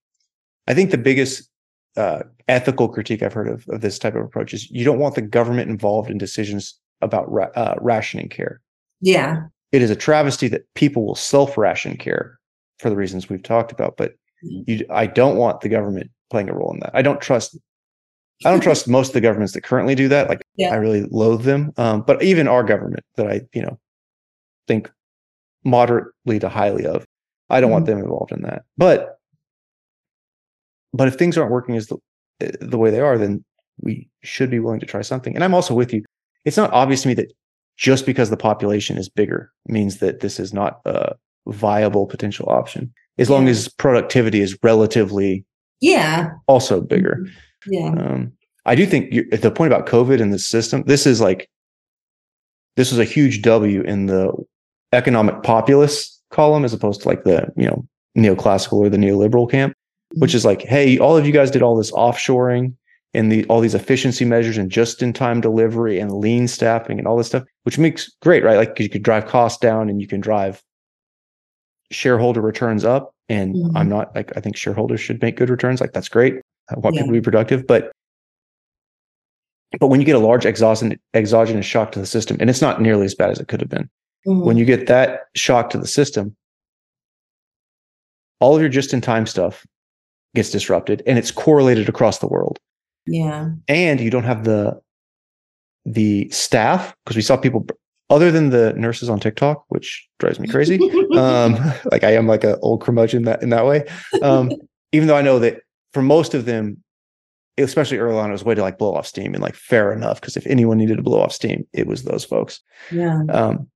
I 0.68 0.74
think 0.74 0.92
the 0.92 0.98
biggest 0.98 1.49
uh, 1.98 2.22
ethical 2.48 2.88
critique 2.88 3.22
I've 3.24 3.34
heard 3.34 3.48
of 3.48 3.68
of 3.70 3.82
this 3.82 4.00
type 4.00 4.16
of 4.16 4.24
approach 4.24 4.54
is 4.54 4.70
you 4.72 4.84
don't 4.86 5.00
want 5.00 5.16
the 5.16 5.22
government 5.22 5.70
involved 5.70 6.10
in 6.10 6.18
decisions 6.18 6.78
about 7.02 7.32
ra- 7.32 7.52
uh, 7.56 7.76
rationing 7.80 8.30
care. 8.30 8.62
yeah. 9.02 9.44
It 9.72 9.84
is 9.84 9.92
a 9.92 9.96
travesty 9.96 10.48
that 10.48 10.64
people 10.74 11.06
will 11.06 11.14
self 11.16 11.56
ration 11.56 11.96
care 11.96 12.40
for 12.80 12.90
the 12.90 12.96
reasons 12.96 13.30
we've 13.30 13.44
talked 13.44 13.72
about. 13.72 13.98
But 13.98 14.14
you, 14.42 14.84
I 14.90 15.06
don't 15.06 15.36
want 15.38 15.62
the 15.62 15.70
government 15.70 16.10
playing 16.32 16.50
a 16.50 16.54
role 16.56 16.74
in 16.74 16.80
that. 16.80 16.90
I 16.96 17.04
don't 17.04 17.22
trust. 17.22 17.56
I 18.46 18.50
don't 18.50 18.62
trust 18.64 18.88
most 18.88 19.10
of 19.10 19.14
the 19.14 19.22
governments 19.22 19.54
that 19.54 19.62
currently 19.62 19.94
do 19.94 20.08
that. 20.08 20.28
Like 20.28 20.42
Yeah. 20.56 20.74
I 20.74 20.78
really 20.78 21.04
loathe 21.12 21.44
them. 21.44 21.72
Um, 21.78 22.02
but 22.02 22.24
even 22.24 22.48
our 22.48 22.64
government 22.64 23.04
that 23.16 23.28
I 23.28 23.42
you 23.54 23.62
know 23.62 23.78
think 24.68 24.90
moderately 25.64 26.40
to 26.40 26.50
highly 26.50 26.86
of, 26.88 27.06
I 27.52 27.62
don't 27.62 27.70
want 27.72 27.86
them 27.86 28.00
involved 28.00 28.32
in 28.32 28.42
that. 28.44 28.64
But 28.76 29.19
but 30.94 31.08
if 31.08 31.16
things 31.16 31.38
aren't 31.38 31.52
working 31.52 31.76
as 31.76 31.88
the 31.88 31.98
the 32.62 32.78
way 32.78 32.90
they 32.90 33.02
are, 33.02 33.18
then 33.18 33.44
we 33.82 34.10
should 34.24 34.50
be 34.50 34.60
willing 34.60 34.80
to 34.80 34.86
try 34.86 35.02
something. 35.02 35.36
And 35.36 35.44
I'm 35.44 35.54
also 35.54 35.74
with 35.74 35.94
you. 35.94 36.04
It's 36.46 36.58
not 36.58 36.72
obvious 36.72 37.02
to 37.02 37.08
me 37.10 37.14
that 37.16 37.32
just 37.78 38.06
because 38.06 38.30
the 38.30 38.38
population 38.38 38.98
is 38.98 39.10
bigger 39.10 39.52
means 39.68 39.98
that 39.98 40.22
this 40.22 40.40
is 40.40 40.54
not 40.54 40.80
a 40.86 41.16
viable 41.48 42.06
potential 42.06 42.48
option. 42.50 42.94
As 43.18 43.30
long 43.30 43.46
Yeah. 43.46 43.52
as 43.52 43.68
productivity 43.68 44.40
is 44.42 44.58
relatively 44.64 45.46
Yeah. 45.82 46.32
also 46.48 46.82
bigger. 46.82 47.26
Yeah. 47.68 47.90
Um, 47.90 48.32
I 48.66 48.76
do 48.76 48.86
think 48.86 49.14
you, 49.14 49.30
the 49.30 49.52
point 49.52 49.74
about 49.74 49.88
COVID 49.88 50.22
and 50.22 50.32
the 50.34 50.40
system, 50.40 50.84
this 50.88 51.06
is 51.06 51.20
like, 51.20 51.50
this 52.76 52.92
was 52.92 53.00
a 53.00 53.04
huge 53.06 53.42
W 53.42 53.82
in 53.82 54.06
the 54.06 54.32
economic 54.94 55.44
populist 55.44 56.22
column 56.32 56.64
as 56.64 56.74
opposed 56.74 57.02
to 57.02 57.08
like 57.08 57.24
the, 57.24 57.52
you 57.58 57.66
know, 57.66 57.86
neoclassical 58.18 58.74
or 58.74 58.90
the 58.90 58.98
neoliberal 58.98 59.50
camp, 59.50 59.74
which 60.16 60.34
is 60.34 60.46
like, 60.46 60.62
hey, 60.62 60.98
all 60.98 61.16
of 61.18 61.26
you 61.26 61.32
guys 61.32 61.52
did 61.52 61.62
all 61.62 61.76
this 61.78 61.92
offshoring 61.92 62.74
and 63.14 63.32
the 63.32 63.46
all 63.46 63.60
these 63.62 63.76
efficiency 63.76 64.26
measures 64.26 64.58
and 64.58 64.70
just 64.72 65.02
in 65.02 65.14
time 65.14 65.42
delivery 65.42 66.00
and 66.00 66.12
lean 66.12 66.48
staffing 66.48 66.98
and 67.00 67.08
all 67.08 67.18
this 67.18 67.28
stuff, 67.28 67.44
which 67.64 67.78
makes 67.78 68.12
great, 68.22 68.44
right? 68.44 68.58
Like 68.58 68.80
you 68.80 68.90
could 68.90 69.04
drive 69.04 69.28
costs 69.28 69.60
down 69.60 69.90
and 69.90 70.02
you 70.02 70.08
can 70.08 70.20
drive 70.22 70.62
shareholder 71.92 72.42
returns 72.42 72.86
up. 72.86 73.14
And 73.30 73.56
Mhm. 73.56 73.72
I'm 73.76 73.90
not 73.90 74.16
like 74.16 74.36
I 74.36 74.42
think 74.42 74.56
shareholders 74.58 75.00
should 75.02 75.22
make 75.22 75.38
good 75.38 75.50
returns. 75.50 75.82
Like 75.82 75.94
that's 75.94 76.10
great. 76.10 76.36
I 76.70 76.80
want 76.80 76.96
Yeah. 76.96 77.02
people 77.02 77.14
to 77.14 77.20
be 77.20 77.24
productive, 77.24 77.66
but 77.68 77.92
but 79.80 79.88
when 79.88 80.00
you 80.00 80.06
get 80.06 80.16
a 80.16 80.20
large 80.20 80.48
exogenous 80.48 80.98
exogenous 81.14 81.66
shock 81.66 81.92
to 81.92 82.00
the 82.00 82.06
system, 82.08 82.38
and 82.40 82.50
it's 82.50 82.62
not 82.62 82.82
nearly 82.82 83.06
as 83.06 83.14
bad 83.14 83.30
as 83.30 83.40
it 83.40 83.48
could 83.48 83.60
have 83.62 83.70
been, 83.70 83.88
Mhm. 84.26 84.44
when 84.44 84.58
you 84.58 84.66
get 84.66 84.88
that 84.88 85.26
shock 85.36 85.70
to 85.72 85.78
the 85.78 85.86
system, 85.88 86.36
all 88.40 88.56
of 88.56 88.62
your 88.62 88.70
just 88.70 88.94
in 88.94 89.02
time 89.02 89.28
stuff 89.28 89.66
gets 90.36 90.50
disrupted, 90.50 91.04
and 91.06 91.18
it's 91.18 91.32
correlated 91.32 91.90
across 91.90 92.20
the 92.20 92.28
world. 92.28 92.60
yeah. 93.06 93.50
And 93.68 94.00
you 94.00 94.10
don't 94.10 94.24
have 94.24 94.44
the 94.44 94.80
the 95.86 96.30
staff 96.30 96.96
because 97.04 97.16
we 97.16 97.22
saw 97.22 97.38
people 97.38 97.66
other 98.10 98.32
than 98.32 98.50
the 98.50 98.74
nurses 98.74 99.10
on 99.10 99.20
TikTok, 99.20 99.64
which 99.70 100.08
drives 100.20 100.40
me 100.40 100.48
crazy. 100.48 100.80
um, 101.18 101.58
like 101.92 102.04
I 102.04 102.14
am 102.14 102.28
like 102.28 102.44
an 102.44 102.58
old 102.62 102.82
curmudgeon 102.82 103.24
that 103.24 103.42
in 103.42 103.50
that 103.50 103.66
way. 103.66 103.86
Um, 104.22 104.52
even 104.92 105.08
though 105.08 105.18
I 105.18 105.22
know 105.22 105.40
that 105.40 105.62
for 105.94 106.02
most 106.02 106.34
of 106.34 106.46
them, 106.46 106.84
especially 107.58 107.98
early 107.98 108.18
on, 108.18 108.30
it 108.30 108.34
was 108.34 108.42
a 108.42 108.46
way 108.46 108.56
to 108.56 108.62
like 108.62 108.78
blow 108.78 108.96
off 108.96 109.06
steam 109.06 109.34
and 109.34 109.44
like 109.44 109.56
fair 109.56 109.92
enough. 109.92 110.20
Because 110.22 110.38
if 110.38 110.48
anyone 110.48 110.78
needed 110.78 110.98
to 110.98 111.04
blow 111.04 111.22
off 111.22 111.34
steam, 111.34 111.68
it 111.74 111.88
was 111.88 112.04
those 112.04 112.26
folks. 112.26 112.62
yeah. 112.92 113.22
Um, 113.30 113.68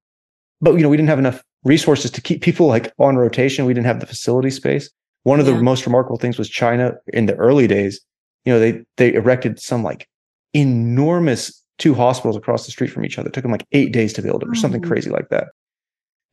but 0.61 0.75
you 0.75 0.82
know, 0.82 0.90
we 0.90 0.98
didn't 0.98 1.09
have 1.09 1.19
enough 1.19 1.43
resources 1.65 2.09
to 2.11 2.22
keep 2.22 2.41
people 2.41 2.67
like 2.67 2.93
on 2.98 3.17
rotation. 3.17 3.65
We 3.65 3.73
didn't 3.73 3.88
have 3.88 3.99
the 3.99 4.06
facility 4.06 4.49
space. 4.49 4.90
One 5.24 5.40
of 5.40 5.48
Yeah. 5.48 5.53
the 5.56 5.64
most 5.64 5.85
remarkable 5.85 6.18
things 6.18 6.38
was 6.38 6.50
China 6.50 6.93
in 7.14 7.26
the 7.26 7.35
early 7.35 7.68
days. 7.68 8.00
You 8.45 8.53
know, 8.53 8.60
they 8.60 8.82
they 8.98 9.14
erected 9.14 9.60
some 9.60 9.84
like 9.84 10.08
enormous 10.53 11.61
two 11.80 11.93
hospitals 11.93 12.35
across 12.38 12.66
the 12.66 12.72
street 12.72 12.92
from 12.92 13.06
each 13.06 13.18
other. 13.18 13.30
It 13.30 13.34
took 13.34 13.43
them 13.43 13.52
like 13.52 13.66
eight 13.72 13.92
days 13.93 14.14
to 14.14 14.22
build 14.22 14.42
them, 14.42 14.52
or 14.52 14.56
something 14.56 14.82
Mhm. 14.82 14.88
crazy 14.88 15.10
like 15.10 15.30
that. 15.30 15.48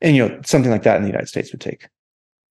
And 0.01 0.17
you 0.17 0.29
know, 0.29 0.41
something 0.45 0.71
like 0.71 0.83
that 0.83 0.97
in 0.97 1.03
the 1.03 1.09
United 1.09 1.29
States 1.29 1.53
would 1.53 1.61
take 1.61 1.89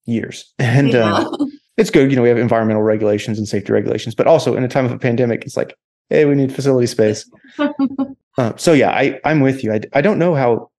years. 0.05 0.53
And 0.59 0.93
Yeah. 0.93 1.17
um, 1.19 1.51
it's 1.77 1.89
good. 1.91 2.09
You 2.09 2.15
know, 2.15 2.23
we 2.23 2.29
have 2.29 2.37
environmental 2.37 2.83
regulations 2.83 3.37
and 3.37 3.47
safety 3.47 3.71
regulations, 3.71 4.15
but 4.15 4.27
also 4.27 4.55
in 4.55 4.63
a 4.63 4.67
time 4.67 4.85
of 4.85 4.91
a 4.91 4.97
pandemic, 4.99 5.43
it's 5.45 5.55
like, 5.57 5.73
hey, 6.09 6.25
we 6.25 6.35
need 6.35 6.53
facility 6.53 6.87
space. 6.87 7.29
Uh, 8.37 8.53
so 8.55 8.71
yeah, 8.71 8.89
I 8.91 9.19
I'm 9.25 9.41
with 9.41 9.65
you. 9.65 9.73
I 9.73 9.81
I 9.91 9.99
don't 9.99 10.17
know 10.17 10.33
how 10.33 10.69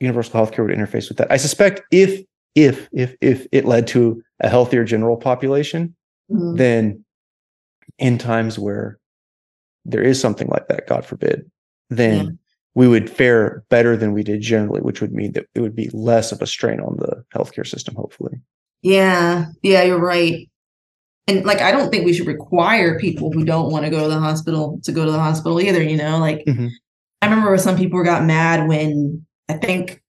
universal 0.00 0.34
healthcare 0.40 0.66
would 0.66 0.76
interface 0.76 1.08
with 1.08 1.18
that. 1.18 1.30
I 1.30 1.36
suspect 1.36 1.82
if 1.92 2.24
if 2.56 2.88
if 2.92 3.14
if 3.20 3.46
it 3.52 3.64
led 3.66 3.86
to 3.88 4.20
a 4.40 4.48
healthier 4.48 4.84
general 4.84 5.16
population, 5.16 5.94
Mhm. 6.32 6.56
then 6.58 7.04
in 7.98 8.18
times 8.18 8.58
where 8.58 8.98
there 9.84 10.02
is 10.02 10.20
something 10.20 10.48
like 10.48 10.66
that, 10.68 10.88
God 10.88 11.04
forbid, 11.06 11.48
then 11.90 12.24
Yeah. 12.24 12.30
we 12.74 12.88
would 12.88 13.08
fare 13.08 13.62
better 13.70 13.96
than 13.96 14.12
we 14.12 14.24
did 14.24 14.40
generally, 14.40 14.80
which 14.80 15.00
would 15.00 15.12
mean 15.12 15.32
that 15.32 15.46
it 15.54 15.60
would 15.60 15.76
be 15.76 15.88
less 15.92 16.32
of 16.32 16.42
a 16.42 16.46
strain 16.46 16.80
on 16.80 16.96
the 16.96 17.24
healthcare 17.32 17.66
system, 17.66 17.94
hopefully. 17.94 18.40
Yeah, 18.82 19.46
yeah, 19.62 19.82
you're 19.84 20.00
right. 20.00 20.48
And 21.28 21.44
like, 21.44 21.60
I 21.60 21.72
don't 21.72 21.90
think 21.90 22.04
we 22.04 22.12
should 22.12 22.26
require 22.26 22.98
people 22.98 23.32
who 23.32 23.44
don't 23.44 23.70
want 23.70 23.84
to 23.84 23.90
go 23.90 24.02
to 24.02 24.08
the 24.08 24.20
hospital 24.20 24.80
to 24.84 24.92
go 24.92 25.04
to 25.04 25.12
the 25.12 25.18
hospital 25.18 25.60
either. 25.60 25.82
You 25.82 25.96
know, 25.96 26.18
like 26.18 26.42
Mhm. 26.46 26.70
I 27.22 27.28
remember 27.28 27.56
some 27.58 27.76
people 27.76 28.02
got 28.04 28.24
mad 28.24 28.68
when 28.68 29.24
I 29.48 29.54
think 29.54 30.02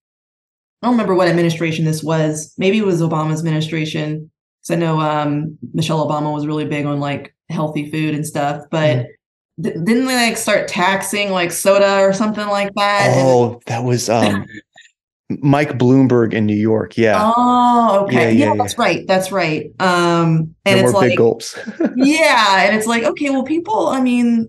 I 0.81 0.87
don't 0.87 0.93
remember 0.93 1.15
what 1.15 1.27
administration 1.27 1.85
this 1.85 2.03
was. 2.03 2.53
Maybe 2.57 2.77
it 2.77 2.85
was 2.85 3.01
Obama's 3.01 3.39
administration. 3.39 4.29
because 4.61 4.75
I 4.75 4.79
know 4.79 4.99
um, 4.99 5.57
Michelle 5.73 6.07
Obama 6.07 6.31
was 6.33 6.45
really 6.45 6.65
big 6.65 6.85
on 6.85 6.99
like 6.99 7.33
healthy 7.49 7.89
food 7.91 8.13
and 8.15 8.25
stuff, 8.25 8.63
but. 8.71 8.97
Mm-hmm. 8.97 9.63
th- 9.63 9.75
Didn't 9.85 10.05
they 10.05 10.15
like 10.29 10.37
start 10.37 10.67
taxing 10.67 11.31
like 11.31 11.51
soda 11.51 12.01
or 12.01 12.13
something 12.13 12.47
like 12.47 12.73
that? 12.75 13.13
And- 13.17 13.27
Oh, 13.27 13.59
that 13.65 13.83
was 13.83 14.07
um, 14.09 14.45
Mike 15.29 15.77
Bloomberg 15.77 16.33
in 16.33 16.45
New 16.45 16.55
York. 16.55 16.95
Yeah, 16.97 17.33
Oh, 17.35 18.03
okay. 18.05 18.31
Yeah, 18.31 18.45
Yeah, 18.45 18.53
yeah, 18.53 18.55
that's 18.63 18.77
right. 18.77 19.05
That's 19.07 19.31
right. 19.31 19.71
Um, 19.79 20.55
and 20.63 20.79
no 20.81 20.85
it's 20.85 20.93
like, 20.93 21.09
big 21.09 21.17
gulps. 21.17 21.57
yeah, 21.95 22.65
and 22.65 22.75
it's 22.77 22.87
like, 22.87 23.03
okay, 23.03 23.29
well, 23.31 23.43
people, 23.43 23.87
I 23.87 23.99
mean, 23.99 24.47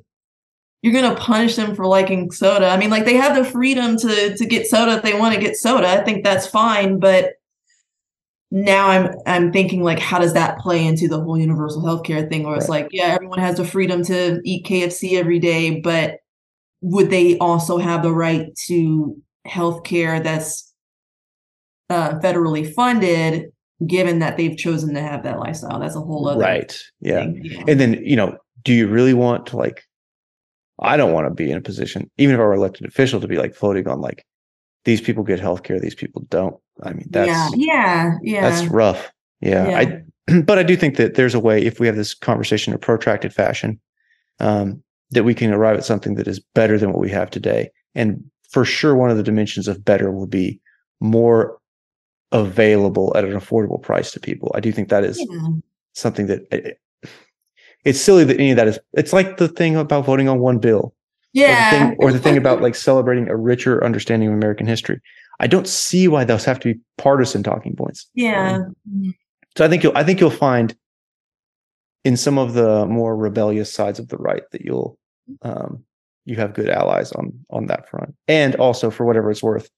you're 0.82 0.92
gonna 0.92 1.16
punish 1.16 1.56
them 1.56 1.74
for 1.74 1.86
liking 1.86 2.30
soda. 2.30 2.68
I 2.68 2.76
mean, 2.76 2.90
like 2.90 3.04
they 3.04 3.16
have 3.16 3.36
the 3.36 3.44
freedom 3.44 3.96
to 3.98 4.36
to 4.36 4.46
get 4.46 4.66
soda 4.66 4.96
if 4.96 5.02
they 5.02 5.18
want 5.18 5.34
to 5.34 5.40
get 5.40 5.56
soda. 5.56 5.88
I 5.88 6.04
think 6.04 6.24
that's 6.24 6.46
fine, 6.46 6.98
but 6.98 7.34
now 8.50 8.88
I'm 8.88 9.10
I'm 9.26 9.52
thinking 9.52 9.82
like, 9.82 9.98
how 9.98 10.18
does 10.18 10.34
that 10.34 10.58
play 10.58 10.86
into 10.86 11.08
the 11.08 11.20
whole 11.20 11.38
universal 11.38 11.82
healthcare 11.82 12.28
thing? 12.28 12.44
Where 12.44 12.56
it's 12.56 12.68
like, 12.68 12.88
yeah, 12.92 13.06
everyone 13.06 13.40
has 13.40 13.56
the 13.56 13.64
freedom 13.64 14.02
to 14.04 14.40
eat 14.44 14.64
KFC 14.64 15.18
every 15.18 15.38
day, 15.38 15.80
but 15.80 16.18
would 16.80 17.10
they 17.10 17.36
also 17.38 17.78
have 17.78 18.02
the 18.02 18.12
right 18.12 18.54
to 18.66 19.20
healthcare 19.46 20.22
that's 20.22 20.72
uh, 21.90 22.18
federally 22.20 22.72
funded, 22.72 23.50
given 23.86 24.20
that 24.20 24.36
they've 24.36 24.56
chosen 24.56 24.94
to 24.94 25.00
have 25.00 25.24
that 25.24 25.38
lifestyle? 25.38 25.80
That's 25.80 25.96
a 25.96 26.00
whole 26.00 26.28
other 26.28 26.40
right. 26.40 26.78
Yeah. 27.00 27.24
thing, 27.24 27.44
you 27.44 27.58
know? 27.58 27.64
And 27.68 27.80
then, 27.80 27.94
you 28.04 28.16
know, 28.16 28.36
do 28.62 28.72
you 28.72 28.86
really 28.86 29.14
want 29.14 29.46
to 29.46 29.56
like, 29.56 29.82
I 30.80 30.96
don't 30.96 31.12
want 31.12 31.26
to 31.26 31.34
be 31.34 31.50
in 31.50 31.58
a 31.58 31.62
position, 31.62 32.10
even 32.18 32.34
if 32.34 32.40
I 32.40 32.44
were 32.44 32.54
elected 32.54 32.86
official, 32.86 33.20
to 33.20 33.28
be 33.28 33.36
like 33.36 33.54
floating 33.54 33.88
on 33.88 34.00
like, 34.00 34.24
these 34.84 35.00
people 35.00 35.24
get 35.24 35.40
health 35.40 35.64
care, 35.64 35.80
these 35.80 35.94
people 35.94 36.22
don't. 36.30 36.56
I 36.82 36.92
mean, 36.92 37.06
that's 37.10 37.28
yeah, 37.28 37.50
yeah, 37.56 38.12
yeah. 38.22 38.48
that's 38.48 38.70
rough. 38.70 39.10
Yeah. 39.40 39.76
I 39.76 40.02
but 40.44 40.58
I 40.58 40.62
do 40.62 40.76
think 40.76 40.96
that 40.96 41.14
there's 41.14 41.34
a 41.34 41.40
way 41.40 41.64
if 41.64 41.80
we 41.80 41.86
have 41.86 41.96
this 41.96 42.14
conversation 42.14 42.72
in 42.72 42.76
a 42.76 42.78
protracted 42.78 43.32
fashion, 43.32 43.80
um, 44.40 44.82
that 45.10 45.24
we 45.24 45.34
can 45.34 45.52
arrive 45.52 45.76
at 45.76 45.84
something 45.84 46.14
that 46.14 46.28
is 46.28 46.40
better 46.54 46.78
than 46.78 46.90
what 46.90 47.00
we 47.00 47.10
have 47.10 47.30
today. 47.30 47.70
And 47.94 48.22
for 48.50 48.64
sure, 48.64 48.94
one 48.94 49.10
of 49.10 49.16
the 49.16 49.22
dimensions 49.22 49.68
of 49.68 49.84
better 49.84 50.10
will 50.12 50.26
be 50.26 50.60
more 51.00 51.58
available 52.32 53.12
at 53.16 53.24
an 53.24 53.32
affordable 53.32 53.82
price 53.82 54.12
to 54.12 54.20
people. 54.20 54.52
I 54.54 54.60
do 54.60 54.70
think 54.70 54.88
that 54.90 55.04
is 55.04 55.18
yeah. 55.18 55.48
something 55.94 56.26
that 56.26 56.42
it- 56.52 56.78
it's 57.88 58.00
silly 58.00 58.24
that 58.24 58.38
any 58.38 58.50
of 58.50 58.56
that 58.56 58.68
is 58.68 58.78
it's 58.94 59.12
like 59.12 59.36
the 59.38 59.48
thing 59.48 59.76
about 59.76 60.04
voting 60.04 60.28
on 60.28 60.38
one 60.40 60.58
bill 60.58 60.78
or 60.78 60.92
the 61.32 61.40
Yeah. 61.40 61.70
thing, 61.70 61.96
or 61.98 62.12
the 62.12 62.18
thing 62.18 62.36
about 62.36 62.60
like 62.66 62.74
celebrating 62.74 63.28
a 63.28 63.36
richer 63.36 63.82
understanding 63.84 64.28
of 64.28 64.34
American 64.34 64.66
history. 64.66 65.00
I 65.40 65.46
don't 65.46 65.66
see 65.68 66.08
why 66.08 66.24
those 66.24 66.44
have 66.44 66.58
to 66.60 66.74
be 66.74 66.80
partisan 66.96 67.42
talking 67.42 67.76
points. 67.76 68.08
yeah. 68.14 68.58
So 69.56 69.64
I 69.64 69.68
think 69.68 69.82
you'll 69.82 69.96
I 69.96 70.04
think 70.04 70.20
you'll 70.20 70.30
find 70.30 70.74
in 72.04 72.16
some 72.16 72.38
of 72.38 72.54
the 72.54 72.86
more 72.86 73.16
rebellious 73.16 73.72
sides 73.72 73.98
of 73.98 74.08
the 74.08 74.16
right 74.16 74.42
that 74.52 74.62
you'll 74.62 74.98
um, 75.42 75.84
you 76.24 76.36
have 76.36 76.54
good 76.54 76.68
allies 76.68 77.12
on 77.12 77.32
on 77.50 77.66
that 77.66 77.88
front. 77.88 78.14
And 78.28 78.54
also 78.56 78.90
for 78.90 79.04
whatever 79.04 79.30
it's 79.30 79.42
worth, 79.42 79.68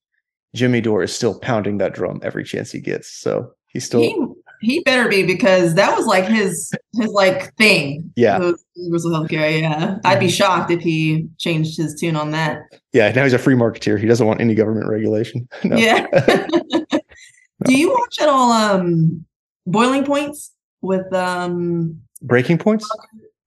Jimmy 0.55 0.81
Dore 0.81 1.03
is 1.03 1.15
still 1.15 1.39
pounding 1.39 1.77
that 1.79 1.93
drum 1.93 2.19
every 2.23 2.43
chance 2.43 2.71
he 2.71 2.79
gets. 2.79 3.07
So 3.11 3.51
he's 3.67 3.85
still 3.85 4.01
He 4.01 4.15
he 4.61 4.81
better 4.83 5.09
be 5.09 5.23
because 5.23 5.75
that 5.75 5.95
was 5.97 6.05
like 6.05 6.25
his 6.25 6.71
his 6.93 7.09
like 7.09 7.53
thing. 7.55 8.11
Yeah. 8.15 8.39
was 8.39 8.63
universal 8.75 9.11
healthcare. 9.11 9.59
Yeah, 9.61 9.97
I'd 10.05 10.19
be 10.19 10.29
shocked 10.29 10.71
if 10.71 10.81
he 10.81 11.27
changed 11.37 11.77
his 11.77 11.99
tune 11.99 12.15
on 12.15 12.31
that. 12.31 12.61
yeah, 12.93 13.11
now 13.11 13.23
he's 13.23 13.33
a 13.33 13.39
free 13.39 13.55
marketeer. 13.55 13.99
He 13.99 14.05
doesn't 14.07 14.25
want 14.27 14.39
any 14.41 14.55
government 14.55 14.87
regulation. 14.87 15.47
No. 15.63 15.75
Yeah. 15.77 16.05
Do 17.65 17.77
you 17.77 17.89
watch 17.91 18.17
at 18.21 18.29
all 18.29 18.51
um 18.51 19.25
Boiling 19.67 20.03
Points 20.05 20.51
with 20.81 21.11
um 21.13 21.99
Breaking 22.21 22.57
points? 22.57 22.89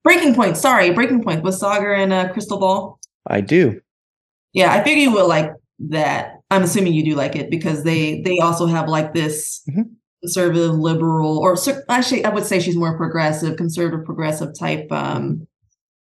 Breaking 0.03 0.35
Point? 0.35 0.57
Sorry, 0.57 0.91
Breaking 0.91 1.23
Point 1.23 1.43
with 1.43 1.55
Saagar 1.59 1.97
and 1.97 2.13
uh, 2.13 2.31
Krystal 2.33 2.59
Ball. 2.59 2.99
I 3.27 3.41
do. 3.41 3.81
Yeah, 4.53 4.71
I 4.73 4.83
figure 4.83 5.01
you 5.03 5.11
will 5.11 5.27
like 5.27 5.51
that. 5.89 6.33
I'm 6.51 6.63
assuming 6.63 6.93
you 6.93 7.03
do 7.03 7.15
like 7.15 7.35
it 7.35 7.49
because 7.49 7.83
they 7.83 8.21
they 8.21 8.37
also 8.39 8.65
have 8.67 8.87
like 8.87 9.13
this 9.13 9.63
Mhm. 9.69 9.91
Conservative 10.25 10.73
liberal 10.75 11.37
or 11.37 11.55
actually 11.89 12.25
I 12.25 12.29
would 12.29 12.45
say 12.45 12.59
she's 12.59 12.75
more 12.75 12.97
progressive, 12.97 13.57
conservative 13.57 14.05
progressive 14.05 14.57
type 14.57 14.91
um 14.91 15.47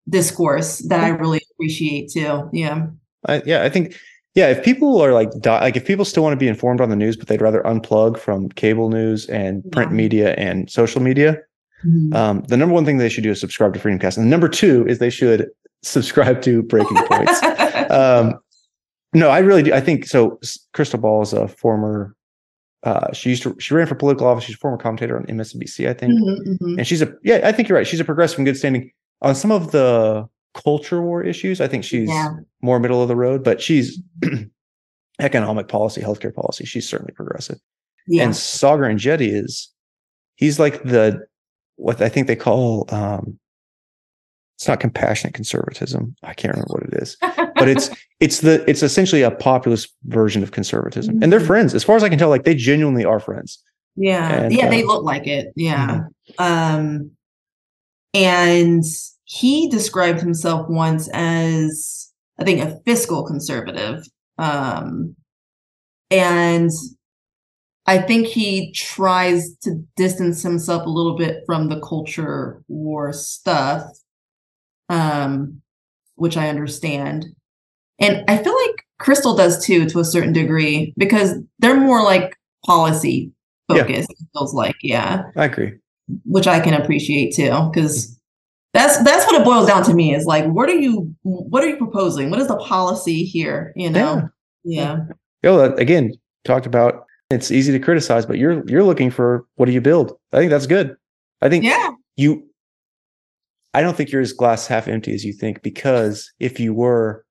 discourse 0.09 0.79
that 0.89 0.99
I 1.03 1.09
really 1.09 1.41
appreciate 1.53 2.11
too. 2.11 2.49
Yeah. 2.51 2.87
I, 3.27 3.41
yeah, 3.45 3.63
I 3.63 3.69
think 3.69 3.95
yeah, 4.35 4.49
if 4.49 4.63
people 4.63 5.01
are 5.01 5.13
like 5.13 5.29
like 5.45 5.75
if 5.75 5.85
people 5.85 6.05
still 6.05 6.23
want 6.23 6.33
to 6.33 6.37
be 6.37 6.47
informed 6.47 6.81
on 6.81 6.89
the 6.89 6.95
news, 6.95 7.15
but 7.15 7.27
they'd 7.27 7.41
rather 7.41 7.61
unplug 7.63 8.17
from 8.17 8.49
cable 8.49 8.89
news 8.89 9.27
and 9.29 9.63
print 9.71 9.91
Yeah. 9.91 9.95
media 9.97 10.33
and 10.35 10.69
social 10.69 11.01
media, 11.01 11.37
Mhm. 11.85 12.13
um, 12.15 12.43
the 12.47 12.57
number 12.57 12.73
one 12.73 12.85
thing 12.85 12.97
they 12.97 13.09
should 13.09 13.23
do 13.23 13.31
is 13.31 13.39
subscribe 13.39 13.73
to 13.73 13.79
Freedomcast, 13.79 14.17
and 14.17 14.29
number 14.29 14.49
two 14.49 14.85
is 14.87 14.99
they 14.99 15.09
should 15.09 15.49
subscribe 15.83 16.41
to 16.43 16.63
Breaking 16.63 16.97
Points. 17.07 17.39
um, 17.91 18.39
no, 19.13 19.29
I 19.29 19.39
really 19.39 19.63
do. 19.63 19.73
I 19.73 19.79
think 19.81 20.05
so. 20.05 20.39
Krystal 20.75 20.99
Ball 20.99 21.21
is 21.21 21.33
a 21.33 21.47
former. 21.47 22.15
Uh, 22.83 23.11
she 23.13 23.29
used 23.29 23.43
to. 23.43 23.55
She 23.59 23.73
ran 23.73 23.87
for 23.87 23.95
political 23.95 24.27
office. 24.27 24.43
She's 24.43 24.55
a 24.55 24.59
former 24.59 24.77
commentator 24.77 25.15
on 25.17 25.25
MSNBC, 25.25 25.87
I 25.89 25.93
think. 25.93 26.13
Mhm, 26.13 26.57
mhm. 26.61 26.77
And 26.77 26.85
she's 26.87 27.01
a. 27.01 27.13
Yeah, 27.23 27.39
I 27.43 27.51
think 27.53 27.69
you're 27.69 27.77
right. 27.77 27.87
She's 27.87 27.99
a 28.01 28.05
progressive 28.05 28.39
in 28.39 28.45
good 28.45 28.57
standing 28.57 28.91
on 29.21 29.35
some 29.35 29.51
of 29.51 29.71
the 29.71 30.27
culture 30.53 31.01
war 31.01 31.23
issues. 31.23 31.61
I 31.61 31.67
think 31.67 31.83
she's 31.85 32.09
Yeah. 32.09 32.33
more 32.61 32.79
middle 32.79 33.01
of 33.01 33.07
the 33.07 33.15
road, 33.15 33.43
but 33.43 33.61
she's 33.61 34.01
economic 35.19 35.67
policy, 35.67 36.01
healthcare 36.01 36.33
policy. 36.33 36.65
She's 36.65 36.87
certainly 36.87 37.13
progressive. 37.13 37.57
Yeah. 38.07 38.23
And 38.23 38.33
Saagar 38.33 38.91
Enjeti 38.93 39.33
is. 39.33 39.69
He's 40.35 40.59
like 40.59 40.83
the 40.83 41.25
what 41.75 42.01
I 42.01 42.09
think 42.09 42.27
they 42.27 42.35
call. 42.35 42.85
um 42.93 43.39
It's 44.63 44.67
not 44.69 44.79
compassionate 44.79 45.33
conservatism. 45.33 46.15
I 46.23 46.33
can't 46.33 46.53
remember 46.53 46.71
what 46.75 46.83
it 46.83 46.93
is 47.03 47.17
but 47.21 47.67
it's 47.67 47.89
it's 48.21 48.39
the 48.39 48.63
it's 48.69 48.81
essentially 48.81 49.21
a 49.21 49.29
populist 49.29 49.93
version 50.05 50.41
of 50.41 50.51
conservatism 50.51 51.21
and 51.21 51.33
they're 51.33 51.41
Mhm. 51.41 51.47
friends 51.47 51.73
as 51.75 51.83
far 51.83 51.97
as 51.97 52.03
i 52.03 52.07
can 52.07 52.17
tell 52.17 52.29
like 52.29 52.45
they 52.45 52.55
genuinely 52.55 53.03
are 53.03 53.19
friends 53.19 53.61
Yeah. 53.97 54.43
And, 54.43 54.53
yeah, 54.53 54.69
they 54.69 54.81
uh, 54.83 54.87
look 54.87 55.03
like 55.03 55.27
it. 55.27 55.51
Yeah. 55.57 56.03
Um 56.39 57.11
and 58.13 58.83
he 59.25 59.69
described 59.69 60.21
himself 60.21 60.69
once 60.69 61.09
as 61.13 62.09
I 62.39 62.45
think 62.45 62.61
a 62.61 62.79
fiscal 62.85 63.25
conservative. 63.25 63.99
Um 64.37 65.17
and 66.09 66.69
I 67.85 67.97
think 67.97 68.27
he 68.27 68.71
tries 68.71 69.57
to 69.63 69.83
distance 69.97 70.41
himself 70.41 70.85
a 70.85 70.89
little 70.89 71.17
bit 71.17 71.43
from 71.45 71.67
the 71.67 71.81
culture 71.81 72.63
war 72.69 73.11
stuff. 73.11 73.83
Um 74.89 75.61
which 76.15 76.37
I 76.37 76.47
understand. 76.49 77.25
And 77.99 78.23
I 78.29 78.37
feel 78.37 78.55
like 78.55 78.85
Krystal 79.01 79.35
does 79.35 79.63
too 79.65 79.85
to 79.89 79.99
a 79.99 80.05
certain 80.05 80.31
degree 80.33 80.93
because 80.97 81.33
they're 81.59 81.79
more 81.79 82.03
like 82.03 82.35
policy 82.65 83.31
Yeah. 83.69 83.83
focused, 83.83 84.11
it 84.11 84.17
feels 84.33 84.53
like, 84.53 84.75
yeah, 84.83 85.23
i 85.35 85.45
agree 85.45 85.73
which 86.25 86.47
I 86.47 86.59
can 86.59 86.73
appreciate 86.73 87.33
too 87.33 87.69
because 87.71 88.19
that's 88.73 89.01
that's 89.03 89.25
what 89.25 89.39
it 89.39 89.45
boils 89.45 89.67
down 89.67 89.83
to 89.85 89.93
me 89.93 90.13
is 90.13 90.25
like 90.25 90.45
what 90.45 90.69
are 90.69 90.75
you 90.75 91.13
what 91.23 91.63
are 91.63 91.67
you 91.67 91.77
proposing? 91.77 92.29
What 92.29 92.39
is 92.41 92.47
the 92.47 92.57
policy 92.57 93.23
here, 93.23 93.71
you 93.75 93.89
know? 93.89 94.27
Yeah. 94.65 94.97
Yo, 95.43 95.59
uh, 95.59 95.73
again 95.75 96.11
talked 96.45 96.65
about 96.65 97.05
it's 97.29 97.51
easy 97.51 97.71
to 97.71 97.79
criticize 97.79 98.25
but 98.25 98.37
you're 98.37 98.63
you're 98.69 98.83
looking 98.83 99.09
for 99.11 99.45
what 99.55 99.65
do 99.65 99.71
you 99.71 99.81
build 99.81 100.11
i 100.33 100.37
think 100.37 100.49
that's 100.51 100.67
good 100.67 100.95
i 101.41 101.47
think 101.49 101.63
Yeah. 101.63 101.91
you 102.17 102.45
i 103.73 103.81
don't 103.81 103.95
think 103.97 104.11
you're 104.11 104.21
as 104.21 104.33
glass 104.33 104.67
half 104.67 104.87
empty 104.87 105.13
as 105.13 105.23
you 105.23 105.33
think 105.33 105.61
because 105.61 106.31
if 106.39 106.59
you 106.59 106.73
were 106.73 107.25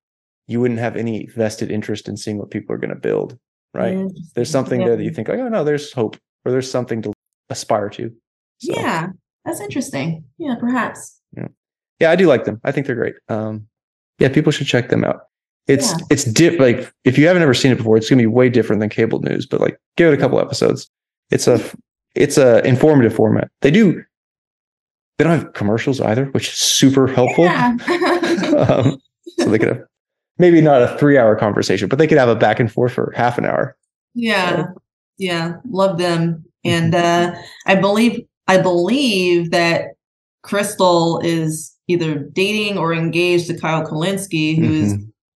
you 0.47 0.61
wouldn't 0.61 0.81
have 0.81 0.97
any 0.97 1.27
vested 1.35 1.71
interest 1.71 2.09
in 2.09 2.17
seeing 2.17 2.39
what 2.39 2.51
people 2.51 2.75
are 2.75 2.79
going 2.79 2.91
to 2.91 2.97
build 2.97 3.39
right 3.75 3.99
there's 4.35 4.51
something 4.51 4.81
yeah. 4.81 4.89
there 4.89 4.97
that 4.97 5.05
you 5.05 5.11
think 5.11 5.29
like 5.29 5.39
oh 5.39 5.49
no 5.49 5.65
there's 5.65 5.93
hope 5.93 6.17
or 6.45 6.53
there's 6.53 6.71
something 6.71 7.01
to 7.03 7.13
aspire 7.51 7.89
to 7.91 8.11
So- 8.59 8.73
Yeah. 8.75 9.09
That's 9.45 9.61
interesting. 9.61 10.25
Yeah, 10.39 10.55
perhaps. 10.61 11.21
yeah 12.01 12.11
i 12.11 12.17
do 12.17 12.27
like 12.27 12.45
them 12.45 12.61
i 12.65 12.71
think 12.73 12.87
they're 12.87 12.97
great 12.97 13.15
um 13.29 13.67
yeah 14.19 14.29
people 14.29 14.53
should 14.53 14.67
check 14.67 14.89
them 14.89 15.05
out 15.05 15.21
it's 15.69 15.91
Yeah. 15.91 15.97
it's 16.11 16.25
dip 16.25 16.59
like 16.61 16.93
if 17.05 17.17
you 17.19 17.27
haven't 17.29 17.43
ever 17.43 17.55
seen 17.55 17.71
it 17.73 17.77
before 17.79 17.97
it's 17.97 18.09
gonna 18.11 18.23
be 18.23 18.27
way 18.27 18.49
different 18.49 18.81
than 18.81 18.89
cable 18.89 19.21
news 19.21 19.47
but 19.47 19.61
like 19.61 19.79
give 19.97 20.13
it 20.13 20.17
a 20.17 20.21
couple 20.21 20.41
episodes 20.41 20.89
it's 21.31 21.47
a 21.47 21.61
it's 22.15 22.37
a 22.39 22.65
informative 22.67 23.15
format 23.15 23.49
they 23.63 23.71
do 23.71 24.03
they 25.23 25.29
don't 25.29 25.39
have 25.39 25.53
commercials 25.53 26.01
either 26.01 26.25
which 26.27 26.49
is 26.49 26.55
super 26.55 27.07
helpful 27.07 27.45
Yeah. 27.45 27.77
um, 28.69 29.01
so 29.39 29.49
they 29.51 29.59
could 29.59 29.69
have 29.69 29.83
maybe 30.39 30.61
not 30.61 30.83
a 30.83 30.97
three 30.99 31.17
hour 31.19 31.37
conversation 31.37 31.89
but 31.89 31.99
they 31.99 32.07
could 32.07 32.19
have 32.19 32.29
a 32.29 32.35
back 32.35 32.59
and 32.59 32.71
forth 32.73 32.93
for 32.93 33.13
half 33.15 33.39
an 33.39 33.45
hour 33.47 33.77
Yeah. 34.15 34.67
Yeah. 35.19 35.55
Love 35.69 35.99
them. 35.99 36.45
And 36.65 36.95
uh 36.95 37.35
I 37.67 37.75
believe 37.77 38.21
I 38.49 38.59
believe 38.61 39.51
that 39.53 39.91
Krystal 40.45 41.23
is 41.25 41.73
either 41.87 42.19
dating 42.19 42.79
or 42.79 42.93
engaged 42.93 43.47
to 43.47 43.59
Kyle 43.59 43.87
Kulinski, 43.87 44.57
who 44.59 44.73
is 44.73 44.95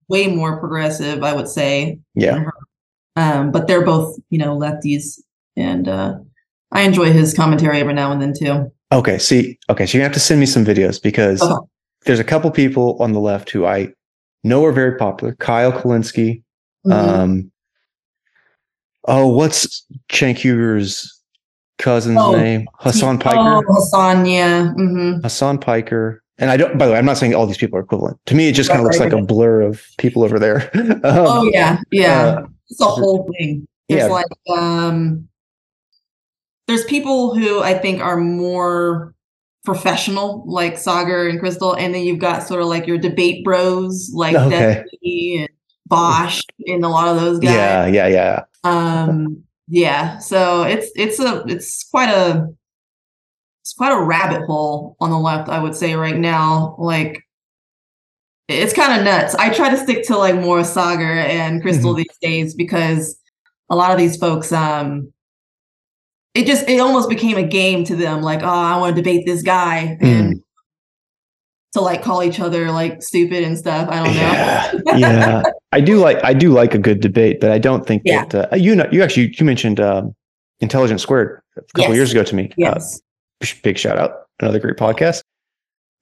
way 0.09 0.27
more 0.27 0.59
progressive, 0.59 1.23
I 1.23 1.33
would 1.33 1.47
say. 1.47 1.99
yeah. 2.15 2.43
Um, 3.15 3.51
but 3.51 3.67
they're 3.67 3.85
both, 3.85 4.17
you 4.29 4.37
know, 4.37 4.57
lefties. 4.57 5.19
And 5.55 5.87
uh 5.87 6.15
I 6.71 6.81
enjoy 6.81 7.13
his 7.13 7.33
commentary 7.33 7.79
every 7.79 7.93
now 7.93 8.11
and 8.11 8.21
then 8.21 8.33
too. 8.37 8.71
Okay, 8.91 9.17
see, 9.17 9.59
okay, 9.69 9.85
so 9.85 9.97
you 9.97 10.03
have 10.03 10.13
to 10.13 10.19
send 10.19 10.39
me 10.39 10.45
some 10.45 10.63
videos 10.63 11.01
because 11.01 11.41
Okay. 11.41 11.53
there's 12.05 12.19
a 12.19 12.23
couple 12.23 12.49
people 12.51 12.95
on 13.01 13.11
the 13.11 13.19
left 13.19 13.49
who 13.49 13.65
I 13.65 13.89
know 14.43 14.63
are 14.65 14.71
very 14.71 14.95
popular. 14.97 15.35
Kyle 15.35 15.71
Kulinski. 15.73 16.41
Mhm. 16.85 16.93
Um, 16.93 17.51
oh, 19.07 19.27
what's 19.27 19.85
Cenk 20.09 20.37
Uygur's 20.45 21.13
cousin's 21.79 22.17
Oh, 22.21 22.31
name? 22.35 22.67
Hassan 22.79 23.19
Piker. 23.19 23.37
Oh, 23.39 23.61
Hassan, 23.67 24.25
yeah. 24.25 24.69
hmm 24.71 25.19
Hassan 25.21 25.57
Piker. 25.57 26.23
And 26.37 26.49
I 26.51 26.55
don't, 26.55 26.77
by 26.77 26.85
the 26.85 26.93
way, 26.93 26.97
I'm 26.99 27.05
not 27.05 27.17
saying 27.17 27.33
all 27.33 27.47
these 27.47 27.57
people 27.57 27.77
are 27.79 27.81
equivalent. 27.81 28.19
To 28.27 28.35
me, 28.35 28.47
it 28.47 28.53
just 28.53 28.69
kind 28.69 28.79
of 28.79 28.85
looks 28.85 28.99
right, 28.99 29.11
like 29.11 29.21
a 29.21 29.25
blur 29.25 29.61
of 29.61 29.83
people 29.97 30.23
over 30.23 30.39
there. 30.39 30.69
Um, 30.75 30.99
Oh 31.03 31.49
yeah, 31.51 31.79
yeah. 31.91 32.21
uh, 32.27 32.47
it's 32.69 32.79
a 32.79 32.85
whole 32.85 33.29
thing. 33.37 33.67
There's 33.89 34.03
yeah. 34.03 34.07
like 34.07 34.25
um 34.49 35.27
there's 36.67 36.83
people 36.85 37.35
who 37.35 37.61
I 37.61 37.73
think 37.77 38.01
are 38.01 38.17
more 38.17 39.13
professional, 39.65 40.43
like 40.47 40.75
Saagar 40.75 41.29
and 41.29 41.39
Krystal, 41.41 41.75
and 41.77 41.93
then 41.93 42.03
you've 42.03 42.19
got 42.19 42.43
sort 42.47 42.61
of 42.61 42.67
like 42.67 42.87
your 42.87 42.97
debate 42.97 43.43
bros, 43.43 44.11
like 44.13 44.35
Okay. 44.35 44.49
Destiny 44.83 45.37
and 45.39 45.49
Vaush, 45.89 46.41
and 46.67 46.83
a 46.85 46.89
lot 46.89 47.07
of 47.07 47.19
those 47.21 47.39
guys. 47.39 47.53
yeah, 47.53 47.85
yeah, 47.87 48.07
yeah. 48.07 48.43
Um, 48.63 49.43
yeah. 49.67 50.17
So 50.19 50.63
it's 50.63 50.89
it's 50.95 51.19
a 51.19 51.43
it's 51.47 51.87
quite 51.89 52.09
a 52.09 52.47
it's 53.61 53.73
quite 53.73 53.91
a 53.93 54.01
rabbit 54.01 54.45
hole 54.45 54.95
on 54.99 55.09
the 55.09 55.17
left, 55.19 55.49
I 55.49 55.59
would 55.61 55.75
say 55.75 55.95
right 55.95 56.17
now. 56.17 56.75
Like 56.77 57.23
it's 58.47 58.73
kind 58.73 58.97
of 58.97 59.03
nuts. 59.05 59.35
I 59.35 59.49
try 59.53 59.69
to 59.69 59.77
stick 59.77 60.05
to 60.07 60.17
like 60.17 60.35
more 60.35 60.59
Saagar 60.61 61.17
and 61.25 61.61
Krystal 61.61 61.93
Mm-hmm. 61.93 61.97
these 61.97 62.17
days 62.21 62.53
because 62.55 63.17
a 63.69 63.75
lot 63.75 63.91
of 63.91 63.97
these 63.97 64.15
folks, 64.17 64.53
um, 64.53 65.11
it 66.37 66.45
just 66.47 66.67
it 66.69 66.79
almost 66.79 67.09
became 67.09 67.37
a 67.37 67.43
game 67.43 67.83
to 67.85 67.95
them. 67.95 68.21
Like, 68.21 68.41
oh, 68.43 68.47
I 68.47 68.77
want 68.77 68.95
to 68.95 69.01
debate 69.01 69.25
this 69.25 69.41
guy 69.41 69.97
and 70.01 70.41
to 71.73 71.81
like 71.81 72.01
call 72.01 72.23
each 72.23 72.39
other 72.39 72.71
like 72.71 73.01
stupid 73.03 73.43
and 73.43 73.57
stuff. 73.57 73.89
I 73.89 74.03
don't 74.03 74.15
know. 74.15 74.93
Yeah, 74.97 74.97
yeah. 74.97 75.43
I 75.71 75.81
do 75.81 75.97
like 75.99 76.23
I 76.23 76.33
do 76.33 76.51
like 76.51 76.73
a 76.73 76.77
good 76.79 76.99
debate, 77.01 77.39
but 77.41 77.51
I 77.51 77.57
don't 77.57 77.85
think 77.85 78.03
Yeah. 78.05 78.25
that 78.25 78.53
uh, 78.53 78.55
you 78.55 78.75
know 78.75 78.87
you 78.91 79.03
actually 79.03 79.33
you 79.37 79.45
mentioned 79.45 79.79
um, 79.79 80.15
Intelligence 80.59 81.01
Squared 81.01 81.41
a 81.57 81.61
couple 81.75 81.89
Yes. 81.89 81.95
years 81.95 82.11
ago 82.11 82.23
to 82.23 82.35
me. 82.35 82.45
Uh, 82.51 82.55
Yes. 82.57 83.01
big 83.63 83.77
shout 83.77 83.97
out, 83.97 84.11
another 84.39 84.59
great 84.59 84.77
podcast. 84.77 85.21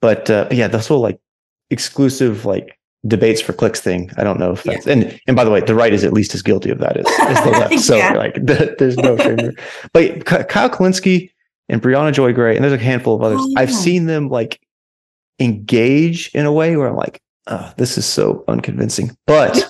But, 0.02 0.30
uh, 0.30 0.46
but 0.50 0.58
yeah, 0.58 0.68
this 0.68 0.88
whole 0.88 1.00
like 1.00 1.20
exclusive 1.72 2.46
like 2.46 2.78
debates 3.08 3.40
for 3.42 3.54
clicks 3.54 3.80
thing. 3.82 4.10
I 4.18 4.24
don't 4.24 4.40
know 4.40 4.52
if 4.54 4.64
that's 4.64 4.88
and 4.88 5.20
and 5.28 5.36
by 5.36 5.44
the 5.44 5.52
way, 5.52 5.62
the 5.62 5.76
right 5.76 5.94
is 5.94 6.04
at 6.04 6.14
least 6.14 6.34
as 6.34 6.42
guilty 6.42 6.70
of 6.70 6.80
that 6.80 6.98
as, 6.98 7.06
as 7.22 7.44
the 7.44 7.50
left. 7.60 7.80
So 7.80 7.96
Yeah. 7.98 8.14
like 8.14 8.36
there's 8.42 8.98
no 8.98 9.18
shame 9.18 9.38
there. 9.38 9.54
But 9.94 10.26
Kyle 10.26 10.70
Kulinski 10.70 11.32
and 11.70 11.82
Briahna 11.82 12.14
Joy 12.14 12.34
Gray, 12.34 12.56
and 12.56 12.64
there's 12.64 12.74
a 12.74 12.78
handful 12.84 13.16
of 13.16 13.22
others. 13.22 13.40
Oh, 13.42 13.54
I've 13.58 13.70
yeah. 13.70 13.76
seen 13.78 14.06
them 14.06 14.30
like 14.30 14.60
engage 15.40 16.30
in 16.34 16.46
a 16.46 16.52
way 16.54 16.76
where 16.78 16.88
I'm 16.88 16.96
like, 16.96 17.22
oh, 17.48 17.72
this 17.78 17.98
is 17.98 18.06
so 18.06 18.44
unconvincing. 18.48 19.16
But 19.28 19.64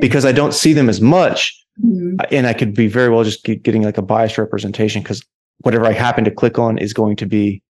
because 0.00 0.24
I 0.24 0.32
don't 0.32 0.54
see 0.54 0.72
them 0.72 0.88
as 0.88 1.00
much, 1.00 1.56
Mhm. 1.84 2.16
and 2.30 2.46
I 2.46 2.52
could 2.52 2.74
be 2.74 2.86
very 2.88 3.08
well 3.08 3.24
just 3.24 3.42
get, 3.44 3.62
getting 3.62 3.82
like 3.82 3.96
a 3.98 4.02
biased 4.02 4.38
representation 4.38 5.02
because 5.02 5.22
whatever 5.60 5.86
I 5.86 5.92
happen 5.92 6.24
to 6.24 6.30
click 6.30 6.58
on 6.58 6.78
is 6.78 6.92
going 6.92 7.16
to 7.16 7.26
be, 7.26 7.62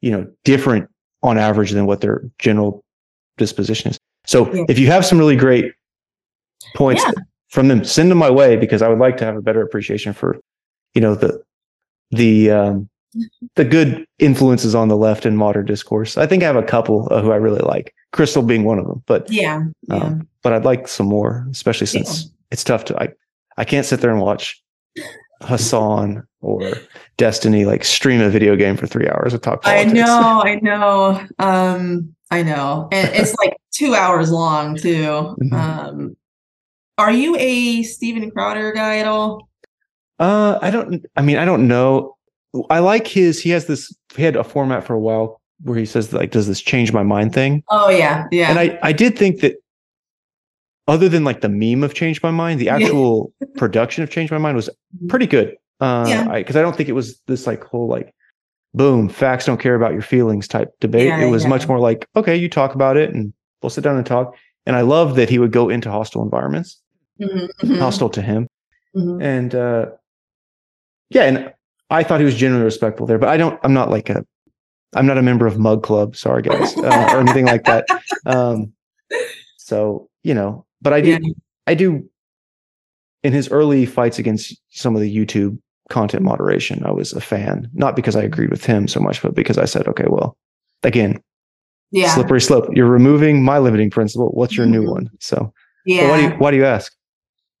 you 0.00 0.10
know, 0.10 0.26
different 0.44 0.88
on 1.22 1.36
average 1.38 1.70
than 1.72 1.86
what 1.86 2.00
their 2.00 2.22
general 2.38 2.84
disposition 3.38 3.90
is. 3.90 3.98
So 4.26 4.52
Yeah. 4.52 4.64
if 4.68 4.78
you 4.78 4.86
have 4.88 5.04
some 5.04 5.18
really 5.18 5.36
great 5.36 5.72
points 6.76 7.02
Yeah. 7.04 7.12
from 7.48 7.68
them, 7.68 7.84
send 7.84 8.10
them 8.10 8.18
my 8.18 8.30
way 8.30 8.56
because 8.56 8.82
I 8.82 8.88
would 8.88 8.98
like 8.98 9.16
to 9.18 9.24
have 9.24 9.36
a 9.36 9.42
better 9.42 9.62
appreciation 9.62 10.12
for, 10.12 10.38
you 10.94 11.00
know, 11.00 11.14
the 11.14 11.42
the 12.10 12.50
um, 12.50 12.88
the 13.56 13.64
good 13.64 14.06
influences 14.18 14.74
on 14.74 14.88
the 14.88 14.96
left 14.96 15.26
in 15.26 15.36
modern 15.36 15.66
discourse. 15.66 16.16
I 16.16 16.26
think 16.26 16.42
I 16.42 16.46
have 16.46 16.56
a 16.56 16.62
couple 16.62 17.04
who 17.08 17.30
I 17.32 17.36
really 17.36 17.60
like, 17.60 17.94
Krystal 18.14 18.46
being 18.46 18.64
one 18.64 18.78
of 18.78 18.86
them, 18.86 19.02
but 19.06 19.30
Yeah. 19.30 19.64
Yeah. 19.88 19.94
um, 19.96 20.28
but 20.42 20.52
I'd 20.52 20.64
like 20.64 20.88
some 20.88 21.06
more, 21.06 21.46
especially 21.50 21.86
since 21.86 22.30
it's 22.50 22.64
tough 22.64 22.84
to 22.86 23.02
I 23.02 23.08
I 23.58 23.64
can't 23.64 23.84
sit 23.86 24.00
there 24.00 24.10
and 24.10 24.20
watch 24.20 24.62
Hassan 25.42 26.26
or 26.40 26.72
Destiny 27.18 27.64
like 27.64 27.84
stream 27.84 28.20
a 28.20 28.28
video 28.30 28.56
game 28.56 28.76
for 28.76 28.86
three 28.86 29.08
hours 29.08 29.32
and 29.34 29.42
talk 29.42 29.62
Politics. 29.62 29.90
I 29.90 29.94
know, 29.94 30.42
I 30.44 30.54
know. 30.56 31.26
Um, 31.38 32.14
I 32.32 32.42
know. 32.42 32.88
And 32.92 33.14
it's 33.14 33.34
like 33.36 33.56
two 33.72 33.94
hours 33.94 34.30
long 34.30 34.76
too. 34.76 35.36
Mhm. 35.40 35.52
Um 35.52 36.16
are 36.98 37.12
you 37.12 37.36
a 37.36 37.82
Steven 37.82 38.30
Crowder 38.30 38.72
guy 38.72 38.98
at 38.98 39.06
all? 39.06 39.48
Uh, 40.18 40.58
I 40.60 40.70
don't. 40.70 41.04
I 41.16 41.22
mean, 41.22 41.36
I 41.38 41.44
don't 41.44 41.66
know. 41.66 42.16
I 42.70 42.78
like 42.80 43.06
his. 43.06 43.40
He 43.40 43.50
has 43.50 43.66
this. 43.66 43.92
He 44.14 44.22
had 44.22 44.36
a 44.36 44.44
format 44.44 44.84
for 44.84 44.94
a 44.94 45.00
while 45.00 45.40
where 45.62 45.78
he 45.78 45.86
says 45.86 46.12
like, 46.12 46.30
"Does 46.30 46.46
this 46.46 46.60
change 46.60 46.92
my 46.92 47.02
mind?" 47.02 47.32
thing. 47.32 47.64
Oh 47.70 47.88
yeah, 47.88 48.26
yeah. 48.30 48.50
And 48.50 48.58
I 48.58 48.78
I 48.82 48.92
did 48.92 49.18
think 49.18 49.40
that. 49.40 49.56
Other 50.86 51.08
than 51.08 51.24
like 51.24 51.40
the 51.40 51.48
meme 51.48 51.82
of 51.82 51.94
"Change 51.94 52.22
My 52.22 52.30
Mind," 52.30 52.60
the 52.60 52.68
actual 52.68 53.32
production 53.56 54.04
of 54.04 54.10
"Change 54.10 54.30
My 54.30 54.38
Mind" 54.38 54.54
was 54.54 54.68
pretty 55.08 55.26
good. 55.26 55.56
Uh, 55.80 56.04
Yeah. 56.08 56.28
because 56.38 56.56
I, 56.56 56.62
don't 56.62 56.76
think 56.76 56.88
it 56.88 56.92
was 56.92 57.18
this 57.26 57.46
like 57.46 57.64
whole 57.64 57.88
like, 57.88 58.14
boom, 58.74 59.08
facts 59.08 59.46
don't 59.46 59.60
care 59.60 59.74
about 59.74 59.92
your 59.92 60.02
feelings 60.02 60.48
type 60.48 60.72
debate. 60.80 61.08
Yeah, 61.08 61.20
it 61.20 61.30
was 61.30 61.42
yeah. 61.44 61.48
much 61.48 61.68
more 61.68 61.78
like, 61.78 62.08
okay, 62.16 62.36
you 62.36 62.48
talk 62.48 62.74
about 62.74 62.96
it, 62.96 63.12
and 63.14 63.32
we'll 63.62 63.70
sit 63.70 63.84
down 63.84 63.96
and 63.96 64.06
talk. 64.06 64.34
And 64.66 64.76
I 64.76 64.82
love 64.82 65.16
that 65.16 65.28
he 65.28 65.38
would 65.38 65.52
go 65.52 65.68
into 65.68 65.90
hostile 65.90 66.22
environments, 66.22 66.80
Mhm, 67.20 67.48
mhm, 67.62 67.78
hostile 67.78 68.10
to 68.10 68.22
him, 68.22 68.48
mhm. 68.96 69.22
and 69.22 69.54
uh, 69.54 69.86
yeah, 71.10 71.24
and 71.24 71.52
I 71.90 72.02
thought 72.02 72.20
he 72.20 72.24
was 72.24 72.36
genuinely 72.36 72.64
respectful 72.64 73.06
there. 73.06 73.18
But 73.18 73.28
I 73.28 73.36
don't. 73.36 73.58
I'm 73.62 73.74
not 73.74 73.90
like 73.90 74.08
a. 74.08 74.24
I'm 74.94 75.06
not 75.06 75.18
a 75.18 75.22
member 75.22 75.46
of 75.46 75.58
Mug 75.58 75.82
Club. 75.82 76.16
Sorry, 76.16 76.42
guys, 76.42 76.76
uh, 76.76 77.10
or 77.12 77.20
anything 77.20 77.46
like 77.46 77.64
that. 77.64 77.86
Um, 78.26 78.72
so 79.56 80.08
you 80.22 80.34
know, 80.34 80.64
but 80.80 80.92
I 80.92 81.00
do. 81.00 81.10
Yeah. 81.10 81.18
I 81.66 81.74
do. 81.74 82.08
In 83.22 83.32
his 83.32 83.50
early 83.50 83.86
fights 83.86 84.18
against 84.18 84.60
some 84.70 84.96
of 84.96 85.02
the 85.02 85.16
YouTube 85.16 85.58
content 85.92 86.24
moderation, 86.24 86.82
I 86.84 86.90
was 86.90 87.12
a 87.12 87.20
fan. 87.20 87.70
Not 87.74 87.94
because 87.94 88.16
I 88.16 88.22
agreed 88.22 88.50
with 88.50 88.64
him 88.64 88.88
so 88.88 88.98
much, 88.98 89.22
but 89.22 89.34
because 89.34 89.58
I 89.58 89.66
said, 89.66 89.86
okay, 89.86 90.06
well, 90.08 90.36
again, 90.82 91.20
Yeah. 91.92 92.08
slippery 92.14 92.40
slope. 92.40 92.68
You're 92.74 92.88
removing 92.88 93.44
my 93.44 93.58
limiting 93.58 93.90
principle. 93.90 94.30
What's 94.30 94.56
your 94.56 94.66
new 94.66 94.82
Mhm. 94.82 94.90
one? 94.90 95.10
So, 95.20 95.52
Yeah. 95.86 96.08
why 96.10 96.16
do 96.16 96.22
you, 96.22 96.30
why 96.38 96.50
do 96.50 96.56
you 96.56 96.64
ask? 96.64 96.92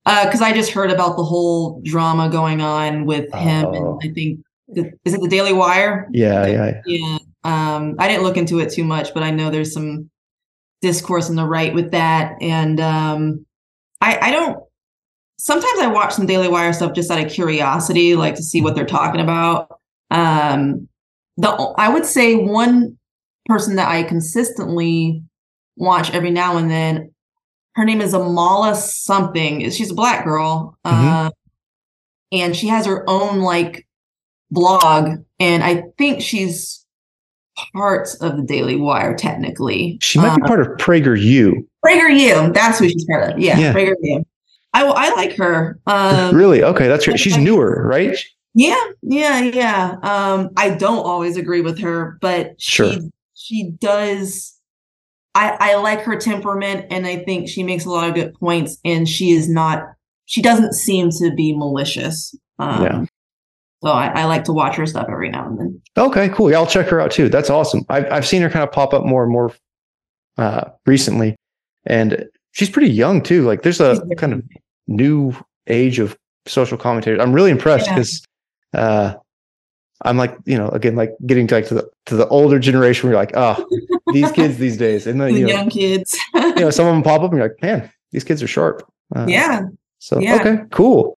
because 0.04 0.42
I 0.42 0.52
just 0.52 0.72
heard 0.72 0.90
about 0.90 1.16
the 1.16 1.22
whole 1.22 1.80
drama 1.84 2.28
going 2.28 2.60
on 2.60 3.04
with 3.06 3.32
him, 3.32 3.66
Oh. 3.66 3.72
and 4.00 4.10
I 4.10 4.12
think 4.12 4.40
the, 4.66 4.90
is 5.04 5.14
it 5.14 5.20
the 5.20 5.28
Daily 5.28 5.52
Wire? 5.52 6.08
Yeah, 6.12 6.44
yeah, 6.46 6.80
Yeah. 6.86 7.18
Um, 7.44 7.94
I 8.00 8.08
didn't 8.08 8.24
look 8.24 8.36
into 8.36 8.58
it 8.58 8.72
too 8.72 8.82
much, 8.82 9.14
but 9.14 9.22
I 9.22 9.30
know 9.30 9.48
there's 9.50 9.72
some 9.72 10.10
discourse 10.80 11.30
on 11.30 11.36
the 11.36 11.46
right 11.46 11.72
with 11.72 11.92
that. 11.92 12.34
And 12.40 12.80
um, 12.80 13.46
I, 14.00 14.18
I 14.20 14.30
don't, 14.32 14.58
sometimes 15.44 15.80
I 15.80 15.88
watch 15.88 16.12
some 16.14 16.26
Daily 16.26 16.46
Wire 16.48 16.72
stuff 16.72 16.94
just 16.94 17.10
out 17.10 17.18
of 17.24 17.30
curiosity, 17.32 18.14
like 18.14 18.36
to 18.36 18.42
see 18.44 18.62
what 18.62 18.76
they're 18.76 18.86
talking 18.86 19.20
about. 19.20 19.76
Um, 20.10 20.88
the 21.36 21.48
I 21.48 21.88
would 21.88 22.06
say 22.06 22.36
one 22.36 22.96
person 23.46 23.74
that 23.76 23.88
I 23.88 24.04
consistently 24.04 25.22
watch 25.76 26.12
every 26.14 26.30
now 26.30 26.58
and 26.58 26.70
then, 26.70 27.12
her 27.74 27.84
name 27.84 28.00
is 28.00 28.12
Amala 28.14 28.76
something. 28.76 29.68
She's 29.70 29.90
a 29.90 29.94
black 29.94 30.24
girl. 30.24 30.76
Mhm. 30.86 31.26
Uh, 31.26 31.30
and 32.30 32.54
she 32.56 32.68
has 32.68 32.86
her 32.86 33.04
own 33.10 33.40
like 33.40 33.86
blog 34.50 35.18
and 35.40 35.62
i 35.64 35.82
think 35.96 36.20
she's 36.20 36.84
part 37.74 38.08
of 38.20 38.36
the 38.36 38.42
daily 38.42 38.76
wire 38.76 39.14
technically 39.16 39.96
She 40.02 40.18
might 40.18 40.36
be 40.36 40.42
Uh, 40.42 40.46
part 40.46 40.60
of 40.60 40.66
PragerU. 40.78 41.52
PragerU, 41.84 42.52
that's 42.52 42.78
who 42.78 42.88
she's 42.88 43.06
part 43.06 43.32
of 43.32 43.38
yeah, 43.38 43.58
Yeah. 43.58 43.72
PragerU. 43.72 44.24
I, 44.74 44.84
I 44.84 45.14
like 45.14 45.36
her 45.36 45.78
um 45.86 46.34
really? 46.36 46.62
Okay, 46.62 46.88
that's 46.88 47.06
right. 47.06 47.18
She's 47.18 47.36
newer, 47.36 47.86
right? 47.86 48.16
yeah 48.54 48.76
yeah 49.00 49.40
yeah 49.44 49.96
um 50.02 50.50
i 50.58 50.68
don't 50.68 51.06
always 51.06 51.38
agree 51.38 51.62
with 51.62 51.78
her 51.80 52.18
but 52.20 52.52
she 52.60 52.72
Sure. 52.92 52.92
she 53.34 53.70
does 53.80 54.54
i 55.34 55.56
i 55.58 55.74
like 55.76 56.00
her 56.00 56.16
temperament 56.16 56.84
and 56.90 57.06
i 57.06 57.16
think 57.16 57.48
she 57.48 57.62
makes 57.62 57.86
a 57.86 57.88
lot 57.88 58.10
of 58.10 58.14
good 58.14 58.34
points 58.34 58.76
and 58.84 59.08
she 59.08 59.30
is 59.30 59.48
not 59.48 59.82
she 60.26 60.42
doesn't 60.42 60.74
seem 60.74 61.08
to 61.08 61.32
be 61.34 61.56
malicious 61.56 62.34
um 62.58 62.82
Yeah. 62.84 63.04
so 63.82 63.88
I, 63.90 64.08
I 64.20 64.24
like 64.26 64.44
to 64.44 64.52
watch 64.52 64.76
her 64.76 64.84
stuff 64.84 65.06
every 65.10 65.30
now 65.30 65.46
and 65.46 65.58
then 65.58 65.82
Okay, 65.96 66.28
cool. 66.28 66.50
Yeah, 66.50 66.58
I'll 66.58 66.66
check 66.66 66.88
her 66.88 67.00
out 67.00 67.10
too. 67.10 67.30
That's 67.30 67.48
awesome. 67.48 67.86
I've 67.88 68.04
I've 68.12 68.26
seen 68.26 68.42
her 68.42 68.50
kind 68.50 68.62
of 68.64 68.70
pop 68.72 68.92
up 68.92 69.04
more 69.06 69.22
and 69.22 69.32
more 69.32 69.52
uh, 70.36 70.64
recently, 70.86 71.36
and 71.86 72.26
she's 72.52 72.70
pretty 72.70 72.90
young 72.90 73.22
too. 73.22 73.42
Like 73.44 73.62
there's 73.62 73.80
a 73.80 74.00
kind 74.16 74.32
of 74.32 74.42
new 74.86 75.34
age 75.66 75.98
of 75.98 76.16
social 76.46 76.78
commentators. 76.78 77.20
I'm 77.20 77.32
really 77.32 77.50
impressed 77.50 77.86
Yeah. 77.86 77.94
because 77.94 78.24
uh, 78.74 79.14
I'm 80.04 80.16
like 80.16 80.36
you 80.46 80.56
know 80.58 80.68
again 80.68 80.96
like 80.96 81.10
getting 81.26 81.46
to 81.48 81.54
like 81.56 81.66
to 81.68 81.74
the 81.74 81.90
to 82.06 82.16
the 82.16 82.26
older 82.28 82.58
generation 82.58 83.08
where 83.08 83.14
you're 83.14 83.22
like 83.22 83.36
oh 83.36 83.64
these 84.12 84.32
kids 84.38 84.58
these 84.58 84.76
days 84.76 85.06
and 85.06 85.20
then 85.20 85.32
the 85.34 85.40
you 85.40 85.46
know, 85.46 85.52
young 85.52 85.70
kids 85.70 86.18
you 86.34 86.54
know 86.56 86.70
some 86.70 86.86
of 86.86 86.92
them 86.94 87.02
pop 87.02 87.20
up 87.22 87.30
and 87.30 87.38
you're 87.38 87.48
like 87.48 87.62
man 87.62 87.90
these 88.10 88.24
kids 88.24 88.42
are 88.42 88.48
sharp. 88.48 88.82
Uh, 89.14 89.26
yeah 89.28 89.62
So 89.98 90.18
Yeah. 90.20 90.36
okay, 90.36 90.58
cool. 90.70 91.18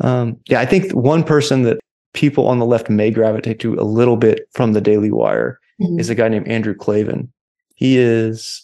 Um, 0.00 0.38
yeah, 0.48 0.60
I 0.60 0.66
think 0.66 0.92
one 0.92 1.22
person 1.24 1.62
that 1.64 1.78
people 2.14 2.46
on 2.46 2.58
the 2.58 2.66
left 2.66 2.88
may 2.90 3.10
gravitate 3.10 3.60
to 3.60 3.74
a 3.74 3.84
little 3.84 4.16
bit 4.16 4.48
from 4.52 4.72
the 4.72 4.80
Daily 4.80 5.10
Wire 5.10 5.58
Mhm. 5.80 5.98
is 6.00 6.10
a 6.10 6.14
guy 6.14 6.28
named 6.28 6.48
Andrew 6.48 6.74
Klavan. 6.74 7.32
He 7.74 7.96
is 7.98 8.62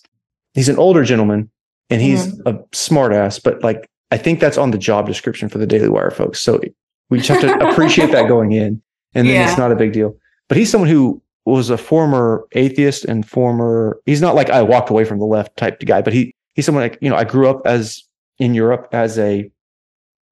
he's 0.54 0.68
an 0.68 0.76
older 0.78 1.02
gentleman 1.04 1.50
and 1.90 2.00
he's 2.02 2.38
a 2.46 2.58
smart 2.72 3.12
ass, 3.12 3.38
but 3.38 3.62
like 3.62 3.88
I 4.10 4.16
think 4.16 4.40
that's 4.40 4.58
on 4.58 4.70
the 4.70 4.78
job 4.78 5.06
description 5.06 5.48
for 5.48 5.58
the 5.58 5.66
Daily 5.66 5.88
Wire 5.88 6.10
folks. 6.10 6.40
So 6.40 6.60
we 7.10 7.18
just 7.20 7.28
have 7.42 7.58
to 7.58 7.68
appreciate 7.70 8.12
that 8.12 8.28
going 8.28 8.52
in. 8.52 8.80
And 9.14 9.26
then 9.28 9.34
Yeah. 9.36 9.48
it's 9.48 9.58
not 9.58 9.72
a 9.72 9.76
big 9.76 9.92
deal. 9.92 10.16
But 10.48 10.58
he's 10.58 10.70
someone 10.70 10.90
who 10.90 11.20
was 11.44 11.70
a 11.70 11.78
former 11.78 12.44
atheist 12.52 13.04
and 13.04 13.26
former 13.28 14.00
he's 14.06 14.20
not 14.20 14.34
like 14.34 14.50
I 14.50 14.62
walked 14.62 14.90
away 14.90 15.04
from 15.04 15.18
the 15.18 15.24
left 15.26 15.56
type 15.56 15.78
guy, 15.80 16.02
but 16.02 16.12
he 16.12 16.34
he's 16.54 16.66
someone 16.66 16.82
like, 16.84 16.98
you 17.00 17.08
know, 17.10 17.16
I 17.16 17.24
grew 17.24 17.48
up 17.48 17.62
as 17.66 18.02
in 18.38 18.54
Europe 18.54 18.88
as 18.92 19.18
a, 19.18 19.50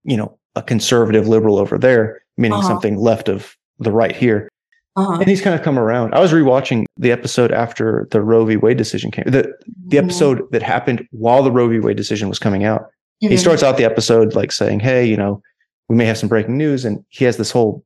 you 0.05 0.16
know, 0.16 0.39
a 0.57 0.62
conservative 0.62 1.26
liberal 1.28 1.58
over 1.58 1.78
there, 1.78 2.23
meaning 2.36 2.58
Uh-huh. 2.58 2.68
something 2.68 2.97
left 2.97 3.28
of 3.28 3.57
the 3.78 3.91
right 3.92 4.15
here 4.15 4.49
Uh-huh. 4.97 5.14
and 5.20 5.28
he's 5.28 5.40
kind 5.40 5.55
of 5.58 5.62
come 5.62 5.78
around. 5.78 6.14
I 6.14 6.20
was 6.20 6.32
rewatching 6.32 6.84
the 6.97 7.10
episode 7.10 7.50
after 7.50 8.06
the 8.12 8.23
Roe 8.23 8.44
v. 8.44 8.56
Wade 8.56 8.76
decision 8.76 9.10
came. 9.10 9.24
The 9.26 9.52
the 9.89 9.97
Mhm. 9.97 10.05
episode 10.05 10.42
that 10.52 10.62
happened 10.62 11.06
while 11.10 11.42
the 11.42 11.50
Roe 11.50 11.68
v. 11.68 11.81
Wade 11.81 11.97
decision 11.97 12.28
was 12.28 12.39
coming 12.39 12.62
out. 12.64 12.86
He 13.20 13.28
Mhm. 13.31 13.39
starts 13.39 13.62
out 13.64 13.76
the 13.76 13.84
episode 13.84 14.34
like 14.34 14.52
saying, 14.52 14.81
"Hey, 14.81 15.05
you 15.05 15.16
know, 15.16 15.42
we 15.89 15.97
may 15.97 16.05
have 16.05 16.16
some 16.18 16.28
breaking 16.28 16.56
news," 16.56 16.84
and 16.84 17.05
he 17.08 17.24
has 17.24 17.36
this 17.39 17.50
whole 17.50 17.84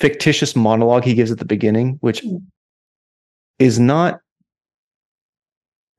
fictitious 0.00 0.56
monologue 0.56 1.04
he 1.04 1.14
gives 1.14 1.30
at 1.30 1.38
the 1.38 1.44
beginning, 1.44 1.98
which 2.00 2.24
Mm. 2.24 2.42
is 3.60 3.78
not 3.78 4.20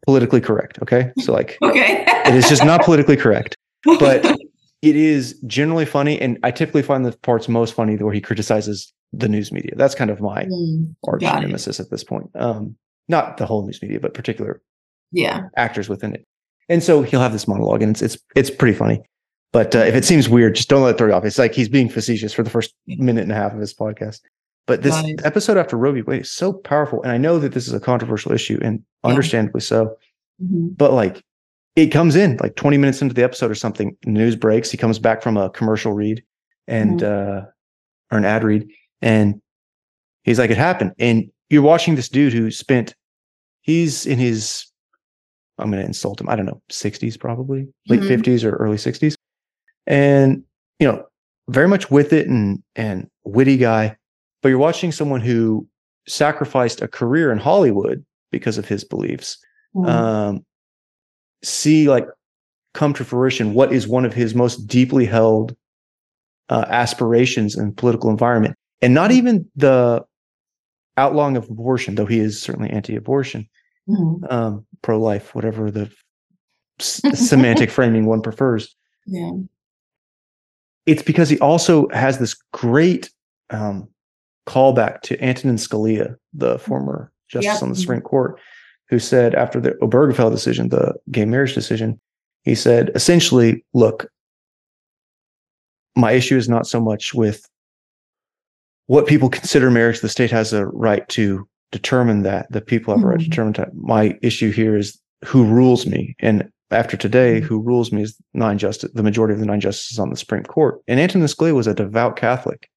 politically 0.05 0.41
correct. 0.41 0.79
Okay, 0.81 1.11
so 1.19 1.31
like 1.31 1.57
Okay. 1.63 2.03
it 2.25 2.33
is 2.35 2.49
just 2.49 2.65
not 2.65 2.83
politically 2.83 3.15
correct 3.15 3.55
but 3.99 4.25
it 4.81 4.95
is 4.95 5.39
generally 5.45 5.85
funny 5.85 6.19
and 6.19 6.37
i 6.43 6.49
typically 6.51 6.81
find 6.81 7.05
the 7.05 7.11
parts 7.19 7.47
most 7.47 7.73
funny 7.73 7.95
where 7.97 8.13
he 8.13 8.21
criticizes 8.21 8.91
the 9.13 9.27
news 9.29 9.51
media. 9.51 9.71
That's 9.75 9.95
kind 9.95 10.09
of 10.09 10.21
my 10.21 10.45
Mm, 10.45 10.95
arch 11.07 11.21
nemesis 11.21 11.79
at 11.79 11.89
this 11.89 12.03
point. 12.03 12.29
Um 12.35 12.75
not 13.07 13.37
the 13.37 13.45
whole 13.45 13.65
news 13.65 13.81
media 13.81 13.99
but 13.99 14.13
particular 14.13 14.61
yeah. 15.11 15.41
actors 15.57 15.89
within 15.89 16.13
it. 16.15 16.25
And 16.69 16.81
so 16.81 17.01
he'll 17.01 17.19
have 17.21 17.33
this 17.33 17.47
monologue 17.47 17.81
and 17.81 17.91
it's 17.91 18.01
it's 18.01 18.17
it's 18.35 18.49
pretty 18.49 18.77
funny. 18.77 19.01
But 19.53 19.75
uh, 19.75 19.79
if 19.79 19.95
it 19.95 20.05
seems 20.05 20.29
weird 20.29 20.55
just 20.55 20.69
don't 20.69 20.81
let 20.83 20.95
it 20.95 20.97
throw 20.97 21.07
you 21.07 21.13
off. 21.13 21.25
It's 21.25 21.37
like 21.37 21.53
he's 21.53 21.67
being 21.69 21.89
facetious 21.89 22.31
for 22.33 22.43
the 22.43 22.49
first 22.49 22.73
minute 22.87 23.23
and 23.23 23.31
a 23.31 23.35
half 23.35 23.51
of 23.53 23.59
his 23.59 23.73
podcast. 23.73 24.21
But 24.67 24.83
this 24.83 24.95
episode 25.25 25.57
after 25.57 25.75
Roe 25.75 25.91
v. 25.91 26.03
Wade 26.03 26.21
is 26.21 26.31
so 26.31 26.53
powerful, 26.53 27.01
and 27.01 27.11
I 27.11 27.17
know 27.17 27.39
that 27.39 27.51
this 27.51 27.67
is 27.67 27.73
a 27.73 27.79
controversial 27.79 28.31
issue, 28.31 28.59
and 28.61 28.81
Yeah. 29.03 29.09
understandably 29.09 29.61
so. 29.61 29.95
Mhm. 30.41 30.77
but 30.77 30.93
like 30.93 31.21
it 31.75 31.87
comes 31.87 32.15
in 32.15 32.37
like 32.41 32.55
20 32.55 32.77
minutes 32.77 33.01
into 33.01 33.13
the 33.13 33.23
episode 33.23 33.51
or 33.51 33.55
something 33.55 33.95
news 34.05 34.35
breaks 34.35 34.71
he 34.71 34.77
comes 34.77 34.97
back 34.99 35.21
from 35.21 35.37
a 35.37 35.49
commercial 35.51 35.93
read 35.93 36.23
and 36.67 37.03
uh 37.03 37.41
or 38.11 38.17
an 38.17 38.25
ad 38.25 38.43
read 38.43 38.67
and 39.01 39.41
he's 40.23 40.39
like 40.39 40.49
it 40.51 40.57
happened 40.57 40.93
and 40.99 41.29
you're 41.49 41.61
watching 41.61 41.95
this 41.95 42.09
dude 42.09 42.33
who 42.33 42.51
spent 42.51 42.93
he's 43.61 44.05
in 44.05 44.17
his 44.19 44.65
i'm 45.57 45.69
going 45.71 45.81
to 45.81 45.87
insult 45.87 46.19
him 46.21 46.29
i 46.29 46.35
don't 46.35 46.45
know 46.45 46.61
60s 46.71 47.19
probably 47.19 47.67
late 47.87 48.01
Mhm. 48.01 48.07
50s 48.21 48.43
or 48.43 48.55
early 48.57 48.77
60s 48.77 49.15
and 49.87 50.43
you 50.79 50.87
know 50.87 51.03
very 51.49 51.67
much 51.67 51.89
with 51.91 52.13
it 52.13 52.27
and 52.27 52.61
and 52.75 53.07
witty 53.25 53.57
guy 53.57 53.95
but 54.41 54.49
you're 54.49 54.57
watching 54.57 54.91
someone 54.91 55.21
who 55.21 55.67
sacrificed 56.07 56.81
a 56.81 56.87
career 56.87 57.31
in 57.31 57.37
hollywood 57.37 58.05
because 58.31 58.57
of 58.57 58.67
his 58.67 58.83
beliefs 58.83 59.37
Mhm. 59.75 59.87
um, 59.87 60.45
see 61.43 61.89
like 61.89 62.07
come 62.73 62.93
to 62.93 63.03
fruition 63.03 63.53
what 63.53 63.73
is 63.73 63.87
one 63.87 64.05
of 64.05 64.13
his 64.13 64.33
most 64.35 64.67
deeply 64.67 65.05
held 65.05 65.55
uh, 66.49 66.65
aspirations 66.67 67.57
in 67.57 67.73
political 67.73 68.09
environment 68.09 68.55
and 68.81 68.93
not 68.93 69.11
even 69.11 69.45
the 69.55 70.03
outlawing 70.97 71.37
of 71.37 71.49
abortion 71.49 71.95
though 71.95 72.05
he 72.05 72.19
is 72.19 72.41
certainly 72.41 72.69
anti-abortion 72.69 73.47
Mhm. 73.89 74.31
um, 74.31 74.65
pro-life 74.83 75.33
whatever 75.33 75.71
the 75.71 75.91
s- 76.79 77.01
semantic 77.29 77.69
framing 77.71 78.05
one 78.05 78.21
prefers 78.21 78.75
Yeah. 79.07 79.31
it's 80.85 81.01
because 81.01 81.29
he 81.29 81.39
also 81.39 81.87
has 81.89 82.17
this 82.19 82.35
great 82.53 83.09
um, 83.49 83.87
callback 84.47 85.01
to 85.01 85.21
Antonin 85.23 85.57
Scalia, 85.57 86.15
the 86.33 86.57
former 86.59 87.11
justice 87.27 87.53
Yep. 87.55 87.63
on 87.63 87.69
the 87.69 87.75
Supreme 87.75 88.01
Court, 88.01 88.39
who 88.89 88.97
said 88.99 89.35
after 89.35 89.59
the 89.59 89.71
Obergefell 89.81 90.31
decision, 90.31 90.69
the 90.69 90.95
gay 91.11 91.25
marriage 91.25 91.53
decision, 91.53 91.99
he 92.43 92.55
said 92.55 92.91
essentially, 92.95 93.65
look, 93.73 94.09
my 95.95 96.11
issue 96.13 96.37
is 96.37 96.47
not 96.49 96.65
so 96.65 96.79
much 96.79 97.13
with 97.13 97.47
what 98.87 99.07
people 99.07 99.29
consider 99.29 99.69
marriage. 99.71 100.01
The 100.01 100.09
state 100.09 100.31
has 100.31 100.53
a 100.53 100.65
right 100.67 101.07
to 101.09 101.47
determine 101.71 102.23
that. 102.23 102.51
The 102.51 102.61
people 102.61 102.93
have 102.93 103.03
a 103.03 103.07
right 103.07 103.19
to 103.19 103.25
Mhm. 103.25 103.29
determine 103.29 103.53
that. 103.53 103.73
My 103.75 104.17
issue 104.21 104.51
here 104.51 104.75
is 104.75 104.99
who 105.25 105.45
rules 105.45 105.85
me. 105.87 106.15
And 106.19 106.49
after 106.71 106.97
today, 106.97 107.41
Mhm. 107.41 107.43
who 107.45 107.59
rules 107.61 107.91
me 107.91 108.01
is 108.03 108.15
nine 108.33 108.57
justice, 108.57 108.91
the 108.93 109.03
majority 109.03 109.33
of 109.33 109.39
the 109.39 109.45
nine 109.45 109.59
justices 109.61 109.99
on 109.99 110.09
the 110.09 110.17
Supreme 110.17 110.43
Court. 110.43 110.81
And 110.87 110.99
Antonin 110.99 111.27
Scalia 111.27 111.53
was 111.53 111.67
a 111.67 111.73
devout 111.73 112.15
Catholic. 112.15 112.67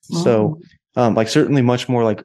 So, 0.00 0.58
um, 0.96 1.14
like 1.14 1.28
certainly 1.28 1.62
much 1.62 1.88
more 1.88 2.02
like 2.02 2.24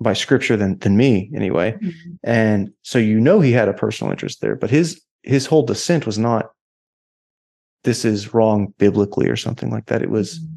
by 0.00 0.12
scripture 0.12 0.56
than 0.56 0.76
than 0.78 0.96
me 0.96 1.30
anyway. 1.34 1.72
Mhm. 1.80 1.92
And 2.22 2.70
so 2.82 2.98
you 2.98 3.18
know 3.20 3.40
he 3.40 3.52
had 3.52 3.68
a 3.68 3.72
personal 3.72 4.10
interest 4.10 4.40
there, 4.42 4.56
but 4.56 4.70
his 4.70 5.00
his 5.22 5.46
whole 5.46 5.62
dissent 5.62 6.04
was 6.04 6.18
not 6.18 6.50
this 7.84 8.04
is 8.04 8.34
wrong 8.34 8.74
biblically 8.78 9.28
or 9.28 9.36
something 9.36 9.70
like 9.70 9.86
that. 9.86 10.02
It 10.02 10.10
was 10.10 10.38
Mhm. 10.38 10.53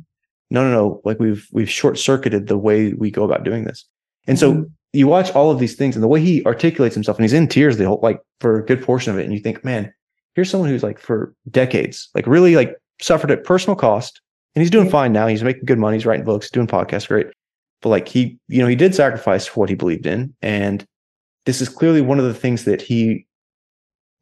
No, 0.50 0.64
no, 0.64 0.72
no. 0.72 1.02
Like 1.06 1.20
we've 1.20 1.48
we've 1.52 1.70
short 1.70 1.98
circuited 1.98 2.48
the 2.48 2.58
way 2.58 2.94
we 2.94 3.12
go 3.12 3.24
about 3.24 3.44
doing 3.44 3.66
this. 3.66 3.86
And 4.28 4.38
so 4.40 4.54
Mhm. 4.54 4.72
you 4.94 5.08
watch 5.08 5.32
all 5.32 5.52
of 5.52 5.60
these 5.60 5.76
things 5.76 5.96
and 5.96 6.04
the 6.04 6.08
way 6.08 6.22
he 6.22 6.44
articulates 6.46 6.96
himself, 6.96 7.18
and 7.18 7.24
he's 7.24 7.34
in 7.34 7.48
tears 7.48 7.78
the 7.78 7.86
whole 7.86 8.00
like 8.02 8.20
for 8.40 8.60
a 8.60 8.66
good 8.66 8.82
portion 8.82 9.12
of 9.14 9.20
it, 9.20 9.26
and 9.26 9.34
you 9.34 9.40
think, 9.40 9.64
man, 9.66 9.92
here's 10.36 10.50
someone 10.50 10.70
who's 10.70 10.84
like 10.84 11.00
for 11.00 11.34
decades, 11.50 12.10
like 12.16 12.28
really 12.28 12.56
like 12.56 12.76
suffered 13.02 13.32
at 13.32 13.44
personal 13.44 13.76
cost, 13.76 14.22
and 14.56 14.62
he's 14.62 14.72
doing 14.72 14.90
fine 14.90 15.12
now. 15.14 15.28
He's 15.28 15.44
making 15.44 15.66
good 15.66 15.80
money. 15.80 15.98
He's 15.98 16.06
writing 16.06 16.26
books, 16.26 16.50
doing 16.50 16.68
podcasts, 16.68 17.08
great. 17.08 17.28
But 17.82 17.90
like 17.90 18.08
he, 18.08 18.38
you 18.48 18.62
know, 18.62 18.68
he 18.68 18.76
did 18.76 18.96
sacrifice 18.96 19.46
for 19.46 19.60
what 19.62 19.70
he 19.70 19.76
believed 19.76 20.06
in, 20.08 20.34
and 20.42 20.86
this 21.46 21.62
is 21.62 21.70
clearly 21.70 22.02
one 22.02 22.20
of 22.20 22.26
the 22.26 22.34
things 22.34 22.64
that 22.66 22.82
he 22.82 23.26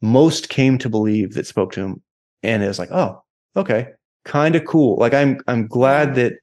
most 0.01 0.49
came 0.49 0.77
to 0.79 0.89
believe 0.89 1.33
that 1.33 1.47
spoke 1.47 1.71
to 1.73 1.81
him, 1.81 2.01
and 2.43 2.61
it 2.63 2.67
was 2.67 2.79
like, 2.79 2.91
oh, 2.91 3.23
okay, 3.55 3.87
kind 4.25 4.55
of 4.55 4.65
cool. 4.65 4.97
Like 4.97 5.13
I'm, 5.13 5.39
I'm 5.47 5.67
glad 5.67 6.15
that 6.15 6.33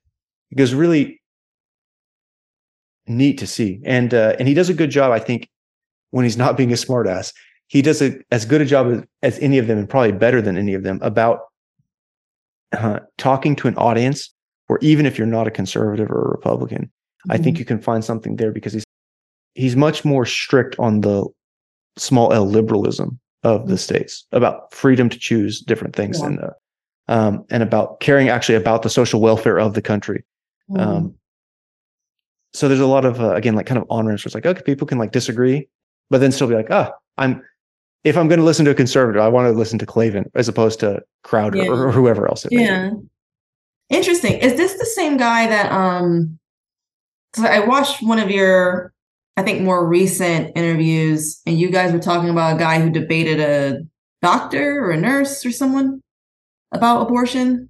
it 0.51 0.61
was 0.61 0.75
really 0.75 1.20
neat 3.07 3.39
to 3.39 3.47
see, 3.47 3.81
and 3.85 4.15
uh, 4.15 4.36
and 4.39 4.47
he 4.49 4.55
does 4.55 4.69
a 4.69 4.75
good 4.75 4.91
job, 4.91 5.12
I 5.12 5.19
think, 5.19 5.49
when 6.11 6.25
he's 6.25 6.36
not 6.36 6.57
being 6.57 6.70
a 6.73 6.77
smartass. 6.77 7.33
He 7.67 7.83
does 7.83 8.02
a, 8.02 8.19
as 8.31 8.44
good 8.44 8.61
a 8.61 8.65
job 8.67 8.93
as, 8.93 9.02
as 9.23 9.39
any 9.41 9.59
of 9.59 9.67
them, 9.67 9.78
and 9.78 9.89
probably 9.89 10.12
better 10.12 10.41
than 10.43 10.57
any 10.57 10.75
of 10.75 10.83
them, 10.83 10.99
about 11.02 11.41
uh, 12.73 13.01
talking 13.19 13.57
to 13.57 13.69
an 13.69 13.77
audience, 13.77 14.33
or 14.69 14.78
even 14.83 15.07
if 15.07 15.19
you're 15.19 15.27
not 15.27 15.47
a 15.47 15.51
conservative 15.51 16.11
or 16.11 16.23
a 16.23 16.31
Republican, 16.31 16.91
I 17.31 17.39
think 17.39 17.57
Mhm. 17.57 17.61
you 17.61 17.65
can 17.65 17.81
find 17.81 18.05
something 18.05 18.36
there 18.36 18.52
because 18.52 18.73
he's 18.73 18.85
he's 19.55 19.77
much 19.77 20.05
more 20.05 20.25
strict 20.25 20.77
on 20.78 21.01
the 21.02 21.27
small 21.99 22.33
L 22.33 22.47
liberalism 22.47 23.19
of 23.43 23.69
the 23.69 23.75
Mhm. 23.75 23.78
states 23.78 24.27
about 24.33 24.73
freedom 24.73 25.09
to 25.09 25.19
choose 25.19 25.61
different 25.61 25.94
things 25.97 26.20
Yeah. 26.20 26.27
and 26.28 26.39
uh, 26.41 26.51
um, 27.13 27.45
and 27.51 27.63
about 27.63 28.01
caring 28.01 28.29
actually 28.31 28.55
about 28.55 28.83
the 28.83 28.89
social 28.91 29.21
welfare 29.21 29.59
of 29.61 29.75
the 29.75 29.83
country. 29.83 30.25
Mhm. 30.71 30.81
Um, 30.81 31.15
so 32.55 32.69
there's 32.69 32.81
a 32.81 32.87
lot 32.87 33.05
of 33.05 33.21
uh, 33.21 33.35
again 33.35 33.55
like 33.55 33.67
kind 33.67 33.79
of 33.79 33.87
honors 33.91 34.25
where 34.25 34.29
it's 34.29 34.35
like 34.35 34.47
okay 34.47 34.63
people 34.63 34.87
can 34.87 34.99
like 34.99 35.13
disagree, 35.13 35.69
but 36.11 36.19
then 36.19 36.33
still 36.33 36.49
be 36.49 36.55
like 36.55 36.71
ah 36.71 36.91
I'm 37.19 37.43
if 38.05 38.17
I'm 38.17 38.29
going 38.29 38.41
to 38.41 38.45
listen 38.45 38.65
to 38.65 38.71
a 38.71 38.75
conservative 38.75 39.21
I 39.23 39.29
want 39.29 39.47
to 39.47 39.53
listen 39.59 39.79
to 39.79 39.87
Klavan 39.87 40.25
as 40.35 40.49
opposed 40.49 40.81
to 40.81 41.03
Crowder 41.23 41.59
Yeah. 41.59 41.69
or, 41.69 41.89
or 41.89 41.93
whoever 41.93 42.27
else 42.29 42.45
it. 42.47 42.53
Yeah. 42.53 42.91
Interesting. 43.91 44.35
Is 44.39 44.55
this 44.57 44.75
the 44.79 44.87
same 44.87 45.17
guy 45.19 45.47
that 45.49 45.71
um 45.71 46.39
so 47.35 47.45
I 47.45 47.61
watched 47.61 48.03
one 48.03 48.19
of 48.19 48.31
your 48.31 48.93
I 49.37 49.43
think 49.43 49.61
more 49.63 49.87
recent 49.87 50.53
interviews 50.57 51.41
and 51.47 51.59
you 51.61 51.71
guys 51.71 51.93
were 51.93 51.99
talking 52.11 52.31
about 52.31 52.57
a 52.57 52.59
guy 52.59 52.81
who 52.81 52.91
debated 52.91 53.39
a 53.41 53.83
doctor 54.23 54.83
or 54.85 54.91
a 54.93 54.97
nurse 54.97 55.45
or 55.45 55.53
someone 55.53 56.01
about 56.73 57.02
abortion? 57.02 57.68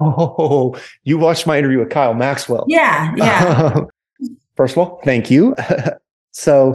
Oh, 0.00 0.78
you 1.04 1.16
watched 1.18 1.46
my 1.46 1.58
interview 1.58 1.78
with 1.78 1.90
Kyle 1.90 2.14
Maxwell. 2.14 2.64
Yeah, 2.68 3.14
yeah. 3.16 3.80
First 4.56 4.72
of 4.74 4.78
all, 4.78 5.00
thank 5.04 5.30
you. 5.30 5.54
so, 6.32 6.72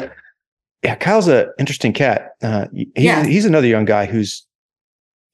yeah, 0.84 0.96
Kyle's 0.96 1.28
an 1.28 1.48
interesting 1.60 1.94
cat. 1.94 2.32
Uh, 2.42 2.68
he's, 2.74 2.88
Yeah. 2.96 3.24
he's 3.26 3.46
another 3.46 3.68
young 3.68 3.86
guy 3.86 4.06
who's 4.06 4.46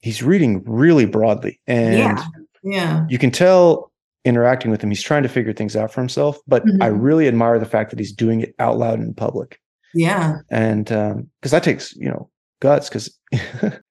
he's 0.02 0.22
reading 0.22 0.64
really 0.66 1.06
broadly, 1.06 1.60
and 1.66 1.98
Yeah. 1.98 2.26
yeah. 2.64 3.06
you 3.10 3.18
can 3.18 3.32
tell 3.32 3.92
interacting 4.26 4.70
with 4.70 4.82
him, 4.84 4.90
he's 4.90 5.02
trying 5.02 5.24
to 5.24 5.30
figure 5.30 5.54
things 5.54 5.76
out 5.76 5.92
for 5.92 6.02
himself. 6.02 6.38
But 6.48 6.64
I 6.82 6.90
Mhm. 6.90 6.98
really 7.02 7.28
admire 7.28 7.58
the 7.60 7.66
fact 7.66 7.90
that 7.92 8.00
he's 8.00 8.12
doing 8.12 8.42
it 8.42 8.54
out 8.60 8.78
loud 8.78 9.00
in 9.00 9.14
public, 9.14 9.60
Yeah. 9.94 10.40
and 10.50 10.86
because 10.86 11.52
that 11.52 11.64
takes 11.64 11.96
you 11.96 12.10
know 12.10 12.30
guts, 12.60 12.90
because. 12.90 13.18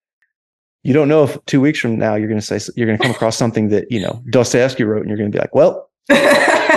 You 0.87 0.93
don't 0.93 1.09
know 1.09 1.25
if 1.25 1.45
two 1.47 1.61
weeks 1.61 1.81
from 1.81 1.99
now 1.99 2.15
you're 2.15 2.29
going 2.29 2.41
to 2.41 2.47
say 2.47 2.61
you're 2.77 2.87
going 2.87 2.97
to 2.97 3.03
come 3.03 3.11
across 3.11 3.37
something 3.37 3.71
that 3.71 3.91
you 3.91 4.01
know 4.01 4.23
Dostoevsky 4.31 4.85
wrote, 4.85 5.01
and 5.01 5.09
you're 5.09 5.19
going 5.19 5.31
to 5.31 5.37
be 5.37 5.41
like, 5.41 5.55
"Well, 5.55 5.91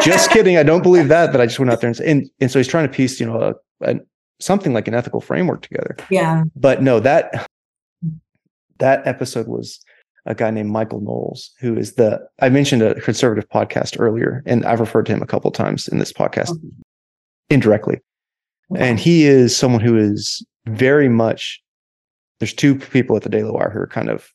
just 0.01 0.31
kidding. 0.31 0.57
I 0.57 0.63
don't 0.63 0.81
believe 0.81 1.09
that. 1.09 1.31
but 1.31 1.39
I 1.39 1.45
just 1.45 1.59
went 1.59 1.71
out 1.71 1.81
there 1.81 1.89
and 1.89 1.99
and, 1.99 2.29
and 2.39 2.51
so 2.51 2.57
he's 2.57 2.67
trying 2.67 2.87
to 2.87 2.91
piece, 2.91 3.19
you 3.19 3.27
know, 3.27 3.39
a, 3.81 3.91
a, 3.91 3.99
something 4.39 4.73
like 4.73 4.87
an 4.87 4.95
ethical 4.95 5.21
framework 5.21 5.61
together. 5.61 5.95
Yeah. 6.09 6.45
But 6.55 6.81
no, 6.81 6.99
that 6.99 7.47
that 8.79 9.05
episode 9.05 9.47
was 9.47 9.79
a 10.25 10.33
guy 10.33 10.49
named 10.49 10.71
Michael 10.71 11.01
Knowles, 11.01 11.51
who 11.59 11.77
is 11.77 11.93
the 11.93 12.19
I 12.39 12.49
mentioned 12.49 12.81
a 12.81 12.99
conservative 13.01 13.47
podcast 13.49 13.99
earlier, 13.99 14.41
and 14.47 14.65
I've 14.65 14.79
referred 14.79 15.05
to 15.05 15.13
him 15.13 15.21
a 15.21 15.27
couple 15.27 15.51
times 15.51 15.87
in 15.87 15.99
this 15.99 16.11
podcast 16.11 16.49
okay. 16.49 16.67
indirectly. 17.51 17.99
Okay. 18.71 18.89
And 18.89 18.99
he 18.99 19.25
is 19.25 19.55
someone 19.55 19.81
who 19.81 19.97
is 19.97 20.43
very 20.65 21.09
much 21.09 21.61
there's 22.39 22.53
two 22.53 22.75
people 22.75 23.15
at 23.15 23.23
the 23.23 23.29
Daily 23.29 23.51
Wire 23.51 23.69
who 23.69 23.79
are 23.79 23.87
kind 23.87 24.09
of 24.09 24.31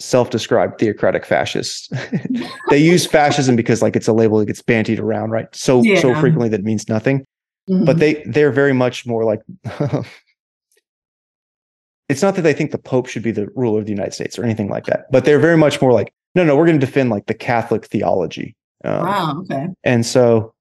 self-described 0.00 0.78
theocratic 0.78 1.24
fascists. 1.24 1.88
they 2.70 2.78
use 2.78 3.06
fascism 3.06 3.56
because 3.56 3.82
like 3.82 3.96
it's 3.96 4.08
a 4.08 4.12
label 4.12 4.38
that 4.38 4.46
gets 4.46 4.62
bantied 4.62 4.98
around, 4.98 5.30
right? 5.30 5.46
So 5.54 5.82
yeah. 5.82 6.00
so 6.00 6.14
frequently 6.14 6.48
that 6.48 6.60
it 6.60 6.66
means 6.66 6.88
nothing. 6.88 7.24
Mm-hmm. 7.70 7.84
But 7.84 7.98
they 7.98 8.22
they're 8.26 8.50
very 8.50 8.72
much 8.72 9.06
more 9.06 9.24
like 9.24 9.40
it's 12.08 12.22
not 12.22 12.34
that 12.34 12.42
they 12.42 12.52
think 12.52 12.70
the 12.72 12.78
Pope 12.78 13.06
should 13.06 13.22
be 13.22 13.30
the 13.30 13.48
ruler 13.54 13.80
of 13.80 13.86
the 13.86 13.92
United 13.92 14.12
States 14.12 14.38
or 14.38 14.44
anything 14.44 14.68
like 14.68 14.86
that, 14.86 15.10
but 15.10 15.24
they're 15.24 15.38
very 15.38 15.56
much 15.56 15.80
more 15.80 15.92
like, 15.92 16.12
no, 16.34 16.44
no, 16.44 16.56
we're 16.56 16.66
going 16.66 16.78
to 16.78 16.84
defend 16.84 17.10
like 17.10 17.26
the 17.26 17.34
Catholic 17.34 17.86
theology. 17.86 18.54
Um, 18.84 19.06
wow. 19.06 19.40
Okay. 19.40 19.68
And 19.84 20.04
so, 20.04 20.52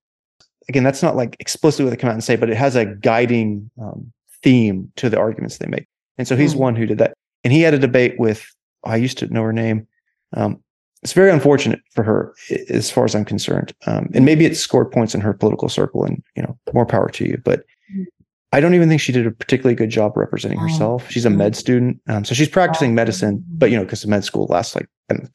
again, 0.69 0.84
that's 0.84 1.01
not 1.01 1.16
like 1.16 1.35
explicitly 1.40 1.85
what 1.85 1.92
they 1.92 1.98
come 1.98 2.10
out 2.10 2.14
and 2.14 2.24
say, 2.24 2.35
but 2.35 2.50
it 2.50 2.58
has 2.58 2.76
a 2.76 2.85
guiding 2.85 3.69
um, 3.82 4.11
theme 4.43 4.92
to 4.98 5.10
the 5.10 5.19
arguments 5.19 5.58
they 5.58 5.68
make. 5.68 5.88
And 6.17 6.27
so 6.27 6.35
he's 6.35 6.53
mm. 6.53 6.59
one 6.59 6.75
who 6.75 6.85
did 6.85 6.98
that. 6.99 7.14
And 7.43 7.53
he 7.53 7.61
had 7.61 7.73
a 7.73 7.80
debate 7.80 8.15
with, 8.19 8.45
oh, 8.83 8.91
I 8.91 8.95
used 8.98 9.17
to 9.19 9.27
know 9.27 9.43
her 9.43 9.53
name. 9.53 9.88
Um, 10.33 10.61
it's 11.03 11.14
very 11.14 11.31
unfortunate 11.31 11.80
for 11.91 12.03
her, 12.03 12.33
as 12.69 12.91
far 12.91 13.06
as 13.06 13.15
I'm 13.15 13.25
concerned. 13.25 13.73
Um, 13.88 14.09
and 14.14 14.23
maybe 14.23 14.45
it 14.45 14.56
scored 14.56 14.91
points 14.91 15.15
in 15.15 15.22
her 15.22 15.33
political 15.33 15.67
circle, 15.67 16.06
and 16.06 16.22
you 16.35 16.43
know, 16.43 16.56
more 16.73 16.85
power 16.85 17.09
to 17.09 17.25
you. 17.25 17.41
But 17.43 17.64
mm. 17.95 18.06
I 18.51 18.59
don't 18.59 18.75
even 18.75 18.88
think 18.88 19.01
she 19.01 19.11
did 19.11 19.25
a 19.25 19.31
particularly 19.31 19.73
good 19.73 19.90
job 19.90 20.15
representing 20.15 20.59
oh. 20.59 20.64
herself. 20.64 21.09
She's 21.09 21.25
a 21.25 21.31
med 21.31 21.56
student, 21.56 21.99
um, 22.07 22.23
so 22.23 22.35
she's 22.35 22.49
practicing 22.49 22.93
medicine, 22.93 23.43
but 23.48 23.72
you 23.72 23.77
know, 23.77 23.83
because 23.83 24.06
med 24.06 24.23
school 24.23 24.45
lasts 24.51 24.75
like 24.75 24.88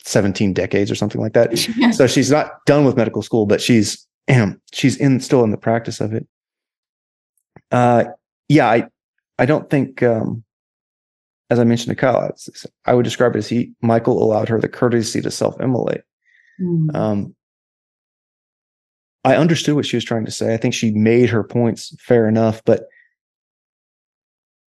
17 0.05 0.53
decades 0.53 0.91
or 0.91 0.95
something 0.95 1.21
like 1.21 1.33
that. 1.33 1.59
So 1.95 2.07
she's 2.07 2.31
not 2.31 2.65
done 2.67 2.85
with 2.85 2.97
medical 2.97 3.23
school, 3.23 3.47
but 3.47 3.61
she's 3.61 4.07
um, 4.29 4.61
she's 4.73 4.97
in 4.97 5.19
still 5.19 5.43
in 5.43 5.51
the 5.51 5.57
practice 5.57 6.01
of 6.01 6.13
it. 6.13 6.29
Uh, 7.73 8.05
yeah, 8.49 8.69
I 8.69 8.89
I 9.39 9.47
don't 9.47 9.69
think, 9.69 10.03
um, 10.03 10.45
as 11.51 11.59
I 11.59 11.65
mentioned 11.65 11.97
to 11.97 12.01
Kyle, 12.01 12.31
I 12.85 12.95
would 12.95 13.05
describe 13.05 13.35
it 13.37 13.39
as 13.39 13.49
he 13.49 13.73
Michael 13.81 14.23
allowed 14.23 14.49
her 14.49 14.61
the 14.61 14.69
courtesy 14.69 15.21
to 15.21 15.31
self-immolate. 15.31 16.03
Mm. 16.61 16.95
Um, 16.95 17.35
I 19.25 19.37
understood 19.37 19.75
what 19.75 19.87
she 19.87 19.97
was 19.97 20.05
trying 20.05 20.25
to 20.25 20.31
say. 20.31 20.55
I 20.55 20.57
think 20.57 20.75
she 20.75 20.93
made 20.93 21.31
her 21.31 21.43
points 21.43 21.95
fair 22.01 22.29
enough, 22.29 22.63
but 22.65 22.87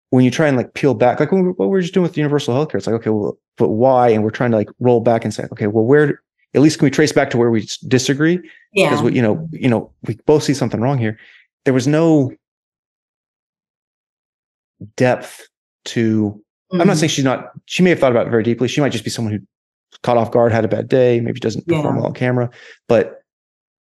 when 0.09 0.25
you 0.25 0.31
try 0.31 0.47
and 0.47 0.57
like 0.57 0.73
peel 0.73 0.93
back, 0.93 1.19
like 1.19 1.31
what 1.31 1.69
we 1.69 1.77
are 1.77 1.81
just 1.81 1.93
doing 1.93 2.03
with 2.03 2.17
universal 2.17 2.53
healthcare, 2.55 2.75
it's 2.75 2.87
like, 2.87 2.95
okay, 2.95 3.09
well, 3.09 3.37
but 3.57 3.69
why? 3.69 4.09
And 4.09 4.23
we're 4.23 4.31
trying 4.31 4.51
to 4.51 4.57
like 4.57 4.69
roll 4.79 5.01
back 5.01 5.23
and 5.23 5.33
say, 5.33 5.45
okay, 5.51 5.67
well, 5.67 5.85
where, 5.85 6.21
at 6.55 6.61
least 6.61 6.79
can 6.79 6.85
we 6.87 6.91
trace 6.91 7.11
back 7.11 7.29
to 7.29 7.37
where 7.37 7.51
we 7.51 7.67
disagree? 7.87 8.39
Yeah. 8.73 8.89
Because 8.89 9.03
we, 9.03 9.13
you 9.13 9.21
know, 9.21 9.47
you 9.51 9.69
know, 9.69 9.91
we 10.03 10.17
both 10.25 10.43
see 10.43 10.55
something 10.55 10.81
wrong 10.81 10.97
here. 10.97 11.19
There 11.65 11.73
was 11.73 11.87
no 11.87 12.33
depth 14.97 15.47
to, 15.85 16.43
mm-hmm. 16.71 16.81
I'm 16.81 16.87
not 16.87 16.93
mm-hmm. 16.93 16.99
saying 16.99 17.09
she's 17.09 17.25
not, 17.25 17.51
she 17.65 17.83
may 17.83 17.91
have 17.91 17.99
thought 17.99 18.11
about 18.11 18.27
it 18.27 18.31
very 18.31 18.43
deeply. 18.43 18.67
She 18.67 18.81
might 18.81 18.91
just 18.91 19.03
be 19.03 19.09
someone 19.09 19.33
who 19.33 19.39
caught 20.03 20.17
off 20.17 20.31
guard, 20.31 20.51
had 20.51 20.65
a 20.65 20.69
bad 20.69 20.87
day, 20.87 21.19
maybe 21.19 21.39
doesn't 21.39 21.67
perform 21.67 21.95
yeah. 21.95 22.01
well 22.01 22.07
on 22.07 22.13
camera, 22.13 22.49
but 22.87 23.23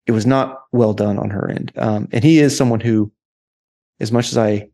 it 0.08 0.12
was 0.12 0.26
not 0.26 0.64
well 0.72 0.94
done 0.94 1.18
on 1.18 1.30
her 1.30 1.50
end. 1.50 1.72
Um, 1.78 2.08
and 2.12 2.24
he 2.24 2.40
is 2.40 2.56
someone 2.56 2.80
who, 2.80 3.12
as 4.00 4.12
much 4.12 4.30
as 4.30 4.38
I 4.38 4.70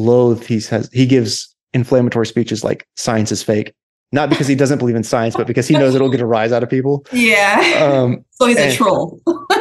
loathe 0.00 0.44
he 0.44 0.60
has 0.60 0.88
he 0.92 1.06
gives 1.06 1.54
inflammatory 1.72 2.26
speeches 2.26 2.64
like 2.64 2.86
science 2.96 3.30
is 3.30 3.42
fake 3.42 3.74
not 4.12 4.28
because 4.28 4.48
he 4.48 4.54
doesn't 4.54 4.78
believe 4.78 4.96
in 4.96 5.04
science 5.04 5.36
but 5.36 5.46
because 5.46 5.68
he 5.68 5.74
knows 5.74 5.94
it'll 5.94 6.10
get 6.10 6.20
a 6.20 6.26
rise 6.26 6.52
out 6.52 6.62
of 6.62 6.70
people 6.70 7.04
yeah 7.12 7.92
um, 7.92 8.24
so 8.30 8.46
he's 8.46 8.56
a 8.56 8.74
troll 8.74 9.20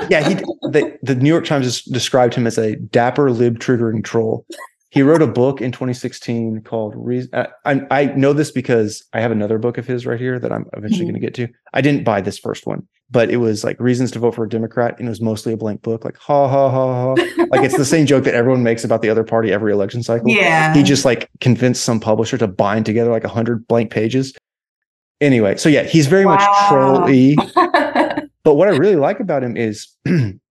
yeah 0.10 0.28
he 0.28 0.36
the, 0.72 0.98
the 1.04 1.16
new 1.16 1.30
york 1.30 1.46
times 1.46 1.84
described 1.84 2.34
him 2.34 2.48
as 2.48 2.58
a 2.58 2.76
dapper 2.78 3.32
lib 3.32 3.60
triggering 3.60 4.04
troll 4.04 4.46
he 4.92 5.04
wrote 5.04 5.22
a 5.22 5.28
book 5.28 5.62
in 5.62 5.72
2016 5.72 6.62
called 6.64 6.94
Re- 6.96 7.28
I, 7.34 7.48
I 7.92 8.06
know 8.16 8.34
this 8.34 8.52
because 8.52 9.04
i 9.14 9.20
have 9.20 9.32
another 9.32 9.58
book 9.58 9.78
of 9.78 9.86
his 9.86 10.06
right 10.06 10.20
here 10.20 10.40
that 10.40 10.52
i'm 10.52 10.66
eventually 10.74 11.06
mm-hmm. 11.06 11.12
going 11.12 11.22
to 11.22 11.28
get 11.28 11.34
to 11.36 11.48
i 11.74 11.82
didn't 11.82 12.04
buy 12.04 12.22
this 12.22 12.38
first 12.38 12.66
one 12.66 12.88
but 13.12 13.30
it 13.30 13.38
was 13.38 13.64
like 13.64 13.80
reasons 13.80 14.12
to 14.12 14.20
vote 14.20 14.36
for 14.36 14.44
a 14.44 14.50
Democrat, 14.50 14.98
and 15.00 15.08
it 15.08 15.10
was 15.10 15.22
mostly 15.22 15.54
a 15.54 15.58
blank 15.58 15.82
book, 15.82 16.06
like 16.06 16.18
ha 16.18 16.48
ha 16.48 16.70
ha 16.70 16.94
ha. 16.94 17.46
like 17.50 17.62
it's 17.62 17.78
the 17.78 17.86
same 17.86 18.06
joke 18.06 18.24
that 18.24 18.36
everyone 18.36 18.64
makes 18.64 18.84
about 18.84 19.02
the 19.02 19.10
other 19.10 19.24
party 19.24 19.52
every 19.52 19.72
election 19.72 20.04
cycle. 20.04 20.30
Yeah. 20.30 20.74
He 20.74 20.84
just 20.84 21.06
like 21.06 21.30
convinced 21.42 21.84
some 21.84 22.00
publisher 22.00 22.38
to 22.38 22.48
bind 22.48 22.86
together 22.86 23.10
like 23.10 23.24
a 23.24 23.30
hundred 23.30 23.68
blank 23.68 23.92
pages. 23.92 24.34
Anyway, 25.22 25.58
so 25.58 25.70
yeah, 25.70 25.84
he's 25.84 26.08
very 26.08 26.26
wow. 26.26 26.36
much 26.36 26.70
troll-y. 26.70 27.36
but 28.44 28.56
what 28.56 28.68
I 28.70 28.72
really 28.72 28.96
like 28.96 29.20
about 29.20 29.44
him 29.44 29.58
is 29.58 29.88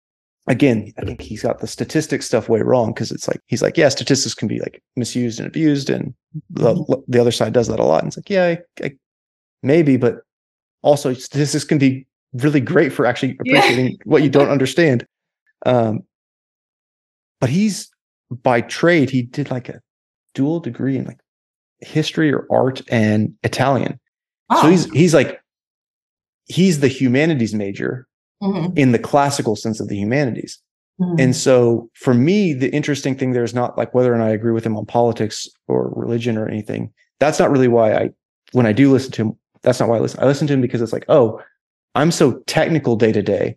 again, 0.48 0.92
I 0.98 1.04
think 1.04 1.20
he's 1.20 1.42
got 1.42 1.60
the 1.60 1.66
statistics 1.66 2.26
stuff 2.26 2.48
way 2.48 2.60
wrong 2.60 2.92
because 2.92 3.12
it's 3.12 3.28
like 3.28 3.40
he's 3.46 3.62
like, 3.62 3.76
yeah, 3.76 3.88
statistics 3.88 4.34
can 4.34 4.48
be 4.48 4.58
like 4.60 4.82
misused 4.96 5.38
and 5.38 5.46
abused, 5.46 5.90
and 5.90 6.14
the, 6.50 6.74
mm-hmm. 6.74 7.00
the 7.06 7.20
other 7.20 7.30
side 7.30 7.52
does 7.52 7.68
that 7.68 7.78
a 7.78 7.84
lot. 7.84 8.02
And 8.02 8.08
it's 8.08 8.16
like, 8.16 8.30
yeah, 8.30 8.56
I, 8.80 8.84
I, 8.84 8.92
maybe, 9.62 9.96
but 9.96 10.22
also 10.82 11.12
statistics 11.12 11.64
can 11.64 11.78
be 11.78 12.06
really 12.32 12.60
great 12.60 12.92
for 12.92 13.06
actually 13.06 13.32
appreciating 13.40 13.90
yeah. 13.90 13.96
what 14.04 14.22
you 14.22 14.30
don't 14.30 14.48
understand. 14.50 15.06
Um, 15.66 16.00
but 17.40 17.50
he's 17.50 17.90
by 18.30 18.62
trade, 18.62 19.10
he 19.10 19.22
did 19.22 19.50
like 19.50 19.68
a 19.68 19.80
dual 20.34 20.60
degree 20.60 20.96
in 20.96 21.04
like 21.04 21.20
history 21.80 22.32
or 22.32 22.46
art 22.50 22.82
and 22.90 23.34
Italian. 23.42 24.00
Oh. 24.50 24.62
So 24.62 24.70
he's 24.70 24.90
he's 24.92 25.14
like 25.14 25.40
he's 26.46 26.80
the 26.80 26.88
humanities 26.88 27.54
major 27.54 28.07
mm-hmm. 28.42 28.76
in 28.76 28.92
the 28.92 28.98
classical 28.98 29.56
sense 29.56 29.80
of 29.80 29.88
the 29.88 29.96
humanities. 29.96 30.58
Mm-hmm. 31.00 31.20
And 31.20 31.36
so 31.36 31.88
for 31.94 32.14
me, 32.14 32.52
the 32.52 32.72
interesting 32.72 33.16
thing 33.16 33.32
there 33.32 33.44
is 33.44 33.54
not 33.54 33.78
like 33.78 33.94
whether 33.94 34.12
or 34.12 34.18
not 34.18 34.28
I 34.28 34.32
agree 34.32 34.52
with 34.52 34.64
him 34.64 34.76
on 34.76 34.86
politics 34.86 35.48
or 35.68 35.92
religion 35.94 36.36
or 36.36 36.48
anything. 36.48 36.92
That's 37.20 37.38
not 37.38 37.50
really 37.50 37.68
why 37.68 37.94
I 37.94 38.10
when 38.52 38.66
I 38.66 38.72
do 38.72 38.90
listen 38.90 39.12
to 39.12 39.22
him, 39.22 39.36
that's 39.62 39.80
not 39.80 39.88
why 39.88 39.96
I 39.96 40.00
listen. 40.00 40.20
I 40.20 40.26
listen 40.26 40.46
to 40.46 40.54
him 40.54 40.60
because 40.60 40.80
it's 40.80 40.92
like, 40.92 41.04
oh, 41.08 41.40
I'm 41.94 42.10
so 42.10 42.40
technical 42.46 42.96
day 42.96 43.12
to 43.12 43.22
day 43.22 43.56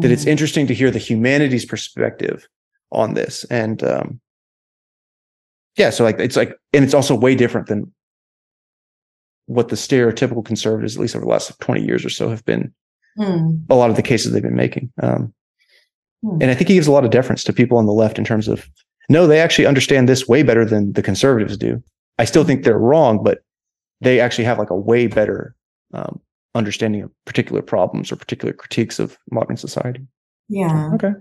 that 0.00 0.10
it's 0.10 0.24
hmm. 0.24 0.30
interesting 0.30 0.66
to 0.68 0.74
hear 0.74 0.90
the 0.90 0.98
humanities 0.98 1.64
perspective 1.64 2.46
on 2.92 3.14
this. 3.14 3.44
And 3.44 3.82
um, 3.82 4.20
yeah, 5.76 5.90
so 5.90 6.04
like 6.04 6.18
it's 6.18 6.36
like, 6.36 6.56
and 6.72 6.84
it's 6.84 6.94
also 6.94 7.14
way 7.14 7.34
different 7.34 7.66
than 7.66 7.92
what 9.46 9.68
the 9.68 9.76
stereotypical 9.76 10.44
conservatives, 10.44 10.96
at 10.96 11.02
least 11.02 11.16
over 11.16 11.24
the 11.24 11.30
last 11.30 11.58
20 11.60 11.84
years 11.84 12.04
or 12.04 12.10
so, 12.10 12.28
have 12.28 12.44
been. 12.44 12.72
Mm. 13.18 13.64
A 13.68 13.74
lot 13.74 13.90
of 13.90 13.96
the 13.96 14.02
cases 14.02 14.32
they've 14.32 14.42
been 14.42 14.56
making. 14.56 14.92
Um, 15.02 15.32
mm. 16.24 16.38
And 16.40 16.50
I 16.50 16.54
think 16.54 16.68
he 16.68 16.74
gives 16.74 16.86
a 16.86 16.92
lot 16.92 17.04
of 17.04 17.10
deference 17.10 17.44
to 17.44 17.52
people 17.52 17.78
on 17.78 17.86
the 17.86 17.92
left 17.92 18.18
in 18.18 18.24
terms 18.24 18.48
of, 18.48 18.68
no, 19.08 19.26
they 19.26 19.40
actually 19.40 19.66
understand 19.66 20.08
this 20.08 20.26
way 20.28 20.42
better 20.42 20.64
than 20.64 20.92
the 20.92 21.02
conservatives 21.02 21.56
do. 21.56 21.82
I 22.18 22.24
still 22.24 22.44
think 22.44 22.64
they're 22.64 22.78
wrong, 22.78 23.22
but 23.22 23.42
they 24.00 24.20
actually 24.20 24.44
have 24.44 24.58
like 24.58 24.70
a 24.70 24.76
way 24.76 25.06
better 25.06 25.54
um, 25.92 26.20
understanding 26.54 27.02
of 27.02 27.10
particular 27.24 27.62
problems 27.62 28.10
or 28.12 28.16
particular 28.16 28.52
critiques 28.52 28.98
of 28.98 29.18
modern 29.30 29.56
society. 29.56 30.06
Yeah. 30.48 30.90
Okay. 30.94 31.12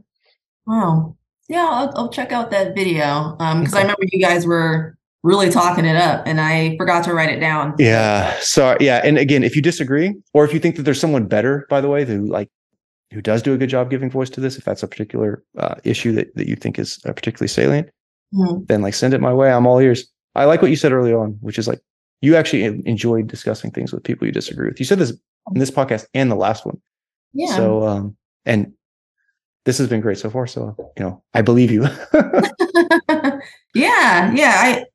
Wow. 0.66 1.16
Yeah, 1.50 1.68
I'll, 1.70 1.92
I'll 1.96 2.10
check 2.10 2.32
out 2.32 2.52
that 2.52 2.76
video 2.76 3.36
because 3.38 3.52
um, 3.52 3.62
okay. 3.64 3.78
I 3.78 3.82
remember 3.82 4.04
you 4.12 4.22
guys 4.22 4.46
were 4.46 4.98
really 5.24 5.50
talking 5.50 5.86
it 5.86 5.96
up 5.96 6.24
and 6.26 6.42
I 6.42 6.76
forgot 6.78 7.04
to 7.06 7.14
write 7.14 7.30
it 7.30 7.40
down. 7.40 7.76
Yeah. 7.78 8.38
So 8.40 8.76
yeah, 8.80 9.02
and 9.04 9.18
again, 9.18 9.44
if 9.44 9.56
you 9.56 9.62
disagree 9.62 10.16
or 10.34 10.46
if 10.46 10.54
you 10.54 10.60
think 10.60 10.76
that 10.78 10.84
there's 10.84 11.00
someone 11.00 11.28
better, 11.28 11.66
by 11.70 11.82
the 11.82 11.90
way, 11.90 12.06
who 12.06 12.28
like 12.28 12.50
who 13.12 13.22
does 13.22 13.42
do 13.42 13.54
a 13.54 13.58
good 13.58 13.70
job 13.70 13.90
giving 13.90 14.10
voice 14.10 14.30
to 14.32 14.42
this, 14.42 14.58
if 14.58 14.64
that's 14.64 14.84
a 14.84 14.88
particular 14.88 15.44
uh, 15.58 15.76
issue 15.84 16.14
that, 16.14 16.34
that 16.36 16.48
you 16.48 16.56
think 16.56 16.80
is 16.80 17.00
uh, 17.06 17.14
particularly 17.14 17.50
salient, 17.50 17.90
mm-hmm. 18.34 18.64
then 18.66 18.82
like 18.82 18.94
send 18.94 19.14
it 19.14 19.22
my 19.22 19.34
way. 19.34 19.52
I'm 19.52 19.68
all 19.68 19.80
ears. 19.80 20.08
I 20.36 20.46
like 20.46 20.62
what 20.62 20.72
you 20.72 20.78
said 20.78 20.94
early 20.94 21.14
on, 21.14 21.38
which 21.42 21.60
is 21.60 21.68
like 21.68 21.82
you 22.22 22.36
actually 22.36 22.64
enjoyed 22.64 23.28
discussing 23.28 23.72
things 23.72 23.92
with 23.92 24.04
people 24.04 24.26
you 24.26 24.34
disagree 24.34 24.70
with. 24.70 24.80
You 24.80 24.86
said 24.86 25.00
this 25.00 25.12
in 25.54 25.60
this 25.60 25.72
podcast 25.72 26.06
and 26.14 26.32
the 26.32 26.36
last 26.36 26.66
one. 26.66 26.80
Yeah. 27.34 27.56
So, 27.56 27.84
um, 27.86 28.16
and 28.46 28.74
this 29.66 29.78
has 29.78 29.88
been 29.88 30.02
great 30.02 30.18
so 30.18 30.30
far. 30.30 30.48
So, 30.48 30.76
you 30.98 31.04
know, 31.04 31.24
I 31.34 31.42
believe 31.42 31.72
you. 31.72 31.82
yeah. 33.76 34.32
Yeah. 34.34 34.54
I, 34.56 34.86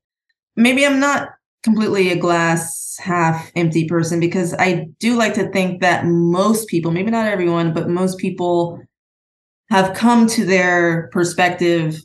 maybe 0.57 0.87
I'm 0.87 1.01
not 1.01 1.31
completely 1.63 2.11
a 2.11 2.17
glass 2.17 2.97
half 2.99 3.51
empty 3.57 3.87
person 3.87 4.21
because 4.21 4.55
I 4.55 4.89
do 4.99 5.17
like 5.17 5.35
to 5.35 5.51
think 5.51 5.81
that 5.83 6.07
most 6.07 6.69
people, 6.69 6.91
maybe 6.91 7.11
not 7.11 7.27
everyone, 7.27 7.75
but 7.75 7.89
most 7.89 8.19
people 8.19 8.81
have 9.71 9.95
come 9.95 10.27
to 10.29 10.45
their 10.45 11.09
perspective 11.13 12.01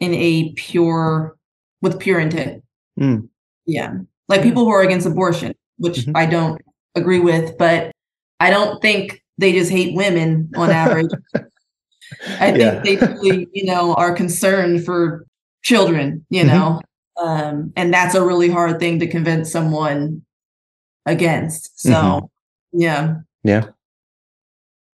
in 0.00 0.12
a 0.14 0.52
pure, 0.54 1.36
with 1.80 2.00
pure 2.00 2.20
intent. 2.20 2.62
Mm. 2.98 3.28
Yeah 3.66 3.94
like 4.28 4.42
people 4.42 4.64
who 4.64 4.70
are 4.70 4.82
against 4.82 5.06
abortion, 5.06 5.54
which 5.76 5.98
mm-hmm. 5.98 6.16
I 6.16 6.26
don't 6.26 6.60
agree 6.94 7.20
with, 7.20 7.56
but 7.58 7.92
I 8.40 8.50
don't 8.50 8.80
think 8.80 9.22
they 9.38 9.52
just 9.52 9.70
hate 9.70 9.94
women 9.94 10.50
on 10.56 10.70
average. 10.70 11.10
I 12.38 12.52
think 12.52 12.58
yeah. 12.58 12.80
they 12.80 12.96
really, 12.96 13.48
you 13.52 13.64
know, 13.64 13.94
are 13.94 14.14
concerned 14.14 14.84
for 14.84 15.26
children, 15.62 16.24
you 16.30 16.44
mm-hmm. 16.44 16.48
know. 16.48 16.80
Um, 17.20 17.72
and 17.76 17.92
that's 17.92 18.14
a 18.14 18.24
really 18.24 18.50
hard 18.50 18.80
thing 18.80 18.98
to 19.00 19.06
convince 19.06 19.50
someone 19.50 20.22
against. 21.06 21.80
So, 21.80 21.92
mm-hmm. 21.92 22.80
yeah, 22.80 23.16
yeah, 23.42 23.66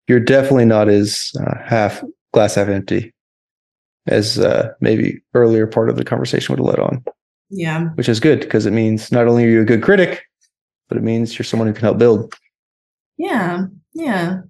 you're 0.09 0.21
definitely 0.21 0.65
not 0.65 0.89
as 0.89 1.33
uh, 1.41 1.55
half 1.65 2.03
glass 2.33 2.57
half 2.57 2.69
empty 2.69 3.13
as 4.07 4.39
uh, 4.39 4.71
maybe 4.81 5.21
earlier 5.35 5.67
part 5.67 5.91
of 5.91 5.97
the 5.97 6.05
conversation 6.05 6.53
would 6.53 6.59
have 6.59 6.79
led 6.79 6.85
on. 6.85 7.05
Yeah, 7.51 7.89
which 7.91 8.09
is 8.09 8.21
good 8.21 8.41
because 8.41 8.67
it 8.67 8.73
means 8.73 9.13
not 9.13 9.27
only 9.27 9.45
are 9.45 9.49
you 9.49 9.63
a 9.63 9.67
good 9.67 9.83
critic, 9.83 10.25
but 10.89 10.99
it 10.99 11.05
means 11.05 11.39
you're 11.39 11.45
someone 11.45 11.69
who 11.69 11.75
can 11.75 11.85
help 11.85 11.99
build. 11.99 12.35
Yeah, 13.17 13.67
yeah. 13.95 14.41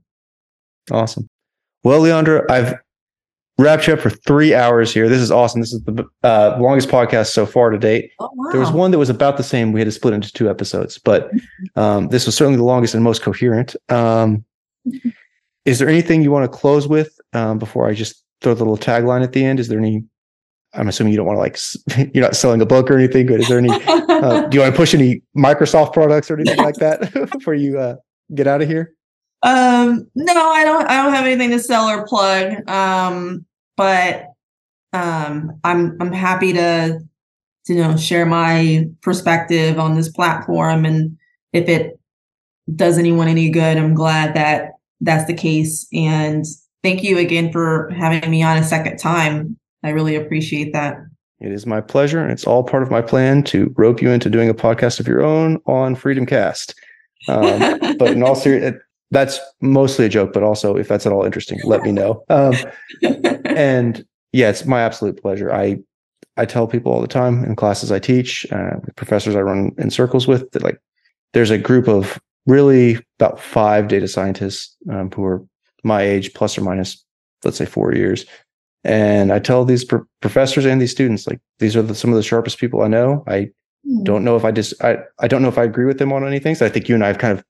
Awesome. 0.91 1.29
Well, 1.85 2.01
Leondra, 2.01 2.49
I've 2.51 2.75
wrapped 3.59 3.87
you 3.87 3.93
up 3.93 4.01
for 4.01 4.11
three 4.11 4.55
hours 4.55 4.95
here. 4.95 5.09
This 5.09 5.21
is 5.21 5.31
awesome. 5.31 5.61
This 5.61 5.73
is 5.73 5.83
the 5.83 6.05
uh, 6.23 6.57
longest 6.61 6.89
podcast 6.89 7.27
so 7.27 7.45
far 7.45 7.71
to 7.71 7.79
date. 7.79 8.13
Oh, 8.21 8.31
wow. 8.35 8.51
There 8.53 8.61
was 8.61 8.71
one 8.71 8.93
that 8.93 8.99
was 8.99 9.11
about 9.11 9.37
the 9.37 9.43
same. 9.43 9.73
We 9.73 9.81
had 9.81 9.87
to 9.87 9.93
split 9.93 10.15
into 10.15 10.33
two 10.33 10.49
episodes, 10.49 10.99
but 10.99 11.31
um, 11.77 12.09
this 12.09 12.25
was 12.25 12.37
certainly 12.37 12.57
the 12.57 12.65
longest 12.65 12.95
and 12.95 13.03
most 13.03 13.23
coherent. 13.23 13.75
Um, 13.89 14.45
is 15.65 15.79
there 15.79 15.89
anything 15.89 16.23
you 16.23 16.31
want 16.31 16.51
to 16.51 16.59
close 16.59 16.87
with 16.87 17.19
um, 17.33 17.59
before 17.59 17.89
I 17.89 17.95
just 17.95 18.25
throw 18.41 18.55
the 18.55 18.65
little 18.65 18.79
tagline 18.79 19.23
at 19.23 19.33
the 19.33 19.45
end? 19.45 19.61
Is 19.61 19.69
there 19.69 19.79
any? 19.79 20.05
I'm 20.75 20.87
assuming 20.87 21.13
you 21.13 21.17
don't 21.17 21.27
want 21.27 21.37
to 21.37 21.41
like 21.41 22.11
you're 22.15 22.23
not 22.23 22.37
selling 22.37 22.61
a 22.61 22.67
book 22.67 22.91
or 22.91 22.99
anything, 22.99 23.27
but 23.27 23.41
is 23.41 23.49
there 23.49 23.59
any? 23.59 23.71
Uh, 23.71 24.47
do 24.47 24.57
you 24.57 24.63
want 24.63 24.73
to 24.73 24.77
push 24.77 24.95
any 24.95 25.23
Microsoft 25.37 25.93
products 25.93 26.31
or 26.31 26.35
anything 26.35 26.59
like 26.59 26.77
that 26.77 27.13
before 27.33 27.55
you 27.55 27.79
uh, 27.79 27.97
get 28.35 28.47
out 28.47 28.63
of 28.63 28.69
here? 28.69 28.95
Um, 29.43 30.11
no, 30.15 30.51
I 30.51 30.65
don't. 30.65 30.89
I 30.89 31.03
don't 31.03 31.15
have 31.15 31.25
anything 31.25 31.51
to 31.51 31.59
sell 31.59 31.89
or 31.89 32.07
plug. 32.07 32.69
Um, 32.69 33.47
but 33.79 34.27
um, 34.93 35.59
I'm 35.65 35.97
I'm 36.01 36.13
happy 36.13 36.53
to, 36.53 37.01
to 37.67 37.73
you 37.73 37.81
know 37.81 37.97
share 37.97 38.27
my 38.27 38.87
perspective 39.01 39.79
on 39.79 39.95
this 39.95 40.11
platform, 40.11 40.85
and 40.85 41.17
if 41.55 41.69
it 41.69 41.99
does 42.75 42.99
anyone 42.99 43.29
any 43.29 43.49
good, 43.49 43.79
I'm 43.79 43.95
glad 43.95 44.35
that 44.35 44.73
that's 45.01 45.27
the 45.27 45.35
case. 45.35 45.87
And 45.95 46.45
thank 46.83 47.03
you 47.03 47.17
again 47.17 47.53
for 47.53 47.91
having 47.97 48.29
me 48.31 48.43
on 48.43 48.59
a 48.59 48.65
second 48.65 48.99
time. 48.99 49.57
I 49.85 49.91
really 49.91 50.17
appreciate 50.17 50.73
that. 50.73 50.99
It 51.41 51.53
is 51.53 51.65
my 51.65 51.81
pleasure, 51.81 52.21
and 52.21 52.33
it's 52.33 52.47
all 52.47 52.65
part 52.65 52.83
of 52.83 52.91
my 52.91 53.01
plan 53.01 53.45
to 53.45 53.73
rope 53.77 54.03
you 54.03 54.11
into 54.11 54.29
doing 54.29 54.49
a 54.49 54.55
podcast 54.55 54.99
of 54.99 55.07
your 55.07 55.23
own 55.23 55.61
on 55.67 55.95
FreedomCast. 55.95 56.75
Um, 57.29 57.97
but 57.97 58.11
in 58.11 58.23
all 58.25 58.35
seriousness, 58.35 58.83
that's 59.11 59.41
mostly 59.61 60.05
a 60.05 60.09
joke, 60.09 60.33
but 60.33 60.43
also 60.43 60.77
if 60.77 60.89
that's 60.89 61.07
at 61.07 61.13
all 61.13 61.25
interesting, 61.25 61.59
let 61.65 61.83
me 61.83 61.93
know. 61.93 62.25
Um, 62.29 62.55
and 63.45 64.05
yeah, 64.33 64.51
it's 64.51 64.67
my 64.67 64.83
absolute 64.83 65.21
pleasure. 65.21 65.53
I 65.53 65.79
I 66.37 66.45
tell 66.45 66.69
people 66.69 66.93
all 66.93 67.01
the 67.01 67.09
time 67.09 67.45
in 67.45 67.57
classes 67.57 67.91
I 67.91 67.99
teach, 67.99 68.47
uh, 68.53 68.77
professors 68.97 69.35
I 69.35 69.41
run 69.41 69.73
in 69.77 69.91
circles 69.91 70.29
with, 70.29 70.51
that 70.53 70.63
like 70.63 70.81
there's 71.33 71.51
a 71.51 71.59
group 71.59 71.89
of 71.89 72.21
really 72.47 72.99
about 73.19 73.41
five 73.41 73.89
data 73.89 74.07
scientists 74.07 74.77
um, 74.91 75.11
who 75.11 75.25
are 75.25 75.45
my 75.85 76.03
age, 76.03 76.33
plus 76.35 76.57
or 76.57 76.63
minus, 76.63 77.05
let's 77.45 77.57
say 77.57 77.67
four 77.67 77.95
years. 77.95 78.25
And 78.85 79.33
I 79.33 79.39
tell 79.41 79.65
these 79.65 79.85
pro- 79.85 80.05
professors 80.21 80.65
and 80.65 80.81
these 80.81 80.93
students, 80.93 81.27
like 81.27 81.41
these 81.59 81.77
are 81.77 81.83
the, 81.83 81.95
some 81.95 82.11
of 82.11 82.17
the 82.17 82.23
sharpest 82.23 82.59
people 82.59 82.83
I 82.83 82.89
know. 82.89 83.25
I 83.27 83.51
mm. 83.87 84.05
don't 84.05 84.25
know 84.25 84.37
if 84.37 84.45
I 84.45 84.53
just 84.53 84.73
I 84.83 84.99
I 85.19 85.29
don't 85.29 85.43
know 85.43 85.49
if 85.49 85.59
I 85.59 85.65
agree 85.65 85.87
with 85.87 85.99
them 85.99 86.13
on 86.13 86.27
anything. 86.27 86.55
So 86.55 86.65
I 86.65 86.69
think 86.69 86.89
you 86.89 86.95
and 86.95 87.05
I 87.05 87.09
have 87.09 87.19
kind 87.19 87.37
of 87.37 87.45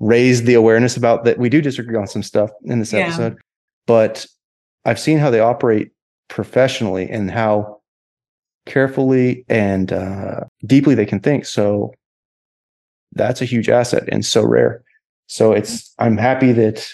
raised 0.00 0.44
the 0.44 0.54
awareness 0.54 0.96
about 0.96 1.24
that 1.24 1.38
we 1.38 1.48
do 1.48 1.60
disagree 1.62 1.96
on 1.96 2.06
some 2.06 2.22
stuff 2.22 2.50
in 2.64 2.78
this 2.78 2.92
yeah. 2.92 3.00
episode, 3.00 3.36
but 3.86 4.26
I've 4.84 5.00
seen 5.00 5.18
how 5.18 5.30
they 5.30 5.40
operate 5.40 5.90
professionally 6.28 7.08
and 7.08 7.30
how 7.30 7.80
carefully 8.66 9.44
and 9.48 9.92
uh, 9.92 10.40
deeply 10.66 10.94
they 10.94 11.06
can 11.06 11.20
think. 11.20 11.46
So 11.46 11.94
that's 13.12 13.40
a 13.40 13.46
huge 13.46 13.68
asset 13.68 14.08
and 14.10 14.24
so 14.24 14.44
rare. 14.44 14.82
So 15.28 15.52
it's 15.52 15.92
I'm 15.98 16.16
happy 16.16 16.52
that 16.52 16.88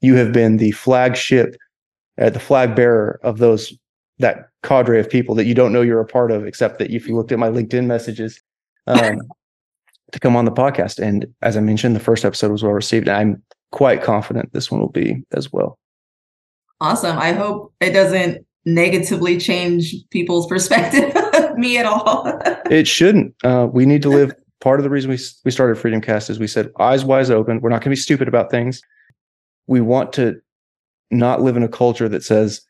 you 0.00 0.14
have 0.16 0.32
been 0.32 0.56
the 0.56 0.70
flagship, 0.72 1.56
uh, 2.20 2.30
the 2.30 2.40
flag 2.40 2.74
bearer 2.74 3.20
of 3.22 3.38
those 3.38 3.72
that 4.18 4.48
cadre 4.62 5.00
of 5.00 5.08
people 5.08 5.34
that 5.34 5.46
you 5.46 5.54
don't 5.54 5.72
know 5.72 5.82
you're 5.82 6.00
a 6.00 6.06
part 6.06 6.30
of, 6.30 6.46
except 6.46 6.78
that 6.78 6.90
if 6.90 7.06
you 7.06 7.16
looked 7.16 7.32
at 7.32 7.38
my 7.38 7.48
LinkedIn 7.48 7.86
messages, 7.86 8.40
um, 8.86 9.20
to 10.12 10.20
come 10.20 10.36
on 10.36 10.44
the 10.44 10.52
podcast. 10.52 10.98
And 10.98 11.26
as 11.42 11.56
I 11.56 11.60
mentioned, 11.60 11.96
the 11.96 12.00
first 12.00 12.24
episode 12.24 12.50
was 12.50 12.62
well 12.62 12.72
received. 12.72 13.08
And 13.08 13.16
I'm 13.16 13.42
quite 13.72 14.02
confident 14.02 14.52
this 14.52 14.70
one 14.70 14.80
will 14.80 14.88
be 14.88 15.22
as 15.32 15.52
well. 15.52 15.78
Awesome. 16.80 17.18
I 17.18 17.32
hope 17.32 17.74
it 17.80 17.90
doesn't 17.90 18.44
negatively 18.64 19.38
change 19.38 19.94
people's 20.10 20.46
perspective 20.48 21.14
of 21.34 21.56
me 21.56 21.78
at 21.78 21.86
all. 21.86 22.24
it 22.70 22.86
shouldn't. 22.86 23.34
Uh, 23.44 23.68
we 23.70 23.86
need 23.86 24.02
to 24.02 24.08
live. 24.08 24.32
Part 24.60 24.78
of 24.78 24.84
the 24.84 24.90
reason 24.90 25.10
we 25.10 25.18
we 25.44 25.50
started 25.50 25.82
FreedomCast 25.82 26.28
is 26.28 26.38
we 26.38 26.46
said 26.46 26.70
eyes 26.78 27.02
wide 27.02 27.30
open. 27.30 27.60
We're 27.60 27.70
not 27.70 27.76
going 27.76 27.84
to 27.84 27.90
be 27.90 27.96
stupid 27.96 28.28
about 28.28 28.50
things. 28.50 28.82
We 29.66 29.80
want 29.80 30.12
to 30.14 30.40
not 31.10 31.40
live 31.40 31.56
in 31.56 31.62
a 31.62 31.68
culture 31.68 32.10
that 32.10 32.22
says 32.22 32.60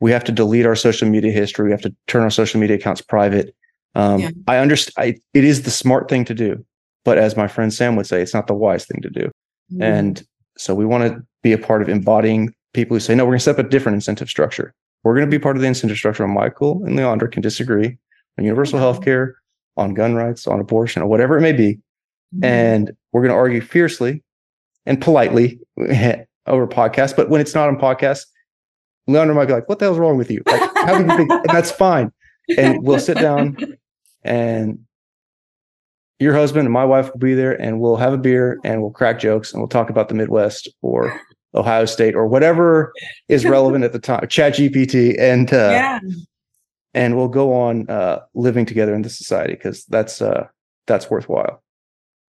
we 0.00 0.10
have 0.10 0.24
to 0.24 0.32
delete 0.32 0.66
our 0.66 0.74
social 0.74 1.08
media 1.08 1.30
history. 1.30 1.66
We 1.66 1.70
have 1.70 1.82
to 1.82 1.94
turn 2.08 2.22
our 2.22 2.30
social 2.30 2.60
media 2.60 2.76
accounts 2.76 3.00
private. 3.00 3.54
Um, 3.94 4.20
yeah. 4.20 4.30
I 4.46 4.58
understand. 4.58 5.20
It 5.34 5.44
is 5.44 5.62
the 5.62 5.70
smart 5.70 6.08
thing 6.08 6.24
to 6.26 6.34
do. 6.34 6.64
But 7.04 7.18
as 7.18 7.36
my 7.36 7.48
friend 7.48 7.72
Sam 7.72 7.96
would 7.96 8.06
say, 8.06 8.20
it's 8.20 8.34
not 8.34 8.46
the 8.46 8.54
wise 8.54 8.84
thing 8.84 9.00
to 9.02 9.10
do. 9.10 9.30
Mm. 9.72 9.82
And 9.82 10.26
so 10.56 10.74
we 10.74 10.84
want 10.84 11.04
to 11.04 11.22
be 11.42 11.52
a 11.52 11.58
part 11.58 11.82
of 11.82 11.88
embodying 11.88 12.54
people 12.74 12.94
who 12.94 13.00
say, 13.00 13.14
no, 13.14 13.24
we're 13.24 13.30
going 13.30 13.38
to 13.38 13.44
set 13.44 13.58
up 13.58 13.66
a 13.66 13.68
different 13.68 13.94
incentive 13.96 14.28
structure. 14.28 14.74
We're 15.04 15.14
going 15.14 15.26
to 15.26 15.30
be 15.30 15.38
part 15.38 15.56
of 15.56 15.62
the 15.62 15.68
incentive 15.68 15.96
structure. 15.96 16.24
And 16.24 16.34
Michael 16.34 16.82
and 16.84 16.98
Leondra 16.98 17.30
can 17.30 17.42
disagree 17.42 17.96
on 18.38 18.44
universal 18.44 18.78
health 18.78 19.02
care, 19.02 19.36
on 19.76 19.94
gun 19.94 20.14
rights, 20.14 20.46
on 20.46 20.60
abortion, 20.60 21.02
or 21.02 21.06
whatever 21.06 21.38
it 21.38 21.42
may 21.42 21.52
be. 21.52 21.78
Mm. 22.36 22.44
And 22.44 22.92
we're 23.12 23.22
going 23.22 23.32
to 23.32 23.38
argue 23.38 23.60
fiercely 23.60 24.22
and 24.86 25.00
politely 25.00 25.60
over 26.46 26.66
podcast. 26.66 27.16
But 27.16 27.30
when 27.30 27.40
it's 27.40 27.54
not 27.54 27.68
on 27.68 27.78
podcast, 27.78 28.26
Leondra 29.08 29.34
might 29.34 29.46
be 29.46 29.52
like, 29.52 29.68
what 29.68 29.78
the 29.78 29.86
hell's 29.86 29.98
wrong 29.98 30.16
with 30.16 30.30
you? 30.30 30.42
Like, 30.46 30.60
how 30.76 30.98
do 30.98 31.04
you 31.04 31.16
think? 31.16 31.30
and 31.30 31.48
that's 31.48 31.70
fine. 31.70 32.12
And 32.56 32.82
we'll 32.82 33.00
sit 33.00 33.18
down 33.18 33.56
and 34.22 34.80
your 36.18 36.34
husband 36.34 36.66
and 36.66 36.72
my 36.72 36.84
wife 36.84 37.10
will 37.12 37.18
be 37.18 37.34
there 37.34 37.60
and 37.60 37.80
we'll 37.80 37.96
have 37.96 38.12
a 38.12 38.18
beer 38.18 38.58
and 38.64 38.82
we'll 38.82 38.90
crack 38.90 39.18
jokes 39.18 39.52
and 39.52 39.60
we'll 39.60 39.68
talk 39.68 39.90
about 39.90 40.08
the 40.08 40.14
Midwest 40.14 40.68
or 40.82 41.20
Ohio 41.54 41.84
State 41.84 42.14
or 42.14 42.26
whatever 42.26 42.92
is 43.28 43.44
relevant 43.46 43.84
at 43.84 43.92
the 43.92 43.98
time, 43.98 44.26
Chat 44.28 44.54
GPT, 44.54 45.18
and 45.18 45.52
uh, 45.52 45.70
yeah. 45.70 46.00
and 46.94 47.16
we'll 47.16 47.28
go 47.28 47.52
on 47.54 47.88
uh, 47.88 48.20
living 48.34 48.66
together 48.66 48.94
in 48.94 49.02
the 49.02 49.10
society 49.10 49.54
because 49.54 49.84
that's 49.86 50.20
uh, 50.20 50.46
that's 50.86 51.10
worthwhile. 51.10 51.62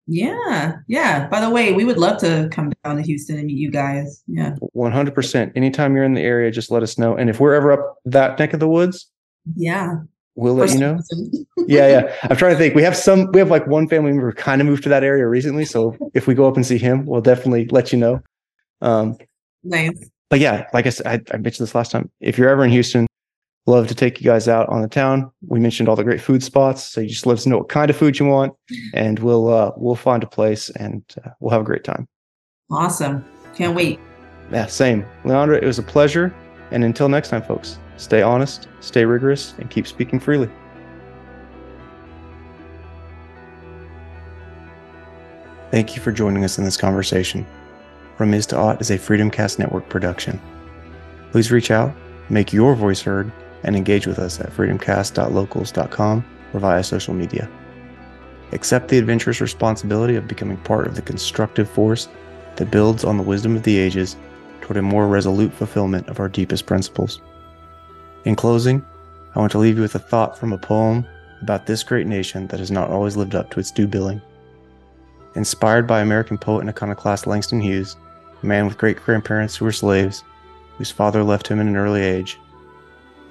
Yeah, 0.07 0.77
yeah. 0.87 1.29
By 1.29 1.41
the 1.41 1.51
way, 1.51 1.73
we 1.73 1.85
would 1.85 1.99
love 1.99 2.19
to 2.21 2.49
come 2.51 2.73
down 2.83 2.97
to 2.97 3.03
Houston 3.03 3.37
and 3.37 3.47
meet 3.47 3.59
you 3.59 3.71
guys. 3.71 4.23
Yeah, 4.27 4.55
one 4.73 4.93
hundred 4.93 5.15
percent. 5.15 5.53
Anytime 5.55 5.95
you're 5.95 6.05
in 6.05 6.15
the 6.15 6.23
area, 6.23 6.51
just 6.51 6.71
let 6.71 6.83
us 6.83 6.99
know. 6.99 7.15
And 7.17 7.29
if 7.29 7.41
we're 7.41 7.55
ever 7.55 7.73
up 7.73 7.99
that 8.07 8.39
neck 8.39 8.55
of 8.55 8.61
the 8.61 8.69
woods, 8.69 9.11
yeah, 9.55 9.97
we'll 10.39 10.55
let 10.55 10.71
you 10.71 10.79
know. 10.79 10.99
yeah, 11.67 11.89
yeah. 11.89 12.17
I'm 12.23 12.37
trying 12.37 12.53
to 12.53 12.59
think. 12.59 12.75
We 12.75 12.83
have 12.83 12.97
some. 12.97 13.31
We 13.33 13.41
have 13.41 13.51
like 13.51 13.67
one 13.67 13.89
family 13.89 14.13
member 14.13 14.33
kind 14.33 14.61
of 14.61 14.67
moved 14.67 14.83
to 14.85 14.89
that 14.89 15.05
area 15.05 15.27
recently. 15.27 15.65
So 15.65 15.97
if 16.15 16.27
we 16.27 16.35
go 16.35 16.49
up 16.49 16.57
and 16.57 16.65
see 16.65 16.79
him, 16.79 17.05
we'll 17.05 17.21
definitely 17.21 17.67
let 17.69 17.93
you 17.93 17.99
know. 17.99 18.23
Um, 18.81 19.19
nice. 19.65 20.11
But 20.31 20.41
yeah, 20.41 20.67
like 20.73 20.87
I 20.87 20.91
said, 20.91 21.07
I, 21.07 21.35
I 21.35 21.39
mentioned 21.39 21.67
this 21.67 21.75
last 21.75 21.91
time. 21.91 22.11
If 22.21 22.39
you're 22.39 22.49
ever 22.49 22.65
in 22.65 22.71
Houston, 22.71 23.07
love 23.67 23.89
to 23.89 23.95
take 23.95 24.21
you 24.21 24.25
guys 24.25 24.47
out 24.47 24.69
on 24.69 24.83
the 24.83 24.89
town. 24.89 25.31
We 25.47 25.59
mentioned 25.59 25.89
all 25.89 25.97
the 25.97 26.05
great 26.05 26.21
food 26.21 26.43
spots, 26.43 26.85
so 26.85 27.01
you 27.01 27.09
just 27.09 27.27
let 27.27 27.35
us 27.35 27.47
know 27.47 27.59
what 27.59 27.69
kind 27.69 27.91
of 27.91 27.97
food 27.97 28.19
you 28.19 28.27
want, 28.27 28.55
and 28.95 29.19
we'll 29.19 29.49
uh, 29.49 29.73
we'll 29.77 29.97
find 29.97 30.23
a 30.23 30.29
place 30.29 30.71
and 30.71 31.03
uh, 31.25 31.31
we'll 31.41 31.51
have 31.51 31.63
a 31.63 31.65
great 31.65 31.85
time. 31.85 32.07
Awesome! 32.71 33.25
Can't 33.55 33.75
wait. 33.75 33.99
Yeah, 34.53 34.67
same, 34.67 35.05
Leondra. 35.25 35.61
It 35.61 35.67
was 35.67 35.79
a 35.79 35.83
pleasure, 35.83 36.35
and 36.71 36.85
until 36.85 37.09
next 37.09 37.31
time, 37.31 37.43
folks. 37.43 37.79
Stay 37.99 38.23
honest, 38.23 38.69
stay 38.81 39.05
rigorous, 39.05 39.55
and 39.59 39.69
keep 39.69 39.87
speaking 39.87 40.21
freely. 40.21 40.49
Thank 45.73 45.95
you 45.95 46.01
for 46.01 46.13
joining 46.13 46.45
us 46.45 46.59
in 46.59 46.65
this 46.65 46.77
conversation. 46.77 47.45
From 48.17 48.33
Is 48.33 48.47
to 48.47 48.57
Ought 48.57 48.81
is 48.81 48.91
a 48.91 48.99
FreedomCast 48.99 49.59
Network 49.59 49.89
production. 49.89 50.41
Please 51.33 51.51
reach 51.51 51.71
out, 51.71 51.93
make 52.31 52.53
your 52.53 52.75
voice 52.75 53.03
heard, 53.03 53.31
and 53.65 53.77
engage 53.77 54.07
with 54.07 54.19
us 54.21 54.41
at 54.41 54.51
freedomcast.locals.com 54.51 56.25
or 56.55 56.61
via 56.61 56.83
social 56.85 57.15
media. 57.15 57.51
Accept 58.53 58.89
the 58.89 58.99
adventurous 58.99 59.41
responsibility 59.41 60.15
of 60.15 60.29
becoming 60.29 60.57
part 60.59 60.87
of 60.87 60.95
the 60.95 61.03
constructive 61.03 61.69
force 61.69 62.09
that 62.57 62.71
builds 62.71 63.05
on 63.05 63.17
the 63.17 63.23
wisdom 63.23 63.57
of 63.57 63.65
the 63.65 63.77
ages 63.77 64.17
toward 64.61 64.77
a 64.77 64.83
more 64.83 65.09
resolute 65.09 65.53
fulfillment 65.53 66.09
of 66.09 66.21
our 66.21 66.29
deepest 66.29 66.65
principles. 66.65 67.21
In 68.25 68.37
closing, 68.37 68.85
I 69.35 69.39
want 69.39 69.53
to 69.53 69.59
leave 69.59 69.77
you 69.77 69.83
with 69.83 69.95
a 69.95 70.01
thought 70.01 70.37
from 70.37 70.53
a 70.53 70.59
poem 70.59 71.07
about 71.41 71.67
this 71.67 71.83
great 71.83 72.07
nation 72.07 72.47
that 72.49 72.59
has 72.59 72.71
not 72.71 72.91
always 72.91 73.17
lived 73.17 73.35
up 73.35 73.51
to 73.51 73.61
its 73.61 73.71
due 73.71 73.87
billing. 73.87 74.21
Inspired 75.35 75.87
by 75.87 76.01
American 76.01 76.37
poet 76.37 76.61
and 76.61 76.71
iconoclast 76.71 77.27
Langston 77.27 77.61
Hughes, 77.61 77.97
a 78.43 78.47
man 78.47 78.67
with 78.67 78.79
great 78.79 78.97
grandparents 78.97 79.57
who 79.57 79.65
were 79.65 79.73
slaves, 79.73 80.25
whose 80.77 80.91
father 80.91 81.23
left 81.23 81.47
him 81.47 81.61
in 81.61 81.69
an 81.69 81.77
early 81.77 82.03
age, 82.03 82.39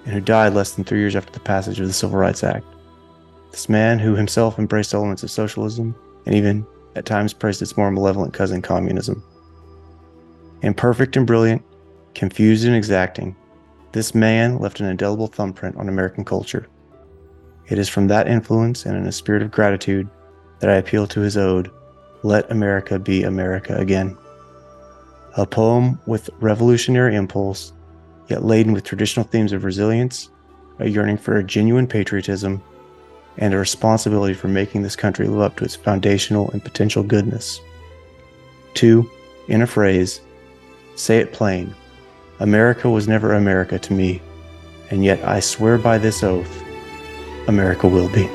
and 0.06 0.14
who 0.14 0.22
died 0.22 0.54
less 0.54 0.72
than 0.72 0.86
three 0.86 1.00
years 1.00 1.16
after 1.16 1.34
the 1.34 1.40
passage 1.40 1.80
of 1.80 1.88
the 1.88 1.94
Civil 1.94 2.18
Rights 2.18 2.44
Act. 2.44 2.66
This 3.52 3.68
man, 3.68 4.00
who 4.00 4.16
himself 4.16 4.58
embraced 4.58 4.94
elements 4.94 5.24
of 5.24 5.32
socialism 5.32 5.96
and 6.26 6.36
even 6.36 6.66
at 6.96 7.06
times 7.06 7.34
praised 7.34 7.62
its 7.62 7.76
more 7.76 7.92
malevolent 7.92 8.34
cousin, 8.34 8.62
communism. 8.62 9.24
Imperfect 10.62 11.18
and 11.18 11.28
brilliant, 11.28 11.64
confused 12.16 12.66
and 12.66 12.76
exacting, 12.76 13.36
this 13.92 14.14
man 14.14 14.60
left 14.60 14.80
an 14.80 14.88
indelible 14.88 15.28
thumbprint 15.28 15.78
on 15.78 15.90
American 15.90 16.26
culture. 16.26 16.68
It 17.68 17.78
is 17.78 17.90
from 17.90 18.08
that 18.08 18.28
influence 18.28 18.86
and 18.86 18.96
in 18.96 19.06
a 19.06 19.12
spirit 19.12 19.42
of 19.42 19.52
gratitude 19.52 20.10
that 20.60 20.70
I 20.70 20.76
appeal 20.76 21.08
to 21.08 21.22
his 21.22 21.38
ode, 21.38 21.70
Let 22.24 22.50
America 22.52 23.00
Be 23.00 23.24
America 23.24 23.76
Again. 23.76 24.18
A 25.38 25.46
poem 25.46 26.00
with 26.06 26.30
revolutionary 26.40 27.16
impulse, 27.16 27.74
yet 28.28 28.44
laden 28.44 28.74
with 28.74 28.84
traditional 28.84 29.26
themes 29.26 29.54
of 29.54 29.64
resilience, 29.64 30.30
a 30.80 30.88
yearning 30.88 31.18
for 31.18 31.38
a 31.38 31.44
genuine 31.44 31.88
patriotism, 31.88 32.62
and 33.38 33.54
a 33.54 33.58
responsibility 33.58 34.34
for 34.34 34.48
making 34.48 34.82
this 34.82 34.96
country 34.96 35.28
live 35.28 35.42
up 35.42 35.58
to 35.58 35.64
its 35.64 35.76
foundational 35.76 36.50
and 36.52 36.64
potential 36.64 37.04
goodness. 37.04 37.62
2. 38.74 39.10
In 39.48 39.62
a 39.62 39.68
phrase, 39.68 40.22
say 40.96 41.20
it 41.20 41.34
plain 41.34 41.74
America 42.40 42.90
was 42.90 43.08
never 43.08 43.34
America 43.34 43.80
to 43.80 43.94
me, 43.94 44.22
and 44.92 45.04
yet 45.04 45.24
I 45.24 45.40
swear 45.40 45.78
by 45.78 45.98
this 45.98 46.24
oath 46.24 46.64
America 47.48 47.88
will 47.88 48.10
be. 48.10 48.30